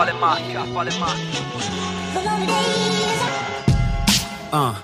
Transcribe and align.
quale 0.00 0.12
macchia, 0.12 0.62
quale 0.72 0.90
macchia. 0.98 1.40
Ah. 4.48 4.74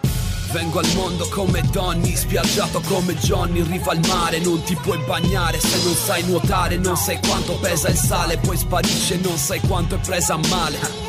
Vengo 0.53 0.79
al 0.79 0.93
mondo 0.95 1.27
come 1.29 1.63
Donny, 1.71 2.15
spiaggiato 2.15 2.81
come 2.83 3.15
Johnny, 3.17 3.61
in 3.61 3.71
riva 3.71 3.93
al 3.93 4.01
mare, 4.07 4.39
non 4.41 4.63
ti 4.63 4.75
puoi 4.77 4.99
bagnare 5.07 5.59
se 5.59 5.83
non 5.85 5.95
sai 5.95 6.23
nuotare, 6.25 6.77
non 6.77 6.97
sai 6.97 7.19
quanto 7.27 7.59
pesa 7.59 7.89
il 7.89 7.97
sale, 7.97 8.37
poi 8.37 8.57
sparisce, 8.57 9.17
non 9.17 9.37
sai 9.39 9.61
quanto 9.61 9.95
è 9.97 9.99
presa 9.99 10.39
male. 10.49 11.06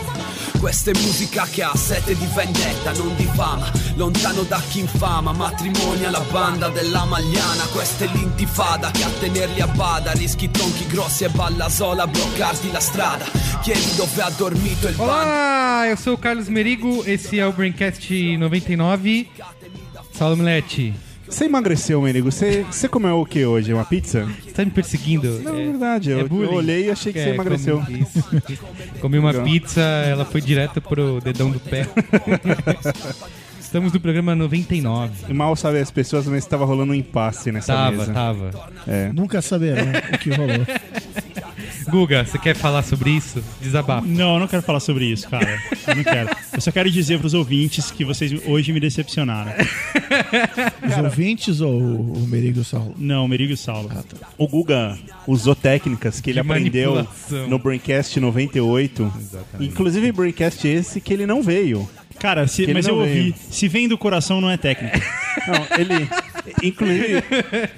Questa 0.60 0.92
è 0.92 0.94
musica 0.96 1.46
che 1.46 1.64
ha 1.64 1.76
sete 1.76 2.16
di 2.18 2.28
vendetta, 2.34 2.92
non 2.94 3.16
di 3.16 3.30
fama, 3.34 3.72
lontano 3.96 4.42
da 4.44 4.62
chi 4.70 4.80
infama, 4.80 5.32
matrimonio 5.32 6.08
alla 6.08 6.24
banda 6.32 6.68
della 6.70 7.06
magliana, 7.06 7.64
questa 7.72 8.06
è 8.06 8.08
l'intifada 8.12 8.92
che 8.92 9.04
a 9.04 9.10
tenerli 9.20 9.62
a 9.62 9.68
bada, 9.68 10.12
rischi 10.14 10.50
tronchi 10.50 10.88
grossi 10.88 11.24
e 11.24 11.30
balla 11.30 11.70
sola 11.70 12.08
bloccarti 12.08 12.72
la 12.72 12.80
strada, 12.80 13.26
chiedi 13.62 13.96
dove 13.96 14.22
ha 14.22 14.30
dormito 14.32 14.88
il 14.88 14.96
bando. 14.96 15.14
Olá, 15.14 15.88
eu 15.88 15.98
sou 15.98 16.18
Carlos 16.18 16.48
Merigo, 16.50 17.04
esse 17.06 17.40
é 17.40 17.46
o 17.46 17.52
Braincast 17.54 18.10
99. 18.10 19.30
Saulo 20.12 20.36
Milete, 20.36 20.94
Você 21.30 21.46
emagreceu, 21.46 22.02
Merigo? 22.02 22.32
Você, 22.32 22.64
você 22.64 22.88
comeu 22.88 23.20
o 23.20 23.26
que 23.26 23.46
hoje? 23.46 23.74
Uma 23.74 23.86
pizza? 23.86 24.26
você 24.44 24.52
tá 24.52 24.64
me 24.66 24.72
perseguindo? 24.72 25.40
Não, 25.42 25.56
é 25.56 25.62
É- 25.62 25.66
verdade. 25.66 26.10
Eu, 26.12 26.20
é 26.22 26.24
bullying? 26.24 26.46
eu 26.46 26.54
olhei 26.54 26.86
e 26.88 26.92
achei 26.92 27.12
que 27.14 27.20
você 27.20 27.30
É, 27.30 27.34
emagreceu. 27.34 27.80
Comi, 27.82 28.00
isso. 28.02 28.24
Comi 29.02 29.20
uma 29.20 29.34
pizza, 29.34 29.82
ela 29.82 30.24
foi 30.26 30.42
direto 30.42 30.82
pro 30.82 31.20
dedão 31.22 31.50
do 31.52 31.60
pé. 31.60 31.88
Estamos 33.60 33.92
no 33.92 34.00
programa 34.00 34.34
99. 34.34 35.26
E 35.28 35.34
Mal 35.34 35.54
sabe 35.58 35.80
as 35.80 35.92
pessoas, 35.92 36.26
mas 36.28 36.38
estava 36.38 36.64
rolando 36.64 36.94
um 36.94 36.96
impasse 36.96 37.52
nessa 37.52 37.74
Tava, 37.74 37.92
mesa. 37.98 38.14
tava. 38.14 38.52
É. 38.88 39.12
Nunca 39.12 39.42
saberão 39.42 39.84
o 40.14 40.18
que 40.18 40.30
rolou. 40.30 40.66
Guga, 41.90 42.26
você 42.26 42.38
quer 42.38 42.56
falar 42.56 42.84
sobre 42.84 43.12
isso? 43.12 43.44
Desabafa. 43.62 44.06
Não, 44.06 44.36
eu 44.36 44.40
não 44.42 44.48
quero 44.48 44.62
falar 44.62 44.80
sobre 44.80 45.06
isso, 45.06 45.28
cara. 45.30 45.60
Eu 45.88 45.96
não 45.96 46.04
quero. 46.04 46.30
Eu 46.54 46.62
só 46.62 46.72
quero 46.72 46.90
dizer 46.92 47.20
pros 47.20 47.34
ouvintes 47.34 47.90
que 47.92 48.04
vocês 48.04 48.32
hoje 48.46 48.74
me 48.74 48.80
decepcionaram. 48.80 49.52
Os 50.88 50.98
ouvintes 51.04 51.62
ou 51.62 51.80
o 51.80 52.28
Merigo 52.28 52.64
Saulo? 52.64 52.94
Não, 52.98 53.28
Merigo 53.28 53.54
e 53.54 53.58
Saulo. 53.58 53.90
O 54.38 54.48
Guga 54.48 54.98
usou 55.26 55.56
técnicas 55.56 56.20
que 56.20 56.30
ele 56.32 56.42
De 56.42 56.48
aprendeu 56.52 56.96
manipulação. 56.96 57.48
no 57.48 57.60
Braincast 57.60 58.20
98. 58.20 59.14
Inclusive 59.60 60.12
Braincast 60.12 60.68
esse 60.68 61.00
que 61.02 61.14
ele 61.14 61.26
não 61.26 61.42
veio. 61.42 61.88
Cara, 62.20 62.48
se- 62.48 62.72
mas 62.74 62.88
eu 62.88 62.96
ouvi. 62.98 63.34
Se 63.52 63.68
vem 63.68 63.88
do 63.88 63.98
coração, 63.98 64.42
não 64.42 64.50
é 64.50 64.58
técnica. 64.58 65.00
Não, 65.48 65.80
ele. 65.80 66.10
Inclusive, 66.64 67.24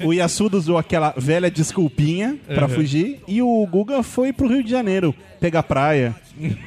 o 0.04 0.14
Yasuda 0.14 0.58
usou 0.58 0.78
aquela 0.78 1.14
velha 1.18 1.52
desculpinha 1.52 2.36
pra 2.48 2.64
Uhum. 2.68 2.70
fugir. 2.74 3.20
E 3.28 3.42
o 3.42 3.68
Guga 3.70 4.02
foi 4.02 4.32
pro 4.34 4.48
Rio 4.48 4.64
de 4.64 4.72
Janeiro 4.72 5.14
pegar 5.40 5.62
praia, 5.64 6.16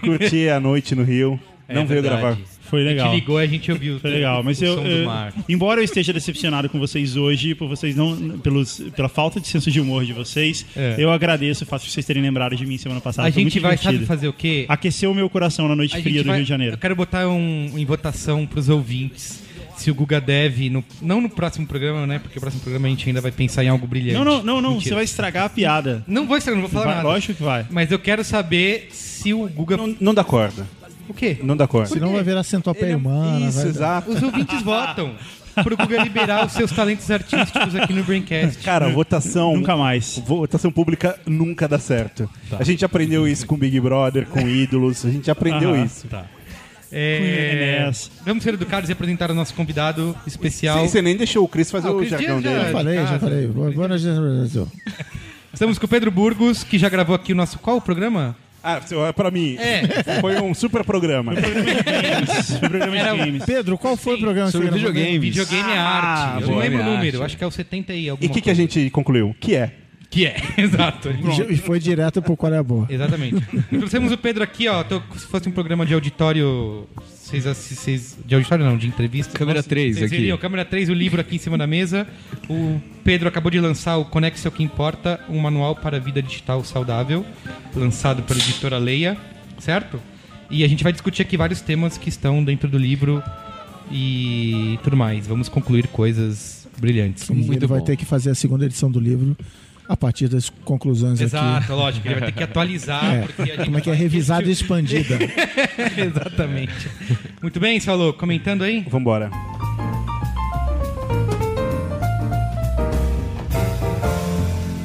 curtir 0.04 0.50
a 0.50 0.60
noite 0.60 0.94
no 0.94 1.02
Rio. 1.02 1.40
É 1.66 1.74
não 1.74 1.86
veio 1.86 2.02
verdade. 2.02 2.22
gravar. 2.22 2.38
Foi 2.72 2.80
A 2.80 2.84
legal. 2.86 3.10
gente 3.10 3.20
ligou 3.20 3.38
e 3.38 3.44
a 3.44 3.46
gente 3.46 3.70
ouviu 3.70 4.00
Foi 4.00 4.08
legal, 4.10 4.42
mas 4.42 4.58
o 4.58 4.64
eu, 4.64 4.74
som 4.76 4.82
eu- 4.86 4.98
do 5.00 5.04
mar. 5.04 5.34
embora 5.46 5.80
eu 5.80 5.84
esteja 5.84 6.10
decepcionado 6.10 6.70
com 6.70 6.78
vocês 6.78 7.18
hoje, 7.18 7.54
por 7.54 7.68
vocês 7.68 7.94
não, 7.94 8.38
pelos, 8.38 8.80
pela 8.96 9.10
falta 9.10 9.38
de 9.38 9.46
senso 9.46 9.70
de 9.70 9.78
humor 9.78 10.06
de 10.06 10.14
vocês, 10.14 10.64
É. 10.74 10.94
eu 10.96 11.12
agradeço 11.12 11.64
o 11.64 11.66
fato 11.66 11.84
de 11.84 11.90
vocês 11.90 12.06
terem 12.06 12.22
lembrado 12.22 12.56
de 12.56 12.64
mim 12.64 12.78
semana 12.78 12.98
passada. 13.02 13.28
A 13.28 13.30
Foi 13.32 13.42
gente 13.42 13.60
vai, 13.60 13.76
sabe 13.76 14.06
fazer 14.06 14.26
o 14.26 14.32
quê? 14.32 14.64
Aqueceu 14.70 15.10
o 15.10 15.14
meu 15.14 15.28
coração 15.28 15.68
na 15.68 15.76
noite 15.76 15.94
A 15.98 16.00
fria 16.00 16.22
do 16.22 16.28
vai- 16.28 16.36
Rio 16.36 16.44
de 16.44 16.48
Janeiro. 16.48 16.74
Eu 16.76 16.78
quero 16.78 16.96
botar 16.96 17.28
um, 17.28 17.70
em 17.76 17.84
votação 17.84 18.46
pros 18.46 18.70
ouvintes 18.70 19.42
se 19.76 19.90
o 19.90 19.94
Guga 19.94 20.18
deve, 20.18 20.70
no- 20.70 20.82
não 21.02 21.20
no 21.20 21.28
próximo 21.28 21.66
programa, 21.66 22.06
né? 22.06 22.18
Porque 22.20 22.38
o 22.38 22.40
próximo 22.40 22.62
programa 22.62 22.86
a 22.86 22.90
gente 22.90 23.06
ainda 23.06 23.20
vai 23.20 23.32
pensar 23.32 23.62
em 23.64 23.68
algo 23.68 23.86
brilhante. 23.86 24.14
Não, 24.14 24.24
não, 24.24 24.42
não, 24.42 24.60
não. 24.62 24.80
Você 24.80 24.94
vai 24.94 25.04
estragar 25.04 25.44
a 25.44 25.48
piada. 25.50 26.02
Não 26.06 26.26
vou 26.26 26.38
estragar, 26.38 26.58
não 26.62 26.66
vou 26.68 26.72
falar 26.72 26.86
Vai, 26.94 27.02
nada. 27.02 27.08
lógico 27.08 27.34
que 27.34 27.42
vai. 27.42 27.66
Mas 27.70 27.90
eu 27.92 27.98
quero 27.98 28.24
saber 28.24 28.88
se 28.92 29.34
o 29.34 29.46
Guga. 29.46 29.76
Não, 29.76 29.94
não 30.00 30.14
dá 30.14 30.24
corda. 30.24 30.66
O 31.08 31.14
quê? 31.14 31.38
Não 31.42 31.56
dá 31.56 31.66
corda. 31.66 31.88
Senão 31.88 32.12
vai 32.12 32.22
virar 32.22 32.42
centopeia 32.42 32.96
humana. 32.96 33.46
Isso, 33.48 33.66
exato. 33.66 34.10
Os 34.10 34.22
ouvintes 34.22 34.62
votam 34.62 35.14
pro 35.62 35.76
Guga 35.76 36.02
liberar 36.02 36.46
os 36.46 36.52
seus 36.52 36.70
talentos 36.70 37.10
artísticos 37.10 37.74
aqui 37.76 37.92
no 37.92 38.02
Braincast. 38.04 38.62
Cara, 38.62 38.88
votação. 38.88 39.54
Nunca 39.56 39.76
mais. 39.76 40.22
Votação 40.26 40.70
pública 40.70 41.18
nunca 41.26 41.66
dá 41.68 41.78
certo. 41.78 42.28
A 42.58 42.64
gente 42.64 42.84
aprendeu 42.84 43.26
isso 43.28 43.46
com 43.46 43.56
Big 43.56 43.78
Brother, 43.80 44.26
com 44.26 44.40
ídolos. 44.48 45.04
A 45.04 45.10
gente 45.10 45.30
aprendeu 45.30 45.76
isso. 45.84 46.06
Tá. 46.08 46.24
É, 46.94 47.90
vamos 48.24 48.44
ser 48.44 48.52
educados 48.52 48.90
e 48.90 48.92
apresentar 48.92 49.30
o 49.30 49.34
nosso 49.34 49.54
convidado 49.54 50.14
especial. 50.26 50.78
Sim, 50.80 50.88
Você 50.88 51.00
nem 51.00 51.16
deixou 51.16 51.42
o 51.42 51.48
Chris 51.48 51.70
fazer 51.70 51.88
Ah, 51.88 51.92
o 51.92 51.96
o 51.96 52.04
jargão 52.04 52.40
dele. 52.40 52.54
Já 52.54 52.70
falei, 52.70 52.96
já 52.98 53.18
falei. 53.18 53.46
Boa 53.46 53.70
boa 53.70 53.88
noite, 53.88 54.04
Brasil. 54.04 54.68
Estamos 55.52 55.78
com 55.78 55.86
o 55.86 55.88
Pedro 55.88 56.10
Burgos, 56.10 56.62
que 56.62 56.78
já 56.78 56.90
gravou 56.90 57.16
aqui 57.16 57.32
o 57.32 57.36
nosso. 57.36 57.58
Qual 57.58 57.78
o 57.78 57.80
programa? 57.80 58.36
Ah, 58.62 58.80
pra 59.12 59.30
mim. 59.30 59.56
É. 59.58 59.82
Foi 60.20 60.40
um 60.40 60.54
super 60.54 60.84
programa. 60.84 61.34
Games. 61.34 62.50
Foi 62.58 62.68
programa 62.68 62.96
Era 62.98 63.08
de 63.14 63.14
um- 63.20 63.24
games. 63.26 63.44
Pedro, 63.44 63.76
qual 63.78 63.96
foi 63.96 64.14
o 64.14 64.18
programa 64.20 64.46
que 64.46 64.52
Sobre 64.52 64.68
você 64.68 64.78
gravou? 64.78 64.92
videogames. 64.92 65.20
Videogame 65.36 65.70
é 65.72 65.78
arte. 65.78 66.34
Eu 66.34 66.40
não 66.42 66.48
boa. 66.54 66.62
lembro 66.62 66.78
o 66.78 66.82
é 66.82 66.84
número, 66.84 67.16
arte. 67.18 67.26
acho 67.26 67.36
que 67.38 67.44
é 67.44 67.46
o 67.46 67.50
70 67.50 67.92
e 67.94 68.08
alguma 68.08 68.24
E 68.24 68.30
o 68.30 68.32
que, 68.32 68.40
que 68.40 68.50
a 68.50 68.54
coisa. 68.54 68.72
gente 68.72 68.90
concluiu? 68.90 69.34
Que 69.40 69.56
é? 69.56 69.72
Que 70.10 70.26
é, 70.26 70.36
exato. 70.58 71.08
E 71.48 71.56
foi 71.56 71.78
direto 71.80 72.20
pro 72.20 72.36
Qual 72.36 72.52
é 72.52 72.58
a 72.58 72.62
Boa. 72.62 72.86
Exatamente. 72.90 73.40
Trouxemos 73.70 74.12
o 74.12 74.18
Pedro 74.18 74.44
aqui, 74.44 74.68
ó. 74.68 74.84
tô- 74.84 75.00
se 75.16 75.26
fosse 75.26 75.48
um 75.48 75.52
programa 75.52 75.86
de 75.86 75.94
auditório. 75.94 76.86
Vocês, 77.40 78.18
de 78.26 78.34
auditório 78.34 78.64
não, 78.64 78.76
de 78.76 78.86
entrevista. 78.86 79.38
Câmera 79.38 79.62
3 79.62 79.96
vocês 79.96 80.06
aqui. 80.10 80.20
veriam, 80.20 80.36
câmera 80.36 80.64
3, 80.64 80.90
o 80.90 80.94
livro 80.94 81.20
aqui 81.20 81.36
em 81.36 81.38
cima 81.38 81.56
da 81.56 81.66
mesa. 81.66 82.06
O 82.48 82.80
Pedro 83.02 83.28
acabou 83.28 83.50
de 83.50 83.58
lançar 83.58 83.96
o 83.96 84.04
Conecte 84.04 84.46
ao 84.46 84.52
que 84.52 84.62
Importa, 84.62 85.20
um 85.28 85.38
manual 85.38 85.74
para 85.74 85.96
a 85.96 86.00
vida 86.00 86.22
digital 86.22 86.62
saudável, 86.64 87.24
lançado 87.74 88.22
pela 88.22 88.38
editora 88.38 88.78
Leia, 88.78 89.16
certo? 89.58 90.00
E 90.50 90.62
a 90.62 90.68
gente 90.68 90.82
vai 90.82 90.92
discutir 90.92 91.22
aqui 91.22 91.36
vários 91.36 91.60
temas 91.60 91.96
que 91.96 92.08
estão 92.08 92.44
dentro 92.44 92.68
do 92.68 92.76
livro 92.76 93.22
e 93.90 94.78
tudo 94.82 94.96
mais. 94.96 95.26
Vamos 95.26 95.48
concluir 95.48 95.86
coisas 95.86 96.68
brilhantes. 96.78 97.28
E 97.30 97.32
ele 97.32 97.66
vai 97.66 97.78
bom. 97.78 97.84
ter 97.84 97.96
que 97.96 98.04
fazer 98.04 98.30
a 98.30 98.34
segunda 98.34 98.66
edição 98.66 98.90
do 98.90 99.00
livro 99.00 99.36
a 99.88 99.96
partir 99.96 100.28
das 100.28 100.48
conclusões 100.48 101.14
aqui. 101.14 101.24
Exato, 101.24 101.74
lógico. 101.74 102.06
Ele 102.06 102.14
vai 102.14 102.32
ter 102.32 102.32
que 102.32 102.42
atualizar. 102.42 103.04
É, 103.04 103.22
porque 103.22 103.42
a 103.42 103.56
gente 103.56 103.64
Como 103.64 103.78
é 103.78 103.80
que 103.80 103.90
é 103.90 103.94
revisada 103.94 104.48
e 104.48 104.52
expandida? 104.52 105.18
Exatamente. 105.96 106.88
Muito 107.40 107.58
bem, 107.60 107.78
Saulo, 107.80 108.12
comentando 108.12 108.62
aí? 108.62 108.86
Vambora. 108.88 109.30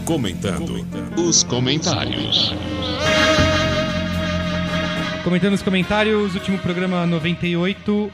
Comentando 0.06 0.86
os 1.18 1.44
comentários. 1.44 2.54
Comentando 5.24 5.52
nos 5.52 5.62
comentários, 5.62 6.34
último 6.36 6.58
programa 6.60 7.06
98, 7.06 8.10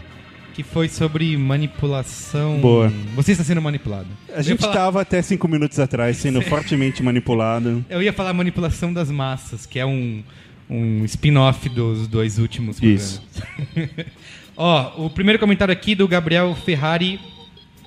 que 0.54 0.64
foi 0.64 0.88
sobre 0.88 1.36
manipulação. 1.36 2.60
Boa. 2.60 2.92
Você 3.16 3.32
está 3.32 3.44
sendo 3.44 3.62
manipulado. 3.62 4.08
A 4.34 4.42
gente 4.42 4.52
eu 4.52 4.58
falar, 4.58 4.74
estava 4.74 5.02
até 5.02 5.22
cinco 5.22 5.48
minutos 5.48 5.80
atrás 5.80 6.18
sendo 6.18 6.42
fortemente 6.44 7.02
manipulado. 7.02 7.84
Eu 7.90 8.02
ia 8.02 8.14
falar 8.14 8.34
manipulação 8.34 8.94
das 8.94 9.10
massas, 9.10 9.66
que 9.66 9.80
é 9.80 9.86
um, 9.86 10.24
um 10.70 11.04
spin-off 11.06 11.68
dos 11.70 12.08
dois 12.08 12.38
últimos 12.38 12.80
programas. 12.80 13.22
Isso. 13.32 13.44
Ó, 14.56 15.06
o 15.06 15.10
primeiro 15.10 15.40
comentário 15.40 15.72
aqui 15.72 15.96
do 15.96 16.08
Gabriel 16.08 16.56
Ferrari 16.56 17.20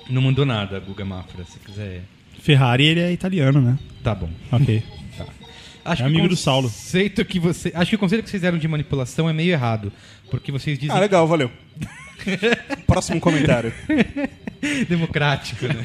não 0.09 0.21
mandou 0.21 0.45
nada, 0.45 0.79
Guga 0.79 1.05
Mafra, 1.05 1.45
se 1.45 1.57
quiser. 1.59 2.03
Ferrari, 2.41 2.85
ele 2.85 2.99
é 2.99 3.11
italiano, 3.11 3.61
né? 3.61 3.79
Tá 4.03 4.13
bom. 4.13 4.29
Ok. 4.51 4.83
Acho 5.85 6.01
É 6.01 6.05
que 6.05 6.11
o 6.11 6.13
amigo 6.13 6.27
do 6.27 6.35
Saulo. 6.35 6.67
conceito 6.67 7.23
Que 7.23 7.39
você, 7.39 7.71
acho 7.73 7.91
que 7.91 7.95
o 7.95 7.99
conceito 7.99 8.21
que 8.21 8.29
vocês 8.29 8.41
deram 8.41 8.57
de 8.57 8.67
manipulação 8.67 9.29
é 9.29 9.31
meio 9.31 9.51
errado. 9.53 9.89
Porque 10.29 10.51
vocês 10.51 10.77
dizem 10.77 10.93
Ah, 10.93 10.99
legal, 10.99 11.25
valeu. 11.25 11.49
Próximo 12.87 13.19
comentário. 13.19 13.73
democrático, 14.87 15.65
né? 15.67 15.83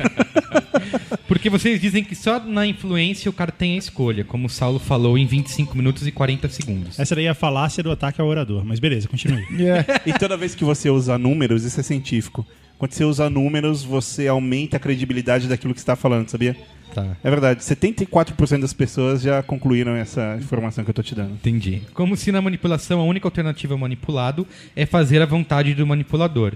porque 1.28 1.50
vocês 1.50 1.80
dizem 1.80 2.02
que 2.02 2.14
só 2.14 2.40
na 2.40 2.66
influência 2.66 3.30
o 3.30 3.32
cara 3.32 3.52
tem 3.52 3.74
a 3.74 3.78
escolha, 3.78 4.24
como 4.24 4.46
o 4.46 4.50
Saulo 4.50 4.78
falou 4.78 5.18
em 5.18 5.26
25 5.26 5.76
minutos 5.76 6.06
e 6.06 6.12
40 6.12 6.48
segundos. 6.48 6.98
Essa 6.98 7.14
daí 7.14 7.26
é 7.26 7.28
a 7.28 7.34
falácia 7.34 7.82
do 7.82 7.90
ataque 7.90 8.20
ao 8.20 8.26
orador. 8.26 8.64
Mas 8.64 8.80
beleza, 8.80 9.08
continue. 9.08 9.44
É, 9.60 10.08
E 10.08 10.12
toda 10.14 10.36
vez 10.36 10.54
que 10.54 10.64
você 10.64 10.90
usa 10.90 11.18
números, 11.18 11.64
isso 11.64 11.78
é 11.78 11.82
científico. 11.82 12.46
Quando 12.82 12.94
você 12.94 13.04
usa 13.04 13.30
números, 13.30 13.84
você 13.84 14.26
aumenta 14.26 14.76
a 14.76 14.80
credibilidade 14.80 15.46
daquilo 15.46 15.72
que 15.72 15.78
está 15.78 15.94
falando, 15.94 16.28
sabia? 16.28 16.56
Tá. 16.92 17.16
É 17.22 17.30
verdade, 17.30 17.60
74% 17.60 18.60
das 18.60 18.72
pessoas 18.72 19.22
já 19.22 19.40
concluíram 19.40 19.94
essa 19.94 20.36
informação 20.40 20.82
que 20.82 20.90
eu 20.90 20.94
tô 20.94 21.00
te 21.00 21.14
dando. 21.14 21.34
Entendi. 21.34 21.82
Como 21.94 22.16
se 22.16 22.32
na 22.32 22.42
manipulação 22.42 22.98
a 22.98 23.04
única 23.04 23.24
alternativa 23.24 23.72
ao 23.72 23.78
manipulado 23.78 24.44
é 24.74 24.84
fazer 24.84 25.22
a 25.22 25.26
vontade 25.26 25.74
do 25.74 25.86
manipulador. 25.86 26.54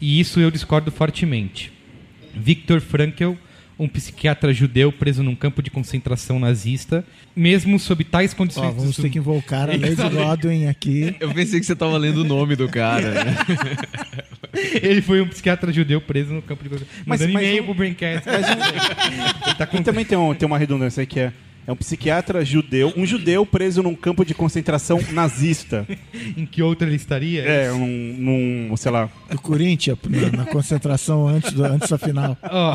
E 0.00 0.18
isso 0.18 0.40
eu 0.40 0.50
discordo 0.50 0.90
fortemente. 0.90 1.72
Viktor 2.34 2.80
Frankl, 2.80 3.34
um 3.78 3.86
psiquiatra 3.88 4.52
judeu 4.52 4.90
preso 4.90 5.22
num 5.22 5.36
campo 5.36 5.62
de 5.62 5.70
concentração 5.70 6.38
nazista, 6.40 7.04
mesmo 7.36 7.78
sob 7.78 8.02
tais 8.04 8.34
condições... 8.34 8.66
ó, 8.66 8.70
vamos 8.72 8.96
ter 8.96 9.08
que 9.08 9.18
invocar 9.18 9.70
a 9.70 9.72
Lady 9.78 9.94
Godwin 9.94 10.66
aqui. 10.66 11.14
Eu 11.20 11.32
pensei 11.32 11.60
que 11.60 11.66
você 11.66 11.76
tava 11.76 11.96
lendo 11.96 12.18
o 12.22 12.24
nome 12.24 12.56
do 12.56 12.68
cara. 12.68 13.24
né? 13.24 13.36
Ele 14.82 15.00
foi 15.00 15.20
um 15.20 15.28
psiquiatra 15.28 15.72
judeu 15.72 16.00
preso 16.00 16.32
no 16.34 16.42
campo 16.42 16.64
de 16.64 16.70
concentração. 16.70 17.02
Mas- 17.06 17.20
Mandando 17.20 17.34
mas 17.34 17.42
e-mail 17.44 17.62
um- 17.62 17.66
pro 17.66 17.74
Braincast. 17.74 18.28
Ele 19.46 19.54
tá 19.56 19.66
com... 19.66 19.76
E 19.76 19.82
também 19.82 20.04
tem, 20.04 20.18
um- 20.18 20.34
tem 20.34 20.46
uma 20.46 20.58
redundância 20.58 21.00
aí 21.00 21.06
que 21.06 21.20
é 21.20 21.32
É 21.68 21.72
um 21.72 21.76
psiquiatra 21.76 22.42
judeu, 22.46 22.94
um 22.96 23.04
judeu 23.04 23.44
preso 23.44 23.82
num 23.82 23.94
campo 23.94 24.24
de 24.24 24.32
concentração 24.32 24.98
nazista. 25.12 25.86
Em 26.34 26.46
que 26.46 26.62
outra 26.62 26.88
ele 26.88 26.96
estaria? 26.96 27.42
É, 27.42 27.70
num, 27.70 28.68
num 28.70 28.76
sei 28.78 28.90
lá. 28.90 29.10
Do 29.30 29.38
Corinthians, 29.38 29.98
na, 30.08 30.44
na 30.44 30.46
concentração 30.46 31.28
antes, 31.28 31.52
do, 31.52 31.62
antes 31.62 31.90
da 31.90 31.98
final. 31.98 32.38
Ó, 32.50 32.74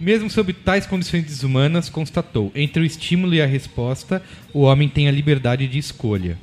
mesmo 0.00 0.28
sob 0.28 0.52
tais 0.52 0.86
condições 0.86 1.22
desumanas, 1.22 1.88
constatou: 1.88 2.50
entre 2.52 2.82
o 2.82 2.84
estímulo 2.84 3.32
e 3.32 3.40
a 3.40 3.46
resposta, 3.46 4.20
o 4.52 4.62
homem 4.62 4.88
tem 4.88 5.06
a 5.06 5.12
liberdade 5.12 5.68
de 5.68 5.78
escolha. 5.78 6.36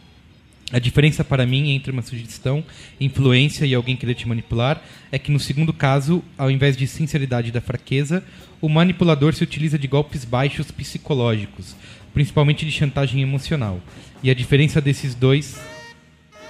A 0.72 0.80
diferença 0.80 1.24
para 1.24 1.46
mim 1.46 1.72
entre 1.72 1.92
uma 1.92 2.02
sugestão, 2.02 2.64
influência 3.00 3.66
e 3.66 3.74
alguém 3.74 3.96
querer 3.96 4.16
te 4.16 4.28
manipular 4.28 4.82
é 5.12 5.20
que 5.20 5.32
no 5.32 5.40
segundo 5.40 5.74
caso, 5.74 6.24
ao 6.38 6.50
invés 6.50 6.78
de 6.78 6.88
sinceridade 6.88 7.52
da 7.52 7.60
fraqueza, 7.60 8.24
o 8.62 8.70
manipulador 8.70 9.34
se 9.34 9.44
utiliza 9.44 9.78
de 9.78 9.88
golpes 9.88 10.24
baixos 10.24 10.72
psicológicos, 10.72 11.76
principalmente 12.14 12.66
de 12.66 12.72
chantagem 12.72 13.22
emocional. 13.22 13.82
E 14.24 14.30
a 14.30 14.34
diferença 14.34 14.80
desses 14.80 15.14
dois 15.14 15.60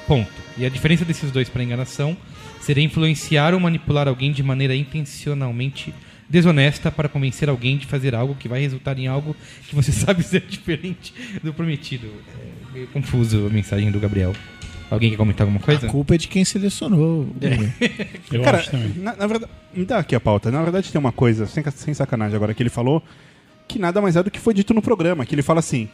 Ponto. 0.07 0.31
E 0.57 0.65
a 0.65 0.69
diferença 0.69 1.06
desses 1.06 1.31
dois 1.31 1.47
para 1.47 1.63
enganação 1.63 2.18
seria 2.59 2.83
influenciar 2.83 3.53
ou 3.53 3.59
manipular 3.59 4.07
alguém 4.07 4.31
de 4.31 4.44
maneira 4.44 4.75
intencionalmente 4.75 5.94
desonesta 6.31 6.89
para 6.89 7.10
convencer 7.10 7.50
alguém 7.50 7.78
de 7.78 7.86
fazer 7.86 8.16
algo 8.16 8.33
que 8.36 8.48
vai 8.48 8.62
resultar 8.62 8.98
em 8.98 9.06
algo 9.06 9.36
que 9.68 9.75
você 9.75 9.92
sabe 9.94 10.24
ser 10.24 10.42
diferente 10.42 11.13
do 11.44 11.54
prometido. 11.54 12.07
É 12.07 12.74
meio 12.74 12.88
confuso 12.88 13.45
a 13.45 13.50
mensagem 13.50 13.92
do 13.92 14.00
Gabriel. 14.00 14.33
Alguém 14.89 15.10
quer 15.10 15.18
comentar 15.18 15.45
alguma 15.45 15.60
coisa? 15.60 15.88
A 15.88 15.89
culpa 15.89 16.16
é 16.16 16.18
de 16.18 16.28
quem 16.28 16.44
selecionou. 16.44 17.28
Eu 18.31 18.42
Cara, 18.42 18.57
acho 18.60 18.72
também. 18.72 18.94
na, 18.98 19.16
na 19.16 19.28
verdade, 19.28 19.51
me 19.74 19.86
dá 19.86 20.00
aqui 20.00 20.16
a 20.16 20.19
pauta. 20.19 20.51
Na 20.51 20.62
verdade, 20.63 20.92
tem 20.92 21.00
uma 21.00 21.12
coisa, 21.12 21.45
sem, 21.48 21.63
sem 21.72 21.94
sacanagem 21.94 22.36
agora, 22.36 22.54
que 22.54 22.63
ele 22.63 22.69
falou, 22.69 23.04
que 23.68 23.80
nada 23.80 24.01
mais 24.01 24.16
é 24.16 24.24
do 24.24 24.31
que 24.31 24.39
foi 24.39 24.54
dito 24.54 24.74
no 24.74 24.81
programa. 24.81 25.25
Que 25.25 25.33
ele 25.33 25.42
fala 25.42 25.60
assim: 25.60 25.88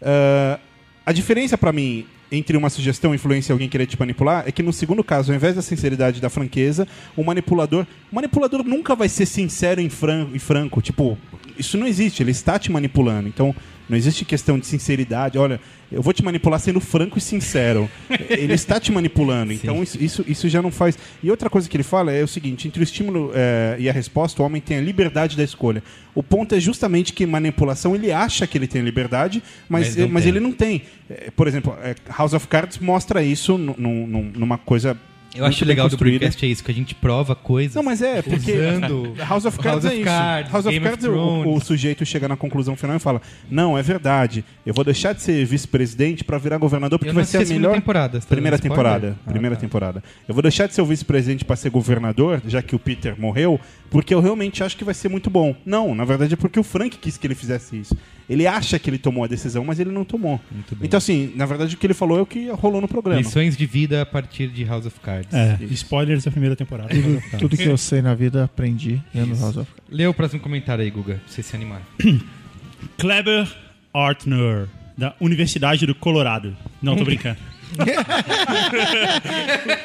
ah, 0.00 0.60
a 1.04 1.12
diferença 1.12 1.58
pra 1.58 1.72
mim 1.72 2.06
entre 2.34 2.56
uma 2.56 2.68
sugestão, 2.70 3.14
influência 3.14 3.50
e 3.50 3.54
alguém 3.54 3.68
querer 3.68 3.86
te 3.86 3.98
manipular 3.98 4.44
é 4.46 4.52
que 4.52 4.62
no 4.62 4.72
segundo 4.72 5.02
caso, 5.04 5.32
ao 5.32 5.36
invés 5.36 5.54
da 5.54 5.62
sinceridade 5.62 6.18
e 6.18 6.20
da 6.20 6.28
franqueza, 6.30 6.86
o 7.16 7.22
manipulador. 7.24 7.86
O 8.10 8.14
manipulador 8.14 8.62
nunca 8.64 8.94
vai 8.94 9.08
ser 9.08 9.26
sincero 9.26 9.80
e 9.80 9.88
fran- 9.88 10.28
e 10.32 10.38
franco. 10.38 10.80
Tipo, 10.82 11.16
isso 11.58 11.76
não 11.78 11.86
existe, 11.86 12.22
ele 12.22 12.30
está 12.30 12.58
te 12.58 12.70
manipulando. 12.70 13.28
Então, 13.28 13.54
não 13.88 13.96
existe 13.96 14.24
questão 14.24 14.58
de 14.58 14.66
sinceridade. 14.66 15.36
Olha, 15.38 15.60
eu 15.92 16.00
vou 16.02 16.12
te 16.12 16.24
manipular 16.24 16.58
sendo 16.58 16.80
franco 16.80 17.18
e 17.18 17.20
sincero. 17.20 17.88
ele 18.30 18.54
está 18.54 18.80
te 18.80 18.90
manipulando. 18.90 19.52
Então, 19.52 19.82
isso, 19.82 20.24
isso, 20.26 20.48
já 20.48 20.62
não 20.62 20.70
faz. 20.70 20.98
E 21.22 21.30
outra 21.30 21.50
coisa 21.50 21.68
que 21.68 21.76
ele 21.76 21.82
fala 21.84 22.10
é 22.12 22.22
o 22.22 22.26
seguinte: 22.28 22.66
entre 22.66 22.80
o 22.80 22.82
estímulo 22.82 23.30
eh, 23.34 23.76
e 23.78 23.88
a 23.88 23.92
resposta, 23.92 24.42
o 24.42 24.46
homem 24.46 24.60
tem 24.60 24.78
a 24.78 24.80
liberdade 24.80 25.36
da 25.36 25.44
escolha. 25.44 25.82
O 26.14 26.22
ponto 26.22 26.54
é 26.54 26.60
justamente 26.60 27.12
que 27.12 27.26
manipulação 27.26 27.94
ele 27.94 28.10
acha 28.10 28.46
que 28.46 28.56
ele 28.56 28.66
tem 28.66 28.80
liberdade, 28.82 29.42
mas, 29.68 29.88
Mas 29.88 29.96
não 29.96 30.08
mas 30.08 30.26
ele 30.26 30.40
não 30.40 30.52
tem. 30.52 30.82
Eh, 31.10 31.30
Por 31.36 31.46
exemplo, 31.46 31.76
eh, 31.82 31.94
House 32.16 32.32
of 32.32 32.48
Cards 32.48 32.78
mostra 32.78 33.22
isso 33.22 33.58
nu- 33.58 33.74
nu- 33.76 34.06
nu- 34.06 34.32
numa 34.34 34.56
coisa. 34.56 34.96
Eu 35.34 35.44
acho 35.44 35.64
legal 35.64 35.88
do 35.88 35.98
podcast 35.98 36.44
é 36.44 36.48
isso, 36.48 36.62
que 36.62 36.70
a 36.70 36.74
gente 36.74 36.94
prova 36.94 37.34
coisas. 37.34 37.74
Não, 37.74 37.82
mas 37.82 38.00
é, 38.00 38.22
porque 38.22 38.52
Usando 38.52 39.14
House 39.28 39.44
of 39.44 39.58
Cards 39.58 39.84
House 39.84 39.84
é 39.84 39.88
of 39.88 39.96
isso. 39.96 40.04
Cards, 40.04 40.52
House 40.52 40.66
of 40.66 40.72
Game 40.72 40.86
of 40.86 40.90
Cards, 40.90 41.04
o, 41.06 41.10
Thrones. 41.10 41.62
o 41.62 41.66
sujeito 41.66 42.06
chega 42.06 42.28
na 42.28 42.36
conclusão 42.36 42.76
final 42.76 42.96
e 42.96 43.00
fala: 43.00 43.20
Não, 43.50 43.76
é 43.76 43.82
verdade, 43.82 44.44
eu 44.64 44.72
vou 44.72 44.84
deixar 44.84 45.12
de 45.12 45.22
ser 45.22 45.44
vice-presidente 45.44 46.22
para 46.22 46.38
virar 46.38 46.58
governador 46.58 46.98
porque 46.98 47.12
vai 47.12 47.24
ser 47.24 47.38
a 47.38 47.46
melhor. 47.46 47.74
temporada, 47.74 48.20
você 48.20 48.26
tá 48.26 48.34
primeira 48.34 48.58
temporada. 48.58 49.16
Ah, 49.26 49.30
primeira 49.30 49.56
tá. 49.56 49.60
temporada. 49.60 50.04
Eu 50.28 50.34
vou 50.34 50.42
deixar 50.42 50.68
de 50.68 50.74
ser 50.74 50.82
o 50.82 50.86
vice-presidente 50.86 51.44
para 51.44 51.56
ser 51.56 51.70
governador, 51.70 52.40
já 52.46 52.62
que 52.62 52.76
o 52.76 52.78
Peter 52.78 53.14
morreu, 53.18 53.58
porque 53.90 54.14
eu 54.14 54.20
realmente 54.20 54.62
acho 54.62 54.76
que 54.76 54.84
vai 54.84 54.94
ser 54.94 55.08
muito 55.08 55.30
bom. 55.30 55.54
Não, 55.66 55.94
na 55.94 56.04
verdade 56.04 56.34
é 56.34 56.36
porque 56.36 56.60
o 56.60 56.64
Frank 56.64 56.96
quis 56.98 57.16
que 57.16 57.26
ele 57.26 57.34
fizesse 57.34 57.76
isso. 57.76 57.96
Ele 58.28 58.46
acha 58.46 58.78
que 58.78 58.88
ele 58.88 58.98
tomou 58.98 59.24
a 59.24 59.26
decisão, 59.26 59.64
mas 59.64 59.78
ele 59.78 59.90
não 59.90 60.04
tomou. 60.04 60.40
Muito 60.50 60.74
bem. 60.74 60.86
Então, 60.86 60.98
assim, 60.98 61.32
na 61.36 61.46
verdade 61.46 61.74
o 61.74 61.78
que 61.78 61.86
ele 61.86 61.94
falou 61.94 62.18
é 62.18 62.22
o 62.22 62.26
que 62.26 62.48
rolou 62.50 62.80
no 62.80 62.88
programa. 62.88 63.20
Lições 63.20 63.56
de 63.56 63.66
vida 63.66 64.02
a 64.02 64.06
partir 64.06 64.48
de 64.48 64.64
House 64.64 64.86
of 64.86 64.98
Cards. 65.00 65.32
É, 65.32 65.58
spoilers 65.70 66.24
da 66.24 66.30
primeira 66.30 66.56
temporada. 66.56 66.88
Tudo, 66.88 67.22
tudo 67.38 67.56
que 67.56 67.66
eu 67.66 67.76
sei 67.76 68.00
na 68.00 68.14
vida 68.14 68.44
aprendi 68.44 69.00
vendo 69.12 69.38
House 69.38 69.56
of 69.56 69.70
Cards. 69.70 69.90
Lê 69.90 70.06
o 70.06 70.14
próximo 70.14 70.40
comentário 70.40 70.82
aí, 70.82 70.90
Guga, 70.90 71.14
pra 71.14 71.22
você 71.26 71.42
se 71.42 71.54
animar. 71.54 71.82
Kleber 72.98 73.48
Artner, 73.92 74.68
da 74.96 75.14
Universidade 75.20 75.86
do 75.86 75.94
Colorado. 75.94 76.56
Não, 76.82 76.96
tô 76.96 77.04
brincando. 77.04 77.38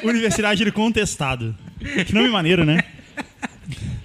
Universidade 0.02 0.64
do 0.64 0.72
Contestado. 0.72 1.54
Que 2.06 2.14
nome 2.14 2.28
maneiro, 2.28 2.64
né? 2.64 2.82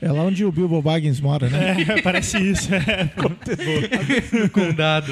É 0.05 0.11
lá 0.11 0.21
onde 0.21 0.45
o 0.45 0.51
Bilbo 0.51 0.79
Baggins 0.83 1.19
mora, 1.19 1.49
né? 1.49 1.77
É, 1.81 2.01
parece 2.03 2.37
isso. 2.37 2.69
é. 2.75 3.09
Condado. 4.49 5.11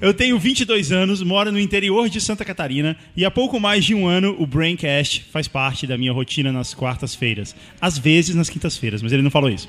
Eu 0.00 0.12
tenho 0.12 0.36
22 0.40 0.90
anos, 0.90 1.22
moro 1.22 1.52
no 1.52 1.60
interior 1.60 2.08
de 2.08 2.20
Santa 2.20 2.44
Catarina 2.44 2.96
e 3.16 3.24
há 3.24 3.30
pouco 3.30 3.60
mais 3.60 3.84
de 3.84 3.94
um 3.94 4.08
ano 4.08 4.34
o 4.40 4.44
Braincast 4.44 5.24
faz 5.30 5.46
parte 5.46 5.86
da 5.86 5.96
minha 5.96 6.12
rotina 6.12 6.50
nas 6.50 6.74
quartas-feiras. 6.74 7.54
Às 7.80 7.96
vezes 7.96 8.34
nas 8.34 8.50
quintas-feiras, 8.50 9.02
mas 9.02 9.12
ele 9.12 9.22
não 9.22 9.30
falou 9.30 9.48
isso. 9.48 9.68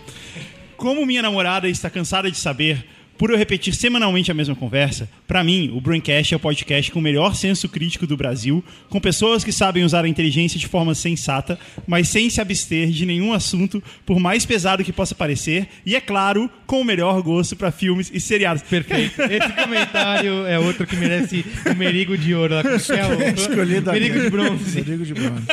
Como 0.75 1.05
minha 1.05 1.21
namorada 1.21 1.69
está 1.69 1.87
cansada 1.87 2.31
de 2.31 2.37
saber, 2.39 2.83
por 3.21 3.29
eu 3.29 3.37
repetir 3.37 3.75
semanalmente 3.75 4.31
a 4.31 4.33
mesma 4.33 4.55
conversa, 4.55 5.07
pra 5.27 5.43
mim, 5.43 5.69
o 5.75 5.79
Braincast 5.79 6.33
é 6.33 6.37
o 6.37 6.39
podcast 6.39 6.91
com 6.91 6.97
o 6.97 7.01
melhor 7.03 7.35
senso 7.35 7.69
crítico 7.69 8.07
do 8.07 8.17
Brasil, 8.17 8.63
com 8.89 8.99
pessoas 8.99 9.43
que 9.43 9.51
sabem 9.51 9.83
usar 9.83 10.03
a 10.05 10.07
inteligência 10.07 10.59
de 10.59 10.65
forma 10.67 10.95
sensata, 10.95 11.59
mas 11.85 12.09
sem 12.09 12.31
se 12.31 12.41
abster 12.41 12.89
de 12.89 13.05
nenhum 13.05 13.31
assunto, 13.31 13.81
por 14.07 14.19
mais 14.19 14.43
pesado 14.43 14.83
que 14.83 14.91
possa 14.91 15.13
parecer, 15.13 15.67
e 15.85 15.95
é 15.95 16.01
claro, 16.01 16.49
com 16.65 16.81
o 16.81 16.83
melhor 16.83 17.21
gosto 17.21 17.55
pra 17.55 17.71
filmes 17.71 18.09
e 18.11 18.19
seriados. 18.19 18.63
Perfeito. 18.63 19.21
Esse 19.21 19.53
comentário 19.53 20.47
é 20.47 20.57
outro 20.57 20.87
que 20.87 20.95
merece 20.95 21.45
o 21.71 21.75
merigo 21.75 22.17
de 22.17 22.33
ouro. 22.33 22.55
Lá, 22.55 22.63
que 22.65 22.91
é 22.91 23.05
o 23.05 23.35
Escolhido 23.35 23.91
merigo 23.91 24.19
de 24.19 24.29
bronze. 24.31 24.79
Rodrigo 24.79 25.05
de 25.05 25.13
bronze. 25.13 25.43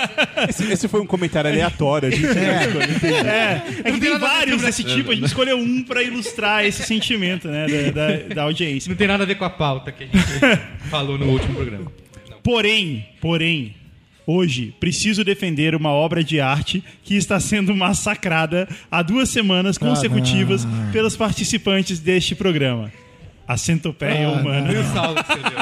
Esse, 0.49 0.73
esse 0.73 0.89
foi 0.89 1.03
um 1.03 1.07
comentário 1.07 1.51
aleatório. 1.51 2.09
A 2.09 2.11
gente 2.11 2.27
É, 2.29 3.63
é 3.85 3.93
que 3.93 4.01
tem 4.01 4.11
nada 4.11 4.27
a 4.27 4.29
ver 4.31 4.35
vários 4.37 4.57
com- 4.63 4.67
desse 4.67 4.85
tipo, 4.85 5.11
a 5.11 5.15
gente 5.15 5.27
escolheu 5.27 5.59
um 5.59 5.83
pra 5.83 6.03
ilustrar 6.03 6.65
esse 6.65 6.83
sentimento, 6.85 7.47
né, 7.49 7.58
da, 7.67 7.91
da, 7.91 8.35
da 8.35 8.43
audiência. 8.43 8.89
Não 8.89 8.97
tem 8.97 9.07
nada 9.09 9.23
a 9.25 9.27
ver 9.27 9.35
com 9.37 9.45
a 9.45 9.51
pauta 9.51 9.91
que 9.93 10.05
a 10.05 10.07
gente 10.07 10.17
falou 10.91 11.19
no 11.19 11.27
último 11.27 11.55
programa. 11.55 11.91
Porém, 12.43 13.07
porém, 13.21 13.75
hoje 14.27 14.75
preciso 14.79 15.25
defender 15.25 15.75
uma 15.75 15.91
obra 15.91 16.23
de 16.23 16.41
arte 16.41 16.83
que 17.03 17.17
está 17.17 17.39
sendo 17.41 17.75
massacrada 17.75 18.69
há 18.91 19.03
duas 19.03 19.29
semanas 19.29 19.77
consecutivas 19.79 20.65
não. 20.65 20.91
pelos 20.93 21.17
participantes 21.17 21.99
deste 22.01 22.35
programa. 22.35 22.91
A 23.47 23.57
centopeia 23.57 24.29
Ah, 24.29 24.33
humana. 24.33 24.71
O 24.71 24.85
Saulo 24.93 25.15
que 25.25 25.33
escreveu. 25.33 25.59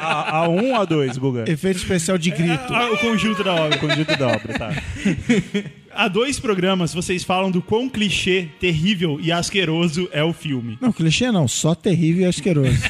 A, 0.00 0.36
a 0.38 0.48
um 0.48 0.70
ou 0.72 0.80
a 0.80 0.84
dois, 0.86 1.18
Guga? 1.18 1.44
Efeito 1.46 1.76
especial 1.76 2.16
de 2.16 2.30
grito. 2.30 2.72
Ah, 2.72 2.90
o 2.90 2.96
conjunto 2.96 3.44
da 3.44 3.54
obra. 3.54 3.76
Conjunto 3.76 4.16
da 4.16 4.26
obra, 4.28 4.58
tá. 4.58 4.70
Há 5.92 6.08
dois 6.08 6.38
programas 6.38 6.94
vocês 6.94 7.24
falam 7.24 7.50
do 7.50 7.60
quão 7.60 7.88
clichê, 7.88 8.48
terrível 8.60 9.18
e 9.20 9.32
asqueroso 9.32 10.08
é 10.12 10.22
o 10.22 10.32
filme. 10.32 10.78
Não, 10.80 10.92
clichê 10.92 11.30
não, 11.32 11.48
só 11.48 11.74
terrível 11.74 12.22
e 12.22 12.26
asqueroso. 12.26 12.78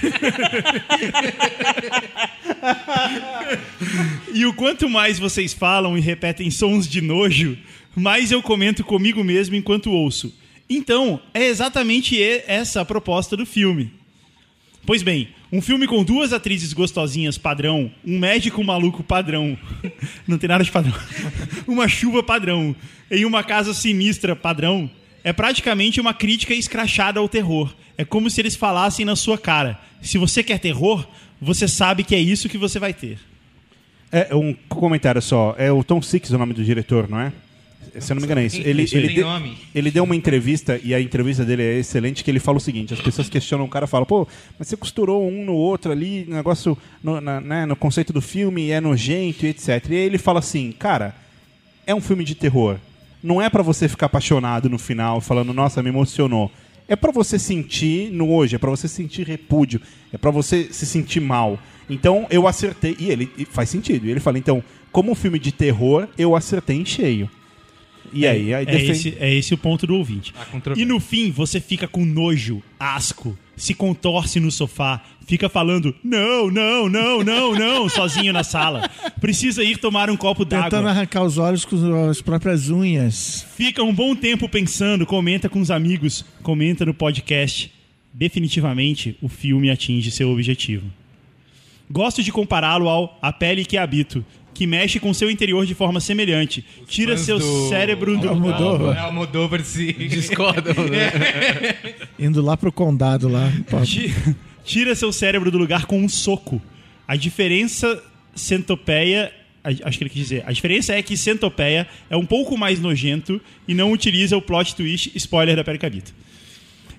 E 4.32 4.46
o 4.46 4.54
quanto 4.54 4.88
mais 4.88 5.18
vocês 5.18 5.52
falam 5.52 5.98
e 5.98 6.00
repetem 6.00 6.50
sons 6.50 6.86
de 6.86 7.00
nojo, 7.00 7.58
mais 7.96 8.30
eu 8.30 8.42
comento 8.42 8.84
comigo 8.84 9.24
mesmo 9.24 9.56
enquanto 9.56 9.90
ouço. 9.90 10.32
Então, 10.68 11.20
é 11.34 11.46
exatamente 11.46 12.22
essa 12.46 12.80
a 12.80 12.84
proposta 12.84 13.36
do 13.36 13.44
filme. 13.44 13.92
Pois 14.86 15.02
bem, 15.02 15.28
um 15.52 15.60
filme 15.60 15.86
com 15.86 16.02
duas 16.02 16.32
atrizes 16.32 16.72
gostosinhas 16.72 17.36
padrão, 17.36 17.90
um 18.04 18.18
médico 18.18 18.62
maluco 18.64 19.02
padrão, 19.02 19.58
não 20.26 20.38
tem 20.38 20.48
nada 20.48 20.64
de 20.64 20.70
padrão, 20.70 20.94
uma 21.66 21.86
chuva 21.86 22.22
padrão 22.22 22.74
em 23.10 23.24
uma 23.24 23.42
casa 23.44 23.74
sinistra 23.74 24.34
padrão, 24.34 24.90
é 25.22 25.32
praticamente 25.32 26.00
uma 26.00 26.14
crítica 26.14 26.54
escrachada 26.54 27.20
ao 27.20 27.28
terror. 27.28 27.74
É 27.96 28.04
como 28.04 28.30
se 28.30 28.40
eles 28.40 28.56
falassem 28.56 29.04
na 29.04 29.16
sua 29.16 29.36
cara: 29.36 29.78
se 30.00 30.16
você 30.16 30.42
quer 30.42 30.58
terror, 30.58 31.06
você 31.40 31.68
sabe 31.68 32.04
que 32.04 32.14
é 32.14 32.20
isso 32.20 32.48
que 32.48 32.56
você 32.56 32.78
vai 32.78 32.94
ter. 32.94 33.18
É, 34.10 34.34
um 34.34 34.54
comentário 34.68 35.20
só. 35.20 35.54
É 35.58 35.70
o 35.70 35.84
Tom 35.84 36.00
Six 36.00 36.30
o 36.30 36.38
nome 36.38 36.54
do 36.54 36.64
diretor, 36.64 37.08
não 37.08 37.20
é? 37.20 37.32
Se 37.98 38.12
eu 38.12 38.14
não 38.14 38.20
me 38.20 38.26
engano 38.26 38.40
é 38.40 38.46
isso. 38.46 38.56
Ele, 38.68 38.82
ele 38.98 39.08
de- 39.08 39.20
ele 39.74 39.90
deu 39.90 40.04
uma 40.04 40.14
entrevista, 40.14 40.80
e 40.82 40.94
a 40.94 41.00
entrevista 41.00 41.44
dele 41.44 41.62
é 41.62 41.78
excelente, 41.78 42.22
que 42.22 42.30
ele 42.30 42.38
fala 42.40 42.58
o 42.58 42.60
seguinte, 42.60 42.94
as 42.94 43.00
pessoas 43.00 43.28
questionam 43.28 43.64
o 43.64 43.68
cara 43.68 43.86
e 43.86 43.88
falam, 43.88 44.06
pô, 44.06 44.26
mas 44.58 44.68
você 44.68 44.76
costurou 44.76 45.26
um 45.28 45.44
no 45.44 45.54
outro 45.54 45.90
ali, 45.90 46.24
negócio 46.28 46.76
no, 47.02 47.20
na- 47.20 47.40
né, 47.40 47.66
no 47.66 47.74
conceito 47.74 48.12
do 48.12 48.20
filme, 48.20 48.70
é 48.70 48.80
nojento 48.80 49.46
e 49.46 49.48
etc. 49.48 49.68
E 49.90 49.94
aí 49.94 50.00
ele 50.02 50.18
fala 50.18 50.38
assim, 50.38 50.72
cara, 50.72 51.14
é 51.86 51.94
um 51.94 52.00
filme 52.00 52.24
de 52.24 52.34
terror. 52.34 52.76
Não 53.22 53.40
é 53.42 53.50
pra 53.50 53.62
você 53.62 53.88
ficar 53.88 54.06
apaixonado 54.06 54.68
no 54.70 54.78
final, 54.78 55.20
falando, 55.20 55.52
nossa, 55.52 55.82
me 55.82 55.88
emocionou. 55.90 56.50
É 56.88 56.96
pra 56.96 57.12
você 57.12 57.38
sentir 57.38 58.10
no 58.10 58.30
hoje, 58.32 58.56
é 58.56 58.58
pra 58.58 58.70
você 58.70 58.88
sentir 58.88 59.26
repúdio, 59.26 59.80
é 60.12 60.18
pra 60.18 60.30
você 60.30 60.68
se 60.72 60.84
sentir 60.86 61.20
mal. 61.20 61.58
Então 61.88 62.26
eu 62.30 62.46
acertei, 62.48 62.96
e 62.98 63.10
ele 63.10 63.30
e 63.38 63.44
faz 63.44 63.68
sentido. 63.68 64.06
E 64.06 64.10
ele 64.10 64.20
fala, 64.20 64.38
então, 64.38 64.62
como 64.90 65.12
um 65.12 65.14
filme 65.14 65.38
de 65.38 65.52
terror, 65.52 66.08
eu 66.18 66.34
acertei 66.34 66.76
em 66.76 66.84
cheio. 66.84 67.30
E 68.12 68.26
aí, 68.26 68.52
aí 68.54 68.62
é, 68.62 68.66
defende- 68.66 68.90
esse, 68.90 69.16
é 69.18 69.34
esse 69.34 69.54
o 69.54 69.58
ponto 69.58 69.86
do 69.86 69.94
ouvinte. 69.96 70.32
E 70.76 70.84
no 70.84 70.98
fim, 71.00 71.30
você 71.30 71.60
fica 71.60 71.86
com 71.86 72.04
nojo, 72.04 72.62
asco, 72.78 73.38
se 73.56 73.74
contorce 73.74 74.40
no 74.40 74.50
sofá, 74.50 75.02
fica 75.26 75.48
falando 75.48 75.94
não, 76.02 76.50
não, 76.50 76.88
não, 76.88 77.22
não, 77.22 77.54
não, 77.54 77.88
sozinho 77.90 78.32
na 78.32 78.42
sala. 78.42 78.88
Precisa 79.20 79.62
ir 79.62 79.76
tomar 79.78 80.10
um 80.10 80.16
copo 80.16 80.44
Tentando 80.44 80.70
d'água. 80.70 80.90
arrancar 80.90 81.22
os 81.22 81.38
olhos 81.38 81.64
com 81.64 82.08
as 82.08 82.20
próprias 82.20 82.68
unhas. 82.70 83.46
Fica 83.56 83.82
um 83.82 83.94
bom 83.94 84.16
tempo 84.16 84.48
pensando, 84.48 85.04
comenta 85.06 85.48
com 85.48 85.60
os 85.60 85.70
amigos, 85.70 86.24
comenta 86.42 86.84
no 86.86 86.94
podcast. 86.94 87.70
Definitivamente, 88.12 89.16
o 89.22 89.28
filme 89.28 89.70
atinge 89.70 90.10
seu 90.10 90.30
objetivo. 90.30 90.86
Gosto 91.90 92.22
de 92.22 92.30
compará-lo 92.30 92.88
ao 92.88 93.18
A 93.20 93.32
Pele 93.32 93.64
que 93.64 93.76
Habito, 93.76 94.24
que 94.60 94.66
mexe 94.66 95.00
com 95.00 95.14
seu 95.14 95.30
interior 95.30 95.64
de 95.64 95.74
forma 95.74 96.00
semelhante. 96.00 96.62
Tira 96.86 97.16
fãs 97.16 97.24
seu 97.24 97.38
do- 97.38 97.68
cérebro 97.70 98.18
do... 98.18 98.28
Almodóvar. 98.28 98.94
É, 98.94 99.00
Almodóvar 99.00 99.64
se... 99.64 99.90
Discordam, 99.90 100.74
né? 100.86 101.10
Indo 102.18 102.42
lá 102.42 102.58
pro 102.58 102.70
condado 102.70 103.26
lá. 103.26 103.50
Tira 104.62 104.94
seu 104.94 105.10
cérebro 105.14 105.50
do 105.50 105.56
lugar 105.56 105.86
com 105.86 105.98
um 105.98 106.10
soco. 106.10 106.60
A 107.08 107.16
diferença 107.16 108.02
centopeia. 108.34 109.32
Acho 109.64 109.96
que 109.96 110.04
ele 110.04 110.10
quis 110.10 110.24
dizer. 110.24 110.42
A 110.46 110.52
diferença 110.52 110.92
é 110.92 111.00
que 111.00 111.16
centopeia 111.16 111.88
é 112.10 112.16
um 112.18 112.26
pouco 112.26 112.58
mais 112.58 112.78
nojento 112.78 113.40
e 113.66 113.72
não 113.72 113.92
utiliza 113.92 114.36
o 114.36 114.42
plot 114.42 114.76
twist 114.76 115.10
spoiler 115.14 115.56
da 115.56 115.64
Pericabita. 115.64 116.12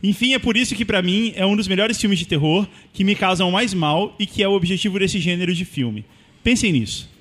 Enfim, 0.02 0.34
é 0.34 0.40
por 0.40 0.58
isso 0.58 0.74
que 0.74 0.84
pra 0.84 1.04
mim 1.04 1.32
é 1.36 1.46
um 1.46 1.56
dos 1.56 1.68
melhores 1.68 2.02
filmes 2.02 2.18
de 2.18 2.26
terror 2.26 2.68
que 2.92 3.04
me 3.04 3.14
causam 3.14 3.52
mais 3.52 3.72
mal 3.72 4.16
e 4.18 4.26
que 4.26 4.42
é 4.42 4.48
o 4.48 4.54
objetivo 4.54 4.98
desse 4.98 5.20
gênero 5.20 5.54
de 5.54 5.64
filme. 5.64 6.04
Pensem 6.44 6.72
nisso. 6.72 7.12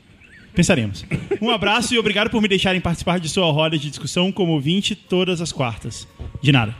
Pensaremos. 0.54 1.04
Um 1.40 1.50
abraço 1.50 1.94
e 1.94 1.98
obrigado 1.98 2.30
por 2.30 2.42
me 2.42 2.48
deixarem 2.48 2.80
participar 2.80 3.18
de 3.20 3.28
sua 3.28 3.50
roda 3.50 3.78
de 3.78 3.88
discussão 3.88 4.30
como 4.32 4.52
ouvinte 4.52 4.94
todas 4.94 5.40
as 5.40 5.52
quartas. 5.52 6.06
De 6.42 6.52
nada. 6.52 6.74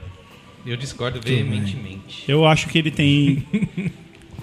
Eu 0.67 0.77
discordo 0.77 1.21
veementemente. 1.21 2.25
Eu 2.29 2.47
acho 2.47 2.69
que 2.69 2.79
ele 2.79 2.91
tem 2.91 3.47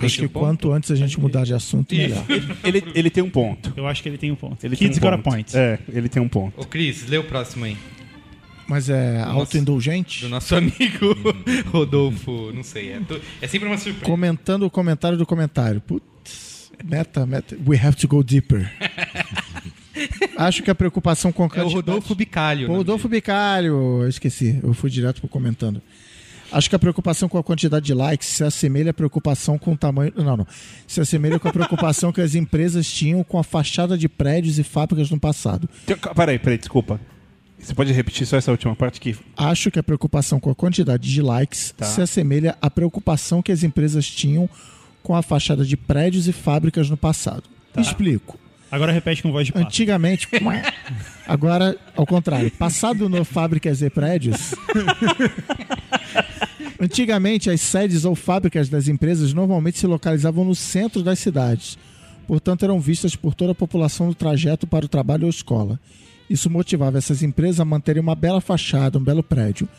acho 0.02 0.20
que 0.20 0.28
quanto 0.28 0.72
antes 0.72 0.92
a 0.92 0.96
gente 0.96 1.20
mudar 1.20 1.44
de 1.44 1.54
assunto, 1.54 1.94
melhor. 1.94 2.24
Ele, 2.64 2.84
ele 2.94 3.10
tem 3.10 3.24
um 3.24 3.30
ponto. 3.30 3.74
Eu 3.76 3.88
acho 3.88 4.02
que 4.02 4.10
ele 4.10 4.18
tem 4.18 4.32
um 4.32 4.36
ponto. 4.36 4.64
Ele 4.64 4.76
Kids 4.76 4.98
tem 4.98 5.08
um 5.08 5.12
got 5.12 5.20
a 5.20 5.22
ponto. 5.22 5.34
point. 5.34 5.58
É, 5.58 5.80
ele 5.90 6.10
tem 6.10 6.22
um 6.22 6.28
ponto. 6.28 6.60
Ô, 6.60 6.66
Cris, 6.66 7.08
lê 7.08 7.18
o 7.18 7.24
próximo 7.24 7.66
aí. 7.66 7.78
Mas 8.68 8.90
é 8.90 9.22
autoindulgente? 9.22 10.22
Do 10.22 10.30
nosso 10.30 10.54
amigo 10.54 11.16
Rodolfo, 11.72 12.52
não 12.54 12.64
sei. 12.64 12.90
É, 12.90 13.02
é 13.42 13.48
sempre 13.48 13.68
uma 13.68 13.78
surpresa. 13.78 14.06
Comentando 14.06 14.64
o 14.64 14.70
comentário 14.70 15.18
do 15.18 15.26
comentário. 15.26 15.80
Putz, 15.80 16.47
meta, 16.84 17.26
meta. 17.26 17.58
We 17.66 17.78
have 17.78 17.96
to 17.98 18.08
go 18.08 18.24
deeper. 18.24 18.72
Acho 20.38 20.62
que 20.62 20.70
a 20.70 20.76
preocupação 20.76 21.32
com 21.32 21.44
a 21.44 21.46
É 21.46 21.48
o 21.48 21.50
quantidade- 21.52 21.76
Rodolfo 21.76 22.16
Bicalho. 22.16 22.66
O 22.66 22.68
nome 22.68 22.78
Rodolfo 22.80 23.10
Bicalho, 23.10 24.02
eu 24.04 24.08
esqueci, 24.10 24.60
eu 24.64 24.74
fui 24.74 24.90
direto 24.90 25.20
pro 25.20 25.28
comentando. 25.30 25.82
Acho 26.52 26.70
que 26.70 26.76
a 26.76 26.80
preocupação 26.80 27.28
com 27.28 27.38
a 27.38 27.44
quantidade 27.44 27.86
de 27.86 27.94
likes 27.94 28.28
se 28.30 28.44
assemelha 28.44 28.92
à 28.92 28.94
preocupação 28.94 29.58
com 29.58 29.74
o 29.74 29.78
tamanho. 29.78 30.14
Não, 30.16 30.38
não. 30.38 30.48
Se 30.88 31.02
assemelha 31.02 31.40
com 31.40 31.48
a 31.48 31.52
preocupação 31.52 32.14
que 32.14 32.22
as 32.22 32.36
empresas 32.36 32.88
tinham 32.90 33.22
com 33.24 33.38
a 33.38 33.44
fachada 33.44 33.98
de 33.98 34.08
prédios 34.08 34.58
e 34.58 34.64
fábricas 34.64 35.10
no 35.12 35.20
passado. 35.20 35.68
Peraí, 36.16 36.40
peraí, 36.40 36.58
desculpa. 36.58 37.02
Você 37.60 37.74
pode 37.74 37.92
repetir 37.92 38.26
só 38.28 38.38
essa 38.38 38.52
última 38.52 38.76
parte 38.76 39.02
que 39.02 39.16
Acho 39.36 39.70
que 39.72 39.80
a 39.80 39.84
preocupação 39.84 40.40
com 40.40 40.50
a 40.52 40.56
quantidade 40.56 41.12
de 41.12 41.22
likes 41.22 41.74
Tá. 41.76 41.86
se 41.86 42.02
assemelha 42.02 42.56
à 42.62 42.70
preocupação 42.70 43.42
que 43.42 43.52
as 43.52 43.64
empresas 43.64 44.06
tinham 44.08 44.48
com 45.08 45.16
a 45.16 45.22
fachada 45.22 45.64
de 45.64 45.78
prédios 45.78 46.28
e 46.28 46.34
fábricas 46.34 46.90
no 46.90 46.98
passado. 46.98 47.44
Explico. 47.78 48.38
Agora 48.70 48.92
repete 48.92 49.24
com 49.24 49.32
voz 49.32 49.48
de 49.48 49.54
pato. 49.54 49.66
Antigamente. 49.66 50.28
Agora, 51.26 51.78
ao 51.96 52.06
contrário. 52.06 52.52
Passado 52.52 53.08
no 53.08 53.24
fábricas 53.24 53.82
e 53.82 53.90
prédios. 53.90 54.54
Antigamente, 56.78 57.50
as 57.50 57.62
sedes 57.62 58.04
ou 58.04 58.16
fábricas 58.16 58.68
das 58.68 58.90
empresas 58.90 59.32
normalmente 59.32 59.80
se 59.80 59.88
localizavam 59.88 60.44
no 60.44 60.54
centro 60.54 61.02
das 61.02 61.20
cidades. 61.20 61.78
Portanto, 62.28 62.66
eram 62.66 62.78
vistas 62.78 63.16
por 63.16 63.34
toda 63.34 63.54
a 63.54 63.56
população 63.56 64.08
no 64.08 64.14
trajeto 64.14 64.68
para 64.68 64.84
o 64.84 64.90
trabalho 64.90 65.24
ou 65.24 65.30
escola. 65.30 65.80
Isso 66.30 66.50
motivava 66.50 66.98
essas 66.98 67.24
empresas 67.24 67.62
a 67.62 67.66
manterem 67.66 68.02
uma 68.02 68.14
bela 68.14 68.42
fachada, 68.42 68.98
um 68.98 69.04
belo 69.04 69.24
prédio. 69.24 69.70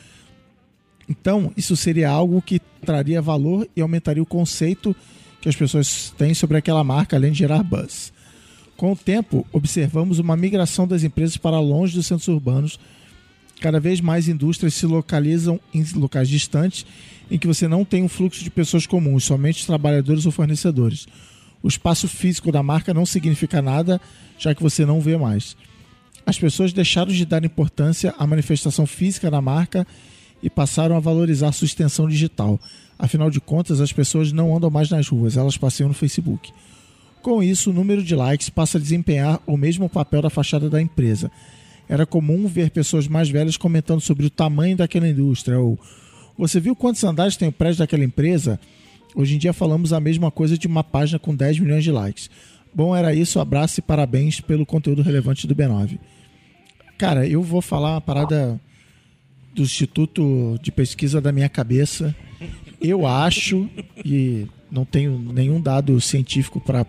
Então, 1.09 1.53
isso 1.57 1.75
seria 1.75 2.11
algo 2.11 2.43
que 2.43 2.61
traria 2.85 3.23
valor 3.23 3.69
e 3.75 3.81
aumentaria 3.81 4.23
o 4.23 4.27
conceito 4.27 4.95
que 5.41 5.49
as 5.49 5.57
pessoas 5.57 6.12
têm 6.19 6.35
sobre 6.35 6.59
aquela 6.59 6.85
marca, 6.85 7.17
além 7.17 7.33
de 7.33 7.38
gerar 7.38 7.62
buzz. 7.62 8.12
Com 8.77 8.93
o 8.93 8.97
tempo, 8.97 9.47
observamos 9.53 10.19
uma 10.19 10.37
migração 10.37 10.87
das 10.87 11.03
empresas 11.03 11.37
para 11.37 11.59
longe 11.59 11.95
dos 11.95 12.07
centros 12.07 12.29
urbanos. 12.29 12.79
Cada 13.61 13.81
vez 13.81 14.00
mais 14.00 14.29
indústrias 14.29 14.75
se 14.75 14.87
localizam 14.87 15.59
em 15.75 15.85
locais 15.95 16.29
distantes 16.29 16.87
em 17.31 17.38
que 17.38 17.47
você 17.47 17.67
não 17.67 17.85
tem 17.85 18.03
um 18.03 18.09
fluxo 18.09 18.43
de 18.43 18.50
pessoas 18.50 18.87
comuns, 18.87 19.25
somente 19.25 19.67
trabalhadores 19.67 20.27
ou 20.27 20.33
fornecedores. 20.33 21.07
O 21.62 21.69
espaço 21.69 22.07
físico 22.07 22.53
da 22.53 22.62
marca 22.62 22.95
não 22.95 23.05
significa 23.05 23.61
nada, 23.61 24.00
já 24.38 24.55
que 24.55 24.62
você 24.62 24.87
não 24.87 25.00
vê 25.00 25.17
mais. 25.17 25.57
As 26.25 26.38
pessoas 26.38 26.73
deixaram 26.73 27.11
de 27.11 27.25
dar 27.27 27.45
importância 27.45 28.15
à 28.19 28.27
manifestação 28.27 28.87
física 28.87 29.31
da 29.31 29.41
marca 29.41 29.87
e 30.42 30.49
passaram 30.49 30.97
a 30.97 31.00
valorizar 31.00 31.52
sua 31.52 31.66
extensão 31.66 32.09
digital. 32.09 32.61
Afinal 32.99 33.30
de 33.30 33.40
contas, 33.40 33.80
as 33.80 33.92
pessoas 33.92 34.33
não 34.33 34.57
andam 34.57 34.71
mais 34.71 34.90
nas 34.90 35.09
ruas, 35.09 35.37
elas 35.37 35.57
passeiam 35.57 35.88
no 35.88 35.95
Facebook. 35.95 36.52
Com 37.23 37.42
isso, 37.42 37.71
o 37.71 37.73
número 37.73 38.02
de 38.02 38.14
likes 38.14 38.49
passa 38.49 38.78
a 38.78 38.80
desempenhar 38.80 39.40
o 39.47 39.57
mesmo 39.57 39.88
papel 39.88 40.23
da 40.23 40.30
fachada 40.30 40.71
da 40.71 40.80
empresa. 40.80 41.30
Era 41.88 42.04
comum 42.04 42.47
ver 42.47 42.71
pessoas 42.71 43.09
mais 43.09 43.28
velhas 43.28 43.57
comentando 43.57 44.00
sobre 44.00 44.26
o 44.26 44.30
tamanho 44.30 44.76
daquela 44.76 45.09
indústria 45.09 45.59
ou 45.59 45.78
você 46.38 46.61
viu 46.61 46.76
quantos 46.76 47.02
andares 47.02 47.37
tem 47.37 47.49
o 47.49 47.52
prédio 47.52 47.78
daquela 47.78 48.04
empresa? 48.04 48.61
Hoje 49.12 49.35
em 49.35 49.38
dia 49.38 49.52
falamos 49.52 49.92
a 49.92 49.99
mesma 49.99 50.30
coisa 50.30 50.57
de 50.57 50.68
uma 50.68 50.85
página 50.85 51.18
com 51.18 51.35
10 51.35 51.59
milhões 51.59 51.83
de 51.83 51.90
likes. 51.90 52.30
Bom, 52.73 52.95
era 52.95 53.12
isso. 53.12 53.40
Abraço 53.40 53.80
e 53.80 53.83
parabéns 53.83 54.40
pelo 54.40 54.64
conteúdo 54.64 55.02
relevante 55.02 55.49
do 55.49 55.57
B9. 55.57 55.99
Cara, 56.97 57.26
eu 57.26 57.42
vou 57.42 57.61
falar 57.61 57.95
uma 57.95 58.00
parada 58.00 58.61
do 59.62 59.65
Instituto 59.65 60.59
de 60.62 60.71
Pesquisa 60.71 61.21
da 61.21 61.33
minha 61.33 61.49
cabeça. 61.49 62.15
Eu 62.81 63.07
acho, 63.07 63.69
e 64.05 64.47
não 64.71 64.85
tenho 64.85 65.19
nenhum 65.19 65.61
dado 65.61 66.00
científico 66.00 66.61
para 66.61 66.87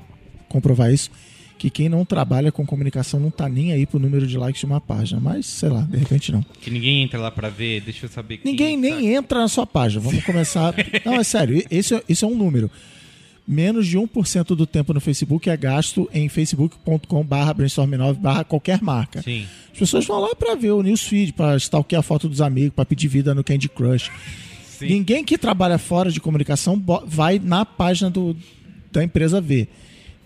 comprovar 0.48 0.92
isso, 0.94 1.10
que 1.58 1.70
quem 1.70 1.90
não 1.90 2.06
trabalha 2.06 2.52
com 2.52 2.66
comunicação 2.66 3.20
não 3.20 3.30
tá 3.32 3.50
nem 3.50 3.74
aí 3.74 3.86
pro 3.86 4.00
número 4.00 4.26
de 4.26 4.38
likes 4.38 4.60
de 4.62 4.66
uma 4.66 4.80
página. 4.80 5.20
Mas, 5.20 5.46
sei 5.46 5.70
lá, 5.70 5.82
de 5.82 5.98
repente 5.98 6.32
não. 6.32 6.42
Que 6.62 6.70
ninguém 6.70 7.04
entra 7.04 7.20
lá 7.20 7.32
pra 7.32 7.50
ver, 7.50 7.82
deixa 7.82 8.06
eu 8.06 8.10
saber 8.10 8.40
Ninguém 8.46 8.78
nem 8.78 8.94
tá. 8.94 9.02
entra 9.02 9.40
na 9.40 9.48
sua 9.48 9.66
página. 9.66 10.02
Vamos 10.02 10.24
começar. 10.24 10.74
Não, 11.06 11.16
é 11.16 11.24
sério, 11.24 11.58
é- 11.60 11.66
esse 12.08 12.24
é 12.24 12.28
um 12.28 12.36
número. 12.36 12.70
Menos 13.52 13.88
de 13.88 13.98
1% 13.98 14.56
do 14.56 14.68
tempo 14.68 14.94
no 14.94 15.02
Facebook 15.02 15.50
é 15.50 15.58
gasto 15.58 16.08
em 16.14 16.30
facebook.com/barra 16.30 17.56
brainstorm9 17.56 18.14
barra 18.14 18.44
qualquer 18.44 18.80
marca. 18.80 19.24
Sim. 19.24 19.48
As 19.74 19.80
pessoas 19.80 20.06
vão 20.06 20.20
lá 20.20 20.36
pra 20.36 20.54
ver 20.54 20.70
o 20.70 20.84
newsfeed, 20.84 21.34
pra 21.34 21.58
stalkear 21.58 22.02
a 22.02 22.04
foto 22.04 22.30
dos 22.30 22.42
amigos, 22.42 22.76
pra 22.76 22.86
pedir 22.86 23.08
vida 23.08 23.34
no 23.34 23.44
Candy 23.44 23.68
Crush. 23.68 24.12
Sim. 24.68 24.90
Ninguém 24.90 25.24
que 25.24 25.36
trabalha 25.36 25.80
fora 25.80 26.12
de 26.12 26.20
comunicação 26.20 26.80
vai 27.08 27.40
na 27.40 27.66
página 27.66 28.12
do, 28.12 28.38
da 28.92 29.04
empresa 29.04 29.42
ver. 29.42 29.68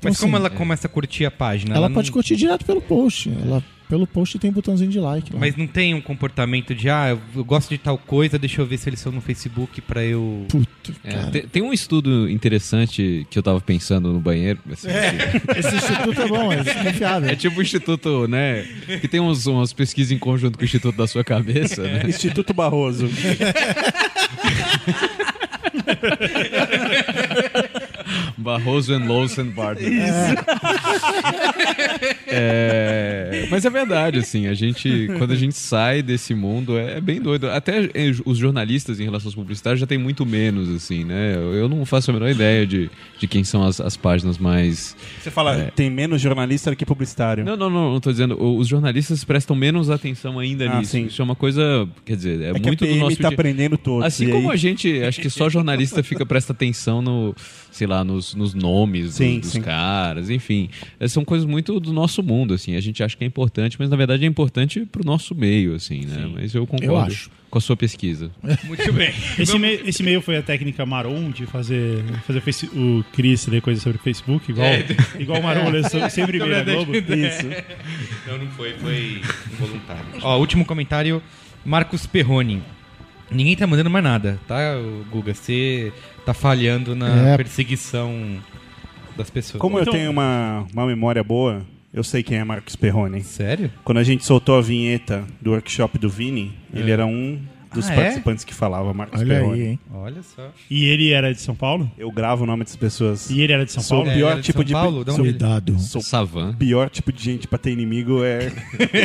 Então, 0.03 0.11
Mas 0.11 0.19
como 0.19 0.35
assim, 0.35 0.45
ela 0.45 0.49
começa 0.55 0.87
a 0.87 0.89
curtir 0.89 1.25
a 1.25 1.31
página? 1.31 1.75
ela 1.75 1.87
não- 1.89 1.95
pode 1.95 2.11
curtir 2.11 2.35
direto 2.35 2.65
pelo 2.65 2.81
post. 2.81 3.31
Ela, 3.41 3.63
pelo 3.87 4.07
post 4.07 4.39
tem 4.39 4.49
um 4.49 4.53
botãozinho 4.53 4.89
de 4.89 4.99
like. 4.99 5.31
lá. 5.31 5.39
Mas 5.39 5.55
não 5.55 5.67
tem 5.67 5.93
um 5.93 6.01
comportamento 6.01 6.73
de, 6.73 6.89
ah, 6.89 7.17
eu- 7.35 7.43
gosto 7.43 7.69
de 7.69 7.77
tal 7.77 7.97
coisa, 7.97 8.39
deixa 8.39 8.61
eu 8.61 8.65
ver 8.65 8.77
se 8.79 8.89
eles 8.89 8.99
são 8.99 9.11
no 9.11 9.21
Facebook 9.21 9.79
pra 9.81 10.03
eu... 10.03 10.45
Puto, 10.49 10.93
É, 11.03 11.11
cara. 11.11 11.27
tem, 11.31 11.41
tem 11.43 11.61
um 11.61 11.71
estudo 11.71 12.27
interessante 12.29 13.25
que 13.29 13.37
eu 13.37 13.43
tava 13.43 13.61
pensando 13.61 14.11
no 14.11 14.19
banheiro. 14.19 14.59
assim, 14.71 14.87
Esse 15.57 15.75
instituto 15.75 16.21
é 16.21 16.27
bom, 16.27 16.51
é 16.51 16.63
confiável. 16.63 17.29
É 17.29 17.35
tipo 17.35 17.59
o 17.59 17.61
Instituto, 17.61 18.27
né? 18.27 18.63
Que 18.99 19.07
tem 19.07 19.19
uns, 19.19 19.45
umas 19.45 19.71
pesquisas 19.73 20.11
em 20.11 20.17
conjunto 20.17 20.57
com 20.57 20.63
o 20.63 20.65
Instituto 20.65 20.97
da 20.97 21.05
sua 21.07 21.23
cabeça, 21.23 21.83
né? 21.83 22.03
Instituto 22.07 22.53
Barroso. 22.53 23.07
Barroso 28.43 28.93
and 28.93 29.05
Lawson 29.07 29.47
Partners. 29.51 30.03
É, 32.27 33.47
mas 33.49 33.65
é 33.65 33.69
verdade, 33.69 34.19
assim, 34.19 34.47
a 34.47 34.53
gente, 34.53 35.07
quando 35.17 35.31
a 35.31 35.35
gente 35.35 35.55
sai 35.55 36.01
desse 36.01 36.33
mundo, 36.33 36.77
é, 36.77 36.97
é 36.97 37.01
bem 37.01 37.21
doido. 37.21 37.49
Até 37.49 37.89
eh, 37.93 38.11
os 38.25 38.37
jornalistas 38.37 38.99
em 38.99 39.03
relações 39.03 39.35
publicitárias 39.35 39.79
já 39.79 39.87
tem 39.87 39.97
muito 39.97 40.25
menos, 40.25 40.69
assim, 40.69 41.03
né? 41.03 41.35
Eu 41.35 41.67
não 41.69 41.85
faço 41.85 42.11
a 42.11 42.13
menor 42.13 42.29
ideia 42.29 42.65
de, 42.65 42.89
de 43.19 43.27
quem 43.27 43.43
são 43.43 43.63
as, 43.63 43.79
as 43.79 43.95
páginas 43.97 44.37
mais. 44.37 44.95
Você 45.21 45.31
fala, 45.31 45.71
tem 45.75 45.89
menos 45.89 46.21
jornalista 46.21 46.69
do 46.71 46.75
que 46.75 46.85
publicitário. 46.85 47.43
Não, 47.45 47.55
não, 47.55 47.69
não, 47.69 47.93
não 47.93 47.99
tô 47.99 48.11
dizendo. 48.11 48.41
Os 48.41 48.67
jornalistas 48.67 49.23
prestam 49.23 49.55
menos 49.55 49.89
atenção 49.89 50.39
ainda 50.39 50.69
Ah, 50.69 50.79
nisso. 50.79 50.91
sim. 50.91 51.05
Isso 51.05 51.21
é 51.21 51.25
uma 51.25 51.35
coisa, 51.35 51.87
quer 52.05 52.15
dizer, 52.15 52.41
é, 52.41 52.49
é 52.49 52.53
que 52.53 52.61
muito 52.67 52.85
do 52.85 52.95
nosso 52.95 53.17
tá 53.17 53.29
dia- 53.29 53.35
aprendendo 53.35 53.77
todos. 53.77 54.05
Assim 54.05 54.29
como 54.29 54.49
aí- 54.49 54.53
a 54.53 54.57
gente, 54.57 55.01
acho 55.03 55.21
que 55.21 55.29
só 55.29 55.49
jornalista 55.49 56.01
fica 56.03 56.25
presta 56.25 56.53
atenção 56.53 57.01
no, 57.01 57.35
sei 57.71 57.87
lá, 57.87 58.03
nos, 58.03 58.32
nos 58.35 58.53
nomes 58.53 59.05
do- 59.07 59.11
Sim, 59.11 59.39
dos 59.39 59.51
sim. 59.51 59.61
caras, 59.61 60.29
enfim. 60.29 60.69
Eh, 60.99 61.07
São 61.07 61.23
coisas 61.25 61.45
muito 61.47 61.79
do 61.79 61.91
nosso 61.93 62.21
mundo, 62.23 62.53
assim. 62.53 62.75
A 62.75 62.81
gente 62.81 63.03
acha 63.03 63.15
que 63.17 63.23
é 63.23 63.27
importante, 63.27 63.75
mas 63.79 63.89
na 63.89 63.95
verdade 63.95 64.23
é 64.23 64.27
importante 64.27 64.85
pro 64.91 65.05
nosso 65.05 65.33
meio, 65.35 65.75
assim, 65.75 66.05
né? 66.05 66.29
Mas 66.33 66.53
eu 66.55 66.65
concordo 66.65 66.93
Eu 66.93 66.97
acho. 66.97 67.29
com 67.49 67.57
a 67.57 67.61
sua 67.61 67.75
pesquisa. 67.77 68.31
Muito 68.65 68.91
bem. 68.93 69.13
Esse 69.37 69.55
e-mail, 69.55 69.87
esse 69.87 70.01
e-mail 70.01 70.21
foi 70.21 70.37
a 70.37 70.41
técnica 70.41 70.85
Maron 70.85 71.29
de 71.29 71.45
fazer, 71.45 72.03
fazer 72.25 72.41
face- 72.41 72.65
o 72.67 73.03
Chris 73.13 73.45
ler 73.47 73.61
coisas 73.61 73.83
sobre 73.83 73.97
Facebook, 73.99 74.49
igual, 74.51 74.67
É. 74.67 74.85
igual 75.19 75.39
o 75.39 75.43
Maron 75.43 75.69
lê 75.69 75.83
sempre 76.09 76.37
e-mail 76.37 76.65
na 76.65 76.73
Globo. 76.73 76.95
Isso. 76.95 77.47
Não, 78.27 78.37
não 78.39 78.47
foi, 78.51 78.73
foi 78.73 79.21
involuntário. 79.51 80.03
Ó, 80.21 80.39
último 80.39 80.65
comentário, 80.65 81.21
Marcos 81.63 82.05
Perrone. 82.07 82.61
Ninguém 83.33 83.55
tá 83.55 83.65
mandando 83.67 83.89
mais 83.89 84.03
nada, 84.03 84.39
tá, 84.47 84.57
Guga? 85.11 85.33
Você 85.33 85.91
tá 86.25 86.33
falhando 86.33 86.95
na 86.95 87.29
É. 87.33 87.37
perseguição 87.37 88.37
das 89.17 89.29
pessoas. 89.29 89.59
Como 89.61 89.79
Então- 89.79 89.93
eu 89.93 89.99
tenho 89.99 90.11
uma, 90.11 90.65
uma 90.73 90.85
memória 90.85 91.23
boa, 91.23 91.61
eu 91.93 92.03
sei 92.03 92.23
quem 92.23 92.37
é 92.37 92.43
Marcos 92.43 92.75
Perrone. 92.75 93.21
Sério? 93.23 93.71
Quando 93.83 93.97
a 93.99 94.03
gente 94.03 94.25
soltou 94.25 94.57
a 94.57 94.61
vinheta 94.61 95.23
do 95.41 95.51
workshop 95.51 95.97
do 95.99 96.09
Vini, 96.09 96.53
ele 96.73 96.91
era 96.91 97.05
um 97.05 97.39
dos 97.73 97.89
Ah, 97.89 97.93
é? 97.93 97.95
participantes 97.95 98.43
que 98.43 98.53
falava, 98.53 98.93
Marcos 98.93 99.19
Olha 99.21 99.35
Perrone. 99.35 99.61
aí, 99.61 99.67
hein? 99.67 99.79
Olha 99.93 100.21
só. 100.23 100.49
E 100.69 100.85
ele 100.85 101.11
era 101.11 101.33
de 101.33 101.41
São 101.41 101.55
Paulo? 101.55 101.91
Eu 101.97 102.11
gravo 102.11 102.43
o 102.43 102.47
nome 102.47 102.63
dessas 102.63 102.75
pessoas. 102.77 103.29
E 103.29 103.41
ele 103.41 103.53
era 103.53 103.65
de 103.65 103.71
São 103.71 103.81
Sou 103.83 103.97
Paulo? 103.97 104.11
o 104.11 104.13
pior 104.13 104.31
era 104.31 104.39
de 104.39 104.45
tipo 104.45 104.57
São 104.59 104.65
de 104.65 104.73
Paulo? 104.73 105.05
Sou 105.79 106.01
Savan. 106.01 106.51
o 106.51 106.55
pior 106.55 106.89
tipo 106.89 107.11
de 107.11 107.23
gente 107.23 107.47
pra 107.47 107.57
ter 107.59 107.71
inimigo 107.71 108.23
é. 108.23 108.51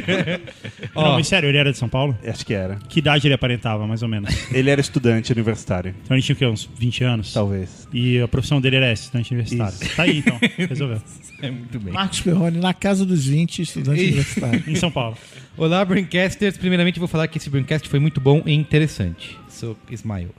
Não, 0.94 1.02
Ó. 1.02 1.12
mas 1.14 1.26
sério, 1.28 1.48
ele 1.48 1.58
era 1.58 1.72
de 1.72 1.78
São 1.78 1.88
Paulo? 1.88 2.16
Acho 2.26 2.44
que 2.44 2.54
era. 2.54 2.76
Que 2.88 2.98
idade 3.00 3.26
ele 3.26 3.34
aparentava, 3.34 3.87
mais 3.87 4.02
ou 4.02 4.08
menos? 4.08 4.28
Ele 4.52 4.70
era 4.70 4.80
estudante 4.80 5.32
universitário, 5.32 5.94
Então 6.04 6.16
ele 6.16 6.22
tinha 6.22 6.34
o 6.34 6.38
quê? 6.38 6.46
Uns 6.46 6.68
20 6.78 7.04
anos? 7.04 7.32
talvez. 7.32 7.87
E 7.92 8.20
a 8.20 8.28
profissão 8.28 8.60
dele 8.60 8.76
era 8.76 8.87
essa, 8.87 9.04
estudante 9.04 9.32
universitário. 9.32 9.75
Isso. 9.80 9.96
Tá 9.96 10.02
aí 10.02 10.18
então, 10.18 10.38
resolveu. 10.68 11.00
É 11.40 11.50
muito 11.50 11.78
bem. 11.78 11.92
Marcos 11.92 12.20
Perrone, 12.20 12.58
na 12.58 12.75
casa 12.75 13.04
dos 13.06 13.26
20, 13.26 13.62
estudante 13.62 14.00
universitário. 14.02 14.64
Em 14.66 14.75
São 14.75 14.90
Paulo. 14.90 15.16
Olá, 15.59 15.85
Braincasters. 15.85 16.57
Primeiramente, 16.57 17.00
vou 17.00 17.09
falar 17.09 17.27
que 17.27 17.37
esse 17.37 17.50
Braincast 17.50 17.88
foi 17.88 17.99
muito 17.99 18.21
bom 18.21 18.41
e 18.47 18.53
interessante. 18.53 19.37
Sou 19.49 19.77
Smile. 19.91 20.31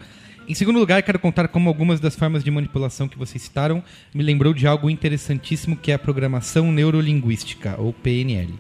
Em 0.48 0.54
segundo 0.54 0.80
lugar, 0.80 1.04
quero 1.04 1.20
contar 1.20 1.50
como 1.50 1.68
algumas 1.68 2.00
das 2.00 2.16
formas 2.16 2.42
de 2.42 2.50
manipulação 2.50 3.06
que 3.06 3.18
vocês 3.18 3.44
citaram 3.44 3.84
me 4.14 4.24
lembrou 4.24 4.54
de 4.54 4.66
algo 4.66 4.90
interessantíssimo 4.90 5.76
que 5.76 5.92
é 5.92 5.96
a 5.96 6.00
programação 6.00 6.72
neurolinguística, 6.72 7.76
ou 7.78 7.92
PNL. 7.92 8.54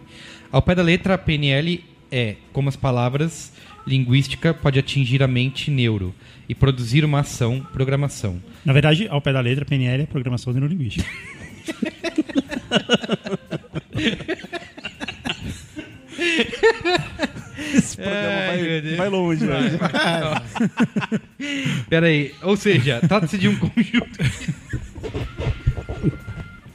Ao 0.51 0.61
pé 0.61 0.75
da 0.75 0.81
letra, 0.81 1.13
a 1.13 1.17
PNL 1.17 1.81
é, 2.11 2.35
como 2.51 2.67
as 2.67 2.75
palavras, 2.75 3.53
linguística 3.87 4.53
pode 4.53 4.77
atingir 4.77 5.23
a 5.23 5.29
mente 5.29 5.71
neuro 5.71 6.13
e 6.49 6.53
produzir 6.53 7.05
uma 7.05 7.21
ação, 7.21 7.65
programação. 7.71 8.43
Na 8.65 8.73
verdade, 8.73 9.07
ao 9.07 9.21
pé 9.21 9.31
da 9.31 9.39
letra, 9.39 9.63
PNL 9.63 10.03
é 10.03 10.05
Programação 10.05 10.51
Neurolinguística. 10.51 11.09
Esse 17.75 17.97
programa 17.97 18.27
Ai, 18.27 18.81
vai, 18.81 18.95
vai 18.95 19.09
longe, 19.09 19.45
velho. 19.45 19.79
Pera 21.89 22.07
aí, 22.07 22.33
ou 22.41 22.55
seja, 22.55 22.99
trata-se 23.01 23.37
de 23.37 23.47
um 23.47 23.55
conjunto. 23.57 24.19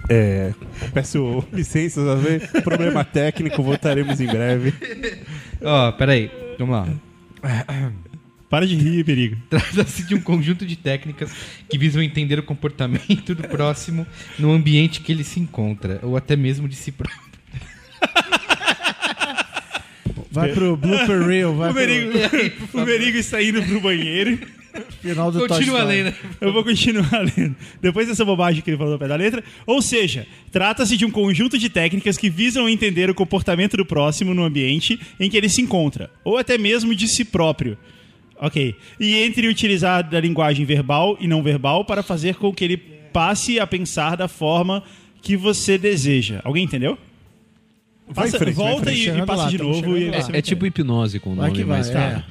É, 0.08 0.52
peço 0.92 1.44
licenças, 1.52 2.06
às 2.06 2.20
vezes, 2.20 2.50
problema 2.62 3.04
técnico, 3.04 3.62
voltaremos 3.62 4.20
em 4.20 4.26
breve. 4.26 4.74
Ó, 5.62 5.92
pera 5.92 6.12
aí, 6.12 6.30
vamos 6.58 6.76
lá. 6.76 6.88
Para 8.50 8.66
de 8.66 8.76
rir, 8.76 9.04
perigo. 9.04 9.36
Trata-se 9.50 10.04
de 10.04 10.14
um 10.14 10.20
conjunto 10.20 10.64
de 10.64 10.76
técnicas 10.76 11.34
que 11.68 11.78
visam 11.78 12.02
entender 12.02 12.38
o 12.38 12.42
comportamento 12.42 13.34
do 13.34 13.42
próximo 13.48 14.06
no 14.38 14.52
ambiente 14.52 15.00
que 15.00 15.10
ele 15.10 15.24
se 15.24 15.40
encontra, 15.40 15.98
ou 16.02 16.16
até 16.16 16.36
mesmo 16.36 16.68
de 16.68 16.76
si 16.76 16.92
próprio. 16.92 17.23
Vai 20.34 20.52
pro 20.52 20.76
blooper 20.76 21.26
reel, 21.26 21.54
vai 21.54 21.70
O 21.70 21.74
Merigo, 21.74 22.12
pro 22.70 22.82
o 22.82 22.84
Merigo 22.84 23.16
está 23.18 23.40
indo 23.40 23.62
pro 23.62 23.80
banheiro. 23.80 24.38
final 25.00 25.30
do 25.30 25.46
Continua 25.46 25.84
lendo. 25.84 26.12
Eu 26.40 26.52
vou 26.52 26.64
continuar 26.64 27.20
lendo. 27.36 27.54
Depois 27.80 28.08
dessa 28.08 28.24
bobagem 28.24 28.60
que 28.60 28.70
ele 28.70 28.76
falou 28.76 28.94
ao 28.94 28.98
pé 28.98 29.06
da 29.06 29.14
letra. 29.14 29.44
Ou 29.64 29.80
seja, 29.80 30.26
trata-se 30.50 30.96
de 30.96 31.04
um 31.04 31.10
conjunto 31.10 31.56
de 31.56 31.68
técnicas 31.68 32.16
que 32.18 32.28
visam 32.28 32.68
entender 32.68 33.08
o 33.08 33.14
comportamento 33.14 33.76
do 33.76 33.86
próximo 33.86 34.34
no 34.34 34.42
ambiente 34.42 34.98
em 35.20 35.30
que 35.30 35.36
ele 35.36 35.48
se 35.48 35.62
encontra, 35.62 36.10
ou 36.24 36.36
até 36.36 36.58
mesmo 36.58 36.94
de 36.96 37.06
si 37.06 37.24
próprio. 37.24 37.78
Ok. 38.36 38.74
E 38.98 39.14
entre 39.14 39.46
utilizar 39.46 40.02
da 40.02 40.20
linguagem 40.20 40.66
verbal 40.66 41.16
e 41.20 41.28
não 41.28 41.44
verbal 41.44 41.84
para 41.84 42.02
fazer 42.02 42.34
com 42.34 42.52
que 42.52 42.64
ele 42.64 42.76
passe 42.76 43.60
a 43.60 43.66
pensar 43.66 44.16
da 44.16 44.26
forma 44.26 44.82
que 45.22 45.36
você 45.36 45.78
deseja. 45.78 46.40
Alguém 46.42 46.64
entendeu? 46.64 46.98
Vai 48.08 48.26
Passa- 48.26 48.38
frente, 48.38 48.54
vai 48.54 48.66
volta 48.70 48.84
frente. 48.84 49.08
e, 49.08 49.18
e 49.18 49.22
passa 49.26 49.42
lá, 49.44 49.48
de 49.50 49.58
novo. 49.58 49.96
E 49.96 50.08
É, 50.08 50.22
é 50.38 50.42
tipo 50.42 50.66
hipnose 50.66 51.18
com 51.18 51.32
o 51.32 51.34
Vai 51.36 51.48
nome 51.48 51.58
que 51.60 51.64
vai, 51.64 51.76
mais 51.78 51.90
é. 51.90 52.22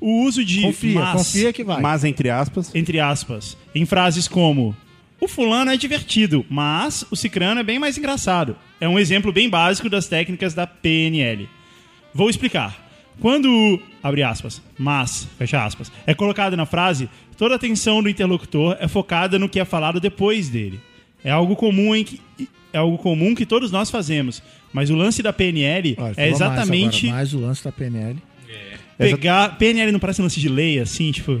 O 0.00 0.24
uso 0.24 0.44
de 0.44 0.62
Confia, 0.62 1.00
mas, 1.00 1.12
confia 1.12 1.52
que 1.52 1.62
vai. 1.62 1.80
Mas, 1.80 2.02
entre 2.04 2.28
aspas, 2.28 2.74
entre 2.74 2.98
aspas, 2.98 3.56
em 3.74 3.84
frases 3.86 4.26
como 4.26 4.74
o 5.20 5.28
fulano 5.28 5.70
é 5.70 5.76
divertido, 5.76 6.44
mas 6.50 7.04
o 7.10 7.14
cicrano 7.14 7.60
é 7.60 7.62
bem 7.62 7.78
mais 7.78 7.96
engraçado. 7.96 8.56
É 8.80 8.88
um 8.88 8.98
exemplo 8.98 9.32
bem 9.32 9.48
básico 9.48 9.88
das 9.88 10.08
técnicas 10.08 10.54
da 10.54 10.66
PNL. 10.66 11.48
Vou 12.12 12.28
explicar. 12.28 12.80
Quando 13.20 13.46
o, 13.48 13.80
abre 14.02 14.22
aspas, 14.24 14.60
mas, 14.76 15.28
fecha 15.38 15.62
aspas, 15.64 15.92
é 16.06 16.14
colocado 16.14 16.56
na 16.56 16.66
frase, 16.66 17.08
toda 17.36 17.54
a 17.54 17.56
atenção 17.56 18.02
do 18.02 18.08
interlocutor 18.08 18.76
é 18.80 18.88
focada 18.88 19.38
no 19.38 19.48
que 19.48 19.60
é 19.60 19.64
falado 19.64 20.00
depois 20.00 20.48
dele. 20.48 20.80
É 21.22 21.30
algo 21.30 21.54
comum 21.54 21.94
em 21.94 22.02
que 22.02 22.20
é 22.72 22.78
algo 22.78 22.98
comum 22.98 23.34
que 23.34 23.44
todos 23.46 23.70
nós 23.70 23.90
fazemos, 23.90 24.42
mas 24.72 24.90
o 24.90 24.96
lance 24.96 25.22
da 25.22 25.32
PNL 25.32 25.96
Olha, 25.98 26.14
é 26.16 26.22
mais 26.22 26.34
exatamente 26.34 27.06
agora, 27.06 27.16
mais 27.16 27.34
o 27.34 27.40
lance 27.40 27.64
da 27.64 27.72
PNL. 27.72 28.16
pegar. 28.96 29.58
PNL 29.58 29.92
não 29.92 30.00
parece 30.00 30.20
um 30.20 30.24
lance 30.24 30.40
de 30.40 30.48
lei, 30.48 30.78
assim, 30.78 31.12
tipo. 31.12 31.40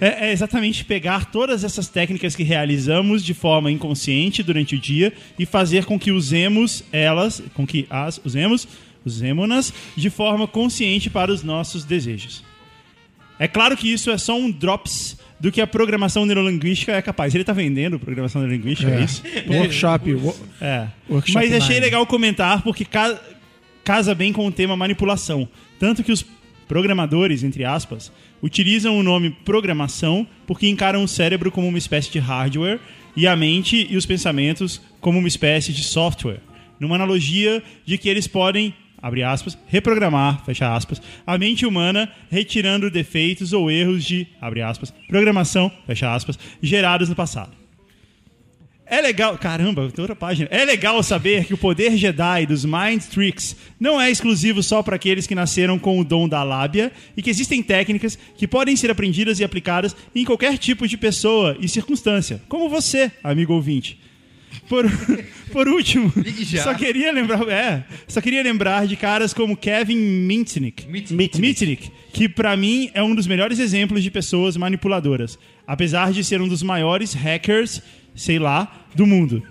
É, 0.00 0.28
é 0.28 0.32
exatamente 0.32 0.84
pegar 0.84 1.24
todas 1.26 1.64
essas 1.64 1.88
técnicas 1.88 2.36
que 2.36 2.44
realizamos 2.44 3.24
de 3.24 3.34
forma 3.34 3.70
inconsciente 3.70 4.44
durante 4.44 4.76
o 4.76 4.78
dia 4.78 5.12
e 5.36 5.44
fazer 5.44 5.84
com 5.84 5.98
que 5.98 6.12
usemos 6.12 6.84
elas, 6.92 7.42
com 7.52 7.66
que 7.66 7.84
as 7.90 8.20
usemos, 8.24 8.68
usemos-nas 9.04 9.72
de 9.96 10.08
forma 10.08 10.46
consciente 10.46 11.10
para 11.10 11.32
os 11.32 11.42
nossos 11.42 11.84
desejos. 11.84 12.44
É 13.40 13.48
claro 13.48 13.76
que 13.76 13.92
isso 13.92 14.08
é 14.10 14.18
só 14.18 14.36
um 14.36 14.50
drops 14.50 15.17
do 15.40 15.52
que 15.52 15.60
a 15.60 15.66
programação 15.66 16.26
neurolinguística 16.26 16.92
é 16.92 17.00
capaz. 17.02 17.34
Ele 17.34 17.44
tá 17.44 17.52
vendendo 17.52 17.98
programação 17.98 18.40
neurolinguística, 18.42 18.90
é, 18.90 19.00
É. 19.00 19.04
isso? 19.04 19.22
Workshop. 19.48 20.14
wo- 20.14 20.36
É. 20.60 20.86
Workshop 21.08 21.34
Mas 21.34 21.52
achei 21.52 21.74
Nine. 21.76 21.86
legal 21.86 22.06
comentar 22.06 22.62
porque 22.62 22.84
ca- 22.84 23.18
casa 23.84 24.14
bem 24.14 24.32
com 24.32 24.46
o 24.46 24.52
tema 24.52 24.76
manipulação. 24.76 25.48
Tanto 25.78 26.02
que 26.02 26.10
os 26.12 26.24
programadores, 26.66 27.42
entre 27.42 27.64
aspas, 27.64 28.12
utilizam 28.42 28.98
o 28.98 29.02
nome 29.02 29.30
programação 29.44 30.26
porque 30.46 30.68
encaram 30.68 31.02
o 31.02 31.08
cérebro 31.08 31.50
como 31.50 31.66
uma 31.68 31.78
espécie 31.78 32.10
de 32.10 32.18
hardware 32.18 32.78
e 33.16 33.26
a 33.26 33.34
mente 33.34 33.86
e 33.90 33.96
os 33.96 34.04
pensamentos 34.06 34.80
como 35.00 35.18
uma 35.18 35.28
espécie 35.28 35.72
de 35.72 35.82
software. 35.82 36.40
Numa 36.78 36.94
analogia 36.96 37.62
de 37.86 37.96
que 37.98 38.08
eles 38.08 38.26
podem, 38.28 38.74
abre 39.00 39.22
aspas, 39.22 39.56
reprogramar, 39.66 40.44
fecha 40.44 40.74
aspas, 40.74 41.00
a 41.26 41.38
mente 41.38 41.64
humana 41.64 42.10
retirando 42.30 42.90
defeitos 42.90 43.52
ou 43.52 43.70
erros 43.70 44.04
de, 44.04 44.26
abre 44.40 44.62
aspas, 44.62 44.92
programação, 45.08 45.70
fecha 45.86 46.12
aspas, 46.14 46.38
gerados 46.62 47.08
no 47.08 47.14
passado. 47.14 47.58
É 48.90 49.02
legal, 49.02 49.36
caramba, 49.36 49.90
tem 49.90 50.02
outra 50.02 50.16
página. 50.16 50.48
É 50.50 50.64
legal 50.64 51.02
saber 51.02 51.44
que 51.44 51.52
o 51.52 51.58
poder 51.58 51.94
Jedi 51.98 52.46
dos 52.46 52.64
Mind 52.64 53.02
Tricks 53.02 53.54
não 53.78 54.00
é 54.00 54.10
exclusivo 54.10 54.62
só 54.62 54.82
para 54.82 54.96
aqueles 54.96 55.26
que 55.26 55.34
nasceram 55.34 55.78
com 55.78 56.00
o 56.00 56.04
dom 56.04 56.26
da 56.26 56.42
lábia 56.42 56.90
e 57.14 57.20
que 57.20 57.28
existem 57.28 57.62
técnicas 57.62 58.18
que 58.34 58.48
podem 58.48 58.74
ser 58.76 58.90
aprendidas 58.90 59.40
e 59.40 59.44
aplicadas 59.44 59.94
em 60.14 60.24
qualquer 60.24 60.56
tipo 60.56 60.88
de 60.88 60.96
pessoa 60.96 61.54
e 61.60 61.68
circunstância, 61.68 62.40
como 62.48 62.70
você, 62.70 63.12
amigo 63.22 63.52
ouvinte. 63.52 64.00
Por, 64.68 64.84
por 65.50 65.68
último, 65.68 66.12
só 66.62 66.74
queria 66.74 67.10
lembrar, 67.10 67.48
é, 67.48 67.84
só 68.06 68.20
queria 68.20 68.42
lembrar 68.42 68.86
de 68.86 68.96
caras 68.96 69.32
como 69.32 69.56
Kevin 69.56 69.96
Mitnick, 69.96 70.86
Mitnick. 70.86 71.40
Mitnick, 71.40 71.90
que 72.12 72.28
pra 72.28 72.56
mim 72.56 72.90
é 72.92 73.02
um 73.02 73.14
dos 73.14 73.26
melhores 73.26 73.58
exemplos 73.58 74.02
de 74.02 74.10
pessoas 74.10 74.56
manipuladoras, 74.56 75.38
apesar 75.66 76.12
de 76.12 76.22
ser 76.22 76.40
um 76.40 76.48
dos 76.48 76.62
maiores 76.62 77.14
hackers, 77.14 77.82
sei 78.14 78.38
lá, 78.38 78.86
do 78.94 79.06
mundo. 79.06 79.42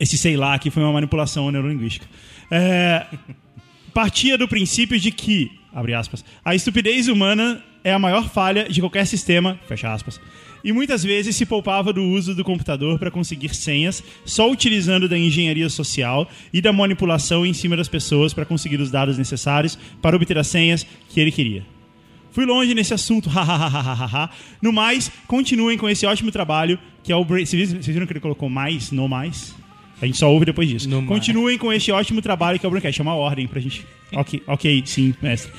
Esse 0.00 0.18
sei 0.18 0.36
lá 0.36 0.54
aqui 0.54 0.70
foi 0.70 0.82
uma 0.82 0.92
manipulação 0.92 1.50
neurolinguística. 1.50 2.06
É, 2.50 3.06
partia 3.92 4.36
do 4.36 4.48
princípio 4.48 4.98
de 4.98 5.12
que, 5.12 5.50
abre 5.72 5.94
aspas, 5.94 6.24
a 6.44 6.54
estupidez 6.54 7.06
humana 7.06 7.62
é 7.84 7.92
a 7.92 7.98
maior 7.98 8.28
falha 8.30 8.68
de 8.68 8.80
qualquer 8.80 9.06
sistema, 9.06 9.58
fecha 9.68 9.92
aspas. 9.92 10.20
E 10.64 10.72
muitas 10.72 11.04
vezes 11.04 11.36
se 11.36 11.44
poupava 11.44 11.92
do 11.92 12.02
uso 12.02 12.34
do 12.34 12.42
computador 12.42 12.98
para 12.98 13.10
conseguir 13.10 13.54
senhas, 13.54 14.02
só 14.24 14.50
utilizando 14.50 15.06
da 15.06 15.18
engenharia 15.18 15.68
social 15.68 16.26
e 16.52 16.62
da 16.62 16.72
manipulação 16.72 17.44
em 17.44 17.52
cima 17.52 17.76
das 17.76 17.86
pessoas 17.86 18.32
para 18.32 18.46
conseguir 18.46 18.80
os 18.80 18.90
dados 18.90 19.18
necessários 19.18 19.78
para 20.00 20.16
obter 20.16 20.38
as 20.38 20.46
senhas 20.46 20.86
que 21.10 21.20
ele 21.20 21.30
queria. 21.30 21.66
Fui 22.32 22.46
longe 22.46 22.74
nesse 22.74 22.94
assunto, 22.94 23.28
hahaha. 23.30 24.30
No 24.62 24.72
mais, 24.72 25.12
continuem 25.28 25.76
com 25.76 25.88
esse 25.88 26.06
ótimo 26.06 26.32
trabalho, 26.32 26.78
que 27.02 27.12
é 27.12 27.16
o 27.16 27.24
Brain. 27.24 27.44
Vocês 27.44 27.70
viram 27.86 28.06
que 28.06 28.12
ele 28.14 28.20
colocou 28.20 28.48
mais, 28.48 28.90
no 28.90 29.06
mais? 29.06 29.54
A 30.00 30.06
gente 30.06 30.18
só 30.18 30.32
ouve 30.32 30.44
depois 30.44 30.68
disso. 30.68 30.88
No. 30.88 31.04
Continuem 31.06 31.56
com 31.56 31.72
este 31.72 31.92
ótimo 31.92 32.20
trabalho 32.20 32.58
que 32.58 32.66
é 32.66 32.68
o 32.68 32.70
Braincast. 32.70 33.00
É 33.00 33.02
uma 33.02 33.14
ordem 33.14 33.46
pra 33.46 33.60
gente. 33.60 33.86
Ok, 34.14 34.40
ok, 34.46 34.82
sim, 34.86 35.12
mestre. 35.20 35.50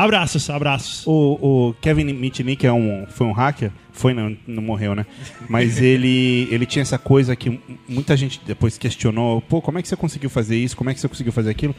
Abraços, 0.00 0.48
abraços. 0.48 1.06
O, 1.06 1.68
o 1.68 1.74
Kevin 1.74 2.04
Mitnick 2.14 2.66
é 2.66 2.72
um, 2.72 3.04
foi 3.06 3.26
um 3.26 3.32
hacker, 3.32 3.70
foi 3.92 4.14
não, 4.14 4.34
não 4.46 4.62
morreu, 4.62 4.94
né? 4.94 5.04
Mas 5.46 5.76
ele, 5.82 6.48
ele 6.50 6.64
tinha 6.64 6.80
essa 6.80 6.98
coisa 6.98 7.36
que 7.36 7.60
muita 7.86 8.16
gente 8.16 8.40
depois 8.46 8.78
questionou, 8.78 9.42
pô, 9.42 9.60
como 9.60 9.78
é 9.78 9.82
que 9.82 9.88
você 9.88 9.96
conseguiu 9.96 10.30
fazer 10.30 10.56
isso? 10.56 10.74
Como 10.74 10.88
é 10.88 10.94
que 10.94 11.00
você 11.00 11.06
conseguiu 11.06 11.34
fazer 11.34 11.50
aquilo? 11.50 11.76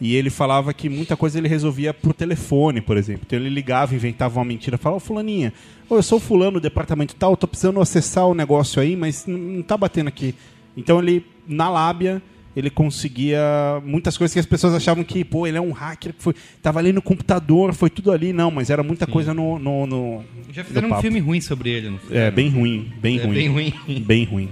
E 0.00 0.14
ele 0.14 0.30
falava 0.30 0.72
que 0.72 0.88
muita 0.88 1.16
coisa 1.16 1.36
ele 1.36 1.48
resolvia 1.48 1.92
por 1.92 2.14
telefone, 2.14 2.80
por 2.80 2.96
exemplo. 2.96 3.22
Então 3.26 3.36
ele 3.36 3.48
ligava, 3.48 3.92
inventava 3.92 4.38
uma 4.38 4.44
mentira, 4.44 4.78
falava, 4.78 4.98
ô 4.98 5.00
fulaninha, 5.00 5.52
ô, 5.90 5.96
eu 5.96 6.02
sou 6.02 6.20
fulano 6.20 6.60
do 6.60 6.60
departamento 6.60 7.16
tal, 7.16 7.36
tô 7.36 7.48
precisando 7.48 7.80
acessar 7.80 8.28
o 8.28 8.34
negócio 8.34 8.80
aí, 8.80 8.94
mas 8.94 9.26
não 9.26 9.62
tá 9.62 9.76
batendo 9.76 10.06
aqui. 10.06 10.32
Então 10.76 11.00
ele, 11.00 11.26
na 11.44 11.68
lábia, 11.68 12.22
ele 12.56 12.70
conseguia 12.70 13.40
muitas 13.84 14.16
coisas 14.16 14.32
que 14.32 14.40
as 14.40 14.46
pessoas 14.46 14.74
achavam 14.74 15.02
que, 15.04 15.24
pô, 15.24 15.46
ele 15.46 15.56
é 15.56 15.60
um 15.60 15.72
hacker, 15.72 16.12
que 16.14 16.22
foi, 16.22 16.34
tava 16.62 16.78
ali 16.78 16.92
no 16.92 17.02
computador, 17.02 17.72
foi 17.74 17.90
tudo 17.90 18.12
ali. 18.12 18.32
Não, 18.32 18.50
mas 18.50 18.70
era 18.70 18.82
muita 18.82 19.06
coisa 19.06 19.34
no, 19.34 19.58
no, 19.58 19.86
no- 19.86 20.24
Já 20.52 20.62
no 20.62 20.68
fizeram 20.68 20.90
um 20.90 21.00
filme 21.00 21.18
ruim 21.20 21.40
sobre 21.40 21.70
ele, 21.70 21.90
não 21.90 21.98
É, 22.10 22.30
bem 22.30 22.48
ruim, 22.48 22.92
bem 23.00 23.18
É 23.18 23.24
ruim. 23.24 23.34
bem 23.34 23.48
ruim. 23.48 23.74
Bem 24.06 24.24
ruim. 24.24 24.48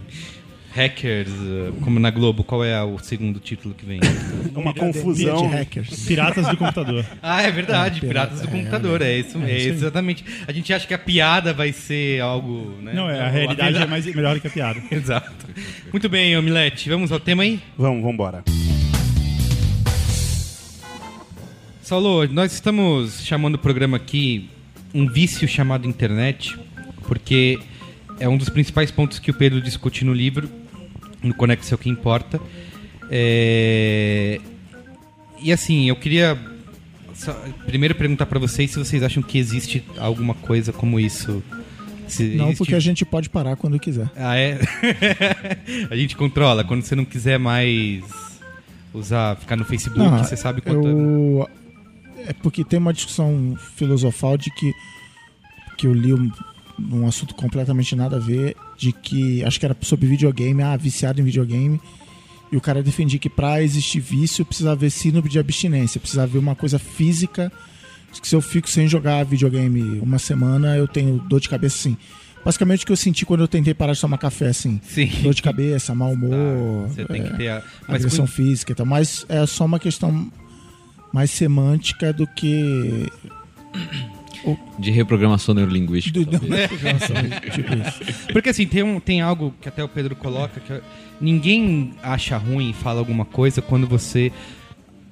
Hackers, 0.74 1.28
uh, 1.28 1.74
como 1.82 2.00
na 2.00 2.10
Globo, 2.10 2.42
qual 2.42 2.64
é 2.64 2.82
o 2.82 2.98
segundo 2.98 3.38
título 3.38 3.74
que 3.74 3.84
vem? 3.84 4.00
Uma 4.56 4.72
De 4.72 4.80
confusão. 4.80 5.48
hackers. 5.48 6.06
Piratas 6.06 6.48
do 6.48 6.56
computador. 6.56 7.04
ah, 7.22 7.42
é 7.42 7.50
verdade, 7.50 7.98
É, 8.02 8.08
Piratas 8.08 8.40
do 8.40 8.48
é, 8.48 8.50
Computador, 8.50 9.02
é, 9.02 9.18
isso, 9.18 9.38
é, 9.42 9.58
exatamente. 9.64 10.24
A 10.46 10.52
gente 10.52 10.72
acha 10.72 10.86
que 10.86 10.94
a 10.94 10.98
piada 10.98 11.52
vai 11.52 11.72
ser 11.72 12.20
algo, 12.22 12.74
né? 12.80 12.92
Não, 12.94 13.08
é, 13.10 13.20
a 13.20 13.28
realidade 13.28 13.76
é 13.76 13.86
mais, 13.86 14.06
melhor 14.06 14.34
do 14.34 14.40
que 14.40 14.46
a 14.46 14.50
piada. 14.50 14.80
Exato. 14.90 15.46
Muito 15.92 16.08
bem, 16.08 16.36
Omelete, 16.36 16.88
vamos 16.88 17.12
ao 17.12 17.20
tema 17.20 17.42
aí? 17.42 17.60
Vamos, 17.76 18.00
vamos 18.00 18.14
embora. 18.14 18.42
Saulo, 21.82 22.26
nós 22.28 22.52
estamos 22.52 23.22
chamando 23.24 23.56
o 23.56 23.58
programa 23.58 23.98
aqui 23.98 24.48
um 24.94 25.06
vício 25.06 25.46
chamado 25.46 25.86
internet, 25.86 26.56
porque 27.06 27.58
é 28.18 28.28
um 28.28 28.36
dos 28.36 28.48
principais 28.48 28.90
pontos 28.90 29.18
que 29.18 29.30
o 29.30 29.34
Pedro 29.34 29.60
discute 29.60 30.04
no 30.04 30.14
livro, 30.14 30.48
no 31.22 31.34
Conexão 31.34 31.78
que 31.78 31.88
Importa. 31.88 32.40
É, 33.10 34.40
E 35.40 35.52
assim, 35.52 35.88
eu 35.88 35.96
queria 35.96 36.38
só- 37.14 37.32
primeiro 37.66 37.94
perguntar 37.94 38.26
para 38.26 38.38
vocês 38.38 38.70
se 38.70 38.78
vocês 38.78 39.02
acham 39.02 39.22
que 39.22 39.38
existe 39.38 39.84
alguma 39.98 40.34
coisa 40.34 40.72
como 40.72 40.98
isso. 41.00 41.42
Se 42.06 42.34
Não, 42.36 42.46
existe- 42.46 42.58
porque 42.58 42.74
a 42.74 42.80
gente 42.80 43.04
pode 43.04 43.28
parar 43.28 43.56
quando 43.56 43.78
quiser. 43.78 44.08
Ah, 44.16 44.36
é? 44.36 44.58
a 45.90 45.96
gente 45.96 46.16
controla. 46.16 46.62
Quando 46.64 46.82
você 46.82 46.94
não 46.94 47.04
quiser 47.04 47.38
mais 47.38 48.02
usar, 48.94 49.36
ficar 49.36 49.56
no 49.56 49.64
Facebook, 49.64 49.98
Não, 49.98 50.18
você 50.18 50.36
sabe 50.36 50.60
quanto... 50.60 50.86
eu... 50.86 51.48
É 52.26 52.32
porque 52.34 52.62
tem 52.64 52.78
uma 52.78 52.92
discussão 52.92 53.56
filosofal 53.74 54.36
de 54.36 54.48
que, 54.54 54.72
que 55.76 55.86
eu 55.88 55.92
li 55.94 56.14
um, 56.14 56.30
um 56.90 57.06
assunto 57.06 57.34
completamente 57.34 57.94
nada 57.94 58.16
a 58.16 58.18
ver, 58.18 58.56
de 58.76 58.92
que 58.92 59.44
acho 59.44 59.60
que 59.60 59.66
era 59.66 59.76
sobre 59.82 60.06
videogame, 60.06 60.62
ah, 60.62 60.76
viciado 60.76 61.20
em 61.20 61.24
videogame. 61.24 61.80
E 62.50 62.56
o 62.56 62.60
cara 62.60 62.82
defendia 62.82 63.18
que 63.18 63.30
pra 63.30 63.62
existir 63.62 64.00
vício 64.00 64.44
precisa 64.44 64.72
haver 64.72 64.90
síndrome 64.90 65.28
de 65.28 65.38
abstinência, 65.38 65.98
precisa 65.98 66.24
haver 66.24 66.38
uma 66.38 66.54
coisa 66.54 66.78
física. 66.78 67.50
Que 68.20 68.28
se 68.28 68.34
eu 68.34 68.42
fico 68.42 68.68
sem 68.68 68.86
jogar 68.86 69.24
videogame 69.24 69.98
uma 70.00 70.18
semana, 70.18 70.76
eu 70.76 70.86
tenho 70.86 71.18
dor 71.18 71.40
de 71.40 71.48
cabeça 71.48 71.76
assim. 71.76 71.96
Basicamente 72.44 72.82
o 72.82 72.86
que 72.86 72.92
eu 72.92 72.96
senti 72.96 73.24
quando 73.24 73.40
eu 73.40 73.48
tentei 73.48 73.72
parar 73.72 73.94
de 73.94 74.00
tomar 74.00 74.18
café, 74.18 74.48
assim. 74.48 74.80
Sim. 74.84 75.06
Dor 75.22 75.32
de 75.32 75.40
cabeça, 75.40 75.94
mau 75.94 76.12
humor. 76.12 76.88
Você 76.88 77.04
tem 77.06 77.22
é, 77.22 77.24
que 77.24 77.36
ter 77.38 77.48
a... 77.48 77.62
Mas 77.88 78.02
agressão 78.02 78.26
com- 78.26 78.32
física 78.32 78.72
e 78.72 78.74
tal, 78.74 78.84
mas 78.84 79.24
é 79.28 79.46
só 79.46 79.64
uma 79.64 79.78
questão 79.78 80.30
mais 81.12 81.30
semântica 81.30 82.12
do 82.12 82.26
que 82.26 83.10
De 84.78 84.90
reprogramação 84.90 85.54
neurolinguística. 85.54 86.18
do, 86.20 86.26
talvez. 86.26 86.70
tipo 87.54 87.74
isso. 87.74 88.26
Porque 88.32 88.48
assim, 88.48 88.66
tem, 88.66 88.82
um, 88.82 88.98
tem 89.00 89.20
algo 89.20 89.54
que 89.60 89.68
até 89.68 89.82
o 89.84 89.88
Pedro 89.88 90.16
coloca, 90.16 90.60
que 90.60 90.80
ninguém 91.20 91.92
acha 92.02 92.36
ruim 92.36 92.70
e 92.70 92.72
fala 92.72 92.98
alguma 93.00 93.24
coisa 93.24 93.62
quando 93.62 93.86
você 93.86 94.32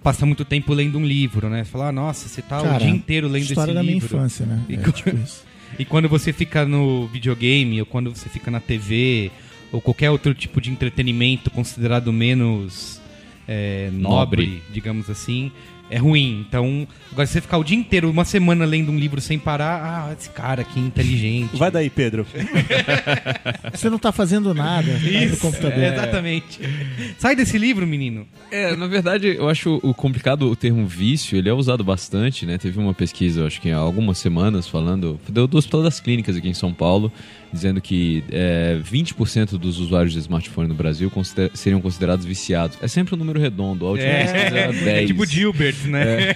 passa 0.03 0.25
muito 0.27 0.45
tempo 0.45 0.73
lendo 0.73 0.99
um 0.99 1.05
livro, 1.05 1.49
né? 1.49 1.63
Você 1.65 1.71
fala, 1.71 1.89
ah, 1.89 1.93
nossa, 1.93 2.29
você 2.29 2.41
tá 2.43 2.61
o 2.61 2.65
Cara, 2.65 2.79
dia 2.79 2.89
inteiro 2.91 3.29
lendo 3.29 3.43
História 3.45 3.71
esse 3.71 3.75
da 3.77 3.83
minha 3.83 3.95
livro. 3.95 4.17
infância, 4.17 4.47
né? 4.47 4.65
E 4.69 4.75
É, 4.75 4.79
co- 4.79 4.93
tipo 4.93 5.15
isso. 5.17 5.45
E 5.79 5.85
quando 5.85 6.09
você 6.09 6.33
fica 6.33 6.67
no 6.67 7.07
videogame, 7.07 7.79
ou 7.79 7.87
quando 7.87 8.13
você 8.13 8.29
fica 8.29 8.51
na 8.51 8.59
TV, 8.59 9.31
ou 9.71 9.81
qualquer 9.81 10.11
outro 10.11 10.35
tipo 10.35 10.61
de 10.61 10.69
entretenimento 10.69 11.49
considerado 11.49 12.13
menos 12.13 13.01
é, 13.47 13.89
nobre, 13.93 14.47
Nobre. 14.47 14.63
digamos 14.73 15.09
assim, 15.09 15.53
é 15.91 15.99
ruim. 15.99 16.45
Então, 16.49 16.87
agora 17.11 17.27
você 17.27 17.41
ficar 17.41 17.59
o 17.59 17.65
dia 17.65 17.77
inteiro, 17.77 18.09
uma 18.09 18.25
semana 18.25 18.65
lendo 18.65 18.93
um 18.93 18.99
livro 18.99 19.21
sem 19.21 19.39
parar, 19.39 20.09
ah, 20.09 20.15
esse 20.19 20.31
cara 20.31 20.63
aqui 20.63 20.79
é 20.79 20.83
inteligente. 20.83 21.57
Vai 21.57 21.71
daí, 21.71 21.91
Pedro. 21.91 22.27
Você 23.73 23.91
não 23.91 23.99
tá 23.99 24.13
fazendo 24.13 24.53
nada 24.55 24.93
tá 24.93 25.27
no 25.31 25.37
computador. 25.37 25.79
é, 25.79 25.93
exatamente. 25.93 26.61
Sai 27.19 27.35
desse 27.35 27.59
livro, 27.59 27.87
menino. 27.87 28.27
É, 28.51 28.77
na 28.77 28.87
verdade, 28.87 29.37
eu 29.37 29.49
acho 29.49 29.81
o 29.83 29.93
complicado 29.95 30.51
o 30.51 30.57
termo 30.57 30.87
vício, 30.87 31.37
ele 31.37 31.49
é 31.49 31.53
usado 31.53 31.83
bastante, 31.83 32.47
né? 32.47 32.59
Teve 32.59 32.79
uma 32.79 32.95
pesquisa, 32.95 33.41
eu 33.41 33.47
acho 33.47 33.61
que 33.61 33.71
há 33.71 33.77
algumas 33.77 34.19
semanas, 34.19 34.69
falando 34.69 35.19
do, 35.29 35.47
do 35.47 35.59
Hospital 35.59 35.83
das 35.83 35.99
Clínicas 35.99 36.37
aqui 36.37 36.49
em 36.49 36.55
São 36.55 36.73
Paulo, 36.73 37.13
dizendo 37.53 37.81
que 37.81 38.23
é, 38.31 38.79
20% 38.83 39.59
dos 39.59 39.79
usuários 39.79 40.13
de 40.13 40.19
smartphone 40.21 40.69
no 40.69 40.75
Brasil 40.75 41.11
consider- 41.11 41.51
seriam 41.55 41.81
considerados 41.81 42.25
viciados. 42.25 42.79
É 42.81 42.89
sempre 42.89 43.15
um 43.15 43.19
número 43.19 43.41
redondo, 43.41 43.87
a 43.87 43.91
última 43.91 44.09
pesquisa 44.11 44.57
era 44.59 44.73
10. 44.73 44.87
é 44.87 45.07
tipo 45.07 45.27
Gilbert, 45.27 45.77
né? 45.87 46.29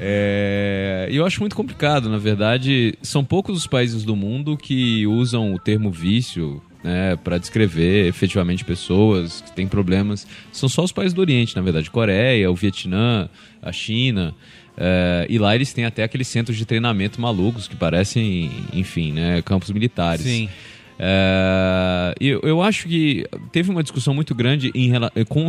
É, 0.00 1.08
e 1.10 1.16
eu 1.16 1.24
acho 1.26 1.40
muito 1.40 1.56
complicado, 1.56 2.08
na 2.08 2.18
verdade, 2.18 2.94
são 3.02 3.24
poucos 3.24 3.56
os 3.56 3.66
países 3.66 4.04
do 4.04 4.14
mundo 4.16 4.56
que 4.56 5.06
usam 5.06 5.54
o 5.54 5.58
termo 5.58 5.90
vício 5.90 6.62
né, 6.82 7.16
para 7.16 7.38
descrever 7.38 8.06
efetivamente 8.06 8.64
pessoas 8.64 9.40
que 9.40 9.52
têm 9.52 9.66
problemas. 9.66 10.26
São 10.52 10.68
só 10.68 10.84
os 10.84 10.92
países 10.92 11.12
do 11.12 11.20
Oriente, 11.20 11.56
na 11.56 11.62
verdade, 11.62 11.90
Coreia, 11.90 12.50
o 12.50 12.54
Vietnã, 12.54 13.28
a 13.60 13.72
China. 13.72 14.34
É, 14.78 15.26
e 15.28 15.38
lá 15.38 15.54
eles 15.54 15.72
têm 15.72 15.84
até 15.84 16.04
aqueles 16.04 16.28
centros 16.28 16.56
de 16.56 16.64
treinamento 16.64 17.20
malucos 17.20 17.66
que 17.68 17.74
parecem, 17.76 18.50
enfim, 18.72 19.12
né, 19.12 19.42
campos 19.42 19.70
militares. 19.70 20.22
Sim. 20.24 20.48
É, 21.00 22.14
eu, 22.20 22.40
eu 22.42 22.60
acho 22.62 22.88
que 22.88 23.24
teve 23.52 23.70
uma 23.70 23.82
discussão 23.82 24.12
muito 24.12 24.34
grande 24.34 24.70
em, 24.74 24.92
eh, 25.14 25.24
com- 25.28 25.48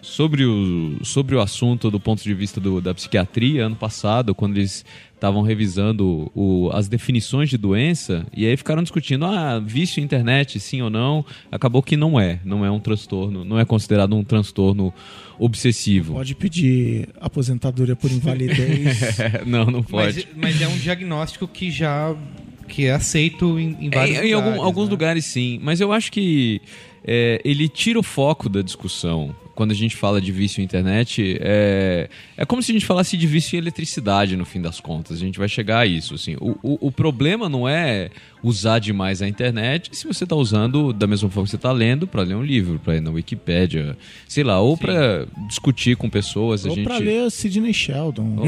sobre, 0.00 0.44
o, 0.44 0.96
sobre 1.02 1.34
o 1.34 1.40
assunto 1.40 1.90
do 1.90 1.98
ponto 1.98 2.22
de 2.22 2.32
vista 2.32 2.60
do- 2.60 2.80
da 2.80 2.94
psiquiatria 2.94 3.66
ano 3.66 3.74
passado, 3.74 4.34
quando 4.34 4.56
eles 4.56 4.84
estavam 5.14 5.42
revisando 5.42 6.30
o- 6.34 6.70
as 6.72 6.86
definições 6.86 7.50
de 7.50 7.56
doença, 7.58 8.24
e 8.36 8.46
aí 8.46 8.56
ficaram 8.56 8.82
discutindo, 8.82 9.24
ah, 9.24 9.58
vício 9.58 10.02
internet, 10.02 10.60
sim 10.60 10.80
ou 10.82 10.90
não. 10.90 11.24
Acabou 11.50 11.82
que 11.82 11.96
não 11.96 12.20
é, 12.20 12.38
não 12.44 12.64
é 12.64 12.70
um 12.70 12.78
transtorno, 12.78 13.44
não 13.44 13.58
é 13.58 13.64
considerado 13.64 14.14
um 14.14 14.22
transtorno 14.22 14.92
obsessivo. 15.38 16.14
Pode 16.14 16.34
pedir 16.34 17.08
aposentadoria 17.20 17.96
por 17.96 18.10
invalidez. 18.10 18.98
não, 19.46 19.66
não 19.66 19.82
pode. 19.82 20.26
Mas, 20.36 20.54
mas 20.58 20.62
é 20.62 20.68
um 20.68 20.76
diagnóstico 20.76 21.46
que 21.48 21.70
já 21.70 22.14
que 22.68 22.86
é 22.86 22.92
aceito 22.92 23.58
em, 23.58 23.76
em 23.78 23.90
vários 23.90 24.16
É, 24.18 24.26
em 24.26 24.32
algum- 24.32 24.46
lugares, 24.48 24.64
alguns 24.64 24.84
né? 24.86 24.90
lugares 24.90 25.24
sim, 25.26 25.60
mas 25.62 25.80
eu 25.80 25.92
acho 25.92 26.10
que 26.10 26.62
é, 27.06 27.40
ele 27.44 27.68
tira 27.68 27.98
o 27.98 28.02
foco 28.02 28.48
da 28.48 28.62
discussão. 28.62 29.34
Quando 29.54 29.70
a 29.70 29.74
gente 29.74 29.94
fala 29.94 30.20
de 30.20 30.32
vício 30.32 30.60
em 30.60 30.64
internet, 30.64 31.36
é, 31.40 32.08
é 32.36 32.44
como 32.44 32.60
se 32.60 32.72
a 32.72 32.74
gente 32.74 32.84
falasse 32.86 33.16
de 33.16 33.24
vício 33.24 33.54
em 33.54 33.58
eletricidade, 33.58 34.36
no 34.36 34.44
fim 34.44 34.60
das 34.60 34.80
contas. 34.80 35.18
A 35.18 35.20
gente 35.20 35.38
vai 35.38 35.48
chegar 35.48 35.78
a 35.80 35.86
isso. 35.86 36.14
Assim. 36.14 36.34
O, 36.40 36.56
o, 36.60 36.88
o 36.88 36.90
problema 36.90 37.48
não 37.48 37.68
é 37.68 38.10
usar 38.44 38.78
demais 38.78 39.22
a 39.22 39.26
internet 39.28 39.88
se 39.92 40.06
você 40.06 40.24
está 40.24 40.36
usando 40.36 40.92
da 40.92 41.06
mesma 41.06 41.30
forma 41.30 41.44
que 41.46 41.50
você 41.50 41.56
está 41.56 41.72
lendo 41.72 42.06
para 42.06 42.22
ler 42.22 42.34
um 42.36 42.42
livro, 42.42 42.78
para 42.78 42.96
ir 42.96 43.00
na 43.00 43.10
Wikipédia, 43.10 43.96
sei 44.28 44.44
lá, 44.44 44.60
ou 44.60 44.76
para 44.76 45.26
discutir 45.48 45.96
com 45.96 46.08
pessoas. 46.10 46.64
A 46.64 46.68
Ou 46.68 46.74
gente... 46.76 46.84
pra 46.84 46.98
ler 46.98 47.30
Sidney 47.30 47.72
Sheldon. 47.72 48.36
Ou 48.36 48.46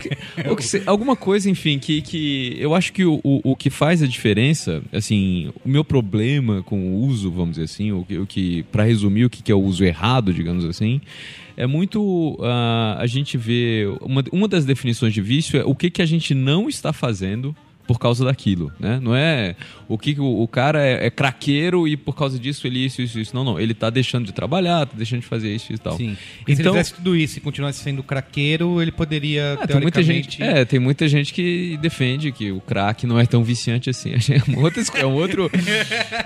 que- 0.00 0.48
ou 0.48 0.56
que 0.56 0.62
se- 0.64 0.82
alguma 0.86 1.16
coisa, 1.16 1.50
enfim, 1.50 1.78
que, 1.78 2.00
que 2.00 2.56
eu 2.58 2.74
acho 2.74 2.92
que 2.92 3.04
o, 3.04 3.20
o, 3.24 3.40
o 3.52 3.56
que 3.56 3.70
faz 3.70 4.02
a 4.02 4.06
diferença, 4.06 4.82
assim, 4.92 5.50
o 5.64 5.68
meu 5.68 5.84
problema 5.84 6.62
com 6.62 6.78
o 6.92 7.00
uso, 7.04 7.30
vamos 7.30 7.52
dizer 7.56 7.64
assim, 7.64 7.90
o 7.92 8.04
que, 8.04 8.18
o 8.18 8.26
que 8.26 8.62
para 8.70 8.84
resumir 8.84 9.24
o 9.24 9.30
que 9.30 9.42
que 9.42 9.50
é 9.50 9.54
o 9.54 9.60
uso 9.60 9.84
errado, 9.84 10.32
digamos 10.32 10.64
assim, 10.64 11.00
é 11.56 11.66
muito 11.66 12.38
ah, 12.42 12.96
a 13.00 13.06
gente 13.06 13.36
vê 13.36 13.86
uma, 14.00 14.22
uma 14.32 14.46
das 14.48 14.64
definições 14.64 15.12
de 15.12 15.20
vício 15.20 15.58
é 15.60 15.64
o 15.64 15.74
que 15.74 15.90
que 15.90 16.02
a 16.02 16.06
gente 16.06 16.34
não 16.34 16.68
está 16.68 16.92
fazendo 16.92 17.54
por 17.86 17.98
causa 17.98 18.24
daquilo, 18.24 18.72
né? 18.78 18.98
Não 19.02 19.14
é 19.14 19.54
o 19.86 19.98
que 19.98 20.18
o, 20.18 20.42
o 20.42 20.48
cara 20.48 20.84
é, 20.84 21.06
é 21.06 21.10
craqueiro 21.10 21.86
e 21.86 21.96
por 21.96 22.14
causa 22.16 22.38
disso 22.38 22.66
ele 22.66 22.84
isso, 22.84 23.02
isso, 23.02 23.20
isso. 23.20 23.34
Não, 23.34 23.44
não. 23.44 23.60
Ele 23.60 23.74
tá 23.74 23.90
deixando 23.90 24.24
de 24.24 24.32
trabalhar, 24.32 24.86
tá 24.86 24.94
deixando 24.96 25.20
de 25.20 25.26
fazer 25.26 25.54
isso 25.54 25.72
e 25.72 25.78
tal. 25.78 25.96
Sim. 25.96 26.16
Porque 26.38 26.54
se 26.54 26.60
ele 26.60 26.68
Então, 26.68 26.72
fizesse 26.72 26.94
tudo 26.94 27.14
isso 27.14 27.38
e 27.38 27.40
continuasse 27.40 27.80
sendo 27.80 28.02
craqueiro, 28.02 28.80
ele 28.80 28.90
poderia, 28.90 29.58
é, 29.60 29.66
tem 29.66 29.80
muita 29.80 30.02
teoricamente... 30.02 30.38
gente, 30.38 30.42
é, 30.42 30.64
tem 30.64 30.78
muita 30.80 31.08
gente 31.08 31.32
que 31.34 31.78
defende 31.80 32.32
que 32.32 32.50
o 32.50 32.60
crack 32.60 33.06
não 33.06 33.18
é 33.18 33.26
tão 33.26 33.44
viciante 33.44 33.90
assim. 33.90 34.14
É 34.34 34.50
um 34.50 34.62
outro, 34.62 34.82
é 34.94 35.06
um 35.06 35.14
outro 35.14 35.50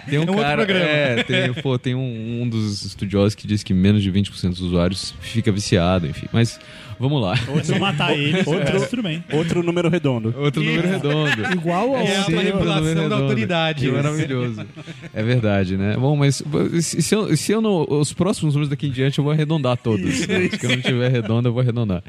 tem 0.09 0.19
um, 0.19 0.23
É 0.23 0.25
um 0.25 0.29
outro 0.29 0.37
cara, 0.43 0.65
programa. 0.65 0.85
é, 0.85 1.23
tem, 1.23 1.53
pô, 1.55 1.79
tem 1.79 1.95
um, 1.95 2.43
um 2.43 2.49
dos 2.49 2.85
estudiosos 2.85 3.35
que 3.35 3.47
diz 3.47 3.63
que 3.63 3.75
menos 3.75 4.03
de 4.03 4.11
20% 4.11 4.51
dos 4.51 4.61
usuários 4.61 5.15
fica 5.21 5.51
viciado, 5.53 6.07
enfim. 6.07 6.27
Mas 6.33 6.59
vamos 6.99 7.21
lá. 7.23 7.37
Se 7.63 7.73
eu 7.73 7.79
matar 7.79 8.17
eles, 8.17 8.47
Outro- 8.47 8.77
é, 8.77 8.87
tudo 8.87 9.03
bem. 9.03 9.25
Outro 9.33 9.63
número 9.63 9.89
redondo. 9.89 10.35
Outro 10.39 10.63
número 10.63 10.89
redondo. 10.89 11.43
Igual 11.55 11.95
ao 11.97 12.03
É 12.03 12.17
a 12.17 12.31
manipulação 12.31 13.09
da 13.09 13.17
autoridade. 13.17 13.85
Que 13.87 13.93
maravilhoso. 13.93 14.65
É 15.15 15.23
verdade, 15.23 15.77
né? 15.77 15.97
Bom, 15.97 16.17
mas 16.17 16.43
se 16.83 17.03
se 17.03 17.15
eu, 17.15 17.37
se 17.37 17.53
eu 17.53 17.61
não. 17.61 17.87
Os 17.89 18.13
próximos 18.13 18.55
números 18.55 18.69
daqui 18.69 18.87
em 18.87 18.91
diante 18.91 19.19
eu 19.19 19.25
vou 19.25 19.33
arredondar 19.33 19.77
todos. 19.77 20.27
né? 20.27 20.49
Se 20.49 20.67
eu 20.67 20.71
não 20.71 20.81
tiver 20.81 21.11
redondo, 21.11 21.49
eu 21.49 21.53
vou 21.53 21.61
arredondar. 21.63 22.03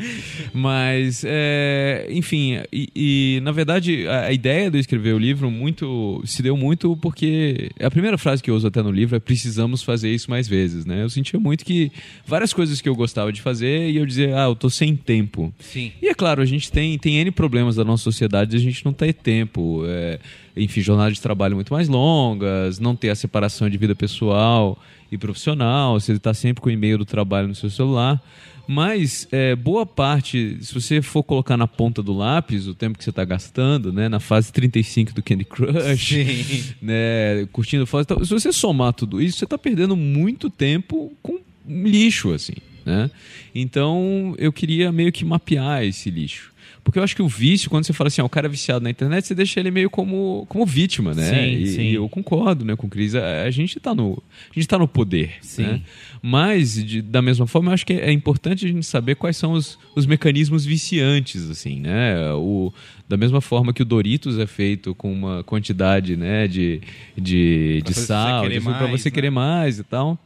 Mas, 0.54 1.24
é, 1.26 2.08
enfim, 2.10 2.60
e, 2.72 2.90
e, 2.96 3.40
na 3.44 3.52
verdade 3.52 4.08
a, 4.08 4.26
a 4.26 4.32
ideia 4.34 4.70
de 4.70 4.78
eu 4.78 4.82
escrever 4.82 5.14
o 5.14 5.18
livro 5.20 5.50
muito 5.52 6.22
se 6.26 6.42
deu 6.42 6.56
muito 6.58 6.96
porque 6.98 7.70
a 7.80 7.90
primeira 7.90 8.18
frase 8.18 8.42
que 8.42 8.50
eu 8.52 8.56
uso 8.56 8.68
até 8.68 8.82
no 8.82 8.92
livro 8.92 9.16
é 9.16 9.20
precisamos 9.20 9.84
fazer 9.84 10.10
isso 10.14 10.30
mais 10.30 10.48
vezes, 10.48 10.86
né? 10.86 11.04
Eu 11.04 11.10
sentia 11.10 11.40
muito 11.40 11.64
que 11.66 11.92
várias 12.26 12.54
coisas 12.54 12.82
que 12.82 12.90
eu 12.90 12.96
gostava 12.96 13.32
de 13.32 13.42
fazer 13.42 13.90
e 13.90 13.98
eu 13.98 14.06
dizia, 14.06 14.36
ah, 14.36 14.46
eu 14.50 14.56
tô 14.56 14.70
sem 14.80 14.96
tempo. 14.96 15.54
Sim. 15.60 15.92
E 16.02 16.08
é 16.08 16.14
claro, 16.14 16.42
a 16.42 16.46
gente 16.46 16.72
tem, 16.72 16.98
tem 16.98 17.18
N 17.18 17.32
problemas 17.32 17.76
da 17.76 17.84
nossa 17.84 18.04
sociedade, 18.04 18.56
a 18.56 18.60
gente 18.60 18.84
não 18.86 18.94
tem 18.94 19.12
tempo. 19.12 19.84
é, 19.86 20.20
enfim, 20.56 20.82
jornadas 20.82 21.16
de 21.16 21.22
trabalho 21.22 21.56
muito 21.56 21.74
mais 21.74 21.88
longas, 21.88 22.80
não 22.80 22.96
ter 22.96 23.10
a 23.10 23.16
separação 23.16 23.70
de 23.70 23.78
vida 23.78 23.94
pessoal 23.94 24.78
e 25.12 25.18
profissional, 25.18 26.00
você 26.00 26.14
está 26.14 26.34
sempre 26.34 26.62
com 26.62 26.70
o 26.70 26.72
e-mail 26.72 26.98
do 26.98 27.06
trabalho 27.06 27.48
no 27.48 27.56
seu 27.56 27.70
celular. 27.70 28.22
Mas 28.68 29.28
é, 29.32 29.56
boa 29.56 29.86
parte, 29.86 30.58
se 30.62 30.74
você 30.74 31.02
for 31.02 31.24
colocar 31.24 31.58
na 31.58 31.68
ponta 31.68 32.04
do 32.04 32.14
lápis 32.14 32.68
o 32.68 32.76
tempo 32.76 32.98
que 32.98 33.04
você 33.04 33.10
está 33.10 33.26
gastando, 33.26 33.92
né, 33.92 34.08
na 34.08 34.20
fase 34.20 34.54
35 34.54 35.12
do 35.14 35.24
Candy 35.24 35.44
Crush, 35.44 36.08
Sim. 36.08 36.74
né, 36.80 37.48
curtindo 37.52 37.86
tal, 38.06 38.24
se 38.24 38.32
você 38.32 38.54
somar 38.54 38.94
tudo 38.94 39.20
isso, 39.22 39.40
você 39.40 39.46
está 39.46 39.58
perdendo 39.58 39.96
muito 39.96 40.50
tempo 40.50 41.12
com 41.22 41.40
lixo, 41.68 42.32
assim, 42.32 42.54
né? 42.86 43.10
Então, 43.54 44.36
eu 44.38 44.52
queria 44.52 44.92
meio 44.92 45.12
que 45.12 45.26
mapear 45.26 45.84
esse 45.84 46.10
lixo. 46.10 46.52
Porque 46.84 46.98
eu 46.98 47.04
acho 47.04 47.16
que 47.16 47.22
o 47.22 47.28
vício, 47.28 47.70
quando 47.70 47.84
você 47.86 47.94
fala 47.94 48.08
assim, 48.08 48.22
o 48.22 48.30
cara 48.30 48.48
é 48.48 48.50
viciado 48.50 48.84
na 48.84 48.90
internet, 48.90 49.28
você 49.28 49.36
deixa 49.36 49.60
ele 49.60 49.70
meio 49.70 49.90
como, 49.90 50.46
como 50.50 50.66
vítima, 50.66 51.14
né? 51.14 51.30
Sim, 51.30 51.62
e, 51.62 51.68
sim. 51.68 51.82
e 51.82 51.94
eu 51.96 52.08
concordo 52.10 52.64
né, 52.64 52.76
com 52.76 52.88
o 52.88 52.90
Cris. 52.90 53.16
A, 53.16 53.44
a 53.44 53.52
gente 53.52 53.78
está 53.78 53.94
no, 53.94 54.22
a 54.50 54.54
gente 54.54 54.68
tá 54.68 54.78
no 54.78 54.88
poder. 54.88 55.34
Sim. 55.42 55.64
Né? 55.64 55.82
Mas, 56.22 56.84
de- 56.84 57.02
da 57.02 57.22
mesma 57.22 57.46
forma, 57.46 57.70
eu 57.70 57.74
acho 57.74 57.86
que 57.86 57.94
é 57.94 58.12
importante 58.12 58.66
a 58.66 58.70
gente 58.70 58.86
saber 58.86 59.16
quais 59.16 59.36
são 59.38 59.54
os, 59.54 59.78
os 59.96 60.06
mecanismos 60.06 60.66
viciantes, 60.66 61.50
assim, 61.50 61.80
né? 61.80 62.32
O, 62.34 62.74
da 63.08 63.18
mesma 63.18 63.42
forma 63.42 63.74
que 63.74 63.82
o 63.82 63.86
Doritos 63.86 64.38
é 64.40 64.48
feito 64.48 64.96
com 64.96 65.12
uma 65.12 65.44
quantidade 65.44 66.16
né, 66.16 66.48
de, 66.48 66.82
de, 67.18 67.80
Pra 67.84 67.90
de 67.90 67.94
fazer 67.94 68.02
você 68.02 68.06
sal, 68.06 68.42
querer 68.44 68.62
para 68.64 68.72
mais, 68.88 69.02
você 69.02 69.10
né? 69.10 69.14
querer 69.14 69.30
mais 69.30 69.80
e 69.80 69.84
tal. 69.84 70.18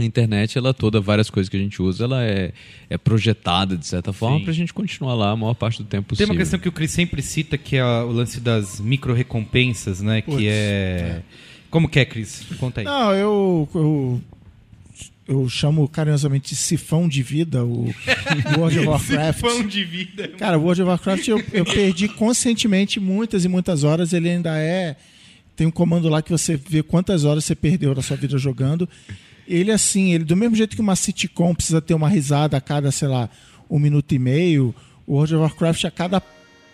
A 0.00 0.04
internet, 0.04 0.56
ela 0.56 0.72
toda, 0.72 1.00
várias 1.00 1.28
coisas 1.28 1.48
que 1.48 1.56
a 1.56 1.60
gente 1.60 1.80
usa, 1.82 2.04
ela 2.04 2.24
é, 2.24 2.52
é 2.88 2.98
projetada 2.98 3.76
de 3.76 3.86
certa 3.86 4.12
forma 4.12 4.38
Sim. 4.38 4.44
pra 4.44 4.52
gente 4.52 4.72
continuar 4.72 5.14
lá 5.14 5.30
a 5.30 5.36
maior 5.36 5.54
parte 5.54 5.82
do 5.82 5.88
tempo 5.88 6.08
Tem 6.08 6.16
possível. 6.16 6.32
uma 6.34 6.38
questão 6.38 6.58
que 6.58 6.68
o 6.68 6.72
Chris 6.72 6.90
sempre 6.90 7.22
cita, 7.22 7.58
que 7.58 7.76
é 7.76 7.84
o 7.84 8.10
lance 8.12 8.40
das 8.40 8.80
micro-recompensas, 8.80 10.00
né? 10.00 10.22
Putz, 10.22 10.38
que 10.38 10.48
é... 10.48 11.22
Como 11.70 11.88
que 11.88 11.98
é, 11.98 12.04
Cris? 12.04 12.46
Conta 12.58 12.80
aí. 12.80 12.84
Não, 12.84 13.12
eu, 13.12 13.68
eu, 13.74 14.22
eu 15.28 15.48
chamo 15.48 15.86
carinhosamente 15.86 16.50
de 16.50 16.56
sifão 16.56 17.06
de 17.06 17.22
vida 17.22 17.64
o 17.64 17.92
World 18.56 18.78
of 18.78 18.88
Warcraft. 18.88 19.40
Pão 19.40 19.66
de 19.66 19.84
vida. 19.84 20.28
Cara, 20.28 20.58
o 20.58 20.62
World 20.62 20.82
of 20.82 20.88
Warcraft 20.88 21.28
eu, 21.28 21.44
eu 21.52 21.64
perdi 21.66 22.08
conscientemente 22.08 22.98
muitas 22.98 23.44
e 23.44 23.48
muitas 23.48 23.84
horas. 23.84 24.12
Ele 24.12 24.30
ainda 24.30 24.56
é. 24.56 24.96
Tem 25.54 25.66
um 25.66 25.70
comando 25.70 26.08
lá 26.08 26.22
que 26.22 26.30
você 26.30 26.56
vê 26.56 26.82
quantas 26.82 27.24
horas 27.24 27.44
você 27.44 27.54
perdeu 27.54 27.94
da 27.94 28.00
sua 28.00 28.16
vida 28.16 28.38
jogando. 28.38 28.88
Ele, 29.48 29.72
assim, 29.72 30.12
ele 30.12 30.24
do 30.24 30.36
mesmo 30.36 30.54
jeito 30.54 30.76
que 30.76 30.82
uma 30.82 30.94
sitcom 30.94 31.54
precisa 31.54 31.80
ter 31.80 31.94
uma 31.94 32.08
risada 32.08 32.56
a 32.56 32.60
cada, 32.60 32.92
sei 32.92 33.08
lá, 33.08 33.30
um 33.68 33.78
minuto 33.78 34.14
e 34.14 34.18
meio, 34.18 34.74
o 35.06 35.14
World 35.14 35.34
of 35.34 35.42
Warcraft, 35.42 35.84
a 35.86 35.90
cada 35.90 36.22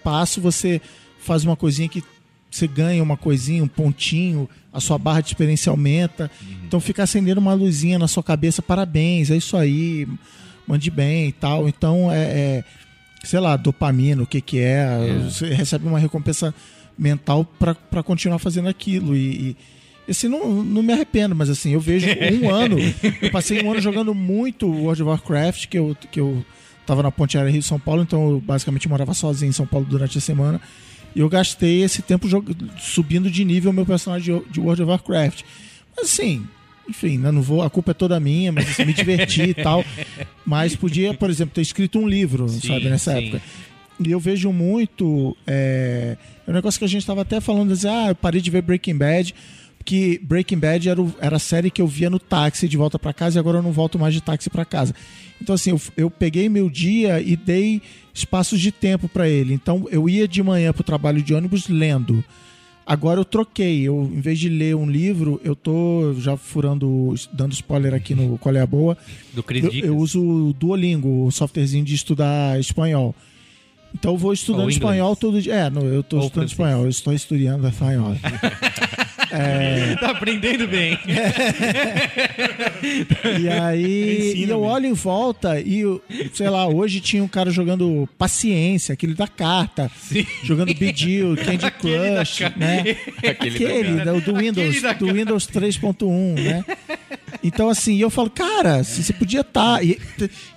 passo, 0.03 0.41
você 0.41 0.81
faz 1.21 1.45
uma 1.45 1.57
coisinha 1.57 1.89
que 1.89 2.03
você 2.51 2.67
ganha 2.69 3.03
uma 3.03 3.17
coisinha, 3.17 3.65
um 3.65 3.69
pontinho, 3.69 4.49
a 4.73 4.81
sua 4.81 4.99
barra 4.99 5.21
de 5.21 5.29
experiência 5.29 5.71
aumenta. 5.71 6.31
Então 6.65 6.79
fica 6.81 7.03
acendendo 7.03 7.41
uma 7.41 7.55
luzinha 7.55 7.99
na 7.99 8.07
sua 8.07 8.23
cabeça, 8.23 8.63
parabéns, 8.63 9.31
é 9.31 9.37
isso 9.37 9.57
aí, 9.57 10.07
mande 10.67 10.91
bem 10.91 11.29
e 11.29 11.33
tal. 11.33 11.69
Então 11.69 12.13
é, 12.13 12.23
é, 12.23 12.65
sei 13.25 13.41
lá, 13.41 13.57
dopamina, 13.57 14.23
o 14.23 14.27
que 14.27 14.41
que 14.41 14.59
é, 14.61 15.19
você 15.25 15.53
recebe 15.53 15.87
uma 15.87 15.99
recompensa 15.99 16.55
mental 16.97 17.45
para 17.45 18.03
continuar 18.05 18.39
fazendo 18.39 18.69
aquilo 18.69 19.17
e, 19.17 19.51
e 19.51 19.57
assim, 20.11 20.29
não, 20.29 20.63
não 20.63 20.83
me 20.83 20.93
arrependo, 20.93 21.35
mas 21.35 21.49
assim, 21.51 21.73
eu 21.73 21.81
vejo 21.81 22.07
um 22.43 22.51
ano, 22.53 22.77
eu 23.23 23.31
passei 23.31 23.63
um 23.63 23.71
ano 23.71 23.81
jogando 23.81 24.15
muito 24.15 24.67
World 24.67 25.03
of 25.03 25.09
Warcraft, 25.11 25.67
que 25.67 25.79
eu, 25.79 25.97
que 26.11 26.21
eu 26.21 26.45
tava 26.87 27.03
na 27.03 27.11
Ponte 27.11 27.37
Aérea 27.39 27.51
Rio 27.51 27.63
São 27.63 27.79
Paulo, 27.81 28.03
então 28.03 28.31
eu 28.31 28.41
basicamente 28.41 28.89
morava 28.89 29.15
sozinho 29.15 29.51
em 29.51 29.53
São 29.53 29.67
Paulo 29.67 29.87
durante 29.89 30.19
a 30.19 30.21
semana. 30.21 30.61
E 31.15 31.21
eu 31.21 31.29
gastei 31.29 31.83
esse 31.83 32.03
tempo 32.03 32.27
subindo 32.79 33.31
de 33.31 33.45
nível 33.45 33.73
meu 33.73 33.87
personagem 33.87 34.43
de- 34.51 34.61
World 34.61 34.83
of 34.83 34.91
Warcraft. 34.91 35.43
Mas 35.97 36.07
assim, 36.07 36.45
enfim, 36.89 37.19
né, 37.19 37.31
não 37.31 37.41
vou, 37.41 37.63
a 37.63 37.71
culpa 37.71 37.93
é 37.93 37.95
toda 37.95 38.19
minha, 38.19 38.51
mas 38.51 38.69
assim, 38.69 38.85
me 38.85 38.93
diverti 38.93 39.43
e 39.43 39.55
tal. 39.55 39.85
Mas 40.45 40.75
podia, 40.75 41.15
por 41.15 41.31
exemplo, 41.31 41.55
ter 41.55 41.63
escrito 41.63 41.99
um 41.99 42.09
livro, 42.09 42.49
sabe, 42.49 42.89
nessa 42.89 43.13
sim. 43.13 43.19
época. 43.29 43.43
E 44.05 44.11
eu 44.11 44.19
vejo 44.19 44.51
muito. 44.53 45.37
É, 45.47 46.17
é 46.47 46.51
um 46.51 46.55
negócio 46.55 46.79
que 46.79 46.85
a 46.85 46.89
gente 46.89 47.01
estava 47.03 47.23
até 47.23 47.41
falando, 47.41 47.73
assim, 47.73 47.89
ah, 47.89 48.09
eu 48.09 48.15
parei 48.15 48.41
de 48.41 48.51
ver 48.51 48.61
Breaking 48.63 48.97
Bad, 48.97 49.35
que 49.85 50.19
Breaking 50.23 50.59
Bad 50.59 50.89
era, 50.89 51.01
o- 51.03 51.15
era 51.21 51.37
a 51.37 51.39
série 51.39 51.71
que 51.71 51.83
eu 51.83 51.87
via 51.87 52.09
no 52.09 52.19
táxi 52.19 52.67
de 52.67 52.77
volta 52.77 52.99
para 52.99 53.13
casa 53.13 53.39
e 53.39 53.41
agora 53.41 53.59
eu 53.59 53.63
não 53.63 53.73
volto 53.73 53.99
mais 53.99 54.15
de 54.15 54.21
táxi 54.23 54.49
para 54.49 54.65
casa. 54.65 54.95
Então, 55.43 55.55
assim, 55.55 55.71
eu, 55.71 55.81
eu 55.97 56.11
peguei 56.11 56.49
meu 56.49 56.71
dia 56.71 57.21
e 57.21 57.37
dei 57.37 57.83
espaços 58.15 58.61
de 58.61 58.73
tempo 58.73 59.09
para 59.09 59.29
ele. 59.29 59.53
Então, 59.53 59.87
eu 59.91 60.09
ia 60.09 60.27
de 60.27 60.43
manhã 60.43 60.73
pro 60.73 60.83
trabalho 60.85 61.21
de 61.23 61.35
ônibus 61.35 61.69
lendo. 61.69 62.25
Agora 62.87 63.19
eu 63.21 63.25
troquei. 63.25 63.83
Eu, 63.83 64.11
em 64.15 64.21
vez 64.21 64.39
de 64.39 64.49
ler 64.49 64.75
um 64.77 64.89
livro, 64.89 65.41
eu 65.45 65.57
tô 65.57 66.15
já 66.19 66.37
furando, 66.37 67.15
dando 67.33 67.53
spoiler 67.53 67.93
aqui 67.95 68.15
no 68.15 68.37
Qual 68.39 68.55
é 68.55 68.61
a 68.61 68.67
Boa. 68.67 68.97
Do 69.33 69.43
Cris 69.43 69.65
Eu, 69.65 69.73
eu 69.73 69.97
uso 69.97 70.21
o 70.23 70.53
Duolingo, 70.53 71.27
o 71.27 71.31
softwarezinho 71.31 71.85
de 71.85 71.95
estudar 71.95 72.59
espanhol. 72.61 73.15
Então 73.95 74.13
eu 74.13 74.19
vou 74.19 74.33
estudando 74.33 74.69
espanhol 74.71 75.15
todo 75.17 75.41
dia. 75.41 75.55
É, 75.55 75.71
não, 75.71 75.83
eu 75.83 76.01
estou 76.01 76.19
Ou 76.21 76.27
estudando 76.27 76.49
francês. 76.49 76.53
espanhol, 76.53 76.83
eu 76.85 76.89
estou 76.91 77.13
estudando 77.13 77.69
espanhol. 77.69 78.17
Tá 80.01 80.11
aprendendo 80.11 80.67
bem. 80.69 80.99
E 83.41 83.49
aí 83.49 84.31
Ensina, 84.33 84.47
e 84.47 84.51
eu 84.51 84.63
olho 84.63 84.87
em 84.87 84.93
volta 84.93 85.61
e, 85.61 85.83
sei 86.33 86.49
lá, 86.49 86.67
hoje 86.67 87.01
tinha 87.01 87.23
um 87.23 87.29
cara 87.29 87.51
jogando 87.51 88.09
paciência, 88.19 88.93
aquele 88.93 89.15
da 89.15 89.27
carta, 89.27 89.91
jogando 90.43 90.75
Bidil, 90.75 91.37
Candy 91.37 91.71
Crush, 91.79 92.41
né? 92.57 92.97
Aquele, 93.29 94.05
né, 94.05 94.13
o 94.13 94.21
do 94.21 94.35
Windows, 94.35 94.83
da 94.83 94.93
do 94.93 95.13
Windows 95.13 95.47
3.1, 95.47 96.41
né? 96.41 96.65
Então, 97.43 97.69
assim, 97.69 97.99
eu 97.99 98.09
falo, 98.09 98.31
cara, 98.31 98.83
se 98.85 99.03
você 99.03 99.13
podia 99.13 99.43
estar. 99.43 99.85
E, 99.85 99.99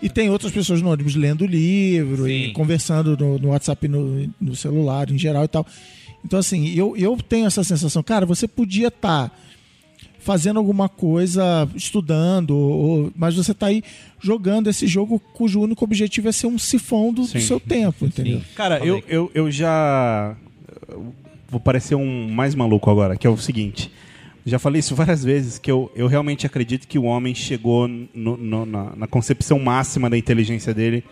e 0.01 0.09
tem 0.09 0.29
outras 0.29 0.51
pessoas 0.51 0.81
no 0.81 0.89
ônibus 0.89 1.15
lendo 1.15 1.45
livro 1.45 2.25
Sim. 2.25 2.31
e 2.31 2.53
conversando 2.53 3.17
no, 3.17 3.37
no 3.37 3.49
WhatsApp, 3.49 3.87
no, 3.87 4.29
no 4.39 4.55
celular, 4.55 5.09
em 5.09 5.17
geral 5.17 5.43
e 5.43 5.47
tal. 5.49 5.65
Então, 6.27 6.37
assim, 6.37 6.67
eu, 6.75 6.93
eu 6.97 7.15
tenho 7.17 7.45
essa 7.47 7.63
sensação, 7.63 8.03
cara, 8.03 8.25
você 8.25 8.49
podia 8.49 8.89
estar 8.89 9.31
fazendo 10.19 10.57
alguma 10.57 10.89
coisa, 10.89 11.69
estudando, 11.73 12.51
ou- 12.51 13.11
mas 13.15 13.35
você 13.35 13.53
tá 13.53 13.67
aí 13.67 13.81
jogando 14.19 14.69
esse 14.69 14.85
jogo 14.85 15.19
cujo 15.33 15.61
único 15.61 15.85
objetivo 15.85 16.27
é 16.27 16.33
ser 16.33 16.47
um 16.47 16.57
sifão 16.59 17.13
do, 17.13 17.21
do 17.21 17.27
Sim. 17.27 17.39
seu 17.39 17.61
tempo, 17.61 18.05
entendeu? 18.05 18.41
Cara, 18.53 18.79
eu, 18.85 19.01
eu, 19.07 19.31
eu 19.33 19.49
já. 19.49 20.35
Vou 21.49 21.61
parecer 21.61 21.95
um 21.95 22.29
mais 22.29 22.53
maluco 22.55 22.89
agora, 22.91 23.15
que 23.15 23.25
é 23.25 23.29
o 23.29 23.37
seguinte. 23.37 23.89
Já 24.45 24.59
falei 24.59 24.79
isso 24.81 24.93
várias 24.95 25.23
vezes, 25.23 25.57
que 25.57 25.71
eu, 25.71 25.89
eu 25.95 26.07
realmente 26.07 26.45
acredito 26.45 26.89
que 26.89 26.99
o 26.99 27.03
homem 27.03 27.33
chegou 27.33 27.87
no- 27.87 28.35
no- 28.35 28.65
na, 28.65 28.95
na 28.97 29.07
concepção 29.07 29.57
máxima 29.59 30.09
da 30.09 30.17
inteligência 30.17 30.73
dele 30.73 31.05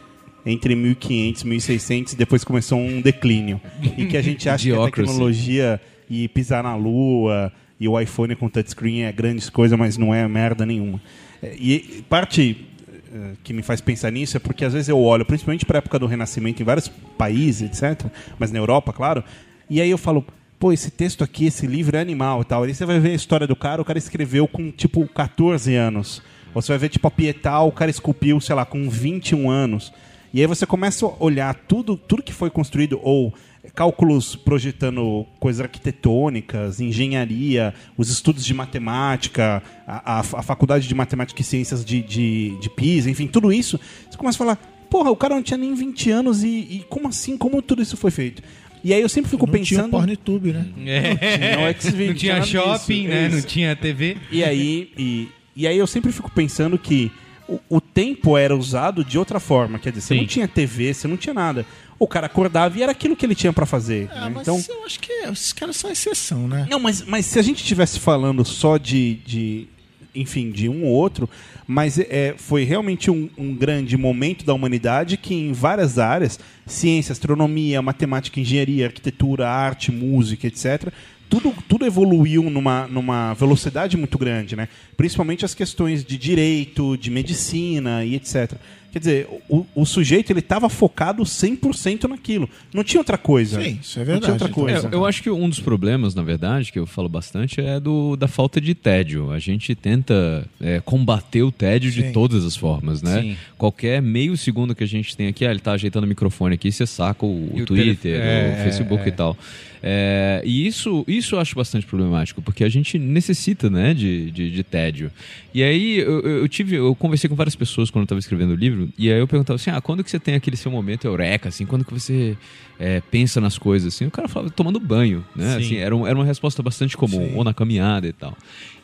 entre 0.45 0.75
1500 0.75 1.41
e 1.41 1.47
1600 1.47 2.13
e 2.13 2.15
depois 2.15 2.43
começou 2.43 2.79
um 2.79 3.01
declínio. 3.01 3.59
E 3.97 4.05
que 4.05 4.17
a 4.17 4.21
gente 4.21 4.47
acha 4.49 4.69
que 4.69 4.75
a 4.75 4.85
tecnologia 4.85 5.81
e 6.09 6.27
pisar 6.27 6.63
na 6.63 6.75
lua 6.75 7.51
e 7.79 7.87
o 7.87 7.99
iPhone 7.99 8.35
com 8.35 8.47
touchscreen 8.47 9.03
é 9.03 9.11
grandes 9.11 9.49
coisas, 9.49 9.77
mas 9.77 9.97
não 9.97 10.13
é 10.13 10.27
merda 10.27 10.65
nenhuma. 10.65 11.01
É, 11.41 11.55
E 11.57 12.03
parte 12.09 12.65
eh, 13.13 13.31
que 13.43 13.53
me 13.53 13.61
faz 13.61 13.81
pensar 13.81 14.11
nisso 14.11 14.37
é 14.37 14.39
porque 14.39 14.63
às 14.63 14.73
vezes 14.73 14.89
eu 14.89 14.99
olho, 14.99 15.25
principalmente 15.25 15.65
para 15.65 15.77
a 15.77 15.79
época 15.79 15.97
do 15.97 16.05
Renascimento 16.05 16.61
em 16.61 16.65
vários 16.65 16.87
países, 17.17 17.61
etc., 17.61 18.09
mas 18.37 18.51
na 18.51 18.59
Europa, 18.59 18.93
claro, 18.93 19.23
E 19.69 19.81
aí 19.81 19.89
eu 19.89 19.97
falo, 19.97 20.23
pô, 20.59 20.71
esse 20.71 20.91
texto 20.91 21.23
aqui, 21.23 21.45
esse 21.45 21.65
livro 21.65 21.97
é 21.97 22.01
animal 22.01 22.41
e 22.41 22.45
tal. 22.45 22.63
Aí 22.63 22.73
você 22.73 22.85
vai 22.85 22.99
ver 22.99 23.11
a 23.11 23.15
história 23.15 23.47
do 23.47 23.55
cara, 23.55 23.81
o 23.81 23.85
cara 23.85 23.97
escreveu 23.97 24.47
com, 24.47 24.71
tipo, 24.71 25.07
14 25.07 25.73
anos. 25.75 26.21
Ou 26.53 26.61
você 26.61 26.71
vai 26.71 26.77
ver, 26.79 26.89
tipo, 26.89 27.07
a 27.07 27.11
Pietà, 27.11 27.59
o 27.61 27.71
cara 27.71 27.89
esculpiu, 27.89 28.39
sei 28.39 28.55
lá, 28.55 28.65
com 28.65 28.89
21 28.89 29.49
anos. 29.49 29.91
E 30.35 30.41
aí 30.41 30.47
você 30.47 30.65
começa 30.65 31.05
a 31.05 31.13
olhar 31.23 31.55
tudo, 31.55 31.95
tudo 31.95 32.21
que 32.21 32.33
foi 32.33 32.49
construído, 32.49 32.99
ou 33.01 33.33
cálculos 33.73 34.35
projetando 34.35 35.25
coisas 35.39 35.61
arquitetônicas, 35.61 36.79
engenharia, 36.81 37.73
os 37.97 38.09
estudos 38.09 38.45
de 38.45 38.53
matemática, 38.53 39.63
a, 39.87 40.17
a- 40.17 40.19
a 40.19 40.41
faculdade 40.43 40.87
de 40.89 40.93
matemática 40.93 41.41
e 41.41 41.43
ciências 41.43 41.85
de, 41.85 42.01
de, 42.01 42.57
de 42.59 42.69
Pisa, 42.69 43.09
enfim, 43.09 43.27
tudo 43.27 43.51
isso. 43.51 43.79
Você 44.09 44.17
começa 44.17 44.35
a 44.35 44.39
falar, 44.39 44.55
porra, 44.89 45.09
o 45.09 45.15
cara 45.15 45.35
não 45.35 45.41
tinha 45.41 45.57
nem 45.57 45.73
20 45.73 46.11
anos 46.11 46.43
e, 46.43 46.47
e 46.49 46.85
como 46.89 47.07
assim? 47.07 47.37
Como 47.37 47.61
tudo 47.61 47.81
isso 47.81 47.95
foi 47.95 48.11
feito? 48.11 48.43
E 48.83 48.93
aí 48.93 49.01
eu 49.01 49.09
sempre 49.09 49.31
fico 49.31 49.47
Não 49.47 49.53
tinha 49.53 49.79
pensando. 49.83 49.91
PornTube, 49.91 50.51
né? 50.53 50.65
Tinha 50.75 51.69
o 51.69 51.81
Xvideo, 51.81 52.07
Não 52.07 52.13
tinha 52.15 52.33
nada 52.35 52.45
shopping, 52.45 52.95
disso, 53.03 53.07
né? 53.09 53.27
isso. 53.27 53.35
Não 53.37 53.43
tinha 53.43 53.75
TV. 53.75 54.17
E 54.31 54.43
aí, 54.43 54.91
e, 54.97 55.27
e 55.55 55.65
aí 55.65 55.77
eu 55.77 55.87
sempre 55.87 56.11
fico 56.11 56.29
pensando 56.29 56.77
que 56.77 57.11
o, 57.47 57.59
o 57.69 57.81
tempo 57.81 58.37
era 58.37 58.55
usado 58.55 59.03
de 59.03 59.17
outra 59.17 59.39
forma. 59.39 59.79
Quer 59.79 59.91
dizer, 59.91 60.01
você 60.01 60.13
Sim. 60.15 60.21
não 60.21 60.27
tinha 60.27 60.47
TV, 60.47 60.93
você 60.93 61.07
não 61.07 61.17
tinha 61.17 61.33
nada. 61.33 61.65
O 61.97 62.07
cara 62.07 62.25
acordava 62.25 62.77
e 62.77 62.83
era 62.83 62.91
aquilo 62.91 63.15
que 63.15 63.25
ele 63.25 63.35
tinha 63.35 63.53
pra 63.53 63.65
fazer. 63.65 64.09
Ah, 64.11 64.25
né? 64.25 64.31
mas 64.35 64.47
Então, 64.47 64.61
eu 64.77 64.85
acho 64.85 64.99
que 64.99 65.11
esses 65.11 65.53
caras 65.53 65.75
são 65.75 65.89
exceção, 65.89 66.47
né? 66.47 66.67
não, 66.69 66.79
mas, 66.79 67.01
mas 67.03 67.25
se 67.25 67.39
a 67.39 67.41
gente 67.41 67.61
estivesse 67.61 67.99
falando 67.99 68.43
só 68.43 68.77
de, 68.77 69.15
de, 69.25 69.67
enfim, 70.13 70.51
de 70.51 70.67
um 70.67 70.83
ou 70.83 70.91
outro, 70.91 71.29
mas 71.67 71.97
é, 71.97 72.35
foi 72.37 72.63
realmente 72.63 73.09
um, 73.09 73.29
um 73.37 73.55
grande 73.55 73.97
momento 73.97 74.45
da 74.45 74.53
humanidade 74.53 75.17
que 75.17 75.33
em 75.33 75.53
várias 75.53 75.97
áreas, 75.97 76.39
ciência, 76.65 77.13
astronomia, 77.13 77.81
matemática, 77.81 78.39
engenharia, 78.39 78.87
arquitetura, 78.87 79.47
arte, 79.49 79.91
música, 79.91 80.47
etc., 80.47 80.91
tudo, 81.29 81.53
tudo 81.67 81.85
evoluiu 81.85 82.49
numa, 82.49 82.87
numa 82.87 83.33
velocidade 83.33 83.97
muito 83.97 84.17
grande, 84.17 84.55
né? 84.55 84.67
Principalmente 84.97 85.43
as 85.45 85.53
questões 85.53 86.03
de 86.03 86.17
direito, 86.17 86.97
de 86.97 87.09
medicina 87.11 88.03
e 88.05 88.15
etc. 88.15 88.53
Quer 88.91 88.99
dizer, 88.99 89.27
o, 89.49 89.65
o 89.75 89.85
sujeito 89.85 90.31
ele 90.31 90.39
estava 90.39 90.69
focado 90.69 91.21
100% 91.23 92.05
naquilo. 92.07 92.49
Não 92.73 92.81
tinha 92.81 93.01
outra 93.01 93.17
coisa. 93.17 93.61
Sim, 93.61 93.77
isso 93.81 93.99
é 93.99 94.05
Não 94.05 94.19
tinha 94.19 94.19
verdade. 94.21 94.31
outra 94.31 94.49
coisa. 94.49 94.89
É, 94.89 94.95
eu 94.95 95.05
acho 95.05 95.21
que 95.21 95.29
um 95.29 95.49
dos 95.49 95.59
problemas, 95.59 96.15
na 96.15 96.23
verdade, 96.23 96.71
que 96.71 96.79
eu 96.79 96.85
falo 96.85 97.09
bastante, 97.09 97.59
é 97.59 97.77
do, 97.77 98.15
da 98.15 98.29
falta 98.29 98.61
de 98.61 98.73
tédio. 98.73 99.31
A 99.31 99.39
gente 99.39 99.75
tenta 99.75 100.47
é, 100.61 100.79
combater 100.79 101.43
o 101.43 101.51
tédio 101.51 101.91
de 101.91 102.03
Sim. 102.03 102.11
todas 102.13 102.45
as 102.45 102.55
formas, 102.55 103.01
né? 103.01 103.21
Sim. 103.21 103.37
Qualquer 103.57 104.01
meio 104.01 104.37
segundo 104.37 104.73
que 104.73 104.85
a 104.85 104.87
gente 104.87 105.13
tem 105.17 105.27
aqui, 105.27 105.45
ah, 105.45 105.51
ele 105.51 105.59
tá 105.59 105.73
ajeitando 105.73 106.05
o 106.05 106.07
microfone 106.07 106.55
aqui, 106.55 106.71
você 106.71 106.87
saca 106.87 107.25
o, 107.25 107.29
o 107.29 107.59
o 107.61 107.65
Twitter, 107.65 107.97
telefone- 107.97 108.29
é, 108.29 108.57
o 108.61 108.63
Facebook 108.63 109.03
é, 109.03 109.07
e 109.09 109.11
tal. 109.11 109.37
É, 109.81 110.41
e 110.45 110.65
isso, 110.65 111.03
isso 111.07 111.35
eu 111.35 111.39
acho 111.39 111.55
bastante 111.55 111.85
problemático, 111.85 112.41
porque 112.41 112.63
a 112.63 112.69
gente 112.69 112.97
necessita, 112.97 113.69
né, 113.69 113.93
de, 113.93 114.31
de, 114.31 114.51
de 114.51 114.63
tédio. 114.63 115.11
E 115.53 115.63
aí 115.63 115.99
eu, 115.99 116.19
eu 116.21 116.47
tive, 116.47 116.75
eu 116.75 116.95
conversei 116.95 117.29
com 117.29 117.35
várias 117.35 117.55
pessoas 117.55 117.89
quando 117.89 118.01
eu 118.01 118.05
estava 118.05 118.19
escrevendo 118.19 118.51
o 118.51 118.55
livro, 118.55 118.89
e 118.97 119.11
aí 119.11 119.19
eu 119.19 119.27
perguntava 119.27 119.55
assim, 119.55 119.69
ah, 119.69 119.81
quando 119.81 120.03
que 120.03 120.09
você 120.09 120.19
tem 120.19 120.35
aquele 120.35 120.57
seu 120.57 120.71
momento 120.71 121.05
eureka, 121.05 121.49
assim, 121.49 121.65
quando 121.65 121.85
que 121.85 121.93
você 121.93 122.37
é, 122.79 123.01
pensa 123.01 123.39
nas 123.41 123.57
coisas, 123.57 123.93
assim? 123.93 124.05
O 124.05 124.11
cara 124.11 124.27
falava, 124.27 124.51
tomando 124.51 124.79
banho, 124.79 125.23
né? 125.35 125.51
Sim. 125.57 125.65
Assim, 125.65 125.75
era, 125.77 125.95
um- 125.95 126.05
era 126.07 126.15
uma 126.15 126.25
resposta 126.25 126.61
bastante 126.63 126.95
comum, 126.97 127.27
Sim. 127.29 127.33
ou 127.35 127.43
na 127.43 127.53
caminhada 127.53 128.07
e 128.07 128.13
tal. 128.13 128.35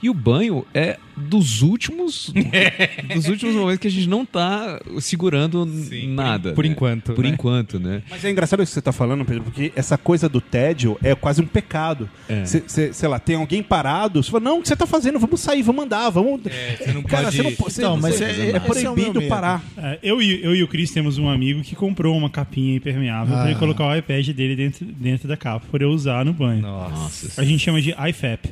E 0.03 0.09
o 0.09 0.13
banho 0.13 0.65
é 0.73 0.97
dos 1.15 1.61
últimos 1.61 2.33
dos 3.13 3.27
últimos 3.27 3.53
momentos 3.55 3.79
que 3.81 3.87
a 3.87 3.91
gente 3.91 4.09
não 4.09 4.25
tá 4.25 4.79
segurando 4.99 5.65
nada. 6.07 6.53
por 6.53 6.63
né? 6.65 6.71
enquanto, 6.71 7.13
Por 7.13 7.23
né? 7.23 7.29
enquanto, 7.29 7.79
né? 7.79 8.01
Mas 8.09 8.23
é 8.25 8.31
engraçado 8.31 8.63
isso 8.63 8.71
que 8.71 8.73
você 8.73 8.79
está 8.79 8.91
falando, 8.91 9.23
Pedro, 9.25 9.43
porque 9.43 9.71
essa 9.75 9.97
coisa 9.97 10.27
do 10.27 10.41
tédio 10.41 10.97
é 11.03 11.13
quase 11.13 11.41
um 11.41 11.45
pecado. 11.45 12.09
É. 12.27 12.45
Cê- 12.45 12.63
cê- 12.65 12.93
sei 12.93 13.09
lá, 13.09 13.19
tem 13.19 13.35
alguém 13.35 13.61
parado, 13.61 14.23
você 14.23 14.31
fala, 14.31 14.43
não, 14.43 14.59
o 14.59 14.61
que 14.61 14.67
você 14.67 14.73
está 14.73 14.87
fazendo? 14.87 15.19
Vamos 15.19 15.39
sair, 15.39 15.61
vamos 15.61 15.83
andar, 15.85 16.09
vamos. 16.09 16.41
É, 16.47 16.77
você 16.77 16.91
não 16.93 17.03
Cara, 17.03 17.23
pode- 17.25 17.35
você 17.37 17.43
não 17.43 17.51
pode. 17.53 17.73
Então, 17.77 17.97
mas 17.97 18.21
é- 18.21 18.31
é, 18.31 18.49
é 18.55 18.59
proibido 18.59 19.19
medo. 19.19 19.29
parar. 19.29 19.63
É, 19.77 19.99
eu, 20.01 20.21
e, 20.21 20.43
eu 20.43 20.55
e 20.55 20.63
o 20.63 20.67
Cris 20.67 20.91
temos 20.91 21.17
um 21.17 21.29
amigo 21.29 21.61
que 21.61 21.75
comprou 21.75 22.17
uma 22.17 22.29
capinha 22.29 22.75
impermeável 22.75 23.35
Ah. 23.35 23.41
pra 23.41 23.51
ele 23.51 23.59
colocar 23.59 23.80
o 23.81 23.95
iPad 23.95 24.29
dele 24.29 24.55
dentro, 24.55 24.85
dentro 24.85 25.27
da 25.27 25.35
capa 25.37 25.65
para 25.69 25.83
eu 25.83 25.89
usar 25.89 26.23
no 26.25 26.33
banho. 26.33 26.61
Nossa. 26.61 27.41
A 27.41 27.45
gente 27.45 27.59
chama 27.63 27.81
de 27.81 27.91
IFAP. 27.91 28.49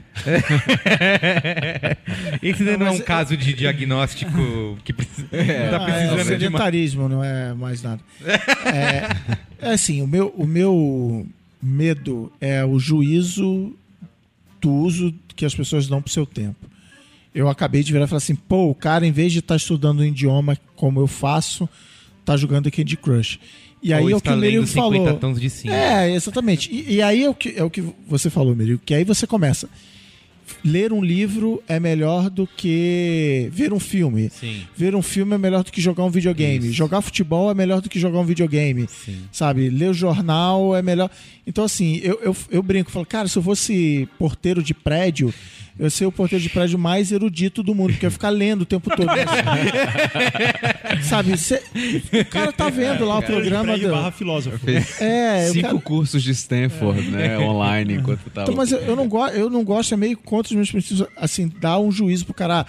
Esse 2.41 2.63
não, 2.77 2.87
é 2.87 2.91
um 2.91 2.99
caso 2.99 3.35
de 3.37 3.53
diagnóstico 3.53 4.77
que 4.83 4.93
precisa, 4.93 5.27
não 5.31 5.77
tá 5.77 5.85
Ah, 5.85 5.89
é, 5.89 5.93
precisando 5.93 6.13
o 6.13 6.15
de 6.15 6.21
uma... 6.21 6.23
sedentarismo, 6.39 7.09
não 7.09 7.23
é 7.23 7.53
mais 7.53 7.81
nada. 7.81 8.01
É, 8.65 9.67
é 9.67 9.71
assim, 9.73 10.01
o 10.01 10.07
meu, 10.07 10.33
o 10.37 10.45
meu 10.45 11.25
medo 11.61 12.31
é 12.39 12.63
o 12.63 12.79
juízo 12.79 13.75
do 14.61 14.71
uso 14.71 15.13
que 15.35 15.45
as 15.45 15.55
pessoas 15.55 15.87
dão 15.87 16.01
pro 16.01 16.11
seu 16.11 16.25
tempo. 16.25 16.67
Eu 17.33 17.47
acabei 17.47 17.83
de 17.83 17.91
virar 17.91 18.05
e 18.05 18.07
falar 18.07 18.17
assim, 18.17 18.35
pô, 18.35 18.69
o 18.69 18.75
cara, 18.75 19.05
em 19.05 19.11
vez 19.11 19.31
de 19.31 19.39
estar 19.39 19.55
estudando 19.55 19.99
um 19.99 20.05
idioma 20.05 20.57
como 20.75 20.99
eu 20.99 21.07
faço, 21.07 21.69
tá 22.25 22.35
jogando 22.35 22.71
Candy 22.71 22.97
Crush. 22.97 23.39
E 23.81 23.93
aí 23.93 24.11
é 24.11 24.15
o 24.15 24.21
que 24.21 24.29
o 24.29 24.67
50 24.67 24.71
falou. 24.73 25.17
tons 25.17 25.39
de 25.39 25.49
cinza. 25.49 25.73
É, 25.73 26.13
exatamente. 26.13 26.69
E, 26.71 26.95
e 26.95 27.01
aí 27.01 27.23
é 27.23 27.29
o, 27.29 27.33
que, 27.33 27.53
é 27.55 27.63
o 27.63 27.69
que 27.69 27.83
você 28.07 28.29
falou, 28.29 28.55
Meryl, 28.55 28.79
que 28.83 28.93
aí 28.93 29.03
você 29.03 29.25
começa. 29.25 29.69
Ler 30.63 30.91
um 30.91 31.01
livro 31.01 31.61
é 31.67 31.79
melhor 31.79 32.29
do 32.29 32.45
que 32.45 33.49
ver 33.51 33.71
um 33.71 33.79
filme. 33.79 34.29
Sim. 34.29 34.63
Ver 34.75 34.95
um 34.95 35.01
filme 35.01 35.35
é 35.35 35.37
melhor 35.37 35.63
do 35.63 35.71
que 35.71 35.79
jogar 35.79 36.03
um 36.03 36.09
videogame. 36.09 36.65
Isso. 36.65 36.73
Jogar 36.73 37.01
futebol 37.01 37.49
é 37.49 37.53
melhor 37.53 37.81
do 37.81 37.89
que 37.89 37.99
jogar 37.99 38.19
um 38.19 38.25
videogame. 38.25 38.87
Sim. 38.87 39.19
Sabe? 39.31 39.69
Ler 39.69 39.89
o 39.89 39.93
jornal 39.93 40.75
é 40.75 40.81
melhor. 40.81 41.09
Então, 41.49 41.63
assim, 41.63 41.99
eu, 42.03 42.19
eu, 42.21 42.35
eu 42.51 42.61
brinco, 42.61 42.91
falo, 42.91 43.07
cara, 43.07 43.27
se 43.27 43.35
eu 43.35 43.41
fosse 43.41 44.07
porteiro 44.19 44.61
de 44.61 44.71
prédio, 44.71 45.33
eu 45.79 45.85
ia 45.85 45.89
ser 45.89 46.05
o 46.05 46.11
porteiro 46.11 46.43
de 46.43 46.47
prédio 46.49 46.77
mais 46.77 47.11
erudito 47.11 47.63
do 47.63 47.73
mundo, 47.73 47.89
porque 47.93 48.05
eu 48.05 48.09
ia 48.09 48.11
ficar 48.11 48.29
lendo 48.29 48.61
o 48.61 48.65
tempo 48.65 48.87
todo. 48.95 49.09
Sabe? 51.03 51.35
cê- 51.37 51.63
o 52.21 52.25
cara 52.25 52.51
tá 52.51 52.69
vendo 52.69 53.03
lá 53.05 53.17
o 53.17 53.23
programa. 53.25 53.77
Do- 53.77 53.89
barra 53.89 54.11
filósofo. 54.11 54.59
É, 54.99 55.47
Cinco 55.51 55.61
quero- 55.67 55.81
cursos 55.81 56.21
de 56.21 56.31
Stanford, 56.31 57.09
né? 57.09 57.37
Online, 57.39 57.95
enquanto 57.95 58.29
tava. 58.29 58.43
Então, 58.43 58.55
mas 58.55 58.71
eu, 58.71 58.79
eu 58.79 58.95
não 58.95 59.07
gosto, 59.07 59.35
eu 59.35 59.49
não 59.49 59.63
gosto, 59.63 59.93
é 59.93 59.97
meio 59.97 60.17
contra 60.17 60.49
os 60.51 60.55
meus 60.55 60.69
princípios, 60.71 61.07
assim, 61.17 61.51
dar 61.59 61.79
um 61.79 61.91
juízo 61.91 62.25
pro 62.25 62.33
cara. 62.35 62.61
ah, 62.61 62.65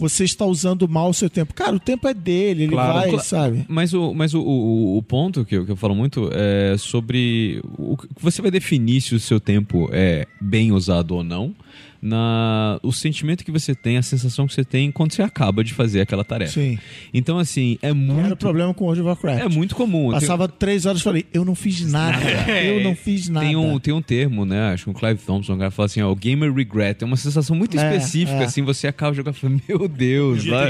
Você 0.00 0.24
está 0.24 0.44
usando 0.46 0.88
mal 0.88 1.10
o 1.10 1.14
seu 1.14 1.28
tempo. 1.28 1.52
Cara, 1.54 1.76
o 1.76 1.78
tempo 1.78 2.08
é 2.08 2.14
dele, 2.14 2.64
ele 2.64 2.72
Claro. 2.72 3.10
vai, 3.12 3.20
sabe? 3.20 3.66
Mas, 3.68 3.92
o, 3.92 4.14
mas 4.14 4.32
o, 4.34 4.40
o, 4.40 4.96
o 4.96 5.02
ponto 5.02 5.44
que 5.44 5.54
eu, 5.56 5.66
que 5.66 5.70
eu 5.72 5.76
falo 5.76 5.94
muito 5.94 6.30
é 6.32 6.74
sobre 6.78 7.62
o 7.78 7.96
que 7.96 8.08
você 8.18 8.40
vai 8.40 8.50
definir 8.50 9.00
se 9.02 9.14
o 9.14 9.20
seu 9.20 9.38
tempo 9.38 9.88
é 9.92 10.26
bem 10.40 10.72
usado 10.72 11.14
ou 11.14 11.22
não. 11.22 11.54
Na, 12.02 12.78
o 12.82 12.92
sentimento 12.92 13.44
que 13.44 13.50
você 13.50 13.74
tem, 13.74 13.98
a 13.98 14.02
sensação 14.02 14.46
que 14.46 14.54
você 14.54 14.64
tem 14.64 14.90
quando 14.90 15.12
você 15.12 15.22
acaba 15.22 15.62
de 15.62 15.74
fazer 15.74 16.00
aquela 16.00 16.24
tarefa. 16.24 16.52
Sim. 16.52 16.78
Então, 17.12 17.38
assim, 17.38 17.78
é 17.82 17.86
Era 17.88 17.94
o 17.94 17.96
muito, 17.96 18.36
problema 18.36 18.72
com 18.72 18.84
World 18.84 19.02
of 19.02 19.08
Warcraft. 19.08 19.44
é 19.44 19.48
muito 19.54 19.74
comum. 19.74 20.10
Passava 20.10 20.48
três 20.48 20.86
horas 20.86 21.00
e 21.00 21.04
falei, 21.04 21.26
eu 21.32 21.44
não 21.44 21.54
fiz 21.54 21.80
nada. 21.92 22.18
eu 22.64 22.82
não 22.82 22.94
fiz 22.96 23.28
nada. 23.28 23.44
Tem 23.46 23.54
um, 23.56 23.78
tem 23.78 23.92
um 23.92 24.00
termo, 24.00 24.46
né? 24.46 24.72
Acho 24.72 24.84
que 24.84 24.90
o 24.90 24.94
Clive 24.94 25.20
Thompson, 25.26 25.54
o 25.54 25.58
cara 25.58 25.70
fala 25.70 25.86
assim, 25.86 26.00
ó, 26.00 26.10
o 26.10 26.16
gamer 26.16 26.52
regret. 26.54 26.96
É 27.02 27.04
uma 27.04 27.16
sensação 27.18 27.54
muito 27.54 27.78
É, 27.78 27.96
específica, 27.96 28.38
é. 28.40 28.44
assim, 28.44 28.62
você 28.62 28.86
acaba 28.86 29.14
jogando 29.14 29.34
e 29.34 29.38
fala, 29.38 29.60
meu 29.68 29.86
Deus, 29.88 30.44
lá, 30.46 30.64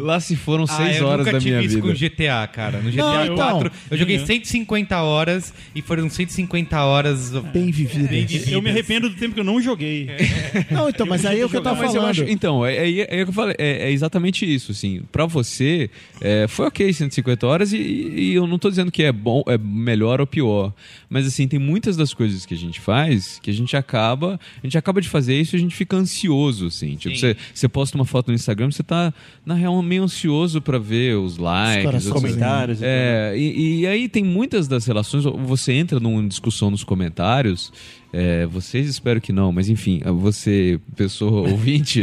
lá 0.00 0.20
se 0.20 0.34
foram 0.34 0.64
Ah, 0.64 0.76
seis 0.76 0.96
eu 0.96 1.06
horas 1.06 1.26
nunca 1.26 1.38
da 1.38 1.44
minha 1.44 1.60
tive 1.60 1.66
isso 1.66 1.82
vida. 1.82 1.88
com 1.88 1.94
GTA, 2.16 2.46
cara. 2.52 2.80
No 2.80 2.90
GTA 2.90 3.02
Não, 3.02 3.24
então. 3.24 3.36
4, 3.36 3.72
eu 3.92 3.96
joguei 3.98 4.18
Uhum. 4.18 4.26
150 4.26 5.02
horas 5.02 5.54
e 5.74 5.80
foram 5.82 6.08
150 6.10 6.82
horas 6.82 7.30
Bem 7.52 7.70
vivido. 7.70 8.08
bem 8.08 8.26
vividas. 8.26 8.52
Eu 8.52 8.60
me 8.60 8.70
arrependo 8.70 9.08
do 9.08 9.14
tempo 9.16 9.34
que 9.34 9.40
eu 9.40 9.44
não 9.44 9.60
joguei. 9.60 10.08
Não, 10.70 10.88
então, 10.88 11.06
mas 11.06 11.24
aí 11.24 11.40
é 11.40 11.46
o 11.46 11.48
que 11.48 11.56
eu 11.56 11.62
tava 11.62 11.76
Mas 11.76 11.94
eu 11.94 12.00
falando. 12.00 12.10
acho, 12.10 12.24
então, 12.24 12.64
é, 12.64 12.76
é, 12.76 13.18
é, 13.18 13.22
o 13.22 13.26
que 13.26 13.30
eu 13.30 13.34
falei, 13.34 13.54
é, 13.58 13.88
é 13.88 13.92
exatamente 13.92 14.44
isso, 14.52 14.72
assim. 14.72 15.02
Pra 15.12 15.26
você, 15.26 15.90
é, 16.20 16.46
foi 16.48 16.66
ok 16.66 16.92
150 16.92 17.46
horas 17.46 17.72
e, 17.72 17.78
e 17.78 18.34
eu 18.34 18.46
não 18.46 18.58
tô 18.58 18.70
dizendo 18.70 18.90
que 18.90 19.02
é 19.02 19.12
bom, 19.12 19.42
é 19.46 19.58
melhor 19.58 20.20
ou 20.20 20.26
pior. 20.26 20.72
Mas 21.08 21.26
assim, 21.26 21.46
tem 21.46 21.58
muitas 21.58 21.96
das 21.96 22.12
coisas 22.12 22.44
que 22.46 22.54
a 22.54 22.56
gente 22.56 22.80
faz 22.80 23.38
que 23.42 23.50
a 23.50 23.54
gente 23.54 23.76
acaba, 23.76 24.38
a 24.62 24.66
gente 24.66 24.76
acaba 24.78 25.00
de 25.00 25.08
fazer 25.08 25.38
isso 25.38 25.54
e 25.54 25.58
a 25.58 25.60
gente 25.60 25.74
fica 25.74 25.96
ansioso, 25.96 26.66
assim. 26.66 26.96
Tipo, 26.96 27.16
você, 27.16 27.36
você 27.52 27.68
posta 27.68 27.96
uma 27.96 28.04
foto 28.04 28.28
no 28.28 28.34
Instagram, 28.34 28.70
você 28.70 28.82
tá, 28.82 29.12
na 29.44 29.54
real, 29.54 29.80
meio 29.82 30.04
ansioso 30.04 30.60
pra 30.60 30.78
ver 30.78 31.16
os 31.16 31.36
likes, 31.36 32.06
os 32.06 32.12
Comentários. 32.12 32.80
é, 32.82 33.34
e, 33.36 33.80
e 33.80 33.86
aí 33.86 34.08
tem 34.08 34.24
muitas 34.24 34.68
das 34.68 34.86
relações, 34.86 35.24
você 35.24 35.72
entra 35.72 36.00
numa 36.00 36.26
discussão 36.26 36.70
nos 36.70 36.84
comentários, 36.84 37.72
é, 38.16 38.46
vocês 38.46 38.88
espero 38.88 39.20
que 39.20 39.32
não, 39.32 39.50
mas 39.50 39.68
enfim, 39.68 40.00
você, 40.20 40.78
pessoa 40.94 41.48
ouvinte, 41.50 42.00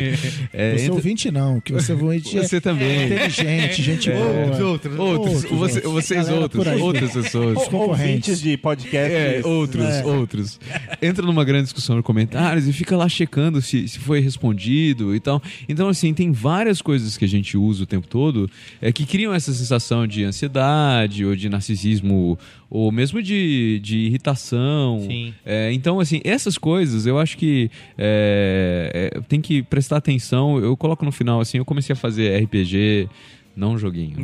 é, 0.51 0.75
Você 0.77 0.83
entra- 0.83 0.93
ouvinte 0.95 1.31
não, 1.31 1.61
que 1.61 1.71
você 1.71 1.93
ouvinte 1.93 2.37
é 2.37 2.43
você 2.43 2.59
também. 2.59 3.05
inteligente, 3.05 3.81
gente 3.81 4.11
boa. 4.11 4.51
Os 4.51 4.59
outros. 4.59 4.99
Outros, 4.99 5.33
Outros, 5.45 5.51
você- 5.59 5.73
gente. 5.81 5.87
vocês 5.87 6.25
Galera 6.25 6.41
outros, 6.43 6.67
outras 6.81 7.11
pessoas. 7.13 7.57
Os 7.57 7.63
concorrentes. 7.69 8.01
Ouvintes 8.01 8.41
de 8.41 8.57
podcast. 8.57 9.13
É, 9.15 9.41
outros, 9.45 9.85
É. 9.85 10.05
outros. 10.05 10.59
Entra 11.01 11.25
numa 11.25 11.45
grande 11.45 11.63
discussão 11.63 11.95
nos 11.95 12.03
comentários 12.05 12.67
e 12.67 12.73
fica 12.73 12.97
lá 12.97 13.07
checando 13.07 13.61
se, 13.61 13.87
se 13.87 13.97
foi 13.99 14.19
respondido 14.19 15.15
e 15.15 15.19
tal. 15.19 15.41
Então, 15.69 15.87
assim, 15.87 16.13
tem 16.13 16.31
várias 16.31 16.81
coisas 16.81 17.17
que 17.17 17.23
a 17.23 17.27
gente 17.27 17.57
usa 17.57 17.83
o 17.83 17.85
tempo 17.85 18.07
todo 18.07 18.49
é, 18.81 18.91
que 18.91 19.05
criam 19.05 19.33
essa 19.33 19.53
sensação 19.53 20.05
de 20.05 20.23
ansiedade 20.23 21.23
ou 21.25 21.35
de 21.35 21.47
narcisismo 21.49 22.37
ou 22.73 22.89
mesmo 22.89 23.21
de, 23.21 23.79
de 23.83 23.97
irritação. 23.97 25.01
Sim. 25.05 25.33
É, 25.45 25.73
então, 25.73 25.99
assim, 25.99 26.21
essas 26.23 26.57
coisas 26.57 27.05
eu 27.05 27.19
acho 27.19 27.37
que 27.37 27.69
é, 27.97 29.11
é, 29.13 29.19
tem 29.27 29.41
que 29.41 29.61
prestar 29.61 29.97
atenção. 29.97 30.57
Eu 30.57 30.77
coloco 30.77 31.03
no 31.03 31.11
final, 31.11 31.41
assim, 31.41 31.57
eu 31.57 31.65
comecei 31.65 31.91
a 31.91 31.97
fazer 31.97 32.41
RPG, 32.43 33.09
não 33.55 33.77
joguinho. 33.77 34.15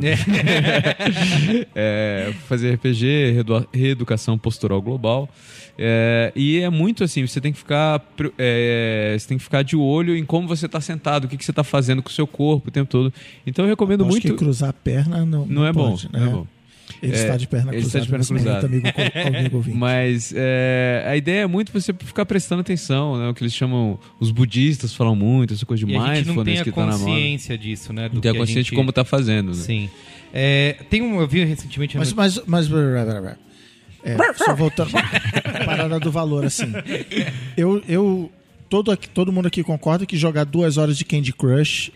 É, 1.74 2.32
fazer 2.48 2.74
RPG, 2.74 3.32
reedu- 3.32 3.68
reeducação 3.72 4.38
postural 4.38 4.80
global. 4.80 5.28
É, 5.80 6.32
e 6.34 6.58
é 6.58 6.68
muito 6.70 7.04
assim, 7.04 7.24
você 7.26 7.40
tem 7.40 7.52
que 7.52 7.58
ficar 7.58 8.04
é, 8.36 9.14
você 9.16 9.28
tem 9.28 9.38
que 9.38 9.44
ficar 9.44 9.62
de 9.62 9.76
olho 9.76 10.16
em 10.16 10.24
como 10.24 10.48
você 10.48 10.66
está 10.66 10.80
sentado, 10.80 11.24
o 11.26 11.28
que, 11.28 11.36
que 11.36 11.44
você 11.44 11.52
está 11.52 11.62
fazendo 11.62 12.02
com 12.02 12.08
o 12.08 12.12
seu 12.12 12.26
corpo 12.26 12.68
o 12.68 12.70
tempo 12.72 12.90
todo. 12.90 13.12
Então 13.46 13.64
eu 13.64 13.68
recomendo 13.68 14.00
Acho 14.02 14.10
muito. 14.10 14.26
que 14.26 14.32
cruzar 14.34 14.70
a 14.70 14.72
perna 14.72 15.24
não, 15.24 15.46
Não 15.46 15.64
é 15.66 15.72
bom, 15.72 15.90
pode, 15.90 16.08
não 16.12 16.20
né? 16.20 16.26
é 16.26 16.30
bom. 16.32 16.46
Ele 17.02 17.12
É, 17.12 17.16
está 17.16 17.36
de 17.36 17.46
perna 17.46 17.72
ele 17.72 17.80
cruzada. 17.82 18.04
está 18.04 18.18
de 18.18 18.26
perna 18.26 18.42
cruzada. 18.42 18.66
Amigo, 18.66 19.58
amigo. 19.58 19.64
Mas 19.78 20.32
é, 20.36 21.04
a 21.06 21.16
ideia 21.16 21.42
é 21.42 21.46
muito 21.46 21.72
você 21.72 21.92
ficar 21.92 22.26
prestando 22.26 22.60
atenção, 22.60 23.16
né? 23.18 23.28
O 23.28 23.34
que 23.34 23.42
eles 23.42 23.54
chamam, 23.54 23.98
os 24.18 24.30
budistas 24.30 24.94
falam 24.94 25.14
muito, 25.14 25.54
essa 25.54 25.64
coisa 25.66 25.84
de 25.86 25.92
E 25.92 25.96
a 25.96 26.14
gente 26.14 26.26
não 26.28 26.44
tem 26.44 26.54
mindfulness 26.54 26.60
a 26.60 26.64
que 26.64 26.72
tá 26.72 26.80
na 26.86 26.92
moda. 26.92 27.04
consciência 27.04 27.58
disso, 27.58 27.92
né? 27.92 28.08
do 28.08 28.14
Não 28.16 28.20
tem 28.20 28.30
a 28.30 28.32
que 28.34 28.38
consciência 28.40 28.62
gente- 28.62 28.70
de 28.70 28.76
como 28.76 28.92
tá 28.92 29.04
fazendo, 29.04 29.48
né? 29.48 29.54
Sim. 29.54 29.88
É, 30.34 30.76
tem 30.90 31.00
um, 31.02 31.20
eu 31.20 31.26
vi 31.28 31.44
recentemente... 31.44 31.96
Mas, 31.96 32.12
mas, 32.12 32.40
mas, 32.46 32.68
é, 34.04 34.32
só 34.34 34.54
voltando 34.54 34.90
a 34.96 35.02
parada 35.64 35.98
do 35.98 36.10
valor, 36.10 36.44
assim. 36.44 36.72
Eu, 37.56 37.82
eu 37.88 38.30
todo, 38.68 38.90
aqui- 38.90 39.08
todo 39.08 39.32
mundo 39.32 39.46
aqui 39.46 39.62
concorda 39.62 40.04
que 40.06 40.16
jogar 40.16 40.44
duas 40.44 40.76
horas 40.76 40.96
de 40.98 41.04
Candy 41.04 41.32
Crush 41.32 41.90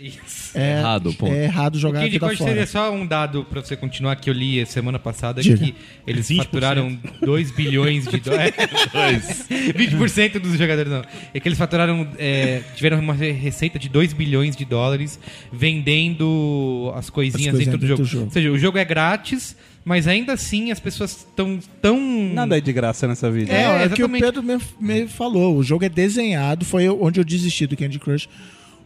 é 0.55 0.79
Errado, 0.79 1.12
ponto. 1.14 1.33
É 1.33 1.45
errado 1.45 1.79
jogar 1.79 2.01
Candy 2.01 2.18
Crush 2.18 2.39
fora. 2.39 2.51
seria 2.51 2.66
só 2.66 2.93
um 2.93 3.07
dado 3.07 3.45
pra 3.45 3.61
você 3.62 3.77
continuar 3.77 4.16
que 4.16 4.29
eu 4.31 4.35
li 4.35 4.64
semana 4.66 4.99
passada 4.99 5.41
Diga. 5.43 5.57
que 5.59 5.75
eles 6.07 6.29
20%. 6.29 6.37
faturaram 6.39 6.99
2 7.20 7.51
bilhões 7.51 8.07
de 8.07 8.18
dólares. 8.20 8.55
20% 9.51 10.39
dos 10.39 10.57
jogadores 10.59 10.91
não. 10.93 11.03
É 11.35 11.41
que 11.41 11.49
eles 11.49 11.59
faturaram, 11.59 12.09
é, 12.18 12.62
tiveram 12.75 12.99
uma 13.01 13.14
re- 13.14 13.33
receita 13.33 13.79
de 13.79 13.89
2 13.89 14.12
bilhões 14.12 14.57
de 14.57 14.64
dólares 14.64 15.18
vendendo 15.53 16.93
as 16.95 17.09
coisinhas 17.11 17.35
As 17.49 17.53
coisinhas 17.53 17.59
dentro 17.59 17.79
do 17.79 17.87
dentro 17.87 17.89
jogo. 17.89 18.03
do 18.03 18.09
jogo. 18.09 18.25
Ou 18.27 18.31
seja, 18.31 18.51
o 18.51 18.59
jogo 18.59 18.79
é 18.79 18.85
grátis, 18.85 19.57
mas 19.85 20.07
ainda 20.07 20.33
assim 20.33 20.70
as 20.70 20.78
pessoas 20.78 21.11
estão 21.28 21.59
tão. 21.80 21.99
Nada 22.33 22.57
é 22.57 22.61
de 22.61 22.72
graça 22.72 23.09
nessa 23.09 23.30
vida. 23.30 23.53
É, 23.53 23.62
É, 23.62 23.83
é, 23.85 23.87
o 23.87 23.91
que 23.91 24.05
o. 24.05 24.09
Pedro 24.09 24.43
me, 24.43 24.59
me 24.78 25.09
falou. 25.09 25.57
O 25.57 25.62
jogo 25.62 25.85
é 25.85 25.89
desenhado, 25.89 26.64
foi 26.64 26.89
onde 26.89 27.18
eu 27.20 27.24
desisti 27.24 27.66
do 27.66 27.76
Candy 27.76 27.99
Crush. 27.99 28.28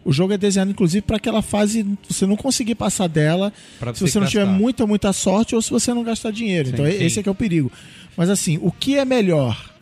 O 0.05 0.13
jogo 0.13 0.33
é 0.33 0.39
desenhado, 0.39 0.71
inclusive, 0.71 1.03
para 1.03 1.17
aquela 1.17 1.43
fase 1.43 1.85
você 2.09 2.25
não 2.27 2.37
conseguir 2.37 2.77
passar 2.77 3.09
dela 3.09 3.53
Pra 3.81 3.93
se 3.93 4.01
você 4.01 4.13
você 4.13 4.21
não 4.21 4.27
tiver 4.29 4.45
gastar. 4.45 4.59
muita, 4.59 4.87
muita 4.87 5.13
sorte 5.13 5.55
ou 5.57 5.61
se 5.61 5.69
você 5.69 5.93
não 5.93 6.05
gastar 6.05 6.31
dinheiro. 6.31 6.69
então, 6.69 6.87
sim. 6.87 7.05
esse 7.05 7.19
é 7.19 7.23
que 7.25 7.29
é 7.29 7.33
o 7.33 7.35
perigo. 7.35 7.73
Mas 8.17 8.31
assim, 8.31 8.57
o 8.63 8.71
que 8.71 8.97
é 8.97 9.05
melhor? 9.05 9.75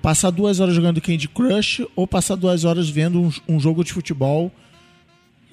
Passar 0.00 0.30
duas 0.30 0.60
horas 0.60 0.74
jogando 0.74 1.00
Candy 1.00 1.28
Crush 1.28 1.86
ou 1.94 2.06
passar 2.06 2.36
duas 2.36 2.64
horas 2.64 2.88
vendo 2.88 3.20
um, 3.20 3.30
um 3.48 3.60
jogo 3.60 3.84
de 3.84 3.92
futebol 3.92 4.50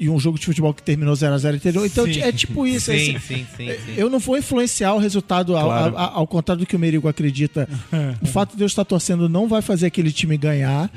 e 0.02 0.10
um 0.10 0.20
jogo 0.20 0.40
de 0.40 0.46
futebol 0.48 0.74
que 0.74 0.82
terminou 0.82 1.14
0x0, 1.14 1.56
entendeu? 1.58 1.86
Então 1.86 2.06
Sim. 2.12 2.20
é 2.22 2.32
tipo 2.32 2.66
isso. 2.66 2.92
Sim, 2.92 3.16
assim, 3.16 3.20
sim, 3.20 3.46
sim, 3.56 3.68
sim. 3.86 3.94
eu 3.96 4.10
não 4.10 4.18
vou 4.18 4.36
influenciar 4.36 4.96
o 4.96 4.98
resultado 4.98 5.56
ao, 5.56 5.66
Claro. 5.68 5.96
ao- 5.98 6.16
ao 6.18 6.28
contrário 6.28 6.62
do 6.64 6.66
que 6.68 6.76
o 6.76 6.80
Merigo 6.80 7.08
acredita. 7.08 7.70
o 8.20 8.26
fato 8.26 8.58
de 8.58 8.64
eu 8.64 8.68
estar 8.68 8.84
torcendo 8.84 9.30
não 9.30 9.48
vai 9.48 9.62
fazer 9.62 9.86
aquele 9.86 10.12
time 10.12 10.36
ganhar. 10.38 10.90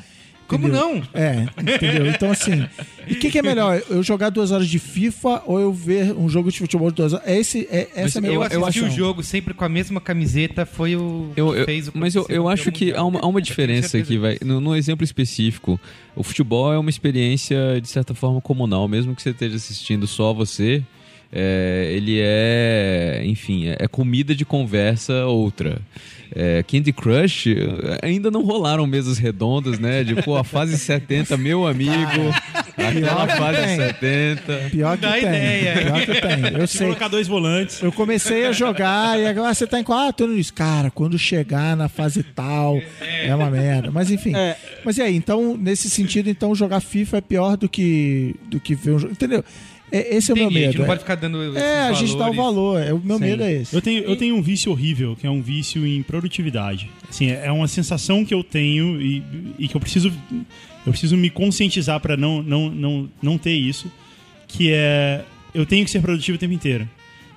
Como 0.55 0.69
não? 0.69 1.03
É, 1.15 1.47
entendeu? 1.61 2.07
Então, 2.07 2.31
assim. 2.31 2.67
E 3.07 3.13
o 3.15 3.17
que, 3.19 3.31
que 3.31 3.39
é 3.39 3.43
melhor? 3.43 3.83
Eu 3.91 4.03
jogar 4.03 4.31
duas 4.31 4.51
horas 4.51 4.69
de 4.69 4.79
FIFA 4.79 5.43
ou 5.47 5.61
eu 5.61 5.73
ver 5.73 6.13
um 6.13 6.29
jogo 6.29 6.51
de 6.51 6.59
futebol 6.59 6.91
de 6.91 6.97
duas 6.97 7.13
horas? 7.13 7.27
É 7.27 7.39
esse, 7.39 7.69
é, 7.71 7.89
essa 7.95 8.19
é 8.19 8.21
a 8.21 8.23
minha 8.23 8.35
Eu 8.35 8.65
assisti 8.65 8.85
o 8.85 8.91
jogo 8.91 9.23
sempre 9.23 9.53
com 9.55 9.65
a 9.65 9.69
mesma 9.69 10.01
camiseta, 10.01 10.65
foi 10.65 10.97
o 10.97 11.31
que 11.35 11.41
Eu, 11.41 11.55
eu- 11.55 11.65
fez 11.65 11.89
o 11.89 11.93
mas 11.95 12.15
eu, 12.15 12.25
eu 12.29 12.49
acho 12.49 12.71
que 12.73 12.93
há 12.93 13.05
uma, 13.05 13.21
há 13.21 13.27
uma 13.27 13.43
diferença 13.43 13.99
aqui, 13.99 14.17
vai. 14.19 14.39
No, 14.45 14.61
no 14.61 14.75
exemplo 14.77 15.05
específico, 15.05 15.79
o 16.17 16.23
futebol 16.23 16.73
é 16.73 16.79
uma 16.79 16.91
experiência 16.91 17.81
de 17.81 17.89
certa 17.89 18.15
forma 18.15 18.41
comunal, 18.41 18.89
mesmo 18.89 19.15
que 19.15 19.23
você 19.23 19.31
esteja 19.31 19.57
assistindo 19.57 20.07
só 20.07 20.33
você. 20.33 20.83
É, 21.33 21.91
ele 21.93 22.19
é, 22.21 23.23
enfim, 23.25 23.69
é, 23.69 23.77
é 23.81 23.89
comida 23.89 24.35
de 24.35 24.45
conversa 24.45 25.27
outra. 25.27 25.81
É, 26.37 26.65
Candy 26.65 26.93
Crush 26.93 27.55
ainda 28.03 28.29
não 28.29 28.43
rolaram 28.43 28.87
mesas 28.89 29.19
redondas, 29.19 29.79
né? 29.79 30.03
De 30.03 30.21
pô, 30.21 30.37
a 30.37 30.43
fase 30.43 30.77
70, 30.77 31.37
meu 31.37 31.65
amigo, 31.65 31.93
aquela 32.77 33.27
que 33.29 33.37
fase 33.37 33.63
tem. 33.63 33.77
70. 33.77 34.71
Pior 34.71 34.97
que 34.97 35.03
Dá 35.03 35.13
tem. 35.13 35.23
ideia. 35.23 35.83
Pior 35.83 36.01
que 36.01 36.21
tem. 36.21 36.61
Eu 36.61 36.67
sei. 36.67 36.87
Colocar 36.89 37.07
dois 37.09 37.29
volantes. 37.29 37.81
Eu 37.81 37.93
comecei 37.93 38.47
a 38.47 38.53
jogar 38.53 39.19
e 39.21 39.27
agora 39.29 39.55
você 39.55 39.65
tá 39.65 39.79
em 39.79 39.85
qual? 39.85 40.09
Ah, 40.09 40.13
tô 40.13 40.27
nisso. 40.27 40.53
Cara, 40.53 40.91
quando 40.91 41.17
chegar 41.17 41.77
na 41.77 41.89
fase 41.89 42.25
tal, 42.25 42.81
é 43.01 43.33
uma 43.33 43.49
merda. 43.49 43.93
Mas 43.93 44.11
enfim. 44.11 44.33
Mas 44.85 44.99
e 44.99 45.03
aí, 45.03 45.15
então, 45.15 45.57
nesse 45.57 45.89
sentido, 45.89 46.29
então 46.29 46.53
jogar 46.53 46.81
FIFA 46.81 47.19
é 47.19 47.21
pior 47.21 47.57
do 47.57 47.69
que, 47.69 48.35
do 48.47 48.59
que 48.59 48.75
ver 48.75 48.93
um 48.93 48.99
jogo. 48.99 49.13
Entendeu? 49.13 49.45
É, 49.97 50.17
esse 50.17 50.31
é 50.31 50.35
o 50.35 50.37
meu 50.37 50.47
Entendi, 50.47 50.59
a 50.59 50.61
gente 50.63 50.69
medo. 50.73 50.79
não 50.79 50.85
é- 50.85 50.89
pode 50.89 51.01
ficar 51.01 51.15
dando 51.15 51.57
É, 51.59 51.81
a 51.89 51.93
gente 51.93 52.17
dá 52.17 52.29
o 52.29 52.35
valores. 52.35 52.37
valor. 52.37 52.83
É, 52.83 52.93
o 52.93 52.99
meu 52.99 53.19
medo 53.19 53.43
é 53.43 53.53
esse. 53.53 53.75
Eu 53.75 53.81
tenho, 53.81 54.03
eu 54.05 54.17
tenho 54.17 54.35
um 54.37 54.43
vício 54.43 54.73
horrível, 54.73 55.15
que 55.15 55.27
é 55.27 55.31
um 55.31 55.41
vício 55.41 55.87
em 55.87 56.03
produtividade. 56.03 56.91
Assim, 57.09 57.31
é 57.31 57.51
uma 57.53 57.69
sensação 57.69 58.25
que 58.25 58.35
eu 58.35 58.43
tenho 58.43 59.01
e, 59.01 59.23
e 59.59 59.69
que 59.69 59.77
eu 59.77 59.81
preciso, 59.81 60.13
eu 60.85 60.91
preciso 60.93 61.17
me 61.17 61.31
conscientizar 61.31 62.01
para 62.01 62.17
não, 62.17 62.43
não, 62.43 62.71
não, 62.71 63.11
não 63.23 63.39
ter 63.39 63.53
isso, 63.55 63.91
que 64.49 64.71
é 64.73 65.25
eu 65.55 65.65
tenho 65.65 65.85
que 65.85 65.91
ser 65.91 66.01
produtivo 66.01 66.35
o 66.37 66.39
tempo 66.39 66.53
inteiro. 66.53 66.89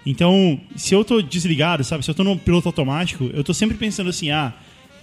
Então, 0.06 0.60
se 0.76 0.96
eu 0.96 1.04
tô 1.06 1.22
desligado, 1.22 1.84
sabe, 1.84 2.04
se 2.04 2.10
eu 2.10 2.16
tô 2.16 2.24
no 2.24 2.38
piloto 2.38 2.68
automático, 2.70 3.30
eu 3.34 3.44
tô 3.44 3.54
sempre 3.54 3.78
pensando 3.78 4.10
assim, 4.10 4.32
ah, 4.32 4.54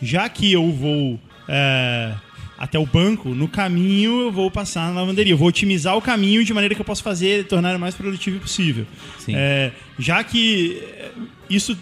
já 0.03 0.29
que 0.29 0.51
eu 0.53 0.73
vou 0.73 1.21
é, 1.47 2.13
até 2.59 2.79
o 2.79 2.87
banco, 2.87 3.31
no 3.31 3.49
caminho 3.49 4.21
eu 4.23 4.33
vou 4.33 4.51
passar 4.51 4.89
na 4.93 5.01
lavanderia, 5.01 5.33
eu 5.33 5.37
vou 5.37 5.49
otimizar 5.49 5.97
o 5.97 6.01
caminho 6.03 6.45
de 6.45 6.55
maneira 6.55 6.75
que 6.75 6.81
eu 6.81 6.85
possa 6.85 7.03
fazer, 7.03 7.47
tornar 7.47 7.75
o 7.77 7.79
mais 7.81 7.95
produtivo 7.95 8.39
possível. 8.41 8.87
É, 9.29 9.73
já 9.99 10.23
que 10.23 10.81
é, 10.99 11.11
isso, 11.51 11.77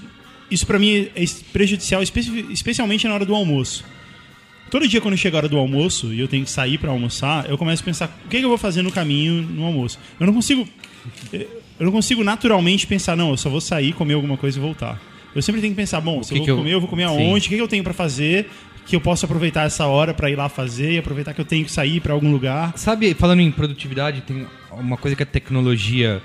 isso 0.50 0.66
para 0.66 0.78
mim 0.78 1.08
é 1.14 1.24
prejudicial, 1.52 2.02
espe- 2.02 2.46
especialmente 2.50 3.06
na 3.06 3.14
hora 3.14 3.26
do 3.26 3.34
almoço. 3.34 3.84
Todo 4.70 4.88
dia 4.88 5.00
quando 5.02 5.16
chega 5.18 5.36
a 5.36 5.38
hora 5.40 5.48
do 5.48 5.58
almoço 5.58 6.12
e 6.14 6.18
eu 6.20 6.26
tenho 6.26 6.44
que 6.44 6.50
sair 6.50 6.78
para 6.78 6.90
almoçar, 6.90 7.48
eu 7.50 7.58
começo 7.58 7.82
a 7.82 7.84
pensar 7.84 8.22
o 8.24 8.28
que, 8.28 8.38
que 8.38 8.44
eu 8.44 8.48
vou 8.48 8.56
fazer 8.56 8.80
no 8.80 8.90
caminho 8.90 9.42
no 9.42 9.64
almoço. 9.66 9.98
Eu 10.18 10.26
não 10.26 10.32
consigo 10.32 10.66
eu 11.32 11.84
não 11.86 11.92
consigo 11.92 12.22
naturalmente 12.24 12.86
pensar, 12.86 13.16
não, 13.16 13.30
eu 13.30 13.36
só 13.36 13.50
vou 13.50 13.60
sair, 13.60 13.92
comer 13.92 14.14
alguma 14.14 14.36
coisa 14.36 14.58
e 14.58 14.60
voltar. 14.60 15.00
Eu 15.34 15.42
sempre 15.42 15.60
tenho 15.60 15.72
que 15.72 15.76
pensar, 15.76 16.00
bom, 16.00 16.22
se 16.22 16.28
que 16.32 16.34
eu 16.34 16.38
vou 16.38 16.44
que 16.44 16.50
eu- 16.50 16.56
comer, 16.58 16.72
eu 16.74 16.80
vou 16.80 16.88
comer 16.88 17.08
Sim. 17.08 17.14
aonde, 17.28 17.46
o 17.46 17.48
que, 17.50 17.56
que 17.56 17.60
eu 17.62 17.68
tenho 17.68 17.82
para 17.82 17.92
fazer, 17.94 18.48
que 18.86 18.96
eu 18.96 19.00
posso 19.00 19.24
aproveitar 19.24 19.62
essa 19.66 19.86
hora 19.86 20.12
para 20.12 20.30
ir 20.30 20.36
lá 20.36 20.48
fazer 20.48 20.92
e 20.92 20.98
aproveitar 20.98 21.32
que 21.34 21.40
eu 21.40 21.44
tenho 21.44 21.64
que 21.64 21.70
sair 21.72 22.00
para 22.00 22.12
algum 22.12 22.30
lugar. 22.32 22.72
Sabe, 22.76 23.14
falando 23.14 23.40
em 23.40 23.50
produtividade, 23.50 24.22
tem 24.22 24.46
uma 24.72 24.96
coisa 24.96 25.16
que 25.16 25.22
a 25.22 25.26
tecnologia 25.26 26.20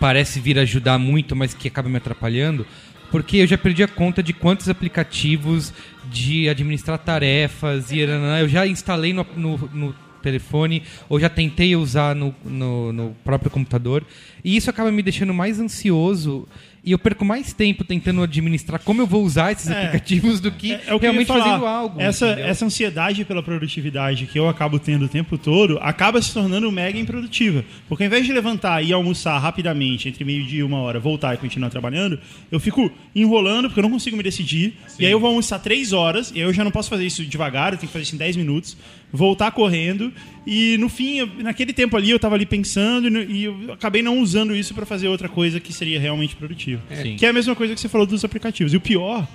parece 0.00 0.40
vir 0.40 0.58
ajudar 0.58 0.98
muito, 0.98 1.34
mas 1.36 1.54
que 1.54 1.68
acaba 1.68 1.88
me 1.88 1.96
atrapalhando, 1.96 2.66
porque 3.10 3.38
eu 3.38 3.46
já 3.46 3.56
perdi 3.56 3.82
a 3.82 3.88
conta 3.88 4.22
de 4.22 4.32
quantos 4.32 4.68
aplicativos 4.68 5.72
de 6.10 6.48
administrar 6.48 6.98
tarefas 6.98 7.90
e 7.92 8.00
eu 8.00 8.48
já 8.48 8.66
instalei 8.66 9.12
no, 9.12 9.26
no- 9.36 9.70
no 9.72 9.94
telefone 10.22 10.82
ou 11.08 11.20
já 11.20 11.28
tentei 11.28 11.76
usar 11.76 12.14
no, 12.16 12.34
no- 12.44 12.92
no 12.92 13.16
próprio 13.22 13.50
computador 13.50 14.02
e 14.42 14.56
isso 14.56 14.70
acaba 14.70 14.90
me 14.90 15.02
deixando 15.02 15.34
mais 15.34 15.60
ansioso 15.60 16.48
e 16.84 16.92
eu 16.92 16.98
perco 16.98 17.24
mais 17.24 17.52
tempo 17.52 17.82
tentando 17.84 18.22
administrar 18.22 18.80
como 18.80 19.00
eu 19.00 19.06
vou 19.06 19.24
usar 19.24 19.52
esses 19.52 19.70
É. 19.70 19.86
aplicativos 19.86 20.40
do 20.40 20.50
que 20.52 20.72
É, 20.74 20.82
é 20.88 20.94
o 20.94 20.98
que 21.00 21.06
realmente 21.06 21.26
fazendo 21.26 21.64
algo. 21.66 22.00
Essa, 22.00 22.26
entendeu? 22.32 22.46
essa 22.46 22.64
ansiedade 22.66 23.24
pela 23.24 23.42
produtividade 23.42 24.26
que 24.26 24.38
eu 24.38 24.48
acabo 24.48 24.78
tendo 24.78 25.06
o 25.06 25.08
tempo 25.08 25.38
todo 25.38 25.78
acaba 25.80 26.20
se 26.20 26.32
tornando 26.32 26.70
mega 26.70 26.98
improdutiva. 26.98 27.64
Porque 27.88 28.04
ao 28.04 28.06
invés 28.08 28.26
de 28.26 28.32
levantar 28.32 28.82
e 28.84 28.92
almoçar 28.92 29.38
rapidamente, 29.38 30.08
entre 30.08 30.24
meio-dia 30.24 30.60
e 30.60 30.62
uma 30.62 30.78
hora, 30.78 31.00
voltar 31.00 31.34
e 31.34 31.38
continuar 31.38 31.70
trabalhando, 31.70 32.18
eu 32.52 32.60
fico 32.60 32.90
enrolando 33.14 33.68
porque 33.68 33.80
eu 33.80 33.84
não 33.84 33.90
consigo 33.90 34.16
me 34.16 34.22
decidir. 34.22 34.74
E 34.98 35.06
aí 35.06 35.12
eu 35.12 35.18
vou 35.20 35.28
almoçar 35.30 35.58
três 35.60 35.92
horas, 35.92 36.30
e 36.34 36.38
aí 36.38 36.42
eu 36.42 36.52
já 36.52 36.62
não 36.64 36.70
posso 36.70 36.90
fazer 36.90 37.06
isso 37.06 37.24
devagar, 37.24 37.72
eu 37.72 37.78
tenho 37.78 37.88
que 37.88 37.92
fazer 37.92 38.02
isso 38.04 38.14
em 38.14 38.18
dez 38.18 38.36
minutos, 38.36 38.76
voltar 39.16 39.50
correndo. 39.52 40.12
E 40.46 40.76
no 40.78 40.88
fim, 40.88 41.18
eu- 41.18 41.28
naquele 41.38 41.72
tempo 41.72 41.96
ali, 41.96 42.10
eu 42.10 42.18
tava 42.18 42.34
ali 42.34 42.44
pensando 42.44 43.08
e 43.22 43.44
eu 43.44 43.72
acabei 43.72 44.02
não 44.02 44.18
usando 44.18 44.54
isso 44.54 44.74
para 44.74 44.84
fazer 44.84 45.08
outra 45.08 45.28
coisa 45.28 45.58
que 45.60 45.72
seria 45.72 45.98
realmente 46.00 46.36
produtiva. 46.36 46.82
Sim. 47.02 47.16
Que 47.16 47.24
é 47.24 47.28
a 47.30 47.32
mesma 47.32 47.54
coisa 47.54 47.74
que 47.74 47.80
você 47.80 47.88
falou 47.88 48.06
dos 48.06 48.24
aplicativos. 48.24 48.74
E 48.74 48.76
o 48.76 48.80
pior 48.80 49.26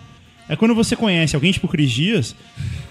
é 0.50 0.56
quando 0.56 0.76
você 0.76 0.96
conhece 0.96 1.36
alguém, 1.36 1.52
tipo 1.52 1.68
o 1.68 1.70
Cris 1.70 1.92
Dias, 1.92 2.36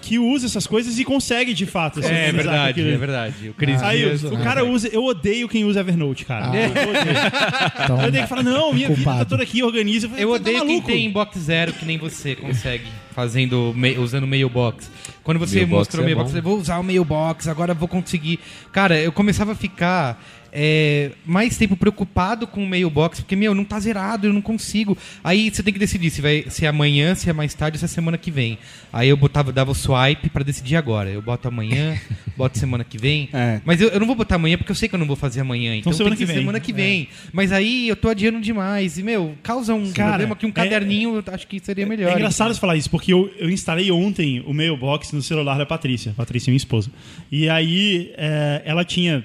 que 0.00 0.18
usa 0.18 0.46
essas 0.46 0.66
coisas 0.66 0.98
e 0.98 1.04
consegue 1.04 1.52
de 1.52 1.66
fato. 1.66 2.00
se 2.00 2.08
É 2.08 2.30
com 2.30 2.36
verdade, 2.36 2.70
aquilo. 2.70 2.90
é 2.90 2.96
verdade. 2.96 3.48
O 3.50 3.52
Cris 3.54 3.82
Aí 3.82 3.98
Dias- 3.98 4.24
o 4.24 4.38
cara 4.38 4.64
usa. 4.64 4.88
Eu 4.88 5.04
odeio 5.04 5.46
quem 5.48 5.64
usa 5.64 5.80
Evernote, 5.80 6.24
cara. 6.24 6.46
Eu 6.46 6.70
odeio. 6.70 7.84
Então, 7.84 8.02
Eu 8.02 8.10
tenho 8.12 8.22
que 8.22 8.28
falar, 8.28 8.42
não, 8.42 8.72
minha 8.72 8.88
vida 8.88 9.02
tá 9.02 9.10
Culpado. 9.10 9.28
toda 9.30 9.42
aqui, 9.42 9.62
organiza. 9.62 10.08
Eu 10.16 10.28
Tá 10.30 10.34
odeio 10.36 10.58
quem 10.60 10.66
maluco? 10.68 10.86
tem 10.86 11.04
inbox 11.06 11.38
zero 11.38 11.72
que 11.74 11.84
nem 11.84 11.98
você 11.98 12.34
consegue, 12.34 12.84
fazendo 13.14 13.74
me- 13.76 13.98
usando 13.98 14.26
mailbox. 14.26 14.90
Quando 15.22 15.38
você 15.38 15.56
Mailbox 15.56 15.78
mostrou 15.80 16.02
o 16.02 16.04
é 16.04 16.06
mailbox, 16.14 16.34
eu 16.34 16.42
vou 16.42 16.58
usar 16.58 16.78
o 16.78 16.82
mailbox, 16.84 17.48
agora 17.48 17.72
eu 17.72 17.76
vou 17.76 17.88
conseguir. 17.88 18.38
Cara, 18.72 18.98
eu 18.98 19.12
começava 19.12 19.52
a 19.52 19.54
ficar 19.54 20.18
é, 20.52 21.12
mais 21.24 21.56
tempo 21.56 21.76
preocupado 21.76 22.46
com 22.46 22.62
o 22.62 22.66
mailbox, 22.66 23.20
porque, 23.20 23.36
meu, 23.36 23.54
não 23.54 23.64
tá 23.64 23.78
zerado, 23.78 24.26
eu 24.26 24.32
não 24.32 24.40
consigo. 24.40 24.96
Aí 25.22 25.50
você 25.50 25.62
tem 25.62 25.72
que 25.72 25.78
decidir 25.78 26.10
se, 26.10 26.20
vai, 26.20 26.44
se 26.48 26.64
é 26.64 26.68
amanhã, 26.68 27.14
se 27.14 27.28
é 27.28 27.32
mais 27.32 27.54
tarde, 27.54 27.78
se 27.78 27.84
é 27.84 27.88
semana 27.88 28.18
que 28.18 28.30
vem. 28.30 28.58
Aí 28.92 29.08
eu 29.08 29.16
botava, 29.16 29.52
dava 29.52 29.70
o 29.70 29.74
swipe 29.74 30.28
pra 30.30 30.42
decidir 30.42 30.76
agora. 30.76 31.10
Eu 31.10 31.20
boto 31.20 31.48
amanhã, 31.48 31.98
boto 32.36 32.58
semana 32.58 32.84
que 32.84 32.98
vem. 32.98 33.28
É. 33.32 33.60
Mas 33.64 33.80
eu, 33.80 33.88
eu 33.88 34.00
não 34.00 34.06
vou 34.06 34.16
botar 34.16 34.36
amanhã 34.36 34.56
porque 34.56 34.70
eu 34.72 34.76
sei 34.76 34.88
que 34.88 34.94
eu 34.94 34.98
não 34.98 35.06
vou 35.06 35.16
fazer 35.16 35.40
amanhã. 35.40 35.74
Então, 35.76 35.92
semana 35.92 36.16
tem 36.16 36.26
que 36.26 36.32
vem. 36.32 36.40
semana 36.40 36.60
que 36.60 36.72
vem. 36.72 37.08
Mas 37.32 37.52
aí 37.52 37.88
eu 37.88 37.96
tô 37.96 38.08
adiando 38.08 38.40
demais. 38.40 38.98
E, 38.98 39.02
meu, 39.02 39.34
causa 39.42 39.74
um 39.74 39.92
Cara, 39.92 40.10
problema 40.10 40.36
que 40.36 40.46
um 40.46 40.50
é- 40.50 40.52
caderninho 40.52 41.16
eu 41.16 41.34
acho 41.34 41.46
que 41.46 41.60
seria 41.60 41.86
melhor. 41.86 42.12
É 42.12 42.14
engraçado 42.14 42.52
você 42.54 42.60
falar 42.60 42.76
isso, 42.76 42.90
porque 42.90 43.12
eu, 43.12 43.30
eu 43.38 43.50
instalei 43.50 43.90
ontem 43.90 44.42
o 44.46 44.54
mailbox 44.54 45.12
no 45.12 45.22
celular 45.22 45.58
da 45.58 45.66
Patrícia. 45.66 46.14
Patrícia 46.16 46.50
é 46.50 46.52
minha 46.52 46.56
esposa. 46.56 46.90
E 47.30 47.48
aí 47.48 48.12
é, 48.16 48.62
ela 48.64 48.84
tinha. 48.84 49.24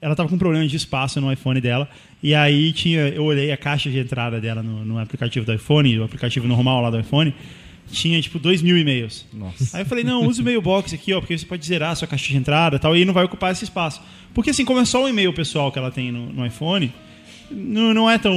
Ela 0.00 0.14
tava 0.14 0.28
com 0.28 0.36
problema 0.36 0.66
de 0.66 0.76
espaço 0.76 1.20
no 1.20 1.32
iPhone 1.32 1.60
dela. 1.60 1.88
E 2.22 2.34
aí 2.34 2.72
tinha. 2.72 3.08
Eu 3.08 3.24
olhei 3.24 3.50
a 3.52 3.56
caixa 3.56 3.90
de 3.90 3.98
entrada 3.98 4.40
dela 4.40 4.62
no, 4.62 4.84
no 4.84 4.98
aplicativo 4.98 5.46
do 5.46 5.52
iPhone, 5.54 5.98
o 5.98 6.04
aplicativo 6.04 6.46
normal 6.46 6.82
lá 6.82 6.90
do 6.90 7.00
iPhone. 7.00 7.34
Tinha 7.90 8.20
tipo 8.20 8.38
2 8.38 8.62
mil 8.62 8.76
e-mails. 8.76 9.24
Aí 9.72 9.82
eu 9.82 9.86
falei, 9.86 10.02
não, 10.02 10.26
usa 10.26 10.42
o 10.42 10.44
mailbox 10.44 10.92
aqui, 10.92 11.14
ó, 11.14 11.20
porque 11.20 11.38
você 11.38 11.46
pode 11.46 11.64
zerar 11.64 11.92
a 11.92 11.94
sua 11.94 12.08
caixa 12.08 12.28
de 12.28 12.36
entrada 12.36 12.76
e 12.76 12.78
tal, 12.80 12.96
e 12.96 13.04
não 13.04 13.14
vai 13.14 13.24
ocupar 13.24 13.52
esse 13.52 13.62
espaço. 13.62 14.02
Porque 14.34 14.50
assim, 14.50 14.64
como 14.64 14.80
é 14.80 14.84
só 14.84 15.04
o 15.04 15.08
e-mail 15.08 15.32
pessoal 15.32 15.70
que 15.70 15.78
ela 15.78 15.90
tem 15.90 16.10
no, 16.10 16.32
no 16.32 16.44
iPhone, 16.44 16.92
não, 17.50 17.94
não 17.94 18.10
é 18.10 18.18
tão. 18.18 18.34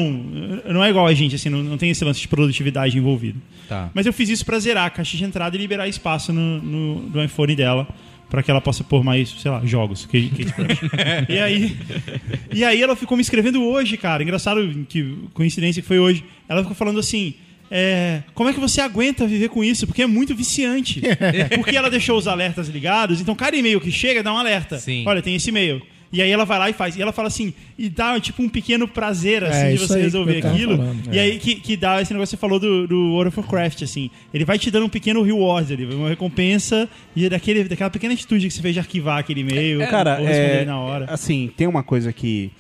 Não 0.66 0.84
é 0.84 0.90
igual 0.90 1.08
a 1.08 1.14
gente, 1.14 1.36
assim, 1.36 1.50
não, 1.50 1.64
não 1.64 1.78
tem 1.78 1.90
esse 1.90 2.04
lance 2.06 2.22
de 2.22 2.28
produtividade 2.28 2.98
envolvido. 2.98 3.42
Tá. 3.68 3.90
Mas 3.94 4.06
eu 4.06 4.14
fiz 4.14 4.30
isso 4.30 4.46
pra 4.46 4.60
zerar 4.60 4.86
a 4.86 4.90
caixa 4.90 5.18
de 5.18 5.24
entrada 5.24 5.56
e 5.56 5.60
liberar 5.60 5.88
espaço 5.88 6.32
no, 6.32 6.62
no, 6.62 7.02
no 7.10 7.24
iPhone 7.24 7.56
dela. 7.56 7.88
Pra 8.30 8.44
que 8.44 8.52
ela 8.52 8.62
possa 8.62 8.84
pôr 8.84 9.04
mais, 9.04 9.30
sei 9.30 9.50
lá, 9.50 9.66
jogos. 9.66 10.06
Que, 10.06 10.30
que 10.30 10.46
e, 11.28 11.40
aí, 11.40 11.78
e 12.54 12.64
aí 12.64 12.82
ela 12.82 12.96
ficou 12.96 13.18
me 13.18 13.22
escrevendo 13.22 13.64
hoje, 13.64 13.98
cara. 13.98 14.22
Engraçado, 14.22 14.86
que 14.88 15.16
coincidência 15.34 15.82
que 15.82 15.88
foi 15.88 15.98
hoje. 16.00 16.24
Ela 16.48 16.62
ficou 16.62 16.76
falando 16.76 17.00
assim. 17.00 17.34
é, 17.72 18.22
como 18.36 18.50
é 18.50 18.54
que 18.54 18.60
você 18.60 18.82
aguenta 18.82 19.26
viver 19.26 19.50
com 19.50 19.64
isso? 19.64 19.88
Porque 19.88 20.04
é 20.04 20.08
muito 20.08 20.36
viciante. 20.36 21.02
Porque 21.56 21.76
ela 21.76 21.90
deixou 21.90 22.18
os 22.18 22.28
alertas 22.28 22.68
ligados, 22.68 23.20
então 23.20 23.34
cada 23.36 23.58
e-mail 23.58 23.82
que 23.82 23.92
chega 23.92 24.22
dá 24.22 24.32
um 24.34 24.38
alerta. 24.38 24.78
Sim. 24.78 25.04
Olha, 25.08 25.22
tem 25.22 25.36
esse 25.36 25.50
e-mail. 25.50 25.82
E 26.12 26.22
aí 26.24 26.32
ela 26.32 26.44
vai 26.44 26.58
lá 26.58 26.70
e 26.70 26.74
faz. 26.74 26.96
E 26.96 27.02
ela 27.02 27.12
fala 27.12 27.28
assim, 27.28 27.54
e 27.78 27.88
dá 27.88 28.20
tipo 28.20 28.42
um 28.42 28.50
pequeno 28.50 28.88
prazer 28.88 29.44
assim, 29.44 29.58
É, 29.68 29.72
de 29.74 29.78
você 29.78 30.02
resolver 30.02 30.44
aquilo. 30.44 30.78
falando. 30.78 31.14
E 31.14 31.20
aí 31.20 31.38
que, 31.38 31.56
que 31.56 31.78
dá 31.78 32.02
esse 32.02 32.12
negócio 32.14 32.36
que 32.36 32.40
você 32.40 32.42
falou 32.42 32.60
do, 32.60 32.88
do 32.88 33.12
World 33.14 33.28
of 33.30 33.40
Warcraft, 33.40 33.84
assim. 33.84 34.10
Ele 34.34 34.44
vai 34.44 34.58
te 34.58 34.72
dando 34.72 34.88
um 34.88 34.90
pequeno 34.90 35.22
reward 35.22 35.72
ali, 35.72 35.86
uma 35.86 36.10
recompensa 36.10 36.90
e 37.16 37.30
daquele, 37.30 37.64
daquela 37.66 37.92
pequena 37.92 38.14
atitude 38.16 38.48
que 38.48 38.54
você 38.54 38.62
fez 38.62 38.74
de 38.74 38.80
arquivar 38.80 39.20
aquele 39.20 39.42
e-mail, 39.42 39.80
Cara, 39.88 40.20
ou 40.20 40.26
responder 40.26 40.62
é, 40.62 40.66
na 40.66 40.80
hora. 40.80 41.06
assim, 41.10 41.52
tem 41.56 41.68
uma 41.68 41.84
coisa 41.84 42.12
que 42.12 42.52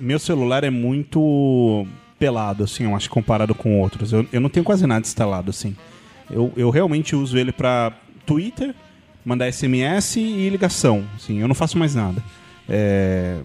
meu 0.00 0.18
celular 0.18 0.64
é 0.64 0.70
muito 0.70 1.86
pelado, 2.18 2.64
assim, 2.64 2.84
eu 2.84 2.96
acho, 2.96 3.10
comparado 3.10 3.54
com 3.54 3.78
outros. 3.78 4.12
Eu, 4.12 4.26
eu 4.32 4.40
não 4.40 4.48
tenho 4.48 4.64
quase 4.64 4.86
nada 4.86 5.06
instalado, 5.06 5.50
assim. 5.50 5.76
Eu, 6.30 6.50
eu 6.56 6.70
realmente 6.70 7.14
uso 7.14 7.36
ele 7.36 7.52
pra 7.52 7.92
Twitter, 8.24 8.74
mandar 9.24 9.50
SMS 9.52 10.16
e 10.16 10.48
ligação, 10.48 11.04
assim, 11.14 11.40
eu 11.40 11.48
não 11.48 11.54
faço 11.54 11.76
mais 11.78 11.94
nada. 11.94 12.22
É, 12.68 13.38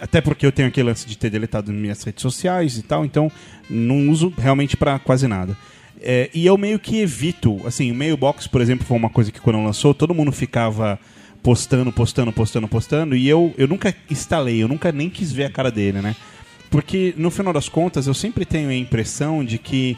até 0.00 0.20
porque 0.20 0.44
eu 0.44 0.52
tenho 0.52 0.68
aquele 0.68 0.88
lance 0.88 1.06
de 1.06 1.16
ter 1.16 1.30
deletado 1.30 1.72
minhas 1.72 2.02
redes 2.02 2.22
sociais 2.22 2.76
e 2.78 2.82
tal, 2.82 3.04
então 3.04 3.30
não 3.68 4.08
uso 4.08 4.32
realmente 4.36 4.76
pra 4.76 4.98
quase 4.98 5.26
nada. 5.26 5.56
É, 6.00 6.28
e 6.34 6.44
eu 6.44 6.58
meio 6.58 6.78
que 6.78 7.00
evito, 7.00 7.60
assim, 7.66 7.90
o 7.90 7.94
Mailbox, 7.94 8.46
por 8.46 8.60
exemplo, 8.60 8.84
foi 8.86 8.96
uma 8.96 9.08
coisa 9.08 9.32
que 9.32 9.40
quando 9.40 9.62
lançou, 9.62 9.94
todo 9.94 10.14
mundo 10.14 10.32
ficava 10.32 10.98
postando, 11.42 11.92
postando, 11.92 12.32
postando, 12.32 12.68
postando, 12.68 13.16
e 13.16 13.28
eu, 13.28 13.54
eu 13.56 13.68
nunca 13.68 13.94
instalei, 14.10 14.62
eu 14.62 14.68
nunca 14.68 14.90
nem 14.90 15.08
quis 15.08 15.32
ver 15.32 15.44
a 15.44 15.50
cara 15.50 15.70
dele, 15.70 16.00
né? 16.00 16.16
Porque, 16.70 17.14
no 17.16 17.30
final 17.30 17.52
das 17.52 17.68
contas, 17.68 18.06
eu 18.06 18.14
sempre 18.14 18.44
tenho 18.44 18.68
a 18.68 18.74
impressão 18.74 19.44
de 19.44 19.58
que 19.58 19.96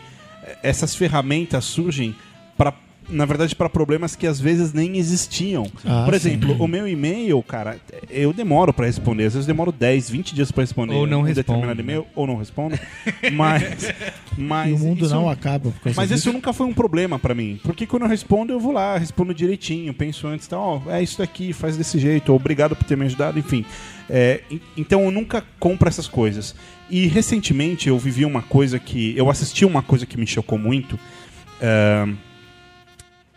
essas 0.63 0.95
ferramentas 0.95 1.65
surgem 1.65 2.15
para 2.57 2.73
na 3.09 3.25
verdade, 3.25 3.55
para 3.55 3.69
problemas 3.69 4.17
que 4.17 4.27
às 4.27 4.41
vezes 4.41 4.73
nem 4.73 4.97
existiam. 4.97 5.67
Ah, 5.85 6.03
Por 6.05 6.13
sim. 6.19 6.29
exemplo, 6.31 6.57
o 6.63 6.67
meu 6.67 6.89
e-mail, 6.89 7.41
cara, 7.43 7.77
eu 8.11 8.33
demoro 8.33 8.73
para 8.73 8.87
responder. 8.87 9.27
Às 9.27 9.35
vezes 9.35 9.49
eu 9.49 9.55
demoro 9.55 9.71
10, 9.73 10.11
20 10.11 10.35
dias 10.35 10.51
para 10.51 10.63
responder 10.63 10.95
Ou 10.95 11.07
não 11.07 11.21
um 11.21 11.23
responde, 11.23 11.47
determinado 11.47 11.81
e-mail, 11.81 12.07
ou 12.15 12.27
não 12.27 12.37
respondo. 12.37 12.79
mas, 13.33 13.93
mas 14.37 14.71
E 14.71 14.73
o 14.75 14.79
mundo 14.79 15.05
isso- 15.05 15.15
não 15.15 15.29
acaba 15.29 15.73
mas 15.95 16.11
isso 16.11 16.33
nunca 16.33 16.53
foi 16.53 16.67
um 16.67 16.73
problema 16.75 17.19
pra 17.19 17.35
mim. 17.35 17.61
Porque 17.63 17.87
quando 17.87 18.03
eu 18.03 18.09
respondo, 18.09 18.53
eu 18.53 18.61
vou 18.61 18.73
lá, 18.73 18.99
respondo 18.99 19.33
direitinho, 19.35 19.93
penso 19.95 20.27
antes, 20.27 20.47
tá, 20.47 20.59
ó, 20.59 20.81
é 20.89 21.03
isso 21.03 21.19
daqui, 21.19 21.53
faz 21.53 21.77
desse 21.77 21.99
jeito, 21.99 22.33
obrigado 22.33 22.75
por 22.75 22.85
ter 22.85 22.97
me 22.97 23.05
ajudado, 23.07 23.39
enfim. 23.39 23.65
É, 24.11 24.41
en- 24.51 24.61
então 24.77 25.05
eu 25.05 25.11
nunca 25.11 25.45
compro 25.59 25.89
essas 25.89 26.07
coisas. 26.09 26.55
E 26.89 27.07
recentemente 27.07 27.89
eu 27.89 27.99
vivi 27.99 28.25
uma 28.25 28.43
coisa 28.43 28.79
que. 28.79 29.13
Eu 29.17 29.29
assisti 29.29 29.65
uma 29.65 29.83
coisa 29.83 30.07
que 30.07 30.17
me 30.17 30.27
chocou 30.27 30.57
muito. 30.59 30.97
É, 31.61 32.07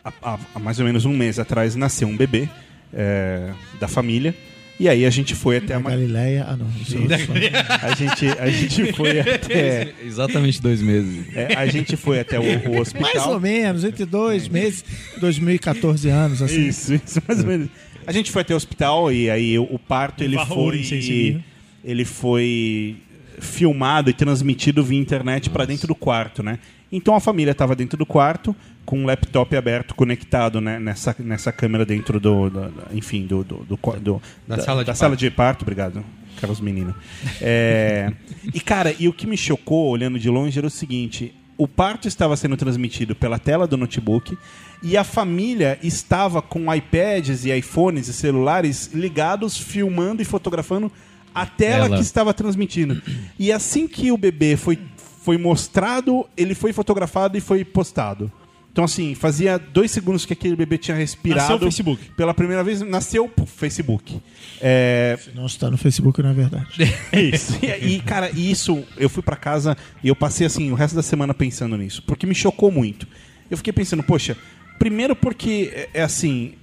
há, 0.04 0.12
há- 0.56 0.60
mais 0.60 0.80
ou 0.80 0.86
menos 0.86 1.06
um 1.06 1.16
mês 1.16 1.40
atrás 1.40 1.76
nasceu 1.76 2.08
um 2.08 2.16
bebê 2.18 2.48
é, 2.94 3.52
da 3.80 3.88
família. 3.88 4.34
E 4.80 4.88
aí 4.88 5.06
a 5.06 5.10
gente 5.10 5.36
foi 5.36 5.58
até 5.58 5.74
Na 5.74 5.80
a. 5.80 5.80
ma- 5.82 5.90
Galileia. 5.90 6.46
Ah, 6.48 6.56
não. 6.56 6.66
Isso 6.82 6.96
é. 6.98 7.86
A 7.86 7.94
gente, 7.96 8.28
a 8.40 8.50
gente 8.50 8.94
foi 8.94 9.20
até. 9.20 9.94
Exatamente 10.06 10.62
dois 10.62 10.82
meses. 10.82 11.26
é, 11.36 11.54
a 11.54 11.66
gente 11.68 11.98
foi 11.98 12.20
até 12.22 12.40
o, 12.40 12.44
o 12.70 12.80
hospital. 12.80 13.12
Mais 13.14 13.28
ou 13.28 13.40
menos, 13.42 13.84
entre 13.84 14.06
dois 14.06 14.48
meses, 14.48 14.86
2014 15.20 16.08
anos, 16.10 16.42
assim. 16.42 16.68
Isso, 16.68 16.94
isso, 16.94 17.22
mais 17.28 17.42
ou 17.42 17.46
menos. 17.48 17.68
A 18.08 18.12
gente 18.14 18.32
foi 18.32 18.42
até 18.42 18.54
o 18.54 18.58
hospital 18.58 19.12
e 19.12 19.30
aí 19.30 19.60
o, 19.60 19.78
parto 19.78 20.24
ele 20.24 20.38
foi 20.46 21.42
ele 21.84 22.06
foi 22.06 22.96
filmado 23.42 24.10
e 24.10 24.14
transmitido 24.14 24.84
via 24.84 25.00
internet 25.00 25.50
para 25.50 25.66
dentro 25.66 25.88
do 25.88 25.96
quarto, 25.96 26.42
né? 26.44 26.60
Então 26.92 27.14
a 27.16 27.20
família 27.20 27.52
estava 27.52 27.76
dentro 27.76 27.98
do 27.98 28.06
quarto 28.06 28.56
com 28.86 29.00
um 29.00 29.06
laptop 29.06 29.56
aberto 29.56 29.94
conectado 29.94 30.60
né, 30.60 30.80
nessa, 30.80 31.16
nessa 31.20 31.52
câmera 31.52 31.86
dentro 31.86 32.20
do, 32.20 32.50
do- 32.50 32.70
do- 32.70 32.74
enfim 32.98 33.28
do, 33.28 33.44
do, 33.44 33.58
do, 33.58 33.80
do- 34.00 34.22
Da 34.48 34.58
sala 34.60 34.80
de 34.82 34.86
da 34.88 34.92
parto. 34.94 34.98
sala 34.98 35.16
de 35.16 35.30
parto, 35.30 35.62
obrigado. 35.62 36.04
Carlos 36.42 36.60
Menino. 36.60 36.96
É, 37.42 38.12
e, 38.54 38.60
cara, 38.60 38.96
e 38.98 39.08
o 39.08 39.14
que 39.14 39.28
me 39.28 39.38
chocou 39.38 39.90
olhando 39.90 40.18
de 40.18 40.30
longe 40.30 40.58
era 40.58 40.66
o 40.68 40.70
seguinte: 40.72 41.34
o 41.58 41.68
parto 41.68 42.08
estava 42.08 42.36
sendo 42.36 42.58
transmitido 42.58 43.14
pela 43.16 43.38
tela 43.38 43.68
do 43.68 43.78
notebook 43.78 44.36
e 44.82 44.96
a 44.98 45.04
família 45.04 45.78
estava 45.84 46.42
com 46.42 46.74
iPads 46.74 47.46
e 47.46 47.52
iPhones 47.56 48.08
e 48.08 48.14
celulares 48.14 48.90
ligados, 48.94 49.58
filmando 49.58 50.22
e 50.22 50.26
fotografando 50.26 50.92
a 51.34 51.46
tela 51.46 51.86
Ela. 51.86 51.96
que 51.98 52.02
estava 52.02 52.34
transmitindo. 52.34 53.02
E 53.38 53.52
assim 53.52 53.88
que 53.88 54.12
o 54.12 54.18
bebê 54.18 54.58
foi, 54.58 54.78
foi 55.22 55.38
mostrado, 55.38 56.26
ele 56.36 56.56
foi 56.56 56.74
fotografado 56.74 57.38
e 57.38 57.42
foi 57.42 57.64
postado. 57.64 58.32
Então, 58.72 58.84
assim, 58.86 59.16
fazia 59.16 59.58
dois 59.58 59.90
segundos 59.92 60.26
que 60.26 60.32
aquele 60.34 60.56
bebê 60.56 60.78
tinha 60.78 60.96
respirado. 60.96 61.42
Nasceu 61.42 61.58
o 61.58 61.60
Facebook. 61.60 62.12
Pela 62.16 62.34
primeira 62.34 62.64
vez, 62.64 62.82
nasceu 62.82 63.30
o 63.36 63.46
Facebook. 63.46 64.22
É, 64.62 65.18
Não 65.34 65.48
está 65.48 65.70
no 65.72 65.78
Facebook, 65.78 66.22
não 66.22 66.30
é 66.30 66.34
verdade. 66.34 66.68
é 67.12 67.20
isso. 67.20 67.58
E, 67.62 67.96
e, 67.96 68.00
cara, 68.00 68.30
isso, 68.30 68.84
eu 68.96 69.10
fui 69.10 69.24
pra 69.24 69.36
casa 69.36 69.76
e 70.04 70.08
eu 70.08 70.16
passei 70.16 70.46
assim 70.46 70.72
o 70.72 70.76
resto 70.76 70.96
da 70.96 71.02
semana 71.02 71.34
pensando 71.34 71.76
nisso, 71.76 72.04
porque 72.06 72.26
me 72.28 72.36
chocou 72.36 72.72
muito. 72.72 73.08
Eu 73.50 73.58
fiquei 73.58 73.74
pensando, 73.74 74.04
poxa, 74.04 74.38
primeiro 74.78 75.16
porque 75.16 75.72
é, 75.74 75.90
é 75.96 76.02
assim, 76.04 76.54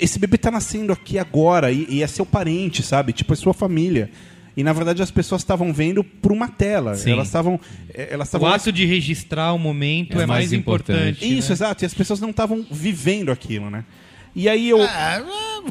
esse 0.00 0.18
bebê 0.18 0.38
tá 0.38 0.50
nascendo 0.50 0.92
aqui 0.92 1.18
agora 1.18 1.70
e, 1.70 1.86
e 1.88 2.02
é 2.02 2.06
seu 2.06 2.24
parente, 2.26 2.82
sabe? 2.82 3.12
Tipo, 3.12 3.32
é 3.32 3.36
sua 3.36 3.54
família. 3.54 4.10
E 4.56 4.64
na 4.64 4.72
verdade 4.72 5.00
as 5.00 5.10
pessoas 5.10 5.42
estavam 5.42 5.72
vendo 5.72 6.02
por 6.02 6.32
uma 6.32 6.48
tela. 6.48 6.96
Sim. 6.96 7.12
Elas 7.12 7.28
estavam 7.28 7.58
é, 7.94 8.08
elas 8.12 8.26
O 8.26 8.30
estavam 8.30 8.48
ato 8.48 8.72
de 8.72 8.84
registrar 8.84 9.52
o 9.52 9.58
momento 9.58 10.12
É 10.18 10.24
é, 10.24 10.26
mais 10.26 10.28
mais 10.28 10.52
importante. 10.52 10.98
importante. 11.24 11.38
Isso, 11.38 11.48
né? 11.48 11.54
exato. 11.54 11.84
E 11.84 11.86
as 11.86 11.94
pessoas 11.94 12.20
não 12.20 12.30
estavam 12.30 12.66
vivendo 12.70 13.30
aquilo, 13.30 13.70
né? 13.70 13.84
E 14.34 14.48
aí 14.48 14.68
eu 14.70 14.80
Ah, 14.82 15.22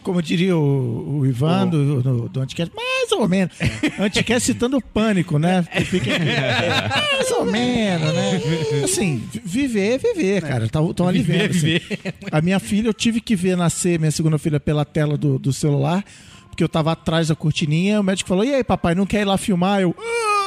como 0.03 0.22
diria 0.22 0.55
o, 0.55 1.20
o 1.20 1.26
Ivan 1.26 1.68
do, 1.68 2.01
do, 2.01 2.30
do 2.30 2.41
Anticast, 2.41 2.74
mais 2.76 3.12
ou 3.12 3.28
menos. 3.28 3.53
Anticast 3.99 4.45
citando 4.45 4.78
o 4.78 4.82
pânico, 4.82 5.38
né? 5.39 5.66
Que 5.72 5.84
Fica, 5.86 6.12
mais 6.20 7.32
ou 7.32 7.45
menos, 7.45 8.14
né? 8.14 8.41
Assim, 8.84 9.24
vi- 9.32 9.41
viver 9.68 9.93
é 9.93 9.97
viver, 9.97 10.41
cara. 10.41 10.66
Estão 10.66 11.07
ali 11.07 11.22
vendo. 11.22 11.51
assim. 11.51 11.80
A 12.32 12.41
minha 12.41 12.60
filha, 12.60 12.88
eu 12.88 12.93
tive 12.93 13.20
que 13.22 13.36
ver 13.36 13.55
nascer 13.57 13.97
minha 13.99 14.12
segunda 14.12 14.38
filha 14.38 14.60
pela 14.60 14.84
tela 14.86 15.18
do, 15.18 15.39
do 15.39 15.51
celular, 15.53 16.03
porque 16.49 16.64
eu 16.64 16.70
tava 16.70 16.91
atrás 16.91 17.30
da 17.30 17.36
cortininha. 17.36 17.99
O 17.99 18.03
médico 18.03 18.28
falou: 18.30 18.43
E 18.43 18.53
aí, 18.53 18.64
papai, 18.64 18.93
não 18.93 19.05
quer 19.05 19.22
ir 19.22 19.26
lá 19.26 19.38
filmar? 19.38 19.82
Eu. 19.82 19.95
"Ah, 19.97 20.38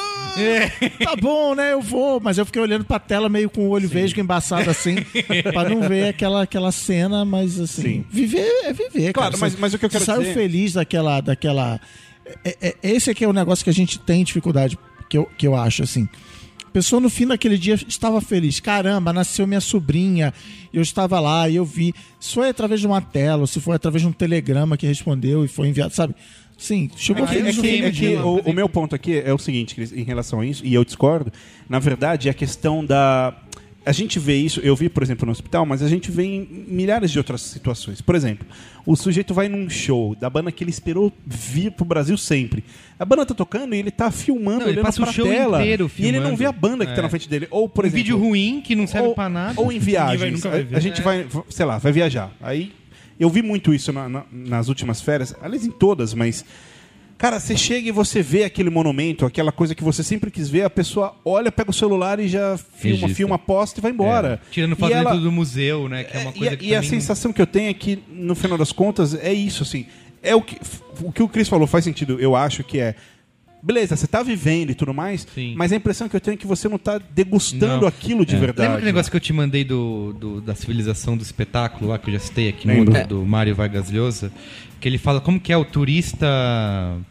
Tá 1.05 1.17
bom, 1.17 1.55
né? 1.55 1.73
Eu 1.73 1.81
vou, 1.83 2.21
mas 2.21 2.39
eu 2.39 2.47
fiquei 2.47 2.61
olhando 2.61 2.85
pra 2.85 2.99
tela 2.99 3.29
meio 3.29 3.51
com 3.51 3.67
o 3.67 3.69
olho 3.71 3.89
vesgo 3.89 4.21
embaçado 4.21 4.71
assim, 4.71 4.97
pra 5.53 5.69
não 5.69 5.81
ver 5.89 6.09
aquela, 6.09 6.43
aquela 6.43 6.73
cena, 6.73 7.25
mas 7.25 7.59
assim, 7.61 7.83
Sim. 7.83 8.05
viver 8.11 8.47
é 8.65 8.73
viver, 8.73 9.13
Claro, 9.13 9.33
cara. 9.33 9.41
mas- 9.41 9.57
mas 9.59 9.75
o 9.75 9.79
que 9.79 9.85
eu 9.85 9.91
quero 9.91 10.05
saiu 10.05 10.21
dizer- 10.23 10.35
feliz 10.35 10.73
daquela. 10.75 11.21
daquela 11.21 11.81
é- 12.45 12.57
é- 12.61 12.77
esse 12.83 13.11
aqui 13.11 13.25
é 13.25 13.29
o 13.29 13.33
negócio 13.33 13.63
que 13.65 13.71
a 13.71 13.75
gente 13.75 13.99
tem 13.99 14.25
dificuldade, 14.25 14.79
que 15.09 15.19
eu, 15.19 15.27
que 15.37 15.47
eu 15.47 15.55
acho, 15.57 15.83
assim. 15.83 16.09
A 16.65 16.71
pessoa 16.73 17.01
no 17.01 17.11
fim 17.11 17.27
daquele 17.27 17.59
dia 17.59 17.75
estava 17.87 18.19
feliz. 18.23 18.59
Caramba, 18.59 19.13
nasceu 19.13 19.47
minha 19.47 19.61
sobrinha. 19.61 20.33
Eu 20.73 20.81
estava 20.81 21.21
lá 21.21 21.47
e 21.47 21.57
eu 21.57 21.67
vi. 21.67 21.93
Se 22.19 22.33
foi 22.33 22.49
através 22.49 22.81
de 22.81 22.87
uma 22.87 22.99
tela, 23.03 23.43
ou 23.43 23.47
se 23.47 23.61
foi 23.61 23.77
através 23.77 24.01
de 24.01 24.09
um 24.09 24.13
telegrama 24.13 24.75
que 24.79 24.87
respondeu 24.87 25.45
e 25.45 25.49
foi 25.49 25.69
enviado, 25.69 25.93
sabe? 25.93 26.15
Sim, 26.57 26.89
chegou 26.97 27.25
É 27.25 27.29
que, 27.29 27.37
é 27.39 27.53
que- 27.53 27.83
é 27.85 27.91
que 27.91 28.17
o, 28.17 28.37
o 28.45 28.53
meu 28.53 28.69
ponto 28.69 28.95
aqui 28.95 29.19
é 29.19 29.33
o 29.33 29.39
seguinte, 29.39 29.75
Cris, 29.75 29.93
em 29.93 30.05
relação 30.05 30.41
a 30.41 30.47
isso, 30.47 30.65
e 30.65 30.73
eu 30.75 30.85
discordo, 30.85 31.33
na 31.69 31.79
verdade, 31.79 32.29
é 32.29 32.31
a 32.31 32.35
questão 32.35 32.85
da. 32.85 33.35
A 33.85 33.91
gente 33.91 34.17
vê 34.21 34.37
isso, 34.37 34.61
eu 34.61 34.77
vi, 34.77 34.89
por 34.89 35.03
exemplo, 35.03 35.27
no 35.27 35.33
hospital, 35.33 35.67
mas 35.67 35.83
a 35.83 35.89
gente 35.89 36.09
vê 36.09 36.23
em 36.23 36.49
milhares 36.69 37.11
de 37.11 37.19
outras 37.19 37.41
situações. 37.41 38.01
Por 38.01 38.15
exemplo, 38.15 38.47
o 38.87 38.95
sujeito 38.95 39.35
vai 39.35 39.49
num 39.49 39.69
show 39.69 40.15
da 40.15 40.31
banda 40.31 40.53
que 40.53 40.63
ele 40.63 40.71
esperou 40.71 41.13
vir 41.27 41.73
pro 41.73 41.85
Brasil 41.85 42.17
sempre. 42.17 42.63
A 42.97 43.05
banda 43.05 43.27
tá 43.27 43.35
tocando 43.35 43.75
e 43.75 43.79
ele 43.81 43.91
tá 43.91 44.13
filmando, 44.13 44.61
Não, 44.61 44.67
ele 44.67 44.73
olhando 44.75 44.85
passa 44.85 45.01
o 45.03 45.05
pra 45.05 45.13
show 45.13 45.27
tela. 45.27 45.59
inteiro 45.61 45.91
e 45.99 46.03
ele 46.07 46.19
não 46.19 46.27
filmando. 46.27 46.37
vê 46.37 46.45
a 46.47 46.53
banda 46.53 46.87
que 46.87 46.93
tá 46.93 47.01
É. 47.01 47.03
na 47.03 47.09
frente 47.09 47.29
dele. 47.29 47.49
Ou, 47.51 47.69
por 47.69 47.85
um 47.85 47.89
exemplo, 47.89 48.05
vídeo 48.05 48.17
ruim 48.17 48.61
que 48.65 48.77
não 48.77 48.87
serve 48.87 49.09
ou, 49.09 49.15
pra 49.17 49.29
nada. 49.29 49.61
Ou 49.61 49.73
em 49.73 49.81
viagens. 49.81 50.41
vai- 50.45 50.63
vai 50.63 50.79
a 50.79 50.81
gente 50.81 51.01
É. 51.01 51.03
vai, 51.03 51.27
sei 51.51 51.67
lá, 51.67 51.79
vai 51.79 51.91
viajar. 51.91 52.31
Aí 52.41 52.71
eu 53.19 53.29
vi 53.31 53.43
muito 53.43 53.73
isso 53.75 53.93
na- 53.93 54.09
na- 54.09 54.25
nas 54.31 54.69
últimas 54.69 55.01
férias, 55.01 55.35
aliás, 55.41 55.65
em 55.67 55.71
todas, 55.71 56.15
mas. 56.15 56.45
Cara, 57.19 57.39
você 57.39 57.57
chega 57.57 57.89
e 57.89 57.93
você 57.93 58.21
vê 58.21 58.43
aquele 58.43 58.69
monumento, 58.69 59.25
aquela 59.25 59.53
coisa 59.53 59.77
que 59.77 59.85
você 59.85 60.03
sempre 60.03 60.29
quis 60.29 60.49
ver, 60.51 60.63
a 60.65 60.71
pessoa 60.71 61.15
olha, 61.25 61.53
pega 61.53 61.71
o 61.71 61.73
celular 61.73 62.19
e 62.19 62.27
já 62.27 62.59
filma, 62.59 62.97
Registra. 62.97 63.15
filma, 63.15 63.39
posta 63.39 63.79
e 63.79 63.81
vai 63.81 63.93
embora. 63.93 64.41
Tirando 64.51 64.73
E 64.73 64.77
foto 64.77 64.93
ela- 64.93 65.15
do 65.15 65.31
museu, 65.31 65.89
né? 65.89 66.03
Que 66.03 66.17
é 66.17 66.21
uma 66.21 66.31
é, 66.31 66.33
coisa 66.33 66.45
e 66.45 66.49
a, 66.49 66.57
que 66.57 66.65
e 66.65 66.75
a 66.75 66.81
também 66.81 66.91
não- 66.91 67.01
sensação 67.01 67.33
que 67.33 67.41
eu 67.41 67.47
tenho 67.47 67.71
é 67.71 67.75
que, 67.75 68.01
no 68.11 68.35
final 68.35 68.59
das 68.59 68.73
contas, 68.73 69.15
é 69.15 69.33
isso, 69.33 69.63
assim. 69.63 69.87
É 70.21 70.35
o 70.35 70.43
que, 70.43 70.59
o 71.01 71.13
que 71.13 71.23
o 71.23 71.29
Chris 71.29 71.49
falou 71.49 71.69
faz 71.69 71.85
sentido, 71.85 72.19
eu 72.19 72.35
acho 72.35 72.65
que 72.65 72.81
é. 72.81 72.97
Beleza, 73.63 73.95
você 73.95 74.07
tá 74.09 74.23
vivendo 74.23 74.71
e 74.71 74.75
tudo 74.75 74.93
mais, 74.93 75.25
Sim. 75.35 75.55
mas 75.57 75.71
a 75.73 75.77
impressão 75.77 76.09
que 76.09 76.17
eu 76.17 76.21
tenho 76.21 76.35
é 76.35 76.37
que 76.37 76.47
você 76.47 76.69
não 76.69 76.79
tá 76.79 76.99
degustando 77.15 77.83
Não. 77.83 77.87
aquilo 77.89 78.27
de 78.27 78.35
verdade. 78.37 78.61
Lembra 78.63 78.75
aquele 78.79 78.87
negócio 78.93 79.11
que 79.11 79.17
eu 79.17 79.21
te 79.21 79.33
mandei 79.33 79.63
do, 79.63 80.13
do- 80.19 80.41
da 80.41 80.55
civilização 80.55 81.17
do 81.17 81.23
espetáculo 81.23 81.91
lá, 81.91 81.99
que 81.99 82.11
eu 82.11 82.15
já 82.15 82.19
citei 82.21 82.49
aqui 82.49 82.67
do, 82.85 83.07
do 83.07 83.25
Mário 83.27 83.55
Vargas 83.55 83.89
Llosa? 83.91 84.33
Que 84.83 84.89
ele 84.89 84.99
fala 84.99 85.21
como 85.21 85.39
que 85.39 85.53
é 85.53 85.57
o 85.57 85.65
turista. 85.65 86.27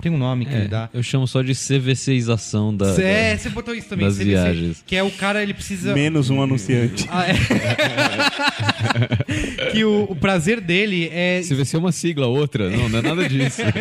Tem 0.02 0.12
um 0.12 0.18
nome 0.18 0.46
que 0.46 0.54
ele 0.54 0.68
dá. 0.68 0.90
É, 0.94 0.98
eu 0.98 1.02
chamo 1.02 1.26
só 1.26 1.42
de 1.42 1.54
CVCização 1.56 2.76
da. 2.76 2.88
é, 3.02 3.32
da- 3.32 3.38
você 3.40 3.50
botou 3.50 3.74
isso 3.74 3.88
também. 3.88 4.06
das 4.06 4.16
CVC, 4.16 4.30
viagens. 4.30 4.84
Que 4.86 4.98
é 4.98 5.04
o 5.04 5.10
cara, 5.10 5.42
ele 5.42 5.54
precisa. 5.54 5.94
Menos 5.94 6.30
um 6.30 6.42
anunciante. 6.44 7.08
Ah, 7.10 7.28
é. 7.30 7.34
que 9.72 9.86
o, 9.86 10.04
o 10.10 10.16
prazer 10.18 10.60
dele 10.60 11.10
é. 11.14 11.40
CVC 11.48 11.78
é 11.78 11.80
uma 11.80 11.94
sigla, 11.94 12.28
outra. 12.28 12.70
Não, 12.70 12.90
não 12.90 13.00
é 13.00 13.02
nada 13.02 13.30
disso. 13.30 13.62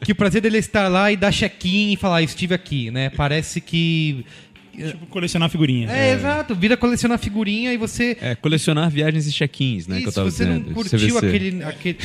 Que 0.00 0.12
o 0.12 0.14
prazer 0.14 0.40
dele 0.40 0.56
é 0.56 0.60
estar 0.60 0.88
lá 0.88 1.10
e 1.12 1.16
dar 1.16 1.32
check-in 1.32 1.92
e 1.92 1.96
falar, 1.96 2.16
"Ah, 2.18 2.22
estive 2.22 2.54
aqui, 2.54 2.90
né? 2.90 3.10
Parece 3.10 3.60
que. 3.60 4.24
Tipo, 4.76 5.06
colecionar 5.06 5.48
figurinha. 5.48 5.90
É, 5.90 6.12
exato. 6.12 6.54
Vira 6.54 6.76
colecionar 6.76 7.18
figurinha 7.18 7.72
e 7.72 7.76
você. 7.76 8.16
É, 8.20 8.34
colecionar 8.34 8.90
viagens 8.90 9.26
e 9.26 9.32
check-ins, 9.32 9.86
né? 9.86 9.98
que 9.98 10.04
eu 10.04 10.08
Isso, 10.08 10.14
tava 10.14 10.30
você 10.30 10.44
dizendo. 10.44 10.66
não 10.66 10.74
curtiu 10.74 10.98
CVC. 10.98 11.26
aquele, 11.26 11.64
aquele, 11.64 11.98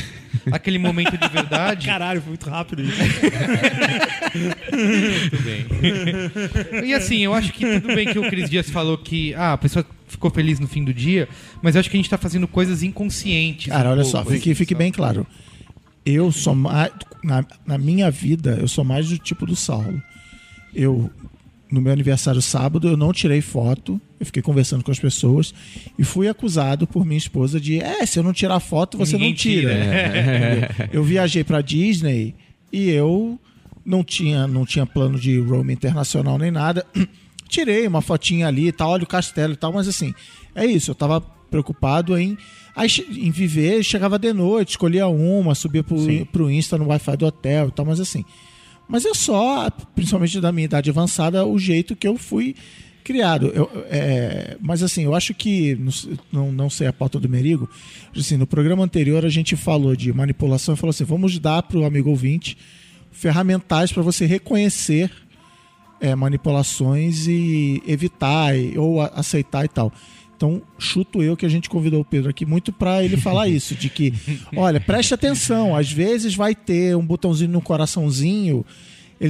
aquele 0.50 0.78
momento 0.78 1.16
de 1.16 1.28
verdade. 1.28 1.86
Caralho, 1.90 2.20
foi 2.20 2.30
muito 2.30 2.48
rápido 2.48 2.82
isso. 2.82 2.92
Muito 4.32 5.42
bem. 5.42 6.88
e 6.88 6.94
assim, 6.94 7.18
eu 7.18 7.34
acho 7.34 7.52
que 7.52 7.80
tudo 7.80 7.94
bem 7.94 8.06
que 8.06 8.18
o 8.18 8.28
Cris 8.28 8.48
Dias 8.48 8.70
falou 8.70 8.96
que 8.96 9.34
ah, 9.34 9.52
a 9.52 9.58
pessoa 9.58 9.84
ficou 10.08 10.30
feliz 10.30 10.58
no 10.58 10.66
fim 10.66 10.84
do 10.84 10.92
dia, 10.92 11.28
mas 11.60 11.74
eu 11.74 11.80
acho 11.80 11.90
que 11.90 11.96
a 11.96 12.00
gente 12.00 12.08
tá 12.10 12.18
fazendo 12.18 12.48
coisas 12.48 12.82
inconscientes. 12.82 13.70
Cara, 13.72 13.88
um 13.88 13.92
olha 13.92 14.02
pouco, 14.02 14.16
só, 14.18 14.24
fique, 14.24 14.50
assim, 14.50 14.54
fique 14.54 14.74
bem 14.74 14.90
claro. 14.90 15.26
Eu 16.04 16.32
sou 16.32 16.54
mais. 16.54 16.90
Na, 17.22 17.44
na 17.66 17.78
minha 17.78 18.10
vida, 18.10 18.58
eu 18.60 18.66
sou 18.66 18.84
mais 18.84 19.08
do 19.08 19.18
tipo 19.18 19.46
do 19.46 19.54
Saulo. 19.54 20.02
Eu, 20.74 21.10
no 21.72 21.80
meu 21.80 21.92
aniversário 21.92 22.42
sábado, 22.42 22.86
eu 22.86 22.96
não 22.96 23.12
tirei 23.12 23.40
foto, 23.40 23.98
eu 24.20 24.26
fiquei 24.26 24.42
conversando 24.42 24.84
com 24.84 24.90
as 24.90 24.98
pessoas 24.98 25.54
e 25.98 26.04
fui 26.04 26.28
acusado 26.28 26.86
por 26.86 27.04
minha 27.06 27.16
esposa 27.16 27.58
de: 27.58 27.80
é, 27.80 28.04
se 28.04 28.18
eu 28.18 28.22
não 28.22 28.32
tirar 28.32 28.60
foto, 28.60 28.98
você 28.98 29.14
Ninguém 29.14 29.30
não 29.30 29.36
tira. 29.36 29.74
tira. 29.74 30.90
Eu 30.92 31.02
viajei 31.02 31.42
pra 31.42 31.62
Disney 31.62 32.34
e 32.70 32.90
eu 32.90 33.38
não 33.84 34.04
tinha, 34.04 34.46
não 34.46 34.64
tinha 34.66 34.84
plano 34.86 35.18
de 35.18 35.38
roaming 35.40 35.72
internacional 35.72 36.38
nem 36.38 36.50
nada. 36.50 36.86
Tirei 37.48 37.86
uma 37.86 38.00
fotinha 38.00 38.48
ali 38.48 38.68
e 38.68 38.72
tal, 38.72 38.90
olha 38.90 39.02
o 39.04 39.06
castelo 39.06 39.52
e 39.52 39.56
tal, 39.56 39.72
mas 39.72 39.86
assim, 39.86 40.14
é 40.54 40.64
isso, 40.64 40.90
eu 40.90 40.94
tava 40.94 41.20
preocupado 41.50 42.16
em, 42.16 42.38
em 43.10 43.30
viver, 43.30 43.82
chegava 43.82 44.18
de 44.18 44.32
noite, 44.32 44.70
escolhia 44.70 45.06
uma, 45.06 45.54
subia 45.54 45.82
pro, 45.82 45.96
pro 46.32 46.50
Insta 46.50 46.78
no 46.78 46.86
Wi-Fi 46.86 47.16
do 47.18 47.26
hotel 47.26 47.68
e 47.68 47.70
tal, 47.72 47.84
mas 47.84 48.00
assim. 48.00 48.24
Mas 48.88 49.04
é 49.04 49.14
só, 49.14 49.70
principalmente 49.94 50.40
da 50.40 50.52
minha 50.52 50.66
idade 50.66 50.90
avançada, 50.90 51.46
o 51.46 51.58
jeito 51.58 51.96
que 51.96 52.06
eu 52.06 52.16
fui 52.16 52.54
criado. 53.02 53.48
Eu, 53.48 53.70
é, 53.90 54.56
mas 54.60 54.82
assim, 54.82 55.04
eu 55.04 55.14
acho 55.14 55.34
que, 55.34 55.78
não, 56.32 56.52
não, 56.52 56.70
sei 56.70 56.86
a 56.86 56.92
pauta 56.92 57.18
do 57.18 57.28
Merigo, 57.28 57.68
assim, 58.16 58.36
no 58.36 58.46
programa 58.46 58.84
anterior 58.84 59.24
a 59.24 59.28
gente 59.28 59.56
falou 59.56 59.96
de 59.96 60.12
manipulação 60.12 60.76
falou 60.76 60.90
assim, 60.90 61.04
vamos 61.04 61.38
dar 61.38 61.62
para 61.62 61.78
o 61.78 61.84
amigo 61.84 62.10
ouvinte 62.10 62.56
ferramentais 63.10 63.92
para 63.92 64.02
você 64.02 64.24
reconhecer 64.24 65.10
é, 66.00 66.14
manipulações 66.14 67.26
e 67.28 67.82
evitar 67.86 68.54
ou 68.76 69.00
aceitar 69.00 69.64
e 69.64 69.68
tal. 69.68 69.92
Então, 70.42 70.60
chuto 70.76 71.22
eu 71.22 71.36
que 71.36 71.46
a 71.46 71.48
gente 71.48 71.70
convidou 71.70 72.00
o 72.00 72.04
Pedro 72.04 72.28
aqui 72.28 72.44
muito 72.44 72.72
para 72.72 73.04
ele 73.04 73.16
falar 73.16 73.46
isso, 73.48 73.76
de 73.76 73.88
que, 73.88 74.12
olha, 74.56 74.80
preste 74.80 75.14
atenção, 75.14 75.76
às 75.76 75.92
vezes 75.92 76.34
vai 76.34 76.52
ter 76.52 76.96
um 76.96 77.06
botãozinho 77.06 77.52
no 77.52 77.60
coraçãozinho. 77.60 78.66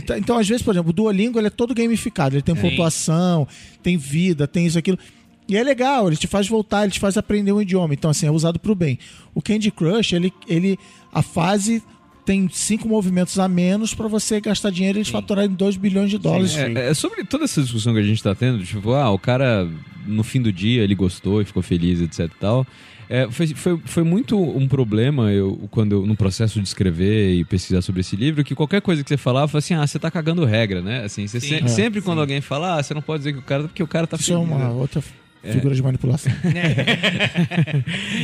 Tá- 0.07 0.17
então, 0.17 0.39
às 0.39 0.49
vezes, 0.49 0.63
por 0.63 0.73
exemplo, 0.73 0.89
o 0.89 0.93
Duolingo 0.93 1.39
ele 1.39 1.49
é 1.49 1.51
todo 1.51 1.75
gamificado, 1.75 2.35
ele 2.35 2.43
tem 2.43 2.55
pontuação, 2.55 3.47
tem 3.83 3.99
vida, 3.99 4.49
tem 4.49 4.65
isso, 4.67 4.79
aquilo. 4.79 4.99
E 5.47 5.55
é 5.55 5.63
legal, 5.63 6.07
ele 6.07 6.17
te 6.17 6.27
faz 6.27 6.49
voltar, 6.49 6.85
ele 6.85 6.93
te 6.93 7.01
faz 7.01 7.19
aprender 7.19 7.53
um 7.53 7.61
idioma. 7.61 7.93
Então, 7.93 8.11
assim, 8.11 8.25
é 8.25 8.31
usado 8.31 8.59
pro 8.59 8.75
bem. 8.75 8.99
O 9.35 9.43
Candy 9.43 9.71
Crush, 9.71 10.15
ele, 10.15 10.33
ele 10.49 10.79
a 11.13 11.21
fase 11.21 11.83
tem 12.25 12.49
cinco 12.51 12.89
movimentos 12.89 13.39
a 13.39 13.49
menos 13.49 13.95
para 13.95 14.07
você 14.09 14.41
gastar 14.41 14.71
dinheiro 14.71 14.99
e 14.99 15.01
eles 15.01 15.09
faturarem 15.09 15.51
2 15.51 15.77
bilhões 15.77 16.11
de 16.11 16.19
dólares. 16.19 16.57
É, 16.57 16.91
é 16.91 16.95
sobre 16.95 17.25
toda 17.25 17.45
essa 17.45 17.61
discussão 17.63 17.93
que 17.93 18.01
a 18.01 18.03
gente 18.05 18.23
tá 18.23 18.35
tendo, 18.35 18.63
tipo, 18.65 18.93
ah, 18.93 19.11
o 19.11 19.19
cara 19.19 19.69
no 20.07 20.23
fim 20.23 20.41
do 20.41 20.53
dia 20.53 20.83
ele 20.83 20.95
gostou 20.95 21.41
e 21.41 21.45
ficou 21.45 21.63
feliz, 21.63 22.01
etc 22.01 22.21
e 22.27 22.41
tal. 22.41 22.67
É, 23.09 23.29
foi, 23.31 23.49
foi, 23.49 23.79
foi 23.85 24.03
muito 24.05 24.41
um 24.41 24.67
problema 24.67 25.31
eu, 25.33 25.69
quando 25.71 25.93
eu, 25.93 26.07
no 26.07 26.17
processo 26.17 26.59
de 26.61 26.67
escrever 26.67 27.35
e 27.35 27.45
pesquisar 27.45 27.83
sobre 27.83 28.01
esse 28.01 28.17
livro, 28.17 28.43
que 28.43 28.55
qualquer 28.55 28.81
coisa 28.81 29.03
que 29.03 29.09
você 29.09 29.19
falava, 29.19 29.59
assim, 29.59 29.75
ah, 29.75 29.87
você 29.87 29.99
tá 29.99 30.11
cagando 30.11 30.45
regra, 30.47 30.81
né? 30.81 31.05
Assim, 31.05 31.27
você 31.27 31.39
se- 31.39 31.55
É, 31.57 31.67
sempre 31.67 32.01
quando 32.01 32.21
alguém 32.23 32.41
fala, 32.41 32.79
ah, 32.79 32.83
você 32.83 32.95
não 32.95 33.03
pode 33.03 33.19
dizer 33.19 33.35
que 33.35 33.39
o 33.39 33.43
cara, 33.43 33.65
porque 33.65 33.83
o 33.83 33.87
cara 33.87 34.07
tá 34.07 34.17
Isso 34.17 34.33
é 34.33 34.39
uma 34.39 34.71
outra 34.71 35.03
figura 35.43 35.75
de 35.75 35.83
manipulação. 35.83 36.33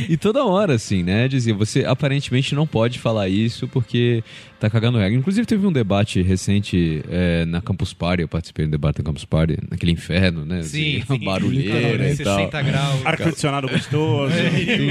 E 0.07 0.17
toda 0.17 0.43
hora, 0.43 0.73
assim, 0.73 1.03
né? 1.03 1.27
Dizia, 1.27 1.53
você 1.53 1.85
aparentemente 1.85 2.55
não 2.55 2.65
pode 2.65 2.99
falar 2.99 3.27
isso 3.29 3.67
porque 3.67 4.23
tá 4.59 4.69
cagando 4.69 4.97
regra. 4.97 5.17
Inclusive, 5.17 5.45
teve 5.45 5.65
um 5.65 5.71
debate 5.71 6.21
recente 6.21 7.01
é, 7.09 7.45
na 7.45 7.61
Campus 7.61 7.93
Party, 7.93 8.23
eu 8.23 8.27
participei 8.27 8.65
do 8.65 8.71
debate 8.71 8.97
da 8.97 9.03
Campus 9.03 9.25
Party, 9.25 9.57
naquele 9.69 9.91
inferno, 9.91 10.45
né? 10.45 10.63
Sim, 10.63 11.01
assim, 11.01 11.03
sim. 11.19 11.25
barulheira 11.25 12.11
e 12.11 12.17
tal. 12.17 12.37
60 12.37 12.61
graus. 12.61 13.05
Ar-condicionado 13.05 13.69
gostoso. 13.69 14.33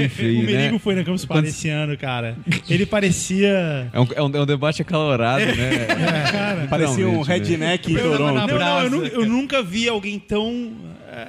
Enfim, 0.05 0.39
o 0.39 0.43
Merigo 0.43 0.73
né? 0.73 0.79
foi 0.79 0.95
na 0.95 1.03
Campus 1.03 1.25
Party 1.25 1.49
esse 1.49 1.69
ano, 1.69 1.97
cara. 1.97 2.37
Ele 2.69 2.85
parecia... 2.85 3.89
É 3.91 3.99
um, 3.99 4.07
é, 4.15 4.21
um, 4.21 4.31
é 4.35 4.41
um 4.41 4.45
debate 4.45 4.81
acalorado, 4.81 5.45
né? 5.45 6.67
Parecia 6.69 7.07
um 7.07 7.19
né? 7.19 7.23
redneck 7.25 7.91
em 7.91 7.95
Toronto. 7.95 8.33
na- 8.33 8.47
Não, 8.47 8.89
não, 8.89 9.05
eu, 9.05 9.21
eu 9.21 9.25
nunca 9.25 9.61
vi 9.61 9.87
alguém 9.87 10.19
tão 10.19 10.71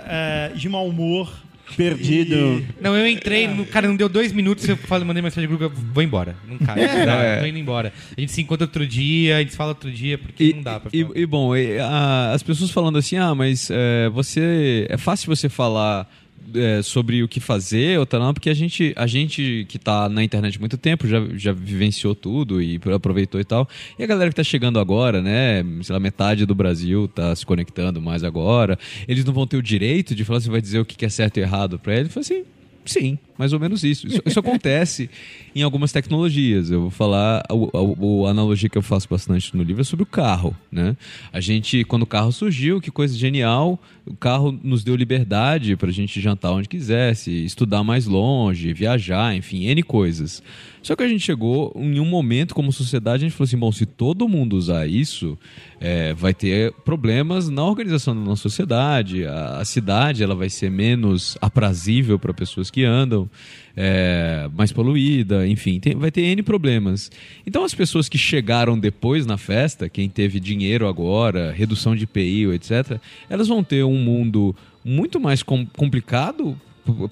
é, 0.07 0.51
é, 0.53 0.57
de 0.57 0.68
mau 0.68 0.86
humor. 0.86 1.30
Perdido. 1.76 2.64
Não, 2.80 2.97
eu 2.97 3.07
entrei, 3.07 3.47
no, 3.47 3.64
cara, 3.64 3.86
não 3.86 3.95
deu 3.95 4.09
dois 4.09 4.32
minutos, 4.32 4.68
eu 4.68 4.76
falei, 4.76 5.07
mandei 5.07 5.22
mensagem 5.22 5.49
no 5.49 5.57
grupo, 5.57 5.72
eu 5.76 5.84
vou 5.95 6.03
embora. 6.03 6.34
Não 6.47 6.59
cai, 6.59 6.74
não 6.99 7.07
dá, 7.07 7.14
É. 7.22 7.38
tô 7.41 7.47
indo 7.47 7.59
embora. 7.59 7.93
A 8.16 8.20
gente 8.20 8.32
se 8.32 8.41
encontra 8.43 8.64
outro 8.66 8.84
dia, 8.84 9.36
a 9.36 9.38
gente 9.41 9.55
fala 9.55 9.70
outro 9.70 9.88
dia, 9.91 10.18
porque 10.18 10.53
não 10.53 10.62
dá 10.62 10.80
pra 10.80 10.91
e, 10.93 11.03
falar. 11.05 11.16
e, 11.18 11.26
bom, 11.26 11.57
e, 11.57 11.78
a- 11.78 12.32
as 12.34 12.43
pessoas 12.43 12.72
falando 12.72 12.99
assim, 12.99 13.16
ah, 13.18 13.36
mas 13.36 13.70
é, 13.70 14.09
você 14.09 14.84
é 14.91 14.97
fácil 14.97 15.28
você 15.34 15.49
falar 15.49 16.11
é, 16.55 16.83
sobre 16.83 17.23
o 17.23 17.29
que 17.29 17.41
fazer 17.41 17.99
ou 17.99 18.07
tal, 18.07 18.21
não, 18.21 18.35
porque 18.35 18.51
a 18.51 18.55
gente, 18.55 18.93
a 18.97 19.07
gente 19.07 19.67
que 19.69 19.79
tá 19.79 20.09
na 20.09 20.23
internet 20.23 20.59
muito 20.59 20.77
tempo 20.77 21.07
já, 21.07 21.19
já 21.35 21.53
vivenciou 21.53 22.15
tudo 22.15 22.61
e 22.61 22.81
aproveitou 22.95 23.41
e 23.41 23.45
tal. 23.45 23.69
E 23.99 24.05
a 24.05 24.07
galera 24.07 24.31
que 24.31 24.37
tá 24.37 24.45
chegando 24.45 24.79
agora, 24.79 25.21
né, 25.23 25.65
sei 25.83 25.93
lá, 25.93 26.01
metade 26.01 26.47
do 26.47 26.55
Brasil 26.55 27.09
tá 27.09 27.35
se 27.35 27.45
conectando 27.45 28.01
mais 28.01 28.25
agora, 28.25 28.79
eles 29.07 29.25
não 29.25 29.33
vão 29.33 29.47
ter 29.47 29.57
o 29.57 29.63
direito 29.63 30.15
de 30.15 30.25
falar, 30.25 30.41
você 30.41 30.51
vai 30.51 30.61
dizer 30.61 30.79
o 30.79 30.85
que 30.85 31.05
é 31.05 31.09
certo 31.09 31.39
e 31.39 31.41
errado 31.41 31.79
pra 31.79 31.95
eles. 31.95 32.15
Eu 32.15 32.23
falei 32.23 32.41
assim, 32.41 32.51
Sim, 32.85 33.19
mais 33.41 33.55
ou 33.55 33.59
menos 33.59 33.82
isso. 33.82 34.07
Isso, 34.07 34.20
isso 34.26 34.38
acontece 34.38 35.09
em 35.57 35.62
algumas 35.62 35.91
tecnologias. 35.93 36.70
Eu 36.70 36.82
vou 36.82 36.91
falar, 36.91 37.43
a, 37.49 37.55
a- 37.55 38.30
analogia 38.30 38.68
que 38.68 38.76
eu 38.76 38.82
faço 38.82 39.09
bastante 39.09 39.57
no 39.57 39.62
livro 39.62 39.80
é 39.80 39.84
sobre 39.84 40.03
o 40.03 40.07
carro, 40.07 40.55
né? 40.70 40.95
A 41.32 41.41
gente, 41.41 41.82
quando 41.84 42.03
o 42.03 42.07
carro 42.07 42.30
surgiu, 42.32 42.82
que 42.82 42.91
coisa 42.91 43.16
genial, 43.16 43.80
o 44.05 44.14
carro 44.14 44.53
nos 44.62 44.84
deu 44.84 44.95
liberdade 44.95 45.74
para 45.74 45.88
a 45.88 45.93
gente 45.93 46.20
jantar 46.20 46.53
onde 46.53 46.68
quisesse, 46.68 47.30
estudar 47.45 47.82
mais 47.82 48.05
longe, 48.07 48.74
viajar, 48.74 49.34
enfim, 49.34 49.64
N 49.64 49.82
coisas. 49.82 50.43
Só 50.82 50.95
que 50.95 51.03
a 51.03 51.09
gente 51.09 51.24
chegou 51.24 51.72
em 51.76 51.99
um 51.99 52.05
momento 52.05 52.55
como 52.55 52.70
sociedade, 52.72 53.24
a 53.24 53.28
gente 53.28 53.36
falou 53.36 53.47
assim, 53.47 53.57
bom, 53.59 53.72
se 53.72 53.86
todo 53.86 54.28
mundo 54.28 54.55
usar 54.57 54.86
isso, 54.86 55.38
é, 55.80 56.12
vai 56.12 56.34
ter 56.34 56.72
problemas 56.84 57.49
na 57.49 57.64
organização 57.64 58.14
da 58.14 58.20
nossa 58.20 58.43
sociedade, 58.43 59.24
a, 59.26 59.59
a 59.59 59.64
cidade 59.64 60.22
ela 60.22 60.34
vai 60.34 60.51
ser 60.51 60.70
menos 60.70 61.36
aprazível 61.41 62.18
para 62.18 62.34
pessoas 62.34 62.70
que 62.70 62.84
andam. 62.84 63.30
É, 63.76 64.49
mais 64.57 64.72
poluída, 64.72 65.47
enfim, 65.47 65.78
tem- 65.81 65.95
vai 65.95 66.11
ter 66.11 66.22
N 66.22 66.43
problemas. 66.43 67.11
Então 67.47 67.64
as 67.64 67.74
pessoas 67.74 68.09
que 68.09 68.18
chegaram 68.18 68.78
depois 68.78 69.26
na 69.26 69.37
festa, 69.39 69.89
quem 69.89 70.09
teve 70.09 70.41
dinheiro 70.41 70.87
agora, 70.87 71.53
redução 71.53 71.95
de 71.95 72.05
IPI, 72.05 72.47
etc., 72.53 72.99
elas 73.28 73.49
vão 73.49 73.62
ter 73.62 73.85
um 73.85 73.97
mundo 73.99 74.55
muito 74.85 75.20
mais 75.20 75.43
com- 75.43 75.66
complicado 75.66 76.59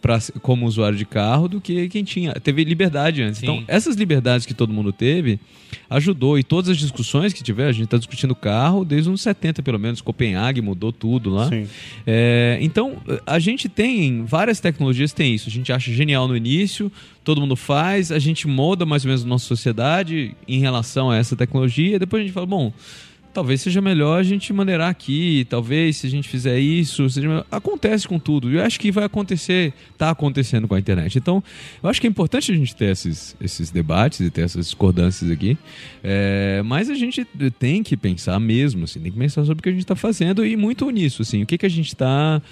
pra, 0.00 0.18
como 0.42 0.66
usuário 0.66 0.96
de 0.96 1.04
carro 1.04 1.48
do 1.48 1.60
que 1.60 1.88
quem 1.88 2.04
tinha. 2.04 2.32
Teve 2.34 2.64
liberdade 2.64 3.22
antes. 3.22 3.40
Sim. 3.40 3.46
Então, 3.46 3.64
essas 3.66 3.96
liberdades 3.96 4.46
que 4.46 4.54
todo 4.54 4.72
mundo 4.72 4.92
teve 4.92 5.40
ajudou. 5.88 6.38
E 6.38 6.42
todas 6.42 6.70
as 6.70 6.78
discussões 6.78 7.32
que 7.32 7.42
tiver, 7.42 7.66
a 7.66 7.72
gente 7.72 7.84
está 7.84 7.96
discutindo 7.96 8.34
carro 8.34 8.84
desde 8.84 9.02
os 9.02 9.08
anos 9.08 9.20
70, 9.22 9.62
pelo 9.62 9.78
menos. 9.78 10.00
Copenhague 10.00 10.60
mudou 10.60 10.92
tudo 10.92 11.30
lá. 11.30 11.50
É, 12.06 12.58
então, 12.60 12.96
a 13.26 13.38
gente 13.38 13.68
tem 13.68 14.24
várias 14.24 14.60
tecnologias, 14.60 15.12
tem 15.12 15.34
isso. 15.34 15.48
A 15.48 15.52
gente 15.52 15.72
acha 15.72 15.92
genial 15.92 16.28
no 16.28 16.36
início, 16.36 16.90
todo 17.24 17.40
mundo 17.40 17.56
faz, 17.56 18.12
a 18.12 18.18
gente 18.18 18.46
molda 18.46 18.84
mais 18.84 19.04
ou 19.04 19.08
menos 19.08 19.24
a 19.24 19.26
nossa 19.26 19.46
sociedade 19.46 20.34
em 20.46 20.60
relação 20.60 21.10
a 21.10 21.16
essa 21.16 21.36
tecnologia, 21.36 21.96
e 21.96 21.98
depois 21.98 22.22
a 22.22 22.24
gente 22.24 22.34
fala, 22.34 22.46
bom. 22.46 22.72
Talvez 23.32 23.60
seja 23.60 23.80
melhor 23.80 24.18
a 24.18 24.22
gente 24.22 24.52
maneirar 24.52 24.88
aqui, 24.90 25.46
talvez 25.48 25.98
se 25.98 26.06
a 26.06 26.10
gente 26.10 26.28
fizer 26.28 26.58
isso, 26.58 27.08
seja 27.08 27.28
melhor. 27.28 27.46
acontece 27.50 28.08
com 28.08 28.18
tudo. 28.18 28.50
Eu 28.50 28.62
acho 28.62 28.80
que 28.80 28.90
vai 28.90 29.04
acontecer, 29.04 29.72
está 29.92 30.10
acontecendo 30.10 30.66
com 30.66 30.74
a 30.74 30.78
internet. 30.78 31.18
Então, 31.18 31.42
eu 31.82 31.88
acho 31.88 32.00
que 32.00 32.06
é 32.06 32.10
importante 32.10 32.50
a 32.50 32.54
gente 32.54 32.74
ter 32.74 32.86
esses, 32.86 33.36
esses 33.40 33.70
debates 33.70 34.20
e 34.20 34.30
ter 34.30 34.42
essas 34.42 34.66
discordâncias 34.66 35.30
aqui. 35.30 35.56
É, 36.02 36.62
mas 36.64 36.90
a 36.90 36.94
gente 36.94 37.24
tem 37.58 37.82
que 37.82 37.96
pensar 37.96 38.38
mesmo, 38.40 38.84
assim, 38.84 39.00
tem 39.00 39.12
que 39.12 39.18
pensar 39.18 39.44
sobre 39.44 39.60
o 39.60 39.62
que 39.62 39.68
a 39.68 39.72
gente 39.72 39.82
está 39.82 39.96
fazendo 39.96 40.44
e 40.44 40.56
muito 40.56 40.88
nisso, 40.90 41.22
assim, 41.22 41.42
o 41.42 41.46
que, 41.46 41.58
que 41.58 41.66
a 41.66 41.70
gente 41.70 41.88
está. 41.88 42.42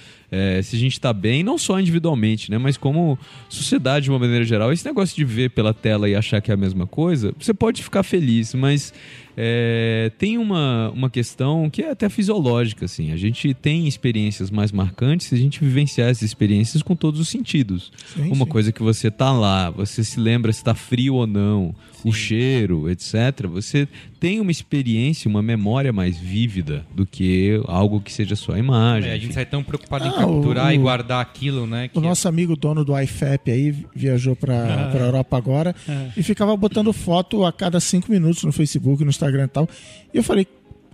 Se 0.62 0.76
a 0.76 0.78
gente 0.78 0.92
está 0.92 1.12
bem, 1.12 1.42
não 1.42 1.58
só 1.58 1.78
individualmente, 1.78 2.50
né, 2.50 2.58
mas 2.58 2.76
como 2.76 3.18
sociedade 3.48 4.04
de 4.04 4.10
uma 4.10 4.18
maneira 4.18 4.44
geral. 4.44 4.72
Esse 4.72 4.84
negócio 4.84 5.14
de 5.16 5.24
ver 5.24 5.50
pela 5.50 5.72
tela 5.72 6.08
e 6.08 6.14
achar 6.14 6.40
que 6.40 6.50
é 6.50 6.54
a 6.54 6.56
mesma 6.56 6.86
coisa, 6.86 7.34
você 7.38 7.54
pode 7.54 7.82
ficar 7.82 8.02
feliz, 8.02 8.54
mas 8.54 8.92
é, 9.36 10.10
tem 10.18 10.38
uma, 10.38 10.90
uma 10.90 11.10
questão 11.10 11.68
que 11.68 11.82
é 11.82 11.90
até 11.90 12.08
fisiológica, 12.08 12.86
assim. 12.86 13.12
A 13.12 13.16
gente 13.16 13.52
tem 13.52 13.86
experiências 13.86 14.50
mais 14.50 14.72
marcantes 14.72 15.26
se 15.26 15.34
a 15.34 15.38
gente 15.38 15.60
vivenciar 15.60 16.08
essas 16.08 16.22
experiências 16.22 16.82
com 16.82 16.96
todos 16.96 17.20
os 17.20 17.28
sentidos. 17.28 17.92
Sim, 18.14 18.28
uma 18.28 18.46
sim. 18.46 18.50
coisa 18.50 18.72
que 18.72 18.82
você 18.82 19.10
tá 19.10 19.30
lá, 19.32 19.70
você 19.70 20.02
se 20.02 20.18
lembra 20.18 20.52
se 20.52 20.60
está 20.60 20.74
frio 20.74 21.14
ou 21.14 21.26
não, 21.26 21.74
o 22.08 22.12
cheiro, 22.12 22.88
etc. 22.88 23.46
Você 23.48 23.88
tem 24.20 24.38
uma 24.40 24.50
experiência, 24.50 25.28
uma 25.28 25.42
memória 25.42 25.92
mais 25.92 26.16
vívida 26.18 26.86
do 26.94 27.04
que 27.04 27.60
algo 27.66 28.00
que 28.00 28.12
seja 28.12 28.36
só 28.36 28.52
a 28.52 28.58
imagem. 28.58 29.10
É, 29.10 29.14
a 29.14 29.18
gente 29.18 29.34
sai 29.34 29.44
tão 29.44 29.62
preocupado 29.62 30.04
em 30.06 30.08
Ah, 30.10 30.12
capturar 30.12 30.68
o- 30.68 30.72
e 30.72 30.78
guardar 30.78 31.20
aquilo, 31.20 31.66
né? 31.66 31.88
que 31.88 31.98
O 31.98 32.00
nosso 32.00 32.28
amigo 32.28 32.54
dono 32.56 32.84
do 32.84 32.98
iFap 33.00 33.50
aí 33.50 33.74
viajou 33.94 34.36
para 34.36 34.90
a 34.92 34.96
Europa 34.96 35.36
agora 35.36 35.74
e 36.16 36.22
ficava 36.22 36.56
botando 36.56 36.92
foto 36.92 37.44
a 37.44 37.52
cada 37.52 37.80
cinco 37.80 38.10
minutos 38.10 38.44
no 38.44 38.52
Facebook, 38.52 39.02
no 39.02 39.10
Instagram 39.10 39.44
e 39.44 39.48
tal. 39.48 39.68
E 40.14 40.16
eu 40.18 40.22
falei, 40.22 40.46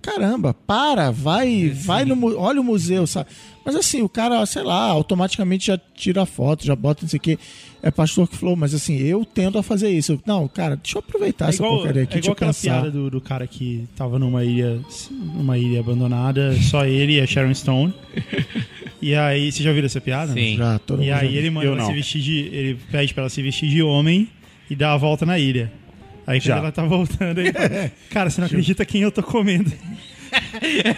caramba, 0.03 0.53
para, 0.53 1.11
vai, 1.11 1.71
vai 1.71 2.05
no, 2.05 2.37
olha 2.39 2.61
o 2.61 2.65
museu, 2.65 3.07
sabe? 3.07 3.31
Mas 3.65 3.77
assim, 3.77 4.03
o 4.03 4.09
cara, 4.09 4.45
sei 4.45 4.63
lá, 4.65 4.87
automaticamente 4.87 5.69
já 5.69 5.79
tira 5.95 6.23
a 6.23 6.27
foto, 6.27 6.67
já 6.67 6.75
bota 6.75 7.03
não 7.03 7.09
sei 7.09 7.19
o 7.19 7.21
quê. 7.21 7.39
É 7.81 7.91
pastor 7.91 8.29
que 8.29 8.37
falou, 8.37 8.57
mas 8.57 8.75
assim, 8.75 8.97
eu 8.99 9.25
tendo 9.25 9.57
a 9.59 9.63
fazer 9.63 9.89
isso. 9.91 10.13
Eu, 10.13 10.21
não, 10.27 10.49
cara, 10.49 10.77
deixa 10.77 10.99
eu 10.99 11.01
aproveitar 11.01 11.47
É 11.47 11.49
essa 11.51 11.59
igual, 11.63 11.77
porcaria 11.79 12.03
aqui, 12.03 12.15
é 12.17 12.19
igual 12.19 12.33
aquela 12.33 12.53
pensar. 12.53 12.71
piada 12.81 12.91
do, 12.91 13.09
do 13.11 13.21
cara 13.21 13.47
que 13.47 13.87
tava 13.97 14.19
numa 14.19 14.45
ilha, 14.45 14.81
numa 15.35 15.57
ilha 15.57 15.79
abandonada, 15.81 16.53
só 16.63 16.85
ele 16.85 17.15
e 17.19 17.21
a 17.21 17.27
Sharon 17.27 17.55
Stone. 17.55 17.95
E 19.01 19.15
aí, 19.15 19.51
vocês 19.51 19.65
já 19.65 19.71
ouviram 19.71 19.87
essa 19.87 20.01
piada? 20.01 20.33
Sim. 20.33 20.57
Já, 20.57 20.79
todo 20.79 21.03
E 21.03 21.07
mundo 21.11 21.15
aí 21.19 21.33
já- 21.33 21.39
ele 21.39 21.51
manda 21.51 21.67
ela 21.67 21.85
se 21.87 21.93
vestir 21.93 22.21
de. 22.23 22.39
Ele 22.53 22.79
pede 22.91 23.13
pra 23.15 23.23
ela 23.23 23.31
se 23.31 23.43
vestir 23.43 23.69
de 23.69 23.83
homem 23.83 24.29
e 24.71 24.77
dá 24.77 24.93
a 24.93 24.97
volta 24.97 25.27
na 25.27 25.39
ilha. 25.39 25.73
Aí 26.27 26.39
quando 26.41 26.45
Já. 26.45 26.57
ela 26.59 26.73
tá 26.73 26.85
voltando, 26.85 27.39
ele 27.39 27.53
fala, 27.53 27.91
Cara, 28.11 28.31
você 28.31 28.41
não 28.41 28.47
acredita 28.47 28.85
quem 28.85 29.03
eu 29.03 29.11
tô 29.11 29.23
comendo. 29.23 29.73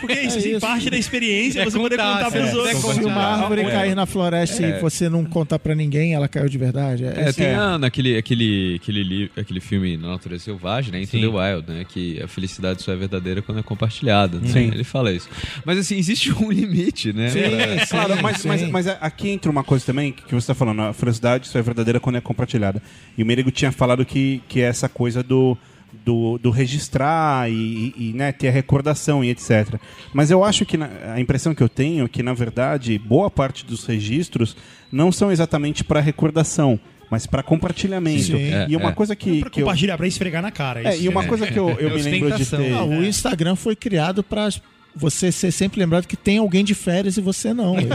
Porque 0.01 0.13
é 0.13 0.25
isso, 0.27 0.37
É 0.37 0.39
assim, 0.39 0.51
isso. 0.53 0.61
parte 0.61 0.91
da 0.91 0.97
experiência 0.97 1.61
É 1.61 1.65
você 1.65 1.79
poder 1.79 1.97
contar, 1.97 2.25
contar 2.25 2.31
pros 2.31 2.49
é, 2.51 2.55
outros. 2.57 2.85
é 2.91 2.93
Se 2.95 3.05
uma 3.05 3.23
árvore 3.23 3.61
É. 3.63 3.71
cair 3.71 3.95
na 3.95 4.07
floresta 4.07 4.63
e 4.67 4.81
você 4.81 5.09
não 5.09 5.25
contar 5.25 5.59
pra 5.59 5.75
ninguém, 5.75 6.15
ela 6.15 6.29
caiu 6.29 6.49
de 6.49 6.59
verdade. 6.59 7.05
É, 7.05 7.29
É, 7.29 7.33
tem 7.33 7.47
É. 7.47 7.55
a- 7.55 7.79
naquele 7.79 8.17
aquele, 8.17 8.77
aquele, 8.81 9.31
aquele 9.37 9.61
filme 9.61 9.97
Na 9.97 10.09
Natureza 10.09 10.45
Selvagem, 10.45 10.93
né? 10.93 11.01
Into 11.03 11.11
Sim. 11.13 11.21
the 11.21 11.27
Wild, 11.27 11.71
né? 11.71 11.85
Que 11.89 12.23
a 12.23 12.29
felicidade 12.29 12.83
só 12.83 12.93
é 12.93 12.97
verdadeira 12.97 13.43
quando 13.43 13.59
é 13.59 13.63
compartilhada. 13.63 14.39
né? 14.39 14.49
Sim. 14.49 14.71
Ele 14.73 14.85
fala 14.85 15.13
isso. 15.13 15.29
Mas 15.65 15.79
assim, 15.79 15.97
existe 15.97 16.33
um 16.33 16.51
limite, 16.53 17.13
né? 17.13 17.31
Pra- 17.31 17.87
Claro, 17.87 18.23
mas, 18.23 18.39
sim. 18.39 18.49
mas, 18.49 18.63
mas 18.71 18.87
aqui 18.89 19.29
entra 19.31 19.51
uma 19.51 19.65
coisa 19.65 19.85
também 19.85 20.13
que 20.13 20.31
você 20.31 20.37
está 20.39 20.55
falando, 20.55 20.83
a 20.83 20.93
felicidade 20.93 21.49
só 21.49 21.59
é 21.59 21.63
verdadeira 21.63 22.01
quando 22.01 22.17
é 22.17 22.21
compartilhada. 22.21 22.83
E 23.17 23.23
o 23.23 23.27
Merigo 23.27 23.51
tinha 23.51 23.71
falado 23.73 24.05
que, 24.05 24.43
que 24.49 24.61
é 24.61 24.65
essa 24.65 24.89
coisa 24.89 25.23
do, 25.23 25.57
do, 26.05 26.39
do 26.39 26.51
registrar 26.51 27.51
e, 27.51 27.55
e, 27.97 28.11
e, 28.11 28.13
né, 28.13 28.31
ter 28.33 28.49
a 28.49 28.51
recordação 28.51 29.25
e 29.25 29.31
etc. 29.31 29.75
Mas 30.13 30.31
eu 30.31 30.45
acho 30.45 30.67
que 30.67 30.77
na- 30.77 30.91
a 31.15 31.21
impressão 31.21 31.55
que 31.55 31.63
eu 31.63 31.69
tenho 31.69 32.05
é 32.05 32.09
que, 32.09 32.23
na 32.23 32.35
verdade, 32.35 32.99
boa 32.99 33.31
parte 33.31 33.65
dos 33.65 33.85
registros 33.87 34.57
não 34.93 35.11
são 35.11 35.33
exatamente 35.33 35.83
para 35.83 36.01
recordação, 36.01 36.79
mas 37.11 37.27
para 37.27 37.43
compartilhamento. 37.43 38.23
Sim. 38.23 38.37
E 38.69 38.75
É, 38.75 38.79
uma 38.79 38.91
é. 38.91 38.93
coisa 38.93 39.17
que, 39.17 39.41
Pra 39.41 39.51
que 39.51 39.61
eu, 39.61 39.65
compartilhar, 39.65 39.97
pra 39.97 40.07
esfregar 40.07 40.43
na 40.43 40.51
cara. 40.51 40.83
é, 40.83 40.95
isso. 40.95 41.05
e 41.05 41.09
uma 41.09 41.25
coisa 41.25 41.47
que 41.47 41.59
eu, 41.59 41.71
eu 41.71 41.91
É 41.91 41.95
me 41.95 42.03
lembro 42.03 42.37
de 42.37 42.45
ter. 42.47 42.73
Ah, 42.75 42.85
o 42.85 43.03
Instagram 43.05 43.57
foi 43.57 43.75
criado 43.75 44.23
pra 44.23 44.49
você 44.97 45.33
ser 45.33 45.51
sempre 45.51 45.81
lembrado 45.81 46.07
que 46.07 46.17
tem 46.17 46.39
alguém 46.39 46.65
de 46.65 46.75
férias 46.75 47.17
e 47.17 47.21
você 47.21 47.53
não. 47.53 47.77
Isso. 47.79 47.89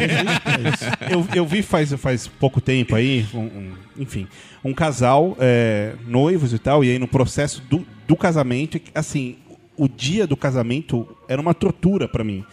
eu, 1.11 1.25
eu 1.33 1.45
vi 1.45 1.61
faz, 1.61 1.93
faz 1.93 2.27
pouco 2.27 2.59
tempo 2.59 2.95
aí, 2.95 3.25
um- 3.33 3.39
um- 3.39 3.73
enfim, 3.97 4.27
um 4.63 4.73
casal, 4.73 5.35
é, 5.39 5.93
noivos 6.07 6.53
e 6.53 6.59
tal, 6.59 6.83
e 6.83 6.89
aí 6.91 6.99
no 6.99 7.07
processo 7.07 7.61
do, 7.69 7.85
do 8.07 8.15
casamento, 8.15 8.79
assim, 8.93 9.37
o 9.77 9.87
dia 9.87 10.27
do 10.27 10.35
casamento 10.35 11.07
era 11.27 11.41
uma 11.41 11.53
tortura 11.53 12.07
pra 12.07 12.23
mim. 12.23 12.43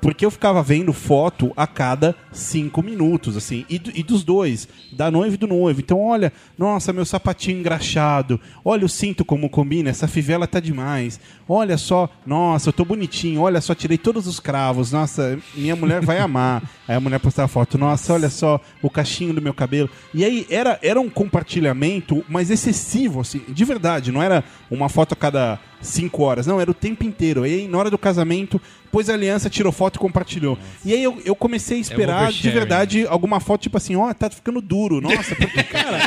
Porque 0.00 0.24
eu 0.24 0.30
ficava 0.30 0.62
vendo 0.62 0.92
foto 0.92 1.52
a 1.56 1.66
cada 1.66 2.14
cinco 2.32 2.82
minutos, 2.82 3.36
assim, 3.36 3.66
e, 3.68 3.80
e 3.94 4.02
dos 4.02 4.24
dois, 4.24 4.68
da 4.92 5.10
noiva 5.10 5.34
e 5.34 5.38
do 5.38 5.46
noivo. 5.46 5.80
Então, 5.80 6.00
olha, 6.00 6.32
nossa, 6.56 6.92
meu 6.92 7.04
sapatinho 7.04 7.58
engraxado, 7.58 8.40
olha 8.64 8.86
o 8.86 8.88
cinto 8.88 9.24
como 9.24 9.50
combina, 9.50 9.90
essa 9.90 10.08
fivela 10.08 10.46
tá 10.46 10.58
demais. 10.60 11.20
Olha 11.48 11.76
só, 11.76 12.08
nossa, 12.24 12.68
eu 12.68 12.72
tô 12.72 12.84
bonitinho, 12.84 13.42
olha 13.42 13.60
só, 13.60 13.74
tirei 13.74 13.98
todos 13.98 14.26
os 14.26 14.40
cravos, 14.40 14.92
nossa, 14.92 15.38
minha 15.54 15.76
mulher 15.76 16.00
vai 16.00 16.18
amar. 16.18 16.62
Aí 16.88 16.96
a 16.96 17.00
mulher 17.00 17.20
postava 17.20 17.48
foto, 17.48 17.76
nossa, 17.76 18.12
olha 18.12 18.30
só 18.30 18.60
o 18.82 18.88
cachinho 18.88 19.34
do 19.34 19.42
meu 19.42 19.54
cabelo. 19.54 19.88
E 20.12 20.24
aí 20.24 20.46
era, 20.50 20.78
era 20.82 21.00
um 21.00 21.08
compartilhamento, 21.08 22.24
mas 22.28 22.50
excessivo, 22.50 23.20
assim, 23.20 23.42
de 23.48 23.64
verdade, 23.64 24.10
não 24.10 24.22
era 24.22 24.42
uma 24.70 24.88
foto 24.88 25.12
a 25.12 25.16
cada 25.16 25.60
cinco 25.80 26.22
horas, 26.22 26.46
não, 26.46 26.60
era 26.60 26.70
o 26.70 26.74
tempo 26.74 27.04
inteiro. 27.04 27.46
E 27.46 27.54
aí, 27.54 27.68
na 27.68 27.78
hora 27.78 27.90
do 27.90 27.96
casamento, 27.98 28.60
pôs 28.92 29.08
a 29.08 29.14
aliança, 29.14 29.48
tirou 29.48 29.72
foto 29.72 29.96
e 29.96 29.98
compartilhou. 29.98 30.58
E 30.84 30.92
aí 30.92 31.02
eu, 31.02 31.20
eu 31.24 31.34
comecei 31.34 31.78
a 31.78 31.80
esperar, 31.80 32.18
de 32.24 32.24
oversharing. 32.28 32.54
verdade, 32.58 33.06
alguma 33.08 33.40
foto 33.40 33.62
tipo 33.62 33.76
assim, 33.76 33.96
ó, 33.96 34.12
tá 34.12 34.28
ficando 34.30 34.60
duro. 34.60 35.00
Nossa, 35.00 35.34
porque, 35.34 35.62
cara, 35.64 35.98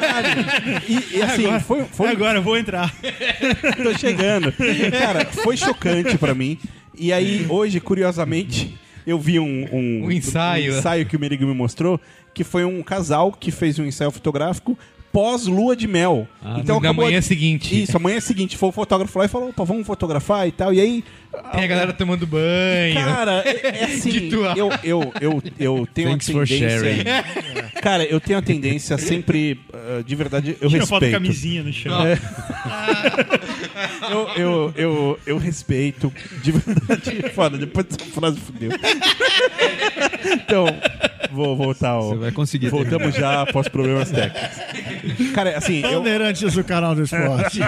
caralho. 0.00 0.40
E, 0.88 1.18
e 1.18 1.22
assim, 1.22 1.44
Agora- 1.46 1.60
foi, 1.60 1.84
foi 1.84 2.08
Agora 2.08 2.38
eu 2.38 2.42
vou 2.42 2.56
entrar. 2.56 2.94
Tô 3.82 3.96
chegando. 3.98 4.52
Cara, 4.98 5.24
foi 5.26 5.56
chocante 5.56 6.16
pra 6.18 6.34
mim. 6.34 6.58
E 6.96 7.12
aí, 7.12 7.46
hoje, 7.48 7.80
curiosamente, 7.80 8.76
eu 9.06 9.18
vi 9.18 9.38
um, 9.40 9.66
um, 9.72 10.04
Um 10.06 10.10
ensaio. 10.12 10.74
um 10.74 10.78
ensaio 10.78 11.06
que 11.06 11.16
o 11.16 11.20
Merigo 11.20 11.46
me 11.46 11.54
mostrou, 11.54 12.00
que 12.34 12.44
foi 12.44 12.64
um 12.64 12.82
casal 12.82 13.32
que 13.32 13.50
fez 13.50 13.78
um 13.78 13.84
ensaio 13.84 14.10
fotográfico 14.10 14.78
pós-lua 15.12 15.74
de 15.76 15.86
mel. 15.88 16.26
na 16.42 16.60
acabou- 16.60 17.04
manhã 17.06 17.20
seguinte. 17.20 17.82
Isso, 17.82 17.96
amanhã 17.96 18.20
seguinte, 18.20 18.56
foi 18.56 18.68
o 18.68 18.72
fotógrafo 18.72 19.18
lá 19.18 19.24
e 19.24 19.28
falou, 19.28 19.48
opa, 19.50 19.64
vamos 19.64 19.86
fotografar 19.86 20.46
e 20.46 20.52
tal. 20.52 20.72
E 20.72 20.80
aí... 20.80 21.04
Tem 21.52 21.62
a 21.62 21.66
galera 21.68 21.92
tomando 21.92 22.26
banho. 22.26 22.94
Cara, 22.94 23.42
é, 23.46 23.66
é 23.82 23.84
assim, 23.84 24.10
De 24.10 24.20
tua- 24.30 24.52
eu, 24.56 24.68
eu, 24.82 25.12
eu, 25.20 25.42
eu 25.60 25.88
tenho 25.94 26.10
Thanks 26.10 26.28
uma 26.28 26.40
for 26.40 26.48
tendência... 26.48 26.80
sharing. 26.80 27.04
Cara, 27.80 28.04
eu 28.04 28.20
tenho 28.20 28.38
a 28.38 28.42
tendência 28.42 28.98
sempre, 28.98 29.60
ah, 29.72 30.02
de 30.04 30.14
verdade, 30.16 30.56
eu 30.60 30.68
Tira 30.68 30.86
foto 30.86 31.02
respeito. 31.02 31.12
camisinha 31.12 31.62
no 31.62 31.72
chão. 31.72 31.92
Eu, 34.10 34.28
eu, 34.36 34.72
eu, 34.76 35.18
eu 35.26 35.38
respeito, 35.38 36.12
de 36.42 36.52
verdade. 36.52 37.30
Foda, 37.32 37.56
depois 37.56 37.86
dessa 37.86 38.10
frase 38.10 38.38
fudeu. 38.40 38.70
Então, 40.32 40.66
vou 41.32 41.56
voltar 41.56 41.90
ao. 41.90 42.10
Você 42.10 42.16
vai 42.16 42.32
conseguir. 42.32 42.68
Voltamos 42.68 43.14
já 43.14 43.42
após 43.42 43.68
problemas 43.68 44.10
técnicos. 44.10 45.32
Cara, 45.32 45.56
assim, 45.56 45.80
eu, 45.80 45.98
Bandeirantes 45.98 46.54
do 46.54 46.64
canal 46.64 46.94
do 46.94 47.02
esporte. 47.02 47.60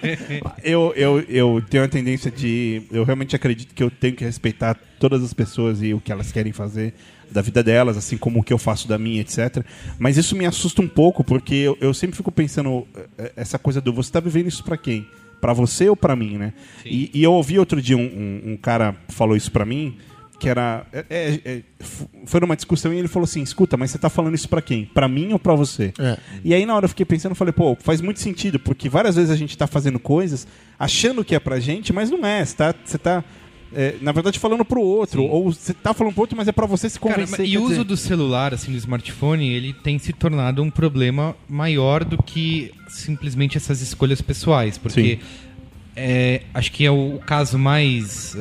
eu, 0.62 0.92
eu, 0.96 1.20
eu 1.28 1.62
tenho 1.68 1.84
a 1.84 1.88
tendência 1.88 2.30
de. 2.30 2.82
Eu 2.90 3.04
realmente 3.04 3.34
acredito 3.34 3.74
que 3.74 3.82
eu 3.82 3.90
tenho 3.90 4.14
que 4.14 4.24
respeitar 4.24 4.76
todas 4.98 5.22
as 5.22 5.32
pessoas 5.32 5.82
e 5.82 5.94
o 5.94 6.00
que 6.00 6.12
elas 6.12 6.32
querem 6.32 6.52
fazer 6.52 6.94
da 7.30 7.42
vida 7.42 7.62
delas, 7.62 7.96
assim 7.96 8.16
como 8.16 8.40
o 8.40 8.42
que 8.42 8.52
eu 8.52 8.58
faço 8.58 8.88
da 8.88 8.98
minha, 8.98 9.20
etc. 9.20 9.64
Mas 9.98 10.16
isso 10.16 10.34
me 10.36 10.46
assusta 10.46 10.82
um 10.82 10.88
pouco, 10.88 11.22
porque 11.22 11.54
eu, 11.54 11.76
eu 11.80 11.92
sempre 11.92 12.16
fico 12.16 12.32
pensando 12.32 12.86
eh, 13.18 13.32
essa 13.36 13.58
coisa 13.58 13.80
do 13.80 13.92
você 13.92 14.10
tá 14.10 14.20
vivendo 14.20 14.48
isso 14.48 14.64
pra 14.64 14.76
quem? 14.76 15.06
Pra 15.40 15.52
você 15.52 15.88
ou 15.88 15.96
pra 15.96 16.16
mim, 16.16 16.36
né? 16.36 16.52
E, 16.84 17.10
e 17.14 17.22
eu 17.22 17.32
ouvi 17.32 17.58
outro 17.58 17.80
dia 17.80 17.96
um, 17.96 18.00
um, 18.00 18.52
um 18.52 18.56
cara 18.56 18.96
falou 19.08 19.36
isso 19.36 19.52
pra 19.52 19.64
mim, 19.64 19.96
que 20.38 20.48
era. 20.48 20.86
é- 20.92 21.04
é- 21.10 21.40
é, 21.44 21.62
foi 22.26 22.40
numa 22.40 22.54
discussão 22.56 22.92
e 22.92 22.98
ele 22.98 23.08
falou 23.08 23.24
assim: 23.24 23.42
escuta, 23.42 23.76
mas 23.76 23.90
você 23.90 23.98
tá 23.98 24.08
falando 24.08 24.34
isso 24.34 24.48
pra 24.48 24.62
quem? 24.62 24.84
Pra 24.84 25.08
mim 25.08 25.32
ou 25.32 25.38
pra 25.38 25.54
você? 25.54 25.92
É. 25.98 26.16
E 26.44 26.54
aí 26.54 26.64
na 26.64 26.74
hora 26.74 26.84
eu 26.84 26.88
fiquei 26.88 27.04
pensando, 27.06 27.34
falei, 27.34 27.52
pô, 27.52 27.76
faz 27.80 28.00
muito 28.00 28.20
sentido, 28.20 28.58
porque 28.58 28.88
várias 28.88 29.16
vezes 29.16 29.30
a 29.30 29.36
gente 29.36 29.56
tá 29.58 29.66
fazendo 29.66 29.98
coisas 29.98 30.46
achando 30.78 31.24
que 31.24 31.34
é 31.34 31.40
pra 31.40 31.58
gente, 31.58 31.92
mas 31.92 32.10
não 32.10 32.24
é. 32.24 32.44
Você 32.44 32.56
tá. 32.56 32.74
Você 32.84 32.98
tá 32.98 33.24
é, 33.74 33.96
na 34.00 34.12
verdade, 34.12 34.38
falando 34.38 34.64
pro 34.64 34.80
outro. 34.80 35.22
Ou 35.24 35.52
você 35.52 35.74
tá 35.74 35.92
falando 35.92 36.14
pro 36.14 36.22
outro, 36.22 36.34
mas 36.36 36.48
é 36.48 36.52
pra 36.52 36.64
você 36.64 36.88
se 36.88 36.98
Cara, 36.98 37.14
convencer. 37.16 37.44
e 37.44 37.50
quer 37.52 37.58
o 37.58 37.62
uso 37.62 37.70
dizer- 37.72 37.84
do 37.84 37.96
celular, 37.98 38.54
assim, 38.54 38.72
do 38.72 38.78
smartphone, 38.78 39.46
ele 39.52 39.74
tem 39.74 39.98
se 39.98 40.10
tornado 40.14 40.62
um 40.62 40.70
problema 40.70 41.36
maior 41.46 42.02
do 42.02 42.16
que 42.22 42.72
simplesmente 42.88 43.58
essas 43.58 43.82
escolhas 43.82 44.22
pessoais. 44.22 44.78
Porque 44.78 45.18
é, 45.94 46.42
acho 46.54 46.72
que 46.72 46.86
é 46.86 46.90
o, 46.90 47.16
o 47.16 47.18
caso 47.18 47.58
mais. 47.58 48.34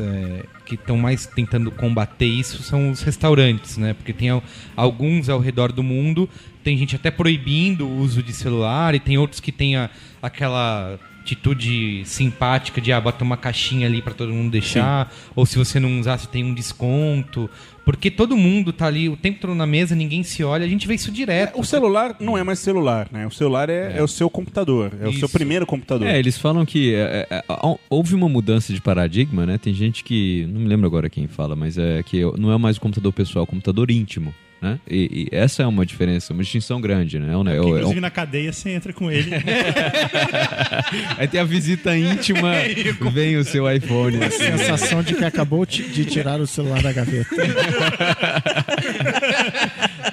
Que 0.68 0.76
estão 0.76 0.98
mais 0.98 1.26
tentando 1.26 1.72
combater 1.72 2.26
isso 2.26 2.62
são 2.62 2.92
os 2.92 3.02
restaurantes, 3.02 3.78
né? 3.78 3.94
Porque 3.94 4.12
tem 4.14 4.30
al- 4.30 4.44
alguns 4.76 5.30
ao 5.30 5.40
redor 5.40 5.72
do 5.72 5.82
mundo, 5.82 6.30
tem 6.64 6.78
gente 6.78 6.96
até 6.96 7.10
proibindo 7.10 7.88
o 7.88 7.98
uso 8.00 8.22
de 8.22 8.34
celular, 8.34 8.94
e 8.94 9.00
tem 9.00 9.18
outros 9.18 9.40
que 9.40 9.52
têm 9.52 9.76
a- 9.78 9.90
aquela 10.22 11.00
atitude 11.28 12.04
simpática 12.06 12.80
de 12.80 12.92
ah, 12.94 13.02
bota 13.02 13.24
uma 13.24 13.36
caixinha 13.36 13.86
ali 13.86 14.02
para 14.02 14.14
todo 14.14 14.34
mundo 14.34 14.52
deixar, 14.52 15.14
ou 15.36 15.46
se 15.46 15.58
você 15.58 15.80
não 15.80 16.00
usar, 16.00 16.18
você 16.18 16.28
tem 16.28 16.44
um 16.44 16.54
desconto. 16.54 17.50
Porque 17.84 18.12
todo 18.12 18.36
mundo 18.36 18.74
tá 18.74 18.86
ali 18.86 19.08
o 19.08 19.16
tempo 19.16 19.40
todo 19.40 19.56
na 19.56 19.66
mesa, 19.66 19.96
ninguém 19.96 20.22
se 20.22 20.44
olha, 20.44 20.66
a 20.66 20.68
gente 20.68 20.86
vê 20.86 20.96
isso 20.96 21.10
direto. 21.10 21.58
O 21.58 21.64
celular 21.64 22.18
não 22.20 22.38
é 22.38 22.44
mais 22.44 22.60
celular, 22.60 23.08
né? 23.12 23.26
O 23.26 23.32
celular 23.32 23.70
é, 23.70 23.94
é 23.98 24.04
o 24.04 24.08
seu 24.10 24.30
computador, 24.30 24.92
é 25.02 25.08
o 25.08 25.14
seu 25.14 25.26
Isso. 25.26 25.30
primeiro 25.30 25.66
computador. 25.66 26.06
É, 26.06 26.20
eles 26.20 26.38
falam 26.38 26.66
que 26.66 26.94
é, 26.94 27.26
é, 27.30 27.44
há- 27.48 27.76
houve 27.90 28.14
uma 28.14 28.28
mudança 28.28 28.74
de 28.74 28.82
paradigma, 28.82 29.46
né? 29.46 29.58
Tem 29.58 29.74
gente 29.74 30.04
que. 30.04 30.46
Não 30.52 30.60
me 30.60 30.68
lembro 30.68 30.86
agora 30.86 31.10
quem 31.10 31.28
fala, 31.28 31.56
mas 31.56 31.78
é 31.78 32.04
que 32.04 32.24
não 32.38 32.52
é 32.52 32.58
mais 32.58 32.76
o 32.76 32.82
computador 32.82 33.14
pessoal, 33.14 33.44
é 33.44 33.46
o 33.46 33.48
computador 33.48 33.90
íntimo. 33.90 34.34
Né? 34.60 34.80
E, 34.90 35.28
e 35.32 35.36
essa 35.36 35.62
é 35.62 35.68
uma 35.68 35.86
diferença, 35.86 36.34
uma 36.34 36.42
distinção 36.42 36.82
grande, 36.82 37.20
né? 37.20 37.32
É 37.32 37.38
um- 37.38 37.42
é 37.42 37.42
um- 37.42 37.44
Porque, 37.44 37.58
é 37.58 37.62
um- 37.62 37.78
inclusive 37.78 38.00
na 38.02 38.10
cadeia 38.10 38.52
você 38.52 38.72
entra 38.72 38.92
com 38.92 39.12
ele. 39.12 39.30
Aí 41.18 41.28
tem 41.28 41.40
a 41.40 41.44
visita 41.44 41.96
íntima, 41.96 42.54
vem 43.14 43.38
o 43.38 43.44
seu 43.44 43.72
iPhone. 43.72 44.18
assim. 44.24 44.38
Sensação 44.58 45.04
de 45.04 45.14
que 45.14 45.24
acabou 45.24 45.64
de 45.66 46.06
tirar 46.06 46.40
o 46.42 46.48
celular 46.48 46.82
da 46.82 46.92
gaveta. 46.92 47.36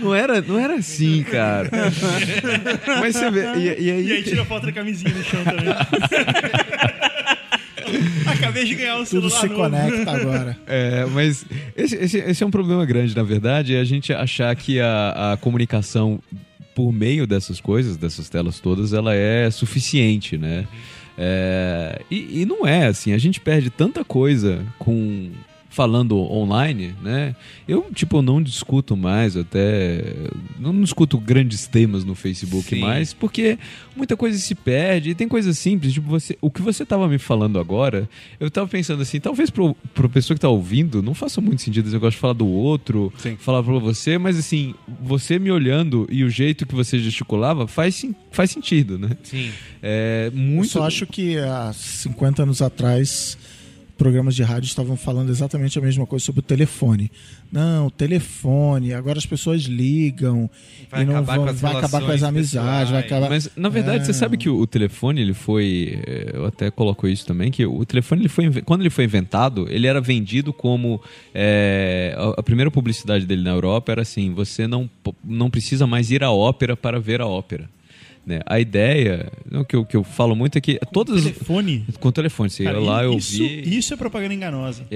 Não 0.00 0.14
era, 0.14 0.42
não 0.42 0.58
era 0.58 0.74
assim, 0.74 1.22
cara. 1.22 1.70
Mas 3.00 3.14
você 3.16 3.30
vê. 3.30 3.44
E, 3.56 3.64
e 3.84 3.90
aí, 3.90 4.06
e 4.08 4.12
aí 4.12 4.22
tira 4.22 4.44
foto 4.44 4.66
da 4.66 4.72
camisinha 4.72 5.14
no 5.14 5.22
chão 5.24 5.42
também. 5.44 5.72
Acabei 8.26 8.64
de 8.64 8.74
ganhar 8.74 8.96
um 8.96 9.04
Tudo 9.04 9.30
celular 9.30 9.40
se 9.40 9.46
novo. 9.48 9.60
conecta 9.60 10.10
agora. 10.10 10.58
É, 10.66 11.04
mas 11.06 11.44
esse, 11.76 11.96
esse, 11.96 12.18
esse 12.18 12.42
é 12.42 12.46
um 12.46 12.50
problema 12.50 12.84
grande, 12.84 13.14
na 13.14 13.22
verdade, 13.22 13.74
é 13.74 13.80
a 13.80 13.84
gente 13.84 14.12
achar 14.12 14.54
que 14.56 14.80
a, 14.80 15.32
a 15.32 15.36
comunicação 15.36 16.20
por 16.74 16.92
meio 16.92 17.26
dessas 17.26 17.60
coisas, 17.60 17.96
dessas 17.96 18.28
telas 18.28 18.58
todas, 18.58 18.92
ela 18.92 19.14
é 19.14 19.50
suficiente, 19.50 20.36
né? 20.36 20.66
É, 21.16 22.02
e, 22.10 22.42
e 22.42 22.46
não 22.46 22.66
é, 22.66 22.86
assim, 22.86 23.12
a 23.12 23.18
gente 23.18 23.40
perde 23.40 23.70
tanta 23.70 24.04
coisa 24.04 24.64
com 24.78 25.30
falando 25.74 26.16
online, 26.16 26.94
né? 27.02 27.34
Eu, 27.66 27.86
tipo, 27.92 28.22
não 28.22 28.40
discuto 28.40 28.96
mais 28.96 29.36
até... 29.36 30.04
Não 30.58 30.80
discuto 30.80 31.18
grandes 31.18 31.66
temas 31.66 32.04
no 32.04 32.14
Facebook 32.14 32.68
Sim. 32.68 32.80
mais, 32.80 33.12
porque 33.12 33.58
muita 33.96 34.16
coisa 34.16 34.38
se 34.38 34.54
perde 34.54 35.10
e 35.10 35.14
tem 35.16 35.26
coisas 35.26 35.58
simples, 35.58 35.92
tipo, 35.92 36.08
você, 36.08 36.38
o 36.40 36.48
que 36.48 36.62
você 36.62 36.86
tava 36.86 37.08
me 37.08 37.18
falando 37.18 37.58
agora, 37.58 38.08
eu 38.38 38.48
tava 38.50 38.68
pensando 38.68 39.02
assim, 39.02 39.18
talvez 39.18 39.50
pro, 39.50 39.74
pro 39.92 40.08
pessoa 40.08 40.36
que 40.36 40.40
tá 40.40 40.48
ouvindo, 40.48 41.02
não 41.02 41.12
faça 41.12 41.40
muito 41.40 41.60
sentido 41.60 41.86
esse 41.86 41.94
negócio 41.94 42.12
de 42.12 42.20
falar 42.20 42.34
do 42.34 42.46
outro, 42.46 43.12
Sim. 43.18 43.36
falar 43.36 43.62
pra 43.62 43.78
você, 43.80 44.16
mas 44.16 44.38
assim, 44.38 44.74
você 45.02 45.40
me 45.40 45.50
olhando 45.50 46.06
e 46.08 46.22
o 46.22 46.30
jeito 46.30 46.66
que 46.66 46.74
você 46.74 47.00
gesticulava 47.00 47.66
faz, 47.66 48.04
faz 48.30 48.50
sentido, 48.52 48.96
né? 48.96 49.10
Sim. 49.24 49.50
É 49.82 50.30
Eu 50.32 50.38
muito... 50.38 50.68
só 50.68 50.84
acho 50.86 51.04
que 51.04 51.36
há 51.38 51.72
50 51.72 52.44
anos 52.44 52.62
atrás, 52.62 53.36
programas 53.96 54.34
de 54.34 54.42
rádio 54.42 54.66
estavam 54.66 54.96
falando 54.96 55.30
exatamente 55.30 55.78
a 55.78 55.82
mesma 55.82 56.06
coisa 56.06 56.24
sobre 56.24 56.40
o 56.40 56.42
telefone. 56.42 57.10
Não, 57.50 57.88
telefone, 57.90 58.92
agora 58.92 59.18
as 59.18 59.26
pessoas 59.26 59.62
ligam 59.62 60.50
Vai 60.90 61.02
e 61.02 61.04
não 61.04 61.16
acabar 61.16 61.36
vão, 61.36 61.44
com 61.44 61.50
as 61.50 61.60
vai 61.60 61.76
acabar 61.76 62.02
com 62.02 62.10
as 62.10 62.22
amizades, 62.22 62.90
vai 62.90 63.00
acabar. 63.00 63.28
Mas 63.28 63.48
na 63.56 63.68
verdade 63.68 64.02
É. 64.02 64.04
você 64.04 64.12
sabe 64.12 64.36
que 64.36 64.48
o, 64.48 64.66
telefone 64.66 65.20
ele 65.20 65.34
foi, 65.34 66.00
eh, 66.06 66.32
eu 66.34 66.46
até 66.46 66.70
coloco 66.70 67.06
isso 67.06 67.24
também 67.24 67.50
que 67.50 67.64
o 67.64 67.84
telefone 67.84 68.22
ele 68.22 68.28
foi 68.28 68.62
quando 68.62 68.80
ele 68.80 68.90
foi 68.90 69.04
inventado 69.04 69.66
ele 69.70 69.86
era 69.86 70.00
vendido 70.00 70.52
como 70.52 71.00
eh, 71.32 72.14
a, 72.36 72.42
primeira 72.42 72.70
publicidade 72.70 73.24
dele 73.24 73.42
na 73.42 73.50
Europa 73.50 73.92
era 73.92 74.02
assim 74.02 74.32
você 74.32 74.66
não 74.66 74.90
não 75.24 75.48
precisa 75.50 75.86
mais 75.86 76.10
ir 76.10 76.24
à 76.24 76.30
ópera 76.30 76.76
para 76.76 76.98
ver 76.98 77.20
a 77.20 77.26
ópera. 77.26 77.68
Né? 78.26 78.40
A 78.46 78.58
ideia, 78.58 79.30
o 79.52 79.64
que 79.66 79.76
eu, 79.76 79.84
que 79.84 79.94
eu 79.94 80.02
falo 80.02 80.34
muito 80.34 80.56
é 80.56 80.60
que 80.60 80.78
todas 80.90 81.22
Telefone. 81.24 81.84
com 82.00 82.08
o 82.08 82.12
telefone, 82.12 82.48
você 82.48 82.62
ia 82.62 82.70
Cara, 82.72 82.80
lá, 82.82 83.04
eu 83.04 83.12
isso, 83.18 83.36
vi. 83.36 83.76
isso 83.76 83.92
é 83.92 83.96
propaganda 83.98 84.32
enganosa. 84.32 84.86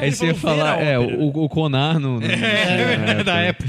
Aí 0.00 0.10
você 0.10 0.26
ia 0.26 0.34
falar, 0.34 0.76
"Ver 0.78 0.82
a 0.82 0.88
é, 0.90 0.98
ópera". 0.98 1.18
o, 1.18 1.44
o 1.44 1.48
Conar 1.48 2.00
não. 2.00 2.18
não 2.18 2.26
É, 2.26 3.22
da 3.22 3.36
época. 3.38 3.68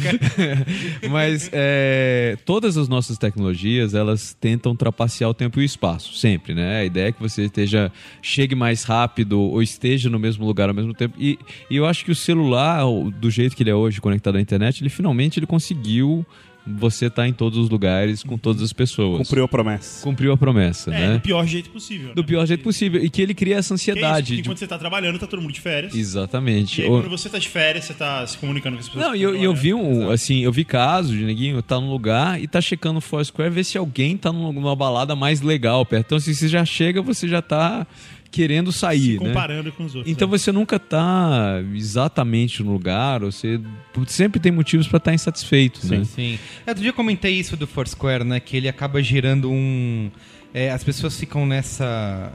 Mas 1.11 1.49
é, 1.53 2.35
todas 2.45 2.75
as 2.77 2.87
nossas 2.87 3.17
tecnologias, 3.17 3.93
elas 3.93 4.35
tentam 4.39 4.75
trapacear 4.75 5.29
o 5.29 5.33
tempo 5.35 5.59
e 5.59 5.63
o 5.63 5.65
espaço, 5.65 6.15
sempre, 6.15 6.55
né? 6.55 6.79
A 6.79 6.85
ideia 6.85 7.07
é 7.09 7.11
que 7.11 7.21
você 7.21 7.43
esteja, 7.43 7.91
chegue 8.21 8.55
mais 8.55 8.83
rápido 8.83 9.39
ou 9.39 9.61
esteja 9.61 10.09
no 10.09 10.17
mesmo 10.17 10.45
lugar 10.45 10.67
ao 10.69 10.75
mesmo 10.75 10.93
tempo. 10.95 11.15
E, 11.19 11.37
e 11.69 11.75
eu 11.75 11.85
acho 11.85 12.03
que 12.03 12.11
o 12.11 12.15
celular, 12.15 12.83
do 13.19 13.29
jeito 13.29 13.55
que 13.55 13.61
ele 13.63 13.69
é 13.69 13.75
hoje, 13.75 14.01
conectado 14.01 14.37
à 14.37 14.41
internet, 14.41 14.81
ele 14.81 14.89
finalmente 14.89 15.37
ele 15.39 15.45
conseguiu 15.45 16.25
você 16.65 17.07
estar 17.07 17.27
em 17.27 17.33
todos 17.33 17.59
os 17.59 17.69
lugares 17.69 18.23
com 18.23 18.37
todas 18.37 18.61
as 18.61 18.71
pessoas. 18.71 19.17
Cumpriu 19.27 19.43
a 19.43 19.47
promessa. 19.47 20.01
Cumpriu 20.03 20.31
a 20.31 20.37
promessa, 20.37 20.93
É, 20.93 21.07
né? 21.07 21.13
do 21.15 21.19
pior 21.19 21.45
jeito 21.45 21.69
possível. 21.69 22.13
Do 22.15 22.21
né? 22.21 22.27
pior 22.27 22.45
jeito 22.45 22.63
possível. 22.63 23.03
E 23.03 23.09
que 23.09 23.21
ele 23.21 23.33
cria 23.33 23.57
essa 23.57 23.69
Que 23.69 23.73
é 23.73 23.75
isso, 23.75 23.91
ansiedade. 23.91 24.25
porque 24.27 24.41
de- 24.43 24.49
quando 24.49 24.57
você 24.59 24.67
tá 24.67 24.77
trabalhando, 24.77 25.19
tá 25.19 25.27
todo 25.27 25.41
mundo 25.41 25.51
de 25.53 25.59
férias. 25.59 25.93
Exatamente. 25.93 26.79
E 26.81 26.85
aí, 26.85 26.89
Ou- 26.89 27.01
quando 27.01 27.09
você 27.09 27.27
tá 27.29 27.37
de 27.37 27.49
férias, 27.49 27.83
você 27.85 27.93
tá 27.93 28.25
se 28.25 28.37
comunicando 28.37 28.77
com 28.77 28.81
as 28.81 28.87
pessoas. 28.87 29.05
Não, 29.05 29.15
e 29.15 29.21
eu, 29.21 29.35
eu 29.35 29.53
vi 29.53 29.73
um, 29.73 30.09
assim, 30.09 30.39
eu 30.39 30.51
vi 30.53 30.63
casos 30.63 31.11
de 31.11 31.23
neguinho 31.25 31.61
tá 31.61 31.79
num 31.79 31.89
lugar 31.91 32.41
e 32.41 32.47
tá 32.47 32.61
checando 32.61 32.99
o 32.99 33.01
Foursquare, 33.01 33.49
ver 33.51 33.63
se 33.65 33.77
alguém 33.77 34.15
tá 34.15 34.31
num- 34.31 34.53
numa 34.53 34.75
balada 34.75 35.15
mais 35.15 35.41
legal 35.41 35.85
perto. 35.85 36.05
Então, 36.05 36.19
se 36.19 36.33
você 36.33 36.47
já 36.47 36.63
chega, 36.63 37.01
você 37.01 37.27
já 37.27 37.41
tá 37.41 37.85
querendo 38.33 38.71
sair, 38.71 39.21
né? 39.21 39.27
Comparando 39.27 39.71
com 39.71 39.85
os 39.85 39.93
outros. 39.93 40.11
Então 40.11 40.27
né? 40.27 40.37
você 40.37 40.51
nunca 40.51 40.79
tá 40.79 41.63
exatamente 41.75 42.63
no 42.63 42.73
lugar, 42.73 43.19
você 43.19 43.61
sempre 44.07 44.39
tem 44.39 44.51
motivos 44.51 44.87
pra 44.87 44.97
estar 44.97 45.13
insatisfeito, 45.13 45.85
né? 45.85 46.03
Sim. 46.03 46.39
É, 46.65 46.71
Outro 46.71 46.81
dia 46.81 46.89
eu 46.89 46.95
comentei 46.95 47.35
isso 47.35 47.55
do 47.55 47.67
Foursquare, 47.67 48.23
né? 48.23 48.39
Que 48.39 48.57
ele 48.57 48.67
acaba 48.67 49.03
gerando 49.03 49.51
um. 49.51 50.09
é, 50.51 50.71
as 50.71 50.83
pessoas 50.83 51.17
ficam 51.17 51.45
nessa. 51.45 52.33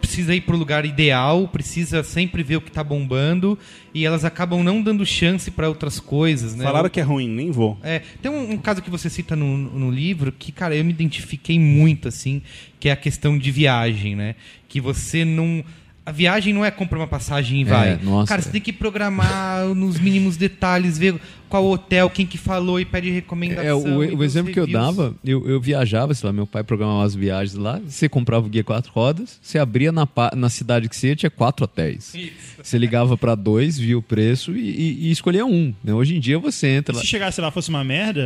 Precisa 0.00 0.34
ir 0.34 0.40
pro 0.40 0.56
lugar 0.56 0.84
ideal, 0.84 1.46
precisa 1.48 2.02
sempre 2.02 2.42
ver 2.42 2.56
o 2.56 2.60
que 2.60 2.70
tá 2.70 2.82
bombando 2.82 3.58
e 3.94 4.04
elas 4.04 4.24
acabam 4.24 4.62
não 4.62 4.82
dando 4.82 5.04
chance 5.04 5.50
pra 5.50 5.68
outras 5.68 6.00
coisas, 6.00 6.54
né? 6.54 6.64
Falaram 6.64 6.88
que 6.88 6.98
é 7.00 7.02
ruim, 7.02 7.28
nem 7.28 7.50
vou. 7.50 7.78
É, 7.82 8.00
tem 8.22 8.30
um, 8.30 8.52
um 8.52 8.58
caso 8.58 8.82
que 8.82 8.90
você 8.90 9.10
cita 9.10 9.36
no, 9.36 9.56
no 9.56 9.90
livro 9.90 10.32
que, 10.32 10.50
cara, 10.52 10.74
eu 10.74 10.84
me 10.84 10.90
identifiquei 10.90 11.58
muito, 11.58 12.08
assim, 12.08 12.42
que 12.78 12.88
é 12.88 12.92
a 12.92 12.96
questão 12.96 13.36
de 13.38 13.50
viagem, 13.50 14.16
né? 14.16 14.34
Que 14.68 14.80
você 14.80 15.24
não. 15.24 15.62
A 16.04 16.12
viagem 16.12 16.52
não 16.54 16.64
é 16.64 16.70
comprar 16.70 16.98
uma 16.98 17.06
passagem 17.06 17.60
e 17.60 17.64
vai. 17.64 17.98
nossa. 18.02 18.28
Cara, 18.28 18.42
você 18.42 18.50
tem 18.50 18.60
que 18.60 18.72
programar 18.72 19.66
nos 19.74 20.00
mínimos 20.00 20.36
detalhes, 20.36 20.98
ver 20.98 21.14
qual 21.50 21.66
hotel, 21.68 22.08
quem 22.08 22.24
que 22.24 22.38
falou 22.38 22.78
e 22.80 22.84
pede 22.84 23.10
recomendação. 23.10 23.64
É, 23.66 23.74
o, 23.74 24.16
o 24.18 24.24
exemplo 24.24 24.52
que 24.52 24.60
eu 24.60 24.66
dava, 24.66 25.14
eu, 25.24 25.46
eu 25.48 25.60
viajava, 25.60 26.14
sei 26.14 26.26
lá, 26.28 26.32
meu 26.32 26.46
pai 26.46 26.62
programava 26.62 27.04
as 27.04 27.14
viagens 27.14 27.54
lá, 27.56 27.80
você 27.84 28.08
comprava 28.08 28.46
o 28.46 28.48
guia 28.48 28.62
quatro 28.64 28.90
rodas, 28.92 29.38
você 29.42 29.58
abria 29.58 29.90
na, 29.92 30.06
na 30.36 30.48
cidade 30.48 30.88
que 30.88 30.96
você 30.96 31.08
ia, 31.08 31.16
tinha 31.16 31.30
quatro 31.30 31.64
hotéis. 31.64 32.14
Você 32.62 32.78
ligava 32.78 33.16
pra 33.16 33.34
dois, 33.34 33.78
via 33.78 33.98
o 33.98 34.02
preço 34.02 34.52
e, 34.56 34.60
e- 34.70 35.08
e 35.08 35.10
escolhia 35.10 35.44
um. 35.44 35.74
né? 35.82 35.92
Hoje 35.92 36.16
em 36.16 36.20
dia 36.20 36.38
você 36.38 36.68
entra 36.68 36.94
lá. 36.94 37.00
Se 37.00 37.06
chegasse 37.08 37.40
lá 37.40 37.48
e 37.48 37.52
fosse 37.52 37.68
uma 37.68 37.82
merda, 37.84 38.20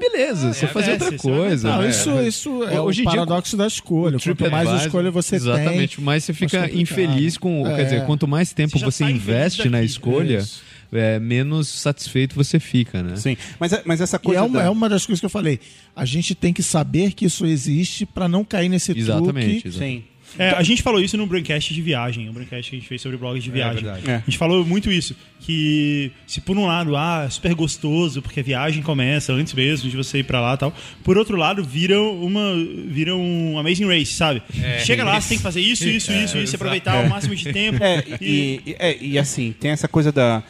Beleza, 0.00 0.52
você 0.54 0.66
fazia 0.68 0.90
é, 0.90 0.92
outra 0.92 1.10
você- 1.10 1.18
você 1.18 1.28
vai 1.30 1.38
coisa. 1.38 1.68
Não, 1.70 1.82
né? 1.82 1.90
isso, 1.90 2.10
isso 2.22 2.64
é 2.64 2.80
Hoje 2.80 3.00
o 3.00 3.02
em 3.02 3.08
dia, 3.08 3.16
paradoxo 3.24 3.56
da 3.56 3.66
escolha. 3.66 4.18
Quanto 4.18 4.50
mais 4.50 4.82
escolha 4.82 5.10
você 5.10 5.36
Exatamente, 5.36 6.00
mais 6.00 6.24
você 6.24 6.32
fica 6.32 6.70
infeliz 6.72 7.36
com. 7.36 7.64
Quer 7.64 7.80
É. 7.80 7.84
dizer, 7.84 8.06
quanto 8.06 8.28
mais 8.28 8.52
tempo 8.52 8.78
Você 8.78 8.84
você 8.84 9.04
tá 9.04 9.10
investe 9.10 9.68
na 9.68 9.82
escolha, 9.82 10.38
Isso. 10.38 10.62
É, 10.92 11.18
menos 11.18 11.68
satisfeito 11.68 12.34
você 12.34 12.58
fica, 12.60 13.02
né? 13.02 13.16
Sim. 13.16 13.36
Mas, 13.60 13.72
é- 13.72 13.82
mas 13.84 14.00
essa 14.00 14.16
E 14.16 14.20
coisa. 14.20 14.40
é 14.40 14.42
uma, 14.42 14.58
da- 14.58 14.64
é 14.64 14.70
uma 14.70 14.88
das 14.88 15.04
coisas 15.06 15.20
que 15.20 15.26
eu 15.26 15.30
falei. 15.30 15.60
A 15.94 16.04
gente 16.04 16.34
tem 16.34 16.52
que 16.52 16.62
saber 16.62 17.12
que 17.12 17.24
isso 17.26 17.44
existe 17.46 18.06
para 18.06 18.28
não 18.28 18.44
cair 18.44 18.68
nesse 18.68 18.92
Exatamente. 18.96 19.46
truque 19.62 19.68
exatamente. 19.68 20.00
Sim. 20.00 20.04
É, 20.38 20.50
a 20.50 20.62
gente 20.62 20.82
falou 20.82 21.00
isso 21.00 21.16
no 21.16 21.26
Braincast 21.26 21.72
de 21.72 21.80
viagem, 21.80 22.28
o 22.28 22.32
Braincast 22.34 22.68
que 22.68 22.76
a 22.76 22.78
gente 22.78 22.86
fez 22.86 23.00
sobre 23.00 23.16
blogs 23.16 23.42
de 23.42 23.50
viagem. 23.50 23.82
verdade. 23.82 24.10
É. 24.10 24.16
A 24.16 24.22
gente 24.26 24.36
falou 24.36 24.62
muito 24.62 24.92
isso, 24.92 25.16
que 25.40 26.12
se 26.26 26.38
por 26.42 26.54
um 26.58 26.66
lado, 26.66 26.94
ah, 26.96 27.24
é 27.26 27.30
super 27.30 27.54
gostoso, 27.54 28.20
porque 28.20 28.40
a 28.40 28.42
viagem 28.42 28.82
começa 28.82 29.32
antes 29.32 29.54
mesmo 29.54 29.88
de 29.88 29.96
você 29.96 30.18
ir 30.18 30.24
pra 30.24 30.38
lá 30.38 30.52
e 30.52 30.58
tal, 30.58 30.74
por 31.02 31.16
outro 31.16 31.34
lado, 31.34 31.64
vira 31.64 31.98
uma, 31.98 32.52
vira 32.88 33.16
um 33.16 33.58
Amazing 33.58 33.86
Race, 33.86 34.12
sabe? 34.12 34.42
Chega 34.84 35.02
lá, 35.02 35.18
você 35.18 35.30
tem 35.30 35.38
que 35.38 35.42
fazer 35.42 35.62
isso, 35.62 35.88
isso, 35.88 36.12
isso, 36.12 36.36
isso, 36.36 36.56
aproveitar 36.56 37.02
o 37.06 37.08
máximo 37.08 37.34
de 37.34 37.50
tempo. 37.50 37.82
É, 37.82 38.04
e, 38.20 38.60
e- 38.66 38.76
é, 38.78 38.98
e 39.00 39.18
assim, 39.18 39.54
tem 39.58 39.70
essa 39.70 39.88
coisa 39.88 40.12
da. 40.12 40.42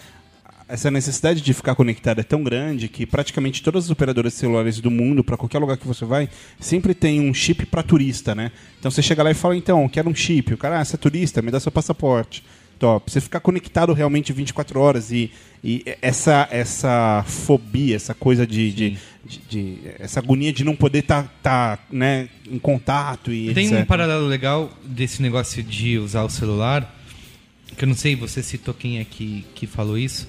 Essa 0.68 0.90
necessidade 0.90 1.40
de 1.40 1.54
ficar 1.54 1.74
conectado 1.74 2.20
é 2.20 2.22
tão 2.22 2.42
grande 2.42 2.88
que 2.88 3.06
praticamente 3.06 3.62
todas 3.62 3.84
as 3.86 3.90
operadoras 3.90 4.34
celulares 4.34 4.80
do 4.80 4.90
mundo, 4.90 5.24
para 5.24 5.36
qualquer 5.36 5.58
lugar 5.58 5.76
que 5.78 5.86
você 5.86 6.04
vai, 6.04 6.28
sempre 6.60 6.92
tem 6.94 7.20
um 7.20 7.32
chip 7.32 7.64
para 7.66 7.82
turista, 7.82 8.34
né? 8.34 8.52
Então 8.78 8.90
você 8.90 9.00
chega 9.00 9.22
lá 9.22 9.30
e 9.30 9.34
fala, 9.34 9.56
então, 9.56 9.88
quero 9.88 10.10
um 10.10 10.14
chip. 10.14 10.52
O 10.52 10.58
cara, 10.58 10.78
ah, 10.80 10.84
você 10.84 10.96
é 10.96 10.98
turista, 10.98 11.40
me 11.40 11.50
dá 11.50 11.58
seu 11.58 11.72
passaporte. 11.72 12.44
Pra 12.78 13.00
você 13.04 13.20
ficar 13.20 13.40
conectado 13.40 13.92
realmente 13.92 14.32
24 14.32 14.78
horas 14.78 15.10
e, 15.10 15.32
e 15.64 15.82
essa, 16.00 16.46
essa 16.50 17.24
fobia, 17.26 17.96
essa 17.96 18.14
coisa 18.14 18.46
de, 18.46 18.70
de, 18.70 18.98
de- 19.26 19.40
de- 19.48 19.78
essa 19.98 20.20
agonia 20.20 20.52
de 20.52 20.62
não 20.62 20.76
poder 20.76 21.00
estar 21.00 21.84
né, 21.90 22.28
em 22.48 22.58
contato 22.58 23.32
e 23.32 23.52
Tem 23.52 23.66
etc. 23.66 23.80
um 23.80 23.84
paralelo 23.84 24.28
legal 24.28 24.70
desse 24.84 25.20
negócio 25.22 25.60
de 25.60 25.98
usar 25.98 26.22
o 26.22 26.30
celular, 26.30 26.94
que 27.76 27.82
eu 27.84 27.88
não 27.88 27.96
sei, 27.96 28.14
você 28.14 28.44
citou 28.44 28.72
quem 28.72 28.98
é 29.00 29.04
que, 29.04 29.44
que 29.56 29.66
falou 29.66 29.98
isso, 29.98 30.28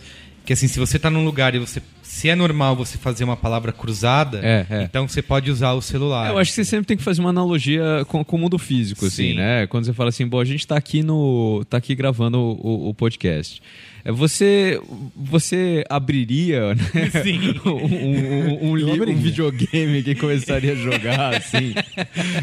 que 0.49 0.53
assim, 0.53 0.67
se 0.67 0.79
você 0.79 0.97
tá 0.97 1.11
num 1.11 1.23
lugar 1.23 1.53
e 1.53 1.59
você. 1.59 1.79
Se 2.11 2.27
é 2.27 2.33
normal 2.35 2.75
você 2.75 2.97
fazer 2.97 3.23
uma 3.23 3.37
palavra 3.37 3.71
cruzada, 3.71 4.39
É, 4.43 4.65
é. 4.67 4.83
então 4.83 5.07
você 5.07 5.21
pode 5.21 5.51
usar 5.51 5.73
o 5.73 5.81
celular. 5.81 6.31
Eu 6.31 6.39
acho 6.39 6.49
que 6.49 6.55
você 6.55 6.65
sempre 6.65 6.87
tem 6.87 6.97
que 6.97 7.03
fazer 7.03 7.21
uma 7.21 7.29
analogia 7.29 8.03
com, 8.07 8.23
com 8.25 8.35
o 8.35 8.39
mundo 8.39 8.57
físico, 8.57 9.05
assim, 9.05 9.29
Sim. 9.31 9.35
né? 9.35 9.67
Quando 9.67 9.85
você 9.85 9.93
fala 9.93 10.09
assim, 10.09 10.25
bom, 10.27 10.39
a 10.39 10.43
gente 10.45 10.65
tá 10.65 10.75
aqui 10.75 11.03
no. 11.03 11.63
tá 11.69 11.77
aqui 11.77 11.93
gravando 11.93 12.39
o, 12.39 12.89
o- 12.89 12.93
podcast. 12.95 13.61
É, 14.03 14.11
Você, 14.11 14.81
você 15.15 15.83
abriria 15.89 16.73
né? 16.73 16.81
um, 17.63 17.69
um- 17.69 18.69
um 18.71 18.75
li- 18.75 19.11
um 19.11 19.15
videogame 19.15 20.01
que 20.01 20.15
começaria 20.15 20.71
a 20.71 20.75
jogar, 20.75 21.35
assim. 21.35 21.75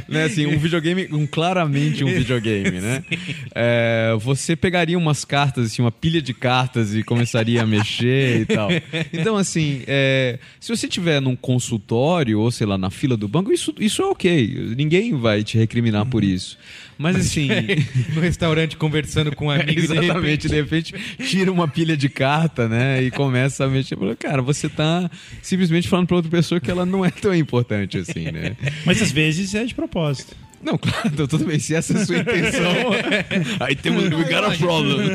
né? 0.09 0.25
assim 0.25 0.47
um 0.47 0.59
videogame, 0.59 1.09
um, 1.11 1.27
claramente 1.27 2.05
um 2.05 2.09
videogame, 2.09 2.81
né? 2.81 3.03
É, 3.59 4.15
você 4.21 4.55
pegaria 4.55 4.99
umas 4.99 5.25
cartas, 5.25 5.67
assim, 5.73 5.81
uma 5.83 5.91
pilha 5.91 6.21
de 6.21 6.35
cartas 6.35 6.95
e 6.95 7.03
começaria 7.03 7.63
a 7.63 7.67
mexer 7.67 8.43
e 8.43 8.45
tal. 8.45 8.69
Então, 9.15 9.35
assim, 9.35 9.56
é, 9.87 10.39
se 10.61 10.69
você 10.75 10.87
estiver 10.87 11.21
num 11.21 11.37
consultório 11.37 12.41
ou, 12.41 12.51
sei 12.51 12.67
lá, 12.67 12.77
na 12.79 12.91
fila 12.91 13.17
do 13.17 13.27
banco, 13.29 13.53
isso, 13.53 13.75
isso 13.79 14.03
é 14.03 14.05
ok. 14.07 14.75
Ninguém 14.77 15.15
vai 15.17 15.43
te 15.45 15.57
recriminar 15.59 16.07
por 16.07 16.23
isso. 16.25 16.59
Mas, 16.99 17.17
assim... 17.17 17.49
no 18.15 18.21
restaurante 18.21 18.77
conversando 18.77 19.35
com 19.35 19.47
um 19.47 19.51
amigo 19.53 19.71
e 19.71 19.75
de 19.75 19.81
Exatamente, 19.93 20.49
repente- 20.49 20.49
de 20.49 20.55
repente 20.55 20.95
tira 21.29 21.53
uma 21.53 21.69
pilha 21.69 21.97
de 21.97 22.09
carta, 22.09 22.69
né? 22.69 23.03
E 23.03 23.11
começa 23.11 23.65
a 23.65 23.69
mexer. 23.69 23.97
Cara, 24.19 24.41
você 24.43 24.69
tá 24.69 25.11
simplesmente 25.43 25.89
falando 25.89 26.07
pra 26.07 26.17
outra 26.17 26.31
pessoa 26.31 26.61
que 26.61 26.71
ela 26.71 26.87
não 26.87 27.05
é 27.05 27.11
tão 27.11 27.35
importante 27.35 27.99
assim, 27.99 28.31
né? 28.31 28.57
Mas 28.85 29.03
às 29.03 29.13
vezes 29.13 29.55
é 29.55 29.65
de 29.65 29.75
propósito. 29.75 30.35
Não, 30.63 30.77
claro, 30.79 31.29
tudo 31.29 31.45
bem. 31.45 31.59
Se 31.59 31.75
essa 31.75 31.93
é 31.97 32.03
a 32.03 32.07
sua 32.07 32.19
intenção, 32.19 32.73
aí 33.61 33.77
temos 33.77 34.05
we 34.05 34.25
got 34.25 34.45
a 34.45 34.57
problem. 34.57 35.11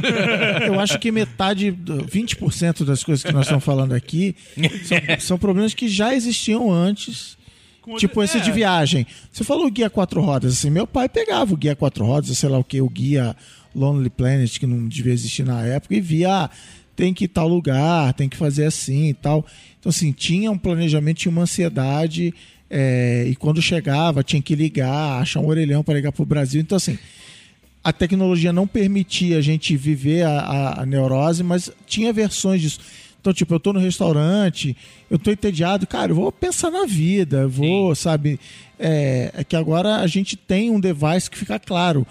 Eu 0.65 0.79
acho 0.79 0.97
que 0.99 1.11
metade, 1.11 1.71
do- 1.71 2.05
20% 2.05 2.83
das 2.85 3.03
coisas 3.03 3.23
que 3.23 3.31
nós 3.31 3.45
estamos 3.45 3.63
falando 3.63 3.93
aqui 3.93 4.35
são, 4.85 4.97
são 5.19 5.37
problemas 5.37 5.73
que 5.73 5.87
já 5.87 6.13
existiam 6.15 6.71
antes. 6.71 7.37
Tipo 7.97 8.21
esse 8.23 8.37
É. 8.37 8.41
de 8.41 8.51
viagem. 8.51 9.07
Você 9.31 9.43
falou 9.43 9.69
guia 9.71 9.89
quatro 9.89 10.21
rodas. 10.21 10.53
Assim, 10.53 10.69
meu 10.69 10.85
pai 10.85 11.09
pegava 11.09 11.51
o 11.53 11.57
guia 11.57 11.75
quatro 11.75 12.05
rodas, 12.05 12.37
sei 12.37 12.47
lá 12.47 12.59
o 12.59 12.63
que, 12.63 12.79
o 12.79 12.87
guia 12.87 13.35
Lonely 13.75 14.09
Planet, 14.11 14.59
que 14.59 14.67
não 14.67 14.87
devia 14.87 15.11
existir 15.11 15.43
na 15.43 15.61
época, 15.65 15.95
e 15.95 15.99
via, 15.99 16.43
ah, 16.43 16.49
tem 16.95 17.11
que 17.11 17.23
ir 17.25 17.29
tal 17.29 17.47
lugar, 17.47 18.13
tem 18.13 18.29
que 18.29 18.37
fazer 18.37 18.65
assim 18.65 19.09
e 19.09 19.13
tal. 19.15 19.43
Então, 19.79 19.89
assim, 19.89 20.11
tinha 20.11 20.51
um 20.51 20.57
planejamento, 20.59 21.17
tinha 21.17 21.31
uma 21.31 21.41
ansiedade, 21.41 22.31
é, 22.73 23.25
e 23.27 23.35
quando 23.35 23.61
chegava, 23.61 24.23
tinha 24.23 24.41
que 24.41 24.55
ligar, 24.55 25.21
achar 25.21 25.41
um 25.41 25.47
orelhão 25.47 25.83
para 25.83 25.95
ligar 25.95 26.11
para 26.13 26.23
o 26.23 26.25
Brasil. 26.25 26.61
Então, 26.61 26.77
assim, 26.77 26.97
a 27.83 27.91
tecnologia 27.91 28.53
não 28.53 28.65
permitia 28.65 29.37
a 29.37 29.41
gente 29.41 29.75
viver 29.75 30.23
a, 30.25 30.39
a- 30.39 30.81
a 30.83 30.85
neurose, 30.85 31.43
mas 31.43 31.69
tinha 31.85 32.13
versões 32.13 32.61
disso. 32.61 32.79
Então, 33.19 33.33
tipo, 33.33 33.53
eu 33.53 33.59
tô 33.59 33.71
no 33.73 33.79
restaurante, 33.79 34.75
eu 35.09 35.19
tô 35.19 35.29
entediado, 35.31 35.85
cara, 35.85 36.11
eu 36.11 36.15
vou 36.15 36.31
pensar 36.31 36.71
na 36.71 36.85
vida, 36.85 37.47
vou, 37.47 37.93
sabe? 37.93 38.39
É, 38.79 39.31
é 39.37 39.43
que 39.43 39.55
agora 39.55 39.97
a 39.97 40.07
gente 40.07 40.35
tem 40.35 40.71
um 40.71 40.79
device 40.79 41.29
que 41.29 41.37
fica 41.37 41.59
claro. 41.59 42.07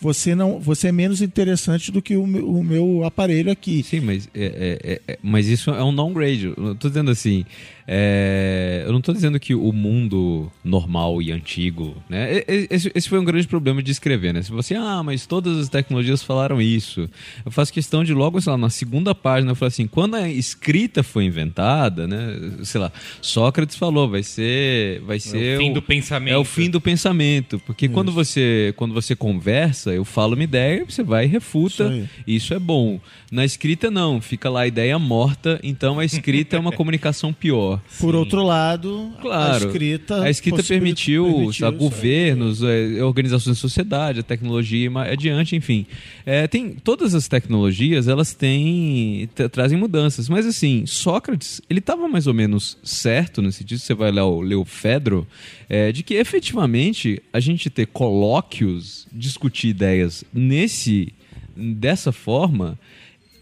Você 0.00 0.34
não, 0.34 0.58
você 0.58 0.88
é 0.88 0.92
menos 0.92 1.22
interessante 1.22 1.90
do 1.92 2.02
que 2.02 2.16
o 2.16 2.26
meu, 2.26 2.48
o 2.48 2.62
meu 2.64 3.04
aparelho 3.04 3.50
aqui. 3.52 3.84
Sim, 3.84 4.00
mas, 4.00 4.28
é- 4.34 4.78
é- 4.84 4.92
é- 4.92 5.00
é- 5.14 5.18
mas 5.22 5.46
isso 5.46 5.70
é 5.70 5.82
um 5.82 5.94
downgrade. 5.94 6.52
Eu 6.56 6.74
tô 6.74 6.88
dizendo 6.88 7.10
assim. 7.12 7.44
É, 7.86 8.84
eu 8.86 8.92
não 8.92 9.00
tô 9.00 9.12
dizendo 9.12 9.38
que 9.40 9.54
o 9.54 9.72
mundo 9.72 10.50
normal 10.64 11.20
e 11.20 11.32
antigo. 11.32 11.96
Né? 12.08 12.42
Esse, 12.46 12.92
esse 12.94 13.08
foi 13.08 13.18
um 13.18 13.24
grande 13.24 13.48
problema 13.48 13.82
de 13.82 13.90
escrever, 13.90 14.32
né? 14.32 14.42
Se 14.42 14.50
você, 14.50 14.74
ah, 14.74 15.02
mas 15.02 15.26
todas 15.26 15.58
as 15.58 15.68
tecnologias 15.68 16.22
falaram 16.22 16.60
isso. 16.60 17.08
Eu 17.44 17.50
faço 17.50 17.72
questão 17.72 18.04
de 18.04 18.14
logo, 18.14 18.40
sei 18.40 18.52
lá, 18.52 18.58
na 18.58 18.70
segunda 18.70 19.14
página, 19.14 19.52
eu 19.52 19.56
falo 19.56 19.68
assim: 19.68 19.86
quando 19.86 20.14
a 20.14 20.28
escrita 20.28 21.02
foi 21.02 21.24
inventada, 21.24 22.06
né? 22.06 22.52
Sei 22.62 22.80
lá, 22.80 22.92
Sócrates 23.20 23.76
falou, 23.76 24.08
vai 24.08 24.22
ser. 24.22 25.00
Vai 25.02 25.18
ser 25.18 25.58
fim 25.58 25.72
do 25.72 25.82
pensamento. 25.82 26.34
É 26.34 26.38
o 26.38 26.44
fim 26.44 26.70
do 26.70 26.80
pensamento. 26.80 27.58
Porque 27.66 27.88
quando 27.88 28.12
você, 28.12 28.72
quando 28.76 28.94
você 28.94 29.16
conversa, 29.16 29.92
eu 29.92 30.04
falo 30.04 30.34
uma 30.34 30.44
ideia, 30.44 30.84
você 30.88 31.02
vai 31.02 31.24
e 31.24 31.28
refuta. 31.28 31.92
Isso. 32.26 32.42
Isso 32.42 32.54
é 32.54 32.58
bom. 32.58 33.00
Na 33.30 33.44
escrita, 33.44 33.90
não. 33.90 34.20
Fica 34.20 34.50
lá 34.50 34.62
a 34.62 34.66
ideia 34.66 34.98
morta, 34.98 35.58
então 35.62 35.98
a 35.98 36.04
escrita 36.04 36.56
é 36.56 36.58
uma 36.60 36.72
comunicação 36.72 37.32
pior. 37.32 37.71
Por 38.00 38.14
outro 38.14 38.42
lado, 38.42 39.10
Claro. 39.20 39.64
a 39.64 39.66
escrita. 39.68 40.22
A 40.22 40.30
escrita 40.30 40.62
permitiu, 40.62 41.24
permitiu 41.24 41.66
aí. 41.68 41.74
governos, 41.76 42.62
eh, 42.62 43.02
organizações 43.02 43.56
de 43.56 43.60
sociedade, 43.60 44.20
a 44.20 44.22
tecnologia 44.22 44.90
e 44.90 44.98
adiante, 45.12 45.54
enfim. 45.56 45.86
Eh, 46.26 46.46
tem, 46.48 46.70
todas 46.74 47.14
as 47.14 47.28
tecnologias, 47.28 48.08
elas 48.08 48.34
têm, 48.34 49.28
tra- 49.34 49.48
trazem 49.48 49.78
mudanças. 49.78 50.28
Mas 50.28 50.46
assim, 50.46 50.84
Sócrates, 50.86 51.60
ele 51.70 51.78
estava 51.80 52.08
mais 52.08 52.26
ou 52.26 52.34
menos 52.34 52.78
certo, 52.82 53.40
no 53.42 53.50
sentido, 53.52 53.78
você 53.78 53.94
vai 53.94 54.10
ler 54.10 54.22
o, 54.22 54.40
ler 54.40 54.56
o 54.56 54.64
Fedro, 54.64 55.26
eh, 55.68 55.92
de 55.92 56.02
que 56.02 56.14
efetivamente 56.14 57.22
a 57.32 57.40
gente 57.40 57.68
ter 57.70 57.86
colóquios, 57.86 59.06
discutir 59.12 59.68
ideias 59.68 60.24
nesse, 60.32 61.12
dessa 61.56 62.12
forma, 62.12 62.78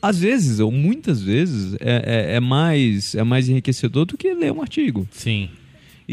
às 0.02 0.18
vezes, 0.20 0.60
ou 0.60 0.70
muitas 0.70 1.22
vezes, 1.22 1.74
é, 1.80 2.30
é- 2.32 2.36
é 2.36 2.40
mais, 2.40 3.14
é 3.14 3.22
mais 3.24 3.48
enriquecedor 3.48 4.04
do 4.06 4.16
que 4.16 4.32
ler 4.34 4.52
um 4.52 4.60
artigo. 4.62 5.06
Sim. 5.12 5.48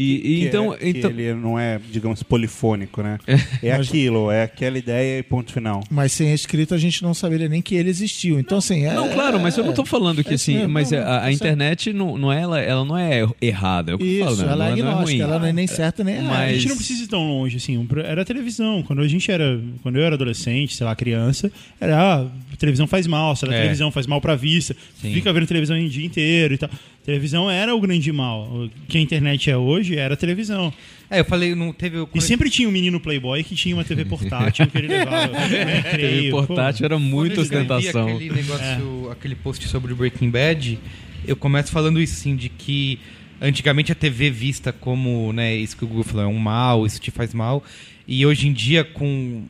E, 0.00 0.14
e 0.14 0.38
Que 0.42 0.46
então, 0.46 0.72
é- 0.72 0.76
que 0.76 0.88
então 0.90 1.10
ele 1.10 1.34
não 1.34 1.58
é, 1.58 1.80
digamos, 1.90 2.22
polifônico, 2.22 3.02
né? 3.02 3.18
É 3.60 3.72
aquilo, 3.72 4.30
é 4.30 4.44
aquela 4.44 4.78
ideia 4.78 5.18
e 5.18 5.22
ponto 5.24 5.52
final. 5.52 5.82
Mas 5.90 6.12
sem 6.12 6.30
a 6.30 6.34
escrita 6.34 6.76
a 6.76 6.78
gente 6.78 7.02
não 7.02 7.12
saberia 7.12 7.48
nem 7.48 7.60
que 7.60 7.74
ele 7.74 7.90
existiu. 7.90 8.38
Então, 8.38 8.58
assim. 8.58 8.84
É, 8.84 8.94
Não, 8.94 9.08
claro, 9.08 9.40
mas 9.40 9.58
eu 9.58 9.64
não 9.64 9.72
tô 9.72 9.84
falando 9.84 10.22
que 10.22 10.30
é 10.30 10.34
assim, 10.34 10.68
mas 10.68 10.92
não, 10.92 11.00
a, 11.00 11.24
a 11.24 11.32
internet 11.32 11.92
não, 11.92 12.16
não 12.16 12.32
é 12.32 12.40
ela, 12.42 12.60
ela 12.60 12.84
não 12.84 12.96
é 12.96 13.26
errada, 13.42 13.90
é 13.90 13.94
o 13.96 13.98
que 13.98 14.04
eu 14.04 14.08
Isso, 14.26 14.36
falo, 14.36 14.36
né? 14.46 14.52
ela 14.52 14.66
é 14.66 14.70
não, 14.70 14.76
não 14.76 14.84
agnóstica, 14.92 15.04
ruim. 15.10 15.20
ela 15.32 15.38
não 15.40 15.46
é 15.48 15.52
nem 15.52 15.66
certa 15.66 16.04
nem 16.04 16.14
errada. 16.14 16.28
A 16.34 16.38
Mas- 16.46 16.54
gente 16.62 16.68
não 16.68 16.76
precisa 16.76 17.02
ir 17.02 17.06
tão 17.08 17.26
longe, 17.28 17.56
assim. 17.56 17.88
Era 18.04 18.24
televisão. 18.24 18.84
Quando 18.84 19.02
a 19.02 19.08
gente 19.08 19.28
era. 19.32 19.60
Quando 19.82 19.96
eu 19.96 20.04
era 20.04 20.14
adolescente, 20.14 20.76
sei 20.76 20.86
lá, 20.86 20.94
criança, 20.94 21.50
era. 21.80 21.98
Ah, 21.98 22.26
televisão 22.56 22.86
faz 22.86 23.06
mal, 23.08 23.34
se 23.34 23.44
a 23.44 23.48
É. 23.48 23.56
televisão 23.58 23.90
faz 23.90 24.06
mal 24.06 24.20
pra 24.20 24.36
vista, 24.36 24.76
Sim. 25.00 25.12
fica 25.12 25.32
vendo 25.32 25.46
televisão 25.46 25.76
o 25.76 25.88
dia 25.88 26.06
inteiro 26.06 26.54
e 26.54 26.58
tal. 26.58 26.70
Televisão 27.08 27.50
era 27.50 27.74
o 27.74 27.80
grande 27.80 28.12
mal. 28.12 28.42
O 28.52 28.70
que 28.86 28.98
a 28.98 29.00
internet 29.00 29.50
é 29.50 29.56
hoje 29.56 29.96
era 29.96 30.12
a 30.12 30.16
televisão. 30.16 30.70
É, 31.08 31.20
eu 31.20 31.24
falei, 31.24 31.54
não 31.54 31.72
teve. 31.72 32.06
E 32.14 32.20
sempre 32.20 32.50
tinha 32.50 32.68
um 32.68 32.70
menino 32.70 33.00
playboy 33.00 33.42
que 33.42 33.54
tinha 33.54 33.74
uma 33.74 33.82
TV 33.82 34.04
portátil 34.04 34.66
que 34.66 34.76
ele 34.76 34.88
levava. 34.88 35.32
né, 35.48 35.80
TV 35.84 36.28
portátil 36.30 36.84
era 36.84 36.96
eu 36.96 37.00
escrevi 37.00 37.40
ostentação. 37.40 38.08
Aquele 38.08 38.30
negócio, 38.30 39.10
aquele 39.10 39.34
post 39.34 39.66
sobre 39.68 39.94
o 39.94 39.96
Breaking 39.96 40.28
Bad, 40.28 40.78
eu 41.26 41.34
começo 41.34 41.72
falando 41.72 41.98
isso 41.98 42.14
sim, 42.14 42.36
de 42.36 42.50
que 42.50 42.98
antigamente 43.40 43.90
a 43.90 43.94
TV 43.94 44.28
vista 44.28 44.70
como, 44.70 45.32
né, 45.32 45.56
isso 45.56 45.78
que 45.78 45.84
o 45.86 45.88
Google 45.88 46.04
falou, 46.04 46.24
é 46.24 46.28
um 46.28 46.38
mal, 46.38 46.84
isso 46.84 47.00
te 47.00 47.10
faz 47.10 47.32
mal. 47.32 47.64
E 48.06 48.26
hoje 48.26 48.48
em 48.48 48.52
dia, 48.52 48.84
com, 48.84 49.44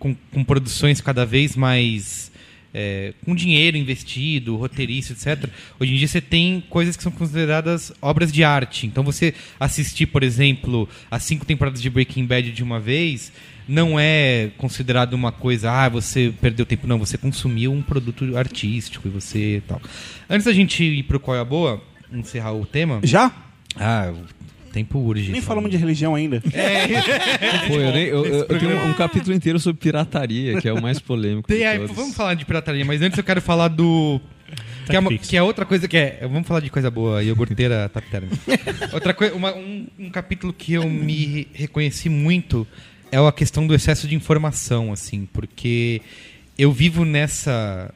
com, 0.00 0.16
com 0.32 0.42
produções 0.42 1.00
cada 1.00 1.24
vez 1.24 1.54
mais. 1.54 2.32
É, 2.74 3.14
com 3.24 3.34
dinheiro 3.34 3.76
investido, 3.76 4.56
roteirista, 4.56 5.12
etc. 5.12 5.48
Hoje 5.78 5.94
em 5.94 5.96
dia 5.96 6.08
você 6.08 6.20
tem 6.20 6.62
coisas 6.68 6.96
que 6.96 7.02
são 7.02 7.12
consideradas 7.12 7.92
obras 8.02 8.32
de 8.32 8.42
arte. 8.42 8.86
Então 8.86 9.04
você 9.04 9.32
assistir, 9.60 10.06
por 10.06 10.24
exemplo, 10.24 10.88
as 11.10 11.22
cinco 11.22 11.46
temporadas 11.46 11.80
de 11.80 11.88
Breaking 11.88 12.26
Bad 12.26 12.50
de 12.50 12.62
uma 12.62 12.80
vez 12.80 13.32
não 13.66 13.98
é 13.98 14.50
considerado 14.58 15.14
uma 15.14 15.32
coisa, 15.32 15.70
ah, 15.70 15.88
você 15.88 16.34
perdeu 16.40 16.66
tempo. 16.66 16.86
Não, 16.86 16.98
você 16.98 17.16
consumiu 17.16 17.72
um 17.72 17.80
produto 17.80 18.36
artístico 18.36 19.08
e 19.08 19.10
você 19.10 19.62
tal. 19.66 19.80
Antes 20.28 20.44
da 20.44 20.52
gente 20.52 20.82
ir 20.82 21.02
pro 21.04 21.20
Qual 21.20 21.36
é 21.36 21.40
a 21.40 21.44
Boa, 21.44 21.82
encerrar 22.12 22.52
o 22.52 22.66
tema. 22.66 23.00
Já? 23.02 23.32
Ah, 23.76 24.12
tempo 24.74 24.98
urge. 24.98 25.30
Nem 25.32 25.40
falamos 25.40 25.70
de 25.70 25.76
religião 25.76 26.14
ainda. 26.14 26.42
Pô, 27.66 27.74
eu, 27.74 27.92
nem- 27.92 28.06
eu- 28.06 28.26
eu- 28.26 28.46
eu 28.48 28.58
tenho 28.58 28.76
um, 28.76 28.90
um 28.90 28.94
capítulo 28.94 29.34
inteiro 29.34 29.58
sobre 29.58 29.80
pirataria, 29.80 30.60
que 30.60 30.68
é 30.68 30.72
o 30.72 30.82
mais 30.82 30.98
polêmico. 31.00 31.48
Tem, 31.48 31.78
todos. 31.78 31.94
vamos 31.96 32.14
falar 32.14 32.34
de 32.34 32.44
pirataria, 32.44 32.84
mas 32.84 33.00
antes 33.00 33.16
eu 33.16 33.24
quero 33.24 33.40
falar 33.40 33.68
do. 33.68 34.20
Que 34.86 34.96
é, 34.96 34.98
uma- 34.98 35.16
que 35.16 35.36
é 35.36 35.42
outra 35.42 35.64
coisa 35.64 35.88
que 35.88 35.96
é. 35.96 36.18
Vamos 36.22 36.46
falar 36.46 36.60
de 36.60 36.68
coisa 36.70 36.90
boa, 36.90 37.22
iogurteira 37.22 37.88
Tapterm. 37.88 38.26
outra 38.92 39.14
coisa, 39.14 39.34
uma- 39.34 39.54
um, 39.54 39.86
um 39.98 40.10
capítulo 40.10 40.52
que 40.52 40.74
eu 40.74 40.88
me 40.88 41.48
reconheci 41.54 42.08
muito 42.08 42.66
é 43.10 43.16
a 43.16 43.32
questão 43.32 43.66
do 43.66 43.74
excesso 43.74 44.06
de 44.08 44.14
informação, 44.14 44.92
assim, 44.92 45.26
porque 45.32 46.02
eu 46.58 46.70
vivo 46.72 47.04
nessa 47.04 47.92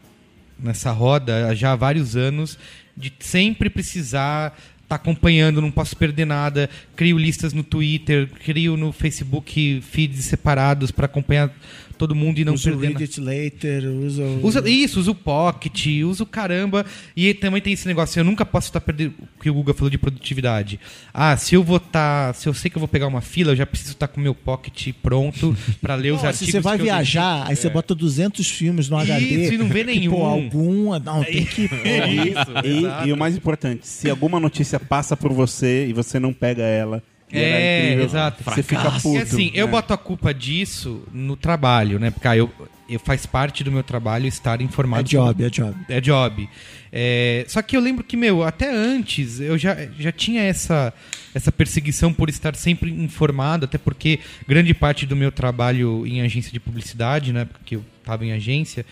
nessa 0.59 0.91
roda 0.91 1.55
já 1.55 1.73
há 1.73 1.77
vários 1.77 2.17
anos 2.17 2.59
de 2.97 3.13
sempre 3.21 3.69
precisar 3.71 4.59
estar 4.89 4.97
acompanhando, 4.97 5.61
não 5.61 5.71
posso 5.71 5.95
perder 5.97 6.25
nada. 6.25 6.69
Crio 6.97 7.19
listas 7.19 7.53
no 7.53 7.63
Twitter, 7.63 8.27
crio 8.45 8.77
no 8.77 8.91
Facebook 8.91 9.83
feeds 9.83 10.25
separados 10.25 10.91
para 10.91 11.05
acompanhar 11.05 11.51
todo 11.99 12.15
mundo 12.15 12.39
e 12.39 12.45
não 12.45 12.55
usa 12.55 12.71
o 12.71 12.79
perder 12.79 12.95
nada. 12.95 12.99
Read 13.01 13.11
It 13.11 13.21
Later, 13.21 13.91
usa 13.91 14.23
o... 14.23 14.47
Usa, 14.47 14.69
isso, 14.69 15.01
usa 15.01 15.11
o 15.11 15.15
Pocket, 15.15 15.87
usa 16.05 16.23
o 16.23 16.27
caramba. 16.27 16.87
E 17.17 17.35
também 17.35 17.61
tem 17.61 17.73
esse 17.73 17.87
negócio, 17.87 18.19
eu 18.21 18.25
nunca 18.25 18.47
posso 18.47 18.69
estar 18.69 18.81
perdendo 18.81 19.15
o 19.37 19.43
que 19.43 19.51
o 19.51 19.55
Guga 19.55 19.75
falou 19.75 19.91
de 19.91 19.99
produtividade. 19.99 20.79
Ah, 21.13 21.37
se 21.37 21.55
eu 21.55 21.63
vou 21.63 21.77
estar. 21.79 22.35
se 22.35 22.49
eu 22.49 22.55
sei 22.55 22.71
que 22.71 22.77
eu 22.77 22.81
vou 22.81 22.89
pegar 22.89 23.07
uma 23.07 23.21
fila, 23.21 23.53
eu 23.53 23.57
já 23.57 23.67
preciso 23.67 23.93
estar 23.93 24.09
com 24.09 24.21
o 24.21 24.23
meu 24.23 24.35
Pocket 24.35 24.93
pronto 25.03 25.57
para 25.83 25.95
ler 25.95 26.13
os 26.13 26.23
Não, 26.23 26.29
artigos. 26.29 26.47
se 26.47 26.53
você 26.53 26.61
vai 26.61 26.79
viajar, 26.79 27.47
aí 27.49 27.57
você 27.57 27.69
bota 27.69 27.95
200 27.95 28.49
filmes 28.49 28.89
no 28.89 28.97
HD. 28.97 29.25
Isso, 29.25 29.55
e 29.55 29.59
não 29.59 29.69
vê 29.69 29.81
que, 29.85 29.87
nenhum. 29.99 30.13
Pô, 30.13 30.25
algum... 30.25 30.99
Não, 30.99 31.25
tem 31.25 31.45
que... 31.45 31.69
deixei. 31.69 32.31
Isso, 32.31 33.05
E, 33.05 33.09
e 33.09 33.13
o 33.13 33.17
mais 33.17 33.37
importante, 33.37 33.87
se 33.87 34.09
alguma 34.09 34.39
notícia 34.39 34.79
passa 34.79 35.17
por 35.17 35.33
você 35.33 35.87
e 35.89 35.93
você 35.93 36.19
não 36.19 36.33
pega 36.33 36.63
ela 36.63 37.03
É, 37.31 37.95
exato. 38.03 38.43
você 38.43 38.63
fica 38.63 38.91
puto. 38.91 39.17
E 39.17 39.19
assim, 39.19 39.51
eu 39.55 39.67
né? 39.67 39.73
boto 39.73 39.93
a 39.93 39.99
culpa 39.99 40.33
disso 40.33 41.03
no 41.13 41.37
trabalho, 41.37 41.99
né? 41.99 42.11
Porque 42.11 42.27
ah, 42.27 42.37
eu, 42.37 42.51
eu 42.89 42.99
faz 42.99 43.27
parte 43.27 43.63
do 43.63 43.71
meu 43.71 43.83
trabalho 43.83 44.27
estar 44.27 44.61
É 44.61 44.65
informado. 44.65 45.09
job, 45.09 45.45
é 45.45 45.51
job. 45.51 45.77
É 45.89 46.01
job. 46.01 46.49
É, 46.91 47.45
só 47.47 47.61
que 47.61 47.77
eu 47.77 47.81
lembro 47.81 48.03
que, 48.03 48.17
meu, 48.17 48.43
até 48.43 48.71
antes 48.71 49.41
eu 49.41 49.59
já, 49.59 49.77
já 49.99 50.11
tinha 50.11 50.43
essa, 50.43 50.93
essa 51.35 51.53
perseguição 51.53 52.13
por 52.13 52.31
estar 52.31 52.55
sempre 52.57 52.91
informado, 52.91 53.67
até 53.67 53.77
porque 53.77 54.21
grande 54.47 54.73
parte 54.73 55.05
do 55.05 55.15
meu 55.15 55.31
trabalho 55.31 56.07
em 56.07 56.23
agência 56.23 56.51
de 56.51 56.59
publicidade, 56.59 57.33
né? 57.33 57.45
Porque 57.45 57.77
eu 57.77 57.85
estava 58.01 58.25
em 58.25 58.33
agência, 58.33 58.87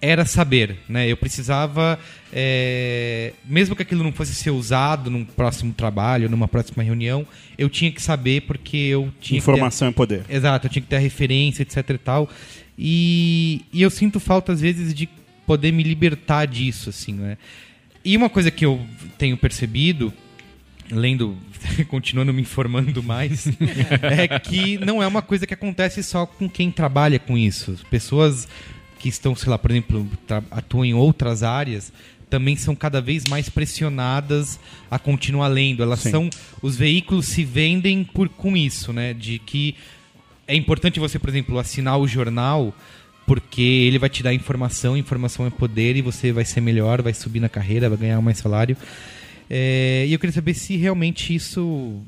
era 0.00 0.24
saber, 0.24 0.78
né? 0.88 1.06
Eu 1.06 1.16
precisava, 1.16 1.98
é, 2.32 3.32
mesmo 3.44 3.76
que 3.76 3.82
aquilo 3.82 4.02
não 4.02 4.12
fosse 4.12 4.34
ser 4.34 4.50
usado 4.50 5.10
num 5.10 5.24
próximo 5.24 5.74
trabalho, 5.74 6.28
numa 6.28 6.48
próxima 6.48 6.82
reunião, 6.82 7.26
eu 7.58 7.68
tinha 7.68 7.92
que 7.92 8.00
saber 8.00 8.42
porque 8.42 8.76
eu 8.76 9.12
tinha 9.20 9.38
que 9.40 9.44
ter- 9.46 9.52
Informação 9.52 9.88
é 9.88 9.92
poder. 9.92 10.24
Exato, 10.28 10.66
eu 10.66 10.70
tinha 10.70 10.82
que 10.82 10.88
ter 10.88 10.96
a 10.96 11.00
referência, 11.00 11.62
etc 11.62 11.90
e 11.90 11.98
tal. 11.98 12.30
E, 12.78 13.62
e 13.72 13.82
eu 13.82 13.90
sinto 13.90 14.18
falta, 14.18 14.52
às 14.52 14.60
vezes, 14.60 14.94
de 14.94 15.06
poder 15.46 15.70
me 15.72 15.82
libertar 15.82 16.46
disso, 16.46 16.88
assim, 16.88 17.12
né? 17.12 17.36
E 18.02 18.16
uma 18.16 18.30
coisa 18.30 18.50
que 18.50 18.64
eu 18.64 18.80
tenho 19.18 19.36
percebido, 19.36 20.10
lendo, 20.90 21.36
continuando 21.88 22.32
me 22.32 22.40
informando 22.40 23.02
mais, 23.02 23.46
é 24.00 24.38
que 24.38 24.78
não 24.78 25.02
é 25.02 25.06
uma 25.06 25.20
coisa 25.20 25.46
que 25.46 25.52
acontece 25.52 26.02
só 26.02 26.24
com 26.24 26.48
quem 26.48 26.70
trabalha 26.70 27.18
com 27.18 27.36
isso. 27.36 27.78
Pessoas 27.90 28.48
que 29.00 29.08
estão, 29.08 29.34
sei 29.34 29.48
lá, 29.48 29.58
por 29.58 29.70
exemplo, 29.70 30.06
atuam 30.50 30.84
em 30.84 30.94
outras 30.94 31.42
áreas, 31.42 31.92
também 32.28 32.54
são 32.54 32.76
cada 32.76 33.00
vez 33.00 33.24
mais 33.24 33.48
pressionadas 33.48 34.60
a 34.90 34.98
continuar 34.98 35.48
lendo. 35.48 35.82
Elas 35.82 36.00
Sim. 36.00 36.10
são. 36.10 36.30
Os 36.62 36.76
veículos 36.76 37.26
se 37.26 37.42
vendem 37.42 38.04
por, 38.04 38.28
com 38.28 38.56
isso, 38.56 38.92
né? 38.92 39.12
De 39.14 39.38
que 39.38 39.74
é 40.46 40.54
importante 40.54 41.00
você, 41.00 41.18
por 41.18 41.30
exemplo, 41.30 41.58
assinar 41.58 41.98
o 41.98 42.06
jornal 42.06 42.74
porque 43.26 43.62
ele 43.62 43.98
vai 43.98 44.08
te 44.08 44.24
dar 44.24 44.34
informação, 44.34 44.96
informação 44.96 45.46
é 45.46 45.50
poder 45.50 45.96
e 45.96 46.02
você 46.02 46.32
vai 46.32 46.44
ser 46.44 46.60
melhor, 46.60 47.00
vai 47.00 47.14
subir 47.14 47.38
na 47.38 47.48
carreira, 47.48 47.88
vai 47.88 47.98
ganhar 47.98 48.20
mais 48.20 48.38
salário. 48.38 48.76
É, 49.48 50.04
e 50.08 50.12
eu 50.12 50.18
queria 50.18 50.32
saber 50.32 50.54
se 50.54 50.76
realmente 50.76 51.32
isso 51.32 52.02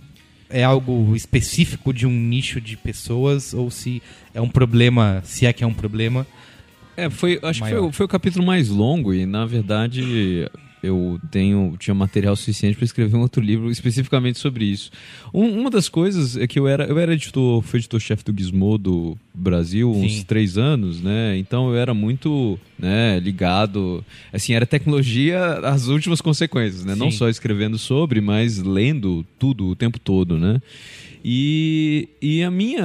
é 0.50 0.64
algo 0.64 1.14
específico 1.14 1.92
de 1.92 2.06
um 2.06 2.10
nicho 2.10 2.60
de 2.60 2.76
pessoas 2.76 3.54
ou 3.54 3.70
se 3.70 4.02
é 4.34 4.40
um 4.40 4.48
problema, 4.48 5.22
se 5.24 5.46
é 5.46 5.52
que 5.52 5.62
é 5.62 5.66
um 5.66 5.72
problema. 5.72 6.26
É, 6.96 7.08
foi, 7.10 7.38
acho 7.42 7.62
que 7.62 7.68
foi, 7.68 7.78
Maior. 7.78 7.88
o- 7.88 7.92
foi 7.92 8.06
o 8.06 8.08
capítulo 8.08 8.44
mais 8.44 8.68
longo 8.68 9.14
e, 9.14 9.24
na 9.24 9.46
verdade, 9.46 10.48
eu 10.82 11.18
tenho 11.30 11.74
tinha 11.78 11.94
material 11.94 12.34
suficiente 12.36 12.74
para 12.76 12.84
escrever 12.84 13.16
um 13.16 13.20
outro 13.20 13.40
livro 13.42 13.70
especificamente 13.70 14.38
sobre 14.38 14.64
isso. 14.64 14.90
Um- 15.32 15.60
uma 15.60 15.70
das 15.70 15.88
coisas 15.88 16.36
é 16.36 16.46
que 16.46 16.58
eu 16.58 16.66
era, 16.68 16.84
eu 16.84 16.98
era 16.98 17.14
editor, 17.14 17.62
fui 17.62 17.78
editor-chefe 17.78 18.24
do 18.24 18.34
Gizmodo 18.36 19.16
Brasil 19.32 19.90
uns 19.90 20.16
Sim. 20.16 20.24
três 20.24 20.58
anos, 20.58 21.00
né? 21.00 21.36
Então 21.38 21.70
eu 21.70 21.76
era 21.76 21.94
muito 21.94 22.58
né, 22.78 23.20
ligado, 23.20 24.04
assim, 24.32 24.54
era 24.54 24.66
tecnologia 24.66 25.60
as 25.60 25.86
últimas 25.86 26.20
consequências, 26.20 26.84
né? 26.84 26.94
Não 26.96 27.10
Sim. 27.12 27.16
só 27.18 27.28
escrevendo 27.28 27.78
sobre, 27.78 28.20
mas 28.20 28.58
lendo 28.58 29.24
tudo 29.38 29.68
o 29.68 29.76
tempo 29.76 30.00
todo, 30.00 30.36
né? 30.36 30.60
E, 31.24 32.08
e 32.20 32.42
a 32.42 32.50
minha, 32.50 32.84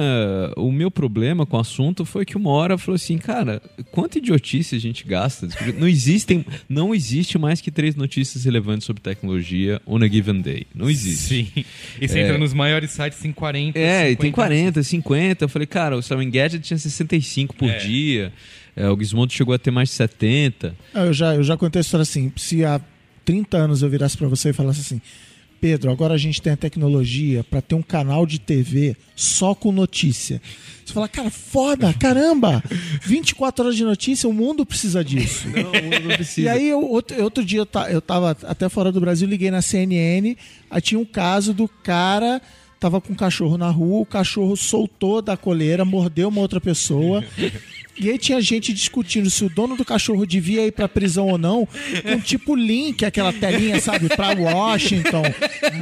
o 0.56 0.70
meu 0.70 0.90
problema 0.90 1.44
com 1.44 1.56
o 1.56 1.60
assunto 1.60 2.04
foi 2.04 2.24
que 2.24 2.36
uma 2.36 2.50
hora 2.50 2.78
falou 2.78 2.94
assim, 2.94 3.18
cara, 3.18 3.60
quanta 3.90 4.18
idiotice 4.18 4.76
a 4.76 4.78
gente 4.78 5.04
gasta? 5.04 5.48
Não 5.76 5.88
existem, 5.88 6.44
não 6.68 6.94
existe 6.94 7.36
mais 7.36 7.60
que 7.60 7.70
três 7.70 7.96
notícias 7.96 8.44
relevantes 8.44 8.84
sobre 8.86 9.02
tecnologia 9.02 9.82
on 9.86 9.96
a 10.02 10.06
given 10.08 10.40
day. 10.40 10.66
Não 10.74 10.88
existe. 10.88 11.50
Sim. 11.54 11.64
E 12.00 12.06
você 12.06 12.20
entra 12.20 12.38
nos 12.38 12.54
maiores 12.54 12.92
sites 12.92 13.24
em 13.24 13.32
40. 13.32 13.76
É, 13.78 14.06
e 14.06 14.10
50. 14.10 14.22
tem 14.22 14.30
40, 14.32 14.82
50. 14.84 15.44
Eu 15.44 15.48
falei, 15.48 15.66
cara, 15.66 15.96
o 15.96 16.02
Sam 16.02 16.30
Gadget 16.30 16.60
tinha 16.60 16.78
65 16.78 17.56
por 17.56 17.68
É. 17.68 17.78
dia. 17.78 18.32
É, 18.76 18.88
o 18.88 18.96
Gizmodo 18.96 19.32
chegou 19.32 19.52
a 19.52 19.58
ter 19.58 19.72
mais 19.72 19.88
de 19.88 19.96
70. 19.96 20.76
Ah, 20.94 21.06
Eu 21.06 21.12
já, 21.12 21.34
eu 21.34 21.42
já 21.42 21.56
contei 21.56 21.80
a 21.80 21.82
história 21.82 22.02
assim. 22.02 22.32
Se 22.36 22.64
há 22.64 22.80
30 23.24 23.56
anos 23.56 23.82
eu 23.82 23.90
virasse 23.90 24.16
pra 24.16 24.28
você 24.28 24.50
e 24.50 24.52
falasse 24.52 24.80
assim: 24.80 25.00
Pedro, 25.60 25.90
agora 25.90 26.14
a 26.14 26.18
gente 26.18 26.40
tem 26.40 26.52
a 26.52 26.56
tecnologia 26.56 27.42
pra 27.44 27.60
ter 27.60 27.74
um 27.74 27.82
canal 27.82 28.24
de 28.26 28.38
TV 28.38 28.96
só 29.16 29.54
com 29.54 29.72
notícia. 29.72 30.40
Você 30.84 30.92
fala, 30.94 31.08
cara, 31.08 31.30
foda, 31.30 31.92
caramba! 31.92 32.62
24 33.02 33.64
horas 33.64 33.76
de 33.76 33.84
notícia, 33.84 34.28
o 34.28 34.32
mundo 34.32 34.64
precisa 34.64 35.04
disso. 35.04 35.46
Não, 35.48 36.00
não 36.08 36.16
precisa. 36.16 36.40
E 36.40 36.48
aí, 36.48 36.68
eu, 36.68 36.80
outro, 36.82 37.22
outro 37.22 37.44
dia 37.44 37.58
eu, 37.60 37.66
ta- 37.66 37.90
eu 37.90 38.00
tava 38.00 38.30
até 38.44 38.68
fora 38.68 38.90
do 38.90 39.00
Brasil, 39.00 39.28
liguei 39.28 39.50
na 39.50 39.60
CNN, 39.60 40.36
aí 40.70 40.80
tinha 40.80 40.98
um 40.98 41.04
caso 41.04 41.52
do 41.52 41.68
cara. 41.68 42.40
Tava 42.80 43.00
com 43.00 43.12
um 43.12 43.16
cachorro 43.16 43.58
na 43.58 43.68
rua, 43.70 44.02
o 44.02 44.06
cachorro 44.06 44.56
soltou 44.56 45.20
da 45.20 45.36
coleira, 45.36 45.84
mordeu 45.84 46.28
uma 46.28 46.40
outra 46.40 46.60
pessoa. 46.60 47.24
E 48.00 48.10
aí 48.10 48.18
tinha 48.18 48.40
gente 48.40 48.72
discutindo 48.72 49.28
se 49.30 49.44
o 49.44 49.48
dono 49.48 49.76
do 49.76 49.84
cachorro 49.84 50.24
devia 50.26 50.64
ir 50.66 50.72
pra 50.72 50.88
prisão 50.88 51.26
ou 51.28 51.38
não, 51.38 51.66
com 52.02 52.20
tipo 52.20 52.54
link, 52.54 53.04
aquela 53.04 53.32
telinha, 53.32 53.80
sabe, 53.80 54.08
pra 54.08 54.28
Washington 54.38 55.22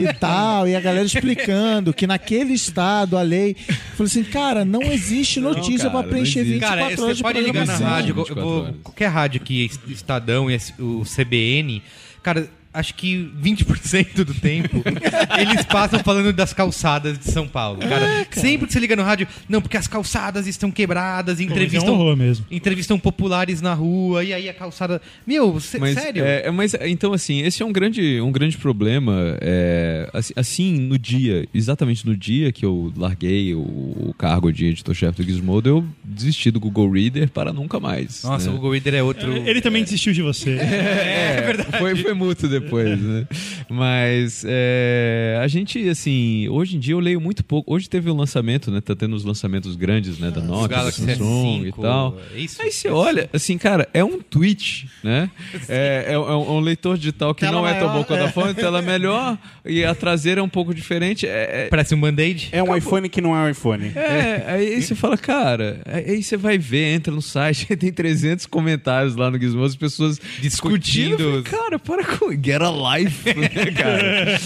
e 0.01 0.13
tal, 0.15 0.67
e 0.67 0.75
a 0.75 0.81
galera 0.81 1.05
explicando 1.07 1.93
que 1.93 2.07
naquele 2.07 2.55
estado 2.55 3.17
a 3.19 3.23
lei. 3.23 3.55
Falei 3.97 4.11
assim, 4.11 4.25
cara, 4.25 4.65
não 4.65 4.83
existe 4.83 5.41
notícia 5.41 5.91
cara, 5.91 6.03
pra 6.03 6.03
preencher 6.11 6.41
não 6.41 6.47
existe. 6.47 6.61
24 6.61 6.61
Cara, 6.61 6.85
horas 6.87 6.99
você 7.01 7.15
de 7.15 7.23
pode 7.23 7.39
ligar 7.41 7.67
na 7.67 7.73
programação. 7.75 7.89
rádio, 7.89 8.11
eu 8.11 8.15
24 8.17 8.43
vou- 8.45 8.63
horas. 8.63 8.75
qualquer 8.83 9.07
rádio 9.09 9.41
aqui, 9.43 9.71
Estadão 9.89 10.51
e 10.51 10.59
o 10.79 11.03
CBN, 11.05 11.83
cara, 12.23 12.49
acho 12.77 12.95
que 12.95 13.31
20% 13.43 14.25
do 14.25 14.35
tempo 14.35 14.83
eles 15.39 15.65
passam 15.65 15.99
falando 16.01 16.33
das 16.33 16.53
calçadas 16.53 17.19
de 17.19 17.31
São 17.31 17.49
Paulo. 17.49 17.79
Cara, 17.81 18.27
sempre 18.31 18.67
que 18.67 18.73
você 18.73 18.79
liga 18.79 18.95
no 18.95 19.03
rádio, 19.03 19.27
não, 19.49 19.61
porque 19.61 19.77
as 19.77 19.89
calçadas 19.89 20.47
estão 20.47 20.71
quebradas, 20.71 21.39
Pô, 21.39 21.45
mas 21.45 21.51
É 21.51 21.53
um 21.53 21.57
entrevistam, 21.57 22.17
mesmo. 22.17 22.47
entrevistam 22.51 22.99
populares 22.99 23.61
na 23.61 23.75
rua, 23.75 24.23
e 24.25 24.33
aí 24.33 24.49
a 24.49 24.55
calçada. 24.55 25.01
Meu, 25.27 25.59
Mas, 25.81 25.95
sério? 25.95 26.25
é, 26.25 26.47
é, 26.47 26.51
mas 26.51 26.75
então 26.75 27.13
assim, 27.13 27.41
esse 27.41 27.63
é 27.63 27.67
um 27.67 27.73
grande, 27.73 28.21
um 28.21 28.31
grande 28.31 28.57
problema. 28.59 29.37
é, 29.41 30.09
assim, 30.13 30.33
assim, 30.37 30.73
no 30.81 30.99
dia, 30.99 31.47
exatamente 31.55 32.07
no 32.07 32.17
dia 32.17 32.53
que 32.53 32.65
eu 32.65 32.93
larguei 32.97 33.55
o, 33.55 33.61
o 33.61 34.15
cargo 34.19 34.53
de 34.53 34.67
editor-chefe 34.67 35.23
do 35.23 35.31
Gizmodo, 35.31 35.69
eu 35.69 35.85
desisti 36.05 36.51
do 36.51 36.61
Google 36.61 36.91
Reader 36.91 37.31
para 37.31 37.53
nunca 37.53 37.81
mais. 37.81 38.23
Nossa, 38.23 38.47
né? 38.47 38.53
o 38.53 38.55
Google 38.57 38.73
Reader 38.73 38.95
é 38.95 39.03
outro. 39.03 39.33
Ele 39.37 39.61
também 39.61 39.83
desistiu 39.83 40.13
de 40.13 40.23
você. 40.23 40.57
É, 41.07 41.41
verdade. 41.41 41.79
Foi, 41.79 41.97
foi 41.97 42.15
mútuo 42.15 42.49
depois, 42.49 42.66
né? 42.75 43.27
Mas 43.69 44.45
é, 44.47 45.39
a 45.43 45.49
gente, 45.49 45.89
assim, 45.89 46.49
hoje 46.49 46.77
em 46.77 46.81
dia 46.81 46.95
eu 46.95 47.01
leio 47.01 47.21
muito 47.21 47.45
pouco. 47.45 47.73
Hoje 47.73 47.89
teve 47.89 48.11
o 48.11 48.15
lançamento, 48.15 48.71
né? 48.71 48.81
Tá 48.81 48.95
tendo 48.95 49.15
os 49.17 49.25
lançamentos 49.25 49.77
grandes, 49.77 50.19
né? 50.19 50.31
Da 50.31 50.41
Nokia, 50.41 50.69
da 50.69 50.77
Galaxy 50.77 51.03
Samsung 51.03 51.65
S5, 51.65 51.67
e 51.67 51.73
tal. 51.81 52.19
é 52.35 52.39
Isso, 52.39 52.63
Aí 52.63 52.71
você 52.71 52.89
olha, 52.89 53.29
assim, 53.33 53.59
cara, 53.59 53.89
é 53.93 54.05
um 54.05 54.21
tweet, 54.21 54.89
né? 55.03 55.31
É, 55.69 56.13
é 56.13 56.19
um, 56.19 56.29
é 56.29 56.37
um 56.37 56.61
leitor 56.61 56.97
digital 56.97 57.35
que 57.35 57.41
Tela 57.41 57.53
não 57.53 57.67
é 57.67 57.75
tão 57.75 57.89
maior, 57.89 57.99
bom 57.99 58.05
quanto 58.05 58.21
é. 58.21 58.25
a 58.27 58.33
fone, 58.33 58.55
tela 58.55 58.81
melhor 58.83 59.37
e 59.65 59.85
a 59.85 59.95
traseira 59.95 60.41
é 60.41 60.43
um 60.43 60.49
pouco 60.49 60.73
diferente. 60.75 61.27
É, 61.27 61.65
é- 61.65 61.69
Parece 61.69 61.95
um 61.95 62.01
band-aid. 62.01 62.51
É 62.53 62.63
um 62.63 62.75
iPhone 62.77 63.09
que 63.09 63.21
não 63.21 63.35
é 63.35 63.41
um 63.41 63.51
iPhone. 63.51 63.91
é, 63.95 64.45
aí 64.47 64.83
você 64.83 64.95
fala, 64.95 65.17
cara, 65.17 65.81
aí 65.87 66.23
você 66.23 66.37
vai 66.37 66.57
ver, 66.59 66.95
entra 66.95 67.13
no 67.13 67.23
site, 67.23 67.67
tem 67.77 67.93
300 67.93 68.47
comentários 68.47 69.17
lá 69.17 69.31
no 69.31 69.39
Gizmodo, 69.39 69.67
as 69.67 69.77
pessoas 69.77 70.21
discutindo. 70.41 71.17
Discutindo. 71.17 71.43
Falei, 71.43 71.43
cara, 71.43 71.79
para 71.79 72.05
com. 72.05 72.33
Get 72.47 72.63
a 72.63 72.71
life, 72.97 73.25
né, 73.35 73.49
cara? 73.73 74.39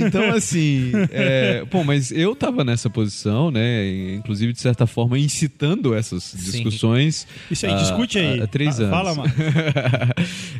Então, 0.00 0.30
assim, 0.34 0.90
é, 1.10 1.64
pô, 1.70 1.84
mas 1.84 2.10
eu 2.10 2.34
tava 2.34 2.64
nessa 2.64 2.90
posição, 2.90 3.50
né? 3.50 3.88
Inclusive, 4.16 4.52
de 4.52 4.60
certa 4.60 4.86
forma, 4.86 5.18
incitando 5.18 5.94
essas 5.94 6.34
discussões. 6.36 7.26
Isso 7.50 7.64
aí, 7.66 7.74
discute 7.76 8.18
aí. 8.18 8.40
Há, 8.42 8.46
três 8.46 8.76
Fa- 8.76 8.82
anos. 8.82 8.90
fala, 8.96 9.14
Marcos. 9.14 9.34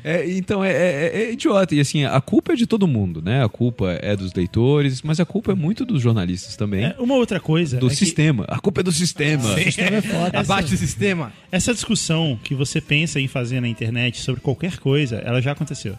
É, 0.04 0.30
então, 0.32 0.62
é, 0.62 0.70
é- 0.70 1.22
é 1.22 1.32
idiota. 1.32 1.74
E 1.74 1.80
assim, 1.80 2.04
a 2.04 2.20
culpa 2.20 2.52
é 2.52 2.56
de 2.56 2.66
todo 2.66 2.86
mundo, 2.86 3.22
né? 3.22 3.42
A 3.42 3.48
culpa 3.48 3.98
é 4.02 4.14
dos 4.14 4.34
leitores, 4.34 5.00
mas 5.02 5.18
a 5.18 5.24
culpa 5.24 5.52
é 5.52 5.54
muito 5.54 5.84
dos 5.84 6.02
jornalistas 6.02 6.56
também. 6.56 6.84
É, 6.84 6.94
uma 6.98 7.14
outra 7.14 7.40
coisa. 7.40 7.78
do 7.78 7.86
é 7.86 7.90
que 7.90 7.96
sistema. 7.96 8.44
A 8.48 8.58
culpa 8.58 8.80
é 8.80 8.84
do 8.84 8.92
sistema. 8.92 9.54
sistema 9.56 9.96
é 9.96 10.02
foda. 10.02 10.38
Abaixo 10.40 10.70
do 10.70 10.76
sistema. 10.76 11.32
essa 11.50 11.72
discussão 11.72 12.38
que 12.44 12.54
você 12.54 12.80
pensa 12.82 13.18
em 13.18 13.26
fazer 13.26 13.60
na 13.60 13.68
internet 13.68 14.20
sobre 14.20 14.40
qualquer 14.42 14.76
coisa, 14.78 15.16
ela 15.24 15.40
já 15.40 15.52
aconteceu. 15.52 15.96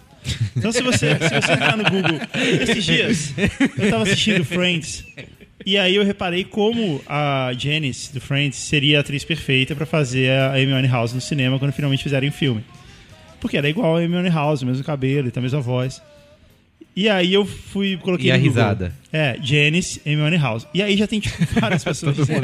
Então, 0.56 0.72
se 0.72 0.82
você, 0.82 1.16
se 1.16 1.30
você 1.42 1.52
entrar 1.54 1.78
no 1.78 1.84
Google, 1.84 2.20
esses 2.62 2.84
dias, 2.84 3.34
eu 3.78 3.90
tava 3.90 4.04
assistindo 4.04 4.44
Friends. 4.46 5.06
E 5.66 5.78
aí 5.78 5.96
eu 5.96 6.04
reparei 6.04 6.44
como 6.44 7.02
a 7.08 7.52
Janice 7.58 8.14
do 8.14 8.22
Friends 8.22 8.58
seria 8.58 8.98
a 8.98 9.02
atriz 9.02 9.24
perfeita 9.24 9.76
pra 9.76 9.86
fazer 9.86 10.30
a 10.32 10.54
Amy 10.54 10.88
House 10.88 11.14
no 11.14 11.22
cinema 11.22 11.58
quando 11.58 11.72
finalmente 11.72 12.04
fizerem 12.04 12.30
o 12.30 12.32
filme. 12.32 12.64
Porque 13.40 13.58
era 13.58 13.68
igual 13.70 13.98
a 13.98 14.00
Amy 14.00 14.30
House, 14.30 14.62
o 14.62 14.66
mesmo 14.66 14.84
cabelo, 14.84 15.28
e 15.34 15.38
a 15.38 15.42
mesma 15.42 15.62
voz. 15.62 16.02
E 16.96 17.10
aí 17.10 17.34
eu 17.34 17.46
fui, 17.46 17.98
coloquei 17.98 18.28
E 18.28 18.32
a 18.32 18.38
Google. 18.38 18.52
risada? 18.54 18.94
É, 19.18 19.38
Janice, 19.42 20.02
Amy 20.06 20.36
House. 20.36 20.68
E 20.74 20.84
aí 20.84 20.98
já 20.98 21.08
tem 21.08 21.22
tipo, 21.22 21.38
várias 21.58 21.82
pessoas 21.86 22.18
dizendo. 22.18 22.42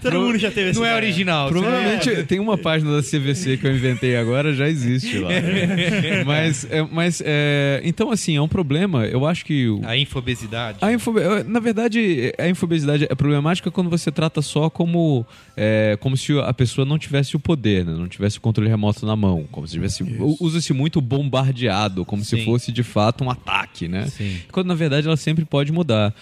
Todo 0.00 0.20
mundo 0.20 0.38
já 0.38 0.50
teve 0.50 0.70
essa 0.70 0.78
Não 0.78 0.86
é 0.86 0.90
ideia. 0.90 1.02
original. 1.02 1.48
Provavelmente 1.48 2.22
tem 2.24 2.38
uma 2.38 2.56
página 2.56 2.92
da 2.96 3.02
CVC 3.02 3.56
que 3.56 3.66
eu 3.66 3.74
inventei 3.74 4.16
agora, 4.16 4.52
já 4.54 4.68
existe 4.68 5.18
lá. 5.18 5.30
mas, 6.24 6.66
é, 6.70 6.82
mas 6.90 7.22
é, 7.24 7.80
então, 7.84 8.10
assim, 8.10 8.36
é 8.36 8.40
um 8.40 8.46
problema. 8.46 9.06
Eu 9.06 9.26
acho 9.26 9.44
que. 9.44 9.68
o- 9.68 9.80
A 9.84 9.96
infobesidade. 9.96 10.78
A 10.80 10.92
infobe- 10.92 11.20
Na 11.46 11.58
verdade, 11.58 12.32
a 12.38 12.48
infobesidade 12.48 13.04
é 13.10 13.14
problemática 13.14 13.70
quando 13.70 13.90
você 13.90 14.10
trata 14.12 14.40
só 14.42 14.70
como, 14.70 15.26
é, 15.56 15.96
como 16.00 16.16
se 16.16 16.38
a 16.38 16.52
pessoa 16.54 16.84
não 16.84 16.98
tivesse 16.98 17.34
o 17.34 17.40
poder, 17.40 17.84
né? 17.84 17.92
não 17.92 18.06
tivesse 18.08 18.38
o 18.38 18.40
controle 18.40 18.70
remoto 18.70 19.04
na 19.04 19.16
mão. 19.16 19.44
Como 19.50 19.66
se 19.66 19.72
tivesse. 19.74 20.04
Usa-se 20.40 20.72
muito 20.72 21.00
bombardeado, 21.00 22.04
como 22.04 22.22
se 22.24 22.36
Sim. 22.36 22.44
fosse 22.44 22.70
de 22.70 22.82
fato 22.82 23.24
um 23.24 23.30
ataque, 23.30 23.63
né? 23.88 24.06
Sim. 24.08 24.38
Quando 24.50 24.68
na 24.68 24.74
verdade 24.74 25.06
ela 25.06 25.16
sempre 25.16 25.44
pode 25.44 25.72
mudar. 25.72 26.14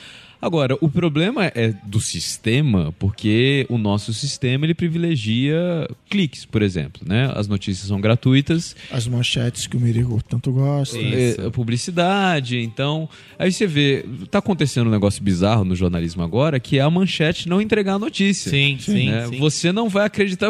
Agora, 0.43 0.77
o 0.81 0.89
problema 0.89 1.47
é 1.55 1.73
do 1.85 2.01
sistema, 2.01 2.93
porque 2.98 3.64
o 3.69 3.78
nosso 3.78 4.12
sistema 4.12 4.66
ele 4.66 4.74
privilegia 4.74 5.89
cliques, 6.10 6.44
por 6.44 6.62
exemplo, 6.62 7.01
né? 7.06 7.32
As 7.36 7.47
notícias 7.47 7.86
são 7.86 8.01
gratuitas, 8.01 8.74
As 8.90 9.06
manchetes 9.06 9.69
que 9.69 9.77
o 9.77 9.81
Merigo 9.81 10.20
tanto 10.28 10.51
gosta. 10.51 10.98
é, 10.98 11.48
publicidade, 11.51 12.59
então. 12.59 13.09
Aí 13.39 13.52
você 13.52 13.69
vê, 13.69 14.05
tá 14.32 14.40
acontecendo 14.40 14.89
um 14.89 14.90
negócio 14.90 15.23
bizarro 15.23 15.64
no 15.64 15.77
jornalismo 15.77 16.24
agora, 16.24 16.59
que 16.59 16.77
é 16.77 16.82
a 16.82 16.90
manchete 16.90 17.48
não 17.48 17.60
entregar 17.60 17.94
a 17.94 17.98
notícia. 18.01 18.51
Sim, 18.51 18.78
sim, 18.81 19.10
né? 19.10 19.28
sim. 19.28 19.39
Você 19.39 19.70
não 19.70 19.89
vai 19.89 20.06
acreditar. 20.06 20.48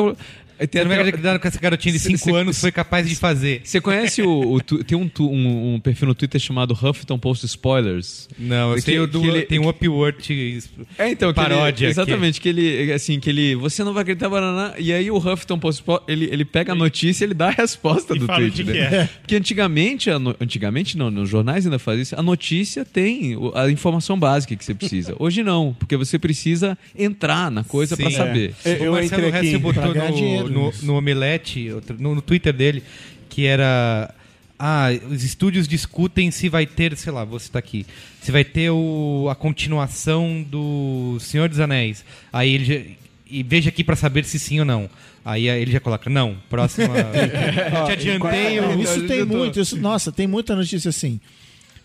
Tem 0.66 0.80
Você 0.80 0.84
não 0.84 0.88
vai 0.88 0.98
até- 0.98 1.08
acreditar 1.08 1.32
no 1.34 1.40
que 1.40 1.46
essa 1.48 1.60
garotinha 1.60 1.92
de 1.92 1.98
Cê- 1.98 2.08
5 2.10 2.18
cê- 2.24 2.36
anos 2.36 2.60
foi 2.60 2.72
capaz 2.72 3.08
de 3.08 3.14
fazer. 3.16 3.60
Você 3.64 3.80
conhece 3.80 4.22
o, 4.22 4.52
o 4.54 4.60
tu- 4.60 4.82
tem 4.84 4.96
um, 4.96 5.10
um- 5.20 5.74
um 5.74 5.80
perfil 5.80 6.08
no 6.08 6.14
Twitter 6.14 6.40
chamado 6.40 6.72
Huffington 6.72 7.18
Post 7.18 7.46
Spoilers? 7.46 8.28
Não, 8.38 8.70
eu 8.70 8.76
Que- 8.76 8.82
sei 8.82 8.98
o 9.00 9.06
do. 9.06 9.20
que 9.20 9.26
ele- 9.28 9.42
tem 9.42 9.58
um 9.58 9.68
Upword. 9.68 10.62
É, 10.98 11.08
então, 11.10 11.30
que 11.30 11.34
Paródia, 11.36 11.84
Ele, 11.86 11.92
exatamente, 11.92 12.40
que 12.40 12.48
ele, 12.48 12.92
assim, 12.92 13.18
que 13.20 13.30
ele. 13.30 13.54
Você 13.56 13.82
não 13.84 13.92
vai 13.92 14.02
acreditar, 14.02 14.28
banana. 14.28 14.74
E 14.78 14.92
aí 14.92 15.10
o 15.10 15.16
Huffington 15.16 15.58
Post, 15.58 15.82
ele, 16.08 16.26
ele 16.30 16.44
pega 16.44 16.72
a 16.72 16.74
notícia 16.74 17.24
e 17.24 17.26
ele 17.26 17.34
dá 17.34 17.48
a 17.48 17.50
resposta 17.50 18.14
E 18.14 18.18
do 18.18 18.26
tweet. 18.26 18.52
que 18.52 18.64
né? 18.64 18.72
que 18.72 18.78
é. 18.94 19.08
Porque 19.20 19.36
antigamente, 19.36 20.10
no- 20.10 20.34
antigamente 20.40 20.96
não, 20.96 21.10
nos 21.10 21.28
jornais 21.28 21.64
ainda 21.66 21.78
fazia 21.78 22.02
isso, 22.02 22.14
a 22.18 22.22
notícia 22.22 22.84
tem 22.84 23.36
a 23.54 23.70
informação 23.70 24.18
básica 24.18 24.54
que 24.56 24.64
você 24.64 24.74
precisa. 24.74 25.14
Hoje 25.18 25.42
não, 25.42 25.74
porque 25.78 25.96
você 25.96 26.18
precisa 26.18 26.76
entrar 26.96 27.50
na 27.50 27.64
coisa 27.64 27.96
pra 27.96 28.10
Sim. 28.10 28.16
saber. 28.16 28.54
É, 28.64 28.74
o 28.74 28.84
eu 28.84 28.92
Marcelo 28.92 29.26
entrei 29.26 29.40
aqui 29.50 29.58
botou 29.58 29.82
no, 29.94 30.12
dinheiro 30.14 30.48
no, 30.52 30.72
no 30.82 30.94
Omelete, 30.96 31.70
outro- 31.72 31.96
no, 31.98 32.14
no 32.14 32.22
Twitter 32.22 32.52
dele, 32.52 32.82
que 33.28 33.46
era. 33.46 34.14
Ah, 34.58 34.90
os 35.10 35.24
estúdios 35.24 35.66
discutem 35.66 36.30
se 36.30 36.48
vai 36.48 36.66
ter, 36.66 36.96
sei 36.96 37.10
lá, 37.12 37.24
vou 37.24 37.40
citar 37.40 37.58
aqui, 37.58 37.84
se 38.20 38.30
vai 38.30 38.44
ter 38.44 38.70
o, 38.70 39.26
a 39.28 39.34
continuação 39.34 40.40
do 40.48 41.18
Senhor 41.20 41.48
dos 41.48 41.58
Anéis. 41.58 42.04
Aí 42.32 42.54
ele 42.54 42.64
já, 42.64 42.80
e 43.28 43.42
veja 43.42 43.70
aqui 43.70 43.82
pra 43.82 43.96
saber 43.96 44.24
se 44.24 44.38
sim 44.38 44.60
ou 44.60 44.64
não. 44.64 44.88
Aí 45.24 45.48
ele 45.48 45.72
já 45.72 45.80
coloca, 45.80 46.08
não, 46.08 46.36
próxima. 46.48 46.94
Eu 47.80 47.84
te 47.86 47.92
adiantei. 47.92 48.58
Eu- 48.58 48.80
isso 48.80 49.04
tem 49.08 49.24
muito, 49.24 49.58
isso, 49.58 49.76
nossa, 49.78 50.12
tem 50.12 50.28
muita 50.28 50.54
notícia 50.54 50.90
assim. 50.90 51.18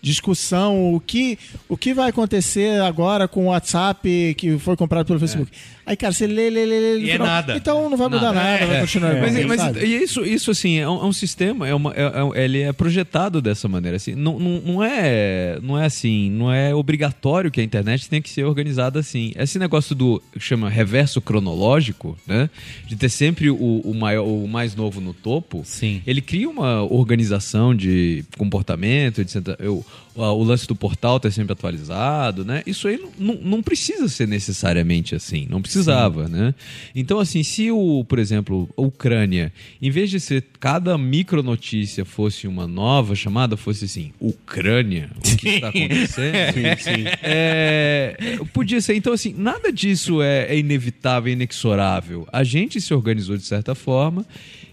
Discussão, 0.00 0.94
o 0.94 1.00
que, 1.00 1.36
o 1.68 1.76
que 1.76 1.92
vai 1.92 2.10
acontecer 2.10 2.80
agora 2.82 3.26
com 3.26 3.46
o 3.46 3.48
WhatsApp 3.48 4.34
que 4.38 4.56
foi 4.56 4.76
comprado 4.76 5.06
pelo 5.06 5.18
Facebook. 5.18 5.50
Aí, 5.88 5.96
cara, 5.96 6.12
você 6.12 6.26
lê, 6.26 6.50
lê, 6.50 6.66
lê, 6.66 6.80
lê. 6.80 7.00
E 7.00 7.10
é 7.12 7.16
nada. 7.18 7.56
Então 7.56 7.88
não 7.88 7.96
vai 7.96 8.08
mudar 8.08 8.30
Nada. 8.30 8.34
nada, 8.52 8.66
vai 8.66 8.76
É. 8.76 8.80
continuar 8.82 9.16
igual, 9.16 9.32
Mas, 9.32 9.72
mas 9.72 9.82
e 9.82 9.86
isso, 10.02 10.22
isso 10.22 10.50
assim, 10.50 10.76
é 10.76 10.86
um, 10.86 11.00
é 11.00 11.04
um 11.06 11.12
sistema, 11.14 11.66
é 11.66 11.74
uma, 11.74 11.94
é- 11.94 12.02
é- 12.40 12.44
ele 12.44 12.60
é 12.60 12.70
projetado 12.74 13.40
dessa 13.40 13.66
maneira. 13.68 13.96
Assim, 13.96 14.14
não, 14.14 14.38
não, 14.38 14.60
não, 14.60 14.84
é, 14.84 15.58
não 15.62 15.78
é 15.78 15.86
assim, 15.86 16.30
não 16.30 16.52
é 16.52 16.74
obrigatório 16.74 17.50
que 17.50 17.58
a 17.58 17.64
internet 17.64 18.06
tenha 18.06 18.20
que 18.20 18.28
ser 18.28 18.44
organizada 18.44 19.00
assim. 19.00 19.32
Esse 19.34 19.58
negócio 19.58 19.94
do 19.94 20.22
que 20.32 20.38
chama 20.40 20.68
reverso 20.68 21.22
cronológico, 21.22 22.18
né? 22.26 22.50
De 22.86 22.94
ter 22.94 23.08
sempre 23.08 23.48
o, 23.48 23.56
o, 23.56 23.94
maior, 23.94 24.26
o 24.26 24.46
mais 24.46 24.76
novo 24.76 25.00
no 25.00 25.14
topo, 25.14 25.62
Sim. 25.64 26.02
ele 26.06 26.20
cria 26.20 26.50
uma 26.50 26.82
organização 26.82 27.74
de 27.74 28.24
comportamento, 28.36 29.20
etc. 29.22 29.36
Eu, 29.58 29.82
o, 30.18 30.42
lance 30.42 30.66
do 30.66 30.74
portal 30.74 31.20
tá 31.20 31.30
sempre 31.30 31.52
atualizado, 31.52 32.44
né? 32.44 32.62
Isso 32.66 32.88
aí 32.88 33.00
não, 33.18 33.34
não, 33.34 33.62
precisa 33.62 34.08
ser 34.08 34.26
necessariamente 34.26 35.14
assim, 35.14 35.46
não 35.48 35.62
precisava, 35.62 36.28
né? 36.28 36.54
Então, 36.94 37.20
assim, 37.20 37.42
se 37.42 37.70
o, 37.70 38.04
por 38.04 38.18
exemplo, 38.18 38.68
a 38.76 38.82
Ucrânia, 38.82 39.52
em 39.80 39.90
vez 39.90 40.10
de 40.10 40.18
ser 40.18 40.44
cada 40.58 40.98
micronotícia 40.98 42.04
fosse 42.04 42.48
uma 42.48 42.66
nova 42.66 43.14
chamada, 43.14 43.56
fosse 43.56 43.84
assim, 43.84 44.12
Ucrânia, 44.18 45.10
o 45.16 45.36
que 45.36 45.48
está 45.48 45.68
acontecendo? 45.68 46.38
É, 47.22 48.38
podia 48.52 48.80
ser. 48.80 48.94
Então, 48.94 49.12
assim, 49.12 49.34
nada 49.36 49.72
disso 49.72 50.22
é, 50.22 50.46
é 50.48 50.58
inevitável, 50.58 51.32
inexorável. 51.32 52.26
A 52.32 52.42
gente 52.42 52.80
se 52.80 52.92
organizou 52.92 53.36
de 53.36 53.44
certa 53.44 53.74
forma 53.74 54.24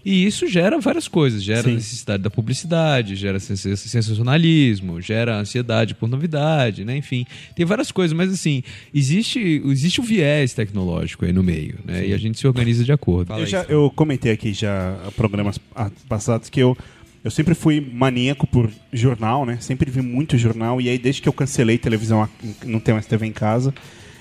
e 0.08 0.24
isso 0.24 0.46
gera 0.46 0.78
várias 0.78 1.08
coisas. 1.08 1.42
Gera 1.42 1.68
necessidade 1.68 2.22
da 2.22 2.30
publicidade, 2.30 3.16
gera 3.16 3.40
sens- 3.40 3.80
sensacionalismo, 3.80 5.00
gera 5.00 5.36
ansiedade 5.36 5.94
por 5.96 6.08
novidade, 6.08 6.84
né? 6.84 6.96
Enfim, 6.96 7.26
tem 7.56 7.66
várias 7.66 7.90
coisas, 7.90 8.16
mas 8.16 8.32
assim, 8.32 8.62
existe, 8.94 9.60
existe 9.66 10.00
o 10.00 10.04
viés 10.04 10.54
tecnológico 10.54 11.24
aí 11.24 11.32
no 11.32 11.42
meio, 11.42 11.78
né? 11.84 12.06
E 12.06 12.14
a 12.14 12.18
gente 12.18 12.38
se 12.38 12.46
organiza 12.46 12.84
de 12.84 12.92
acordo. 12.92 13.32
Eu, 13.34 13.46
já, 13.46 13.64
eu 13.64 13.90
comentei 13.94 14.30
aqui 14.30 14.52
já 14.52 14.96
programas 15.16 15.58
passados 16.08 16.48
que 16.48 16.60
eu, 16.60 16.76
eu 17.24 17.30
sempre 17.30 17.54
fui 17.54 17.80
maníaco 17.80 18.46
por 18.46 18.70
jornal, 18.92 19.44
né? 19.44 19.58
Sempre 19.60 19.90
vi 19.90 20.02
muito 20.02 20.38
jornal. 20.38 20.80
E 20.80 20.88
aí, 20.88 20.98
desde 20.98 21.20
que 21.20 21.28
eu 21.28 21.32
cancelei 21.32 21.78
televisão, 21.78 22.28
não 22.64 22.78
tenho 22.78 22.94
mais 22.94 23.06
TV 23.06 23.26
em 23.26 23.32
casa, 23.32 23.74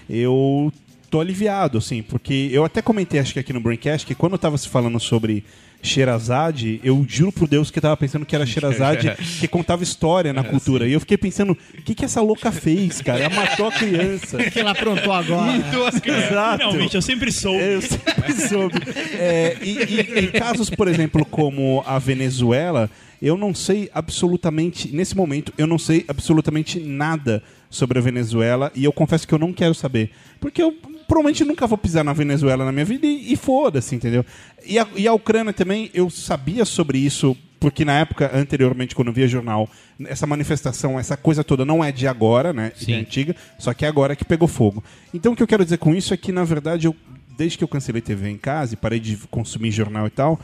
eu 0.09 0.73
tô 1.09 1.19
aliviado, 1.21 1.77
assim, 1.77 2.01
porque 2.01 2.49
eu 2.51 2.65
até 2.65 2.81
comentei, 2.81 3.19
acho 3.19 3.33
que 3.33 3.39
aqui 3.39 3.53
no 3.53 3.59
Braincast, 3.61 4.05
que 4.05 4.15
quando 4.15 4.33
eu 4.33 4.39
tava 4.39 4.57
se 4.57 4.67
falando 4.67 4.99
sobre 4.99 5.43
Sherazade, 5.85 6.79
eu 6.83 7.05
juro 7.07 7.31
por 7.31 7.47
Deus 7.47 7.71
que 7.71 7.77
eu 7.77 7.81
tava 7.81 7.95
pensando 7.95 8.25
que 8.25 8.35
era 8.35 8.45
Sherazade 8.45 9.13
que 9.39 9.47
contava 9.47 9.83
história 9.83 10.33
na 10.33 10.43
cultura. 10.43 10.87
E 10.87 10.93
eu 10.93 10.99
fiquei 10.99 11.17
pensando, 11.17 11.51
o 11.53 11.81
que, 11.81 11.95
que 11.95 12.03
essa 12.03 12.21
louca 12.21 12.51
fez, 12.51 13.01
cara? 13.01 13.23
Ela 13.23 13.35
matou 13.35 13.67
a 13.67 13.71
criança. 13.71 14.37
O 14.37 14.51
que 14.51 14.59
ela 14.59 14.71
aprontou 14.71 15.13
agora? 15.13 15.53
Exato. 15.57 16.57
Finalmente, 16.57 16.95
eu 16.95 17.01
sempre 17.01 17.31
soube. 17.31 17.63
Eu 17.63 17.81
sempre 17.81 18.33
soube. 18.47 18.75
É, 19.13 19.57
e, 19.61 19.77
e 19.77 20.25
em 20.25 20.31
casos, 20.31 20.69
por 20.69 20.87
exemplo, 20.87 21.25
como 21.25 21.83
a 21.85 21.99
Venezuela, 21.99 22.89
eu 23.21 23.37
não 23.37 23.53
sei 23.53 23.89
absolutamente, 23.93 24.93
nesse 24.93 25.15
momento, 25.15 25.53
eu 25.57 25.67
não 25.67 25.77
sei 25.77 26.05
absolutamente 26.07 26.79
nada 26.79 27.41
sobre 27.69 27.99
a 27.99 28.01
Venezuela 28.01 28.71
e 28.75 28.83
eu 28.83 28.91
confesso 28.91 29.27
que 29.27 29.33
eu 29.33 29.39
não 29.39 29.53
quero 29.53 29.73
saber. 29.73 30.11
Porque 30.39 30.61
eu 30.61 30.73
provavelmente 31.07 31.43
nunca 31.43 31.67
vou 31.67 31.77
pisar 31.77 32.03
na 32.03 32.13
Venezuela 32.13 32.65
na 32.65 32.71
minha 32.71 32.85
vida 32.85 33.05
e, 33.05 33.33
e 33.33 33.35
foda-se, 33.35 33.95
entendeu? 33.95 34.25
E 34.65 34.79
a, 34.79 34.87
e 34.95 35.07
a 35.07 35.13
Ucrânia 35.13 35.53
também, 35.53 35.89
eu 35.93 36.09
sabia 36.09 36.65
sobre 36.65 36.97
isso. 36.97 37.35
Porque 37.57 37.85
na 37.85 37.99
época, 37.99 38.29
anteriormente, 38.33 38.93
quando 38.93 39.07
eu 39.07 39.13
via 39.13 39.27
jornal, 39.27 39.67
essa 40.05 40.27
manifestação, 40.27 40.99
essa 40.99 41.17
coisa 41.17 41.43
toda 41.43 41.65
não 41.65 41.83
é 41.83 41.91
de 41.91 42.05
agora, 42.07 42.53
né? 42.53 42.71
Sim. 42.75 42.93
É 42.93 42.95
antiga, 42.97 43.35
só 43.57 43.73
que 43.73 43.85
é 43.85 43.87
agora 43.87 44.15
que 44.15 44.23
pegou 44.23 44.47
fogo. 44.47 44.83
Então 45.13 45.33
o 45.33 45.35
que 45.35 45.41
eu 45.41 45.47
quero 45.47 45.63
dizer 45.63 45.77
com 45.77 45.95
isso 45.95 46.13
é 46.13 46.17
que, 46.17 46.31
na 46.31 46.43
verdade, 46.43 46.85
eu, 46.85 46.95
desde 47.35 47.57
que 47.57 47.63
eu 47.63 47.67
cancelei 47.67 48.01
TV 48.01 48.29
em 48.29 48.37
casa 48.37 48.73
e 48.73 48.77
parei 48.77 48.99
de 48.99 49.17
consumir 49.31 49.71
jornal 49.71 50.05
e 50.05 50.11
tal, 50.11 50.39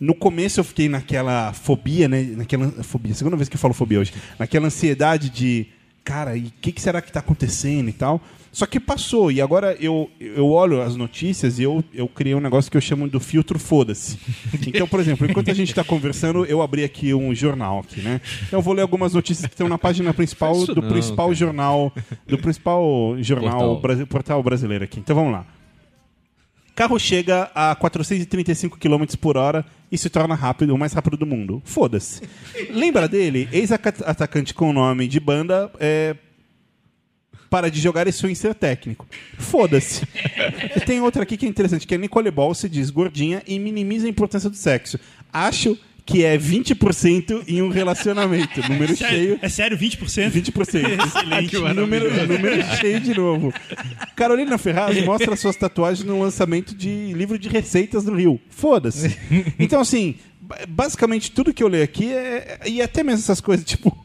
no 0.00 0.14
começo 0.14 0.58
eu 0.58 0.64
fiquei 0.64 0.88
naquela 0.88 1.52
fobia, 1.52 2.08
né? 2.08 2.22
Naquela 2.36 2.70
fobia, 2.82 3.14
segunda 3.14 3.36
vez 3.36 3.48
que 3.48 3.54
eu 3.54 3.60
falo 3.60 3.74
fobia 3.74 4.00
hoje, 4.00 4.12
naquela 4.38 4.66
ansiedade 4.66 5.30
de 5.30 5.68
cara, 6.04 6.36
e 6.36 6.44
o 6.44 6.52
que, 6.60 6.70
que 6.70 6.80
será 6.80 7.00
que 7.00 7.10
tá 7.10 7.20
acontecendo 7.20 7.88
e 7.88 7.92
tal? 7.92 8.20
Só 8.52 8.66
que 8.66 8.78
passou, 8.78 9.32
e 9.32 9.40
agora 9.40 9.76
eu, 9.80 10.08
eu 10.20 10.48
olho 10.48 10.80
as 10.80 10.94
notícias 10.94 11.58
e 11.58 11.64
eu, 11.64 11.82
eu 11.92 12.06
criei 12.06 12.36
um 12.36 12.40
negócio 12.40 12.70
que 12.70 12.76
eu 12.76 12.80
chamo 12.80 13.08
do 13.08 13.18
filtro 13.18 13.58
foda-se. 13.58 14.16
Então, 14.66 14.86
por 14.86 15.00
exemplo, 15.00 15.28
enquanto 15.28 15.50
a 15.50 15.54
gente 15.54 15.70
está 15.70 15.82
conversando, 15.82 16.44
eu 16.44 16.62
abri 16.62 16.84
aqui 16.84 17.12
um 17.12 17.34
jornal 17.34 17.80
aqui, 17.80 18.00
né? 18.00 18.20
Então 18.46 18.58
eu 18.58 18.62
vou 18.62 18.74
ler 18.74 18.82
algumas 18.82 19.14
notícias 19.14 19.46
que 19.46 19.54
estão 19.54 19.68
na 19.68 19.78
página 19.78 20.12
principal 20.12 20.66
do 20.66 20.82
não, 20.82 20.88
principal 20.88 21.26
cara. 21.26 21.34
jornal, 21.34 21.92
do 22.26 22.38
principal 22.38 23.16
jornal 23.18 23.80
Portal. 23.80 24.06
portal 24.06 24.42
brasileiro 24.42 24.84
aqui. 24.84 25.00
Então 25.00 25.14
vamos 25.14 25.32
lá. 25.32 25.46
Carro 26.74 26.98
chega 26.98 27.50
a 27.54 27.74
435 27.74 28.78
km 28.78 29.04
por 29.20 29.36
hora 29.36 29.64
e 29.90 29.96
se 29.96 30.10
torna 30.10 30.34
rápido, 30.34 30.74
o 30.74 30.78
mais 30.78 30.92
rápido 30.92 31.16
do 31.16 31.26
mundo. 31.26 31.62
Foda-se. 31.64 32.22
Lembra 32.70 33.08
dele? 33.08 33.48
Ex-atacante 33.52 34.52
com 34.52 34.70
o 34.70 34.72
nome 34.72 35.06
de 35.06 35.20
banda 35.20 35.70
é, 35.78 36.16
para 37.48 37.70
de 37.70 37.80
jogar 37.80 38.08
e 38.08 38.10
em 38.10 38.34
ser 38.34 38.54
técnico. 38.54 39.06
Foda-se. 39.38 40.04
E 40.76 40.80
Tem 40.80 41.00
outra 41.00 41.22
aqui 41.22 41.36
que 41.36 41.46
é 41.46 41.48
interessante, 41.48 41.86
que 41.86 41.94
é 41.94 41.98
Nicole 41.98 42.30
Ball 42.30 42.52
se 42.54 42.68
diz 42.68 42.90
gordinha 42.90 43.42
e 43.46 43.58
minimiza 43.58 44.06
a 44.06 44.10
importância 44.10 44.50
do 44.50 44.56
sexo. 44.56 44.98
Acho 45.32 45.78
que 46.06 46.22
é 46.24 46.36
20% 46.36 47.44
em 47.48 47.62
um 47.62 47.68
relacionamento. 47.70 48.60
Número 48.68 48.94
cheio. 48.96 49.38
É 49.40 49.48
sério, 49.48 49.76
20%? 49.78 50.30
20%. 50.30 51.06
Excelente. 51.06 51.56
número, 51.74 52.26
número 52.26 52.62
cheio 52.76 53.00
de 53.00 53.14
novo. 53.14 53.52
Carolina 54.14 54.58
Ferraz 54.58 55.02
mostra 55.04 55.34
suas 55.36 55.56
tatuagens 55.56 56.06
no 56.06 56.20
lançamento 56.20 56.74
de 56.74 57.12
livro 57.14 57.38
de 57.38 57.48
receitas 57.48 58.04
do 58.04 58.14
Rio. 58.14 58.40
Foda-se. 58.50 59.16
Então, 59.58 59.80
assim, 59.80 60.16
ba- 60.40 60.58
basicamente 60.68 61.30
tudo 61.30 61.54
que 61.54 61.62
eu 61.62 61.68
leio 61.68 61.84
aqui 61.84 62.12
é. 62.12 62.60
E 62.66 62.82
até 62.82 63.02
mesmo 63.02 63.20
essas 63.20 63.40
coisas, 63.40 63.64
tipo. 63.64 63.96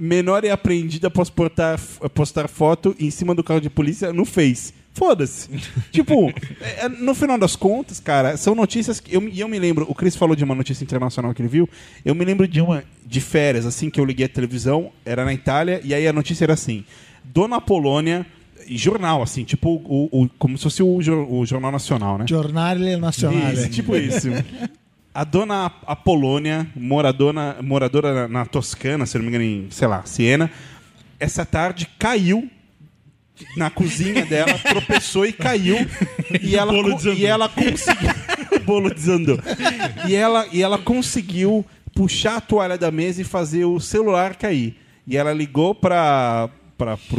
Menor 0.00 0.42
é 0.42 0.50
aprendida 0.50 1.08
após 1.08 1.28
postar, 1.28 1.78
postar 2.14 2.48
foto 2.48 2.96
em 2.98 3.10
cima 3.10 3.34
do 3.34 3.44
carro 3.44 3.60
de 3.60 3.68
polícia 3.68 4.10
no 4.10 4.24
Face. 4.24 4.72
Foda-se. 4.94 5.48
tipo, 5.90 6.30
é- 6.60 6.84
é- 6.84 6.88
no 6.88 7.14
final 7.14 7.38
das 7.38 7.56
contas, 7.56 7.98
cara, 7.98 8.36
são 8.36 8.54
notícias 8.54 9.00
que. 9.00 9.14
Eu, 9.14 9.26
e 9.28 9.40
eu 9.40 9.48
me 9.48 9.58
lembro, 9.58 9.86
o 9.88 9.94
Chris 9.94 10.14
falou 10.14 10.36
de 10.36 10.44
uma 10.44 10.54
notícia 10.54 10.84
internacional 10.84 11.32
que 11.34 11.40
ele 11.40 11.48
viu. 11.48 11.68
Eu 12.04 12.14
me 12.14 12.24
lembro 12.24 12.46
de 12.46 12.60
uma 12.60 12.84
de 13.04 13.20
férias, 13.20 13.64
assim, 13.66 13.88
que 13.90 13.98
eu 14.00 14.04
liguei 14.04 14.26
a 14.26 14.28
televisão, 14.28 14.90
era 15.04 15.24
na 15.24 15.32
Itália, 15.32 15.80
e 15.82 15.94
aí 15.94 16.06
a 16.06 16.12
notícia 16.12 16.44
era 16.44 16.52
assim: 16.52 16.84
Dona 17.24 17.60
Polônia, 17.60 18.26
jornal, 18.68 19.22
assim, 19.22 19.44
tipo, 19.44 19.70
o, 19.84 20.08
o- 20.24 20.28
como 20.38 20.56
se 20.58 20.64
fosse 20.64 20.82
o, 20.82 20.96
o 20.96 21.46
Jornal 21.46 21.72
Nacional, 21.72 22.18
né? 22.18 22.26
Jornale 22.28 22.96
Nacional. 22.96 23.52
Isso, 23.52 23.68
tipo 23.70 23.96
isso. 23.96 24.28
A 25.14 25.24
dona 25.24 25.66
Apolônia, 25.86 26.66
moradora, 26.76 27.56
moradora 27.62 28.14
na, 28.14 28.28
na 28.28 28.46
Toscana, 28.46 29.04
se 29.04 29.16
não 29.18 29.22
me 29.24 29.28
engano, 29.30 29.44
em, 29.44 29.66
sei 29.70 29.86
lá, 29.88 30.02
Siena, 30.06 30.50
essa 31.20 31.44
tarde 31.44 31.86
caiu 31.98 32.48
na 33.56 33.70
cozinha 33.70 34.24
dela, 34.24 34.58
tropeçou 34.58 35.26
e 35.26 35.32
caiu. 35.32 35.76
E 36.42 36.56
ela, 36.56 36.72
e 37.14 37.26
ela 37.26 37.48
conseguiu. 37.48 38.10
o 38.56 38.60
bolo 38.60 38.92
desandou. 38.92 39.38
E 40.08 40.14
ela, 40.14 40.46
e 40.50 40.62
ela 40.62 40.78
conseguiu 40.78 41.64
puxar 41.94 42.36
a 42.36 42.40
toalha 42.40 42.78
da 42.78 42.90
mesa 42.90 43.20
e 43.20 43.24
fazer 43.24 43.66
o 43.66 43.78
celular 43.78 44.34
cair. 44.36 44.76
E 45.06 45.16
ela 45.16 45.32
ligou 45.32 45.74
para 45.74 46.48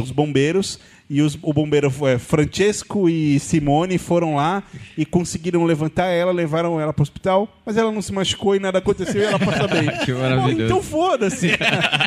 os 0.01 0.09
bombeiros. 0.09 0.79
E 1.09 1.21
os, 1.21 1.37
o 1.41 1.53
bombeiro 1.53 1.91
foi 1.91 2.17
Francesco 2.17 3.09
e 3.09 3.39
Simone 3.39 3.97
foram 3.97 4.35
lá 4.35 4.63
e 4.97 5.05
conseguiram 5.05 5.63
levantar 5.65 6.05
ela, 6.07 6.31
levaram 6.31 6.79
ela 6.79 6.91
para 6.93 7.01
o 7.01 7.03
hospital, 7.03 7.61
mas 7.65 7.77
ela 7.77 7.91
não 7.91 8.01
se 8.01 8.11
machucou 8.11 8.55
e 8.55 8.59
nada 8.59 8.79
aconteceu 8.79 9.21
e 9.21 9.25
ela 9.25 9.37
passa 9.39 9.67
bem. 9.67 9.83
Que 10.03 10.11
maravilhoso. 10.13 10.63
Então 10.65 10.81
foda-se. 10.81 11.49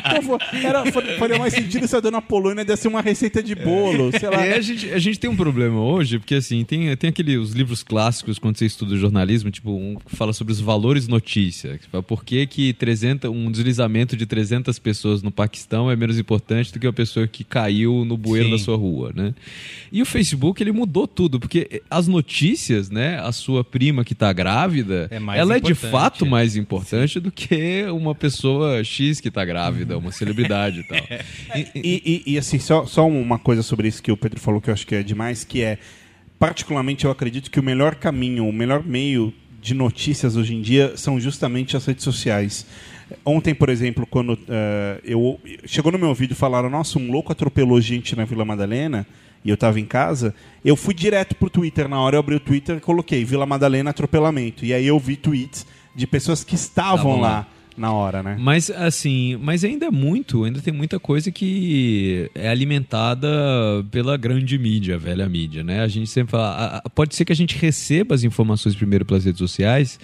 Então, 0.07 0.21
fo- 0.21 0.37
era, 0.63 0.85
faria 1.19 1.37
mais 1.37 1.53
sentido 1.53 1.87
se 1.87 1.95
a 1.95 1.99
dona 1.99 2.21
Polônia 2.21 2.63
desse 2.63 2.87
uma 2.87 3.01
receita 3.01 3.43
de 3.43 3.53
bolo, 3.55 4.09
sei 4.17 4.29
lá. 4.29 4.39
A 4.41 4.61
gente, 4.61 4.89
a 4.91 4.97
gente 4.99 5.19
tem 5.19 5.29
um 5.29 5.35
problema 5.35 5.79
hoje, 5.81 6.17
porque 6.17 6.35
assim, 6.35 6.63
tem, 6.63 6.95
tem 6.95 7.09
aqueles 7.09 7.37
os 7.37 7.51
livros 7.51 7.83
clássicos 7.83 8.39
quando 8.39 8.57
você 8.57 8.65
estuda 8.65 8.95
jornalismo, 8.95 9.51
tipo, 9.51 9.71
um 9.71 9.95
que 9.95 10.15
fala 10.15 10.31
sobre 10.33 10.53
os 10.53 10.59
valores 10.61 11.07
notícia. 11.07 11.79
Por 12.07 12.23
que, 12.23 12.45
que 12.47 12.73
300, 12.73 13.29
um 13.29 13.51
deslizamento 13.51 14.15
de 14.15 14.25
300 14.25 14.79
pessoas 14.79 15.21
no 15.21 15.29
Paquistão 15.31 15.91
é 15.91 15.95
menos 15.95 16.17
importante 16.17 16.71
do 16.71 16.79
que 16.79 16.87
uma 16.87 16.93
pessoa 16.93 17.27
que 17.27 17.43
caiu 17.43 18.05
no 18.05 18.17
bueiro 18.17 18.45
Sim. 18.47 18.51
da 18.53 18.57
sua 18.57 18.77
rua, 18.77 18.87
né? 19.15 19.33
E 19.91 20.01
o 20.01 20.05
Facebook, 20.05 20.61
ele 20.61 20.71
mudou 20.71 21.07
tudo, 21.07 21.39
porque 21.39 21.81
as 21.89 22.07
notícias, 22.07 22.89
né, 22.89 23.19
a 23.19 23.31
sua 23.31 23.63
prima 23.63 24.03
que 24.03 24.13
tá 24.15 24.31
grávida, 24.33 25.07
É 25.11 25.19
mais 25.19 25.39
ela 25.39 25.55
é 25.55 25.59
de 25.59 25.73
fato 25.75 26.25
mais 26.25 26.55
importante 26.55 27.19
do 27.19 27.31
que 27.31 27.83
uma 27.91 28.13
pessoa 28.15 28.83
X 28.83 29.19
que 29.19 29.29
tá 29.31 29.43
grávida, 29.45 29.97
uma 29.97 30.11
celebridade 30.11 30.79
e 30.81 30.83
tal. 30.87 30.97
E- 31.55 31.67
E, 31.75 32.23
e- 32.25 32.33
e, 32.33 32.37
assim, 32.37 32.59
só, 32.59 32.85
só 32.85 33.07
uma 33.07 33.39
coisa 33.39 33.61
sobre 33.63 33.87
isso 33.87 34.01
que 34.03 34.11
o 34.11 34.17
Pedro 34.17 34.39
falou 34.39 34.59
que 34.61 34.69
eu 34.69 34.73
acho 34.73 34.85
que 34.85 34.95
é 34.95 35.03
demais, 35.03 35.43
que 35.43 35.61
é, 35.61 35.77
particularmente 36.39 37.05
eu 37.05 37.11
acredito 37.11 37.49
que 37.49 37.59
o 37.59 37.63
melhor 37.63 37.95
caminho, 37.95 38.47
o 38.47 38.53
melhor 38.53 38.83
meio 38.83 39.33
de 39.61 39.73
notícias 39.73 40.35
hoje 40.35 40.53
em 40.55 40.61
dia 40.61 40.93
são 40.95 41.19
justamente 41.19 41.75
as 41.75 41.85
redes 41.85 42.03
sociais. 42.03 42.65
Ontem, 43.23 43.53
por 43.53 43.69
exemplo, 43.69 44.05
quando 44.05 44.37
eh, 44.49 45.01
eu 45.03 45.39
chegou 45.65 45.91
no 45.91 45.97
meu 45.97 46.09
ouvido 46.09 46.31
e 46.31 46.35
falaram, 46.35 46.69
nossa, 46.69 46.99
um 46.99 47.11
louco 47.11 47.31
atropelou 47.31 47.79
gente 47.79 48.15
na 48.15 48.25
Vila 48.25 48.43
Madalena, 48.43 49.07
e 49.45 49.49
eu 49.49 49.53
estava 49.53 49.79
em 49.79 49.85
casa, 49.85 50.35
eu 50.63 50.75
fui 50.75 50.93
direto 50.93 51.35
pro 51.35 51.49
Twitter. 51.49 51.87
Na 51.87 52.01
hora 52.01 52.17
eu 52.17 52.19
abri 52.19 52.35
o 52.35 52.39
Twitter 52.39 52.77
e 52.77 52.81
coloquei 52.81 53.23
Vila 53.23 53.45
Madalena 53.45 53.91
atropelamento. 53.91 54.65
E 54.65 54.73
aí 54.73 54.85
eu 54.85 54.99
vi 54.99 55.15
tweets 55.15 55.65
de 55.95 56.05
pessoas 56.05 56.43
que 56.43 56.55
estavam 56.55 56.95
Estavam 56.97 57.21
lá. 57.21 57.29
lá 57.29 57.47
na 57.77 57.93
hora, 57.93 58.23
né? 58.23 58.35
Mas 58.39 58.71
assim, 58.71 59.37
mas 59.37 59.63
ainda 59.63 59.85
é 59.85 59.91
muito, 59.91 60.43
ainda 60.43 60.59
tem 60.59 60.73
muita 60.73 60.99
coisa 60.99 61.31
que 61.31 62.29
é 62.33 62.49
alimentada 62.49 63.27
pela 63.91 64.17
grande 64.17 64.57
mídia, 64.57 64.95
a 64.95 64.97
velha 64.97 65.29
mídia, 65.29 65.63
né? 65.63 65.81
A 65.81 65.87
gente 65.87 66.09
sempre 66.09 66.31
fala, 66.31 66.81
pode 66.95 67.15
ser 67.15 67.23
que 67.23 67.31
a 67.31 67.35
gente 67.35 67.55
receba 67.55 68.15
as 68.15 68.23
informações 68.23 68.75
primeiro 68.75 69.05
pelas 69.05 69.25
redes 69.25 69.37
sociais, 69.37 69.99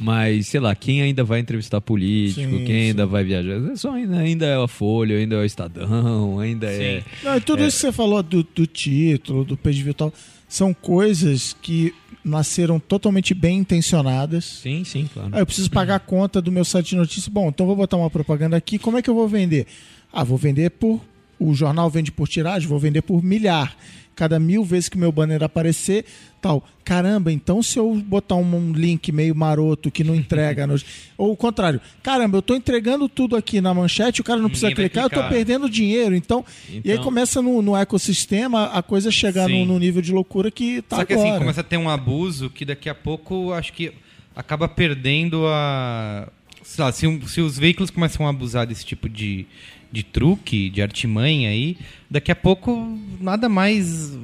mas 0.00 0.48
sei 0.48 0.58
lá, 0.58 0.74
quem 0.74 1.02
ainda 1.02 1.22
vai 1.22 1.40
entrevistar 1.40 1.80
político, 1.80 2.40
Sim, 2.40 2.64
quem 2.64 2.66
sim. 2.66 2.88
ainda 2.88 3.04
vai 3.04 3.22
viajar, 3.22 3.70
é 3.70 3.76
só 3.76 3.92
ainda, 3.92 4.16
ainda 4.16 4.46
é 4.46 4.56
a 4.56 4.66
Folha, 4.66 5.16
ainda 5.18 5.36
é 5.36 5.38
o 5.38 5.44
Estadão, 5.44 6.38
ainda 6.40 6.66
é 6.66 7.02
Não, 7.22 7.36
e 7.36 7.40
tudo 7.40 7.62
isso 7.62 7.76
que 7.76 7.80
você 7.82 7.92
falou 7.92 8.22
do, 8.22 8.42
do 8.42 8.66
título, 8.66 9.44
do 9.44 9.56
page 9.56 9.82
view 9.82 9.90
e 9.90 9.94
tal, 9.94 10.12
são 10.48 10.72
coisas 10.72 11.54
que 11.60 11.94
nasceram 12.24 12.78
totalmente 12.78 13.34
bem 13.34 13.58
intencionadas. 13.58 14.44
Sim, 14.44 14.84
sim, 14.84 15.08
claro. 15.12 15.30
Ah, 15.32 15.40
eu 15.40 15.46
preciso 15.46 15.70
pagar 15.70 15.96
a 15.96 16.00
conta 16.00 16.40
do 16.42 16.52
meu 16.52 16.64
site 16.64 16.90
de 16.90 16.96
notícias. 16.96 17.28
Bom, 17.28 17.48
então 17.48 17.66
vou 17.66 17.76
botar 17.76 17.96
uma 17.96 18.10
propaganda 18.10 18.56
aqui. 18.56 18.78
Como 18.78 18.98
é 18.98 19.02
que 19.02 19.10
eu 19.10 19.14
vou 19.14 19.28
vender? 19.28 19.66
Ah, 20.12 20.24
vou 20.24 20.38
vender 20.38 20.70
por. 20.70 21.00
O 21.40 21.54
jornal 21.54 21.88
vende 21.88 22.10
por 22.10 22.26
tiragem, 22.26 22.68
vou 22.68 22.80
vender 22.80 23.02
por 23.02 23.22
milhar. 23.22 23.76
Cada 24.18 24.40
mil 24.40 24.64
vezes 24.64 24.88
que 24.88 24.96
o 24.96 24.98
meu 24.98 25.12
banner 25.12 25.44
aparecer, 25.44 26.04
tal. 26.42 26.66
Caramba, 26.84 27.30
então 27.30 27.62
se 27.62 27.78
eu 27.78 27.94
botar 27.94 28.34
um, 28.34 28.72
link 28.72 29.12
meio 29.12 29.32
maroto 29.32 29.92
que 29.92 30.02
não 30.02 30.12
entrega. 30.12 30.66
nos- 30.66 30.84
Ou 31.16 31.30
o 31.30 31.36
contrário. 31.36 31.80
Caramba, 32.02 32.36
eu 32.38 32.42
tô 32.42 32.56
entregando 32.56 33.08
tudo 33.08 33.36
aqui 33.36 33.60
na 33.60 33.72
manchete, 33.72 34.20
o 34.20 34.24
cara 34.24 34.40
não 34.40 34.48
precisa 34.48 34.66
vai 34.66 34.74
clicar, 34.74 35.04
eu 35.04 35.08
tô 35.08 35.14
clicar. 35.20 35.30
perdendo 35.32 35.70
dinheiro. 35.70 36.16
Então, 36.16 36.44
e 36.68 36.72
aí 36.72 36.82
Então- 36.84 37.04
começa 37.04 37.40
no, 37.40 37.62
no 37.62 37.76
ecossistema 37.76 38.64
a 38.72 38.82
coisa 38.82 39.08
chegar 39.12 39.48
no, 39.48 39.64
no 39.64 39.78
nível 39.78 40.02
de 40.02 40.10
loucura 40.12 40.50
que 40.50 40.82
tá 40.82 40.96
Só 40.96 41.04
que 41.04 41.12
agora. 41.12 41.28
assim, 41.30 41.38
começa 41.38 41.60
a 41.60 41.64
ter 41.64 41.76
um 41.76 41.88
abuso 41.88 42.50
que 42.50 42.64
daqui 42.64 42.88
a 42.88 42.94
pouco 42.96 43.52
acho 43.52 43.72
que 43.72 43.92
acaba 44.34 44.66
perdendo 44.68 45.46
a. 45.46 46.28
Sei 46.68 46.84
lá, 46.84 46.92
se, 46.92 47.06
um- 47.06 47.26
se 47.26 47.40
os 47.40 47.58
veículos 47.58 47.90
começam 47.90 48.26
a 48.26 48.30
abusar 48.30 48.66
desse 48.66 48.84
tipo 48.84 49.08
de, 49.08 49.46
de 49.90 50.02
truque, 50.02 50.68
de 50.68 50.82
artimanha 50.82 51.48
aí, 51.48 51.78
daqui 52.10 52.30
a 52.30 52.36
pouco 52.36 52.98
nada 53.20 53.48
mais. 53.48 54.16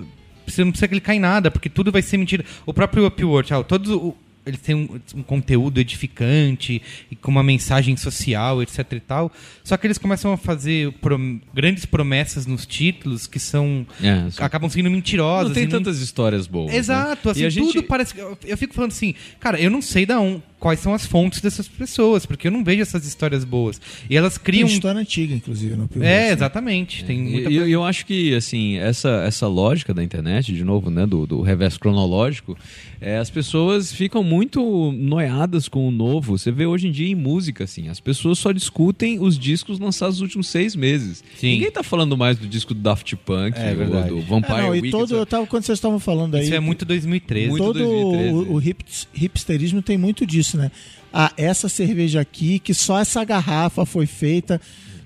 Você 0.47 0.63
não 0.63 0.71
precisa 0.71 0.89
clicar 0.89 1.17
em 1.17 1.19
nada, 1.21 1.51
porque 1.51 1.71
tudo 1.71 1.91
vai 1.91 2.03
ser 2.03 2.19
mentira. 2.19 2.45
O 2.67 2.75
próprio 2.75 3.07
Upwork, 3.07 3.53
ah, 3.55 3.63
todos 3.63 3.91
o- 3.91 4.15
eles 4.47 4.61
têm 4.61 4.75
um, 4.75 5.01
um 5.15 5.23
conteúdo 5.23 5.81
edificante 5.81 6.83
e 7.11 7.17
com 7.17 7.31
uma 7.31 7.43
mensagem 7.43 7.97
social, 7.97 8.63
etc 8.63 8.79
e 8.93 9.01
tal. 9.01 9.33
Só 9.65 9.75
que 9.79 9.87
eles 9.87 9.97
começam 9.97 10.35
a 10.35 10.37
fazer 10.37 10.93
prom- 11.01 11.41
grandes 11.55 11.87
promessas 11.87 12.45
nos 12.45 12.67
títulos 12.67 13.27
que 13.27 13.39
são 13.39 13.87
É, 14.03 14.31
só- 14.31 14.45
acabam 14.45 14.69
sendo 14.69 14.91
mentirosas. 14.91 15.49
Não 15.49 15.55
tem 15.55 15.63
e 15.63 15.67
não- 15.67 15.79
tantas 15.79 15.99
histórias 16.01 16.47
boas. 16.47 16.71
né? 16.73 16.77
Exato, 16.77 17.31
assim, 17.31 17.41
E 17.41 17.47
a 17.47 17.49
gente- 17.49 17.73
tudo 17.73 17.83
parece. 17.85 18.15
Eu, 18.45 18.59
fico 18.59 18.75
falando 18.75 18.91
assim, 18.91 19.15
cara, 19.41 19.59
eu 19.59 19.71
não 19.71 19.81
sei 19.81 20.05
da 20.05 20.21
um, 20.21 20.43
quais 20.65 20.81
são 20.81 20.95
as 20.95 21.05
fontes 21.05 21.43
dessas 21.43 21.69
pessoas, 21.69 22.25
porque 22.25 22.49
eu 22.49 22.51
não 22.51 22.65
vejo 22.65 22.81
essas 22.81 23.07
histórias 23.07 23.45
boas. 23.45 23.79
E 24.09 24.17
elas 24.17 24.37
Tem 24.39 24.45
criam. 24.45 24.67
história 24.67 24.99
antiga, 24.99 25.35
inclusive. 25.35 25.77
É, 26.01 26.31
exatamente. 26.33 27.05
Tem 27.05 27.21
muita 27.21 27.51
E 27.51 27.57
eu, 27.57 27.69
eu 27.69 27.85
acho 27.85 28.07
que 28.07 28.35
assim 28.35 28.79
essa, 28.79 29.23
essa 29.27 29.47
lógica 29.47 29.93
da 29.93 30.03
internet, 30.03 30.55
de 30.55 30.65
novo, 30.65 30.89
né, 30.91 31.07
do, 31.07 31.27
do 31.27 31.43
reverso 31.43 31.79
cronológico, 31.79 32.57
é, 32.99 33.19
as 33.19 33.29
pessoas 33.29 33.93
ficam 33.93 34.25
muito 34.25 34.91
noiadas 34.93 35.69
com 35.69 35.87
o 35.87 35.91
novo. 35.91 36.39
Você 36.39 36.51
vê 36.51 36.65
hoje 36.65 36.89
em 36.89 36.91
dia 36.91 37.09
em 37.09 37.15
música, 37.15 37.65
assim, 37.65 37.91
as 37.91 38.01
pessoas 38.01 38.39
só 38.39 38.51
discutem 38.51 39.21
os 39.21 39.39
discos 39.39 39.79
lançados 39.79 40.15
nos 40.17 40.23
últimos 40.23 40.47
seis 40.49 40.75
meses. 40.75 41.23
Sim. 41.39 41.51
Ninguém 41.51 41.71
tá 41.71 41.83
falando 41.83 42.17
mais 42.17 42.39
do 42.39 42.47
disco 42.49 42.73
do 42.73 42.81
Daft 42.81 43.15
Punk 43.17 43.59
É 43.59 43.71
ou 43.73 43.77
verdade. 43.77 44.09
do 44.09 44.19
É, 44.19 44.23
Vampire 44.23 44.57
não, 44.63 44.75
e 44.75 44.91
todo, 44.91 45.15
eu 45.15 45.27
tava, 45.27 45.47
quando 45.47 45.65
vocês 45.65 45.77
estavam 45.77 45.99
falando 46.01 46.37
aí, 46.37 46.45
Isso 46.45 46.55
é 46.55 46.61
muito 46.61 46.87
2013. 46.87 47.49
Muito 47.51 47.63
todo 47.63 47.79
2013, 47.79 48.33
o, 48.33 48.53
o 48.55 48.63
hips- 48.63 49.09
hipsterismo 49.15 49.83
tem 49.83 49.99
muito 49.99 50.25
disso, 50.27 50.54
né? 50.57 50.71
Ah, 51.13 51.33
essa 51.37 51.69
cerveja 51.69 52.21
aqui, 52.21 52.59
que 52.59 52.75
só 52.75 52.99
essa 52.99 53.25
garrafa 53.25 53.87
foi 53.87 54.07
feita 54.07 54.61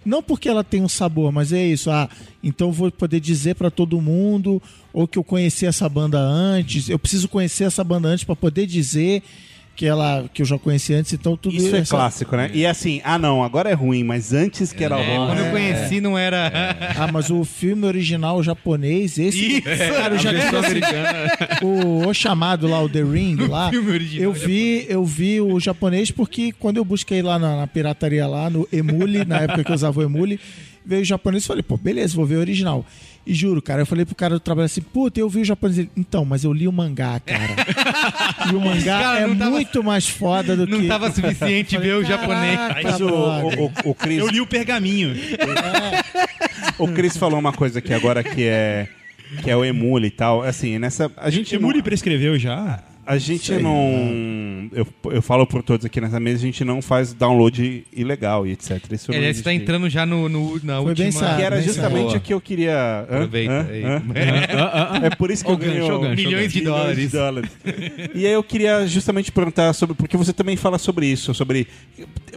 Não 0.05 0.23
porque 0.23 0.49
ela 0.49 0.65
tem 0.65 0.81
um 0.83 0.89
sabor, 0.89 1.31
mas 1.31 1.53
é 1.53 1.67
isso. 1.67 1.91
Ah, 1.91 2.09
então 2.43 2.73
vou 2.73 2.91
poder 2.91 3.21
dizer 3.21 3.57
pra 3.57 3.71
todo 3.71 4.01
mundo 4.01 4.63
ou 4.93 5.07
que 5.07 5.19
eu 5.19 5.25
conheci 5.25 5.67
essa 5.67 5.87
banda 5.87 6.19
antes. 6.19 6.89
Eu 6.89 6.99
preciso 6.99 7.29
conhecer 7.29 7.65
essa 7.65 7.85
banda 7.85 8.09
antes 8.09 8.25
pra 8.25 8.35
poder 8.35 8.67
dizer 8.67 9.23
que 9.79 9.87
ela 9.87 10.29
que 10.35 10.43
eu 10.43 10.47
já 10.47 10.59
conheci 10.59 10.93
antes. 10.93 11.13
Então 11.13 11.37
tudo 11.37 11.55
Isso 11.55 11.75
é 11.77 11.79
essa- 11.79 11.95
clássico, 11.97 12.37
né? 12.37 12.51
E 12.53 12.67
assim, 12.67 13.01
ah 13.05 13.17
não, 13.17 13.45
agora 13.45 13.71
é 13.71 13.75
ruim, 13.75 14.03
mas 14.03 14.33
antes 14.33 14.73
que 14.73 14.83
era 14.83 14.97
bom. 14.97 15.27
Quando 15.29 15.39
eu 15.39 15.53
conheci, 15.53 16.01
não 16.01 16.19
era. 16.19 16.51
Ah, 16.99 17.09
mas 17.13 17.31
o 17.31 17.45
filme 17.45 17.87
original 17.87 18.43
japonês, 18.43 19.17
esse. 19.21 19.61
Cara, 19.63 20.17
eu 20.17 20.19
já 20.19 20.31
assim, 20.33 20.81
o, 21.63 22.09
o 22.09 22.13
chamado 22.13 22.67
lá, 22.67 22.83
o 22.83 22.89
The 22.89 23.05
Ring 23.05 23.37
lá. 23.47 23.71
filme 23.71 23.93
original 23.93 24.25
eu 24.25 24.33
vi, 24.33 24.85
eu 24.89 25.05
vi 25.05 25.41
o 25.41 25.61
japonês 25.61 26.11
porque 26.11 26.51
quando 26.51 26.79
eu 26.79 26.85
busquei 26.85 27.23
lá 27.23 27.39
na, 27.39 27.59
na 27.59 27.67
pirataria 27.69 28.27
lá, 28.27 28.51
no 28.51 28.67
Emule, 28.73 29.25
na 29.25 29.39
época 29.43 29.63
que 29.63 29.71
eu 29.71 29.77
usava 29.77 30.01
o 30.01 30.03
Emule, 30.03 30.41
veio 30.85 31.03
o 31.03 31.05
japonês 31.05 31.45
e 31.45 31.47
falei, 31.47 31.63
pô, 31.63 31.77
beleza, 31.77 32.17
vou 32.17 32.27
ver 32.27 32.37
o 32.37 32.41
original. 32.41 32.85
E 33.27 33.35
juro, 33.35 33.61
cara, 33.61 33.83
eu 33.83 33.87
falei 33.87 34.07
pro 34.07 34.15
cara 34.15 34.35
do 34.35 34.41
trabalho 34.41 34.65
assim, 34.67 34.81
puta, 34.81 35.21
eu 35.21 35.29
vi 35.29 35.41
o 35.41 35.45
japonês. 35.45 35.79
Ele, 35.79 35.91
Então, 35.97 36.25
mas 36.25 36.45
eu 36.45 36.53
li 36.53 36.67
o 36.67 36.73
mangá, 36.73 37.21
cara. 37.21 37.57
e 38.51 38.55
o 38.55 38.61
mangá 38.61 38.99
Cara, 39.01 39.21
é 39.21 39.27
não 39.27 39.37
tava- 39.37 39.51
muito 39.51 39.85
mais 39.85 40.09
foda 40.09 40.57
do 40.57 40.67
Não 40.67 40.81
que. 40.81 40.87
tava 40.89 41.11
suficiente 41.13 41.77
ver 41.79 41.97
o 41.97 42.05
japonês. 42.05 42.59
Mas 42.83 43.01
o, 43.01 43.07
o, 43.09 43.65
o, 43.67 43.73
o 43.91 43.95
Chris, 43.95 44.19
Eu 44.19 44.29
li 44.29 44.41
o 44.41 44.47
pergaminho. 44.47 45.15
o 46.79 46.89
Chris 46.89 47.17
falou 47.17 47.39
uma 47.39 47.53
coisa 47.53 47.79
aqui 47.81 47.93
agora 47.93 48.23
que 48.23 48.45
é 48.45 48.89
que 49.43 49.51
é 49.51 49.57
o 49.57 49.63
emule 49.65 50.07
e 50.09 50.11
tal. 50.11 50.43
Assim, 50.43 50.79
nessa 50.79 51.11
a 51.17 51.29
gente 51.29 51.53
não- 51.55 51.61
Emule 51.61 51.83
prescreveu 51.83 52.39
já? 52.39 52.83
A 53.11 53.17
gente 53.17 53.53
não. 53.55 54.69
Eu, 54.71 54.87
eu 55.13 55.23
falo 55.23 55.47
por 55.47 55.63
todos 55.63 55.87
aqui 55.87 55.99
nessa 55.99 56.21
mesa, 56.21 56.37
a 56.37 56.41
gente 56.47 56.63
não 56.63 56.83
faz 56.83 57.15
download 57.15 57.85
ilegal 57.91 58.47
e 58.47 58.53
etc. 58.53 58.79
Isso 58.93 59.11
Ele 59.11 59.27
está 59.29 59.51
entrando 59.51 59.89
já 59.89 60.05
no, 60.05 60.29
no- 60.29 60.61
na 60.63 60.77
Foi 60.83 60.91
última. 60.91 61.13
sábio. 61.13 61.37
Que 61.39 61.43
era 61.43 61.63
justamente 61.63 62.17
o 62.17 62.21
que 62.21 62.35
eu 62.35 62.41
queria. 62.41 62.77
Hã? 63.11 63.15
Aproveita 63.15 63.53
Hã? 63.53 63.67
aí. 63.71 63.83
Hã? 63.85 64.03
É 65.07 65.11
por 65.17 65.31
isso 65.31 65.43
que 65.43 65.51
eu 65.51 65.57
ganho 65.57 66.01
gancho, 66.01 66.17
Milhões 66.17 66.53
de 66.53 66.61
dólares. 66.61 67.13
dólares. 67.13 67.51
E 68.15 68.27
aí 68.27 68.33
eu 68.33 68.43
queria 68.43 68.87
justamente 68.87 69.33
perguntar 69.33 69.73
sobre. 69.73 69.95
Porque 69.97 70.17
você 70.17 70.33
também 70.35 70.57
fala 70.57 70.77
sobre 70.77 71.07
isso, 71.07 71.33
sobre. 71.33 71.67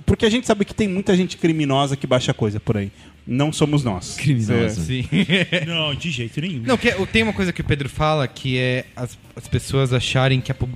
Porque 0.05 0.25
a 0.25 0.29
gente 0.29 0.47
sabe 0.47 0.63
que 0.63 0.73
tem 0.73 0.87
muita 0.87 1.17
gente 1.17 1.35
criminosa 1.37 1.97
que 1.97 2.07
baixa 2.07 2.33
coisa 2.33 2.61
por 2.61 2.77
aí. 2.77 2.89
Não 3.33 3.53
somos 3.53 3.81
nós. 3.81 4.15
Criminosa. 4.17 4.81
Sim. 4.81 5.05
Não, 5.65 5.95
de 5.95 6.11
jeito 6.11 6.41
nenhum. 6.41 6.63
Não, 6.63 6.77
que 6.77 6.89
é- 6.89 7.05
tem 7.05 7.23
uma 7.23 7.31
coisa 7.31 7.53
que 7.53 7.61
o 7.61 7.63
Pedro 7.63 7.87
fala 7.87 8.27
que 8.27 8.57
é 8.57 8.83
as, 8.93 9.17
as 9.35 9.47
pessoas 9.47 9.93
acharem 9.93 10.41
que 10.41 10.51
a, 10.51 10.55
pub- 10.55 10.75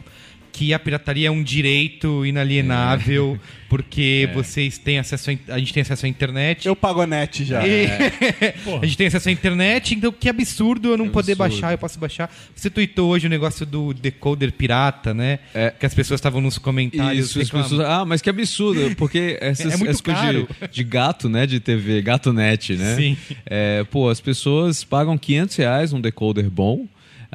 que 0.56 0.73
a 0.73 0.80
pirataria 0.80 1.27
é 1.27 1.32
um 1.32 1.44
direito 1.44 2.26
inalienável 2.26 3.38
porque 3.68 4.30
vocês 4.34 4.77
têm 4.77 4.99
acesso 4.99 5.32
a, 5.32 5.56
a 5.56 5.60
gente 5.60 5.73
tem 5.73 5.82
acesso 5.82 6.06
à 6.06 6.10
internet. 6.10 6.65
Eu 6.65 6.76
pago 6.77 7.02
a 7.02 7.07
net 7.07 7.44
já. 7.44 7.68
E- 7.68 7.88
a 8.82 8.86
gente 8.86 8.95
tem 8.98 9.07
acesso 9.07 9.27
à 9.27 9.32
internet, 9.34 9.94
então 9.95 10.14
que 10.14 10.30
absurdo 10.30 10.90
eu 10.91 10.98
não 10.98 11.10
poder 11.10 11.34
absurdo. 11.34 11.49
baixar, 11.52 11.72
eu 11.73 11.77
posso 11.77 11.99
baixar. 11.99 12.34
Você 12.56 12.69
tweetou 12.69 13.10
hoje 13.10 13.27
o 13.27 13.30
negócio 13.30 13.65
do 13.65 13.94
decoder 13.94 14.53
pirata, 14.53 15.14
né? 15.14 15.40
É. 15.53 15.72
Que 15.77 15.86
as 15.86 15.94
pessoas 15.94 16.19
estavam 16.19 16.40
nos 16.40 16.57
comentários 16.57 17.26
Isso, 17.32 17.40
as 17.41 17.45
reclamando. 17.48 17.69
pessoas, 17.77 17.90
ah, 17.90 18.06
mas 18.06 18.22
que 18.22 18.30
absurdo, 18.30 18.95
porque 18.95 19.38
essas, 19.41 19.73
É 19.73 19.77
muito 19.77 19.90
essa 19.91 20.03
coisa 20.03 20.19
caro. 20.22 20.48
de, 20.61 20.68
de 20.69 20.84
gato, 20.84 21.27
né, 21.27 21.45
de 21.45 21.60
TV, 21.60 22.02
gato 22.02 22.32
net, 22.32 22.76
né? 22.76 22.95
Sim. 22.95 23.18
É, 23.45 23.84
pô, 23.91 24.10
as 24.10 24.22
pessoas 24.22 24.84
pagam 24.86 25.18
500 25.18 25.56
reais 25.57 25.91
um 25.94 25.99
decoder 25.99 26.49
bom 26.49 26.88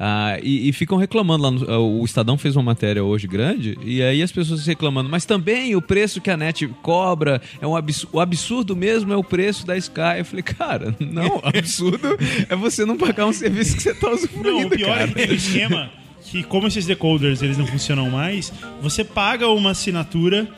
ah, 0.02 0.38
e, 0.42 0.70
e 0.70 0.72
ficam 0.72 0.96
reclamando 0.96 1.42
lá. 1.42 1.50
No, 1.50 1.70
ah, 1.70 1.78
o 1.78 2.02
Estadão 2.06 2.38
fez 2.38 2.56
uma 2.56 2.62
matéria 2.62 3.04
hoje 3.04 3.26
grande 3.26 3.76
e 3.84 4.02
aí 4.02 4.22
as 4.22 4.32
pessoas 4.32 4.66
reclamando, 4.66 5.10
mas 5.10 5.26
também 5.26 5.76
o 5.76 5.82
preço 5.82 6.22
que 6.22 6.30
a 6.30 6.38
net 6.38 6.66
cobra 6.80 7.42
é 7.60 7.66
um 7.66 7.76
absurdo. 7.76 8.16
O 8.16 8.20
absurdo 8.20 8.74
mesmo 8.74 9.12
é 9.12 9.16
o 9.16 9.22
preço 9.22 9.66
da 9.66 9.76
Sky. 9.76 10.18
Eu 10.18 10.24
falei, 10.24 10.42
cara, 10.42 10.96
não, 10.98 11.38
absurdo 11.44 12.16
é 12.48 12.56
você 12.56 12.86
não 12.86 12.96
pagar 12.96 13.26
um 13.26 13.32
serviço 13.32 13.76
que 13.76 13.82
você 13.82 13.94
tá 13.94 14.10
usufruindo. 14.10 14.50
Não, 14.50 14.66
o 14.68 14.70
pior 14.70 14.96
cara. 14.96 15.04
é 15.04 15.06
que 15.08 15.14
tem 15.14 15.34
esquema 15.34 15.90
que, 16.30 16.42
como 16.44 16.66
esses 16.66 16.86
decoders 16.86 17.42
eles 17.42 17.58
não 17.58 17.66
funcionam 17.66 18.08
mais, 18.08 18.50
você 18.80 19.04
paga 19.04 19.48
uma 19.48 19.72
assinatura 19.72 20.48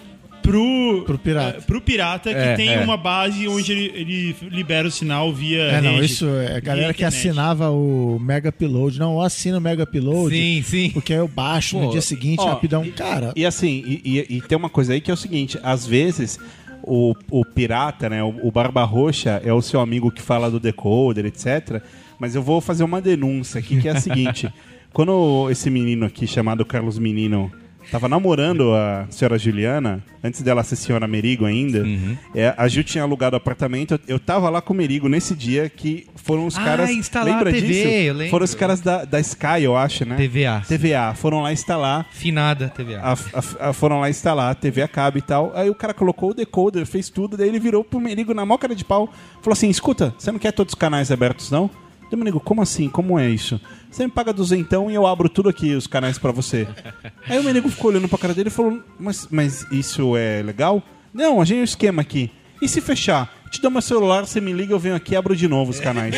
pro, 0.43 1.03
Pro 1.07 1.19
pirata. 1.19 1.59
eh, 1.59 1.61
pro 1.63 1.81
pirata 1.81 2.31
que 2.31 2.39
É, 2.39 2.55
tem 2.55 2.69
é. 2.75 2.81
uma 2.81 2.97
base 2.97 3.47
onde 3.49 3.73
ele, 3.73 3.93
ele 3.95 4.37
libera 4.51 4.87
o 4.87 4.91
sinal 4.91 5.33
via. 5.33 5.63
É, 5.63 5.81
não, 5.81 5.93
rede, 5.95 6.07
isso 6.07 6.27
é 6.27 6.57
a 6.57 6.61
galera 6.61 6.93
que 6.93 7.05
assinava 7.05 7.71
o 7.71 8.19
Mega 8.21 8.49
Upload. 8.51 8.99
Não, 8.99 9.15
eu 9.15 9.21
assino 9.23 9.59
o 9.59 9.61
Mega 9.61 9.85
Upload. 9.85 10.35
Sim, 10.35 10.63
sim. 10.63 10.91
Porque 10.91 11.13
aí 11.13 11.19
eu 11.21 11.29
baixo 11.29 11.79
no 11.79 11.87
Pô, 11.87 11.93
dia 11.93 12.03
seguinte, 12.03 12.41
ó, 12.41 12.47
rapidão. 12.51 12.85
Cara, 12.97 13.33
E 13.37 13.47
assim, 13.47 13.83
e, 13.87 14.27
e- 14.29 14.37
e 14.37 14.41
tem 14.43 14.59
uma 14.59 14.69
coisa 14.69 14.93
aí 14.93 15.01
que 15.01 15.11
é 15.11 15.15
o 15.15 15.17
seguinte: 15.17 15.59
às 15.63 15.87
vezes 15.87 16.39
o, 16.83 17.15
o 17.31 17.45
pirata, 17.45 18.09
né, 18.11 18.23
o, 18.23 18.35
o 18.43 18.51
Barba 18.51 18.83
Roxa 18.85 19.41
é 19.45 19.53
o 19.53 19.63
seu 19.63 19.81
amigo 19.81 20.11
que 20.11 20.21
fala 20.21 20.51
do 20.51 20.59
decoder, 20.59 21.25
etc. 21.27 21.81
Mas 22.19 22.35
eu 22.35 22.43
vou 22.43 22.61
fazer 22.61 22.83
uma 22.85 23.01
denúncia 23.01 23.59
aqui 23.61 23.81
que 23.81 23.89
é 23.89 23.93
a 23.93 24.01
seguinte: 24.01 24.53
quando 24.93 25.49
esse 25.51 25.71
menino 25.71 26.05
aqui, 26.07 26.27
chamado 26.27 26.65
Carlos 26.65 26.99
Menino, 26.99 27.51
tava 27.93 28.09
namorando 28.09 28.75
a 28.75 29.07
senhora 29.11 29.39
Juliana, 29.39 30.03
antes 30.25 30.43
dela 30.43 30.65
ser 30.65 30.75
senhora 30.77 31.07
Merigo 31.07 31.45
ainda, 31.45 31.85
é, 32.35 32.53
a 32.57 32.67
Ju 32.67 32.83
tinha 32.83 33.05
alugado 33.05 33.37
apartamento. 33.37 34.01
Eu 34.09 34.19
tava 34.19 34.49
lá 34.51 34.61
com 34.61 34.73
o 34.73 34.77
Merigo 34.77 35.09
nesse 35.09 35.35
dia 35.37 35.69
que 35.69 36.07
foram 36.17 36.47
os 36.47 36.57
Ah, 36.59 36.65
caras. 36.65 36.91
instalar 36.91 37.35
lembra 37.35 37.51
a 37.51 37.53
TV, 37.53 37.67
disso? 37.67 37.89
eu 37.89 38.15
lembro. 38.15 38.31
Foram 38.31 38.45
os 38.45 38.55
caras 38.55 38.81
da, 38.81 39.05
da 39.05 39.21
Sky, 39.21 39.63
eu 39.63 39.77
acho, 39.77 40.05
né? 40.05 40.17
TVA. 40.17 40.63
TVA. 40.67 41.15
Foram 41.15 41.43
lá 41.43 41.53
instalar 41.53 42.07
Finada 42.11 42.69
TVA. 42.75 43.01
a- 43.03 43.13
a- 43.13 43.69
a- 43.69 43.73
foram 43.73 44.01
lá 44.01 44.09
instalar 44.09 44.51
a 44.51 44.55
TV 44.55 44.81
a 44.83 44.89
cabo 44.89 45.19
e 45.19 45.23
tal. 45.23 45.53
Aí 45.55 45.69
o 45.69 45.75
cara 45.75 45.93
colocou 45.93 46.31
o 46.31 46.35
decoder, 46.35 46.87
fez 46.87 47.11
tudo, 47.11 47.37
daí 47.37 47.49
ele 47.49 47.61
virou 47.61 47.85
pro 47.85 48.01
Merigo 48.01 48.33
na 48.33 48.47
mó 48.47 48.57
cara 48.57 48.75
de 48.75 48.85
pau. 48.85 49.13
Falou 49.43 49.53
assim: 49.53 49.69
escuta, 49.69 50.15
você 50.19 50.33
não 50.33 50.39
quer 50.39 50.53
todos 50.53 50.73
os 50.73 50.79
canais 50.79 51.11
abertos, 51.13 51.51
não? 51.51 51.71
Daí, 52.13 52.19
Merigo, 52.19 52.39
como 52.39 52.61
assim? 52.61 52.91
Como 52.91 53.19
é 53.19 53.27
isso? 53.31 53.59
Você 53.91 54.05
me 54.05 54.13
paga 54.13 54.35
duzentão 54.35 54.91
e 54.91 54.95
eu 54.95 55.07
abro 55.07 55.31
tudo 55.31 55.49
aqui, 55.49 55.75
os 55.75 55.87
canais 55.87 56.19
pra 56.19 56.31
você. 56.31 56.69
Aí 57.27 57.39
o 57.39 57.43
Merigo 57.43 57.71
ficou 57.71 57.91
olhando 57.91 58.07
pra 58.07 58.19
cara 58.19 58.35
dele 58.35 58.49
e 58.49 58.53
falou: 58.53 58.83
Mas, 59.01 59.27
mas 59.31 59.67
isso 59.73 60.15
é 60.15 60.43
legal? 60.43 60.83
Não, 61.15 61.41
a 61.41 61.45
gente 61.47 61.55
tem 61.55 61.61
um 61.63 61.65
esquema 61.65 62.03
aqui. 62.03 62.31
E 62.61 62.69
se 62.69 62.83
fechar? 62.83 63.33
Te 63.53 63.61
dou 63.61 63.71
meu 63.71 63.83
celular, 63.83 64.23
você 64.27 64.41
me 64.41 64.51
liga, 64.51 64.73
eu 64.73 64.79
venho 64.79 64.95
aqui 64.95 65.13
e 65.13 65.17
abro 65.17 65.37
de 65.37 65.47
novo 65.47 65.71
os 65.71 65.79
canais. 65.79 66.15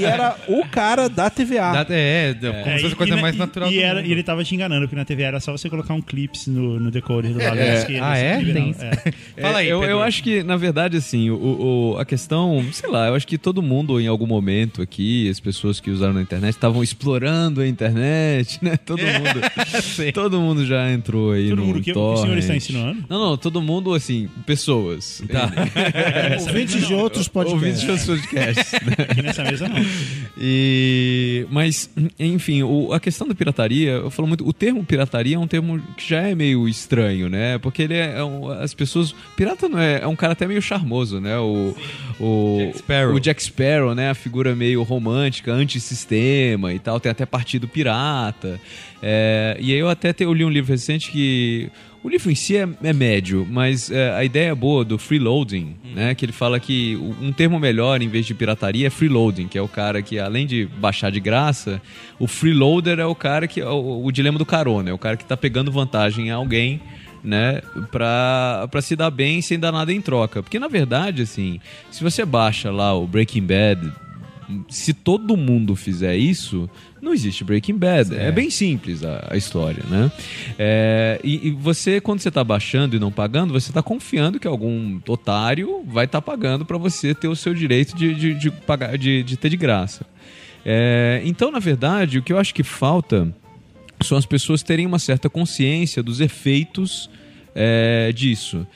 e 0.00 0.04
era 0.04 0.34
o 0.48 0.64
cara 0.66 1.06
da 1.06 1.28
TVA. 1.28 1.84
Da- 1.84 1.94
é, 1.94 2.34
como 2.34 2.46
É, 2.54 2.76
se 2.76 2.80
fosse 2.82 2.94
a 2.94 2.96
coisa 2.96 3.12
e 3.12 3.16
na- 3.16 3.20
mais 3.22 3.36
natural 3.36 3.70
E, 3.70 3.74
do 3.74 3.80
era- 3.82 3.96
mundo. 4.00 4.08
e 4.08 4.12
ele 4.12 4.22
tava 4.22 4.42
te 4.42 4.54
enganando, 4.54 4.80
porque 4.86 4.96
na 4.96 5.04
TV 5.04 5.22
era 5.22 5.38
só 5.38 5.52
você 5.52 5.68
colocar 5.68 5.92
um 5.92 6.00
clips 6.00 6.46
no, 6.46 6.80
no 6.80 6.90
decoder 6.90 7.32
do 7.34 7.38
lado 7.44 7.58
É. 7.58 7.74
esquerdo. 7.78 8.02
Ah, 8.02 8.12
assim, 8.14 8.22
é? 8.22 8.52
Tem. 8.54 8.74
É. 8.80 9.12
Fala 9.42 9.58
aí, 9.58 9.68
É, 9.68 9.72
eu, 9.72 9.80
Pedro. 9.80 9.94
eu 9.96 10.02
acho 10.02 10.22
que, 10.22 10.42
na 10.42 10.56
verdade, 10.56 10.96
assim, 10.96 11.28
o, 11.28 11.92
o- 11.92 11.98
a 11.98 12.06
questão, 12.06 12.64
sei 12.72 12.88
lá, 12.90 13.08
eu 13.08 13.14
acho 13.14 13.26
que 13.26 13.36
todo 13.36 13.60
mundo, 13.62 14.00
em 14.00 14.06
algum 14.06 14.26
momento 14.26 14.80
aqui, 14.80 15.28
as 15.28 15.38
pessoas 15.38 15.78
que 15.78 15.90
usaram 15.90 16.16
a 16.16 16.22
internet, 16.22 16.54
estavam 16.54 16.82
explorando 16.82 17.60
a 17.60 17.68
internet, 17.68 18.58
né? 18.62 18.78
Todo 18.86 19.00
mundo. 19.02 19.40
todo 20.14 20.40
mundo 20.40 20.64
já 20.64 20.90
entrou 20.90 21.32
aí 21.32 21.50
Todo 21.50 21.58
no 21.58 21.66
mundo 21.66 21.80
que, 21.82 21.92
que 21.92 21.98
o 21.98 22.16
senhor 22.16 22.38
está 22.38 22.46
torrent. 22.48 22.56
insinuando? 22.62 23.04
Não, 23.10 23.18
não, 23.30 23.36
todo 23.36 23.60
mundo, 23.60 23.92
assim, 23.92 24.26
pessoas. 24.46 25.22
Tá. 25.30 25.50
ouvintes 26.46 26.86
de 26.86 26.94
outros 26.94 27.30
Ouvintes 27.34 27.82
podcasts. 27.84 27.84
de 27.84 27.90
outros 27.90 28.06
podcasts. 28.06 28.74
Aqui 29.10 29.22
nessa 29.22 29.44
mesa 29.44 29.68
não. 29.68 29.76
E, 30.38 31.46
mas, 31.50 31.90
enfim, 32.18 32.62
o- 32.62 32.92
a 32.92 33.00
questão 33.00 33.26
da 33.26 33.34
pirataria, 33.34 33.90
eu 33.92 34.10
falo 34.10 34.28
muito, 34.28 34.46
o 34.46 34.52
termo 34.52 34.84
pirataria 34.84 35.36
é 35.36 35.38
um 35.38 35.46
termo 35.46 35.80
que 35.96 36.08
já 36.08 36.20
é 36.22 36.34
meio 36.34 36.68
estranho, 36.68 37.28
né? 37.28 37.58
Porque 37.58 37.82
ele 37.82 37.94
é, 37.94 38.18
é 38.18 38.24
um- 38.24 38.48
as 38.50 38.74
pessoas, 38.74 39.14
pirata 39.36 39.68
não 39.68 39.78
é, 39.78 40.00
é 40.02 40.06
um 40.06 40.16
cara 40.16 40.32
até 40.34 40.46
meio 40.46 40.60
charmoso, 40.62 41.20
né? 41.20 41.38
O, 41.38 41.74
o 42.20 42.58
Jack 42.66 42.78
Sparrow. 42.78 43.14
o 43.14 43.20
Jack 43.20 43.42
Sparrow, 43.42 43.94
né? 43.94 44.10
A 44.10 44.14
figura 44.14 44.54
meio 44.54 44.82
romântica, 44.82 45.52
antissistema 45.52 46.72
e 46.72 46.78
tal, 46.78 47.00
tem 47.00 47.10
até 47.10 47.24
partido 47.26 47.66
pirata. 47.66 48.60
É, 49.02 49.56
e 49.60 49.72
aí 49.72 49.78
eu 49.78 49.88
até 49.88 50.12
te- 50.12 50.24
eu 50.24 50.32
li 50.32 50.44
um 50.44 50.48
livro 50.50 50.70
recente 50.72 51.10
que 51.10 51.68
o 52.06 52.08
livro 52.08 52.30
em 52.30 52.36
si 52.36 52.56
é, 52.56 52.68
é 52.84 52.92
médio, 52.92 53.44
mas 53.50 53.90
é, 53.90 54.12
a 54.12 54.24
ideia 54.24 54.54
boa 54.54 54.84
do 54.84 54.96
freeloading, 54.96 55.74
né? 55.92 56.14
Que 56.14 56.24
ele 56.24 56.32
fala 56.32 56.60
que 56.60 56.94
um 57.20 57.32
termo 57.32 57.58
melhor 57.58 58.00
em 58.00 58.06
vez 58.06 58.24
de 58.24 58.32
pirataria 58.32 58.86
é 58.86 58.90
freeloading, 58.90 59.48
que 59.48 59.58
é 59.58 59.60
o 59.60 59.66
cara 59.66 60.00
que 60.00 60.16
além 60.16 60.46
de 60.46 60.66
baixar 60.78 61.10
de 61.10 61.18
graça, 61.18 61.82
o 62.16 62.28
freeloader 62.28 63.00
é 63.00 63.04
o 63.04 63.14
cara 63.14 63.48
que 63.48 63.60
é 63.60 63.68
o, 63.68 64.04
o 64.04 64.12
dilema 64.12 64.38
do 64.38 64.46
carona, 64.46 64.90
é 64.90 64.92
o 64.92 64.98
cara 64.98 65.16
que 65.16 65.24
tá 65.24 65.36
pegando 65.36 65.72
vantagem 65.72 66.28
em 66.28 66.30
alguém 66.30 66.80
né, 67.24 67.60
pra, 67.90 68.68
pra 68.70 68.80
se 68.80 68.94
dar 68.94 69.10
bem 69.10 69.42
sem 69.42 69.58
dar 69.58 69.72
nada 69.72 69.92
em 69.92 70.00
troca. 70.00 70.44
Porque, 70.44 70.60
na 70.60 70.68
verdade, 70.68 71.22
assim, 71.22 71.58
se 71.90 72.04
você 72.04 72.24
baixa 72.24 72.70
lá 72.70 72.94
o 72.94 73.04
Breaking 73.04 73.42
Bad, 73.42 73.92
se 74.68 74.92
todo 74.92 75.36
mundo 75.36 75.74
fizer 75.74 76.16
isso, 76.16 76.68
não 77.00 77.12
existe 77.12 77.44
Breaking 77.44 77.76
Bad. 77.76 78.14
É, 78.14 78.30
bem 78.32 78.50
simples 78.50 79.04
a, 79.04 79.28
a 79.30 79.36
história, 79.36 79.82
né? 79.88 80.10
É, 80.58 81.20
e, 81.22 81.48
e 81.48 81.50
você, 81.50 82.00
quando 82.00 82.20
você 82.20 82.28
está 82.28 82.42
baixando 82.42 82.96
e 82.96 82.98
não 82.98 83.12
pagando, 83.12 83.52
você 83.52 83.70
está 83.70 83.82
confiando 83.82 84.40
que 84.40 84.46
algum 84.46 85.00
otário 85.08 85.84
vai 85.86 86.04
estar 86.04 86.22
pagando 86.22 86.64
para 86.64 86.78
você 86.78 87.14
ter 87.14 87.28
o 87.28 87.36
seu 87.36 87.54
direito 87.54 87.96
de, 87.96 88.14
de, 88.14 88.34
de 88.34 88.50
pagar, 88.50 88.96
de, 88.96 89.22
de 89.22 89.36
ter 89.36 89.48
de 89.48 89.56
graça. 89.56 90.06
É, 90.64 91.22
então, 91.24 91.50
na 91.50 91.60
verdade, 91.60 92.18
o 92.18 92.22
que 92.22 92.32
eu 92.32 92.38
acho 92.38 92.52
que 92.52 92.62
falta 92.62 93.32
são 94.02 94.18
as 94.18 94.26
pessoas 94.26 94.62
terem 94.62 94.84
uma 94.84 94.98
certa 94.98 95.30
consciência 95.30 96.02
dos 96.02 96.20
efeitos 96.20 97.08
é, 97.54 98.12
disso. 98.12 98.66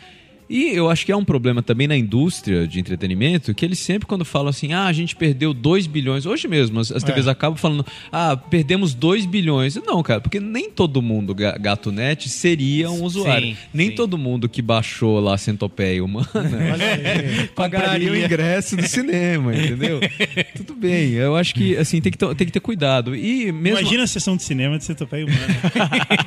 E 0.53 0.71
eu 0.75 0.91
acho 0.91 1.07
que 1.07 1.13
é 1.13 1.17
um 1.17 1.25
problema 1.25 1.63
também 1.63 1.87
na 1.87 1.97
indústria 1.97 2.67
de 2.67 2.81
entretenimento, 2.81 3.55
que 3.55 3.65
eles 3.65 3.79
sempre 3.79 4.05
quando 4.09 4.25
falam 4.25 4.49
assim, 4.49 4.73
ah, 4.73 4.87
a 4.87 4.93
gente 4.93 5.15
perdeu 5.15 5.55
2 5.55 5.87
bilhões, 5.87 6.27
hoje 6.27 6.49
mesmo 6.49 6.81
as, 6.81 6.91
as 6.91 7.05
TVs 7.05 7.29
acabam 7.29 7.57
falando, 7.57 7.87
ah, 8.11 8.37
perdemos 8.37 8.93
2 8.93 9.27
bilhões. 9.27 9.77
Não, 9.77 10.03
cara, 10.03 10.21
porque 10.21 10.41
nem 10.41 10.69
todo 10.69 11.01
mundo, 11.01 11.33
ga- 11.37 11.57
gato 11.57 11.93
net, 11.93 12.29
seria 12.29 12.91
um 12.91 13.05
usuário. 13.05 13.57
nem 13.73 13.91
sim. 13.91 13.95
todo 13.95 14.19
mundo 14.19 14.49
que 14.49 14.61
baixou 14.61 15.21
lá 15.21 15.35
a 15.35 15.39
centopeia 15.39 16.05
humana 16.05 16.29
pagaria 17.55 18.11
o 18.11 18.17
ingresso 18.17 18.77
do 18.77 18.89
cinema, 18.89 19.55
entendeu? 19.55 20.01
Tudo 20.57 20.75
bem, 20.75 21.13
eu 21.13 21.37
acho 21.37 21.55
que 21.55 21.77
assim 21.77 22.01
tem 22.01 22.11
que, 22.11 22.19
ter- 22.19 22.35
tem 22.35 22.47
que 22.49 22.53
ter 22.53 22.59
cuidado. 22.61 23.15
E 23.15 23.53
mesmo 23.53 23.79
Imagina 23.79 24.03
a 24.03 24.07
sessão 24.09 24.37
de 24.37 24.43
cinema 24.43 24.77
de 24.79 24.85
Centopeia 24.85 25.25
Humana. 25.25 25.61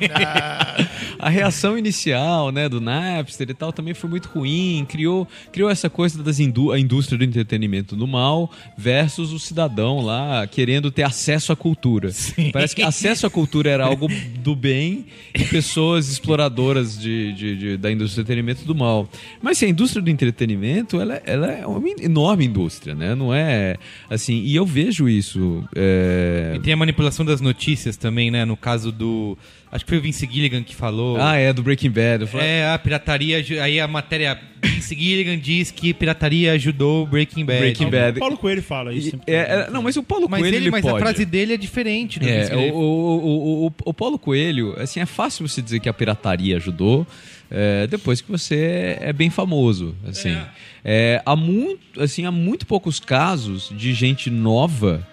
a 1.18 1.28
reação 1.28 1.76
inicial, 1.76 2.50
né, 2.50 2.70
do 2.70 2.80
Napster 2.80 3.50
e 3.50 3.54
tal 3.54 3.70
também 3.70 3.92
foi 3.92 4.13
muito 4.14 4.28
ruim, 4.28 4.86
criou, 4.88 5.26
criou 5.52 5.68
essa 5.68 5.90
coisa 5.90 6.22
das 6.22 6.38
indú 6.38 6.70
a 6.72 6.78
indústria 6.78 7.18
do 7.18 7.24
entretenimento 7.24 7.96
do 7.96 8.06
mal 8.06 8.50
versus 8.78 9.32
o 9.32 9.38
cidadão 9.38 10.00
lá 10.00 10.46
querendo 10.46 10.90
ter 10.90 11.02
acesso 11.02 11.52
à 11.52 11.56
cultura. 11.56 12.10
Parece 12.52 12.74
que 12.76 12.82
acesso 12.82 13.26
à 13.26 13.30
cultura 13.30 13.70
era 13.70 13.84
algo 13.84 14.06
do 14.38 14.54
bem 14.54 15.06
e 15.34 15.44
pessoas 15.44 16.08
exploradoras 16.08 16.98
de, 16.98 17.32
de- 17.32 17.56
de- 17.56 17.76
da 17.76 17.90
indústria 17.90 18.22
do 18.22 18.26
entretenimento 18.26 18.64
do 18.64 18.74
mal. 18.74 19.08
Mas 19.42 19.58
assim, 19.58 19.66
a 19.66 19.68
indústria 19.70 20.00
do 20.02 20.08
entretenimento, 20.10 21.00
ela, 21.00 21.20
ela 21.24 21.50
é 21.52 21.66
uma 21.66 21.82
enorme 22.00 22.44
indústria, 22.44 22.94
né? 22.94 23.14
Não 23.14 23.34
é 23.34 23.76
assim, 24.08 24.40
e 24.42 24.54
eu 24.54 24.64
vejo 24.64 25.08
isso 25.08 25.64
é, 25.74 26.52
E 26.56 26.60
tem 26.60 26.72
a 26.72 26.76
manipulação 26.76 27.24
das 27.24 27.40
notícias 27.40 27.96
também, 27.96 28.30
né? 28.30 28.44
No 28.44 28.56
caso 28.56 28.92
do. 28.92 29.36
Acho 29.74 29.84
que 29.84 29.88
foi 29.90 29.98
o 29.98 30.00
Vince 30.00 30.28
Gilligan 30.30 30.62
que 30.62 30.72
falou. 30.72 31.20
Ah, 31.20 31.34
é, 31.34 31.52
do 31.52 31.60
Breaking 31.60 31.90
Bad. 31.90 32.22
Eu 32.22 32.28
falei, 32.28 32.46
É, 32.46 32.70
a 32.72 32.78
pirataria. 32.78 33.44
Aí 33.60 33.80
a 33.80 33.88
matéria. 33.88 34.40
Vince 34.62 34.94
Gilligan 34.94 35.36
diz 35.36 35.72
que 35.72 35.92
pirataria 35.92 36.52
ajudou 36.52 37.02
o 37.02 37.06
Breaking 37.08 37.44
Bad. 37.44 37.58
Breaking 37.58 37.90
Bad. 37.90 38.20
Paulo 38.20 38.36
Coelho 38.38 38.62
fala 38.62 38.94
isso. 38.94 39.18
É, 39.26 39.34
é, 39.34 39.70
não, 39.72 39.82
mas 39.82 39.96
o 39.96 40.02
Paulo 40.04 40.28
Mas, 40.30 40.40
Coelho 40.42 40.54
ele, 40.54 40.64
ele 40.66 40.70
mas 40.70 40.86
a 40.86 40.90
pode. 40.90 41.02
frase 41.02 41.24
dele 41.24 41.54
é 41.54 41.56
diferente 41.56 42.20
do 42.20 42.24
Vince 42.24 42.52
É, 42.52 42.56
o, 42.56 42.76
o, 42.76 43.18
o, 43.18 43.66
o, 43.66 43.72
o 43.86 43.92
Paulo 43.92 44.16
Coelho, 44.16 44.74
assim, 44.78 45.00
é 45.00 45.06
fácil 45.06 45.46
você 45.46 45.60
dizer 45.60 45.80
que 45.80 45.88
a 45.88 45.92
pirataria 45.92 46.56
ajudou 46.56 47.04
é, 47.50 47.88
depois 47.88 48.20
que 48.20 48.30
você 48.30 48.96
é 49.00 49.12
bem 49.12 49.28
famoso, 49.28 49.94
assim. 50.06 50.36
É, 50.84 51.20
há, 51.26 51.34
muito, 51.34 52.00
assim. 52.00 52.24
há 52.26 52.30
muito 52.30 52.64
poucos 52.64 53.00
casos 53.00 53.72
de 53.76 53.92
gente 53.92 54.30
nova 54.30 55.04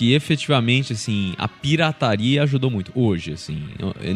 que 0.00 0.14
efetivamente, 0.14 0.94
assim, 0.94 1.34
a 1.36 1.46
pirataria 1.46 2.42
ajudou 2.44 2.70
muito. 2.70 2.90
Hoje, 2.94 3.32
assim, 3.34 3.62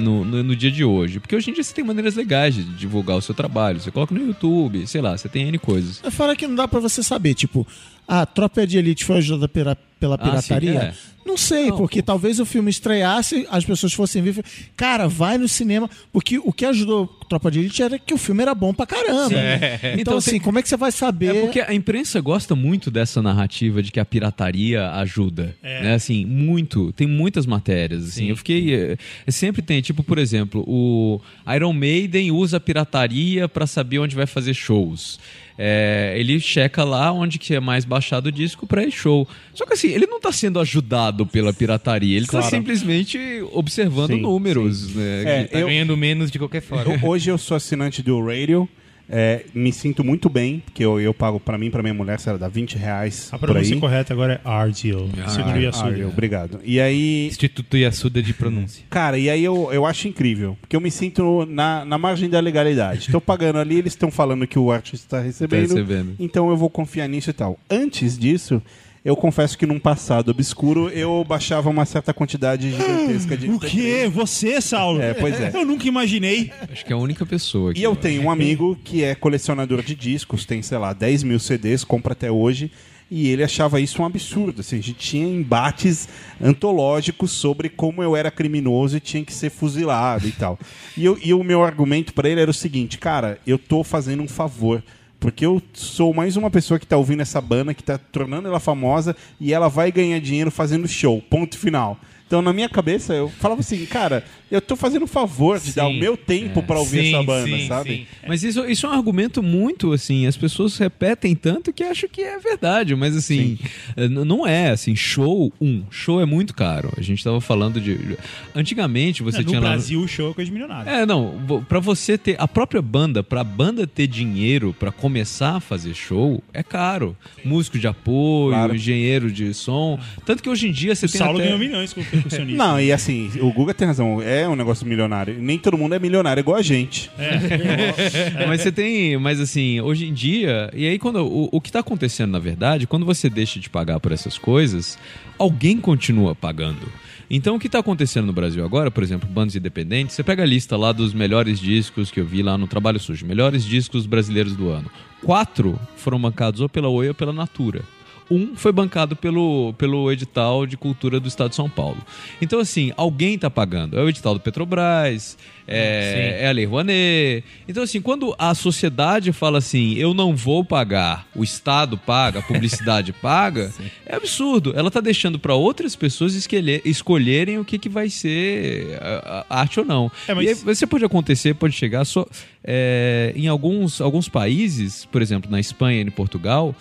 no, 0.00 0.24
no, 0.24 0.42
no 0.42 0.56
dia 0.56 0.70
de 0.70 0.82
hoje. 0.82 1.20
Porque 1.20 1.36
hoje 1.36 1.50
em 1.50 1.52
dia 1.52 1.62
você 1.62 1.74
tem 1.74 1.84
maneiras 1.84 2.14
legais 2.14 2.54
de 2.54 2.64
divulgar 2.64 3.18
o 3.18 3.20
seu 3.20 3.34
trabalho. 3.34 3.78
Você 3.78 3.90
coloca 3.90 4.14
no 4.14 4.26
YouTube, 4.26 4.86
sei 4.86 5.02
lá, 5.02 5.14
você 5.14 5.28
tem 5.28 5.46
N 5.46 5.58
coisas. 5.58 6.00
Fora 6.10 6.34
que 6.34 6.46
não 6.46 6.54
dá 6.54 6.66
pra 6.66 6.80
você 6.80 7.02
saber, 7.02 7.34
tipo, 7.34 7.66
a 8.06 8.24
Tropa 8.26 8.66
de 8.66 8.78
Elite 8.78 9.04
foi 9.04 9.18
ajudada 9.18 9.48
pela, 9.48 9.76
pela 9.98 10.16
Ah, 10.20 10.40
sim, 10.42 10.48
pirataria? 10.54 10.94
é. 11.10 11.14
Não 11.26 11.38
sei, 11.38 11.70
Não, 11.70 11.78
porque 11.78 12.02
talvez 12.02 12.38
o 12.38 12.44
filme 12.44 12.68
estreasse, 12.70 13.46
as 13.50 13.64
pessoas 13.64 13.94
fossem 13.94 14.20
ver. 14.22 14.44
Cara, 14.76 15.08
vai 15.08 15.38
no 15.38 15.48
cinema. 15.48 15.88
Porque 16.12 16.38
o 16.38 16.52
que 16.52 16.66
ajudou 16.66 17.06
Tropa 17.30 17.50
de 17.50 17.60
Elite 17.60 17.82
era 17.82 17.98
que 17.98 18.12
o 18.12 18.18
filme 18.18 18.42
era 18.42 18.54
bom 18.54 18.74
pra 18.74 18.84
caramba. 18.84 19.30
Então, 19.34 19.94
Então, 19.98 20.16
assim, 20.18 20.32
tem- 20.32 20.40
como 20.40 20.58
é 20.58 20.62
que 20.62 20.68
você 20.68 20.76
vai 20.76 20.92
saber? 20.92 21.34
É 21.34 21.40
porque 21.40 21.60
a 21.62 21.72
imprensa 21.72 22.20
gosta 22.20 22.54
muito 22.54 22.90
dessa 22.90 23.22
narrativa 23.22 23.82
de 23.82 23.90
que 23.90 23.98
a 23.98 24.04
pirataria 24.04 24.90
ajuda. 24.90 25.56
Né? 25.62 25.94
Assim, 25.94 26.26
muito. 26.26 26.92
Tem 26.92 27.06
muitas 27.06 27.46
matérias. 27.46 28.04
Assim. 28.06 28.26
Eu 28.28 28.36
fiquei. 28.36 28.74
eh, 28.74 28.96
Sempre 29.28 29.62
tem, 29.62 29.80
tipo, 29.80 30.02
por 30.04 30.18
exemplo, 30.18 30.62
o 30.68 31.18
Iron 31.56 31.72
Maiden 31.72 32.30
usa 32.32 32.58
a 32.58 32.60
pirataria 32.60 33.48
para 33.48 33.66
saber 33.66 33.98
onde 33.98 34.14
vai 34.14 34.26
fazer 34.26 34.52
shows. 34.52 35.18
É, 35.56 36.14
ele 36.16 36.40
checa 36.40 36.82
lá 36.82 37.12
onde 37.12 37.38
que 37.38 37.54
é 37.54 37.60
mais 37.60 37.84
baixado 37.84 38.26
o 38.26 38.32
disco 38.32 38.66
para 38.66 38.88
show. 38.90 39.26
Só 39.54 39.64
que 39.64 39.74
assim, 39.74 39.88
ele 39.88 40.06
não 40.06 40.20
tá 40.20 40.32
sendo 40.32 40.58
ajudado 40.58 41.24
pela 41.26 41.52
pirataria, 41.52 42.16
ele 42.16 42.26
tá 42.26 42.32
Claro. 42.40 42.50
simplesmente 42.56 43.18
observando 43.52 44.10
Sim, 44.14 44.20
números. 44.20 44.94
Né? 44.94 45.22
É, 45.42 45.44
Tá 45.44 45.58
eu- 45.60 45.66
ganhando 45.68 45.96
menos 45.96 46.30
de 46.30 46.38
qualquer 46.38 46.60
forma. 46.60 46.94
Eu- 46.94 46.98
hoje 47.08 47.30
eu 47.30 47.38
sou 47.38 47.56
assinante 47.56 48.02
do 48.02 48.20
Radio. 48.24 48.68
É, 49.08 49.44
me 49.54 49.72
sinto 49.72 50.02
muito 50.02 50.28
bem, 50.28 50.60
porque 50.64 50.84
eu, 50.84 50.98
eu 51.00 51.12
pago 51.12 51.38
pra 51.38 51.58
mim, 51.58 51.70
pra 51.70 51.82
minha 51.82 51.92
mulher, 51.94 52.18
sei 52.18 52.32
lá, 52.32 52.38
dá 52.38 52.48
20 52.48 52.76
reais 52.76 53.28
A 53.32 53.38
pronúncia 53.38 53.76
correta 53.78 54.12
agora 54.12 54.40
é 54.44 54.48
RDO. 54.68 55.10
Ah, 55.18 55.56
Yasuda. 55.58 55.90
eu- 55.98 56.08
obrigado. 56.08 56.60
E 56.64 56.80
aí, 56.80 57.26
Instituto 57.26 57.76
Yasuda 57.76 58.22
de 58.22 58.32
pronúncia. 58.32 58.84
cara, 58.88 59.18
e 59.18 59.28
aí 59.28 59.44
eu, 59.44 59.70
eu 59.72 59.84
acho 59.86 60.08
incrível, 60.08 60.56
porque 60.60 60.74
eu 60.74 60.80
me 60.80 60.90
sinto 60.90 61.46
na, 61.46 61.84
na 61.84 61.98
margem 61.98 62.28
da 62.30 62.40
legalidade. 62.40 63.10
Tô 63.12 63.20
pagando 63.20 63.58
ali, 63.58 63.76
eles 63.76 63.92
estão 63.92 64.10
falando 64.10 64.46
que 64.46 64.58
o 64.58 64.72
artista 64.72 65.04
está 65.06 65.20
recebendo, 65.20 65.68
Tá 65.68 65.74
recebendo. 65.74 66.14
então 66.18 66.48
eu 66.50 66.56
vou 66.56 66.70
confiar 66.70 67.08
nisso 67.08 67.30
e 67.30 67.32
tal. 67.34 67.58
Antes 67.70 68.18
disso, 68.18 68.62
eu 69.04 69.14
confesso 69.14 69.58
que 69.58 69.66
num 69.66 69.78
passado 69.78 70.30
obscuro 70.30 70.88
eu 70.88 71.22
baixava 71.28 71.68
uma 71.68 71.84
certa 71.84 72.14
quantidade 72.14 72.70
gigantesca 72.70 73.36
de 73.36 73.50
O 73.50 73.58
quê? 73.60 74.08
Você, 74.12 74.60
Saulo? 74.60 75.00
É, 75.02 75.12
pois 75.12 75.38
é. 75.40 75.50
Eu 75.54 75.64
nunca 75.66 75.86
imaginei. 75.86 76.50
Acho 76.72 76.84
que 76.84 76.92
é 76.92 76.96
a 76.96 76.98
única 76.98 77.26
pessoa. 77.26 77.72
E 77.76 77.82
eu 77.82 77.94
tenho 77.94 78.22
um 78.22 78.30
amigo 78.30 78.76
que 78.82 79.04
é 79.04 79.14
colecionador 79.14 79.82
de 79.82 79.94
discos, 79.94 80.46
tem, 80.46 80.62
sei 80.62 80.78
lá, 80.78 80.92
10 80.94 81.22
mil 81.22 81.38
CDs, 81.38 81.84
compra 81.84 82.12
até 82.12 82.30
hoje. 82.30 82.70
E 83.10 83.28
ele 83.28 83.44
achava 83.44 83.78
isso 83.78 84.00
um 84.00 84.06
absurdo. 84.06 84.62
Assim, 84.62 84.78
a 84.78 84.82
gente 84.82 84.94
tinha 84.98 85.26
embates 85.26 86.08
antológicos 86.40 87.32
sobre 87.32 87.68
como 87.68 88.02
eu 88.02 88.16
era 88.16 88.30
criminoso 88.30 88.96
e 88.96 89.00
tinha 89.00 89.22
que 89.22 89.32
ser 89.32 89.50
fuzilado 89.50 90.26
e 90.26 90.32
tal. 90.32 90.58
E, 90.96 91.04
eu- 91.04 91.18
e 91.22 91.34
o 91.34 91.44
meu 91.44 91.62
argumento 91.62 92.14
para 92.14 92.28
ele 92.30 92.40
era 92.40 92.50
o 92.50 92.54
seguinte: 92.54 92.96
cara, 92.96 93.38
eu 93.46 93.58
tô 93.58 93.84
fazendo 93.84 94.22
um 94.22 94.28
favor. 94.28 94.82
Porque 95.24 95.46
eu 95.46 95.62
sou 95.72 96.12
mais 96.12 96.36
uma 96.36 96.50
pessoa 96.50 96.78
que 96.78 96.86
tá 96.86 96.98
ouvindo 96.98 97.22
essa 97.22 97.40
banda, 97.40 97.72
que 97.72 97.82
tá 97.82 97.96
tornando 97.96 98.46
ela 98.46 98.60
famosa 98.60 99.16
e 99.40 99.54
ela 99.54 99.68
vai 99.68 99.90
ganhar 99.90 100.20
dinheiro 100.20 100.50
fazendo 100.50 100.86
show. 100.86 101.22
Ponto 101.22 101.56
final. 101.56 101.98
Então, 102.26 102.42
na 102.42 102.52
minha 102.52 102.68
cabeça, 102.68 103.14
eu 103.14 103.30
falava 103.30 103.62
assim, 103.62 103.86
cara, 103.86 104.22
eu 104.54 104.60
tô 104.60 104.76
fazendo 104.76 105.04
um 105.04 105.08
favor 105.08 105.58
de 105.58 105.72
dar 105.72 105.86
o 105.88 105.92
Sim. 105.92 106.00
meu 106.00 106.16
tempo 106.16 106.62
pra 106.62 106.78
ouvir 106.78 107.02
Sim, 107.02 107.14
essa 107.14 107.22
banda, 107.22 107.46
sim, 107.58 107.66
sabe? 107.66 107.90
sim. 107.90 108.06
Mas 108.26 108.42
isso, 108.42 108.64
isso 108.66 108.86
é 108.86 108.88
um 108.88 108.92
argumento 108.92 109.42
muito, 109.42 109.92
assim, 109.92 110.26
as 110.26 110.36
pessoas 110.36 110.76
repetem 110.78 111.34
tanto 111.34 111.72
que 111.72 111.82
acham 111.82 112.08
que 112.10 112.22
é 112.22 112.38
verdade, 112.38 112.94
mas 112.94 113.16
assim, 113.16 113.58
eh, 113.96 114.08
não 114.08 114.46
é, 114.46 114.70
assim, 114.70 114.94
show, 114.96 115.52
um, 115.60 115.82
show 115.90 116.20
é 116.20 116.24
muito 116.26 116.54
caro. 116.54 116.92
A 116.96 117.02
gente 117.02 117.22
tava 117.22 117.40
falando 117.40 117.80
de... 117.80 118.16
Antigamente 118.54 119.22
você 119.22 119.38
no 119.38 119.44
tinha 119.44 119.60
lá... 119.60 119.70
Brasil, 119.70 120.00
o 120.00 120.08
show 120.08 120.30
é 120.30 120.34
coisa 120.34 120.46
de 120.46 120.52
milionário. 120.52 120.88
É, 120.90 121.04
não, 121.04 121.34
pra 121.68 121.80
você 121.80 122.16
ter 122.16 122.36
a 122.38 122.46
própria 122.46 122.80
banda, 122.82 123.22
pra 123.22 123.42
banda 123.42 123.86
ter 123.86 124.06
dinheiro 124.06 124.74
pra 124.78 124.92
começar 124.92 125.56
a 125.56 125.60
fazer 125.60 125.94
show, 125.94 126.42
é 126.52 126.62
caro. 126.62 127.16
Músico 127.44 127.78
de 127.78 127.86
apoio, 127.86 128.50
Claro. 128.54 128.74
engenheiro 128.74 129.30
de 129.30 129.52
som, 129.54 129.98
tanto 130.24 130.42
que 130.42 130.48
hoje 130.48 130.68
em 130.68 130.72
dia 130.72 130.94
você 130.94 131.06
O 131.06 131.08
tem 131.10 131.18
Saulo 131.18 131.36
até... 131.38 131.44
ganhou 131.46 131.58
milhões 131.58 131.92
como 131.92 132.06
percussionista. 132.06 132.56
Não, 132.56 132.80
e 132.80 132.92
assim, 132.92 133.30
o 133.40 133.52
Guga 133.52 133.74
tem 133.74 133.86
razão, 133.86 134.20
é 134.22 134.43
um 134.48 134.56
negócio 134.56 134.86
milionário. 134.86 135.36
Nem 135.38 135.58
todo 135.58 135.76
mundo 135.76 135.94
é 135.94 135.98
milionário 135.98 136.40
igual 136.40 136.56
a 136.56 136.62
gente. 136.62 137.10
Mas 138.46 138.60
você 138.60 138.72
tem, 138.72 139.16
mas 139.16 139.40
assim, 139.40 139.80
hoje 139.80 140.06
em 140.06 140.12
dia, 140.12 140.70
e 140.74 140.86
aí 140.86 140.98
quando 140.98 141.26
o, 141.26 141.48
o 141.52 141.60
que 141.60 141.68
está 141.68 141.80
acontecendo 141.80 142.32
na 142.32 142.38
verdade, 142.38 142.86
quando 142.86 143.06
você 143.06 143.28
deixa 143.28 143.58
de 143.58 143.68
pagar 143.68 144.00
por 144.00 144.12
essas 144.12 144.38
coisas, 144.38 144.98
alguém 145.38 145.78
continua 145.78 146.34
pagando. 146.34 146.86
Então 147.30 147.56
o 147.56 147.58
que 147.58 147.66
está 147.66 147.78
acontecendo 147.78 148.26
no 148.26 148.32
Brasil 148.32 148.64
agora, 148.64 148.90
por 148.90 149.02
exemplo, 149.02 149.28
bandas 149.28 149.56
independentes, 149.56 150.14
você 150.14 150.22
pega 150.22 150.42
a 150.42 150.46
lista 150.46 150.76
lá 150.76 150.92
dos 150.92 151.14
melhores 151.14 151.58
discos 151.58 152.10
que 152.10 152.20
eu 152.20 152.24
vi 152.24 152.42
lá 152.42 152.58
no 152.58 152.66
Trabalho 152.66 153.00
Sujo, 153.00 153.26
melhores 153.26 153.64
discos 153.64 154.06
brasileiros 154.06 154.54
do 154.54 154.68
ano. 154.68 154.90
Quatro 155.22 155.78
foram 155.96 156.20
bancados 156.20 156.60
ou 156.60 156.68
pela 156.68 156.88
Oi 156.88 157.08
ou 157.08 157.14
pela 157.14 157.32
Natura. 157.32 157.82
Um 158.30 158.56
foi 158.56 158.72
bancado 158.72 159.14
pelo, 159.14 159.74
pelo 159.76 160.10
edital 160.10 160.64
de 160.66 160.76
cultura 160.76 161.20
do 161.20 161.28
Estado 161.28 161.50
de 161.50 161.56
São 161.56 161.68
Paulo. 161.68 161.98
Então, 162.40 162.58
assim, 162.58 162.92
alguém 162.96 163.34
está 163.34 163.50
pagando. 163.50 163.98
É 163.98 164.02
o 164.02 164.08
edital 164.08 164.32
do 164.34 164.40
Petrobras, 164.40 165.36
é, 165.68 166.38
é 166.40 166.48
a 166.48 166.52
Lei 166.52 166.64
Rouanet. 166.64 167.44
Então, 167.68 167.82
assim, 167.82 168.00
quando 168.00 168.34
a 168.38 168.54
sociedade 168.54 169.30
fala 169.32 169.58
assim, 169.58 169.94
eu 169.94 170.14
não 170.14 170.34
vou 170.34 170.64
pagar, 170.64 171.26
o 171.34 171.44
Estado 171.44 171.98
paga, 171.98 172.38
a 172.38 172.42
publicidade 172.42 173.12
paga, 173.20 173.70
é 174.06 174.16
absurdo. 174.16 174.72
Ela 174.74 174.88
está 174.88 175.00
deixando 175.00 175.38
para 175.38 175.54
outras 175.54 175.94
pessoas 175.94 176.34
escolher- 176.34 176.80
escolherem 176.84 177.58
o 177.58 177.64
que, 177.64 177.78
que 177.78 177.88
vai 177.90 178.08
ser 178.08 178.98
a- 179.02 179.44
a- 179.50 179.60
arte 179.60 179.80
ou 179.80 179.86
não. 179.86 180.10
É, 180.26 180.32
mas- 180.34 180.44
E 180.44 180.48
aí, 180.48 180.54
você 180.54 180.86
pode 180.86 181.04
acontecer, 181.04 181.54
pode 181.54 181.74
chegar 181.74 182.04
só 182.04 182.26
é, 182.66 183.32
em 183.36 183.46
alguns, 183.46 184.00
alguns 184.00 184.26
países, 184.28 185.04
por 185.12 185.20
exemplo, 185.20 185.50
na 185.50 185.60
Espanha 185.60 185.98
e 186.00 186.04
em 186.04 186.10
Portugal, 186.10 186.74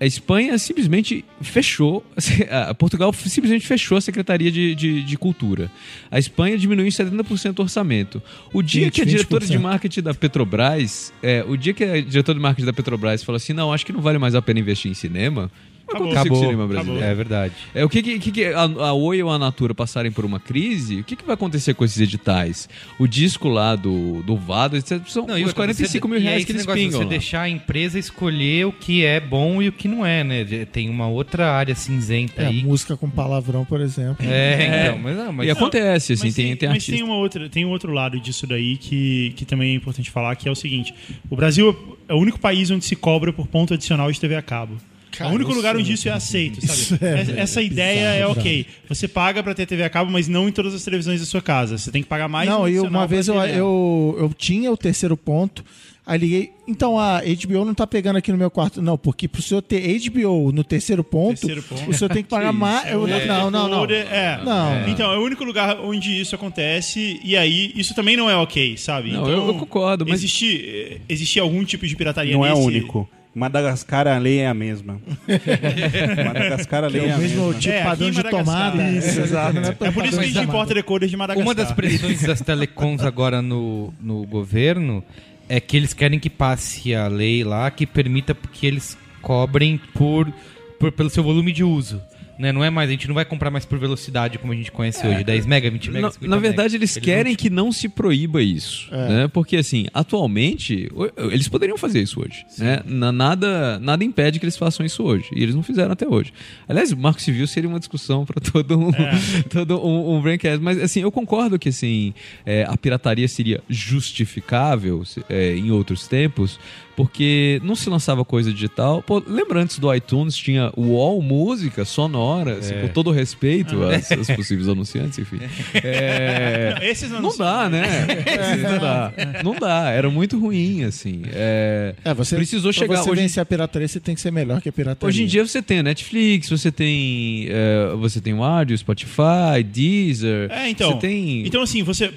a 0.00 0.06
Espanha 0.06 0.56
simplesmente 0.56 1.22
fechou, 1.42 2.02
a 2.50 2.72
Portugal 2.74 3.12
simplesmente 3.12 3.66
fechou 3.66 3.98
a 3.98 4.00
Secretaria 4.00 4.50
de, 4.50 4.74
de, 4.74 5.02
de 5.02 5.16
Cultura. 5.18 5.70
A 6.10 6.18
Espanha 6.18 6.56
diminuiu 6.56 6.88
em 6.88 6.90
70% 6.90 7.58
o 7.58 7.62
orçamento. 7.62 8.22
O 8.50 8.62
dia 8.62 8.84
20, 8.84 8.94
que 8.94 9.02
a 9.02 9.04
diretora 9.04 9.44
de 9.44 9.58
20%. 9.58 9.60
marketing 9.60 10.00
da 10.00 10.14
Petrobras, 10.14 11.12
é, 11.22 11.44
o 11.46 11.54
dia 11.54 11.74
que 11.74 11.84
a 11.84 12.00
diretora 12.00 12.38
de 12.38 12.42
marketing 12.42 12.66
da 12.66 12.72
Petrobras 12.72 13.22
falou 13.22 13.36
assim, 13.36 13.52
não, 13.52 13.70
acho 13.70 13.84
que 13.84 13.92
não 13.92 14.00
vale 14.00 14.16
mais 14.16 14.34
a 14.34 14.40
pena 14.40 14.58
investir 14.58 14.90
em 14.90 14.94
cinema, 14.94 15.50
Acabou. 15.90 16.08
com 16.08 16.14
o 16.14 16.18
Acabou. 16.18 16.40
cinema 16.40 16.66
brasileiro. 16.66 17.04
É 17.04 17.14
verdade. 17.14 17.54
É, 17.74 17.84
o 17.84 17.88
que, 17.88 18.02
que, 18.02 18.30
que- 18.30 18.44
a, 18.46 18.62
a 18.62 18.92
Oi 18.92 19.22
ou 19.22 19.30
a 19.30 19.38
Natura 19.38 19.74
passarem 19.74 20.10
por 20.12 20.24
uma 20.24 20.38
crise, 20.40 21.00
o 21.00 21.04
que, 21.04 21.16
que 21.16 21.24
vai 21.24 21.34
acontecer 21.34 21.74
com 21.74 21.84
esses 21.84 22.00
editais? 22.00 22.68
O 22.98 23.06
disco 23.06 23.48
lá 23.48 23.74
do, 23.76 24.22
do 24.22 24.36
Vado, 24.36 24.76
etc, 24.76 25.00
são 25.06 25.26
Não, 25.26 25.36
e 25.36 25.42
os 25.42 25.48
outra, 25.48 25.54
45 25.64 26.06
você- 26.08 26.12
mil 26.14 26.20
reais 26.22 26.44
que 26.44 26.52
eles 26.52 26.62
negócio 26.62 26.80
de 26.80 26.86
pingam 26.86 26.98
Você 27.00 27.04
lá. 27.04 27.10
deixar 27.10 27.42
a 27.42 27.48
empresa 27.48 27.98
escolher 27.98 28.66
o 28.66 28.72
que 28.72 29.04
é 29.04 29.18
bom 29.20 29.60
e 29.62 29.68
o 29.68 29.72
que 29.72 29.88
não 29.88 30.04
é, 30.06 30.22
né? 30.24 30.44
Tem 30.72 30.88
uma 30.88 31.08
outra 31.08 31.50
área 31.52 31.74
cinzenta 31.74 32.42
É, 32.42 32.46
aí. 32.46 32.62
música 32.62 32.96
com 32.96 33.08
palavrão, 33.10 33.64
por 33.64 33.80
exemplo. 33.80 34.24
É, 34.24 34.86
então, 34.88 34.98
mas 34.98 35.16
não, 35.16 35.32
mas 35.32 35.46
E 35.48 35.50
acontece, 35.50 36.12
assim, 36.12 36.26
Mas 36.26 36.34
tem, 36.34 36.56
tem 36.56 36.68
mas 36.68 36.76
artista. 36.76 36.92
tem, 36.92 37.02
uma 37.02 37.16
outra, 37.16 37.48
tem 37.48 37.64
um 37.64 37.70
outro 37.70 37.92
lado 37.92 38.20
disso 38.20 38.46
daí 38.46 38.76
que, 38.76 39.32
que 39.36 39.44
também 39.44 39.72
é 39.72 39.74
importante 39.74 40.10
falar, 40.10 40.36
que 40.36 40.48
é 40.48 40.52
o 40.52 40.54
seguinte: 40.54 40.94
o 41.28 41.36
Brasil 41.36 41.98
é 42.08 42.14
o 42.14 42.18
único 42.18 42.38
país 42.38 42.70
onde 42.70 42.84
se 42.84 42.94
cobra 42.96 43.32
por 43.32 43.46
ponto 43.46 43.74
adicional 43.74 44.10
de 44.10 44.20
TV 44.20 44.36
a 44.36 44.42
cabo. 44.42 44.76
Cara, 45.10 45.30
é 45.30 45.32
o 45.32 45.36
único 45.36 45.52
lugar 45.52 45.74
é- 45.74 45.78
onde 45.78 45.92
isso 45.92 46.08
é 46.08 46.12
aceito, 46.12 46.60
sabe? 46.66 46.78
isso 46.80 46.98
é 47.00 47.20
essa, 47.20 47.32
essa 47.32 47.62
ideia 47.62 48.08
é 48.14 48.26
ok. 48.26 48.66
Você 48.88 49.06
paga 49.08 49.42
pra 49.42 49.54
ter 49.54 49.66
TV 49.66 49.82
a 49.82 49.90
cabo, 49.90 50.10
mas 50.10 50.28
não 50.28 50.48
em 50.48 50.52
todas 50.52 50.74
as 50.74 50.82
televisões 50.84 51.20
da 51.20 51.26
sua 51.26 51.42
casa. 51.42 51.76
Você 51.78 51.90
tem 51.90 52.02
que 52.02 52.08
pagar 52.08 52.28
mais 52.28 52.48
Não, 52.48 52.68
e 52.68 52.78
uma 52.80 53.06
vez 53.06 53.28
eu, 53.28 53.34
eu, 53.42 54.16
eu 54.18 54.32
tinha 54.36 54.70
o 54.72 54.76
terceiro 54.76 55.16
ponto, 55.16 55.64
aí 56.06 56.18
liguei. 56.18 56.50
Então 56.66 56.98
a 56.98 57.20
HBO 57.20 57.64
não 57.64 57.74
tá 57.74 57.86
pegando 57.86 58.16
aqui 58.16 58.30
no 58.30 58.38
meu 58.38 58.50
quarto. 58.50 58.80
Não, 58.80 58.96
porque 58.96 59.26
pro 59.26 59.42
senhor 59.42 59.60
ter 59.62 59.80
HBO 60.08 60.52
no 60.52 60.62
terceiro 60.62 61.02
ponto, 61.02 61.40
Terceiro 61.40 61.62
ponto. 61.62 61.90
o 61.90 61.92
senhor 61.92 62.08
tem 62.10 62.22
que 62.22 62.28
pagar 62.28 62.52
mais. 62.54 62.90
eu- 62.90 63.06
É, 63.08 63.26
Não, 63.26 63.50
não, 63.50 63.68
não. 63.68 63.84
É. 63.84 64.40
Não. 64.44 64.88
Então, 64.88 65.12
é 65.12 65.18
o 65.18 65.22
único 65.22 65.42
lugar 65.44 65.78
onde 65.80 66.20
isso 66.20 66.34
acontece, 66.36 67.20
e 67.24 67.36
aí 67.36 67.72
isso 67.74 67.94
também 67.94 68.16
não 68.16 68.30
é 68.30 68.36
ok, 68.36 68.76
sabe? 68.76 69.10
Não, 69.12 69.22
então, 69.22 69.32
eu- 69.32 69.46
eu 69.48 69.54
concordo, 69.54 70.04
mas- 70.06 70.20
Existe, 70.20 71.00
existe 71.08 71.40
algum 71.40 71.64
tipo 71.64 71.86
de 71.86 71.96
pirataria 71.96 72.32
Não 72.34 72.46
é 72.46 72.50
nesse... 72.50 72.62
o 72.62 72.64
único. 72.64 73.08
Madagascar, 73.34 74.08
a 74.08 74.18
lei 74.18 74.38
é 74.40 74.48
a 74.48 74.54
mesma. 74.54 75.00
Madagascar, 76.26 76.84
a 76.84 76.88
lei 76.88 77.02
é, 77.02 77.06
É 77.08 77.12
a 77.12 77.16
o 77.16 77.20
mesmo 77.20 77.44
mesma. 77.46 77.60
tipo 77.60 77.74
É, 77.74 77.84
padrão 77.84 78.10
de 78.10 78.22
tomada. 78.24 78.90
Isso, 78.90 79.20
exato. 79.20 79.58
É 79.84 79.90
por 79.90 80.04
isso 80.04 80.18
que 80.18 80.24
a 80.24 80.28
gente 80.28 80.40
importa 80.44 80.74
decoder 80.74 81.08
de 81.08 81.16
Madagascar. 81.16 81.46
Uma 81.46 81.54
das 81.54 81.72
pressões 81.72 82.22
das 82.22 82.40
telecoms 82.40 83.02
agora 83.04 83.40
no, 83.40 83.92
no 84.00 84.26
governo 84.26 85.02
é 85.48 85.60
que 85.60 85.76
eles 85.76 85.92
querem 85.92 86.18
que 86.18 86.30
passe 86.30 86.94
a 86.94 87.08
lei 87.08 87.44
lá 87.44 87.70
que 87.70 87.86
permita 87.86 88.34
que 88.52 88.66
eles 88.66 88.96
cobrem 89.22 89.80
por, 89.94 90.32
por- 90.78 90.92
pelo 90.92 91.10
seu 91.10 91.22
volume 91.22 91.52
de 91.52 91.62
uso. 91.64 92.00
Né? 92.40 92.52
Não 92.52 92.64
é 92.64 92.70
mais, 92.70 92.88
a 92.88 92.92
gente 92.92 93.06
não 93.06 93.14
vai 93.14 93.24
comprar 93.24 93.50
mais 93.50 93.64
por 93.66 93.78
velocidade 93.78 94.38
como 94.38 94.52
a 94.52 94.56
gente 94.56 94.72
conhece 94.72 95.06
hoje, 95.06 95.22
10 95.22 95.44
mega, 95.46 95.70
20 95.70 95.90
mega, 95.90 96.06
Na, 96.06 96.10
50 96.10 96.30
na 96.30 96.40
verdade, 96.40 96.72
mega. 96.72 96.76
eles 96.76 96.96
querem 96.96 97.36
que 97.36 97.50
não 97.50 97.70
se 97.70 97.88
proíba 97.88 98.42
isso, 98.42 98.88
né? 98.90 99.28
Porque 99.28 99.56
assim, 99.58 99.86
atualmente 99.92 100.88
eles 101.30 101.48
poderiam 101.48 101.76
fazer 101.76 102.00
isso 102.00 102.20
hoje, 102.20 102.44
né? 102.58 102.80
Na- 102.86 103.12
nada, 103.12 103.78
nada 103.78 104.02
impede 104.02 104.38
que 104.38 104.44
eles 104.46 104.56
façam 104.56 104.84
isso 104.86 105.02
hoje. 105.02 105.26
E 105.34 105.42
eles 105.42 105.54
não 105.54 105.62
fizeram 105.62 105.92
até 105.92 106.08
hoje. 106.08 106.32
Aliás, 106.66 106.90
o 106.92 106.96
Marco 106.96 107.20
Civil 107.20 107.46
seria 107.46 107.68
uma 107.68 107.78
discussão 107.78 108.24
para 108.24 108.40
todo 108.40 108.78
um, 108.78 108.90
todo 109.50 109.84
um, 109.86 110.16
um 110.16 110.22
braincast. 110.22 110.62
Mas 110.62 110.80
assim, 110.82 111.00
eu 111.02 111.12
concordo 111.12 111.58
que 111.58 111.68
assim 111.68 112.14
é, 112.46 112.64
a 112.66 112.76
pirataria 112.76 113.28
seria 113.28 113.60
justificável 113.68 115.04
se- 115.04 115.22
é, 115.28 115.54
em 115.56 115.70
outros 115.70 116.06
tempos. 116.08 116.58
Porque 116.96 117.58
não 117.64 117.74
se 117.74 117.88
lançava 117.88 118.24
coisa 118.26 118.52
digital. 118.52 119.02
Pô, 119.02 119.22
lembra 119.26 119.62
antes 119.62 119.78
do 119.78 119.94
iTunes, 119.94 120.36
tinha 120.36 120.70
o 120.76 120.96
All 121.00 121.22
Música 121.22 121.82
sonora, 121.84 122.20
assim, 122.38 122.80
com 122.80 122.88
todo 122.88 123.10
respeito 123.10 123.82
às, 123.84 124.10
às 124.12 124.30
possíveis 124.30 124.68
anunciantes, 124.68 125.18
enfim. 125.18 125.38
É, 125.74 126.74
Não, 126.74 126.82
esses 126.86 127.10
não 127.10 127.20
não 127.20 127.36
dá, 127.36 127.68
né? 127.68 127.82
não 128.62 128.78
dá. 128.78 129.12
Não 129.44 129.54
dá. 129.54 129.90
Era 129.90 130.10
muito 130.10 130.38
ruim, 130.38 130.84
assim. 130.84 131.22
É, 131.32 131.94
É, 132.04 132.14
você, 132.14 132.36
precisou 132.36 132.72
chegar 132.72 132.98
você 133.02 133.10
hoje. 133.10 133.22
vencer 133.22 133.40
a 133.42 133.46
pirataria, 133.46 133.88
você 133.88 134.00
tem 134.00 134.14
que 134.14 134.20
ser 134.20 134.30
melhor 134.30 134.60
que 134.60 134.68
a 134.68 134.72
pirataria. 134.72 135.08
Hoje 135.08 135.22
em 135.22 135.26
dia 135.26 135.46
você 135.46 135.62
tem 135.62 135.78
a 135.80 135.82
Netflix, 135.82 136.48
você 136.48 136.70
tem 136.70 137.46
é, 137.48 137.94
você 137.96 138.20
tem 138.20 138.34
o 138.34 138.42
áudio, 138.42 138.76
Spotify, 138.76 139.62
Deezer. 139.64 140.50
É, 140.50 140.68
então. 140.68 140.92
Você 140.92 140.98
tem 140.98 141.46
Então, 141.46 141.62
assim, 141.62 141.82
você. 141.82 142.12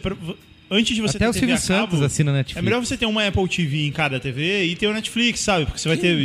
Antes 0.73 0.95
de 0.95 1.01
você 1.01 1.17
Até 1.17 1.25
ter 1.25 1.29
o 1.29 1.33
TV 1.33 1.57
Silvio 1.57 1.75
a 1.75 1.79
cabo, 1.79 1.91
Santos 1.91 2.05
assina 2.05 2.33
Netflix. 2.33 2.57
É 2.57 2.61
melhor 2.61 2.79
você 2.85 2.97
ter 2.97 3.05
uma 3.05 3.25
Apple 3.27 3.47
TV 3.47 3.85
em 3.85 3.91
cada 3.91 4.19
TV 4.19 4.65
e 4.65 4.75
ter 4.75 4.87
o 4.87 4.93
Netflix, 4.93 5.39
sabe? 5.41 5.65
Porque 5.65 5.79
você 5.79 5.87
vai 5.87 5.97
ter 5.97 6.15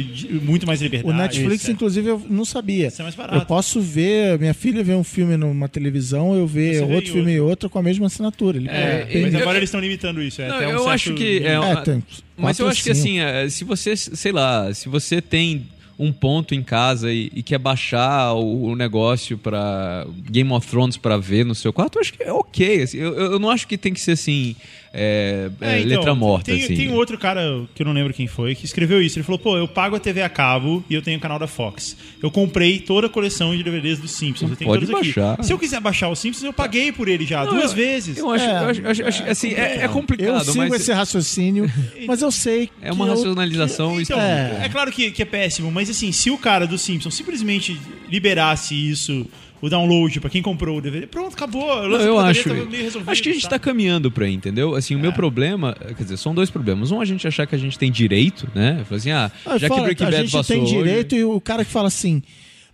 muito 0.43 0.67
mais 0.67 0.81
liberdade. 0.81 1.13
O 1.15 1.17
Netflix, 1.17 1.63
etc. 1.65 1.69
inclusive, 1.75 2.09
eu 2.09 2.23
não 2.29 2.45
sabia. 2.45 2.89
Isso 2.89 3.01
é 3.01 3.05
mais 3.05 3.15
barato. 3.15 3.37
Eu 3.39 3.47
posso 3.47 3.81
ver, 3.81 4.39
minha 4.39 4.55
filha 4.55 4.83
vê 4.83 4.95
um 4.95 5.05
filme 5.05 5.37
numa 5.37 5.69
televisão, 5.69 6.35
eu 6.35 6.47
ver 6.47 6.83
outro 6.83 7.11
em 7.11 7.13
filme 7.13 7.33
e 7.33 7.41
outro 7.41 7.69
com 7.69 7.79
a 7.79 7.83
mesma 7.83 8.07
assinatura. 8.07 8.57
Ele 8.59 8.69
É, 8.69 9.05
tem- 9.05 9.23
Mas 9.23 9.35
Eu- 9.35 9.41
agora 9.41 9.57
eles 9.59 9.69
estão 9.69 9.81
limitando 9.81 10.23
isso. 10.23 10.41
É 10.43 10.49
Não, 10.49 10.57
até 10.57 10.67
um 10.67 10.71
eu 10.71 10.79
certo 10.79 10.91
acho 10.91 11.15
que 11.15 11.39
é. 11.45 11.53
É, 11.53 11.77
tem 11.83 12.03
Mas 12.37 12.59
eu 12.59 12.69
acho 12.69 12.83
que 12.83 12.91
assim, 12.91 13.21
é, 13.21 13.49
se 13.49 13.65
você, 13.65 13.97
sei 13.97 14.33
lá, 14.33 14.73
se 14.73 14.89
você 14.89 15.21
tem 15.21 15.67
um 15.99 16.13
ponto 16.13 16.55
em 16.55 16.63
casa 16.63 17.13
e, 17.13 17.31
e 17.35 17.43
quer 17.43 17.59
baixar 17.59 18.33
o, 18.35 18.67
o 18.67 18.77
negócio 18.77 19.37
pra 19.37 20.07
Game 20.31 20.51
of 20.53 20.67
Thrones 20.67 20.97
pra 20.97 21.17
ver 21.17 21.45
no 21.45 21.55
seu 21.55 21.73
quarto, 21.73 21.97
eu 21.97 22.01
acho 22.01 22.13
que 22.13 22.23
é 22.23 22.33
ok. 22.33 22.83
assim, 22.83 22.99
eu, 22.99 23.15
eu 23.15 23.39
não 23.39 23.51
acho 23.51 23.67
que 23.67 23.77
tem 23.77 23.93
que 23.93 24.01
ser 24.01 24.13
assim, 24.13 24.55
é, 24.93 25.51
é, 25.61 25.75
É, 25.75 25.79
então, 25.81 25.89
letra 25.99 26.15
morta. 26.15 26.47
Tem, 26.51 26.63
assim. 26.65 26.75
tem 26.77 26.89
um 26.91 26.95
outro 26.95 27.19
cara 27.19 27.41
que 27.75 27.83
eu 27.83 27.87
não 27.87 27.93
lembro 27.93 28.13
quem 28.15 28.27
foi 28.27 28.55
que 28.55 28.65
escreveu 28.65 29.03
isso. 29.03 29.19
Ele 29.19 29.25
falou: 29.25 29.39
pô, 29.39 29.57
eu 29.59 29.69
pago 29.69 29.95
a 29.97 30.01
TV 30.01 30.23
a 30.23 30.29
cabo 30.29 30.83
e 30.89 30.95
eu 30.95 31.03
tenho 31.03 31.19
o 31.19 31.21
canal 31.21 31.39
da 31.39 31.47
Fox. 31.47 31.97
Eu 32.23 32.31
comprei 32.31 32.79
toda 32.79 33.07
a 33.07 33.11
coleção 33.11 33.55
de 33.57 33.63
DVDs 33.63 33.99
dos 33.99 34.13
Simpsons. 34.13 34.51
Eu 34.51 34.57
tenho 34.57 34.71
Pode 34.71 34.87
todos 34.87 35.01
aqui. 35.01 35.13
baixar. 35.21 35.45
Se 35.45 35.53
eu 35.53 35.59
quiser 35.59 35.81
baixar 35.81 36.09
os 36.09 36.19
Simpsons, 36.19 36.43
eu 36.45 36.53
paguei 36.53 36.91
por 36.91 37.09
ele 37.09 37.25
já, 37.27 37.45
Não, 37.45 37.55
duas 37.55 37.71
eu- 37.71 37.77
vezes. 37.77 38.17
Eu 38.19 38.31
acho, 38.31 38.45
É, 38.45 38.51
eu 38.51 38.57
acho, 38.69 38.81
eu 38.81 38.91
acho- 38.91 39.05
acho- 39.05 39.25
assim, 39.25 39.53
é, 39.53 39.79
é 39.81 39.85
Eu 39.85 39.91
complicado, 39.91 40.45
sigo 40.45 40.59
mas 40.59 40.81
esse 40.81 40.93
raciocínio, 40.93 41.71
mas 42.07 42.23
eu 42.23 42.31
sei 42.31 42.71
é 42.81 42.91
uma 42.93 43.05
que 43.05 43.11
eu- 43.11 43.15
racionalização 43.17 44.01
Então, 44.01 44.19
É. 44.21 44.61
é. 44.65 44.69
claro 44.69 44.91
que, 44.91 45.11
que 45.11 45.23
é 45.23 45.25
péssimo, 45.25 45.71
mas 45.71 45.91
assim, 45.91 46.13
se 46.13 46.31
o 46.31 46.39
cara 46.39 46.67
do 46.67 46.79
Simpsons 46.79 47.15
simplesmente 47.15 47.79
liberasse 48.11 48.75
isso, 48.75 49.27
o 49.61 49.69
download 49.69 50.21
pra 50.21 50.31
quem 50.31 50.41
comprou 50.43 50.79
o 50.79 50.81
DVD, 50.81 51.07
pronto, 51.07 51.35
acabou. 51.35 51.63
O 51.85 51.89
Não, 51.89 52.01
eu 52.01 52.19
acho. 52.19 52.43
pirataria 52.43 52.61
tava 52.61 52.71
meio 52.71 52.83
resolvido, 52.85 53.11
Acho 53.11 53.23
que 53.23 53.29
a 53.29 53.33
gente 53.33 53.43
tá? 53.43 53.49
tá 53.51 53.59
caminhando 53.59 54.11
pra 54.11 54.25
aí, 54.27 54.35
entendeu? 54.35 54.75
Assim, 54.75 54.95
o 54.95 54.99
meu 54.99 55.13
problema, 55.13 55.75
quer 55.97 56.03
dizer, 56.03 56.17
são 56.17 56.35
dois 56.35 56.51
problemas. 56.51 56.91
Um, 56.91 57.01
a 57.01 57.05
gente 57.05 57.27
achar 57.27 57.47
que 57.47 57.55
a 57.55 57.59
gente 57.59 57.79
tem 57.79 57.91
direito, 57.91 58.49
né? 58.55 58.85
Falar 58.89 58.99
assim, 58.99 59.11
ah, 59.11 59.31
Ah, 59.45 59.59
já 59.59 59.69
fala, 59.69 59.81
que 59.81 59.85
Breaking 59.87 60.05
a 60.05 60.11
Bad 60.11 60.23
gente 60.23 60.33
passou 60.33 60.55
tem 60.57 60.63
hoje- 60.65 60.77
direito 60.77 61.15
e 61.15 61.25
o 61.25 61.41
cara 61.41 61.65
que 61.65 61.71
fala 61.71 61.89
assim, 61.89 62.23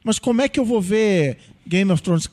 mas 0.05 0.19
como 0.19 0.43
é 0.43 0.49
que 0.49 0.61
eu 0.61 0.65
vou 0.65 0.81
ver 0.81 1.39
Game 1.67 1.91
of 1.91 2.03
Thrones? 2.03 2.29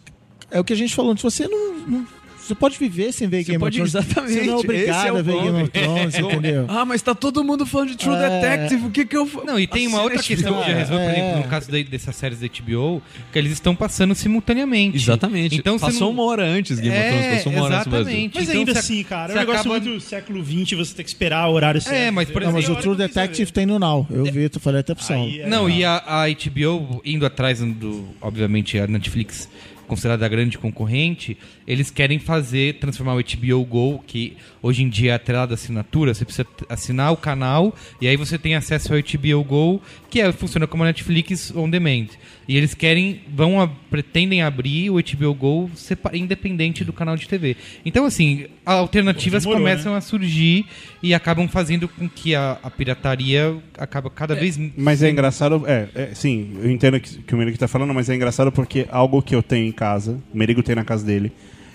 É 0.50 0.60
o 0.60 0.64
que 0.64 0.74
a 0.74 0.76
gente 0.76 0.94
falou 0.94 1.12
antes, 1.12 1.24
você 1.24 1.48
não, 1.48 1.78
não- 1.88 2.08
você 2.46 2.56
pode 2.56 2.78
viver 2.78 3.12
sem 3.12 3.28
ver 3.28 3.44
Game 3.44 3.60
pode, 3.60 3.82
of 3.82 3.90
Thrones. 3.92 4.08
exatamente. 4.08 4.34
Você 4.40 4.46
não 4.46 4.54
é 4.54 4.58
obrigado 4.58 4.98
esse 4.98 5.06
é 5.08 5.10
a 5.20 5.22
ver 5.22 5.42
Game 5.44 5.62
of. 5.64 5.70
Thrones, 5.72 6.16
entendeu? 6.20 6.66
Ah, 6.68 6.86
mas 6.86 7.02
tá 7.02 7.14
todo 7.16 7.44
mundo 7.44 7.66
falando 7.66 7.90
de 7.90 7.98
True 7.98 8.16
É. 8.16 8.30
Detective, 8.30 8.86
o 8.86 8.90
que 8.92 9.06
que 9.06 9.16
eu 9.16 9.26
faço? 9.28 9.46
Não, 9.46 9.60
e 9.60 9.68
tem 9.68 9.88
uma 9.88 10.02
outra 10.02 10.22
questão 10.22 10.62
que 10.62 10.70
já 10.72 10.76
resolve, 10.78 11.04
por 11.06 11.12
É. 11.12 11.20
exemplo, 11.20 11.38
no 11.42 11.48
caso 11.48 11.72
dessas 11.72 12.16
séries 12.16 12.40
da 12.40 12.48
HBO, 12.48 13.02
que 13.32 13.38
eles 13.40 13.52
estão 13.54 13.76
passando 13.76 14.14
simultaneamente. 14.16 14.98
Exatamente. 14.98 15.56
Então 15.58 15.78
você 15.78 15.86
passou 15.86 16.02
não- 16.02 16.12
uma 16.12 16.24
hora 16.24 16.44
antes, 16.44 16.80
Game 16.80 16.96
of 16.96 17.08
Thrones 17.08 17.26
É, 17.26 17.36
passou 17.38 17.52
uma 17.54 17.62
hora 17.64 17.76
antes 17.76 17.86
do 17.86 17.90
Brasil. 17.92 18.08
exatamente. 18.12 18.36
Mas 18.36 18.44
Então 18.50 18.60
ainda 18.60 18.72
assim, 18.80 19.04
cara, 19.04 19.24
é 19.24 19.28
você 19.28 19.38
um 19.38 19.40
negócio 19.40 19.62
acaba- 19.72 19.86
muito 19.86 20.00
século 20.04 20.44
XX, 20.44 20.72
você 20.78 20.94
tem 20.96 21.04
que 21.06 21.10
esperar 21.12 21.48
o 21.48 21.54
horário 21.54 21.82
certo. 21.82 21.96
É, 21.96 22.12
mas, 22.12 22.30
por 22.30 22.42
Não, 22.42 22.52
mas 22.52 22.64
exemplo, 22.66 22.80
o 22.80 22.84
True 22.84 22.96
Detective 22.98 23.52
tem 23.52 23.66
no 23.66 23.78
Now. 23.80 24.08
Eu 24.10 24.26
vi, 24.26 24.50
tu 24.50 24.60
falei 24.60 24.82
até 24.82 24.94
pro 24.96 25.04
Saulo. 25.04 25.32
É- 25.40 25.48
Não, 25.48 25.70
e 25.70 25.86
a, 25.86 25.98
a 26.06 26.28
HBO 26.28 27.02
indo 27.06 27.26
atrás 27.26 27.60
do, 27.60 28.06
obviamente, 28.22 28.78
a 28.78 28.88
Netflix 28.88 29.50
considerada 29.92 30.26
a 30.26 30.30
grande 30.30 30.58
concorrente, 30.58 31.38
eles 31.68 31.92
querem 31.92 32.18
fazer, 32.18 32.76
transformar 32.76 33.14
o 33.14 33.22
HBO 33.22 33.66
Go, 33.66 34.02
que 34.08 34.38
hoje 34.62 34.84
em 34.84 34.88
dia 34.88 35.12
é 35.12 35.16
atrelado 35.16 35.52
à 35.52 35.56
assinatura, 35.56 36.14
você 36.14 36.24
precisa 36.24 36.48
assinar 36.70 37.12
o 37.12 37.18
canal 37.18 37.76
e 38.00 38.08
aí 38.08 38.16
você 38.16 38.38
tem 38.38 38.56
acesso 38.56 38.94
ao 38.94 39.00
HBO 39.02 39.44
Go, 39.44 39.82
que 40.10 40.22
é, 40.22 40.32
funciona 40.32 40.66
como 40.66 40.84
a 40.84 40.86
Netflix 40.86 41.54
on 41.54 41.70
demand. 41.70 42.08
E 42.48 42.58
eles 42.58 42.74
querem, 42.74 43.22
vão, 43.34 43.62
a- 43.62 43.68
pretendem 43.68 44.42
abrir 44.42 44.90
o 44.90 44.96
HBO 44.96 45.34
Go 45.34 45.70
independente 46.14 46.84
do 46.84 46.92
canal 46.92 47.16
de 47.16 47.28
TV. 47.28 47.56
Então, 47.86 48.06
assim, 48.06 48.46
alternativas 48.66 49.44
Demorou, 49.44 49.62
começam 49.62 49.96
a 49.96 50.02
surgir 50.02 50.66
e 51.02 51.14
acabam 51.14 51.48
fazendo 51.48 51.88
com 51.88 52.10
que 52.10 52.36
a, 52.36 52.58
a 52.64 52.70
pirataria 52.70 53.56
acaba 53.78 54.10
cada 54.10 54.36
vez 54.36 54.60
Mas 54.78 55.02
é 55.04 55.10
engraçado, 55.10 55.64
é, 55.68 55.88
é, 55.96 56.10
sim, 56.14 56.58
eu 56.62 56.70
entendo 56.70 57.00
que, 57.00 57.20
que 57.20 57.34
o 57.34 57.38
Merigo 57.38 57.58
tá 57.58 57.68
falando, 57.68 57.94
mas 57.94 58.10
é 58.10 58.16
engraçado 58.16 58.52
porque 58.52 58.86
algo 58.90 59.22
que 59.22 59.36
eu 59.36 59.44
tenho 59.44 59.68
em 59.68 59.72
casa, 59.72 60.20
o 60.34 60.38
Merigo 60.38 60.62
tem 60.64 60.76
na 60.76 60.84
casa 60.84 61.06
dele, 61.06 61.32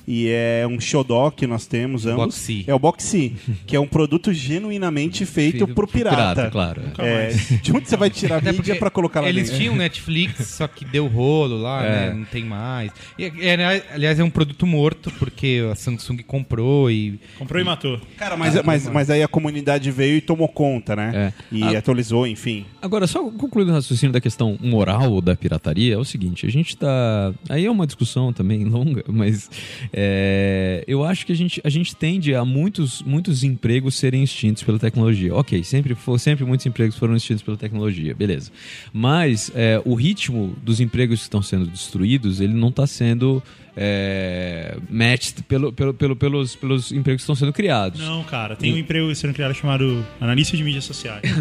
e 0.07 0.29
é 0.29 0.67
um 0.69 0.81
xodó 0.81 1.31
que 1.31 1.47
nós 1.47 1.67
temos 1.67 2.07
ambos. 2.07 2.27
Boxy. 2.37 2.65
É 2.67 2.75
o 2.75 2.79
Boxy, 2.79 3.35
que 3.67 3.75
é 3.77 3.81
um 3.81 3.87
produto 3.87 4.33
genuinamente 4.33 5.25
feito 5.27 5.59
Feito 5.59 5.75
pro 5.75 5.87
pirata. 5.87 6.17
pirata, 6.17 6.51
claro. 6.51 6.83
É, 6.99 7.31
de 7.63 7.73
onde 7.73 7.89
você 7.89 7.97
vai 7.97 8.11
tirar 8.11 8.37
Até 8.39 8.53
mídia 8.53 8.65
porque 8.65 8.79
pra 8.79 8.91
colocar 8.91 9.21
lá 9.21 9.29
Eles 9.29 9.45
dentro? 9.45 9.59
tinham 9.59 9.77
Netflix, 9.77 10.47
só 10.49 10.67
que 10.67 10.85
deu 10.85 11.07
rolo 11.07 11.57
lá, 11.61 11.85
É. 11.85 11.91
né? 12.09 12.15
Não 12.15 12.25
tem 12.25 12.45
mais. 12.45 12.91
E, 13.19 13.25
é, 13.25 13.83
aliás, 13.93 14.19
é 14.21 14.25
um 14.25 14.31
produto 14.31 14.67
morto, 14.67 15.11
porque 15.19 15.63
a 15.71 15.75
Samsung 15.75 16.19
comprou 16.27 16.91
e. 16.91 17.19
Comprou 17.39 17.61
e 17.61 17.65
matou. 17.65 18.01
Cara, 18.17 18.37
mas, 18.37 18.61
mas, 18.63 18.89
mas 18.89 19.11
aí 19.11 19.23
a 19.23 19.29
comunidade 19.29 19.91
veio 19.91 20.17
e 20.19 20.21
tomou 20.21 20.49
conta, 20.49 20.95
né? 20.97 21.33
É. 21.51 21.57
E 21.57 21.63
Ah. 21.63 21.79
atualizou, 21.79 22.27
enfim. 22.27 22.65
Agora, 22.81 23.07
só 23.07 23.23
concluindo 23.31 23.71
o 23.71 23.75
raciocínio 23.75 24.13
da 24.13 24.21
questão 24.21 24.57
moral 24.61 25.21
da 25.21 25.35
pirataria, 25.37 25.95
é 25.95 25.99
o 25.99 26.05
seguinte, 26.05 26.47
a 26.47 26.51
gente 26.51 26.77
tá... 26.77 27.33
Aí 27.49 27.65
é 27.67 27.71
uma 27.71 27.87
discussão 27.87 28.33
também 28.33 28.65
longa, 28.67 29.05
mas 29.09 29.51
É, 29.99 30.85
eu 30.87 31.03
acho 31.03 31.25
que 31.25 31.33
a 31.33 31.35
gente, 31.35 31.59
a 31.65 31.71
gente 31.71 31.97
tende 31.97 32.35
a 32.35 32.45
muitos, 32.45 33.01
muitos 33.01 33.43
empregos 33.43 33.95
serem 33.95 34.23
extintos 34.23 34.63
pela 34.63 34.79
tecnologia. 34.79 35.35
Ok, 35.35 35.65
sempre, 35.65 35.95
for, 35.95 36.21
sempre 36.21 36.45
muitos 36.45 36.67
empregos 36.67 36.97
foram 36.97 37.17
extintos 37.17 37.43
pela 37.43 37.57
tecnologia, 37.57 38.15
beleza. 38.15 38.53
Mas 38.93 39.51
é, 39.55 39.81
o 39.87 39.95
ritmo 39.95 40.55
dos 40.63 40.81
empregos 40.81 41.21
que 41.21 41.25
estão 41.25 41.41
sendo 41.41 41.65
destruídos, 41.65 42.43
ele 42.43 42.53
não 42.53 42.69
está 42.69 42.87
sendo 42.87 43.43
é, 43.77 44.79
matched 44.89 45.43
pelo, 45.43 45.73
pelo, 45.73 45.93
pelo, 45.93 46.17
pelos, 46.17 46.57
pelos 46.57 46.91
empregos 46.91 47.21
que 47.21 47.25
estão 47.25 47.35
sendo 47.35 47.53
criados. 47.53 48.01
Não, 48.01 48.25
cara, 48.25 48.57
tem 48.57 48.73
um 48.73 48.79
emprego 48.79 49.15
sendo 49.15 49.35
criado 49.35 49.55
chamado 49.55 50.05
analista 50.21 50.57
de 50.57 50.65
mídias 50.65 50.85
sociais. 50.85 51.23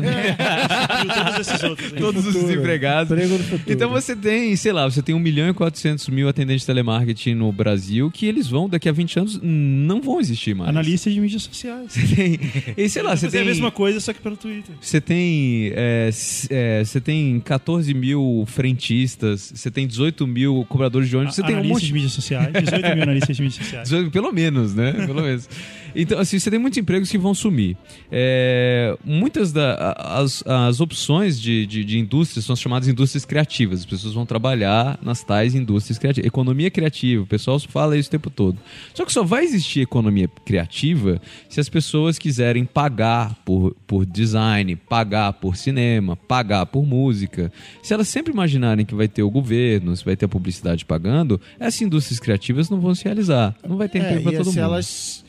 E 0.95 1.07
todos 1.07 1.39
esses 1.47 1.63
outros 1.63 1.93
aí. 1.93 1.99
Todos 1.99 2.25
os 2.25 2.33
desempregados. 2.33 3.15
Futuro. 3.15 3.63
Então 3.67 3.89
você 3.89 4.15
tem, 4.15 4.55
sei 4.55 4.71
lá, 4.71 4.89
você 4.89 5.01
tem 5.01 5.13
1 5.13 5.19
milhão 5.19 5.49
e 5.49 5.53
400 5.53 6.07
mil 6.09 6.27
atendentes 6.27 6.61
de 6.61 6.67
telemarketing 6.67 7.35
no 7.35 7.51
Brasil 7.51 8.09
que 8.11 8.25
eles 8.25 8.47
vão, 8.47 8.67
daqui 8.67 8.89
a 8.89 8.91
20 8.91 9.19
anos, 9.19 9.39
não 9.41 10.01
vão 10.01 10.19
existir 10.19 10.55
mais. 10.55 10.69
Analista 10.69 11.09
de 11.09 11.19
mídias 11.19 11.43
sociais. 11.43 11.91
Você 11.91 12.15
tem, 12.15 12.39
e 12.77 12.89
sei 12.89 13.03
lá, 13.03 13.15
você 13.15 13.29
tem... 13.29 13.41
a 13.41 13.45
mesma 13.45 13.71
coisa, 13.71 13.99
só 13.99 14.13
que 14.13 14.21
pelo 14.21 14.35
Twitter. 14.37 14.75
Você 14.79 14.99
tem, 14.99 15.71
é, 15.75 16.09
é, 16.49 16.83
você 16.83 16.99
tem 16.99 17.39
14 17.39 17.93
mil 17.93 18.45
frentistas, 18.47 19.53
você 19.55 19.69
tem 19.69 19.87
18 19.87 20.25
mil 20.25 20.65
cobradores 20.67 21.09
de 21.09 21.15
ônibus, 21.15 21.35
você 21.35 21.43
tem 21.43 21.55
um 21.55 21.63
monte 21.63 21.85
de 21.85 21.93
mídias 21.93 22.11
sociais. 22.11 22.24
18 22.29 22.93
mil 22.93 23.03
analistas 23.03 23.35
de 23.35 23.43
mídias 23.43 23.63
sociais. 23.63 23.89
18, 23.89 24.11
pelo 24.11 24.31
menos, 24.31 24.73
né? 24.73 24.91
Pelo 25.05 25.21
menos. 25.21 25.47
Então, 25.95 26.19
assim, 26.19 26.37
você 26.37 26.49
tem 26.49 26.59
muitos 26.59 26.77
empregos 26.77 27.09
que 27.09 27.17
vão 27.17 27.33
sumir. 27.33 27.77
É, 28.11 28.97
muitas 29.03 29.53
das 29.53 30.43
as, 30.45 30.81
opções 30.81 31.39
de, 31.39 31.65
de, 31.65 31.85
de 31.85 31.97
indústrias 31.97 32.43
são 32.43 32.55
chamadas 32.55 32.87
indústrias 32.89 33.23
criativas. 33.23 33.79
As 33.79 33.85
pessoas 33.85 34.13
vão 34.13 34.25
trabalhar 34.25 34.99
nas 35.01 35.23
tais 35.23 35.55
indústrias 35.55 35.97
criativas. 35.97 36.27
Economia 36.27 36.69
criativa, 36.69 37.23
o 37.23 37.27
pessoal 37.27 37.57
fala 37.59 37.97
isso 37.97 38.09
o 38.09 38.11
tempo 38.11 38.29
todo. 38.29 38.57
Só 38.93 39.05
que 39.05 39.13
só 39.13 39.23
vai 39.23 39.45
existir 39.45 39.81
economia 39.81 40.27
criativa 40.27 41.21
se 41.47 41.61
as 41.61 41.69
pessoas 41.69 42.19
quiserem 42.19 42.65
pagar 42.65 43.35
por, 43.45 43.73
por 43.87 44.05
design, 44.05 44.75
pagar 44.75 45.31
por 45.33 45.55
cinema, 45.55 46.17
pagar 46.17 46.65
por 46.65 46.85
música. 46.85 47.51
Se 47.81 47.93
elas 47.93 48.09
sempre 48.09 48.33
imaginarem 48.33 48.85
que 48.85 48.93
vai 48.93 49.07
ter 49.07 49.23
o 49.23 49.29
governo, 49.29 49.95
se 49.95 50.03
vai 50.03 50.17
ter 50.17 50.25
a 50.25 50.29
publicidade 50.29 50.83
pagando, 50.83 51.39
essas 51.57 51.75
indústrias 52.15 52.19
criativas 52.19 52.69
não 52.69 52.79
vão 52.79 52.93
se 52.95 53.03
realizar. 53.03 53.55
Não 53.67 53.77
vai 53.77 53.87
ter 53.89 53.99
É, 53.99 54.01
emprego 54.01 54.23
para 54.23 54.33
e 54.33 54.37
todo 54.37 54.45
se 54.51 54.57
mundo. 54.59 54.63
elas 54.65 55.25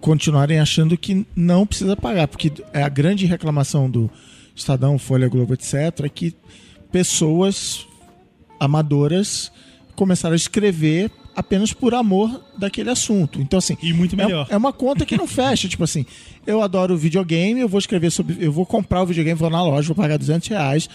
continuarem 0.00 0.60
achando 0.60 0.96
que 0.96 1.26
não 1.34 1.66
precisa 1.66 1.96
pagar, 1.96 2.28
porque 2.28 2.52
é 2.72 2.82
a 2.82 2.88
grande 2.88 3.26
reclamação 3.26 3.90
do 3.90 4.10
Estadão, 4.54 4.98
Folha 4.98 5.28
Globo, 5.28 5.54
etc, 5.54 5.74
é 6.04 6.08
que 6.08 6.34
pessoas 6.92 7.86
amadoras 8.60 9.50
começaram 9.94 10.32
a 10.34 10.36
escrever 10.36 11.10
apenas 11.34 11.72
por 11.72 11.94
amor 11.94 12.40
daquele 12.56 12.90
assunto. 12.90 13.40
Então 13.40 13.58
assim, 13.58 13.76
E 13.82 13.92
muito 13.92 14.14
é- 14.14 14.24
melhor. 14.24 14.46
É, 14.50 14.56
uma 14.56 14.72
conta 14.72 15.04
que 15.06 15.16
não 15.16 15.26
fecha, 15.26 15.68
tipo 15.68 15.84
assim, 15.84 16.04
eu 16.46 16.62
adoro 16.62 16.96
videogame, 16.96 17.60
eu 17.60 17.68
vou 17.68 17.78
escrever 17.78 18.10
sobre, 18.10 18.36
eu 18.40 18.50
vou 18.52 18.66
comprar 18.66 19.02
o 19.02 19.06
videogame, 19.06 19.38
vou 19.38 19.50
na 19.50 19.62
loja, 19.62 19.86
vou 19.88 19.96
pagar 19.96 20.16
200 20.16 20.48
reais, 20.48 20.88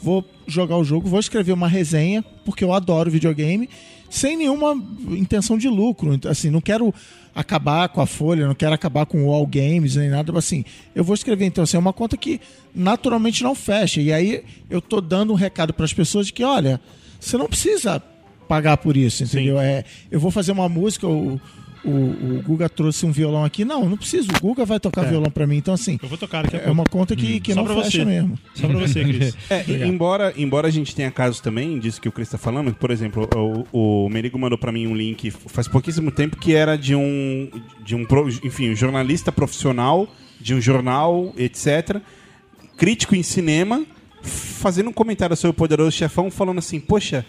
vou 0.00 0.24
jogar 0.46 0.76
o 0.76 0.84
jogo, 0.84 1.08
vou 1.08 1.18
escrever 1.20 1.52
uma 1.52 1.66
resenha 1.68 2.22
porque 2.44 2.62
eu 2.62 2.72
adoro 2.72 3.10
videogame, 3.10 3.68
sem 4.10 4.36
nenhuma 4.36 4.72
intenção 5.10 5.58
de 5.58 5.68
lucro. 5.68 6.14
Então, 6.14 6.30
Assim, 6.30 6.50
não 6.50 6.60
quero 6.60 6.92
acabar 7.34 7.88
com 7.88 8.00
a 8.00 8.06
Folha, 8.06 8.46
não 8.46 8.54
quero 8.54 8.74
acabar 8.74 9.06
com 9.06 9.24
o 9.24 9.32
All 9.32 9.46
Games 9.46 9.94
nem 9.94 10.08
nada, 10.08 10.36
assim, 10.36 10.64
eu 10.94 11.04
vou 11.04 11.14
escrever. 11.14 11.44
Então, 11.46 11.62
assim, 11.62 11.76
é 11.76 11.80
uma 11.80 11.92
conta 11.92 12.16
que 12.16 12.40
naturalmente 12.74 13.42
não 13.42 13.54
fecha. 13.54 14.00
E 14.00 14.12
aí 14.12 14.42
eu 14.68 14.80
tô 14.80 15.00
dando 15.00 15.32
um 15.32 15.36
recado 15.36 15.72
para 15.72 15.84
as 15.84 15.92
pessoas 15.92 16.26
de 16.26 16.32
que, 16.32 16.42
olha, 16.42 16.80
você 17.20 17.36
não 17.36 17.46
precisa 17.46 18.02
pagar 18.48 18.78
por 18.78 18.96
isso, 18.96 19.22
entendeu? 19.22 19.60
É, 19.60 19.84
eu 20.10 20.18
vou 20.18 20.30
fazer 20.30 20.52
uma 20.52 20.68
música, 20.68 21.06
o, 21.06 21.40
o, 21.84 21.90
o 21.90 22.42
Guga 22.44 22.68
trouxe 22.68 23.06
um 23.06 23.12
violão 23.12 23.44
aqui. 23.44 23.64
Não, 23.64 23.88
não 23.88 23.96
preciso. 23.96 24.28
O 24.36 24.40
Guga 24.40 24.64
vai 24.64 24.80
tocar 24.80 25.02
violão 25.04 25.30
para 25.30 25.46
mim. 25.46 25.56
Então, 25.56 25.74
assim, 25.74 25.98
Eu 26.02 26.08
vou 26.08 26.18
tocar 26.18 26.42
daqui 26.42 26.56
a 26.56 26.60
é 26.60 26.70
uma 26.70 26.84
conta 26.84 27.14
que, 27.14 27.40
que 27.40 27.54
Só 27.54 27.62
não 27.62 27.82
fecha 27.82 27.98
você. 27.98 28.04
mesmo. 28.04 28.38
Só 28.54 28.66
pra 28.66 28.78
você, 28.78 29.04
Cris. 29.04 29.36
É, 29.50 29.86
embora, 29.86 30.32
embora 30.36 30.68
a 30.68 30.70
gente 30.70 30.94
tenha 30.94 31.10
casos 31.10 31.40
também 31.40 31.78
disso 31.78 32.00
que 32.00 32.08
o 32.08 32.12
Chris 32.12 32.28
está 32.28 32.38
falando, 32.38 32.74
por 32.74 32.90
exemplo, 32.90 33.28
o, 33.72 34.04
o 34.04 34.08
Merigo 34.08 34.38
mandou 34.38 34.58
para 34.58 34.70
mim 34.70 34.86
um 34.86 34.94
link 34.94 35.30
faz 35.30 35.66
pouquíssimo 35.66 36.10
tempo 36.10 36.36
que 36.36 36.54
era 36.54 36.76
de 36.76 36.94
um, 36.94 37.48
de 37.84 37.94
um 37.94 38.06
enfim, 38.44 38.70
um 38.70 38.76
jornalista 38.76 39.32
profissional 39.32 40.08
de 40.40 40.54
um 40.54 40.60
jornal, 40.60 41.32
etc., 41.36 42.00
crítico 42.76 43.14
em 43.14 43.22
cinema, 43.22 43.84
fazendo 44.22 44.90
um 44.90 44.92
comentário 44.92 45.36
sobre 45.36 45.50
o 45.50 45.54
Poderoso 45.54 45.90
Chefão, 45.90 46.30
falando 46.30 46.58
assim, 46.58 46.78
poxa, 46.78 47.24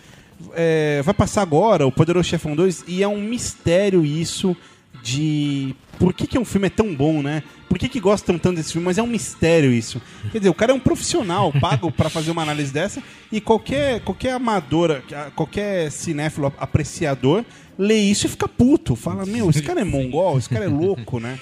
é, 0.53 1.01
vai 1.03 1.13
passar 1.13 1.41
agora 1.41 1.85
o 1.85 1.91
Poderoso 1.91 2.27
Chefão 2.27 2.55
2 2.55 2.85
e 2.87 3.03
é 3.03 3.07
um 3.07 3.21
mistério 3.21 4.05
isso 4.05 4.55
de 5.03 5.75
por 5.97 6.13
que, 6.13 6.27
que 6.27 6.37
um 6.37 6.45
filme 6.45 6.67
é 6.67 6.69
tão 6.69 6.93
bom, 6.93 7.21
né? 7.21 7.43
Por 7.67 7.77
que, 7.77 7.87
que 7.87 7.99
gostam 7.99 8.37
tanto 8.37 8.55
desse 8.55 8.73
filme? 8.73 8.85
Mas 8.85 8.97
é 8.97 9.03
um 9.03 9.07
mistério 9.07 9.71
isso. 9.71 10.01
Quer 10.31 10.39
dizer, 10.39 10.49
o 10.49 10.53
cara 10.53 10.71
é 10.71 10.75
um 10.75 10.79
profissional, 10.79 11.51
pago 11.59 11.91
pra 11.91 12.09
fazer 12.09 12.31
uma 12.31 12.41
análise 12.41 12.71
dessa, 12.71 13.01
e 13.31 13.39
qualquer, 13.39 14.01
qualquer 14.01 14.33
amadora, 14.33 15.03
qualquer 15.35 15.91
cinéfilo 15.91 16.53
apreciador 16.57 17.43
lê 17.77 17.95
isso 17.95 18.25
e 18.25 18.29
fica 18.29 18.47
puto. 18.47 18.95
Fala, 18.95 19.25
meu, 19.25 19.49
esse 19.49 19.61
cara 19.61 19.81
é 19.81 19.83
mongol, 19.85 20.37
esse 20.37 20.49
cara 20.49 20.65
é 20.65 20.69
louco, 20.69 21.19
né? 21.19 21.37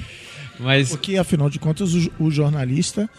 Mas 0.60 0.90
Porque, 0.90 1.18
afinal 1.18 1.49
de 1.49 1.60
contas, 1.60 1.94
o, 1.94 2.11
o 2.19 2.32
jornalista 2.32 3.10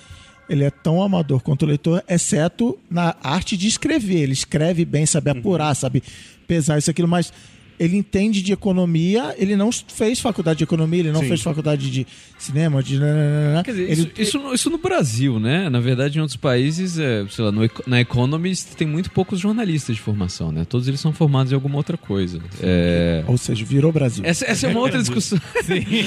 ele 0.49 0.65
é 0.65 0.71
tão 0.71 1.03
amador 1.03 1.43
quanto 1.43 1.63
o 1.63 1.67
leitor, 1.67 2.03
exceto 2.09 2.79
na 2.91 3.15
arte 3.23 3.57
de 3.57 3.69
escrever. 3.69 4.23
Ele 4.23 4.33
escreve 4.33 4.85
bem, 4.85 5.05
sabe 5.05 5.31
apurar, 5.31 5.75
sabe 5.75 6.03
pesar 6.47 6.79
isso, 6.79 6.91
aquilo, 6.91 7.09
mas 7.09 7.33
ele 7.79 7.97
entende 7.97 8.43
de 8.43 8.53
economia, 8.53 9.35
ele 9.39 9.57
não 9.57 9.71
fez 9.71 10.21
faculdade 10.21 10.59
de 10.59 10.65
economia, 10.65 11.01
ele 11.01 11.13
não 11.13 11.21
Sim. 11.21 11.29
fez 11.29 11.43
faculdade 11.43 11.91
de 11.91 12.07
cinema, 12.39 12.83
de... 12.83 12.99
Quer 13.65 13.71
dizer, 13.71 13.83
ele, 13.83 13.93
isso, 13.93 14.11
isso, 14.19 14.39
no- 14.39 14.55
isso 14.55 14.71
no 14.71 14.79
Brasil, 14.79 15.39
né? 15.39 15.69
Na 15.69 15.81
verdade, 15.81 16.19
em 16.19 16.21
outros 16.21 16.37
países, 16.37 16.99
é, 16.99 17.25
sei 17.31 17.45
lá, 17.45 17.53
no, 17.53 17.69
na 17.87 18.01
Economist 18.01 18.77
tem 18.77 18.87
muito 18.87 19.11
poucos 19.11 19.39
jornalistas 19.41 19.97
de 19.97 20.03
formação, 20.03 20.51
né? 20.51 20.65
Todos 20.65 20.89
eles 20.89 21.01
são 21.01 21.13
formados 21.13 21.53
em 21.53 21.55
alguma 21.55 21.77
outra 21.77 21.97
coisa. 21.97 22.41
É, 22.63 23.25
Ou 23.27 23.39
seja, 23.39 23.65
virou 23.65 23.93
Brasil. 23.93 24.25
Essa, 24.25 24.45
essa 24.47 24.67
é 24.67 24.71
uma 24.71 24.81
outra 24.81 24.99
discussão. 24.99 25.39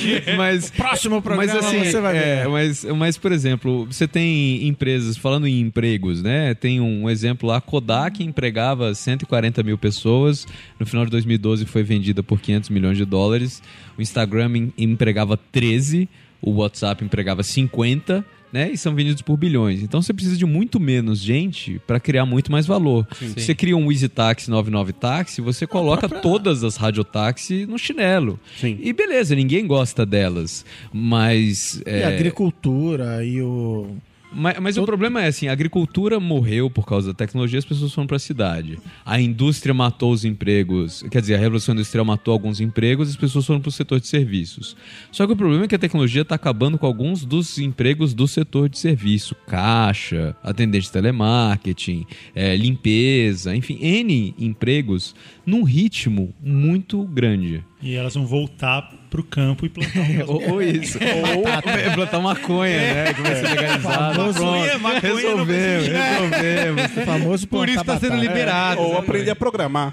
mas, 0.37 0.69
Próximo 0.71 1.21
mas 1.35 1.55
assim, 1.55 1.83
você 1.83 1.99
vai 2.01 2.17
é, 2.17 2.43
ver. 2.43 2.49
mas, 2.49 2.83
mas, 2.83 3.17
por 3.17 3.31
exemplo, 3.31 3.85
você 3.85 4.07
tem 4.07 4.67
empresas, 4.67 5.17
falando 5.17 5.47
em 5.47 5.59
empregos, 5.59 6.21
né? 6.21 6.53
Tem 6.53 6.79
um 6.79 7.09
exemplo 7.09 7.47
lá, 7.47 7.57
a 7.57 7.61
Kodak 7.61 8.23
empregava 8.23 8.93
140 8.93 9.63
mil 9.63 9.77
pessoas, 9.77 10.47
no 10.79 10.85
final 10.85 11.05
de 11.05 11.11
2012 11.11 11.60
foi 11.65 11.83
vendida 11.83 12.21
por 12.23 12.39
500 12.41 12.69
milhões 12.69 12.97
de 12.97 13.05
dólares, 13.05 13.61
o 13.97 14.01
Instagram 14.01 14.51
em- 14.57 14.73
empregava 14.77 15.37
13, 15.37 16.07
o 16.41 16.51
WhatsApp 16.51 17.03
empregava 17.05 17.43
50, 17.43 18.25
né? 18.51 18.69
E 18.71 18.77
são 18.77 18.93
vendidos 18.93 19.21
por 19.21 19.37
bilhões. 19.37 19.81
Então 19.81 20.01
você 20.01 20.11
precisa 20.13 20.35
de 20.35 20.45
muito 20.45 20.79
menos 20.79 21.19
gente 21.19 21.79
para 21.87 21.99
criar 21.99 22.25
muito 22.25 22.51
mais 22.51 22.65
valor. 22.65 23.07
Você 23.37 23.55
cria 23.55 23.77
um 23.77 23.89
Easy 23.91 24.09
Taxi 24.09 24.49
99 24.49 24.91
Taxi, 24.91 25.39
você 25.39 25.65
coloca 25.65 26.09
todas 26.09 26.63
as 26.63 26.75
radiotáxi 26.75 27.65
no 27.65 27.77
chinelo. 27.77 28.39
Sim. 28.59 28.77
E 28.81 28.91
beleza, 28.91 29.35
ninguém 29.35 29.65
gosta 29.65 30.05
delas. 30.05 30.65
Mas. 30.91 31.81
E 31.85 31.89
é, 31.89 32.03
a 32.05 32.09
agricultura 32.09 33.23
e 33.25 33.41
o... 33.41 33.95
mas, 34.31 34.59
mas 34.59 34.77
o 34.77 34.85
problema 34.85 35.23
é 35.23 35.27
assim: 35.27 35.47
a 35.47 35.51
agricultura 35.51 36.19
morreu 36.19 36.69
por 36.69 36.85
causa 36.85 37.07
da 37.09 37.13
tecnologia, 37.13 37.59
as 37.59 37.65
pessoas 37.65 37.93
foram 37.93 38.07
para 38.07 38.17
a 38.17 38.19
cidade. 38.19 38.79
A 39.05 39.19
indústria 39.19 39.73
matou 39.73 40.11
os 40.11 40.23
empregos, 40.25 41.03
quer 41.11 41.21
dizer, 41.21 41.35
a 41.35 41.39
revolução 41.39 41.73
industrial 41.73 42.05
matou 42.05 42.31
alguns 42.31 42.59
empregos, 42.59 43.09
as 43.09 43.15
pessoas 43.15 43.45
foram 43.45 43.59
para 43.59 43.69
o 43.69 43.71
setor 43.71 43.99
de 43.99 44.07
serviços. 44.07 44.75
Só 45.11 45.27
que 45.27 45.33
o 45.33 45.35
problema 45.35 45.65
é 45.65 45.67
que 45.67 45.75
a 45.75 45.79
tecnologia 45.79 46.21
está 46.21 46.35
acabando 46.35 46.77
com 46.77 46.85
alguns 46.85 47.25
dos 47.25 47.57
empregos 47.57 48.13
do 48.13 48.27
setor 48.27 48.69
de 48.69 48.79
serviço: 48.79 49.35
caixa, 49.47 50.35
atendente 50.43 50.85
de 50.85 50.91
telemarketing, 50.91 52.05
eh, 52.35 52.55
limpeza, 52.55 53.55
enfim, 53.55 53.77
N 53.81 54.33
empregos 54.37 55.15
num 55.45 55.63
ritmo 55.63 56.33
muito 56.41 57.03
grande. 57.03 57.63
E 57.81 57.95
elas 57.95 58.13
vão 58.13 58.25
voltar 58.25 59.00
pro 59.11 59.23
campo 59.23 59.65
e 59.65 59.69
plantar 59.69 59.99
um 59.99 60.23
Ou, 60.31 60.51
ou 60.53 60.61
isso. 60.63 60.97
ou 61.35 61.43
plantar 61.93 62.19
maconha, 62.21 62.77
né? 62.77 63.13
Que 63.13 63.21
vai 63.21 63.35
ser 63.35 63.49
legalizado. 63.49 64.15
Famoso- 64.15 64.39
Pronto. 64.39 64.79
Maconha, 64.79 64.99
resolvemos, 65.01 65.87
resolvemos. 65.87 66.83
O 66.97 67.01
famoso 67.05 67.47
Por 67.47 67.69
isso 67.69 67.83
plantar 67.83 67.99
tá 67.99 68.07
sendo 68.07 68.19
liberado. 68.19 68.81
Ou 68.81 68.97
aprender 68.97 69.31
a 69.31 69.35
programar. 69.35 69.91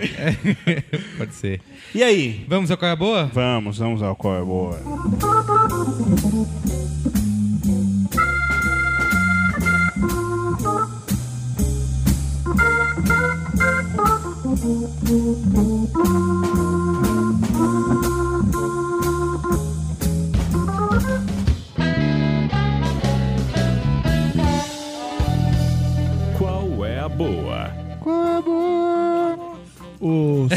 Pode 1.19 1.35
ser. 1.35 1.61
E 1.95 2.03
aí? 2.03 2.45
Vamos 2.47 2.71
ao 2.71 2.79
qual 2.79 2.89
é 2.89 2.93
a 2.93 2.97
boa? 2.97 3.31
Vamos, 3.35 3.79
vamos 3.79 4.03
ao 4.03 4.15
qual 4.15 4.37
é 4.37 4.45
boa. 4.45 4.79
Qual 15.93 16.68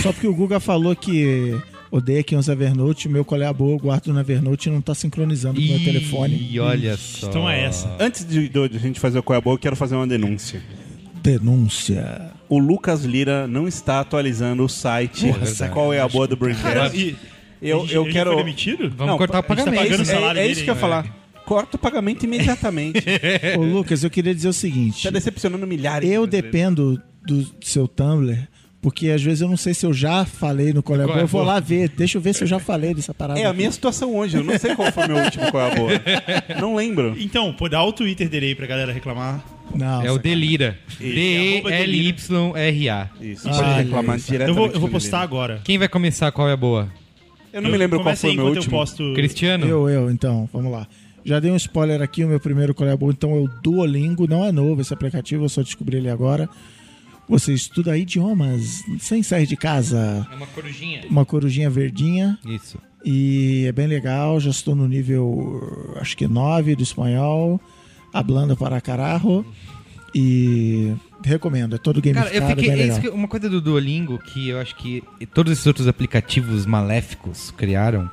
só 0.01 0.11
porque 0.11 0.27
o 0.27 0.33
Guga 0.33 0.59
falou 0.59 0.95
que 0.95 1.57
odeia 1.91 2.23
quem 2.23 2.37
usa 2.37 2.53
Evernote. 2.53 3.07
O 3.07 3.11
meu 3.11 3.23
qual 3.25 3.41
é 3.41 3.45
a 3.45 3.53
boa, 3.53 3.73
eu 3.73 3.77
guardo 3.77 4.11
no 4.13 4.19
Evernote 4.19 4.69
e 4.69 4.71
não 4.71 4.81
tá 4.81 4.95
sincronizando 4.95 5.59
com 5.59 5.65
o 5.67 5.69
meu 5.69 5.83
telefone. 5.83 6.47
E 6.51 6.59
olha 6.59 6.97
só. 6.97 7.27
Então 7.27 7.49
é 7.49 7.63
essa. 7.65 7.95
Antes 7.99 8.25
de, 8.25 8.49
de 8.49 8.59
a 8.59 8.67
gente 8.79 8.99
fazer 8.99 9.19
o 9.19 9.23
Qual 9.23 9.35
é 9.35 9.37
a 9.37 9.41
Boa, 9.41 9.53
eu 9.55 9.59
quero 9.59 9.75
fazer 9.75 9.95
uma 9.95 10.07
denúncia. 10.07 10.61
Denúncia. 11.21 12.31
O 12.49 12.57
Lucas 12.57 13.03
Lira 13.03 13.47
não 13.47 13.67
está 13.67 13.99
atualizando 13.99 14.63
o 14.63 14.69
site 14.69 15.31
verdade. 15.31 15.69
Qual 15.71 15.93
é 15.93 15.99
a 16.01 16.07
Boa 16.07 16.27
do 16.27 16.35
Cara, 16.35 16.53
Braincast. 16.53 16.97
e- 16.97 17.15
Eu, 17.61 17.83
ele- 17.83 17.93
eu 17.95 18.03
ele 18.05 18.11
quero... 18.11 18.31
Foi 18.33 18.43
demitido? 18.43 18.89
Vamos 18.89 19.11
Não, 19.11 19.17
cortar 19.19 19.39
o 19.39 19.41
tá 19.43 19.47
pagamento. 19.47 19.75
pagando 19.83 19.99
É, 19.99 20.01
o 20.01 20.05
salário 20.05 20.39
é 20.39 20.41
dele, 20.41 20.53
isso 20.53 20.63
que 20.63 20.69
eu 20.69 20.73
ia 20.73 20.75
né? 20.75 20.81
falar. 20.81 21.17
Corta 21.45 21.75
o 21.75 21.79
pagamento 21.79 22.23
imediatamente. 22.25 23.03
Ô, 23.57 23.61
Lucas, 23.61 24.03
eu 24.03 24.09
queria 24.09 24.33
dizer 24.33 24.47
o 24.47 24.53
seguinte. 24.53 25.03
Tá 25.03 25.09
decepcionando 25.11 25.67
milhares. 25.67 26.09
Eu 26.09 26.25
dependo 26.25 26.99
do 27.25 27.45
seu 27.61 27.87
Tumblr, 27.87 28.47
porque 28.81 29.09
às 29.09 29.21
vezes 29.21 29.41
eu 29.41 29.47
não 29.47 29.57
sei 29.57 29.73
se 29.73 29.85
eu 29.85 29.93
já 29.93 30.25
falei 30.25 30.73
no 30.73 30.81
Qual 30.81 30.99
é 30.99 31.03
a 31.03 31.07
Boa. 31.07 31.19
é 31.19 31.21
Eu 31.23 31.27
vou 31.27 31.43
lá 31.43 31.59
ver. 31.59 31.89
Deixa 31.89 32.17
eu 32.17 32.21
ver 32.21 32.33
se 32.33 32.43
eu 32.43 32.47
já 32.47 32.57
falei 32.59 32.93
dessa 32.93 33.13
parada. 33.13 33.39
É 33.39 33.45
a 33.45 33.49
aqui. 33.49 33.57
minha 33.57 33.71
situação 33.71 34.15
hoje. 34.15 34.37
Eu 34.37 34.43
não 34.43 34.57
sei 34.57 34.75
qual 34.75 34.91
foi 34.91 35.05
o 35.05 35.07
meu 35.07 35.17
último 35.23 35.51
Qual 35.51 35.63
é 35.67 35.71
a 35.71 35.75
Boa. 35.75 35.91
Não 36.59 36.75
lembro. 36.75 37.15
Então, 37.19 37.53
pô, 37.53 37.69
dá 37.69 37.83
o 37.83 37.93
Twitter 37.93 38.27
dele 38.27 38.47
aí 38.47 38.55
pra 38.55 38.65
galera 38.65 38.91
reclamar. 38.91 39.43
Não, 39.75 40.01
É 40.01 40.11
o. 40.11 40.17
Delira. 40.17 40.77
arroba 40.99 41.69
D-E-L-Y-R-A. 41.69 43.09
Isso, 43.21 43.47
Ah, 43.49 43.53
pode 43.53 43.83
reclamar 43.83 44.17
isso. 44.17 44.31
diretamente. 44.31 44.59
Eu 44.59 44.65
vou, 44.67 44.73
eu 44.75 44.79
vou 44.79 44.89
postar 44.89 45.21
agora. 45.21 45.61
Quem 45.63 45.77
vai 45.77 45.87
começar 45.87 46.31
qual 46.31 46.49
é 46.49 46.53
a 46.53 46.57
boa? 46.57 46.89
Eu 47.53 47.61
não 47.61 47.69
me 47.69 47.77
lembro 47.77 48.01
qual 48.01 48.15
foi 48.15 48.31
o 48.31 48.35
meu 48.35 48.45
último. 48.47 48.65
eu 48.65 48.69
posto. 48.79 49.13
Cristiano? 49.13 49.65
Eu, 49.65 49.89
eu, 49.89 50.09
então, 50.09 50.49
vamos 50.51 50.71
lá. 50.71 50.87
Já 51.23 51.39
dei 51.39 51.51
um 51.51 51.55
spoiler 51.55 52.01
aqui, 52.01 52.23
o 52.23 52.27
meu 52.27 52.39
primeiro 52.39 52.73
Qual 52.73 52.89
é 52.89 52.93
a 52.93 52.97
Boa, 52.97 53.11
então 53.11 53.31
é 53.35 53.39
o 53.39 53.47
Duolingo. 53.61 54.27
Não 54.27 54.43
é 54.43 54.51
novo 54.51 54.81
esse 54.81 54.91
aplicativo, 54.93 55.45
eu 55.45 55.49
só 55.49 55.61
descobri 55.61 55.97
ele 55.97 56.09
agora. 56.09 56.49
Você 57.31 57.53
estuda 57.53 57.97
idiomas 57.97 58.83
sem 58.99 59.23
sair 59.23 59.47
de 59.47 59.55
casa. 59.55 60.27
É 60.31 60.35
uma 60.35 60.45
corujinha. 60.47 61.01
Uma 61.09 61.25
corujinha 61.25 61.69
verdinha. 61.69 62.37
Isso. 62.45 62.77
E 63.05 63.63
é 63.67 63.71
bem 63.71 63.87
legal, 63.87 64.39
já 64.39 64.49
estou 64.51 64.75
no 64.75 64.87
nível, 64.87 65.95
acho 65.99 66.15
que 66.17 66.27
9 66.27 66.75
do 66.75 66.83
espanhol, 66.83 67.59
hablando 68.13 68.55
para 68.57 68.79
carajo. 68.81 69.45
E 70.13 70.93
recomendo, 71.23 71.75
é 71.75 71.77
todo 71.77 72.01
Cara, 72.01 72.13
gamificado, 72.15 72.43
eu 72.43 72.49
fiquei. 72.49 72.63
bem 72.65 72.71
é 72.73 72.75
legal. 72.83 72.97
isso 72.97 73.01
que- 73.07 73.15
uma 73.15 73.27
coisa 73.29 73.49
do 73.49 73.61
Duolingo 73.61 74.19
que 74.19 74.49
eu 74.49 74.59
acho 74.59 74.75
que 74.75 75.01
todos 75.33 75.53
esses 75.53 75.65
outros 75.65 75.87
aplicativos 75.87 76.65
maléficos 76.65 77.49
criaram. 77.51 78.09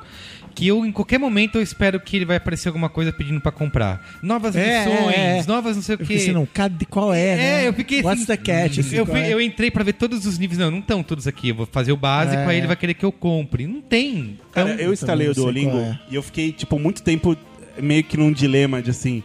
Que 0.58 0.66
eu, 0.66 0.84
em 0.84 0.90
qualquer 0.90 1.18
momento, 1.18 1.56
eu 1.56 1.62
espero 1.62 2.00
que 2.00 2.16
ele 2.16 2.24
vai 2.24 2.36
aparecer 2.36 2.66
alguma 2.68 2.88
coisa 2.88 3.12
pedindo 3.12 3.40
pra 3.40 3.52
comprar. 3.52 4.04
Novas 4.20 4.56
É, 4.56 4.84
lições, 4.84 5.14
é, 5.16 5.38
é. 5.38 5.44
novas 5.46 5.76
não 5.76 5.82
sei 5.84 5.94
o 5.94 5.98
quê. 5.98 6.14
assim, 6.14 6.32
não, 6.32 6.44
cadê, 6.46 6.84
qual 6.84 7.14
é, 7.14 7.36
né? 7.36 7.64
É, 7.64 7.68
eu 7.68 7.72
fiquei 7.72 8.02
What's 8.02 8.22
assim, 8.24 8.26
the 8.26 8.36
catch? 8.36 8.78
assim, 8.80 8.96
eu, 8.96 9.06
é? 9.16 9.32
eu 9.32 9.40
entrei 9.40 9.70
pra 9.70 9.84
ver 9.84 9.92
todos 9.92 10.26
os 10.26 10.36
níveis. 10.36 10.58
Não, 10.58 10.68
não 10.70 10.80
estão 10.80 11.00
todos 11.02 11.28
aqui. 11.28 11.50
Eu 11.50 11.54
vou 11.54 11.66
fazer 11.70 11.92
o 11.92 11.96
básico, 11.96 12.42
É. 12.42 12.46
aí 12.46 12.58
ele 12.58 12.66
vai 12.66 12.74
querer 12.74 12.94
que 12.94 13.04
eu 13.04 13.12
compre. 13.12 13.68
Não 13.68 13.80
tem. 13.80 14.36
Cara, 14.52 14.72
Então, 14.72 14.84
eu 14.84 14.92
instalei 14.92 15.28
o 15.28 15.34
Duolingo 15.34 15.76
é. 15.78 15.96
e 16.10 16.16
eu 16.16 16.22
fiquei, 16.24 16.50
tipo, 16.50 16.76
muito 16.76 17.02
tempo 17.04 17.36
meio 17.80 18.02
que 18.02 18.16
num 18.16 18.32
dilema 18.32 18.82
de 18.82 18.90
assim, 18.90 19.22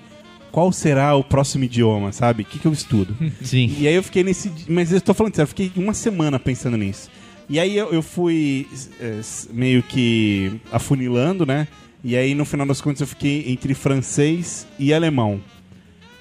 qual 0.51 0.71
será 0.71 1.15
o 1.15 1.23
próximo 1.23 1.63
idioma, 1.63 2.11
sabe? 2.11 2.43
O 2.43 2.45
que, 2.45 2.59
que 2.59 2.67
eu 2.67 2.71
estudo? 2.73 3.17
Sim. 3.41 3.75
e 3.79 3.87
aí 3.87 3.95
eu 3.95 4.03
fiquei 4.03 4.23
nesse. 4.23 4.51
Mas 4.69 4.91
eu 4.91 5.01
tô 5.01 5.15
falando 5.15 5.35
sério, 5.35 5.45
eu 5.45 5.47
fiquei 5.47 5.71
uma 5.75 5.95
semana 5.95 6.37
pensando 6.37 6.77
nisso. 6.77 7.09
E 7.49 7.59
aí 7.59 7.77
eu, 7.77 7.91
eu 7.91 8.01
fui 8.01 8.67
é, 8.99 9.19
meio 9.51 9.83
que 9.83 10.59
afunilando, 10.71 11.45
né? 11.45 11.67
E 12.03 12.15
aí 12.15 12.35
no 12.35 12.45
final 12.45 12.65
das 12.65 12.81
contas 12.81 13.01
eu 13.01 13.07
fiquei 13.07 13.51
entre 13.51 13.73
francês 13.73 14.67
e 14.77 14.93
alemão. 14.93 15.41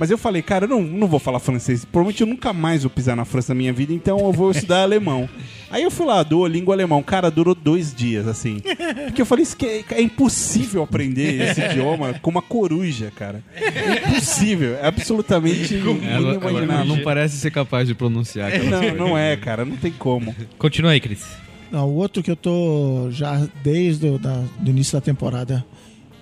Mas 0.03 0.11
eu 0.11 0.19
falei, 0.19 0.43
cara, 0.43 0.65
eu 0.65 0.69
não, 0.69 0.83
não 0.83 1.07
vou 1.07 1.21
falar 1.21 1.39
francês. 1.39 1.85
Provavelmente 1.85 2.23
eu 2.23 2.27
nunca 2.27 2.53
mais 2.53 2.83
vou 2.83 2.91
pisar 2.91 3.15
na 3.15 3.25
França 3.25 3.55
na 3.55 3.59
minha 3.59 3.73
vida, 3.73 3.93
então 3.93 4.19
eu 4.19 4.33
vou 4.33 4.51
estudar 4.51 4.83
alemão. 4.83 5.29
Aí 5.71 5.85
eu 5.85 5.93
fui 5.93 6.05
lá, 6.05 6.25
Duolingo 6.25 6.73
alemão. 6.73 7.01
Cara, 7.05 7.31
durou 7.31 7.55
dois 7.55 7.95
dias, 7.95 8.27
assim. 8.27 8.61
Porque 9.05 9.23
eu 9.23 9.25
falei, 9.25 9.45
isso 9.45 9.57
que 9.57 9.65
é, 9.65 9.85
é 9.93 10.03
impossível 10.03 10.83
aprender 10.83 11.41
esse 11.41 11.61
idioma 11.71 12.15
com 12.15 12.33
uma 12.33 12.43
coruja, 12.43 13.13
cara. 13.15 13.45
É 13.55 14.09
impossível. 14.09 14.75
É 14.75 14.89
absolutamente 14.89 15.73
inimaginável. 15.73 16.85
não 16.85 16.99
parece 17.05 17.37
ser 17.37 17.53
capaz 17.53 17.87
de 17.87 17.95
pronunciar. 17.95 18.51
Não, 18.59 18.81
coisas. 18.81 18.99
não 18.99 19.17
é, 19.17 19.37
cara. 19.37 19.65
Não 19.65 19.77
tem 19.77 19.93
como. 19.93 20.35
Continua 20.59 20.91
aí, 20.91 21.01
Cris. 21.01 21.25
Não, 21.71 21.89
o 21.89 21.95
outro 21.95 22.25
que 22.25 22.31
eu 22.33 22.37
tô 22.37 23.07
já 23.13 23.47
desde 23.63 24.09
o 24.09 24.19
da, 24.19 24.43
do 24.59 24.69
início 24.69 24.95
da 24.95 25.01
temporada 25.01 25.65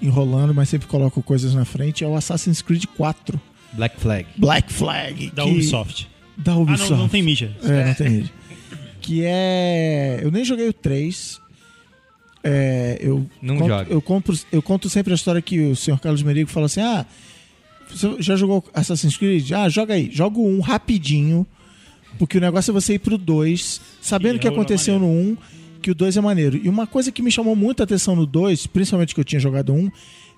enrolando, 0.02 0.54
mas 0.54 0.68
sempre 0.68 0.86
coloco 0.86 1.22
coisas 1.22 1.54
na 1.54 1.64
frente, 1.64 2.04
é 2.04 2.06
o 2.06 2.14
Assassin's 2.14 2.60
Creed 2.60 2.84
4. 2.94 3.40
Black 3.72 4.00
Flag. 4.00 4.26
Black 4.36 4.72
Flag. 4.72 5.30
Da 5.30 5.44
que- 5.44 5.50
Ubisoft. 5.50 6.08
Da 6.36 6.52
Ah, 6.52 6.56
Ubisoft. 6.58 6.90
não, 6.90 6.98
não 6.98 7.08
tem 7.08 7.22
mídia. 7.22 7.54
É, 7.62 7.84
não 7.86 7.94
tem 7.94 8.10
mídia. 8.10 8.32
Que 9.00 9.22
é. 9.24 10.20
Eu 10.22 10.30
nem 10.30 10.44
joguei 10.44 10.68
o 10.68 10.72
3. 10.72 11.40
É, 12.42 12.98
eu, 13.00 13.26
Não 13.42 13.56
conto, 13.58 13.68
joga. 13.68 13.90
eu, 13.92 14.00
compro, 14.02 14.38
eu 14.50 14.62
conto 14.62 14.88
sempre 14.88 15.12
a 15.12 15.16
história 15.16 15.42
que 15.42 15.60
o 15.60 15.76
senhor 15.76 16.00
Carlos 16.00 16.22
Merigo 16.22 16.48
fala 16.50 16.66
assim: 16.66 16.80
ah, 16.80 17.04
você 17.88 18.16
já 18.20 18.34
jogou 18.36 18.64
Assassin's 18.72 19.16
Creed? 19.16 19.50
Ah, 19.52 19.68
joga 19.68 19.94
aí. 19.94 20.08
Joga 20.12 20.38
o 20.38 20.46
1 20.58 20.60
rapidinho. 20.60 21.46
Porque 22.18 22.38
o 22.38 22.40
negócio 22.40 22.70
é 22.70 22.74
você 22.74 22.94
ir 22.94 22.98
pro 22.98 23.16
2, 23.16 23.80
sabendo 24.02 24.34
E 24.34 24.36
o 24.38 24.40
que 24.40 24.48
é 24.48 24.50
aconteceu 24.50 24.98
no 24.98 25.06
1, 25.06 25.36
que 25.80 25.90
o 25.90 25.94
2 25.94 26.16
é 26.16 26.20
maneiro. 26.20 26.60
E 26.62 26.68
uma 26.68 26.86
coisa 26.86 27.12
que 27.12 27.22
me 27.22 27.30
chamou 27.30 27.54
muita 27.54 27.84
atenção 27.84 28.16
no 28.16 28.26
2, 28.26 28.66
principalmente 28.66 29.14
que 29.14 29.20
eu 29.20 29.24
tinha 29.24 29.38
jogado 29.40 29.72
um, 29.72 29.90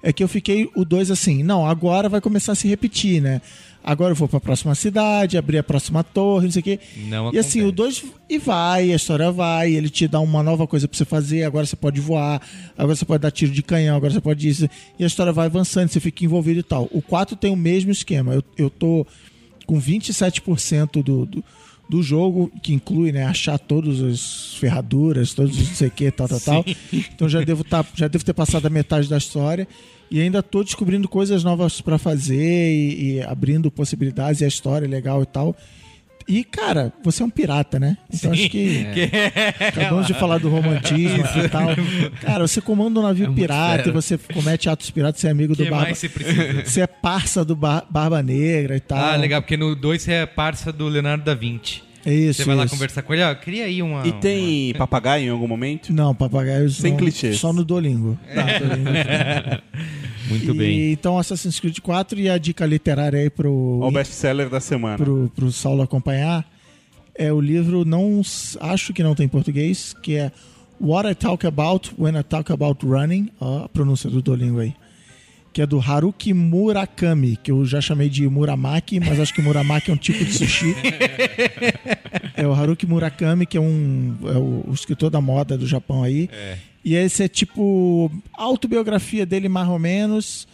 é 0.03 0.13
que 0.13 0.23
eu 0.23 0.29
fiquei 0.29 0.69
o 0.75 0.85
2 0.85 1.11
assim, 1.11 1.43
não, 1.43 1.67
agora 1.67 2.09
vai 2.09 2.21
começar 2.21 2.53
a 2.53 2.55
se 2.55 2.67
repetir, 2.67 3.21
né? 3.21 3.41
Agora 3.85 4.13
eu 4.13 4.17
vou 4.17 4.29
pra 4.29 4.39
próxima 4.39 4.75
cidade, 4.75 5.37
abrir 5.37 5.59
a 5.59 5.63
próxima 5.63 6.05
torre, 6.05 6.45
não 6.45 6.53
sei 6.53 6.61
o 6.61 6.63
quê. 6.63 6.81
Não 7.09 7.33
E 7.33 7.39
assim, 7.39 7.63
o 7.63 7.73
2 7.73 8.05
e 8.29 8.39
vai, 8.39 8.93
a 8.93 8.97
história 8.97 9.31
vai, 9.33 9.73
ele 9.73 9.89
te 9.89 10.07
dá 10.07 10.21
uma 10.21 10.43
nova 10.43 10.67
coisa 10.69 10.87
pra 10.87 10.97
você 10.97 11.05
fazer, 11.05 11.43
agora 11.45 11.67
você 11.67 11.75
pode 11.75 12.01
voar, 12.01 12.41
agora 12.79 12.95
você 12.95 13.05
pode 13.05 13.23
dar 13.23 13.31
tiro 13.33 13.51
de 13.51 13.63
canhão, 13.63 13.97
agora 13.97 14.13
você 14.13 14.21
pode 14.21 14.49
isso, 14.49 14.69
e 14.99 15.05
a 15.05 15.07
história 15.07 15.33
vai 15.33 15.47
avançando, 15.47 15.89
você 15.89 15.99
fica 15.99 16.25
envolvido 16.25 16.61
e 16.61 16.63
tal. 16.63 16.89
O 16.93 17.03
4 17.03 17.35
tem 17.35 17.51
o 17.51 17.57
mesmo 17.57 17.91
esquema. 17.91 18.35
Eu, 18.35 18.45
eu 18.57 18.71
tô 18.71 19.05
com 19.67 19.81
27% 19.81 21.03
do, 21.03 21.27
do, 21.27 21.45
do 21.89 22.03
jogo, 22.03 22.51
que 22.63 22.73
inclui, 22.73 23.13
né, 23.13 23.25
achar 23.25 23.59
todas 23.59 24.01
as 24.01 24.55
ferraduras, 24.55 25.35
todos 25.35 25.59
os 25.59 25.69
não 25.69 25.75
sei 25.75 25.89
o 25.89 25.91
que, 25.91 26.11
tal, 26.11 26.29
tal, 26.29 26.41
tal. 26.41 26.65
Então 26.93 27.29
já 27.29 27.43
devo, 27.43 27.63
tá, 27.65 27.85
já 27.95 28.09
devo 28.09 28.25
ter 28.25 28.33
passado 28.33 28.67
a 28.67 28.71
metade 28.71 29.09
da 29.09 29.19
história. 29.19 29.69
E 30.11 30.21
ainda 30.21 30.43
tô 30.43 30.63
descobrindo 30.63 31.09
coisas 31.09 31.43
novas 31.43 31.81
pra 31.81 31.99
fazer 31.99 32.71
e, 32.71 33.17
e 33.17 33.23
abrindo 33.23 33.71
possibilidades 33.71 34.41
e 34.41 34.45
a 34.45 34.49
história 34.49 34.87
é 34.87 34.89
legal 34.89 35.23
e 35.23 35.27
tal. 35.27 35.57
E, 36.35 36.45
cara, 36.45 36.93
você 37.05 37.23
é 37.23 37.27
um 37.27 37.31
pirata, 37.31 37.79
né? 37.79 37.97
Então 38.13 38.33
acho 38.33 38.49
que. 38.49 38.87
Acabamos 39.69 40.07
de 40.07 40.15
falar 40.15 40.39
do 40.39 40.49
romantismo 40.49 41.25
e 41.45 41.49
tal. 41.49 41.69
Cara, 42.23 42.47
você 42.47 42.61
comanda 42.61 43.01
um 43.01 43.03
navio 43.03 43.27
muito 43.27 43.39
pirata 43.39 43.89
e 43.89 43.93
você 43.93 44.17
comete 44.17 44.69
atos 44.71 44.91
piratas, 44.91 45.21
você 45.21 45.29
é 45.29 45.31
amigo 45.31 45.53
O 45.53 45.57
que 45.57 45.65
do 45.65 45.71
Barba. 45.71 45.85
mais 45.87 45.99
você 45.99 46.09
precisa? 46.09 46.65
Você 46.65 46.81
é 46.81 46.87
parça 46.87 47.45
do 47.45 47.55
Bar- 47.55 47.85
Barba 47.91 48.23
Negra 48.23 48.77
e 48.77 48.81
tal. 48.81 48.99
ah, 48.99 49.17
legal, 49.17 49.43
porque 49.43 49.57
no 49.57 49.75
2 49.77 50.01
você 50.01 50.13
é 50.13 50.27
parça 50.27 50.73
do 50.73 50.89
Leonardo 50.89 51.23
da 51.25 51.35
Vinci. 51.35 51.83
É 52.05 52.13
isso. 52.13 52.39
Você 52.43 52.45
vai 52.45 52.57
lá 52.57 52.65
isso. 52.65 52.75
conversar 52.75 53.03
com 53.03 53.13
ele, 53.15 53.23
ó, 53.23 53.35
cria 53.35 53.65
aí 53.65 53.83
uma... 53.83 54.07
E 54.07 54.13
tem 54.13 54.75
papagaio 54.75 55.27
em 55.27 55.29
algum 55.29 55.47
momento? 55.47 55.93
Não, 55.93 56.15
papagaios 56.15 56.77
Sem 56.77 56.93
não, 56.93 56.99
clichês. 56.99 57.39
Só 57.39 57.53
no 57.53 57.65
Duolingo. 57.65 58.19
Tá, 58.35 58.59
Duolingo. 58.59 58.91
uma- 58.91 59.63
Muito 60.29 60.51
e, 60.51 60.55
bem. 60.55 60.93
Então, 60.93 61.19
Assassin's 61.19 61.59
Creed 61.61 61.79
4 61.81 62.19
e 62.19 62.29
a 62.29 62.39
dica 62.39 62.65
literária 62.65 63.19
aí 63.21 63.29
pro, 63.31 63.81
Ó, 63.83 63.89
o 63.89 63.91
best-seller 63.91 64.49
da 64.49 64.61
semana. 64.61 64.97
pro, 64.97 65.31
pro 65.35 65.53
Saulo 65.53 65.83
acompanhar 65.83 66.47
é 67.15 67.33
o 67.33 67.41
livro, 67.41 67.85
não 67.85 68.23
acho 68.61 68.93
que 68.95 69.03
não 69.03 69.15
tem 69.15 69.27
em 69.27 69.29
português, 69.29 69.95
que 70.03 70.17
é 70.17 70.33
What 70.81 71.09
I 71.09 71.15
Talk 71.15 71.47
About 71.47 71.93
When 71.99 72.19
I 72.19 72.23
Talk 72.23 72.51
About 72.53 72.85
Running. 72.87 73.29
Ó, 73.41 73.65
a 73.65 73.69
pronúncia 73.69 74.09
do 74.09 74.23
Duolingo 74.23 74.61
aí. 74.61 74.75
Que 75.53 75.61
é 75.61 75.67
do 75.67 75.79
Haruki 75.79 76.33
Murakami, 76.33 77.37
que 77.37 77.51
eu 77.51 77.65
já 77.67 77.79
chamei 77.81 78.09
de 78.09 78.27
Muramaki, 78.27 78.99
mas 78.99 79.21
acho 79.21 79.35
que 79.35 79.43
Muramaki 79.43 79.91
é 79.91 79.95
um 79.95 79.99
tipo 79.99 80.25
de 80.25 80.33
sushi. 80.33 80.75
é 82.37 82.47
o 82.47 82.53
Haruki 82.55 82.87
Murakami, 82.87 83.45
que 83.45 83.57
é 83.57 83.61
um 83.61 84.17
é 84.25 84.39
o, 84.39 84.65
o 84.69 84.73
escritor 84.73 85.11
da 85.11 85.21
moda 85.21 85.59
do 85.59 85.67
Japão 85.67 86.03
aí. 86.03 86.31
E 86.85 86.95
esse 86.95 87.23
é 87.23 87.29
tipo 87.29 88.11
autobiografia 88.33 89.27
dele, 89.27 89.49
mais 89.49 89.69
ou 89.69 89.79
menos, 89.79 90.49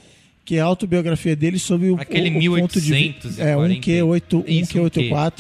que 0.45 0.57
é 0.57 0.61
a 0.61 0.65
autobiografia 0.65 1.37
dele 1.37 1.59
sobre 1.61 1.91
o, 1.91 1.97
Aquele 2.01 2.31
o, 2.49 2.55
o 2.55 2.61
ponto 2.61 2.81
de 2.81 2.93
vi- 2.93 3.15
1840. 3.21 3.43
É, 3.43 3.57
um 3.57 3.69
Q8, 3.81 4.35
um 4.35 4.45
Isso, 4.49 4.79
um 4.81 4.85
Q84. 4.87 5.33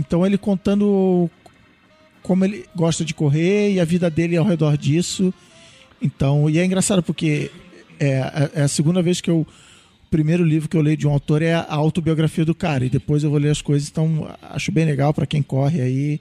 Então 0.00 0.24
ele 0.26 0.38
contando 0.38 1.30
como 2.22 2.44
ele 2.44 2.64
gosta 2.74 3.04
de 3.04 3.12
correr 3.14 3.72
e 3.74 3.80
a 3.80 3.84
vida 3.84 4.08
dele 4.10 4.36
ao 4.36 4.44
redor 4.46 4.76
disso. 4.78 5.32
Então, 6.02 6.48
e 6.50 6.58
é 6.58 6.64
engraçado 6.64 7.02
porque 7.02 7.50
é, 7.98 8.20
a- 8.20 8.50
é 8.54 8.62
a 8.62 8.68
segunda 8.68 9.02
vez 9.02 9.20
que 9.20 9.30
eu. 9.30 9.46
O 10.06 10.08
primeiro 10.08 10.44
livro 10.44 10.68
que 10.68 10.76
eu 10.76 10.80
leio 10.82 10.96
de 10.96 11.06
um 11.06 11.10
autor 11.10 11.42
é 11.42 11.52
a 11.54 11.66
autobiografia 11.74 12.44
do 12.44 12.54
cara, 12.54 12.84
e 12.86 12.88
depois 12.88 13.24
eu 13.24 13.30
vou 13.30 13.40
ler 13.40 13.50
as 13.50 13.60
coisas. 13.60 13.88
Então, 13.88 14.28
acho 14.40 14.70
bem 14.70 14.84
legal 14.84 15.12
para 15.12 15.26
quem 15.26 15.42
corre 15.42 15.80
aí. 15.80 16.20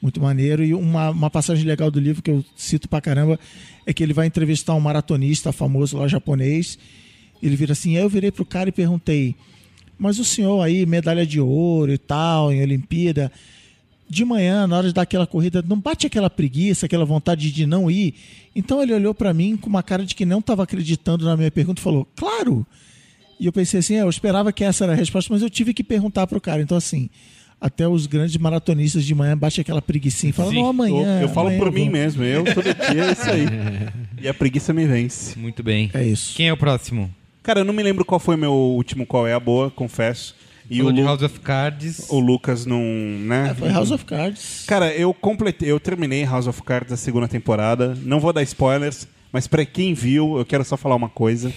Muito 0.00 0.20
maneiro. 0.20 0.64
E 0.64 0.72
uma, 0.72 1.10
uma 1.10 1.28
passagem 1.28 1.64
legal 1.64 1.90
do 1.90 2.00
livro 2.00 2.22
que 2.22 2.30
eu 2.30 2.42
cito 2.56 2.88
pra 2.88 3.00
caramba 3.00 3.38
é 3.84 3.92
que 3.92 4.02
ele 4.02 4.12
vai 4.14 4.26
entrevistar 4.26 4.74
um 4.74 4.80
maratonista 4.80 5.52
famoso 5.52 5.98
lá 5.98 6.08
japonês. 6.08 6.78
Ele 7.42 7.54
vira 7.54 7.72
assim, 7.72 7.96
aí 7.96 8.02
eu 8.02 8.08
virei 8.08 8.30
pro 8.30 8.44
cara 8.46 8.68
e 8.70 8.72
perguntei, 8.72 9.34
mas 9.98 10.18
o 10.18 10.24
senhor 10.24 10.62
aí, 10.62 10.86
medalha 10.86 11.26
de 11.26 11.38
ouro 11.40 11.92
e 11.92 11.98
tal, 11.98 12.52
em 12.52 12.62
Olimpíada, 12.62 13.30
de 14.08 14.24
manhã, 14.24 14.66
na 14.66 14.76
hora 14.78 14.88
de 14.88 14.94
dar 14.94 15.02
aquela 15.02 15.26
corrida, 15.26 15.62
não 15.66 15.78
bate 15.78 16.06
aquela 16.06 16.30
preguiça, 16.30 16.86
aquela 16.86 17.04
vontade 17.04 17.52
de 17.52 17.66
não 17.66 17.90
ir? 17.90 18.14
Então 18.56 18.82
ele 18.82 18.94
olhou 18.94 19.14
pra 19.14 19.34
mim 19.34 19.56
com 19.56 19.68
uma 19.68 19.82
cara 19.82 20.04
de 20.04 20.14
que 20.14 20.24
não 20.24 20.38
estava 20.38 20.62
acreditando 20.62 21.24
na 21.24 21.36
minha 21.36 21.50
pergunta 21.50 21.80
e 21.80 21.84
falou: 21.84 22.06
Claro! 22.16 22.66
E 23.38 23.46
eu 23.46 23.52
pensei 23.52 23.80
assim: 23.80 23.94
é, 23.96 24.00
eu 24.02 24.08
esperava 24.08 24.52
que 24.52 24.64
essa 24.64 24.84
era 24.84 24.92
a 24.94 24.96
resposta, 24.96 25.32
mas 25.32 25.42
eu 25.42 25.50
tive 25.50 25.72
que 25.74 25.84
perguntar 25.84 26.26
pro 26.26 26.40
cara. 26.40 26.60
Então, 26.62 26.76
assim, 26.76 27.08
até 27.60 27.86
os 27.86 28.06
grandes 28.06 28.36
maratonistas 28.36 29.04
de 29.04 29.14
manhã 29.14 29.36
bate 29.36 29.60
aquela 29.60 29.82
preguicinha 29.82 30.30
e 30.30 30.32
fala: 30.32 30.50
Sim. 30.50 30.56
Não, 30.56 30.64
Eu, 30.64 30.68
amanhã. 30.70 31.20
eu 31.20 31.28
falo 31.28 31.48
amanhã 31.48 31.62
por 31.62 31.70
mim 31.72 31.84
vou." 31.84 31.92
mesmo, 31.92 32.24
eu 32.24 32.44
todo 32.44 32.64
dia 32.64 33.04
é 33.04 33.12
isso 33.12 33.30
aí. 33.30 33.46
E 34.20 34.26
a 34.26 34.34
preguiça 34.34 34.72
me 34.72 34.84
vence. 34.84 35.38
Muito 35.38 35.62
bem. 35.62 35.90
É 35.94 36.02
isso. 36.02 36.34
Quem 36.34 36.48
é 36.48 36.52
o 36.52 36.56
próximo? 36.56 37.08
Cara, 37.40 37.60
eu 37.60 37.64
não 37.64 37.72
me 37.72 37.84
lembro 37.84 38.04
qual 38.04 38.18
foi 38.18 38.34
o 38.34 38.38
meu 38.38 38.52
último 38.52 39.06
qual 39.06 39.28
é 39.28 39.32
a 39.32 39.38
boa, 39.38 39.70
confesso. 39.70 40.34
E 40.70 40.76
Falou 40.78 40.92
o, 40.92 40.94
de 40.94 41.02
House 41.02 41.22
of 41.22 41.40
Cards. 41.40 42.06
o 42.10 42.18
Lucas 42.20 42.66
não, 42.66 42.82
né? 42.82 43.48
É, 43.50 43.54
foi 43.54 43.68
House 43.70 43.90
of 43.90 44.04
Cards. 44.04 44.64
Cara, 44.66 44.92
eu 44.94 45.14
completei, 45.14 45.70
eu 45.70 45.80
terminei 45.80 46.24
House 46.24 46.46
of 46.46 46.62
Cards 46.62 46.92
a 46.92 46.96
segunda 46.96 47.26
temporada. 47.26 47.96
Não 48.02 48.20
vou 48.20 48.32
dar 48.32 48.42
spoilers, 48.42 49.08
mas 49.32 49.46
pra 49.46 49.64
quem 49.64 49.94
viu, 49.94 50.36
eu 50.38 50.44
quero 50.44 50.64
só 50.64 50.76
falar 50.76 50.94
uma 50.96 51.08
coisa. 51.08 51.52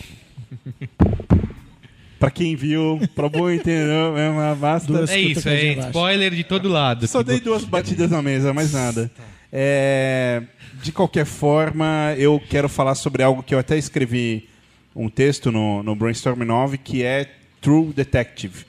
pra 2.19 2.29
quem 2.29 2.55
viu, 2.55 2.99
pra 3.15 3.27
bom 3.27 3.49
entender, 3.49 3.89
é 3.89 4.29
uma 4.29 4.55
basta. 4.55 4.87
Duas- 4.87 5.09
É 5.09 5.19
Escuta 5.19 5.31
isso, 5.39 5.43
coisa 5.49 5.65
é 5.85 5.87
spoiler 5.89 6.31
de 6.33 6.43
todo 6.43 6.69
lado. 6.69 7.07
Só 7.07 7.23
dei 7.23 7.39
duas 7.39 7.63
batidas 7.65 8.09
na 8.11 8.21
mesa, 8.21 8.53
mais 8.53 8.71
nada. 8.73 9.11
É, 9.51 10.43
de 10.81 10.91
qualquer 10.91 11.25
forma, 11.25 12.13
eu 12.17 12.41
quero 12.49 12.69
falar 12.69 12.95
sobre 12.95 13.23
algo 13.23 13.43
que 13.43 13.53
eu 13.53 13.59
até 13.59 13.77
escrevi 13.77 14.47
um 14.95 15.09
texto 15.09 15.51
no, 15.51 15.83
no 15.83 15.95
Brainstorm 15.95 16.43
9, 16.43 16.77
que 16.77 17.03
é 17.03 17.29
True 17.59 17.91
Detective. 17.93 18.65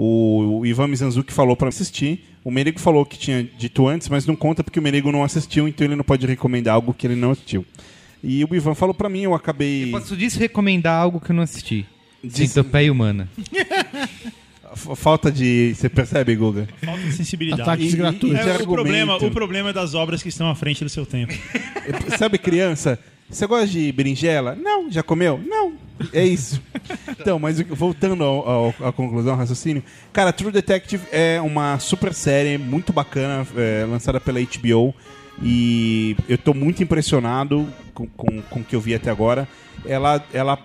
O, 0.00 0.60
o 0.60 0.66
Ivan 0.66 0.86
Mizanzuki 0.86 1.32
falou 1.32 1.56
para 1.56 1.68
assistir. 1.70 2.24
O 2.44 2.52
Merigo 2.52 2.78
falou 2.78 3.04
que 3.04 3.18
tinha 3.18 3.42
dito 3.58 3.88
antes, 3.88 4.08
mas 4.08 4.24
não 4.26 4.36
conta 4.36 4.62
porque 4.62 4.78
o 4.78 4.82
Merigo 4.82 5.10
não 5.10 5.24
assistiu, 5.24 5.66
então 5.66 5.84
ele 5.84 5.96
não 5.96 6.04
pode 6.04 6.24
recomendar 6.24 6.74
algo 6.74 6.94
que 6.94 7.04
ele 7.04 7.16
não 7.16 7.32
assistiu. 7.32 7.66
E 8.22 8.44
o 8.44 8.54
Ivan 8.54 8.76
falou 8.76 8.94
para 8.94 9.08
mim, 9.08 9.22
eu 9.22 9.34
acabei. 9.34 9.90
Posso 9.90 10.16
disso 10.16 10.38
recomendar 10.38 10.94
algo 11.02 11.20
que 11.20 11.32
eu 11.32 11.34
não 11.36 11.42
assisti? 11.42 11.84
Diz- 12.22 12.50
Centopeia 12.52 12.92
Humana. 12.92 13.28
Falta 14.96 15.32
de. 15.32 15.74
Você 15.74 15.88
percebe, 15.88 16.36
Guga? 16.36 16.68
Falta 16.84 17.02
de 17.02 17.12
sensibilidade. 17.12 17.62
Ataques 17.62 17.86
E- 17.92 17.94
e- 17.94 17.96
gratuitos. 17.96 18.30
de 18.30 18.36
É, 18.36 18.52
o, 18.52 18.54
argumento. 18.54 18.72
problema, 18.72 19.16
o 19.16 19.30
problema 19.30 19.70
é 19.70 19.72
das 19.72 19.94
obras 19.94 20.22
que 20.22 20.28
estão 20.28 20.48
à 20.48 20.54
frente 20.54 20.84
do 20.84 20.90
seu 20.90 21.04
tempo. 21.06 21.32
Sabe 22.18 22.38
criança? 22.38 22.98
Você 23.30 23.46
gosta 23.46 23.66
de 23.66 23.90
berinjela? 23.92 24.54
Não. 24.54 24.90
Já 24.90 25.02
comeu? 25.02 25.40
Não. 25.46 25.72
É 26.12 26.24
isso. 26.24 26.62
Então, 27.08 27.38
mas 27.38 27.60
voltando 27.60 28.22
ao, 28.24 28.48
ao- 28.48 28.74
à 28.88 28.92
conclusão, 28.92 29.32
ao 29.32 29.38
raciocínio. 29.38 29.82
Cara, 30.12 30.32
True 30.32 30.52
Detective 30.52 31.02
é 31.12 31.40
uma 31.40 31.78
super 31.78 32.14
série, 32.14 32.56
muito 32.56 32.92
bacana, 32.92 33.46
é, 33.56 33.84
lançada 33.84 34.20
pela 34.20 34.38
HBO. 34.40 34.94
E 35.42 36.16
eu 36.28 36.38
tô 36.38 36.54
muito 36.54 36.82
impressionado 36.82 37.68
com, 37.94 38.06
com, 38.06 38.40
com 38.42 38.60
o 38.60 38.64
que 38.64 38.74
eu 38.74 38.80
vi 38.80 38.94
até 38.94 39.10
agora. 39.10 39.46
Ela, 39.84 40.24
ela 40.32 40.58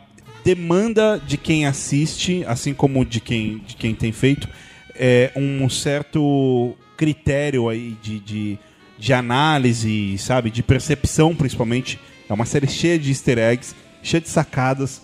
demanda 0.44 1.22
de 1.26 1.38
quem 1.38 1.66
assiste, 1.66 2.44
assim 2.48 2.74
como 2.74 3.06
de 3.06 3.20
quem, 3.20 3.60
de 3.60 3.76
quem 3.76 3.94
tem 3.94 4.12
feito, 4.12 4.48
é, 4.96 5.32
um 5.36 5.68
certo 5.70 6.76
critério 6.98 7.70
aí 7.70 7.96
de, 8.02 8.20
de, 8.20 8.60
de 8.98 9.14
análise, 9.14 10.18
sabe? 10.18 10.50
De 10.50 10.62
percepção, 10.64 11.36
principalmente. 11.36 12.00
É 12.30 12.34
uma 12.34 12.46
série 12.46 12.68
cheia 12.68 12.98
de 12.98 13.10
easter 13.10 13.38
eggs, 13.38 13.76
cheia 14.02 14.22
de 14.22 14.30
sacadas, 14.30 15.02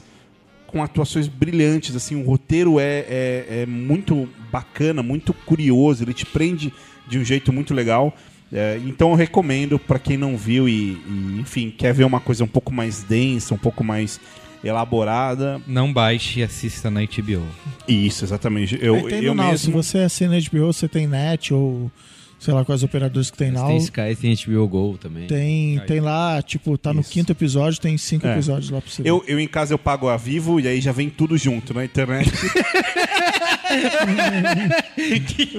com 0.67 0.83
atuações 0.83 1.27
brilhantes. 1.27 1.95
Assim, 1.95 2.15
o 2.15 2.25
roteiro 2.25 2.79
é, 2.79 3.05
é, 3.07 3.45
é 3.61 3.65
muito 3.65 4.29
bacana, 4.51 5.03
muito 5.03 5.33
curioso. 5.33 6.03
Ele 6.03 6.13
te 6.13 6.25
prende 6.25 6.73
de 7.07 7.19
um 7.19 7.23
jeito 7.23 7.51
muito 7.51 7.73
legal. 7.73 8.15
É, 8.51 8.79
então 8.83 9.11
eu 9.11 9.15
recomendo 9.15 9.77
para 9.77 9.99
quem 9.99 10.17
não 10.17 10.35
viu 10.35 10.67
e, 10.67 10.93
e, 10.93 11.37
enfim, 11.39 11.73
quer 11.75 11.93
ver 11.93 12.03
uma 12.03 12.19
coisa 12.19 12.43
um 12.43 12.47
pouco 12.47 12.73
mais 12.73 13.03
densa, 13.03 13.53
um 13.53 13.57
pouco 13.59 13.83
mais 13.83 14.19
elaborada. 14.63 15.61
Não 15.67 15.91
baixe 15.91 16.39
e 16.39 16.43
assista 16.43 16.89
na 16.89 17.01
HBO. 17.01 17.45
Isso, 17.87 18.25
exatamente. 18.25 18.77
Eu, 18.81 19.09
eu 19.09 19.35
no 19.35 19.43
Now. 19.43 19.57
Se 19.57 19.67
mesmo. 19.67 19.83
você 19.83 19.99
assina 19.99 20.37
HBO, 20.39 20.73
você 20.73 20.87
tem 20.87 21.07
net 21.07 21.53
ou 21.53 21.91
sei 22.39 22.53
lá 22.53 22.63
quais 22.65 22.81
operadores 22.83 23.29
que 23.29 23.37
tem 23.37 23.51
Mas 23.51 23.59
Now. 23.61 23.67
tem 23.69 23.77
Sky, 23.77 24.15
tem 24.19 24.35
HBO 24.35 24.67
Go 24.67 24.97
também. 24.97 25.27
Tem, 25.27 25.77
tem 25.79 25.99
lá, 25.99 26.41
tipo, 26.41 26.77
tá 26.77 26.93
no 26.93 27.01
Isso. 27.01 27.11
quinto 27.11 27.31
episódio, 27.31 27.79
tem 27.81 27.97
cinco 27.97 28.25
É. 28.25 28.31
episódios 28.33 28.69
lá 28.71 28.79
pra 28.81 28.89
você 28.89 29.03
ver. 29.03 29.09
Eu, 29.09 29.23
eu 29.27 29.39
em 29.39 29.47
casa 29.47 29.73
eu 29.73 29.77
pago 29.77 30.07
a 30.07 30.17
Vivo 30.17 30.59
e 30.59 30.67
aí 30.67 30.79
já 30.81 30.91
vem 30.91 31.09
tudo 31.09 31.37
junto 31.37 31.73
na 31.73 31.83
internet. 31.85 32.31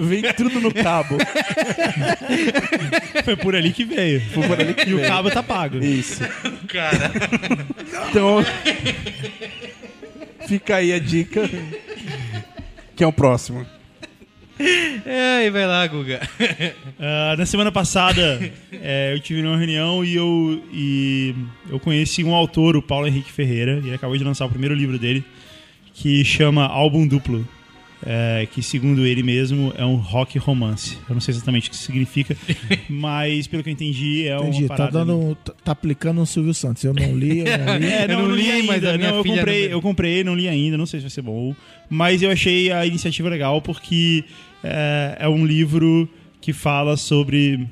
vem 0.01 0.23
tudo 0.37 0.61
no 0.61 0.73
cabo. 0.75 1.17
Foi 3.25 3.37
por 3.37 3.55
ali 3.55 3.73
que 3.73 3.85
veio. 3.85 4.21
Foi 4.33 4.47
por 4.49 4.61
ali 4.61 4.75
que 4.75 4.89
E 4.91 4.95
o 4.95 5.03
cabo 5.03 5.31
tá 5.31 5.43
pago. 5.43 5.79
Isso. 5.79 6.21
Então. 8.11 8.45
Fica 10.47 10.77
aí 10.77 10.93
a 10.93 10.99
dica. 10.99 11.49
Que 12.97 13.05
é 13.05 13.07
o 13.07 13.13
próximo. 13.13 13.65
É, 15.07 15.47
e 15.47 15.51
vai 15.51 15.67
lá, 15.67 15.87
Guga. 15.87 16.21
Ah, 16.99 17.35
na 17.39 17.47
semana 17.47 17.73
passada, 17.73 18.39
é, 18.73 19.13
eu 19.15 19.21
tive 19.21 19.43
uma 19.43 19.57
reunião 19.57 20.05
e 20.05 20.15
eu, 20.15 20.63
e 20.73 21.35
eu 21.71 21.81
conheci 21.81 22.23
um 22.23 22.35
autor, 22.35 22.77
o 22.77 22.83
Paulo 22.83 23.07
Henrique 23.07 23.33
Ferreira, 23.33 23.81
e 23.83 23.87
ele 23.89 23.95
acabou 23.95 24.17
de 24.17 24.25
lançar 24.25 24.45
o 24.47 24.51
primeiro 24.51 24.75
livro 24.75 24.99
dele, 24.99 25.25
que 25.95 26.25
chama 26.25 26.67
Álbum 26.67 27.07
Duplo. 27.07 27.47
é, 28.05 28.47
que, 28.51 28.63
segundo 28.63 29.07
ele 29.07 29.23
mesmo, 29.23 29.73
é 29.77 29.85
um 29.85 29.97
rock 29.97 30.39
romance. 30.39 30.97
Eu 31.09 31.15
não 31.15 31.21
sei 31.21 31.35
exatamente 31.35 31.69
o 31.69 31.71
que 31.71 31.77
isso 31.77 31.85
significa, 31.85 32.35
mas 32.89 33.47
pelo 33.47 33.63
que 33.63 33.69
eu 33.69 33.73
entendi, 33.73 34.27
é 34.27 34.37
Entendi, 34.37 34.59
uma 34.65 34.69
tá, 34.69 34.77
parada... 34.77 34.99
dando, 35.05 35.35
tá, 35.45 35.53
tá 35.65 35.73
aplicando 35.73 36.21
um 36.21 36.25
Silvio 36.27 36.55
Santos. 36.55 36.83
Eu 36.85 36.95
não 36.95 37.15
li, 37.17 37.41
eu 37.41 37.59
não 37.59 37.79
li. 37.79 37.87
É, 37.93 38.09
não, 38.09 38.15
Eu 38.15 38.21
eu 38.21 38.23
não 38.23 38.29
não 38.29 38.35
li 38.37 38.43
li, 38.61 38.63
mas 38.67 38.85
a 38.85 38.91
ainda. 38.93 38.99
Não, 39.11 39.17
eu 39.17 39.25
comprei, 39.25 39.65
não- 39.65 39.71
eu 39.73 39.83
comprei, 39.83 40.25
não 40.25 40.35
li 40.35 40.49
ainda, 40.49 40.79
não 40.79 40.87
sei 40.87 41.01
se 41.01 41.05
vai 41.05 41.11
ser 41.11 41.23
bom. 41.23 41.55
Mas 41.91 42.23
eu 42.23 42.31
achei 42.31 42.71
a 42.73 42.87
iniciativa 42.87 43.29
legal 43.29 43.61
porque 43.61 44.25
é, 44.63 45.17
é 45.21 45.29
um 45.29 45.45
livro 45.47 46.09
que 46.41 46.53
fala 46.53 46.97
sobre, 46.97 47.67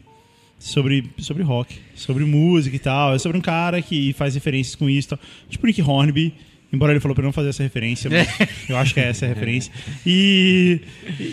sobre, 0.58 1.04
sobre 1.18 1.42
rock, 1.42 1.76
sobre 1.94 2.24
música 2.24 2.74
e 2.76 2.78
tal. 2.78 3.14
É 3.14 3.18
sobre 3.18 3.38
um 3.38 3.40
cara 3.40 3.80
que 3.82 4.12
faz 4.12 4.34
referências 4.34 4.74
com 4.74 4.88
isso. 4.88 5.08
e 5.08 5.10
tal. 5.10 5.18
Tipo 5.48 5.66
Nick 5.66 5.82
Hornby. 5.82 6.34
Embora 6.70 6.92
ele 6.92 7.00
falou 7.00 7.14
pra 7.14 7.24
não 7.24 7.32
fazer 7.32 7.48
essa 7.48 7.62
referência, 7.62 8.10
mas 8.10 8.28
eu 8.68 8.76
acho 8.76 8.92
que 8.92 9.00
é 9.00 9.04
essa 9.04 9.24
a 9.24 9.28
referência. 9.28 9.72
E, 10.06 10.80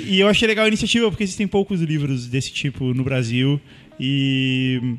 e 0.08 0.18
eu 0.18 0.30
achei 0.30 0.48
legal 0.48 0.64
a 0.64 0.68
iniciativa, 0.70 1.10
porque 1.10 1.24
existem 1.26 1.46
poucos 1.46 1.82
livros 1.82 2.28
desse 2.28 2.54
tipo 2.54 2.94
no 2.94 3.04
Brasil. 3.04 3.60
E 4.00 4.96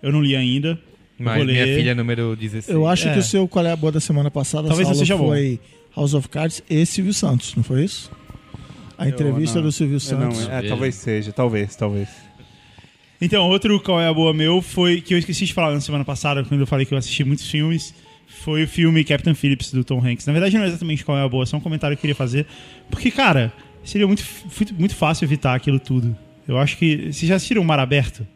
eu 0.00 0.12
não 0.12 0.22
li 0.22 0.36
ainda. 0.36 0.78
Eu 1.18 1.24
Mas 1.24 1.44
minha 1.44 1.64
filha 1.64 1.94
número 1.96 2.36
16. 2.36 2.68
Eu 2.68 2.86
acho 2.86 3.08
É. 3.08 3.12
que 3.14 3.18
o 3.18 3.22
seu 3.24 3.48
Qual 3.48 3.66
é 3.66 3.72
a 3.72 3.76
Boa 3.76 3.90
da 3.90 3.98
semana 4.00 4.30
passada 4.30 4.68
Talvez 4.68 4.88
seja 4.96 5.16
bom. 5.16 5.28
foi 5.28 5.58
House 5.96 6.14
of 6.14 6.28
Cards 6.28 6.62
e 6.70 6.86
Silvio 6.86 7.14
Santos, 7.14 7.54
não 7.56 7.64
foi 7.64 7.84
isso? 7.84 8.10
A 8.98 9.08
entrevista 9.08 9.60
do 9.60 9.70
Silvio 9.70 9.98
Eu 10.10 10.18
não, 10.18 10.32
Santos. 10.32 10.48
é, 10.48 10.68
talvez 10.68 10.94
seja, 10.94 11.32
talvez, 11.32 11.76
talvez. 11.76 12.08
Então, 13.20 13.48
outro 13.48 13.80
qual 13.80 14.00
é 14.00 14.08
a 14.08 14.12
boa 14.12 14.34
meu 14.34 14.60
foi 14.60 15.00
que 15.00 15.14
eu 15.14 15.18
esqueci 15.18 15.46
de 15.46 15.54
falar 15.54 15.72
na 15.72 15.80
semana 15.80 16.04
passada, 16.04 16.44
quando 16.44 16.60
eu 16.60 16.66
falei 16.66 16.84
que 16.84 16.92
eu 16.92 16.98
assisti 16.98 17.24
muitos 17.24 17.48
filmes. 17.48 17.94
Foi 18.26 18.64
o 18.64 18.68
filme 18.68 19.04
Captain 19.04 19.34
Phillips 19.34 19.72
do 19.72 19.84
Tom 19.84 20.04
Hanks. 20.04 20.26
Na 20.26 20.32
verdade, 20.32 20.56
não 20.56 20.64
é 20.64 20.68
exatamente 20.68 21.04
qual 21.04 21.16
é 21.16 21.22
a 21.22 21.28
boa, 21.28 21.44
é 21.44 21.46
só 21.46 21.56
um 21.56 21.60
comentário 21.60 21.96
que 21.96 22.00
eu 22.00 22.02
queria 22.02 22.14
fazer. 22.14 22.46
Porque, 22.90 23.10
cara, 23.10 23.52
seria 23.82 24.06
muito, 24.06 24.24
muito, 24.78 24.94
fácil 24.94 25.24
evitar 25.24 25.54
aquilo 25.54 25.78
tudo. 25.78 26.16
Eu 26.46 26.58
acho 26.58 26.76
que. 26.76 27.12
Vocês 27.12 27.22
já 27.22 27.36
assistiram 27.36 27.64
Mar 27.64 27.78
Aberto? 27.78 28.26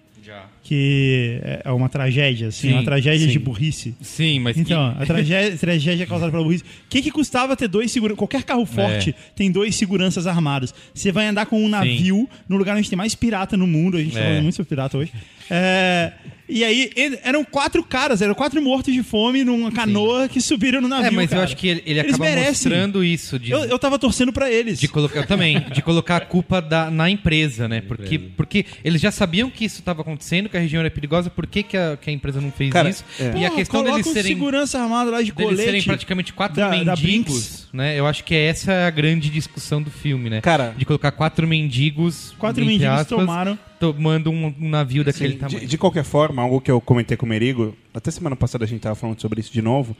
Que 0.70 1.40
é 1.42 1.62
é 1.64 1.72
uma 1.72 1.88
tragédia, 1.88 2.46
assim, 2.46 2.68
Sim, 2.68 2.74
uma 2.74 2.84
tragédia 2.84 3.26
sim. 3.26 3.32
de 3.32 3.38
burrice. 3.40 3.92
Sim, 4.00 4.38
mas 4.38 4.54
que- 4.54 4.60
Então, 4.62 4.94
a 4.96 5.04
tragédia, 5.04 5.56
tragédia 5.58 6.06
causada 6.06 6.30
pela 6.30 6.44
burrice. 6.44 6.62
O 6.62 6.88
que, 6.88 7.02
que 7.02 7.10
custava 7.10 7.56
ter 7.56 7.66
dois 7.66 7.90
seguranças? 7.90 8.18
Qualquer 8.18 8.44
carro 8.44 8.64
forte 8.64 9.12
tem 9.34 9.50
dois 9.50 9.74
seguranças 9.74 10.28
armados. 10.28 10.72
Você 10.94 11.10
vai 11.10 11.26
andar 11.26 11.46
com 11.46 11.60
um 11.60 11.68
navio 11.68 12.28
no 12.48 12.56
lugar 12.56 12.76
onde 12.76 12.88
tem 12.88 12.96
mais 12.96 13.16
pirata 13.16 13.56
no 13.56 13.66
mundo. 13.66 13.96
A 13.96 14.00
gente 14.00 14.12
tá 14.12 14.20
É. 14.20 14.22
falando 14.22 14.42
muito 14.44 14.54
sobre 14.54 14.68
pirata 14.68 14.96
hoje. 14.96 15.12
É, 15.50 16.12
e 16.52 16.64
aí, 16.64 16.90
eram 17.22 17.44
quatro 17.44 17.82
caras, 17.84 18.20
eram 18.20 18.34
quatro 18.34 18.60
mortos 18.60 18.92
de 18.92 19.02
fome 19.04 19.44
numa 19.44 19.70
canoa 19.70 20.28
que 20.28 20.40
subiram 20.40 20.80
no 20.80 20.88
navio. 20.88 21.06
É, 21.06 21.10
mas 21.12 21.24
eu 21.26 21.36
cara. 21.36 21.44
acho 21.44 21.56
que 21.56 21.68
ele, 21.68 21.82
ele 21.86 22.00
Eles 22.00 22.14
acaba 22.14 22.24
merecem. 22.24 22.50
mostrando 22.72 23.04
isso. 23.04 23.38
De, 23.38 23.52
Eu, 23.52 23.60
eu 23.66 23.78
tava 23.78 23.98
torcendo 24.00 24.32
pra 24.32 24.50
eles. 24.50 24.80
de 24.80 24.88
colocar, 24.88 25.20
eu 25.20 25.26
também, 25.26 25.60
de 25.72 25.80
colocar 25.80 26.16
a 26.16 26.20
culpa 26.20 26.60
da, 26.60 26.90
na 26.90 27.08
empresa, 27.08 27.68
né? 27.68 27.80
Porque, 27.80 28.18
porque 28.18 28.64
eles 28.84 29.00
já 29.00 29.12
sabiam 29.12 29.48
que 29.48 29.64
isso 29.64 29.78
estava 29.78 30.00
acontecendo, 30.02 30.48
que 30.48 30.56
a 30.56 30.60
região 30.60 30.80
era 30.80 30.90
perigosa, 30.90 31.30
por 31.30 31.46
que, 31.46 31.62
que, 31.62 31.76
a, 31.76 31.96
que 31.96 32.10
a 32.10 32.12
empresa 32.12 32.40
não 32.40 32.50
fez 32.50 32.72
Cara, 32.72 32.90
isso? 32.90 33.04
é. 33.20 33.24
E 33.24 33.28
a 33.28 33.32
Porra, 33.32 33.50
questão 33.54 33.80
coloca 33.84 34.02
deles 34.02 34.12
serem, 34.12 34.32
segurança 34.34 34.78
armado 34.80 35.10
lá 35.12 35.22
de 35.22 35.30
deles 35.32 35.50
colete. 35.50 35.64
serem 35.64 35.82
praticamente 35.84 36.32
quatro 36.32 36.56
da- 36.56 36.70
da 36.82 36.96
mendigos, 36.96 37.59
né? 37.72 37.98
Eu 37.98 38.06
acho 38.06 38.24
que 38.24 38.34
essa 38.34 38.72
é 38.72 38.86
a 38.86 38.90
grande 38.90 39.30
discussão 39.30 39.82
do 39.82 39.90
filme, 39.90 40.28
né? 40.30 40.40
Cara, 40.40 40.74
De 40.76 40.84
colocar 40.84 41.10
quatro 41.12 41.46
mendigos, 41.46 42.34
Quatro 42.38 42.64
mendigos 42.64 42.86
aspas, 43.00 43.18
tomaram. 43.18 43.58
tomando 43.78 44.30
um, 44.30 44.54
um 44.60 44.68
navio 44.68 45.04
daquele 45.04 45.34
Sim, 45.34 45.38
tamanho. 45.38 45.60
de, 45.60 45.66
de 45.66 45.78
qualquer 45.78 46.04
forma, 46.04 46.42
algo 46.42 46.60
que 46.60 46.70
eu 46.70 46.80
comentei 46.80 47.16
com 47.16 47.26
o 47.26 47.28
Merigo, 47.28 47.76
até 47.94 48.10
semana 48.10 48.34
passada 48.36 48.64
a 48.64 48.68
gente 48.68 48.80
tava 48.80 48.94
falando 48.94 49.20
sobre 49.20 49.40
isso 49.40 49.52
de 49.52 49.62
novo, 49.62 49.96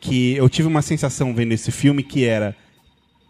que 0.00 0.32
eu 0.34 0.48
tive 0.48 0.68
uma 0.68 0.82
sensação 0.82 1.34
vendo 1.34 1.52
esse 1.52 1.70
filme 1.72 2.02
que 2.02 2.24
era 2.24 2.54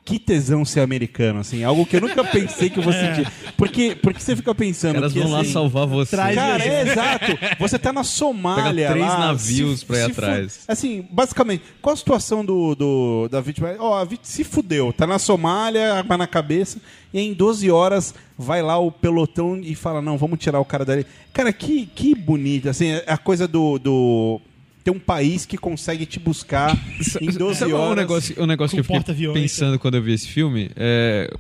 que 0.05 0.19
tesão 0.19 0.65
ser 0.67 0.81
americano, 0.81 1.41
assim. 1.41 1.65
Algo 1.65 1.87
que 1.87 1.97
eu 1.97 2.01
nunca 2.03 2.23
pensei 2.23 2.69
que 2.69 2.79
eu 2.79 2.83
vou 2.83 2.93
sentir. 2.95 3.27
Porque, 3.57 3.95
porque 3.97 4.21
você 4.21 4.37
fica 4.37 4.55
pensando 4.55 4.97
Os 4.97 5.01
caras 5.01 5.13
que, 5.15 5.19
vão 5.21 5.31
lá 5.31 5.41
assim, 5.41 5.53
salvar 5.53 5.87
você. 5.87 6.15
traz- 6.15 6.35
Cara, 6.35 6.63
é 6.63 6.83
exato. 6.83 7.39
Você 7.59 7.79
tá 7.79 7.93
na 7.93 8.05
Somália. 8.05 8.89
Pega 8.89 8.91
três 8.93 9.07
lá, 9.07 9.19
navios 9.19 9.83
pra 9.83 9.99
ir 9.99 10.05
fu- 10.05 10.11
atrás. 10.11 10.61
Assim, 10.69 11.07
basicamente, 11.11 11.63
qual 11.81 11.95
a 11.95 11.97
situação 11.97 12.45
do, 12.45 12.75
do- 12.75 13.29
da 13.31 13.41
vítima? 13.41 13.75
Ó, 13.79 13.95
a 13.97 14.05
vítima 14.05 14.27
se 14.27 14.45
fudeu. 14.45 14.93
Tá 14.93 15.07
na 15.07 15.19
Somália, 15.19 15.95
arma 15.95 16.19
na 16.19 16.27
cabeça. 16.27 16.79
E 17.13 17.21
em 17.21 17.33
12 17.33 17.71
horas 17.71 18.13
vai 18.37 18.61
lá 18.61 18.77
o 18.79 18.93
pelotão 18.93 19.59
e 19.63 19.75
fala: 19.75 20.03
Não, 20.03 20.19
vamos 20.19 20.39
tirar 20.39 20.61
o 20.61 20.65
cara 20.67 20.85
dali. 20.85 21.07
Cara, 21.33 21.53
que, 21.53 21.87
que 21.87 22.15
bonito. 22.15 22.69
Assim, 22.69 22.89
é 22.91 23.05
a 23.07 23.17
coisa 23.17 23.49
do. 23.49 23.79
do 23.79 24.41
ter 24.85 24.91
um 24.91 24.99
país 24.99 25.47
que 25.47 25.57
consegue 25.57 26.05
te 26.05 26.21
buscar 26.21 26.77
em 27.21 27.31
12 27.31 27.59
Sabe 27.59 27.73
horas. 27.73 27.93
um 27.93 27.95
negócio, 27.95 28.43
um 28.43 28.47
negócio 28.47 28.75
que 28.75 28.81
eu 28.81 29.03
fiquei 29.03 29.33
pensando 29.33 29.79
quando 29.79 29.95
eu 29.95 30.03
vi 30.03 30.13
esse 30.13 30.29
filme? 30.29 30.71
É, 30.77 31.33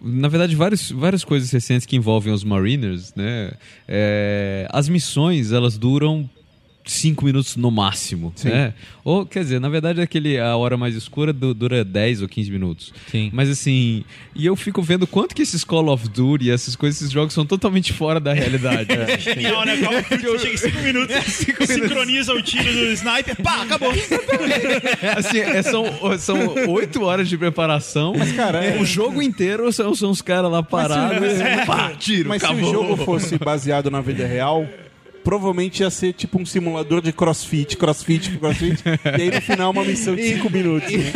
na 0.00 0.28
verdade, 0.28 0.56
vários, 0.56 0.90
várias 0.90 1.22
coisas 1.22 1.50
recentes 1.50 1.86
que 1.86 1.94
envolvem 1.94 2.32
os 2.32 2.42
Mariners, 2.42 3.14
né? 3.14 3.52
É, 3.86 4.66
as 4.70 4.88
missões, 4.88 5.52
elas 5.52 5.76
duram 5.76 6.28
cinco 6.86 7.24
minutos 7.24 7.56
no 7.56 7.70
máximo, 7.70 8.32
né? 8.44 8.72
Ou, 9.04 9.26
quer 9.26 9.40
dizer, 9.40 9.60
na 9.60 9.68
verdade, 9.68 10.00
aquele, 10.00 10.38
a 10.38 10.56
hora 10.56 10.76
mais 10.76 10.94
escura 10.94 11.32
du- 11.32 11.52
dura 11.52 11.84
10 11.84 12.22
ou 12.22 12.28
15 12.28 12.50
minutos. 12.50 12.94
Sim. 13.10 13.28
Mas 13.32 13.50
assim, 13.50 14.04
e 14.34 14.46
eu 14.46 14.54
fico 14.56 14.80
vendo 14.82 15.06
quanto 15.06 15.34
que 15.34 15.42
esses 15.42 15.64
Call 15.64 15.88
of 15.88 16.08
Duty, 16.08 16.50
essas 16.50 16.74
coisas, 16.76 17.00
esses 17.00 17.12
jogos 17.12 17.34
são 17.34 17.44
totalmente 17.44 17.92
fora 17.92 18.18
da 18.20 18.32
realidade. 18.32 18.88
Genial, 19.18 19.64
né? 19.64 19.76
Call 19.78 19.98
of 19.98 20.16
Duty, 20.16 20.38
chega 20.38 20.54
em 20.54 20.56
5 20.56 20.78
minutos, 20.80 21.16
sincroniza 21.66 22.32
o 22.32 22.40
tiro 22.42 22.64
do 22.72 22.84
sniper, 22.92 23.36
pá, 23.42 23.62
acabou. 23.62 23.92
Assim, 25.16 25.38
é, 25.40 25.62
são, 25.62 25.84
são 26.18 26.54
oito 26.68 27.02
horas 27.02 27.28
de 27.28 27.36
preparação. 27.36 28.14
Mas, 28.16 28.32
cara, 28.32 28.64
é- 28.64 28.80
o 28.80 28.84
jogo 28.84 29.20
inteiro 29.22 29.72
são, 29.72 29.94
são 29.94 30.10
os 30.10 30.22
caras 30.22 30.50
lá 30.50 30.62
parados. 30.62 31.28
pá, 31.66 31.92
tiro, 31.98 32.28
Mas 32.28 32.42
acabou. 32.42 32.64
se 32.64 32.70
o 32.70 32.72
jogo 32.72 32.96
fosse 33.04 33.38
baseado 33.38 33.90
na 33.90 34.00
vida 34.00 34.26
real, 34.26 34.66
provavelmente 35.26 35.80
ia 35.80 35.90
ser 35.90 36.12
tipo 36.12 36.40
um 36.40 36.46
simulador 36.46 37.02
de 37.02 37.12
crossfit, 37.12 37.76
crossfit, 37.76 38.38
crossfit. 38.38 38.80
e 39.18 39.22
aí 39.22 39.28
no 39.28 39.40
final 39.42 39.72
uma 39.72 39.84
missão 39.84 40.14
de 40.14 40.22
5 40.22 40.48
minutos. 40.48 40.92
né? 40.92 41.12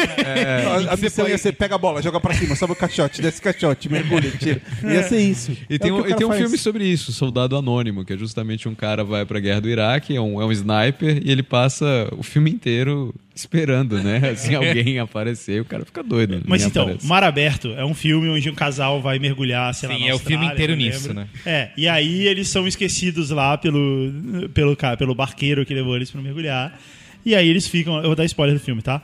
a, 0.89 0.95
a 0.95 0.97
missão 0.97 1.29
ia 1.29 1.39
ser 1.39 1.53
pega 1.53 1.77
a 1.77 1.79
bola, 1.79 2.03
joga 2.03 2.19
pra 2.19 2.35
cima, 2.35 2.57
sobe 2.57 2.73
o 2.73 2.77
caixote, 2.77 3.23
desce 3.23 3.39
o 3.39 3.43
caixote, 3.43 3.89
mergulha, 3.89 4.29
tira. 4.33 4.61
Ia 4.83 5.05
ser 5.05 5.21
isso. 5.21 5.57
E 5.71 5.77
É 5.77 5.79
tem, 5.79 5.93
um, 5.93 6.05
e 6.05 6.13
tem 6.13 6.27
um 6.27 6.33
filme 6.33 6.59
sobre 6.59 6.85
isso, 6.85 7.13
Soldado 7.13 7.57
Anônimo, 7.57 8.05
que 8.05 8.15
é 8.15 8.17
justamente 8.17 8.69
um 8.69 8.75
cara 8.75 9.05
vai 9.05 9.25
pra 9.25 9.39
guerra 9.39 9.61
do 9.61 9.69
Iraque, 9.69 10.17
é 10.17 10.21
um, 10.21 10.43
é 10.43 10.45
um 10.45 10.51
sniper, 10.51 11.23
e 11.25 11.31
ele 11.31 11.45
passa 11.45 12.13
o 12.19 12.25
filme 12.25 12.51
inteiro 12.51 13.15
esperando, 13.35 14.03
né? 14.03 14.19
Assim, 14.31 14.55
alguém 14.55 14.99
aparecer, 14.99 15.57
e 15.57 15.61
o 15.61 15.65
cara 15.65 15.85
fica 15.85 16.03
doido. 16.03 16.43
Mas 16.47 16.63
ninguém 16.63 16.67
então, 16.69 16.83
aparece. 16.85 17.07
Mar 17.07 17.23
Aberto 17.25 17.69
é 17.77 17.85
um 17.85 17.95
filme 17.95 18.29
onde 18.29 18.51
um 18.51 18.55
casal 18.55 19.01
vai 19.01 19.19
mergulhar, 19.19 19.73
sei 19.75 19.89
lá, 19.89 19.95
Sim, 19.95 20.01
na 20.03 20.09
é 20.09 20.15
o 20.15 20.19
filme 20.19 20.47
inteiro 20.47 20.75
nisso, 20.75 21.15
né? 21.15 21.29
É, 21.47 21.71
e 21.77 21.89
aí 21.89 22.27
eles 22.27 22.49
são 22.49 22.67
esquecidos 22.67 23.31
lá 23.31 23.57
pelo, 23.57 24.13
pelo, 24.53 24.77
pelo 24.99 25.15
barqueiro 25.15 25.65
que 25.65 25.75
levou 25.75 25.97
eles 25.97 26.11
pra 26.11 26.21
mergulhar. 26.21 26.79
E 27.25 27.35
aí 27.35 27.49
eles 27.49 27.67
ficam. 27.69 27.97
Eu 27.97 28.05
vou 28.05 28.17
dar 28.17 28.25
spoiler 28.25 28.57
do 28.57 28.61
filme, 28.61 28.83
tá? 28.83 29.03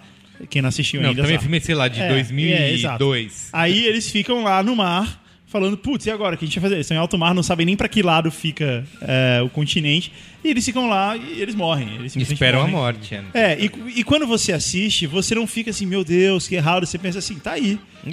Quem 0.50 0.60
não 0.60 0.68
assistiu 0.68 1.00
Não, 1.00 1.10
ainda. 1.10 1.22
também 1.22 1.36
sabe. 1.36 1.44
filme, 1.44 1.60
sei 1.60 1.74
lá, 1.74 1.88
de 1.88 2.00
É, 2.00 2.08
2002. 2.08 3.48
Aí 3.52 3.86
eles 3.86 4.10
ficam 4.10 4.42
lá 4.42 4.62
no 4.62 4.76
mar, 4.76 5.22
falando, 5.56 5.76
putz, 5.76 6.06
e 6.06 6.10
agora? 6.10 6.34
O 6.34 6.38
que 6.38 6.44
a 6.44 6.48
gente 6.48 6.58
vai 6.58 6.62
fazer? 6.62 6.74
Eles 6.76 6.86
estão 6.86 6.96
em 6.96 7.00
alto 7.00 7.16
mar, 7.18 7.34
não 7.34 7.42
sabem 7.42 7.64
nem 7.66 7.76
pra 7.76 7.88
que 7.88 8.02
lado 8.02 8.30
fica 8.30 8.84
é, 9.00 9.40
o 9.42 9.48
continente. 9.48 10.12
E 10.44 10.48
eles 10.48 10.64
ficam 10.64 10.88
lá 10.88 11.16
e 11.16 11.40
eles 11.40 11.54
morrem. 11.54 11.96
Eles 11.96 12.14
Esperam 12.14 12.60
a 12.60 12.68
morrem. 12.68 12.76
morte. 12.76 13.14
é. 13.34 13.52
É, 13.52 13.58
e, 13.58 13.70
e 14.00 14.04
quando 14.04 14.26
você 14.26 14.52
assiste, 14.52 15.06
você 15.06 15.34
não 15.34 15.46
fica 15.46 15.70
assim, 15.70 15.86
meu 15.86 16.04
Deus, 16.04 16.46
que 16.46 16.54
errado. 16.54 16.86
Você 16.86 16.98
pensa 16.98 17.18
assim, 17.18 17.36
tá 17.38 17.52
aí. 17.52 17.78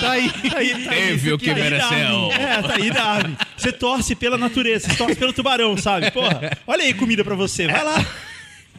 tá 0.00 0.10
aí, 0.12 0.30
tá 0.30 0.58
aí. 0.58 0.84
Tá. 0.84 0.90
Teve 0.90 1.32
o 1.32 1.38
que 1.38 1.48
Tá 1.48 1.54
mereceu. 1.54 2.32
É, 2.32 2.62
tá 2.62 2.74
aí, 2.76 2.90
Darwin. 2.90 3.36
Você 3.56 3.72
torce 3.72 4.14
pela 4.14 4.38
natureza, 4.38 4.88
você 4.88 4.96
torce 4.96 5.16
pelo 5.16 5.32
tubarão, 5.32 5.76
sabe? 5.76 6.10
Porra, 6.10 6.56
olha 6.66 6.82
aí 6.84 6.94
comida 6.94 7.24
pra 7.24 7.34
você, 7.34 7.66
vai 7.66 7.82
lá. 7.82 8.06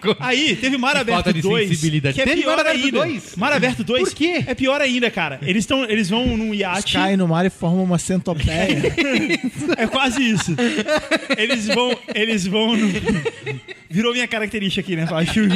Aí, 0.20 0.56
teve 0.56 0.78
Mar 0.78 0.96
Aberto 0.98 1.16
falta 1.16 1.34
de 1.34 1.42
2. 1.42 1.70
sensibilidade. 1.70 2.16
Que 2.16 2.22
é 2.22 2.26
Teve 2.26 2.42
pior 2.42 2.58
Mar 2.58 2.60
Aberto 2.68 2.84
ainda. 2.86 2.98
2? 3.00 3.36
Mar 3.36 3.54
Aberto 3.54 3.84
2? 3.84 4.04
Por 4.10 4.16
quê? 4.16 4.44
É 4.46 4.54
pior 4.54 4.82
ainda, 4.82 5.10
cara. 5.10 5.40
Eles, 5.42 5.66
tão, 5.66 5.86
eles 5.86 6.10
vão 6.10 6.38
num 6.38 6.54
iate. 6.54 6.94
Caem 6.94 7.18
no 7.18 7.28
mar 7.28 7.46
e 7.46 7.50
formam 7.50 7.84
uma 7.84 7.98
centopeia. 7.98 8.82
É 9.78 9.88
quase 9.88 10.22
isso. 10.22 10.56
Eles 11.38 11.68
vão. 11.68 11.98
Eles 12.14 12.46
vão. 12.46 12.76
No... 12.76 12.92
Virou 13.90 14.12
minha 14.14 14.28
característica 14.28 14.82
aqui, 14.82 14.96
né? 14.96 15.08
Filme. 15.32 15.56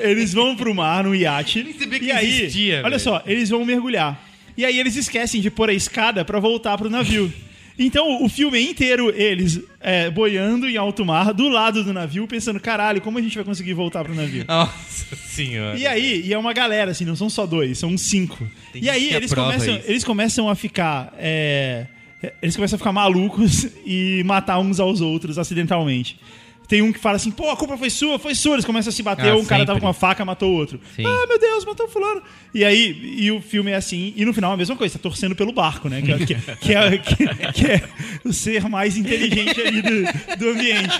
Eles 0.00 0.32
vão 0.32 0.56
pro 0.56 0.74
mar, 0.74 1.04
no 1.04 1.14
iate. 1.14 1.74
sabia 1.78 1.98
que 1.98 2.04
e 2.06 2.12
aí, 2.12 2.42
existia, 2.42 2.78
olha 2.78 2.90
velho. 2.90 3.00
só, 3.00 3.22
eles 3.26 3.48
vão 3.50 3.64
mergulhar. 3.64 4.20
E 4.56 4.64
aí 4.64 4.78
eles 4.78 4.96
esquecem 4.96 5.40
de 5.40 5.50
pôr 5.50 5.70
a 5.70 5.74
escada 5.74 6.24
pra 6.24 6.38
voltar 6.40 6.76
pro 6.76 6.90
navio. 6.90 7.32
Então, 7.78 8.22
o 8.22 8.28
filme 8.28 8.60
inteiro, 8.60 9.10
eles 9.14 9.60
é, 9.80 10.10
boiando 10.10 10.68
em 10.68 10.76
alto 10.76 11.04
mar, 11.04 11.32
do 11.32 11.48
lado 11.48 11.82
do 11.82 11.92
navio, 11.92 12.26
pensando, 12.26 12.60
caralho, 12.60 13.00
como 13.00 13.18
a 13.18 13.22
gente 13.22 13.34
vai 13.34 13.44
conseguir 13.44 13.74
voltar 13.74 14.04
pro 14.04 14.14
navio? 14.14 14.44
Nossa 14.48 15.16
senhora. 15.16 15.78
E 15.78 15.86
aí, 15.86 16.22
e 16.24 16.32
é 16.32 16.38
uma 16.38 16.52
galera, 16.52 16.90
assim, 16.90 17.04
não 17.04 17.16
são 17.16 17.30
só 17.30 17.46
dois, 17.46 17.78
são 17.78 17.90
uns 17.90 18.02
cinco. 18.02 18.48
Tem 18.72 18.84
e 18.84 18.90
aí 18.90 19.12
eles 19.12 19.32
começam, 19.32 19.76
isso. 19.76 19.90
eles 19.90 20.04
começam 20.04 20.48
a 20.48 20.54
ficar. 20.54 21.12
é, 21.18 21.86
eles 22.40 22.54
começam 22.54 22.76
a 22.76 22.78
ficar 22.78 22.92
malucos 22.92 23.68
e 23.84 24.22
matar 24.24 24.58
uns 24.58 24.78
aos 24.78 25.00
outros 25.00 25.38
acidentalmente. 25.38 26.18
Tem 26.68 26.80
um 26.80 26.90
que 26.92 26.98
fala 26.98 27.16
assim, 27.16 27.30
pô, 27.30 27.50
a 27.50 27.56
culpa 27.56 27.76
foi 27.76 27.90
sua, 27.90 28.18
foi 28.18 28.34
sua. 28.34 28.54
Eles 28.54 28.64
começam 28.64 28.88
a 28.88 28.92
se 28.92 29.02
bater, 29.02 29.28
Ah, 29.28 29.36
um 29.36 29.44
cara 29.44 29.60
sempre. 29.60 29.66
tava 29.66 29.80
com 29.80 29.86
uma 29.86 29.92
faca, 29.92 30.24
matou 30.24 30.50
o 30.50 30.54
outro. 30.56 30.80
Sim. 30.96 31.04
Ah, 31.06 31.26
meu 31.28 31.38
Deus, 31.38 31.64
matou 31.66 31.86
o 31.86 31.88
fulano. 31.88 32.22
E 32.54 32.64
aí, 32.64 33.16
e 33.18 33.30
o 33.30 33.42
filme 33.42 33.70
é 33.70 33.74
assim, 33.74 34.12
e 34.16 34.24
no 34.24 34.32
final 34.32 34.50
é 34.52 34.54
a 34.54 34.56
mesma 34.56 34.74
coisa, 34.76 34.94
tá 34.98 35.02
torcendo 35.02 35.34
pelo 35.34 35.52
barco, 35.52 35.88
né? 35.88 36.00
Que, 36.00 36.12
é- 36.12 36.18
que, 36.18 36.34
que 36.56 36.74
é, 36.74 36.98
que- 36.98 37.52
que 37.52 37.66
é 37.66 37.82
o 38.24 38.32
ser 38.32 38.68
mais 38.68 38.96
inteligente 38.96 39.60
ali 39.60 39.82
do, 39.82 40.36
do 40.38 40.48
ambiente. 40.50 40.96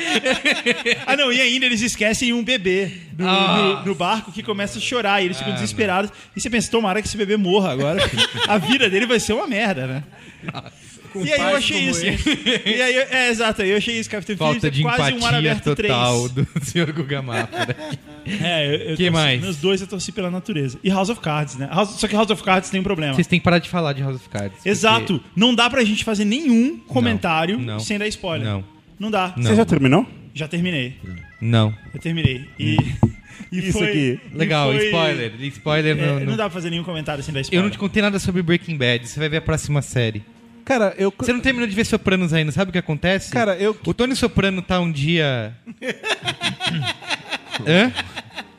Ah, 1.06 1.16
não, 1.16 1.32
e 1.32 1.40
ainda 1.40 1.64
eles 1.66 1.80
esquecem 1.80 2.32
um 2.32 2.42
bebê 2.44 2.90
no, 3.16 3.24
no- 3.26 3.84
no 3.86 3.94
barco 3.94 4.30
que 4.32 4.42
começa 4.42 4.78
a 4.78 4.80
chorar 4.82 5.22
e 5.22 5.26
eles 5.26 5.38
ficam 5.38 5.54
desesperados. 5.54 6.10
E 6.36 6.40
você 6.40 6.50
pensa, 6.50 6.70
tomara 6.70 7.00
que 7.00 7.08
esse 7.08 7.16
bebê 7.16 7.36
morra 7.36 7.72
agora. 7.72 8.00
A 8.48 8.58
vida 8.58 8.90
dele 8.90 9.06
vai 9.06 9.18
ser 9.20 9.32
uma 9.32 9.46
merda, 9.46 9.86
né? 9.86 10.04
E 11.16 11.32
aí 11.32 11.40
eu 11.40 11.56
achei 11.56 11.78
isso. 11.88 12.04
E 12.04 12.82
aí, 12.82 12.94
eu- 12.96 13.06
é, 13.10 13.28
exato, 13.30 13.62
aí 13.62 13.70
eu 13.70 13.76
achei 13.76 13.98
isso, 13.98 14.08
Capitão 14.10 14.36
Falta 14.36 14.60
Phillips, 14.60 14.76
de 14.78 14.82
é 14.82 14.84
quase 14.84 15.02
um 15.14 15.18
Mar 15.20 15.28
empatia 15.32 15.38
Aberto 15.52 15.74
3. 15.74 15.92
total 15.92 16.28
do 16.28 16.46
Sr. 16.62 16.92
Guga 16.92 17.22
Mafra. 17.22 17.76
É, 18.26 18.66
eu, 18.66 18.72
eu 18.72 18.78
Que 18.96 19.04
torci- 19.04 19.10
mais? 19.10 19.42
Nos 19.42 19.56
dois 19.56 19.80
eu 19.80 19.86
torci 19.86 20.12
pela 20.12 20.30
natureza. 20.30 20.78
E 20.82 20.90
House 20.90 21.08
of 21.08 21.20
Cards, 21.20 21.56
né? 21.56 21.68
House- 21.72 21.98
só 21.98 22.06
que 22.06 22.14
House 22.14 22.30
of 22.30 22.42
Cards 22.42 22.70
tem 22.70 22.80
um 22.80 22.84
problema. 22.84 23.14
Vocês 23.14 23.26
têm 23.26 23.38
que 23.40 23.44
parar 23.44 23.58
de 23.58 23.68
falar 23.68 23.92
de 23.92 24.02
House 24.02 24.16
of 24.16 24.28
Cards. 24.28 24.56
porque- 24.56 24.68
Exato. 24.68 25.22
Não 25.34 25.54
dá 25.54 25.68
pra 25.68 25.84
gente 25.84 26.04
fazer 26.04 26.24
nenhum 26.24 26.78
comentário 26.86 27.58
não. 27.58 27.80
sem 27.80 27.98
dar 27.98 28.06
spoiler. 28.08 28.46
Não. 28.46 28.64
Não 28.98 29.10
dá. 29.10 29.34
Não. 29.36 29.42
Você 29.50 29.56
já 29.56 29.64
terminou? 29.64 30.06
Já 30.34 30.46
terminei. 30.48 30.94
Não. 31.40 31.74
Eu 31.92 32.00
terminei. 32.00 32.46
E. 32.58 32.76
e 33.50 33.58
Isso 33.58 33.72
foi- 33.78 33.88
aqui. 33.88 34.20
e 34.32 34.38
Legal, 34.38 34.72
foi- 34.72 34.84
spoiler. 34.86 35.32
Spoiler 35.42 35.98
É, 35.98 36.06
no, 36.06 36.20
não 36.20 36.26
no- 36.26 36.36
dá 36.36 36.44
pra 36.44 36.50
fazer 36.50 36.70
nenhum 36.70 36.84
comentário 36.84 37.22
sem 37.24 37.34
dar 37.34 37.40
Eu 37.40 37.42
spoiler. 37.42 37.64
não 37.64 37.70
te 37.70 37.76
contei 37.78 38.00
nada 38.00 38.18
sobre 38.20 38.40
Breaking 38.42 38.76
Bad. 38.78 39.06
Você 39.06 39.18
vai 39.18 39.28
ver 39.28 39.38
a 39.38 39.42
próxima 39.42 39.82
série. 39.82 40.22
Cara, 40.72 40.94
eu. 40.96 41.12
Você 41.18 41.32
não 41.34 41.40
terminou 41.40 41.68
de 41.68 41.74
ver 41.74 41.84
Sopranos 41.84 42.32
ainda, 42.32 42.50
sabe 42.50 42.70
o 42.70 42.72
que 42.72 42.78
acontece? 42.78 43.30
Cara, 43.30 43.56
eu. 43.56 43.76
O 43.84 43.92
Tony 43.92 44.16
Soprano 44.16 44.62
tá 44.62 44.80
um 44.80 44.90
dia. 44.90 45.54
Hã? 47.66 47.92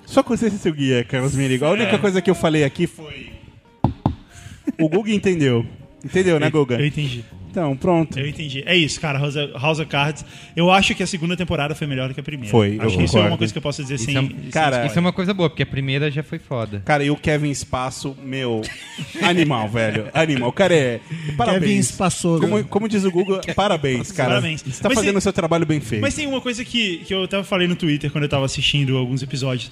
Só 0.05 0.21
você 0.21 0.51
seu 0.51 0.71
guia, 0.71 1.03
Carlos 1.03 1.33
Mirigo. 1.33 1.65
A 1.65 1.71
única 1.71 1.97
coisa 1.97 2.21
que 2.21 2.29
eu 2.29 2.35
falei 2.35 2.63
aqui 2.63 2.85
foi. 2.85 3.31
O 4.79 4.87
Guga 4.87 5.11
entendeu. 5.11 5.65
Entendeu, 6.05 6.39
né, 6.39 6.51
Guga? 6.51 6.75
Eu 6.75 6.85
entendi. 6.85 7.25
Então, 7.53 7.77
pronto. 7.77 8.17
Eu 8.19 8.25
entendi. 8.27 8.63
É 8.65 8.75
isso, 8.75 8.99
cara. 8.99 9.19
House 9.19 9.35
of, 9.35 9.53
House 9.53 9.77
of 9.77 9.85
Cards. 9.87 10.25
Eu 10.55 10.71
acho 10.71 10.95
que 10.95 11.03
a 11.03 11.07
segunda 11.07 11.37
temporada 11.37 11.75
foi 11.75 11.85
melhor 11.85 12.07
do 12.07 12.15
que 12.15 12.19
a 12.19 12.23
primeira. 12.23 12.49
Foi, 12.49 12.77
eu 12.77 12.81
Acho 12.81 12.97
que 12.97 13.03
isso 13.03 13.15
é 13.15 13.27
uma 13.27 13.37
coisa 13.37 13.53
que 13.53 13.57
eu 13.59 13.61
posso 13.61 13.79
dizer 13.83 13.99
sem. 13.99 14.17
é- 14.17 14.21
sem 14.21 14.29
Cara, 14.49 14.69
spoiler. 14.69 14.85
Isso 14.87 14.97
é 14.97 15.01
uma 15.01 15.13
coisa 15.13 15.35
boa, 15.35 15.51
porque 15.51 15.61
a 15.61 15.65
primeira 15.67 16.09
já 16.09 16.23
foi 16.23 16.39
foda. 16.39 16.81
Cara, 16.83 17.03
e 17.03 17.11
o 17.11 17.15
Kevin 17.15 17.51
Espaço, 17.51 18.17
meu. 18.23 18.63
Animal, 19.21 19.69
velho. 19.69 20.07
Animal. 20.15 20.49
O 20.49 20.51
cara 20.51 20.73
é. 20.73 20.99
Kevin 21.07 21.37
Parabéns. 21.37 21.89
Espaçoso. 21.91 22.41
Como, 22.41 22.63
como 22.63 22.89
diz 22.89 23.03
o 23.03 23.11
Google, 23.11 23.39
parabéns, 23.55 24.11
cara. 24.11 24.29
Parabéns. 24.29 24.63
Você 24.63 24.81
tá 24.81 24.89
Mas 24.89 24.97
fazendo 24.97 25.17
o 25.17 25.21
seu 25.21 25.31
trabalho 25.31 25.65
bem 25.67 25.79
feito. 25.79 26.01
Mas 26.01 26.15
tem 26.15 26.25
uma 26.25 26.41
coisa 26.41 26.65
que, 26.65 27.03
que 27.05 27.13
eu 27.13 27.25
até 27.25 27.43
falei 27.43 27.67
no 27.67 27.75
Twitter 27.75 28.11
quando 28.11 28.23
eu 28.23 28.29
tava 28.29 28.45
assistindo 28.45 28.97
alguns 28.97 29.21
episódios. 29.21 29.69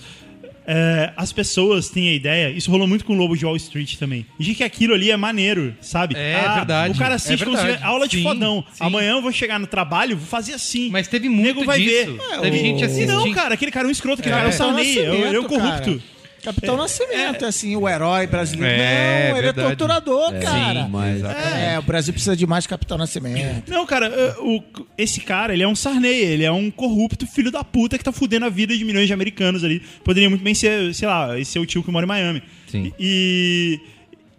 É, 0.66 1.12
as 1.18 1.34
pessoas 1.34 1.90
têm 1.90 2.10
a 2.10 2.14
ideia, 2.14 2.50
isso 2.52 2.70
rolou 2.70 2.88
muito 2.88 3.04
com 3.04 3.14
o 3.14 3.16
Lobo 3.18 3.36
de 3.36 3.44
Wall 3.46 3.56
Street 3.56 3.96
também, 3.96 4.26
de 4.40 4.54
que 4.54 4.64
aquilo 4.64 4.94
ali 4.94 5.10
é 5.10 5.18
maneiro, 5.18 5.76
sabe? 5.82 6.16
É, 6.16 6.40
verdade. 6.54 6.94
O 6.94 6.98
cara 7.00 7.16
assiste 7.16 7.42
É 7.42 7.46
como 7.46 7.58
se 7.58 7.84
aula 7.84 8.08
de 8.08 8.18
Sim, 8.18 8.24
fodão. 8.24 8.64
sim. 8.72 8.84
Amanhã 8.84 9.12
eu 9.14 9.22
vou 9.22 9.32
chegar 9.32 9.60
no 9.60 9.66
trabalho, 9.66 10.16
vou 10.16 10.28
fazer 10.28 10.54
assim. 10.54 10.90
Mas 10.92 11.08
teve 11.08 11.28
O 11.28 11.32
muito 11.32 11.48
nego 11.48 11.66
vai 11.66 11.80
disso. 11.80 12.14
ver. 12.14 12.40
Teve 12.42 12.58
o- 12.58 12.60
gente 12.62 12.84
assistindo. 12.84 13.12
Não, 13.14 13.32
cara, 13.34 13.56
aquele 13.56 13.72
cara 13.72 13.88
é 13.88 13.90
um 13.90 13.92
escroto, 13.92 14.22
aquele 14.22 14.36
É. 14.36 14.38
cara 14.38 14.50
é 14.50 14.54
um 14.54 14.58
Capitão 14.58 14.76
Sarney, 14.76 14.98
ele 15.00 15.38
é 15.38 15.42
corrupto. 15.42 15.90
cara. 16.00 16.11
Capitão 16.44 16.76
Nascimento, 16.76 17.46
é 17.46 17.48
assim, 17.48 17.76
o 17.76 17.88
herói 17.88 18.26
brasileiro. 18.28 18.76
É, 18.82 19.30
não, 19.30 19.38
ele 19.38 19.42
verdade. 19.44 19.60
é 19.68 19.70
torturador, 19.76 20.34
cara. 20.40 20.88
mas- 20.88 21.24
é, 21.24 21.78
o 21.78 21.82
Brasil 21.84 22.12
precisa 22.14 22.36
de 22.36 22.48
mais 22.48 22.66
Capitão 22.66 22.98
Nascimento. 22.98 23.70
Não, 23.70 23.86
cara, 23.86 24.36
o- 24.40 24.64
esse 24.98 25.22
cara, 25.22 25.54
ele 25.54 25.64
é 25.64 25.68
um 25.68 25.76
Sarney, 25.76 26.14
ele 26.20 26.44
é 26.44 26.52
um 26.52 26.72
corrupto 26.72 27.28
filho 27.28 27.52
da 27.52 27.64
puta 27.64 27.98
que 27.98 28.04
tá 28.04 28.12
fudendo 28.12 28.46
a 28.46 28.50
vida 28.50 28.76
de 28.76 28.84
milhões 28.84 29.08
de 29.08 29.14
americanos 29.14 29.64
ali. 29.64 29.82
Poderia 30.04 30.30
muito 30.30 30.44
bem 30.44 30.54
ser, 30.56 30.94
sei 30.96 31.08
lá, 31.08 31.38
esse 31.40 31.58
é 31.58 31.62
o 31.62 31.66
tio 31.66 31.84
que 31.84 31.92
mora 31.92 32.06
em 32.06 32.10
Miami. 32.10 32.44
Sim. 32.68 32.92
E, 33.00 33.80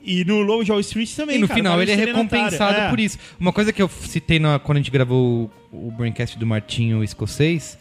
e 0.04 0.24
no 0.24 0.40
Low 0.40 0.64
Wall 0.68 0.80
Street 0.80 1.10
também. 1.14 1.36
E 1.36 1.38
no 1.38 1.46
cara, 1.46 1.58
final 1.58 1.80
ele 1.82 1.92
é 1.92 1.94
recompensado 1.94 2.80
É. 2.80 2.88
por 2.88 2.98
isso. 2.98 3.18
Uma 3.38 3.52
coisa 3.52 3.72
que 3.72 3.80
eu 3.80 3.88
citei 3.88 4.38
na- 4.40 4.58
quando 4.58 4.78
a 4.78 4.80
gente 4.80 4.90
gravou 4.90 5.50
o, 5.72 5.88
o 5.88 5.90
Braincast 5.92 6.38
do 6.38 6.46
Martinho 6.46 7.04
Escocês 7.04 7.78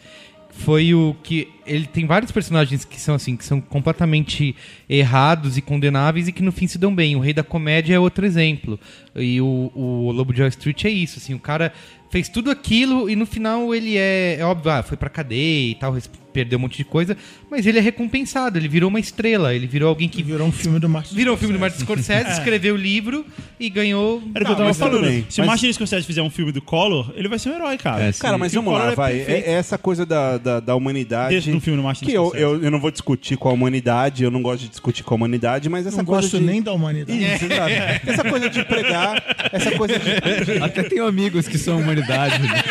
foi 0.52 0.94
o 0.94 1.16
que 1.22 1.48
ele 1.66 1.86
tem 1.86 2.06
vários 2.06 2.30
personagens 2.30 2.84
que 2.84 3.00
são 3.00 3.14
assim, 3.14 3.36
que 3.36 3.44
são 3.44 3.60
completamente 3.60 4.54
errados 4.88 5.56
e 5.56 5.62
condenáveis 5.62 6.28
e 6.28 6.32
que 6.32 6.42
no 6.42 6.52
fim 6.52 6.66
se 6.66 6.78
dão 6.78 6.94
bem. 6.94 7.16
O 7.16 7.20
Rei 7.20 7.32
da 7.32 7.42
Comédia 7.42 7.94
é 7.94 7.98
outro 7.98 8.24
exemplo. 8.24 8.78
E 9.16 9.40
o, 9.40 9.72
o 9.74 10.12
Lobo 10.12 10.32
de 10.32 10.42
Wall 10.42 10.48
Street 10.48 10.84
é 10.84 10.90
isso, 10.90 11.18
assim, 11.18 11.34
o 11.34 11.38
cara 11.38 11.72
fez 12.10 12.28
tudo 12.28 12.50
aquilo 12.50 13.08
e 13.08 13.16
no 13.16 13.24
final 13.24 13.74
ele 13.74 13.96
é, 13.96 14.36
é 14.38 14.44
óbvio, 14.44 14.70
ah, 14.70 14.82
foi 14.82 14.98
pra 14.98 15.08
cadeia 15.08 15.70
e 15.70 15.74
tal, 15.74 15.96
perdeu 16.32 16.58
um 16.58 16.62
monte 16.62 16.76
de 16.78 16.84
coisa, 16.84 17.16
mas 17.50 17.66
ele 17.66 17.78
é 17.78 17.80
recompensado, 17.80 18.58
ele 18.58 18.68
virou 18.68 18.88
uma 18.88 18.98
estrela, 19.00 19.54
ele 19.54 19.66
virou 19.66 19.88
alguém 19.88 20.08
que 20.08 20.22
virou 20.22 20.46
um 20.46 20.52
filme 20.52 20.78
do 20.78 20.88
Martin 20.88 21.14
Virou 21.14 21.34
um 21.34 21.38
filme 21.38 21.54
do. 21.54 21.60
Martin 21.60 21.80
Scorsese, 21.80 22.30
escreveu 22.38 22.74
o 22.74 22.78
livro 22.78 23.24
e 23.60 23.68
ganhou. 23.68 24.22
Era 24.34 24.44
o 24.44 24.46
que 24.46 24.52
eu 24.52 24.56
Não, 24.64 24.72
tava 24.72 24.74
falando. 24.74 25.02
bem, 25.06 25.26
Se 25.28 25.40
o 25.40 25.42
mas- 25.42 25.48
Martin 25.48 25.72
Scorsese 25.72 26.06
fizer 26.06 26.22
um 26.22 26.30
filme 26.30 26.52
do 26.52 26.60
Collor, 26.62 27.12
ele 27.14 27.28
vai 27.28 27.38
ser 27.38 27.50
um 27.50 27.54
herói, 27.54 27.76
cara. 27.78 28.04
É. 28.04 28.12
Cara, 28.12 28.38
mas 28.38 28.52
o 28.52 28.56
vamos 28.56 28.72
lá, 28.74 28.92
é 28.92 28.94
vai. 28.94 29.12
É, 29.20 29.42
é 29.46 29.52
essa 29.52 29.76
coisa 29.78 30.04
da, 30.06 30.38
da, 30.38 30.60
da 30.60 30.74
humanidade. 30.74 31.30
Desde 31.30 31.50
no 31.52 31.60
filme 31.60 31.76
do 31.76 31.82
Martin 31.82 32.04
que 32.06 32.12
eu, 32.12 32.26
Scorsese. 32.26 32.42
eu, 32.42 32.62
eu 32.64 32.70
não 32.70 32.80
vou 32.80 32.90
discutir 32.90 33.36
com 33.36 33.48
a 33.48 33.52
humanidade, 33.52 34.24
eu 34.24 34.30
não 34.30 34.42
gosto 34.42 34.62
de 34.62 34.68
discutir 34.68 35.02
com 35.04 35.14
a 35.14 35.16
humanidade, 35.16 35.68
mas 35.68 35.86
essa 35.86 35.98
Não 35.98 36.04
coisa 36.04 36.22
gosto 36.22 36.38
de... 36.38 36.44
nem 36.44 36.62
da 36.62 36.72
humanidade. 36.72 37.22
Isso, 37.22 37.44
exato. 37.44 37.72
Essa 38.06 38.24
coisa 38.24 38.48
de 38.50 38.64
pregar, 38.64 39.22
essa 39.52 39.70
coisa 39.72 39.98
de. 39.98 40.12
Até 40.62 40.82
tenho 40.84 41.06
amigos 41.06 41.46
que 41.48 41.58
são 41.58 41.78
humanidade. 41.78 42.38
né? 42.42 42.62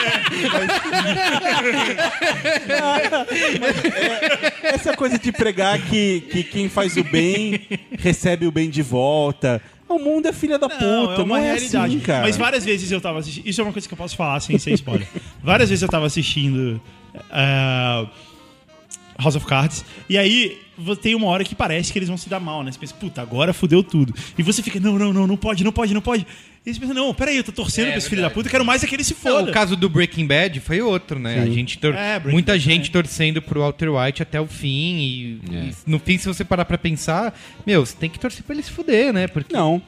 Essa 4.64 4.96
coisa 4.96 5.18
de 5.18 5.32
pregar 5.32 5.80
que, 5.82 6.22
que 6.22 6.44
quem 6.44 6.70
faz 6.70 6.98
o 6.98 7.04
bem 7.04 7.62
recebe 7.98 8.46
o 8.48 8.52
bem 8.52 8.70
de 8.70 8.82
volta. 8.82 9.62
O 9.88 10.00
mundo 10.00 10.28
é 10.28 10.34
filha 10.34 10.58
da 10.58 10.70
puta, 10.70 11.26
não, 11.26 11.36
é 11.36 11.52
assim, 11.52 12.00
cara. 12.00 12.22
Mas 12.22 12.38
várias 12.38 12.64
vezes 12.64 12.90
eu 12.92 13.02
tava 13.02 13.20
assistindo. 13.20 13.46
Isso 13.46 13.60
é 13.60 13.64
uma 13.64 13.74
coisa 13.74 13.88
que 13.88 13.94
eu 13.94 13.98
posso 13.98 14.16
falar 14.16 14.40
sem 14.40 14.58
ser 14.58 14.72
spoiler. 14.74 15.08
várias 15.44 15.70
vezes 15.70 15.84
eu 15.84 15.90
tava 15.90 16.06
assistindo 16.06 16.80
eh, 17.14 18.06
House 19.20 19.36
of 19.36 19.46
Cards. 19.46 19.84
E 20.10 20.18
aí 20.18 20.60
tem 21.02 21.14
uma 21.16 21.28
hora 21.28 21.44
que 21.44 21.54
parece 21.54 21.92
que 21.94 22.00
eles 22.00 22.08
vão 22.10 22.18
se 22.18 22.28
dar 22.30 22.40
mal, 22.40 22.64
né? 22.64 22.72
Você 22.72 22.80
pensa, 22.80 22.94
puta, 22.96 23.22
agora 23.22 23.54
fudeu 23.54 23.84
tudo. 23.84 24.14
E 24.38 24.44
você 24.44 24.62
fica, 24.64 24.80
não, 24.80 24.98
não, 24.98 25.14
não, 25.14 25.28
não 25.28 25.38
pode, 25.38 25.64
não 25.64 25.72
pode, 25.72 25.94
não 25.94 26.02
pode. 26.02 26.26
E 26.66 26.74
você 26.74 26.80
pensa, 26.80 26.94
não, 26.94 27.14
peraí, 27.14 27.38
eu 27.38 27.44
tô 27.44 27.52
torcendo 27.52 27.88
pra 27.90 27.98
esse 27.98 28.08
filho 28.10 28.22
da 28.22 28.30
puta, 28.30 28.48
eu 28.48 28.52
quero 28.52 28.64
mais 28.66 28.84
é 28.84 28.88
que 28.88 28.94
ele 28.96 29.04
se 29.04 29.14
Não, 29.14 29.20
foda. 29.34 29.50
o 29.50 29.54
caso 29.54 29.76
do 29.76 29.90
Breaking 29.90 30.28
Bad 30.28 30.60
foi 30.60 30.80
outro, 30.82 31.18
né? 31.20 31.40
A 31.42 31.46
gente 31.48 31.78
tor- 31.80 31.96
É, 31.96 32.20
muita 32.20 32.52
Bad, 32.54 32.64
gente 32.64 32.90
é. 32.90 32.94
torcendo 32.94 33.42
pro 33.42 33.62
Walter 33.62 33.90
White 33.90 34.22
até 34.22 34.40
o 34.40 34.46
fim. 34.48 34.98
E, 35.00 35.42
É. 35.52 35.56
e 35.70 35.74
no 35.88 35.98
fim, 36.00 36.18
se 36.20 36.28
você 36.28 36.44
parar 36.46 36.66
pra 36.66 36.78
pensar, 36.78 37.34
meu, 37.66 37.84
você 37.86 37.96
tem 37.96 38.10
que 38.10 38.20
torcer 38.20 38.44
pra 38.44 38.54
ele 38.56 38.64
se 38.64 38.72
fuder, 38.72 39.12
né? 39.14 39.28
Porque 39.28 39.54
Não. 39.56 39.82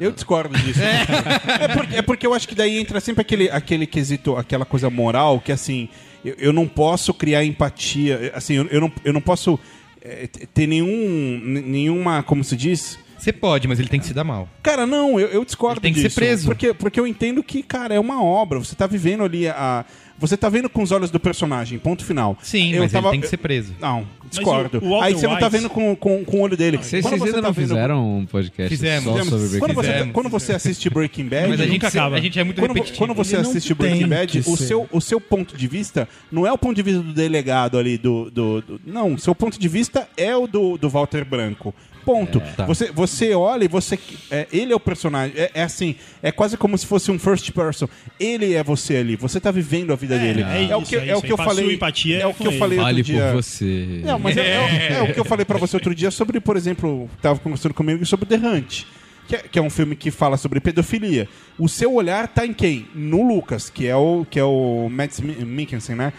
Eu 0.00 0.10
discordo 0.10 0.56
disso. 0.58 0.80
É. 1.60 1.68
porque, 1.68 1.96
é 1.96 2.02
porque 2.02 2.26
eu 2.26 2.34
acho 2.34 2.48
que 2.48 2.54
daí 2.54 2.78
entra 2.78 2.98
sempre 3.00 3.20
aquele, 3.20 3.50
aquele 3.50 3.86
quesito, 3.86 4.36
aquela 4.36 4.64
coisa 4.64 4.88
moral 4.90 5.38
que 5.40 5.52
assim, 5.52 5.88
eu, 6.24 6.34
eu 6.38 6.52
não 6.52 6.66
posso 6.66 7.12
criar 7.12 7.44
empatia, 7.44 8.32
assim, 8.34 8.54
eu, 8.54 8.66
eu 8.66 8.80
não, 8.80 8.92
eu 9.04 9.12
não 9.12 9.20
posso 9.20 9.58
é, 10.00 10.28
ter 10.52 10.66
nenhum, 10.66 11.40
nenhuma, 11.44 12.22
como 12.22 12.42
se 12.42 12.56
diz? 12.56 12.98
você 13.22 13.32
pode, 13.32 13.68
mas 13.68 13.78
ele 13.78 13.88
tem 13.88 14.00
que 14.00 14.06
se 14.06 14.12
dar 14.12 14.24
mal. 14.24 14.48
Cara, 14.62 14.84
não, 14.84 15.20
eu, 15.20 15.28
eu 15.28 15.44
discordo 15.44 15.78
Ele 15.78 15.82
tem 15.82 15.92
que 15.92 16.00
ser 16.00 16.08
disso. 16.08 16.18
preso. 16.18 16.46
Porque, 16.46 16.74
porque 16.74 16.98
eu 16.98 17.06
entendo 17.06 17.40
que, 17.42 17.62
cara, 17.62 17.94
é 17.94 18.00
uma 18.00 18.22
obra, 18.22 18.58
você 18.58 18.74
tá 18.74 18.86
vivendo 18.86 19.22
ali 19.22 19.46
a... 19.46 19.84
Você 20.22 20.36
tá 20.36 20.48
vendo 20.48 20.70
com 20.70 20.82
os 20.82 20.90
olhos 20.92 21.10
do 21.10 21.20
personagem, 21.20 21.78
ponto 21.78 22.02
final. 22.04 22.38
Sim, 22.42 22.72
eu 22.72 22.82
mas 22.82 22.92
tava- 22.92 23.08
ele 23.08 23.12
tem 23.12 23.20
que 23.20 23.28
ser 23.28 23.36
preso. 23.36 23.74
Não, 23.80 24.06
discordo. 24.30 24.78
o 24.82 24.88
Walter 24.90 25.04
Aí 25.06 25.12
você 25.14 25.26
não 25.26 25.38
tá 25.38 25.48
vendo 25.48 25.68
com, 25.68 25.94
com, 25.94 26.24
com 26.24 26.36
o 26.38 26.40
olho 26.40 26.56
dele. 26.56 26.78
Vocês, 26.78 27.02
Quando 27.04 27.18
vocês 27.18 27.20
você 27.22 27.28
ainda 27.36 27.42
tá 27.42 27.48
não 27.48 27.52
vendo- 27.52 27.68
fizeram 27.68 28.18
um 28.18 28.24
podcast 28.26 28.68
Fizemos. 28.74 29.04
só 29.04 29.24
sobre 29.24 29.36
Breaking 29.48 29.58
Quando 29.58 29.74
você, 29.74 29.92
Fizemos. 29.92 30.12
quando 30.14 30.28
você 30.30 30.52
assiste 30.54 30.88
Breaking 30.88 31.24
Bad, 31.28 31.48
Mas 31.48 31.60
a 31.60 31.66
gente, 31.66 31.84
acaba. 31.86 32.16
a 32.16 32.20
gente 32.20 32.38
é 32.38 32.44
muito 32.44 32.58
quando, 32.60 32.68
vo- 32.68 32.74
repetitivo. 32.74 32.98
quando 33.06 33.14
você 33.16 33.34
Ele 33.36 33.42
assiste 33.42 33.74
Breaking 33.74 34.06
Bad, 34.08 34.38
o 34.46 34.56
seu, 34.56 34.88
o 34.90 35.00
seu 35.00 35.20
ponto 35.20 35.56
de 35.56 35.66
vista 35.66 36.08
não 36.30 36.46
é 36.46 36.52
o 36.52 36.56
ponto 36.56 36.74
de 36.76 36.82
vista 36.82 37.02
do 37.02 37.12
delegado 37.12 37.76
ali, 37.76 37.98
do. 37.98 38.30
do, 38.30 38.60
do- 38.62 38.80
não, 38.86 39.14
o 39.14 39.18
seu 39.18 39.34
ponto 39.34 39.58
de 39.58 39.68
vista 39.68 40.08
é 40.16 40.34
o 40.36 40.46
do, 40.46 40.78
do 40.78 40.88
Walter 40.88 41.24
Branco. 41.24 41.74
Ponto. 42.04 42.40
tá. 42.56 42.66
Você, 42.66 42.90
você 42.90 43.34
olha 43.34 43.64
e 43.64 43.68
você. 43.68 43.98
é, 44.30 44.46
ele 44.52 44.72
é 44.72 44.76
o 44.76 44.80
personagem. 44.80 45.34
É, 45.36 45.50
é 45.54 45.62
assim. 45.62 45.94
É 46.22 46.32
quase 46.32 46.56
como 46.56 46.76
se 46.76 46.86
fosse 46.86 47.10
um 47.10 47.18
first 47.18 47.50
person. 47.52 47.88
Ele 48.18 48.54
é 48.54 48.62
você 48.62 48.96
ali. 48.96 49.16
Você 49.16 49.40
tá 49.40 49.50
vivendo 49.50 49.92
a 49.92 49.96
vida 49.96 50.18
dele. 50.18 50.42
é 50.42 50.76
o 50.76 50.80
isso, 50.82 50.88
que, 50.90 50.96
é 50.96 51.08
é 51.08 51.16
o 51.16 51.22
que 51.22 51.32
eu 51.32 51.36
falei. 51.36 51.78
é 52.20 52.26
o 52.26 52.30
é 52.30 52.32
que 52.32 52.46
eu 52.46 52.52
falei 52.52 52.78
outro 52.78 52.82
Fale 52.92 53.02
dia. 53.02 53.22
por 53.26 53.42
você. 53.42 54.00
Não, 54.04 54.18
mas 54.18 54.36
é, 54.36 54.40
é- 54.40 54.92
é 54.98 55.02
o 55.02 55.12
que 55.14 55.20
eu 55.20 55.24
falei 55.24 55.44
pra 55.44 55.58
você 55.58 55.76
outro 55.76 55.94
dia 55.94 56.10
sobre, 56.10 56.40
por 56.40 56.56
exemplo, 56.56 57.08
tava 57.20 57.38
conversando 57.38 57.74
comigo 57.74 58.04
sobre 58.04 58.26
The 58.26 58.36
Hunt. 58.36 58.82
Que 59.28 59.36
é, 59.36 59.38
que 59.38 59.58
é 59.58 59.62
um 59.62 59.70
filme 59.70 59.94
que 59.94 60.10
fala 60.10 60.36
sobre 60.36 60.58
pedofilia. 60.60 61.28
O 61.56 61.68
seu 61.68 61.94
olhar 61.94 62.26
tá 62.26 62.44
em 62.44 62.52
quem? 62.52 62.88
No 62.94 63.22
Lucas, 63.26 63.70
que 63.70 63.86
é 63.86 63.94
o, 63.94 64.26
que 64.28 64.38
é 64.38 64.44
o 64.44 64.88
Matt 64.90 65.20
Mi- 65.20 65.44
Mikkelsen, 65.44 65.94
né? 65.94 66.12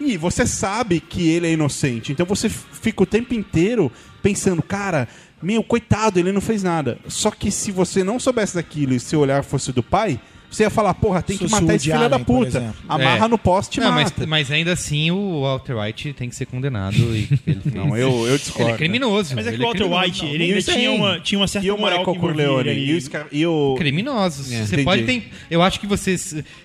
E 0.00 0.16
você 0.16 0.46
sabe 0.46 0.98
que 1.00 1.28
ele 1.28 1.46
é 1.46 1.52
inocente. 1.52 2.12
Então 2.12 2.24
você 2.26 2.48
fica 2.48 3.02
o 3.02 3.06
tempo 3.06 3.34
inteiro 3.34 3.92
pensando, 4.22 4.62
cara, 4.62 5.06
meu, 5.42 5.62
coitado, 5.62 6.18
ele 6.18 6.32
não 6.32 6.40
fez 6.40 6.62
nada. 6.62 6.98
Só 7.08 7.30
que 7.30 7.50
se 7.50 7.70
você 7.70 8.02
não 8.02 8.18
soubesse 8.18 8.54
daquilo 8.54 8.94
e 8.94 9.00
seu 9.00 9.20
olhar 9.20 9.44
fosse 9.44 9.72
do 9.72 9.82
pai, 9.82 10.18
você 10.50 10.62
ia 10.62 10.70
falar, 10.70 10.94
porra, 10.94 11.20
tem 11.20 11.36
que 11.36 11.48
matar 11.50 11.74
esse 11.74 11.90
filho 11.90 12.08
da 12.08 12.18
puta. 12.18 12.74
Amarra 12.88 13.26
É. 13.26 13.28
no 13.28 13.36
poste 13.36 13.78
e 13.78 13.82
Não, 13.82 13.92
mas, 13.92 14.04
mata. 14.04 14.26
mas 14.26 14.50
ainda 14.50 14.72
assim 14.72 15.10
o 15.10 15.42
Walter 15.42 15.74
White 15.76 16.12
tem 16.14 16.28
que 16.30 16.36
ser 16.36 16.46
condenado. 16.46 16.96
E. 16.96 17.28
Não, 17.74 17.96
eu, 17.96 18.26
eu 18.26 18.38
discordo. 18.38 18.68
ele 18.68 18.74
é 18.74 18.76
criminoso. 18.78 19.34
Mas 19.34 19.46
é 19.46 19.52
que 19.52 19.58
o 19.58 19.62
Walter 19.62 19.78
criminoso. 19.80 20.04
White, 20.06 20.24
Não, 20.24 20.30
ele 20.32 20.44
ainda 20.44 20.62
tinha 20.62 20.92
uma, 20.92 21.20
tinha 21.20 21.38
uma 21.38 21.48
certa 21.48 21.66
E 21.66 21.70
o 21.70 21.76
moral 21.76 21.98
Michael 21.98 22.14
que 22.14 22.20
Corleone 22.20 22.68
ele 22.70 22.98
e 23.32 23.40
e 23.40 23.46
o 23.46 23.74
Criminosos. 23.76 24.50
É. 24.52 24.58
Você 24.58 24.66
Entendi. 24.74 24.84
pode 24.84 25.02
ter. 25.02 25.30
Eu 25.50 25.62
acho 25.62 25.80
que 25.80 25.86
você 25.86 26.16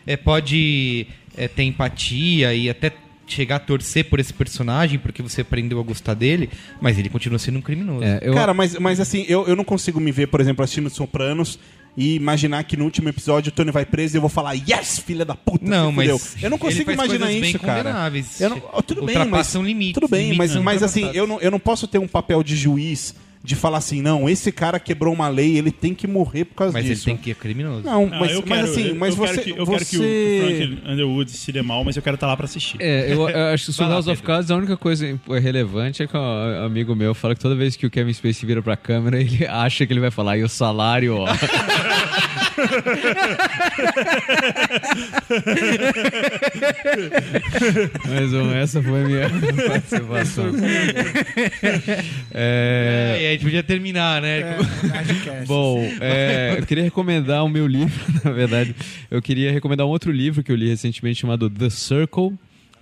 é, 0.06 0.16
pode 0.16 1.08
é, 1.36 1.48
ter 1.48 1.64
empatia 1.64 2.54
e 2.54 2.70
até 2.70 2.92
chegar 3.32 3.58
a 3.58 3.60
torcer 3.60 4.06
por 4.06 4.20
esse 4.20 4.34
personagem 4.34 5.00
porque 5.00 5.22
você 5.22 5.42
aprendeu 5.42 5.80
a 5.80 5.84
gostar 5.84 6.14
dele, 6.14 6.50
mas 6.80 6.98
ele 6.98 7.10
continua 7.10 7.40
sendo 7.40 7.60
um 7.60 7.62
criminoso. 7.62 8.04
É, 8.04 8.20
eu, 8.22 8.34
Cara, 8.34 8.54
mas, 8.54 8.78
mas 8.78 9.00
assim, 9.00 9.26
eu, 9.28 9.48
eu 9.48 9.56
não 9.56 9.64
consigo 9.64 10.00
me 10.00 10.12
ver, 10.12 10.28
por 10.28 10.42
exemplo, 10.42 10.64
assistindo 10.64 10.90
Sopranos 10.90 11.60
e 11.96 12.16
imaginar 12.16 12.64
que 12.64 12.78
no 12.78 12.86
último 12.86 13.10
episódio 13.10 13.50
o 13.50 13.52
Tony 13.54 13.72
vai 13.72 13.86
preso 13.86 14.16
e 14.16 14.18
eu 14.18 14.22
vou 14.22 14.30
falar, 14.30 14.54
yes, 14.54 15.00
filha 15.00 15.26
da 15.26 15.36
puta, 15.36 15.66
Não, 15.66 15.90
se 15.90 15.96
fudeu." 15.96 16.20
mas 16.20 16.44
Eu 16.44 16.50
não 16.50 16.58
consigo 16.58 16.90
ele 16.90 16.98
faz 16.98 17.12
imaginar 17.12 17.32
isso, 17.32 17.60
cara. 17.60 18.12
Eu 18.40 18.50
não, 18.50 18.64
oh, 18.74 18.82
tudo 18.82 19.06
bem, 19.06 19.26
mas, 19.26 19.54
limites, 19.56 19.94
Tudo 19.94 20.08
bem, 20.08 20.34
mas, 20.36 20.52
limites 20.52 20.64
mas 20.64 20.84
assim, 20.84 21.12
eu 21.14 21.28
não, 21.28 21.40
eu 21.42 21.52
não 21.52 21.60
posso 21.60 21.88
ter 21.88 21.98
um 21.98 22.08
papel 22.08 22.44
de 22.44 22.56
juiz 22.56 23.14
de 23.44 23.56
falar 23.56 23.80
assim, 23.80 24.02
não, 24.04 24.30
esse 24.30 24.52
cara 24.52 24.80
quebrou 24.80 25.12
uma 25.14 25.28
lei, 25.28 25.58
ele 25.58 25.72
tem 25.72 25.96
que 25.96 26.06
morrer 26.06 26.46
por 26.46 26.54
causa 26.56 26.74
Mas 26.74 26.86
ele 26.86 26.94
disso. 26.94 27.06
tem 27.06 27.18
que 27.18 27.32
ir 27.32 27.36
criminoso. 27.36 27.82
Não, 27.84 28.06
Não, 28.08 28.20
mas, 28.20 28.32
eu 28.34 28.44
mas 28.46 28.60
quero- 28.60 28.72
assim, 28.72 28.88
eu- 28.90 28.96
mas 28.96 29.10
eu 29.10 29.16
você... 29.18 29.34
Quero 29.34 29.44
que, 29.44 29.60
eu 29.62 29.66
você... 29.66 29.72
quero 29.74 29.86
que 29.86 29.98
o 29.98 30.68
Frank 30.78 30.92
Underwood 30.94 31.32
se 31.32 31.52
dê 31.52 31.62
mal, 31.64 31.84
mas 31.84 31.96
eu 31.96 32.04
quero 32.04 32.14
estar 32.16 32.28
lá 32.28 32.38
pra 32.38 32.46
assistir. 32.46 32.78
É, 32.80 33.12
eu, 33.12 33.28
eu 33.28 33.46
acho 33.54 33.66
que 33.66 33.74
sobre 33.74 33.90
lá, 33.90 33.96
House 33.96 34.08
of. 34.08 34.22
Cards 34.22 34.52
a 34.52 34.56
única 34.56 34.78
coisa 34.78 35.20
relevante 35.42 36.04
é 36.04 36.08
que 36.08 36.16
um 36.16 36.66
amigo 36.66 36.96
meu 36.96 37.16
fala 37.16 37.34
que 37.34 37.42
toda 37.42 37.56
vez 37.56 37.76
que 37.76 37.86
o 37.86 37.90
Kevin 37.90 38.14
Spacey 38.14 38.46
vira 38.46 38.62
pra 38.62 38.78
câmera, 38.78 39.20
ele 39.20 39.46
acha 39.50 39.86
que 39.88 39.92
ele 39.94 40.00
vai 40.00 40.12
falar, 40.12 40.38
e 40.38 40.44
o 40.44 40.50
salário, 40.50 41.16
ó. 41.18 41.26
Mas 48.10 48.32
bom, 48.32 48.52
essa 48.54 48.82
foi 48.82 49.02
a 49.02 49.08
minha 49.08 49.30
participação. 49.68 50.52
É, 52.34 53.18
É, 53.22 53.22
e 53.22 53.28
a 53.28 53.32
gente 53.32 53.44
podia 53.44 53.64
terminar, 53.64 54.22
né? 54.22 54.58
Nerdcast. 54.84 55.48
Bom, 55.48 55.80
é, 56.00 56.56
eu 56.58 56.66
queria 56.66 56.84
recomendar 56.84 57.44
o 57.44 57.50
meu 57.50 57.68
livro, 57.68 58.00
na 58.24 58.32
verdade. 58.32 58.76
Eu 59.10 59.22
queria 59.22 59.52
recomendar 59.52 59.86
um 59.86 59.90
outro 59.90 60.12
livro 60.12 60.44
que 60.44 60.52
eu 60.52 60.56
li 60.56 60.70
recentemente 60.70 61.20
chamado 61.22 61.50
The 61.50 61.70
Circle. 61.70 62.34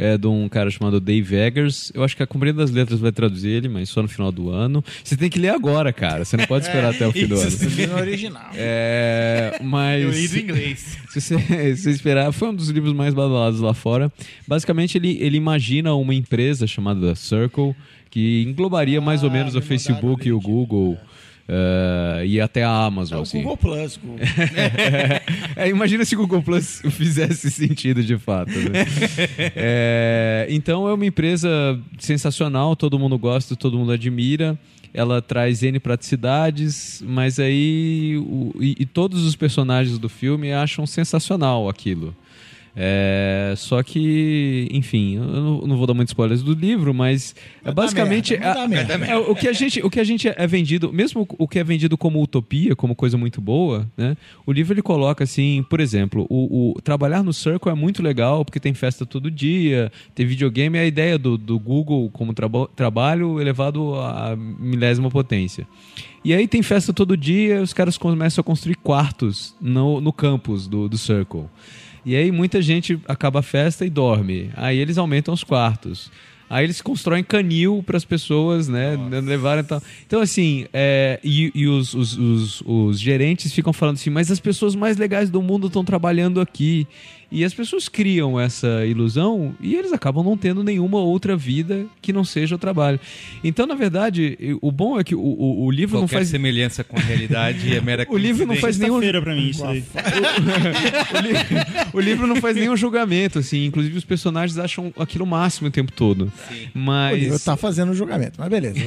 É 0.02 0.18
de 0.18 0.28
um 0.28 0.48
cara 0.48 0.72
chamado 0.72 0.98
Dave 1.02 1.36
Eggers. 1.36 1.92
Eu 1.94 2.06
acho 2.06 2.16
que 2.16 2.24
a 2.24 2.26
Companhia 2.28 2.54
das 2.54 2.72
Letras 2.72 3.02
vai 3.02 3.12
traduzir 3.12 3.50
ele, 3.50 3.68
mas 3.68 3.90
só 3.90 4.02
no 4.02 4.08
final 4.08 4.32
do 4.32 4.50
ano. 4.50 4.82
Você 5.04 5.18
tem 5.18 5.30
que 5.30 5.38
ler 5.38 5.50
agora, 5.50 5.92
cara. 5.92 6.24
Você 6.24 6.38
não 6.38 6.46
pode 6.46 6.66
esperar 6.66 6.96
até 6.96 7.06
o 7.06 7.12
fim 7.12 7.28
do 7.28 7.38
ano. 7.38 7.50
Li 7.76 7.86
no 7.86 7.96
original. 7.98 8.50
É, 8.56 9.60
mas. 9.62 10.02
Eu 10.04 10.12
li 10.12 10.28
do 10.30 10.38
inglês. 10.40 10.98
Se 11.10 11.20
você, 11.20 11.38
se 11.76 11.84
você 11.84 11.90
esperar, 11.90 12.32
foi 12.32 12.50
um 12.50 12.54
dos 12.56 12.70
livros 12.70 12.94
mais 12.94 13.14
badalados 13.16 13.60
lá 13.60 13.74
fora. 13.74 14.12
Basicamente, 14.48 14.96
ele, 14.98 15.18
ele 15.20 15.38
imagina 15.38 15.94
uma 15.96 16.14
empresa 16.14 16.68
chamada 16.68 17.02
The 17.02 17.16
Circle, 17.16 17.76
que 18.12 18.44
englobaria 18.44 19.02
mais 19.02 19.24
ou 19.24 19.30
Ah, 19.30 19.34
menos 19.34 19.56
o 19.56 19.62
Facebook 19.62 20.28
e 20.28 20.32
o. 20.32 20.40
Google. 20.40 20.98
Eh, 21.52 22.24
e 22.28 22.40
até 22.40 22.64
a 22.64 22.68
É 22.68 22.88
Amazon, 22.88 23.20
o 23.20 23.22
assim. 23.24 23.42
Google 23.42 23.58
Plus. 23.58 23.98
Google. 23.98 24.20
É, 25.56 25.68
imagina 25.68 26.06
se 26.06 26.16
o 26.16 26.20
Google 26.20 26.42
Plus 26.42 26.82
fizesse 26.92 27.50
sentido 27.52 28.02
de 28.04 28.18
fato. 28.18 28.52
né? 28.52 28.86
É, 29.56 30.48
então 30.50 30.88
é 30.88 30.94
uma 30.94 31.06
empresa 31.06 31.50
sensacional, 31.98 32.76
todo 32.76 32.98
mundo 33.00 33.18
gosta, 33.18 33.56
todo 33.56 33.78
mundo 33.78 33.92
admira. 33.92 34.58
Ela 34.94 35.22
traz 35.22 35.62
N 35.62 35.80
praticidades, 35.80 37.04
mas 37.06 37.40
aí. 37.40 38.16
o- 38.18 38.54
e, 38.60 38.76
e 38.80 38.86
todos 38.86 39.24
os 39.26 39.36
personagens 39.36 39.98
do 40.00 40.10
filme 40.10 40.52
acham 40.52 40.86
sensacional 40.88 41.68
aquilo. 41.70 42.16
É, 42.76 43.54
só 43.58 43.82
que, 43.84 44.68
enfim, 44.72 45.16
eu 45.16 45.24
não, 45.24 45.62
não 45.62 45.78
vou 45.78 45.86
dar 45.88 45.94
muitos 45.94 46.12
spoilers 46.12 46.42
do 46.42 46.54
livro, 46.54 46.94
mas 46.94 47.36
é 47.64 47.72
basicamente 47.72 48.38
merda, 48.38 48.64
a- 48.64 48.68
é, 49.08 49.18
o 49.18 49.36
que 49.36 49.48
a 49.48 49.54
gente 49.54 49.82
o 49.82 49.90
que 49.90 50.00
a 50.00 50.04
gente 50.04 50.28
é 50.28 50.48
vendido, 50.48 50.92
mesmo 50.94 51.28
o 51.38 51.48
que 51.48 51.60
é 51.60 51.64
vendido 51.64 51.98
como 51.98 52.22
utopia, 52.22 52.76
como 52.76 52.96
coisa 52.96 53.18
muito 53.18 53.42
boa, 53.42 53.88
né? 53.98 54.16
O 54.46 54.52
livro 54.52 54.74
ele 54.74 54.82
coloca 54.82 55.24
assim, 55.24 55.66
por 55.70 55.80
exemplo, 55.80 56.26
o, 56.30 56.72
o- 56.78 56.82
trabalhar 56.82 57.24
no 57.24 57.34
Circle 57.34 57.72
é 57.72 57.76
muito 57.76 58.02
legal 58.02 58.46
porque 58.46 58.60
tem 58.60 58.74
festa 58.74 59.06
todo 59.06 59.30
dia, 59.30 59.92
tem 60.16 60.26
videogame, 60.26 60.78
é 60.78 60.82
a 60.82 60.86
ideia 60.86 61.18
do, 61.18 61.38
do 61.38 61.60
Google 61.60 62.10
como 62.12 62.34
traba- 62.34 62.70
trabalho 62.76 63.42
elevado 63.42 63.96
à 63.96 64.36
milésima 64.36 65.10
potência. 65.10 65.68
E 66.24 66.34
aí 66.34 66.48
tem 66.48 66.62
festa 66.62 66.92
todo 66.92 67.16
dia, 67.16 67.62
os 67.62 67.74
caras 67.74 67.98
começam 67.98 68.42
a 68.42 68.44
construir 68.44 68.76
quartos 68.76 69.56
no, 69.62 70.02
no 70.02 70.12
campus 70.12 70.68
do, 70.68 70.90
do 70.90 70.98
Circle. 70.98 71.46
E 72.06 72.16
aí 72.16 72.32
muita 72.32 72.62
gente 72.62 73.00
acaba 73.08 73.40
a 73.40 73.44
festa 73.44 73.86
e 73.86 73.90
dorme. 73.90 74.50
Aí 74.56 74.78
eles 74.78 74.98
aumentam 74.98 75.34
os 75.34 75.44
quartos. 75.44 76.12
Aí 76.50 76.66
eles 76.66 76.82
constroem 76.82 77.24
canil 77.24 77.84
para 77.86 77.96
as 77.96 78.04
pessoas, 78.06 78.68
né? 78.68 78.98
Levarem 79.24 79.64
e 79.64 79.68
tal. 79.68 79.82
Então, 80.08 80.20
assim, 80.22 80.66
é, 80.74 81.20
e, 81.24 81.52
e 81.54 81.68
os, 81.68 81.94
os, 81.94 82.18
os, 82.18 82.64
os 82.66 83.00
gerentes 83.00 83.54
ficam 83.54 83.72
falando 83.72 83.96
assim, 83.96 84.10
mas 84.10 84.32
as 84.32 84.40
pessoas 84.40 84.74
mais 84.76 84.98
legais 84.98 85.30
do 85.30 85.42
mundo 85.42 85.68
estão 85.68 85.84
trabalhando 85.86 86.42
aqui. 86.42 86.88
E 87.32 87.46
as 87.46 87.54
pessoas 87.54 87.88
criam 87.88 88.40
essa 88.40 88.84
ilusão 88.88 89.54
e 89.62 89.76
eles 89.76 89.94
acabam 89.94 90.24
não 90.26 90.36
tendo 90.36 90.64
nenhuma 90.64 90.98
outra 90.98 91.38
vida 91.38 91.86
que 92.02 92.12
não 92.12 92.24
seja 92.24 92.56
o 92.56 92.58
trabalho. 92.58 93.00
Então, 93.44 93.68
na 93.68 93.76
verdade, 93.76 94.58
o 94.60 94.72
bom 94.72 95.00
é 95.00 95.04
que 95.04 95.14
o, 95.14 95.20
o, 95.22 95.66
o 95.66 95.70
livro 95.70 95.98
Qualquer 96.00 96.02
não 96.02 96.08
faz. 96.08 96.28
semelhança 96.30 96.84
com 96.84 96.98
a 96.98 97.00
realidade 97.00 97.72
é 97.76 97.80
mera 97.82 98.04
O 98.10 98.18
livro 98.18 98.48
não 98.48 98.56
faz 98.56 98.80
nenhum. 98.80 98.94
Sexta-feira 99.00 99.22
pra 99.22 99.36
mim, 99.36 99.48
isso 99.50 99.62
daí. 99.62 99.84
o, 101.14 101.20
li- 101.22 101.89
o 101.94 102.00
livro 102.00 102.26
não 102.28 102.36
faz 102.38 102.56
nenhum 102.56 102.76
julgamento, 102.76 103.40
assim. 103.40 103.66
Inclusive, 103.66 103.98
os 103.98 104.04
personagens 104.06 104.58
acham 104.58 104.94
aquilo 104.98 105.24
o 105.26 105.28
máximo 105.28 105.68
o 105.68 105.72
tempo 105.72 105.92
todo. 105.92 106.32
O 106.74 106.80
Mas. 106.80 107.20
livro 107.20 107.40
tá 107.40 107.56
fazendo 107.58 107.92
o 107.92 107.96
julgamento, 107.96 108.34
mas 108.38 108.50
beleza. 108.50 108.80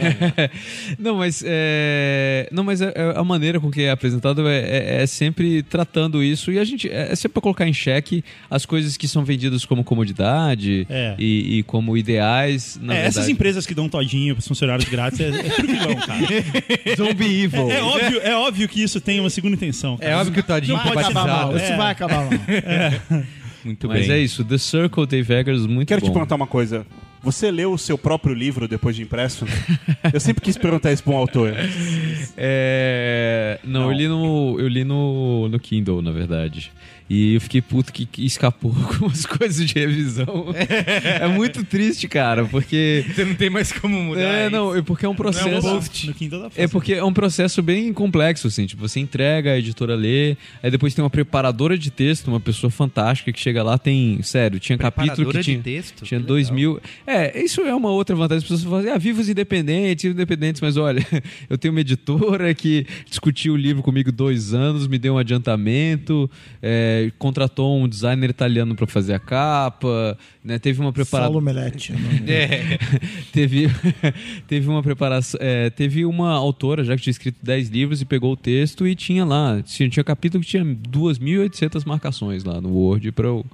não, 0.98 1.16
mas 1.16 1.42
é... 1.46 2.48
não, 2.52 2.64
mas 2.64 2.80
é- 2.80 2.92
é 2.94 3.12
a 3.16 3.24
maneira 3.24 3.60
com 3.60 3.70
que 3.70 3.82
é 3.82 3.90
apresentado 3.90 4.46
é, 4.48 4.58
é- 4.60 5.02
é 5.02 5.06
sempre 5.06 5.62
tratando 5.62 6.22
isso 6.22 6.50
e 6.52 6.58
a 6.58 6.64
gente 6.64 6.88
é 6.88 7.12
é 7.12 7.16
sempre 7.16 7.34
para 7.34 7.42
colocar 7.42 7.66
em 7.66 7.72
xeque 7.72 8.24
as 8.50 8.64
coisas 8.64 8.96
que 8.96 9.06
são 9.08 9.24
vendidas 9.24 9.64
como 9.64 9.82
comodidade 9.84 10.86
É. 10.88 11.14
e, 11.18 11.58
e 11.58 11.62
como 11.64 11.96
ideais. 11.96 12.78
Na 12.80 12.94
É, 12.94 12.98
essas 13.00 13.14
verdade. 13.14 13.32
empresas 13.32 13.66
que 13.66 13.74
dão 13.74 13.88
todinho 13.88 14.34
pros 14.34 14.46
funcionários 14.46 14.88
grátis 14.88 15.20
é, 15.20 15.28
é 15.28 15.50
tudo 15.50 15.66
vilão, 15.68 15.94
cara. 15.96 16.26
Zombie 16.96 17.42
Evil. 17.42 17.70
É 17.70 17.82
óbvio, 17.82 18.20
é 18.22 18.34
óbvio 18.36 18.68
que 18.68 18.82
isso 18.82 19.00
tem 19.00 19.20
uma 19.20 19.30
segunda 19.30 19.54
intenção. 19.56 19.96
cara. 19.98 20.10
É 20.10 20.16
óbvio 20.16 20.32
que 20.32 20.40
o 20.40 20.42
Todinho 20.42 20.76
Não 20.76 20.82
pode 20.84 20.98
acabar 20.98 21.26
mal, 21.26 21.56
isso 21.56 21.72
é. 21.72 21.76
vai 21.76 21.90
acabar 21.92 22.24
mal. 22.24 22.30
Muito 23.64 23.86
Mas 23.86 24.08
bem. 24.08 24.16
é 24.16 24.18
isso, 24.18 24.44
The 24.44 24.58
Circle, 24.58 25.06
Dave 25.06 25.32
Eggers, 25.32 25.66
muito 25.66 25.86
Quero 25.86 26.00
bom. 26.00 26.08
te 26.08 26.12
perguntar 26.12 26.34
uma 26.34 26.48
coisa. 26.48 26.84
Você 27.22 27.48
leu 27.48 27.72
o 27.72 27.78
seu 27.78 27.96
próprio 27.96 28.34
livro 28.34 28.66
depois 28.66 28.96
de 28.96 29.02
impresso? 29.02 29.46
Eu 30.12 30.18
sempre 30.18 30.42
quis 30.42 30.58
perguntar 30.58 30.90
isso 30.92 31.04
pra 31.04 31.12
um 31.12 31.16
autor. 31.16 31.54
É... 32.36 33.60
Não, 33.62 33.82
Não. 33.82 33.92
eu 33.92 33.96
li 33.96 34.08
no 34.08 34.56
eu 34.58 34.66
li 34.68 34.82
no, 34.84 35.48
no 35.48 35.60
Kindle, 35.60 36.02
na 36.02 36.10
verdade. 36.10 36.72
E 37.10 37.34
eu 37.34 37.40
fiquei 37.40 37.60
puto 37.60 37.92
que, 37.92 38.06
que 38.06 38.24
escapou 38.24 38.72
algumas 38.78 39.26
coisas 39.26 39.66
de 39.66 39.74
revisão. 39.74 40.46
é 41.20 41.26
muito 41.28 41.64
triste, 41.64 42.08
cara, 42.08 42.44
porque 42.46 43.04
Você 43.14 43.24
não 43.24 43.34
tem 43.34 43.50
mais 43.50 43.72
como 43.72 44.00
mudar. 44.02 44.20
é, 44.20 44.42
isso. 44.46 44.50
não, 44.52 44.74
é 44.74 44.82
porque 44.82 45.04
é 45.04 45.08
um 45.08 45.12
Não, 45.12 45.16
processo 45.16 45.60
post. 45.60 46.06
No 46.06 46.14
Kindle 46.14 46.40
dá 46.42 46.50
É 46.56 46.66
porque 46.66 46.94
é 46.94 47.04
um 47.04 47.12
processo 47.12 47.62
bem 47.62 47.92
complexo, 47.92 48.46
assim. 48.48 48.66
Tipo, 48.66 48.86
você 48.88 49.00
entrega, 49.00 49.52
a 49.52 49.58
editora 49.58 49.94
lê, 49.94 50.36
aí 50.62 50.70
depois 50.70 50.94
tem 50.94 51.02
uma 51.04 51.10
preparadora 51.10 51.76
de 51.76 51.90
texto, 51.90 52.28
uma 52.28 52.40
pessoa 52.40 52.70
fantástica 52.70 53.32
que 53.32 53.40
chega 53.40 53.62
lá, 53.62 53.76
tem. 53.78 54.22
Sério, 54.22 54.58
tinha 54.58 54.78
capítulo 54.78 55.08
que 55.08 55.14
Preparadora 55.16 55.38
de 55.42 55.50
tinha. 55.52 55.62
texto? 55.62 56.04
Tinha 56.04 56.20
Que 56.20 56.26
dois 56.26 56.46
legal. 56.50 56.54
mil. 56.56 56.80
É, 57.06 57.42
isso 57.42 57.60
é 57.62 57.74
uma 57.74 57.90
outra 57.90 58.14
vantagem. 58.16 58.38
As 58.38 58.44
pessoas 58.44 58.62
falam 58.64 58.78
assim, 58.80 58.88
ah, 58.90 58.98
viva 58.98 59.20
os 59.20 59.28
independentes, 59.28 60.04
independentes, 60.04 60.60
mas 60.60 60.76
olha, 60.76 61.04
eu 61.50 61.58
tenho 61.58 61.72
uma 61.74 61.80
editora 61.80 62.54
que 62.54 62.86
discutiu 63.08 63.54
o 63.54 63.56
livro 63.56 63.82
comigo 63.82 64.10
dois 64.10 64.54
anos, 64.54 64.86
me 64.86 64.98
deu 64.98 65.14
um 65.14 65.18
adiantamento, 65.18 66.30
é, 66.62 66.91
contratou 67.18 67.78
um 67.78 67.88
designer 67.88 68.30
italiano 68.30 68.74
para 68.74 68.86
fazer 68.86 69.14
a 69.14 69.18
capa, 69.18 70.16
né? 70.44 70.58
Teve 70.58 70.80
uma 70.80 70.92
Saulo 70.92 70.92
preparadora. 70.92 71.44
Melete. 71.44 71.92
É. 72.26 72.78
teve, 73.32 73.68
teve 74.46 74.68
uma 74.68 74.82
preparação. 74.82 75.38
é, 75.42 75.70
teve 75.70 76.04
uma 76.04 76.30
autora 76.32 76.84
já 76.84 76.96
que 76.96 77.02
tinha 77.02 77.10
escrito 77.10 77.36
10 77.42 77.68
livros 77.68 78.00
e 78.00 78.04
pegou 78.04 78.32
o 78.32 78.36
texto 78.36 78.86
e 78.86 78.94
tinha 78.94 79.24
lá. 79.24 79.62
Tinha, 79.62 79.88
tinha 79.88 80.04
capítulo 80.04 80.42
que 80.42 80.48
tinha 80.50 80.64
2.800 80.64 81.86
marcações 81.86 82.44
lá 82.44 82.60
no 82.60 82.70
Word 82.70 83.12
pra 83.12 83.28
eu, 83.28 83.44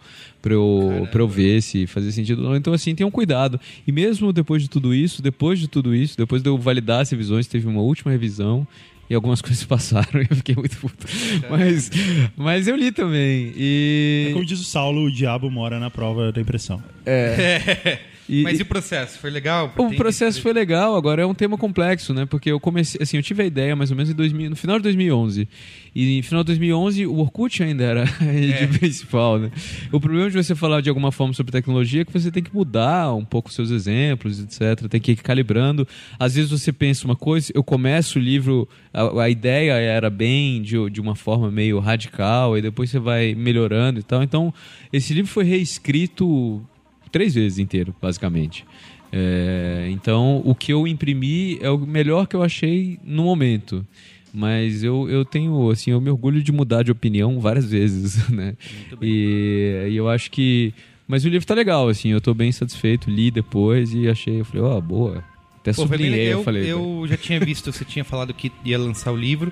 pra, 0.40 0.55
eu, 0.55 1.09
pra 1.10 1.23
eu 1.23 1.28
ver 1.28 1.62
se 1.62 1.86
fazia 1.86 2.12
sentido 2.12 2.43
ou 2.43 2.48
não. 2.51 2.56
Então, 2.56 2.73
assim, 2.73 2.94
tenham 2.94 3.10
cuidado. 3.10 3.60
E 3.86 3.93
mesmo 3.93 4.32
depois 4.32 4.62
de 4.62 4.69
tudo 4.69 4.94
isso, 4.94 5.23
depois 5.23 5.59
de 5.59 5.69
tudo 5.69 5.94
isso, 5.94 6.16
depois 6.16 6.43
de 6.43 6.48
eu 6.48 6.59
validar 6.59 7.01
as 7.01 7.10
revisões, 7.10 7.47
teve 7.47 7.66
uma 7.66 7.81
última 7.81 8.10
revisão. 8.10 8.66
E 9.09 9.14
algumas 9.14 9.40
coisas 9.43 9.64
passaram 9.64 10.20
e 10.20 10.26
eu 10.28 10.36
fiquei 10.36 10.55
muito 10.55 10.76
puto. 10.76 11.06
Mas, 11.51 11.90
mas 12.36 12.68
eu 12.68 12.76
li 12.76 12.93
também. 12.93 13.52
E. 13.56 14.28
É 14.30 14.32
como 14.32 14.44
diz 14.44 14.60
o 14.60 14.64
Saulo, 14.64 15.05
o 15.05 15.10
diabo 15.10 15.51
mora 15.51 15.78
na 15.78 15.90
prova 15.90 16.32
da 16.32 16.40
impressão. 16.40 16.82
e- 18.28 18.42
Mas 18.42 18.59
e 18.59 18.62
o 18.62 18.66
processo? 18.66 19.18
Foi 19.18 19.30
legal? 19.30 19.72
O 19.76 19.94
processo 19.94 20.40
foi 20.42 20.52
legal, 20.52 20.94
agora 20.96 21.22
é 21.22 21.26
um 21.26 21.34
tema 21.34 21.56
complexo, 21.56 22.12
né? 22.12 22.26
Porque 22.26 22.50
eu 22.50 22.60
comecei, 22.60 23.00
assim, 23.02 23.16
eu 23.16 23.22
tive 23.22 23.42
a 23.42 23.46
ideia 23.46 23.74
mais 23.74 23.90
ou 23.90 23.96
menos 23.96 24.10
em 24.10 24.14
2000, 24.14 24.50
no 24.50 24.56
final 24.56 24.76
de 24.78 24.82
2011. 24.84 25.48
E 25.94 26.18
no 26.18 26.22
final 26.22 26.42
de 26.44 26.48
2011 26.48 27.06
o 27.06 27.16
Orkut 27.18 27.62
ainda 27.62 27.82
era 27.84 28.02
a 28.20 28.24
rede 28.24 28.78
principal, 28.78 29.38
né? 29.38 29.50
O 29.90 29.98
problema 29.98 30.30
de 30.30 30.36
você 30.36 30.55
falar 30.55 30.80
de 30.80 30.88
alguma 30.88 31.10
forma 31.10 31.32
sobre 31.32 31.50
tecnologia 31.52 32.02
é 32.02 32.05
que 32.05 32.12
você 32.12 32.30
tem 32.30 32.42
que 32.42 32.55
mudar 32.55 33.14
um 33.14 33.24
pouco 33.24 33.48
os 33.48 33.55
seus 33.55 33.70
exemplos, 33.70 34.38
etc. 34.40 34.86
Tem 34.88 35.00
que 35.00 35.12
ir 35.12 35.16
calibrando. 35.16 35.86
Às 36.18 36.34
vezes 36.34 36.50
você 36.50 36.72
pensa 36.72 37.05
uma 37.05 37.16
coisa, 37.16 37.50
eu 37.55 37.64
começo 37.64 38.18
o 38.18 38.22
livro, 38.22 38.68
a, 38.92 39.22
a 39.22 39.30
ideia 39.30 39.72
era 39.72 40.10
bem 40.10 40.62
de, 40.62 40.88
de 40.90 41.00
uma 41.00 41.14
forma 41.14 41.50
meio 41.50 41.78
radical, 41.80 42.56
e 42.56 42.62
depois 42.62 42.90
você 42.90 42.98
vai 42.98 43.34
melhorando 43.34 43.98
e 43.98 44.02
tal. 44.02 44.22
Então, 44.22 44.52
esse 44.92 45.12
livro 45.14 45.30
foi 45.30 45.44
reescrito 45.44 46.62
três 47.09 47.35
vezes 47.35 47.59
inteiro, 47.59 47.94
basicamente. 48.01 48.64
É, 49.12 49.89
então, 49.90 50.43
o 50.44 50.55
que 50.55 50.72
eu 50.72 50.86
imprimi 50.86 51.59
é 51.60 51.70
o 51.70 51.78
melhor 51.78 52.26
que 52.26 52.36
eu 52.36 52.43
achei 52.43 52.98
no 53.02 53.24
momento. 53.24 53.86
Mas 54.32 54.85
eu, 54.85 55.09
eu 55.09 55.24
tenho, 55.24 55.70
assim, 55.70 55.90
eu 55.90 56.01
me 56.01 56.10
orgulho 56.10 56.43
de 56.43 56.52
mudar 56.52 56.82
de 56.82 56.93
opinião 56.93 57.40
várias 57.40 57.64
vezes, 57.70 58.28
né? 58.28 58.55
E, 59.01 59.89
e 59.90 59.97
eu 59.97 60.09
acho 60.09 60.30
que... 60.30 60.72
Mas 61.06 61.24
o 61.24 61.28
livro 61.28 61.47
tá 61.47 61.55
legal, 61.55 61.89
assim, 61.89 62.10
eu 62.10 62.20
tô 62.20 62.35
bem 62.35 62.52
satisfeito, 62.52 63.10
li 63.10 63.30
depois 63.30 63.94
e 63.94 64.09
achei, 64.09 64.40
eu 64.40 64.44
falei, 64.44 64.62
ó, 64.62 64.78
boa. 64.78 65.24
Até 65.56 65.72
Pô, 65.72 65.82
sublinhei, 65.82 66.26
legal. 66.26 66.40
eu 66.40 66.44
falei. 66.44 66.70
eu 66.70 67.06
já 67.09 67.16
tinha 67.16 67.40
visto, 67.40 67.72
você 67.72 67.85
tinha 67.85 68.05
falado 68.05 68.35
que 68.35 68.52
ia 68.62 68.78
lançar 68.78 69.10
o 69.10 69.16
livro. 69.16 69.51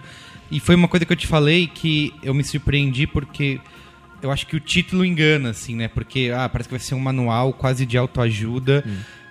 E 0.50 0.60
foi 0.60 0.74
uma 0.74 0.86
coisa 0.86 1.06
que 1.06 1.12
eu 1.12 1.16
te 1.16 1.26
falei 1.26 1.66
que 1.66 2.12
eu 2.22 2.34
me 2.34 2.44
surpreendi 2.44 3.06
porque 3.06 3.58
eu 4.22 4.30
acho 4.30 4.46
que 4.46 4.56
o 4.56 4.60
título 4.60 5.04
engana, 5.04 5.50
assim, 5.50 5.74
né? 5.74 5.88
Porque 5.88 6.30
ah, 6.34 6.48
parece 6.48 6.68
que 6.68 6.74
vai 6.74 6.80
ser 6.80 6.94
um 6.94 7.00
manual 7.00 7.52
quase 7.52 7.84
de 7.86 7.96
autoajuda. 7.98 8.84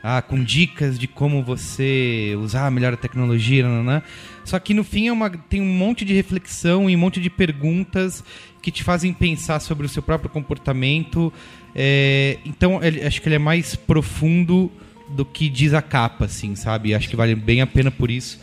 Ah, 0.07 0.21
com 0.21 0.43
dicas 0.43 0.99
de 0.99 1.07
como 1.07 1.41
você 1.43 2.37
usar 2.39 2.69
melhor 2.69 2.93
a 2.93 2.97
tecnologia, 2.97 3.63
nananã. 3.67 4.03
Só 4.43 4.59
que 4.59 4.71
no 4.71 4.83
fim 4.83 5.07
é 5.07 5.11
uma, 5.11 5.31
tem 5.31 5.59
um 5.61 5.65
monte 5.73 6.05
de 6.05 6.13
reflexão 6.13 6.87
e 6.87 6.95
um 6.95 6.99
monte 6.99 7.19
de 7.19 7.27
perguntas 7.27 8.23
que 8.61 8.69
te 8.69 8.83
fazem 8.83 9.11
pensar 9.11 9.59
sobre 9.59 9.83
o 9.87 9.89
seu 9.89 10.03
próprio 10.03 10.29
comportamento. 10.29 11.33
É, 11.73 12.37
então, 12.45 12.83
ele- 12.83 13.01
acho 13.01 13.19
que 13.19 13.27
ele 13.27 13.35
é 13.35 13.39
mais 13.39 13.75
profundo 13.75 14.71
do 15.09 15.25
que 15.25 15.49
diz 15.49 15.73
a 15.73 15.81
capa, 15.81 16.25
assim, 16.25 16.55
sabe? 16.55 16.93
Acho 16.93 17.09
que 17.09 17.15
vale 17.15 17.33
bem 17.33 17.61
a 17.61 17.67
pena 17.67 17.89
por 17.89 18.11
isso. 18.11 18.39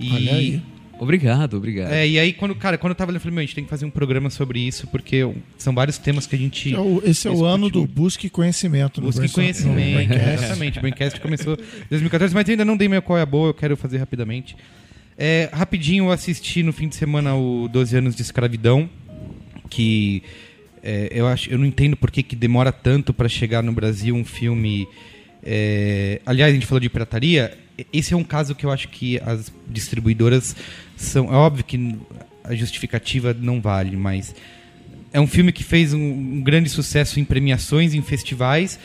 E, 0.00 0.12
Olha 0.14 0.32
aí. 0.34 0.62
Obrigado, 1.02 1.56
obrigado. 1.56 1.92
É, 1.92 2.06
e 2.06 2.18
aí, 2.18 2.32
quando, 2.32 2.54
cara, 2.54 2.78
quando 2.78 2.92
eu 2.92 2.94
tava 2.94 3.10
lendo, 3.10 3.16
eu 3.16 3.20
falei, 3.22 3.34
meu, 3.34 3.40
a 3.42 3.44
gente 3.44 3.54
tem 3.56 3.64
que 3.64 3.70
fazer 3.70 3.84
um 3.84 3.90
programa 3.90 4.30
sobre 4.30 4.60
isso, 4.60 4.86
porque 4.86 5.28
são 5.58 5.74
vários 5.74 5.98
temas 5.98 6.26
que 6.26 6.36
a 6.36 6.38
gente. 6.38 6.72
É 6.74 6.78
o- 6.78 7.02
Esse 7.04 7.26
é 7.26 7.30
o 7.30 7.44
ano 7.44 7.68
do 7.68 7.86
Busque 7.86 8.30
Conhecimento. 8.30 9.00
no 9.00 9.08
Busque 9.08 9.28
conhecimento. 9.28 9.74
Braincast. 10.06 10.34
Exatamente. 10.44 10.78
O 10.78 10.80
Braincast 10.80 11.20
começou 11.20 11.54
em 11.54 11.88
2014, 11.90 12.32
mas 12.34 12.48
eu 12.48 12.52
ainda 12.52 12.64
não 12.64 12.76
dei 12.76 12.88
meu 12.88 13.02
qual 13.02 13.18
é 13.18 13.22
a 13.22 13.26
boa, 13.26 13.48
eu 13.48 13.54
quero 13.54 13.76
fazer 13.76 13.98
rapidamente. 13.98 14.56
É, 15.18 15.50
rapidinho, 15.52 16.04
eu 16.06 16.10
assisti 16.12 16.62
no 16.62 16.72
fim 16.72 16.88
de 16.88 16.94
semana 16.96 17.34
o 17.34 17.68
12 17.68 17.96
anos 17.96 18.14
de 18.14 18.22
escravidão, 18.22 18.88
que 19.68 20.22
é, 20.82 21.08
eu 21.12 21.26
acho, 21.26 21.50
eu 21.50 21.58
não 21.58 21.66
entendo 21.66 21.96
por 21.96 22.10
que, 22.10 22.22
que 22.22 22.34
demora 22.36 22.72
tanto 22.72 23.12
para 23.12 23.28
chegar 23.28 23.62
no 23.62 23.72
Brasil 23.72 24.14
um 24.14 24.24
filme. 24.24 24.86
É, 25.42 26.20
aliás, 26.24 26.50
a 26.50 26.54
gente 26.54 26.66
falou 26.66 26.80
de 26.80 26.88
pirataria. 26.88 27.56
Esse 27.92 28.14
é 28.14 28.16
um 28.16 28.24
caso 28.24 28.54
que 28.54 28.64
eu 28.64 28.70
acho 28.70 28.88
que 28.88 29.20
as 29.20 29.52
distribuidoras 29.68 30.54
são. 30.96 31.32
É 31.32 31.36
óbvio 31.36 31.64
que 31.64 31.96
a 32.44 32.54
justificativa 32.54 33.34
não 33.34 33.60
vale, 33.60 33.96
mas 33.96 34.34
é 35.12 35.20
um 35.20 35.26
filme 35.26 35.52
que 35.52 35.64
fez 35.64 35.92
um, 35.92 36.00
um 36.00 36.40
grande 36.42 36.68
sucesso 36.68 37.18
em 37.20 37.24
premiações, 37.24 37.94
em 37.94 38.02
festivais. 38.02 38.78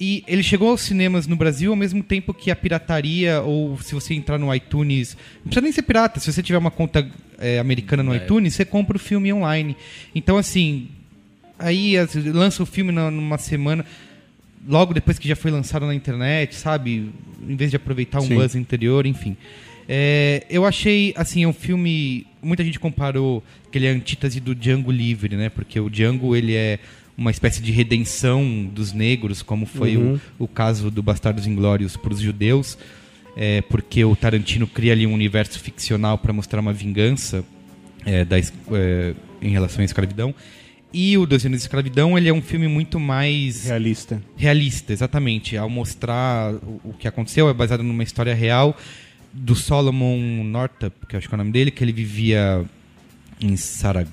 E 0.00 0.24
ele 0.26 0.42
chegou 0.42 0.70
aos 0.70 0.80
cinemas 0.80 1.28
no 1.28 1.36
Brasil 1.36 1.70
ao 1.70 1.76
mesmo 1.76 2.02
tempo 2.02 2.34
que 2.34 2.50
a 2.50 2.56
pirataria, 2.56 3.40
ou 3.40 3.78
se 3.78 3.94
você 3.94 4.14
entrar 4.14 4.36
no 4.36 4.52
iTunes. 4.52 5.16
Não 5.36 5.44
precisa 5.44 5.60
nem 5.60 5.72
ser 5.72 5.82
pirata, 5.82 6.18
se 6.18 6.32
você 6.32 6.42
tiver 6.42 6.58
uma 6.58 6.72
conta 6.72 7.08
é, 7.38 7.60
americana 7.60 8.02
no 8.02 8.14
iTunes, 8.14 8.54
você 8.54 8.64
compra 8.64 8.96
o 8.96 9.00
filme 9.00 9.32
online. 9.32 9.76
Então, 10.12 10.36
assim, 10.36 10.88
aí 11.58 11.94
lança 12.32 12.62
o 12.62 12.66
filme 12.66 12.90
numa 12.90 13.38
semana, 13.38 13.86
logo 14.66 14.94
depois 14.94 15.18
que 15.18 15.28
já 15.28 15.36
foi 15.36 15.50
lançado 15.50 15.86
na 15.86 15.94
internet, 15.94 16.54
sabe? 16.54 17.10
Em 17.46 17.56
vez 17.56 17.70
de 17.70 17.76
aproveitar 17.76 18.18
um 18.18 18.26
Sim. 18.26 18.34
buzz 18.34 18.54
anterior, 18.54 19.06
enfim. 19.06 19.36
É, 19.88 20.46
eu 20.48 20.64
achei, 20.64 21.12
assim, 21.16 21.42
é 21.42 21.48
um 21.48 21.52
filme. 21.52 22.26
Muita 22.40 22.64
gente 22.64 22.78
comparou 22.78 23.42
que 23.70 23.78
ele 23.78 23.86
é 23.86 23.90
a 23.90 23.94
antítese 23.94 24.40
do 24.40 24.54
Django 24.54 24.90
Livre, 24.90 25.36
né? 25.36 25.48
Porque 25.48 25.78
o 25.80 25.90
Django 25.90 26.34
ele 26.36 26.54
é 26.54 26.78
uma 27.16 27.30
espécie 27.30 27.60
de 27.60 27.70
redenção 27.72 28.64
dos 28.72 28.92
negros, 28.92 29.42
como 29.42 29.66
foi 29.66 29.96
o, 29.96 30.20
o 30.38 30.48
caso 30.48 30.90
do 30.90 31.02
Bastardos 31.02 31.46
Inglórios 31.46 31.96
para 31.96 32.12
os 32.12 32.20
judeus, 32.20 32.78
é, 33.36 33.60
porque 33.62 34.04
o 34.04 34.16
Tarantino 34.16 34.66
cria 34.66 34.92
ali 34.92 35.06
um 35.06 35.12
universo 35.12 35.58
ficcional 35.58 36.16
para 36.16 36.32
mostrar 36.32 36.60
uma 36.60 36.72
vingança 36.72 37.44
é, 38.04 38.24
da, 38.24 38.38
é, 38.38 39.14
em 39.40 39.50
relação 39.50 39.82
à 39.82 39.84
escravidão. 39.84 40.34
E 40.92 41.16
o 41.16 41.24
Dois 41.24 41.44
Anos 41.46 41.58
de 41.58 41.64
Escravidão 41.64 42.18
ele 42.18 42.28
é 42.28 42.32
um 42.32 42.42
filme 42.42 42.68
muito 42.68 43.00
mais 43.00 43.64
Realista. 43.64 44.22
realista, 44.36 44.92
exatamente. 44.92 45.56
Ao 45.56 45.68
mostrar 45.68 46.52
o, 46.54 46.80
o 46.84 46.94
que 46.98 47.08
aconteceu, 47.08 47.48
é 47.48 47.54
baseado 47.54 47.82
numa 47.82 48.02
história 48.02 48.34
real 48.34 48.76
do 49.32 49.54
Solomon 49.54 50.44
Northup, 50.44 51.06
que 51.06 51.16
eu 51.16 51.18
acho 51.18 51.28
que 51.28 51.34
é 51.34 51.36
o 51.36 51.38
nome 51.38 51.50
dele, 51.50 51.70
que 51.70 51.82
ele 51.82 51.92
vivia 51.92 52.64
em 53.40 53.56
Sarag... 53.56 54.08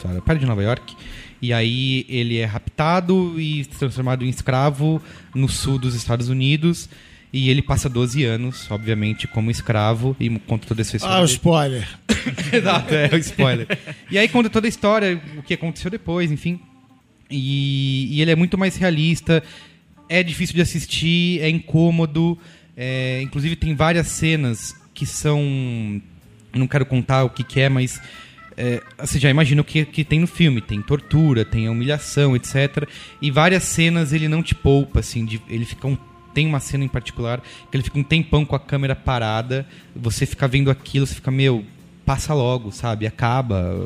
Sara- 0.00 0.20
perto 0.20 0.40
de 0.40 0.46
Nova 0.46 0.62
York. 0.62 0.96
E 1.40 1.52
aí 1.52 2.04
ele 2.08 2.38
é 2.38 2.44
raptado 2.44 3.40
e 3.40 3.64
transformado 3.64 4.24
em 4.24 4.28
escravo 4.28 5.00
no 5.34 5.48
sul 5.48 5.78
dos 5.78 5.94
Estados 5.94 6.28
Unidos. 6.28 6.88
E 7.32 7.48
ele 7.48 7.62
passa 7.62 7.88
12 7.88 8.24
anos, 8.24 8.70
obviamente, 8.70 9.26
como 9.26 9.50
escravo 9.50 10.14
e 10.20 10.28
conta 10.40 10.66
toda 10.66 10.82
essa 10.82 10.96
história. 10.96 11.16
Ah, 11.16 11.22
o 11.22 11.24
spoiler. 11.24 11.88
Exato, 12.52 12.94
é 12.94 13.08
o 13.14 13.16
spoiler. 13.16 13.66
E 14.10 14.18
aí 14.18 14.28
conta 14.28 14.50
toda 14.50 14.66
a 14.66 14.68
história, 14.68 15.18
o 15.38 15.42
que 15.42 15.54
aconteceu 15.54 15.90
depois, 15.90 16.30
enfim. 16.30 16.60
E, 17.30 18.08
e 18.16 18.20
ele 18.20 18.30
é 18.30 18.36
muito 18.36 18.58
mais 18.58 18.76
realista, 18.76 19.42
é 20.08 20.22
difícil 20.22 20.54
de 20.54 20.60
assistir, 20.60 21.40
é 21.40 21.48
incômodo. 21.48 22.38
é, 22.76 23.22
inclusive 23.22 23.56
tem 23.56 23.74
várias 23.74 24.08
cenas 24.08 24.74
que 24.92 25.06
são. 25.06 25.40
Não 26.54 26.66
quero 26.66 26.84
contar 26.84 27.24
o 27.24 27.30
que, 27.30 27.42
que 27.42 27.60
é, 27.60 27.68
mas. 27.70 27.98
É, 28.54 28.82
você 28.98 29.18
já 29.18 29.30
imagina 29.30 29.62
o 29.62 29.64
que, 29.64 29.86
que 29.86 30.04
tem 30.04 30.20
no 30.20 30.26
filme. 30.26 30.60
Tem 30.60 30.82
tortura, 30.82 31.42
tem 31.46 31.66
humilhação, 31.70 32.36
etc. 32.36 32.86
E 33.22 33.30
várias 33.30 33.62
cenas 33.62 34.12
ele 34.12 34.28
não 34.28 34.42
te 34.42 34.54
poupa, 34.54 35.00
assim. 35.00 35.24
de- 35.24 35.40
ele 35.48 35.64
fica 35.64 35.86
um 35.88 35.96
tem 36.34 36.46
uma 36.46 36.60
cena 36.60 36.84
em 36.84 36.88
particular 36.88 37.40
que 37.70 37.76
ele 37.76 37.82
fica 37.84 37.98
um 37.98 38.02
tempão 38.02 38.44
com 38.44 38.54
a 38.56 38.60
câmera 38.60 38.94
parada, 38.96 39.66
você 39.94 40.24
fica 40.26 40.46
vendo 40.48 40.70
aquilo, 40.70 41.06
você 41.06 41.14
fica, 41.14 41.30
meu, 41.30 41.64
passa 42.04 42.34
logo, 42.34 42.70
sabe? 42.72 43.06
Acaba. 43.06 43.78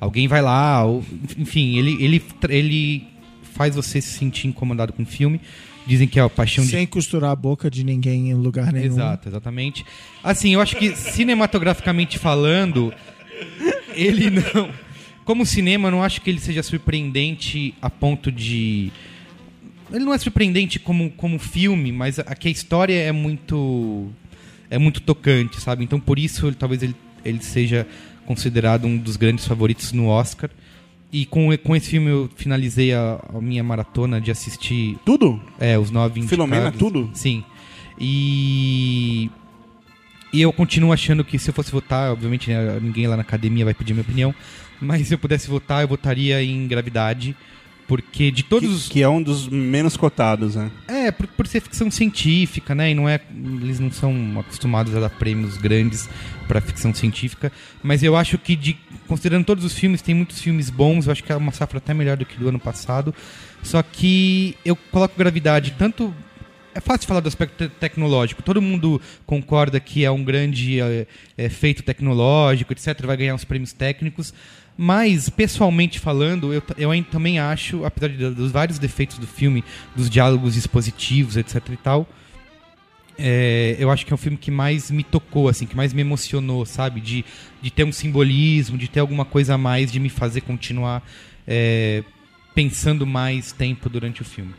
Alguém 0.00 0.26
vai 0.28 0.40
lá, 0.42 0.84
ou- 0.84 1.04
enfim, 1.38 1.76
ele, 1.78 2.02
ele, 2.02 2.22
ele 2.48 3.06
faz 3.54 3.74
você 3.74 4.00
se 4.00 4.18
sentir 4.18 4.46
incomodado 4.48 4.92
com 4.92 5.02
o 5.02 5.06
filme. 5.06 5.40
Dizem 5.84 6.06
que 6.06 6.18
é 6.20 6.22
a 6.22 6.28
paixão 6.30 6.64
de 6.64 6.70
Sem 6.70 6.86
costurar 6.86 7.32
a 7.32 7.36
boca 7.36 7.68
de 7.68 7.82
ninguém 7.82 8.30
em 8.30 8.34
lugar 8.34 8.72
nenhum. 8.72 8.86
Exato, 8.86 9.28
exatamente. 9.28 9.84
Assim, 10.22 10.54
eu 10.54 10.60
acho 10.60 10.76
que 10.76 10.94
cinematograficamente 10.94 12.18
falando, 12.20 12.94
ele 13.94 14.30
não. 14.30 14.70
Como 15.24 15.44
cinema, 15.46 15.88
eu 15.88 15.92
não 15.92 16.02
acho 16.02 16.20
que 16.20 16.30
ele 16.30 16.40
seja 16.40 16.62
surpreendente 16.62 17.74
a 17.82 17.88
ponto 17.90 18.30
de. 18.30 18.92
Ele 19.92 20.04
não 20.04 20.14
é 20.14 20.18
surpreendente 20.18 20.78
como, 20.78 21.10
como 21.10 21.38
filme, 21.38 21.92
mas 21.92 22.18
a, 22.18 22.24
que 22.34 22.48
a 22.48 22.50
história 22.50 22.94
é 22.94 23.12
muito. 23.12 24.08
É 24.70 24.78
muito 24.78 25.00
tocante, 25.02 25.60
sabe? 25.60 25.84
Então 25.84 26.00
por 26.00 26.18
isso 26.18 26.46
ele- 26.46 26.56
talvez 26.56 26.82
ele, 26.82 26.96
ele 27.24 27.42
seja 27.42 27.86
considerado 28.26 28.86
um 28.86 28.96
dos 28.96 29.16
grandes 29.16 29.46
favoritos 29.46 29.92
no 29.92 30.06
Oscar. 30.06 30.48
E 31.12 31.26
com, 31.26 31.54
com 31.58 31.76
esse 31.76 31.90
filme 31.90 32.08
eu 32.08 32.30
finalizei 32.36 32.94
a, 32.94 33.20
a 33.34 33.38
minha 33.40 33.62
maratona 33.62 34.18
de 34.18 34.30
assistir 34.30 34.96
Tudo? 35.04 35.38
é, 35.60 35.78
os 35.78 35.90
nove 35.90 36.20
indicados. 36.20 36.30
Filomena, 36.30 36.72
tudo? 36.72 37.10
Sim. 37.12 37.44
E... 37.98 39.30
E 40.32 40.40
eu 40.40 40.50
continuo 40.50 40.90
achando 40.94 41.22
que 41.22 41.38
se 41.38 41.50
eu 41.50 41.54
fosse 41.54 41.70
votar, 41.70 42.10
obviamente 42.10 42.48
né, 42.48 42.78
ninguém 42.80 43.06
lá 43.06 43.16
na 43.16 43.20
academia 43.22 43.66
vai 43.66 43.74
pedir 43.74 43.92
minha 43.92 44.00
opinião, 44.02 44.34
mas 44.80 45.06
se 45.06 45.12
eu 45.12 45.18
pudesse 45.18 45.46
votar, 45.46 45.82
eu 45.82 45.88
votaria 45.88 46.42
em 46.42 46.66
Gravidade, 46.66 47.36
porque 47.92 48.30
de 48.30 48.42
todos 48.42 48.66
Que, 48.70 48.74
os... 48.74 48.88
que 48.88 49.02
é 49.02 49.08
um 49.10 49.22
dos 49.22 49.46
menos 49.46 49.98
cotados, 49.98 50.56
né? 50.56 50.70
É, 50.88 51.10
por, 51.12 51.26
por 51.26 51.46
ser 51.46 51.60
ficção 51.60 51.90
científica, 51.90 52.74
né? 52.74 52.90
E 52.90 52.94
não 52.94 53.06
é, 53.06 53.20
eles 53.60 53.78
não 53.78 53.92
são 53.92 54.40
acostumados 54.40 54.96
a 54.96 55.00
dar 55.00 55.10
prêmios 55.10 55.58
grandes 55.58 56.08
para 56.48 56.58
ficção 56.62 56.94
científica. 56.94 57.52
Mas 57.82 58.02
eu 58.02 58.16
acho 58.16 58.38
que, 58.38 58.56
de, 58.56 58.78
considerando 59.06 59.44
todos 59.44 59.62
os 59.62 59.74
filmes, 59.74 60.00
tem 60.00 60.14
muitos 60.14 60.40
filmes 60.40 60.70
bons. 60.70 61.04
Eu 61.04 61.12
acho 61.12 61.22
que 61.22 61.30
é 61.30 61.36
uma 61.36 61.52
safra 61.52 61.76
até 61.76 61.92
melhor 61.92 62.16
do 62.16 62.24
que 62.24 62.38
do 62.38 62.48
ano 62.48 62.58
passado. 62.58 63.14
Só 63.62 63.82
que 63.82 64.56
eu 64.64 64.74
coloco 64.74 65.14
gravidade 65.18 65.74
tanto. 65.78 66.14
É 66.74 66.80
fácil 66.80 67.06
falar 67.06 67.20
do 67.20 67.28
aspecto 67.28 67.68
te- 67.68 67.74
tecnológico. 67.78 68.42
Todo 68.42 68.62
mundo 68.62 69.02
concorda 69.26 69.78
que 69.78 70.02
é 70.02 70.10
um 70.10 70.24
grande 70.24 70.80
é, 70.80 71.06
é, 71.36 71.48
feito 71.50 71.82
tecnológico, 71.82 72.72
etc. 72.72 73.04
Vai 73.04 73.18
ganhar 73.18 73.34
uns 73.34 73.44
prêmios 73.44 73.74
técnicos. 73.74 74.32
Mas, 74.76 75.28
pessoalmente 75.28 75.98
falando, 76.00 76.52
eu, 76.52 76.62
eu 76.78 77.04
também 77.04 77.38
acho, 77.38 77.84
apesar 77.84 78.08
de- 78.08 78.30
dos 78.30 78.50
vários 78.50 78.78
defeitos 78.78 79.18
do 79.18 79.26
filme, 79.26 79.62
dos 79.94 80.08
diálogos 80.08 80.56
expositivos, 80.56 81.36
etc 81.36 81.56
e 81.72 81.76
tal, 81.76 82.08
é, 83.18 83.76
eu 83.78 83.90
acho 83.90 84.04
que 84.06 84.12
é 84.12 84.14
um 84.14 84.18
filme 84.18 84.38
que 84.38 84.50
mais 84.50 84.90
me 84.90 85.04
tocou, 85.04 85.48
assim, 85.48 85.66
que 85.66 85.76
mais 85.76 85.92
me 85.92 86.00
emocionou, 86.00 86.64
sabe? 86.64 87.00
De, 87.00 87.24
de 87.60 87.70
ter 87.70 87.84
um 87.84 87.92
simbolismo, 87.92 88.78
de 88.78 88.88
ter 88.88 89.00
alguma 89.00 89.24
coisa 89.24 89.54
a 89.54 89.58
mais, 89.58 89.92
de 89.92 90.00
me 90.00 90.08
fazer 90.08 90.40
continuar 90.40 91.06
é, 91.46 92.02
pensando 92.54 93.06
mais 93.06 93.52
tempo 93.52 93.88
durante 93.90 94.22
o 94.22 94.24
filme. 94.24 94.54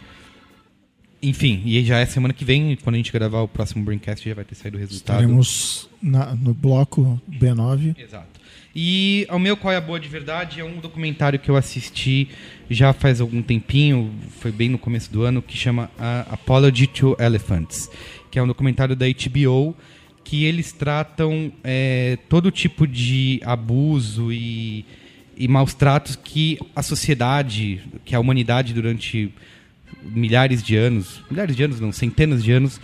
Enfim, 1.22 1.62
e 1.66 1.84
já 1.86 2.00
é 2.00 2.06
semana 2.06 2.34
que 2.34 2.44
vem, 2.44 2.76
quando 2.84 2.96
a 2.96 2.98
gente 2.98 3.12
gravar 3.12 3.42
o 3.42 3.48
próximo 3.48 3.84
Braincast, 3.84 4.28
já 4.28 4.36
vai 4.36 4.44
ter 4.44 4.56
saído 4.56 4.78
o 4.78 4.80
resultado. 4.80 5.22
Estaremos 5.22 5.90
na- 6.02 6.36
no 6.36 6.54
bloco 6.54 7.20
B9. 7.30 7.96
Exato. 7.98 8.33
E 8.76 9.28
o 9.30 9.38
meu 9.38 9.56
Qual 9.56 9.72
é 9.72 9.78
a 9.78 9.82
Boa 9.82 10.00
de 10.00 10.10
Verdade 10.10 10.60
é 10.60 10.66
um 10.66 10.80
documentário 10.80 11.38
que 11.38 11.50
eu 11.50 11.56
assisti 11.56 12.30
já 12.70 12.92
faz 12.92 13.22
algum 13.22 13.42
tempinho, 13.42 14.12
foi 14.40 14.52
bem 14.52 14.68
no 14.68 14.80
começo 14.80 15.12
do 15.12 15.22
ano, 15.22 15.44
que 15.44 15.56
chama 15.56 15.92
Apology 16.32 16.88
to 16.88 17.16
Elephants, 17.20 17.90
que 18.32 18.40
é 18.40 18.44
um 18.44 18.48
documentário 18.48 18.96
da 18.96 19.06
HBO 19.06 19.76
que 20.24 20.46
eles 20.46 20.72
tratam 20.72 21.52
é, 21.64 22.18
todo 22.30 22.50
tipo 22.50 22.88
de 22.88 23.42
abuso 23.44 24.32
e, 24.32 24.86
e 25.38 25.48
maus 25.48 25.74
tratos 25.74 26.16
que 26.16 26.58
a 26.76 26.82
sociedade, 26.82 27.84
que 28.06 28.16
a 28.16 28.20
humanidade 28.20 28.74
durante 28.74 29.32
milhares 30.02 30.64
de 30.64 30.76
anos, 30.76 31.22
milhares 31.30 31.56
de 31.56 31.64
anos 31.64 31.80
não, 31.80 31.92
centenas 31.92 32.44
de 32.44 32.52
anos, 32.52 32.80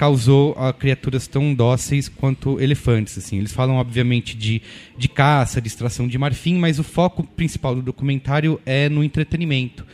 causou 0.00 0.54
a 0.54 0.72
criaturas 0.72 1.26
tão 1.26 1.52
dóceis 1.52 2.08
quanto 2.08 2.58
elefantes. 2.58 3.18
Assim. 3.18 3.36
Eles 3.36 3.52
falam, 3.52 3.76
obviamente, 3.76 4.34
de, 4.34 4.62
de 4.96 5.08
caça, 5.10 5.60
de 5.60 5.68
extração 5.68 6.08
de 6.08 6.16
marfim, 6.16 6.54
mas 6.54 6.78
o 6.78 6.82
foco 6.82 7.22
principal 7.22 7.74
do 7.74 7.82
documentário 7.82 8.58
é 8.64 8.88
no 8.88 9.04
entretenimento. 9.04 9.84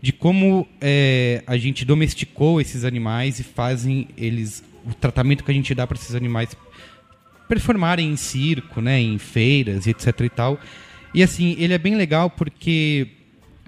De 0.00 0.14
como 0.14 0.66
é, 0.80 1.44
a 1.46 1.58
gente 1.58 1.84
domesticou 1.84 2.58
esses 2.58 2.86
animais 2.86 3.38
e 3.38 3.42
fazem 3.42 4.08
eles. 4.16 4.64
o 4.82 4.94
tratamento 4.94 5.44
que 5.44 5.50
a 5.50 5.54
gente 5.54 5.74
dá 5.74 5.86
para 5.86 5.98
esses 5.98 6.14
animais 6.14 6.56
performarem 7.46 8.10
em 8.10 8.16
circo, 8.16 8.80
né, 8.80 8.98
em 8.98 9.18
feiras, 9.18 9.86
etc 9.86 10.20
e 10.20 10.30
tal. 10.30 10.58
E 11.12 11.22
assim, 11.22 11.54
ele 11.58 11.74
é 11.74 11.78
bem 11.78 11.96
legal 11.96 12.30
porque 12.30 13.08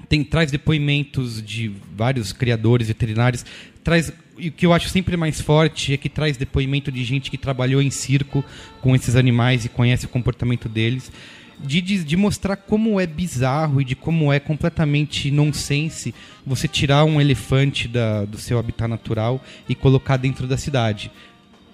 tem, 0.08 0.24
traz 0.24 0.50
depoimentos 0.50 1.42
de 1.42 1.70
vários 1.94 2.32
criadores 2.32 2.88
veterinários, 2.88 3.44
traz 3.84 4.10
e 4.38 4.48
o 4.48 4.52
que 4.52 4.64
eu 4.64 4.72
acho 4.72 4.88
sempre 4.88 5.16
mais 5.16 5.40
forte 5.40 5.92
é 5.92 5.96
que 5.96 6.08
traz 6.08 6.36
depoimento 6.36 6.90
de 6.90 7.04
gente 7.04 7.30
que 7.30 7.38
trabalhou 7.38 7.82
em 7.82 7.90
circo 7.90 8.44
com 8.80 8.94
esses 8.94 9.16
animais 9.16 9.64
e 9.64 9.68
conhece 9.68 10.06
o 10.06 10.08
comportamento 10.08 10.68
deles, 10.68 11.12
de, 11.60 11.80
de, 11.80 12.02
de 12.02 12.16
mostrar 12.16 12.56
como 12.56 12.98
é 12.98 13.06
bizarro 13.06 13.80
e 13.80 13.84
de 13.84 13.94
como 13.94 14.32
é 14.32 14.40
completamente 14.40 15.30
nonsense 15.30 16.14
você 16.44 16.66
tirar 16.66 17.04
um 17.04 17.20
elefante 17.20 17.86
da, 17.86 18.24
do 18.24 18.38
seu 18.38 18.58
habitat 18.58 18.88
natural 18.88 19.40
e 19.68 19.74
colocar 19.74 20.16
dentro 20.16 20.46
da 20.46 20.56
cidade 20.56 21.10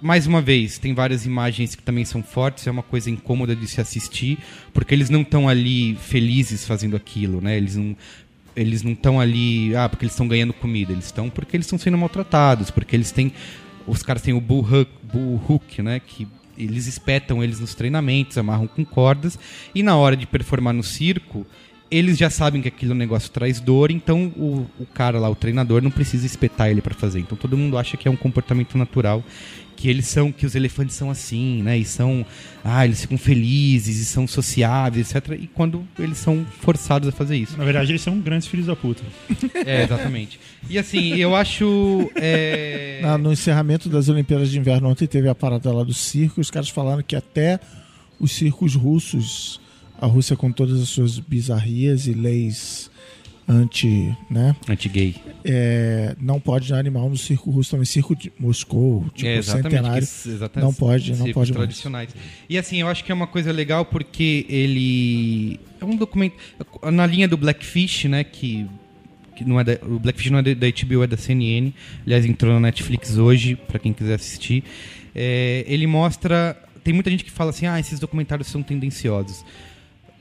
mais 0.00 0.26
uma 0.26 0.40
vez, 0.40 0.78
tem 0.78 0.94
várias 0.94 1.26
imagens 1.26 1.74
que 1.74 1.82
também 1.82 2.04
são 2.04 2.22
fortes, 2.22 2.66
é 2.66 2.70
uma 2.70 2.82
coisa 2.82 3.10
incômoda 3.10 3.54
de 3.54 3.66
se 3.66 3.80
assistir, 3.80 4.38
porque 4.72 4.94
eles 4.94 5.10
não 5.10 5.22
estão 5.22 5.48
ali 5.48 5.96
felizes 5.96 6.64
fazendo 6.64 6.96
aquilo, 6.96 7.40
né? 7.40 7.56
Eles 7.56 7.76
não 7.76 7.96
eles 8.60 8.82
não 8.82 8.92
estão 8.92 9.20
ali, 9.20 9.74
ah, 9.76 9.88
porque 9.88 10.04
eles 10.04 10.12
estão 10.12 10.26
ganhando 10.26 10.52
comida, 10.52 10.92
eles 10.92 11.06
estão 11.06 11.30
porque 11.30 11.56
eles 11.56 11.66
estão 11.66 11.78
sendo 11.78 11.96
maltratados, 11.96 12.70
porque 12.70 12.96
eles 12.96 13.12
têm 13.12 13.32
os 13.86 14.02
caras 14.02 14.20
têm 14.20 14.34
o 14.34 14.40
bull 14.40 14.60
hook, 14.60 14.90
bull 15.02 15.40
hook, 15.48 15.80
né, 15.80 16.00
que 16.04 16.26
eles 16.58 16.86
espetam 16.86 17.42
eles 17.42 17.60
nos 17.60 17.74
treinamentos, 17.74 18.36
amarram 18.36 18.66
com 18.66 18.84
cordas 18.84 19.38
e 19.74 19.82
na 19.82 19.96
hora 19.96 20.16
de 20.16 20.26
performar 20.26 20.74
no 20.74 20.82
circo, 20.82 21.46
eles 21.90 22.18
já 22.18 22.28
sabem 22.28 22.60
que 22.60 22.68
aquele 22.68 22.92
negócio 22.94 23.30
traz 23.30 23.60
dor, 23.60 23.90
então 23.90 24.26
o, 24.36 24.66
o 24.78 24.84
cara 24.86 25.18
lá, 25.18 25.30
o 25.30 25.34
treinador, 25.34 25.80
não 25.80 25.90
precisa 25.90 26.26
espetar 26.26 26.68
ele 26.68 26.82
pra 26.82 26.94
fazer. 26.94 27.20
Então 27.20 27.38
todo 27.38 27.56
mundo 27.56 27.78
acha 27.78 27.96
que 27.96 28.06
é 28.06 28.10
um 28.10 28.16
comportamento 28.16 28.76
natural, 28.76 29.24
que 29.80 29.88
eles 29.88 30.08
são, 30.08 30.32
que 30.32 30.44
os 30.44 30.56
elefantes 30.56 30.96
são 30.96 31.08
assim, 31.08 31.62
né? 31.62 31.78
E 31.78 31.84
são, 31.84 32.26
ah, 32.64 32.84
eles 32.84 33.00
ficam 33.00 33.16
felizes 33.16 33.96
e 34.00 34.04
são 34.04 34.26
sociáveis, 34.26 35.14
etc. 35.14 35.38
E 35.40 35.46
quando 35.46 35.86
eles 35.96 36.18
são 36.18 36.44
forçados 36.60 37.08
a 37.08 37.12
fazer 37.12 37.36
isso. 37.36 37.56
Na 37.56 37.64
verdade, 37.64 37.92
eles 37.92 38.02
são 38.02 38.18
grandes 38.18 38.48
filhos 38.48 38.66
da 38.66 38.74
puta. 38.74 39.04
É, 39.64 39.84
exatamente. 39.84 40.40
E 40.68 40.76
assim, 40.76 41.14
eu 41.14 41.36
acho. 41.36 42.10
é, 42.16 42.98
Na- 43.02 43.16
no 43.16 43.32
encerramento 43.32 43.88
das 43.88 44.08
Olimpíadas 44.08 44.50
de 44.50 44.58
Inverno 44.58 44.88
ontem 44.88 45.06
teve 45.06 45.28
a 45.28 45.34
parada 45.34 45.72
lá 45.72 45.84
do 45.84 45.94
circo, 45.94 46.40
os 46.40 46.50
caras 46.50 46.68
falaram 46.68 47.00
que 47.02 47.14
até 47.14 47.60
os 48.18 48.32
circos 48.32 48.74
russos, 48.74 49.60
a 50.00 50.06
Rússia 50.06 50.36
com 50.36 50.50
todas 50.50 50.82
as 50.82 50.88
suas 50.88 51.20
bizarrias 51.20 52.08
e 52.08 52.12
leis 52.14 52.90
anti, 53.48 54.14
né, 54.30 54.54
Anti-gay. 54.68 55.16
é, 55.44 56.14
não 56.20 56.38
pode 56.38 56.68
dar 56.68 56.78
animal 56.78 57.08
no 57.08 57.16
circo 57.16 57.50
russo 57.50 57.70
também, 57.70 57.84
circo 57.86 58.14
de 58.14 58.30
Moscou, 58.38 59.04
tipo 59.14 59.28
É, 59.28 59.40
centenário, 59.42 60.06
que- 60.06 60.28
exatamente, 60.28 60.64
não 60.66 60.74
pode, 60.74 61.10
não 61.12 61.18
pode 61.32 61.34
mais. 61.36 61.50
tradicionais. 61.50 62.10
E 62.48 62.58
assim, 62.58 62.76
eu 62.80 62.88
acho 62.88 63.02
que 63.04 63.10
é 63.10 63.14
uma 63.14 63.26
coisa 63.26 63.50
legal 63.50 63.84
porque 63.84 64.44
ele 64.48 65.58
é 65.80 65.84
um 65.84 65.96
documento 65.96 66.34
na 66.92 67.06
linha 67.06 67.26
do 67.26 67.36
Blackfish, 67.36 68.04
né, 68.04 68.22
que 68.24 68.66
que 69.36 69.44
não 69.44 69.60
é 69.60 69.62
da, 69.62 69.78
o 69.86 70.00
Blackfish 70.00 70.30
não 70.32 70.40
é 70.40 70.42
da, 70.42 70.52
da 70.52 70.66
HBO, 70.66 71.04
é 71.04 71.06
da 71.06 71.16
CNN. 71.16 71.72
Aliás, 72.04 72.26
entrou 72.26 72.52
na 72.54 72.58
Netflix 72.58 73.16
hoje 73.18 73.54
para 73.54 73.78
quem 73.78 73.92
quiser 73.92 74.14
assistir. 74.14 74.64
É, 75.14 75.64
ele 75.68 75.86
mostra, 75.86 76.60
tem 76.82 76.92
muita 76.92 77.08
gente 77.08 77.22
que 77.24 77.30
fala 77.30 77.50
assim: 77.50 77.64
"Ah, 77.66 77.78
esses 77.78 78.00
documentários 78.00 78.48
são 78.48 78.64
tendenciosos". 78.64 79.44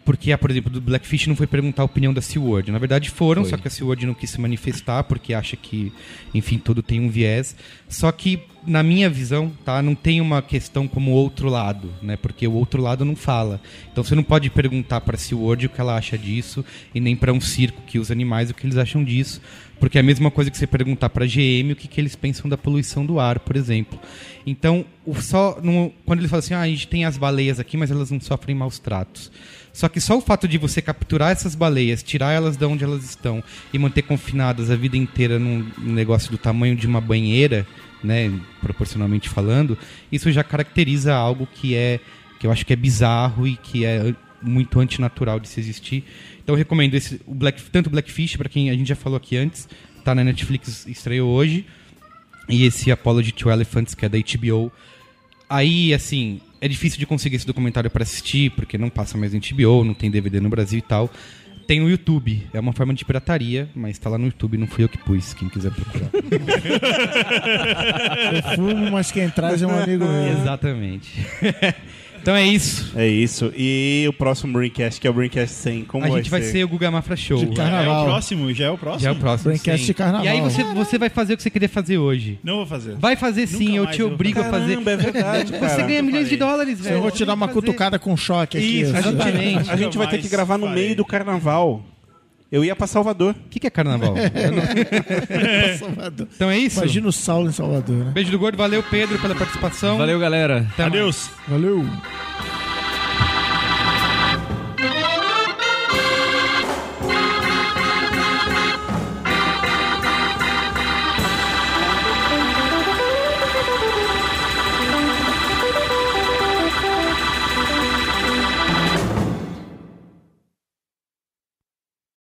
Porque, 0.08 0.32
ah, 0.32 0.38
por 0.38 0.50
exemplo, 0.50 0.72
do 0.72 0.80
Blackfish 0.80 1.28
não 1.28 1.36
foi 1.36 1.46
perguntar 1.48 1.82
a 1.82 1.86
opinião 1.86 2.14
da 2.14 2.22
SeaWorld. 2.22 2.72
Na 2.72 2.80
verdade 2.80 3.10
foram, 3.10 3.42
Foi. 3.44 3.50
só 3.52 3.58
que 3.58 3.68
a 3.68 3.70
SeaWorld 3.70 4.06
não 4.06 4.14
quis 4.14 4.30
se 4.30 4.40
manifestar, 4.40 5.04
porque 5.04 5.34
acha 5.34 5.58
que, 5.58 5.92
enfim, 6.34 6.58
tudo 6.58 6.82
tem 6.82 7.02
um 7.02 7.10
viés. 7.10 7.58
Só 7.90 8.10
que, 8.14 8.40
na 8.66 8.82
minha 8.82 9.10
visão, 9.10 9.52
tá, 9.66 9.82
não 9.82 9.94
tem 9.94 10.22
uma 10.22 10.42
questão 10.42 10.88
como 10.88 11.12
o 11.12 11.14
outro 11.14 11.50
lado, 11.50 11.92
né? 12.02 12.16
Porque 12.16 12.48
o 12.48 12.54
outro 12.54 12.82
lado 12.82 13.04
não 13.04 13.18
fala. 13.18 13.60
Então 13.92 14.02
você 14.02 14.16
não 14.16 14.24
pode 14.24 14.50
perguntar 14.50 15.02
para 15.02 15.18
a 15.18 15.20
SeaWorld 15.20 15.66
o 15.66 15.70
que 15.70 15.82
ela 15.82 15.98
acha 15.98 16.18
disso, 16.18 16.64
e 16.96 17.02
nem 17.02 17.14
para 17.14 17.34
um 17.34 17.42
circo 17.42 17.82
que 17.86 18.00
usa 18.00 18.14
animais 18.14 18.50
o 18.50 18.54
que 18.54 18.66
eles 18.66 18.78
acham 18.78 19.04
disso. 19.04 19.42
Porque 19.78 19.98
é 19.98 20.02
a 20.02 20.04
mesma 20.04 20.32
coisa 20.32 20.50
que 20.50 20.58
você 20.58 20.66
perguntar 20.66 21.10
para 21.10 21.26
a 21.26 21.28
GM 21.28 21.74
o 21.74 21.76
que, 21.76 21.90
que 21.90 22.00
eles 22.00 22.16
pensam 22.16 22.50
da 22.50 22.58
poluição 22.58 23.06
do 23.06 23.20
ar, 23.20 23.40
por 23.40 23.58
exemplo. 23.58 24.00
Então, 24.46 24.86
o 25.06 25.14
só 25.22 25.60
no- 25.62 25.92
quando 26.06 26.20
ele 26.20 26.30
fala 26.30 26.40
assim, 26.40 26.54
ah, 26.54 26.62
a 26.62 26.68
gente 26.68 26.88
tem 26.88 27.04
as 27.04 27.18
baleias 27.18 27.60
aqui, 27.60 27.76
mas 27.76 27.92
elas 27.92 28.10
não 28.10 28.22
sofrem 28.22 28.56
maus 28.56 28.80
tratos. 28.80 29.30
Só 29.78 29.88
que 29.88 30.02
só 30.02 30.18
o 30.18 30.22
fato 30.22 30.48
de 30.48 30.58
você 30.58 30.82
capturar 30.82 31.32
essas 31.32 31.54
baleias, 31.54 32.02
tirar 32.02 32.32
elas 32.32 32.58
de 32.58 32.66
onde 32.66 32.84
elas 32.84 33.04
estão 33.04 33.44
e 33.72 33.78
manter 33.78 34.02
confinadas 34.02 34.72
a 34.72 34.76
vida 34.76 34.98
inteira 34.98 35.38
num 35.38 35.72
negócio 35.78 36.32
do 36.32 36.38
tamanho 36.40 36.76
de 36.76 36.88
uma 36.88 37.00
banheira, 37.00 37.64
né, 38.04 38.34
proporcionalmente 38.60 39.30
falando, 39.30 39.78
isso 40.12 40.32
já 40.32 40.44
caracteriza 40.44 41.14
algo 41.14 41.46
que 41.46 41.76
é 41.76 42.00
que 42.40 42.48
eu 42.48 42.52
acho 42.52 42.66
que 42.66 42.74
é 42.74 42.76
bizarro 42.76 43.48
e 43.48 43.56
que 43.56 43.86
é 43.86 44.16
muito 44.42 44.80
antinatural 44.80 45.40
de 45.40 45.48
se 45.48 45.60
existir. 45.60 46.04
Então 46.44 46.56
eu 46.56 46.58
recomendo 46.58 46.96
esse, 46.96 47.22
o 47.28 47.36
Black, 47.36 47.62
tanto 47.70 47.88
Blackfish, 47.88 48.36
para 48.36 48.50
quem 48.50 48.72
a 48.72 48.74
gente 48.74 48.88
já 48.88 48.96
falou 48.96 49.18
aqui 49.18 49.38
antes, 49.38 49.70
tá 50.04 50.16
na 50.16 50.24
Netflix, 50.24 50.88
estreou 50.88 51.30
hoje, 51.30 51.68
e 52.50 52.66
esse 52.66 52.90
Apology 52.90 53.32
to 53.32 53.52
Elephants, 53.52 53.94
que 53.94 54.08
é 54.08 54.10
da 54.10 54.18
HBO. 54.18 54.72
Aí, 55.48 55.94
assim, 55.94 56.42
é 56.60 56.68
difícil 56.68 57.00
de 57.00 57.06
conseguir 57.06 57.36
esse 57.36 57.46
documentário 57.48 57.90
para 57.90 58.04
assistir, 58.04 58.52
porque 58.52 58.78
não 58.78 58.90
passa 58.90 59.18
mais 59.18 59.34
em 59.34 59.40
HBO, 59.40 59.84
não 59.84 59.94
tem 59.94 60.10
DVD 60.10 60.40
no 60.40 60.50
Brasil 60.50 60.80
e 60.80 60.82
tal. 60.82 61.10
Tem 61.68 61.82
no 61.82 61.90
YouTube, 61.90 62.48
é 62.54 62.60
uma 62.62 62.72
forma 62.72 62.94
de 62.94 63.04
pirataria, 63.04 63.68
mas 63.76 64.00
tá 64.00 64.10
lá 64.10 64.18
no 64.18 64.28
YouTube, 64.28 64.58
não 64.58 64.68
fui 64.68 64.86
eu 64.86 64.90
que 64.90 64.98
pus, 64.98 65.34
quem 65.34 65.50
quiser 65.50 65.72
procurar. 65.72 66.10
Eu 68.34 68.56
fumo, 68.56 68.92
mas 68.92 69.12
quem 69.12 69.30
traz 69.30 69.62
é 69.62 69.68
um 69.68 69.78
amigo 69.78 70.06
meu. 70.06 70.40
Exatamente. 70.40 71.12
então 72.28 72.36
é 72.36 72.46
isso. 72.46 72.92
É 72.94 73.08
isso. 73.08 73.54
E 73.56 74.06
o 74.10 74.12
próximo 74.12 74.52
Braincast, 74.52 75.00
que 75.00 75.08
é 75.08 75.10
o 75.10 75.14
Braincast 75.14 75.56
100, 75.56 75.86
como 75.86 76.04
a 76.04 76.10
vai 76.10 76.18
gente 76.18 76.30
vai 76.30 76.42
ser 76.42 76.62
o 76.62 76.68
Guga 76.68 76.92
Mafra 76.92 77.16
Show. 77.16 77.38
De 77.38 77.46
É 77.46 77.48
o 77.48 77.54
carnaval. 77.54 78.04
próximo? 78.04 78.54
Já 78.54 78.66
é 78.66 78.70
o 78.70 78.78
próximo? 78.78 79.02
Já 79.02 79.10
é 79.10 79.12
o 79.14 79.16
próximo. 79.16 79.44
Braincast 79.52 79.78
100. 79.78 79.86
de 79.86 79.94
carnaval. 79.94 80.26
E 80.26 80.28
aí 80.28 80.42
você, 80.42 80.62
você 80.66 80.98
vai 80.98 81.08
fazer 81.08 81.36
o 81.36 81.38
que 81.38 81.44
você 81.44 81.50
queria 81.50 81.70
fazer 81.70 81.98
hoje. 81.98 82.38
Não 82.44 82.58
vou 82.58 82.66
fazer. 82.66 82.98
Vai 82.98 83.16
fazer 83.16 83.48
sim, 83.48 83.68
Nunca 83.68 83.78
eu 83.78 83.84
mais 83.86 83.96
te 83.96 84.02
eu 84.02 84.08
vou 84.08 84.16
obrigo 84.16 84.42
a 84.42 84.44
fazer. 84.44 84.74
Caramba, 84.74 84.92
é 84.92 84.98
verdade, 84.98 85.52
cara. 85.58 85.70
Você 85.70 85.84
ganha 85.84 86.04
milhões 86.04 86.28
de 86.28 86.36
dólares, 86.36 86.82
velho. 86.82 86.98
Eu 86.98 87.02
vou 87.02 87.12
te 87.12 87.24
dar 87.24 87.34
uma 87.34 87.48
fazer. 87.48 87.62
cutucada 87.62 87.98
com 87.98 88.18
choque 88.18 88.58
aqui. 88.58 88.82
Isso, 88.82 88.94
assim. 88.94 89.08
exatamente. 89.08 89.72
A 89.72 89.78
gente 89.78 89.98
vai 89.98 90.10
ter 90.10 90.18
que 90.18 90.28
gravar 90.28 90.58
no 90.58 90.70
meio 90.70 90.98
do 90.98 91.06
carnaval. 91.06 91.82
Eu 92.52 92.64
ia 92.64 92.76
pra 92.76 92.88
Salvador. 92.88 93.36
O 93.46 93.50
que, 93.50 93.60
que 93.60 93.68
é 93.68 93.70
carnaval? 93.70 94.16
Eu 94.18 94.52
não- 94.52 95.78
Salvador. 95.78 96.28
Então 96.36 96.50
é 96.50 96.58
isso? 96.58 96.80
Imagina 96.80 97.08
o 97.08 97.12
Saulo 97.12 97.50
em 97.50 97.52
Salvador, 97.52 98.06
né? 98.06 98.12
Beijo 98.12 98.32
do 98.32 98.40
gordo, 98.40 98.58
valeu 98.58 98.82
Pedro 98.84 99.20
pela 99.20 99.36
participação. 99.36 99.98
Valeu, 99.98 100.18
galera. 100.20 100.66
Até 100.74 100.84
mais. 100.84 100.94
Adeus. 100.94 101.30
Valeu. 101.48 101.86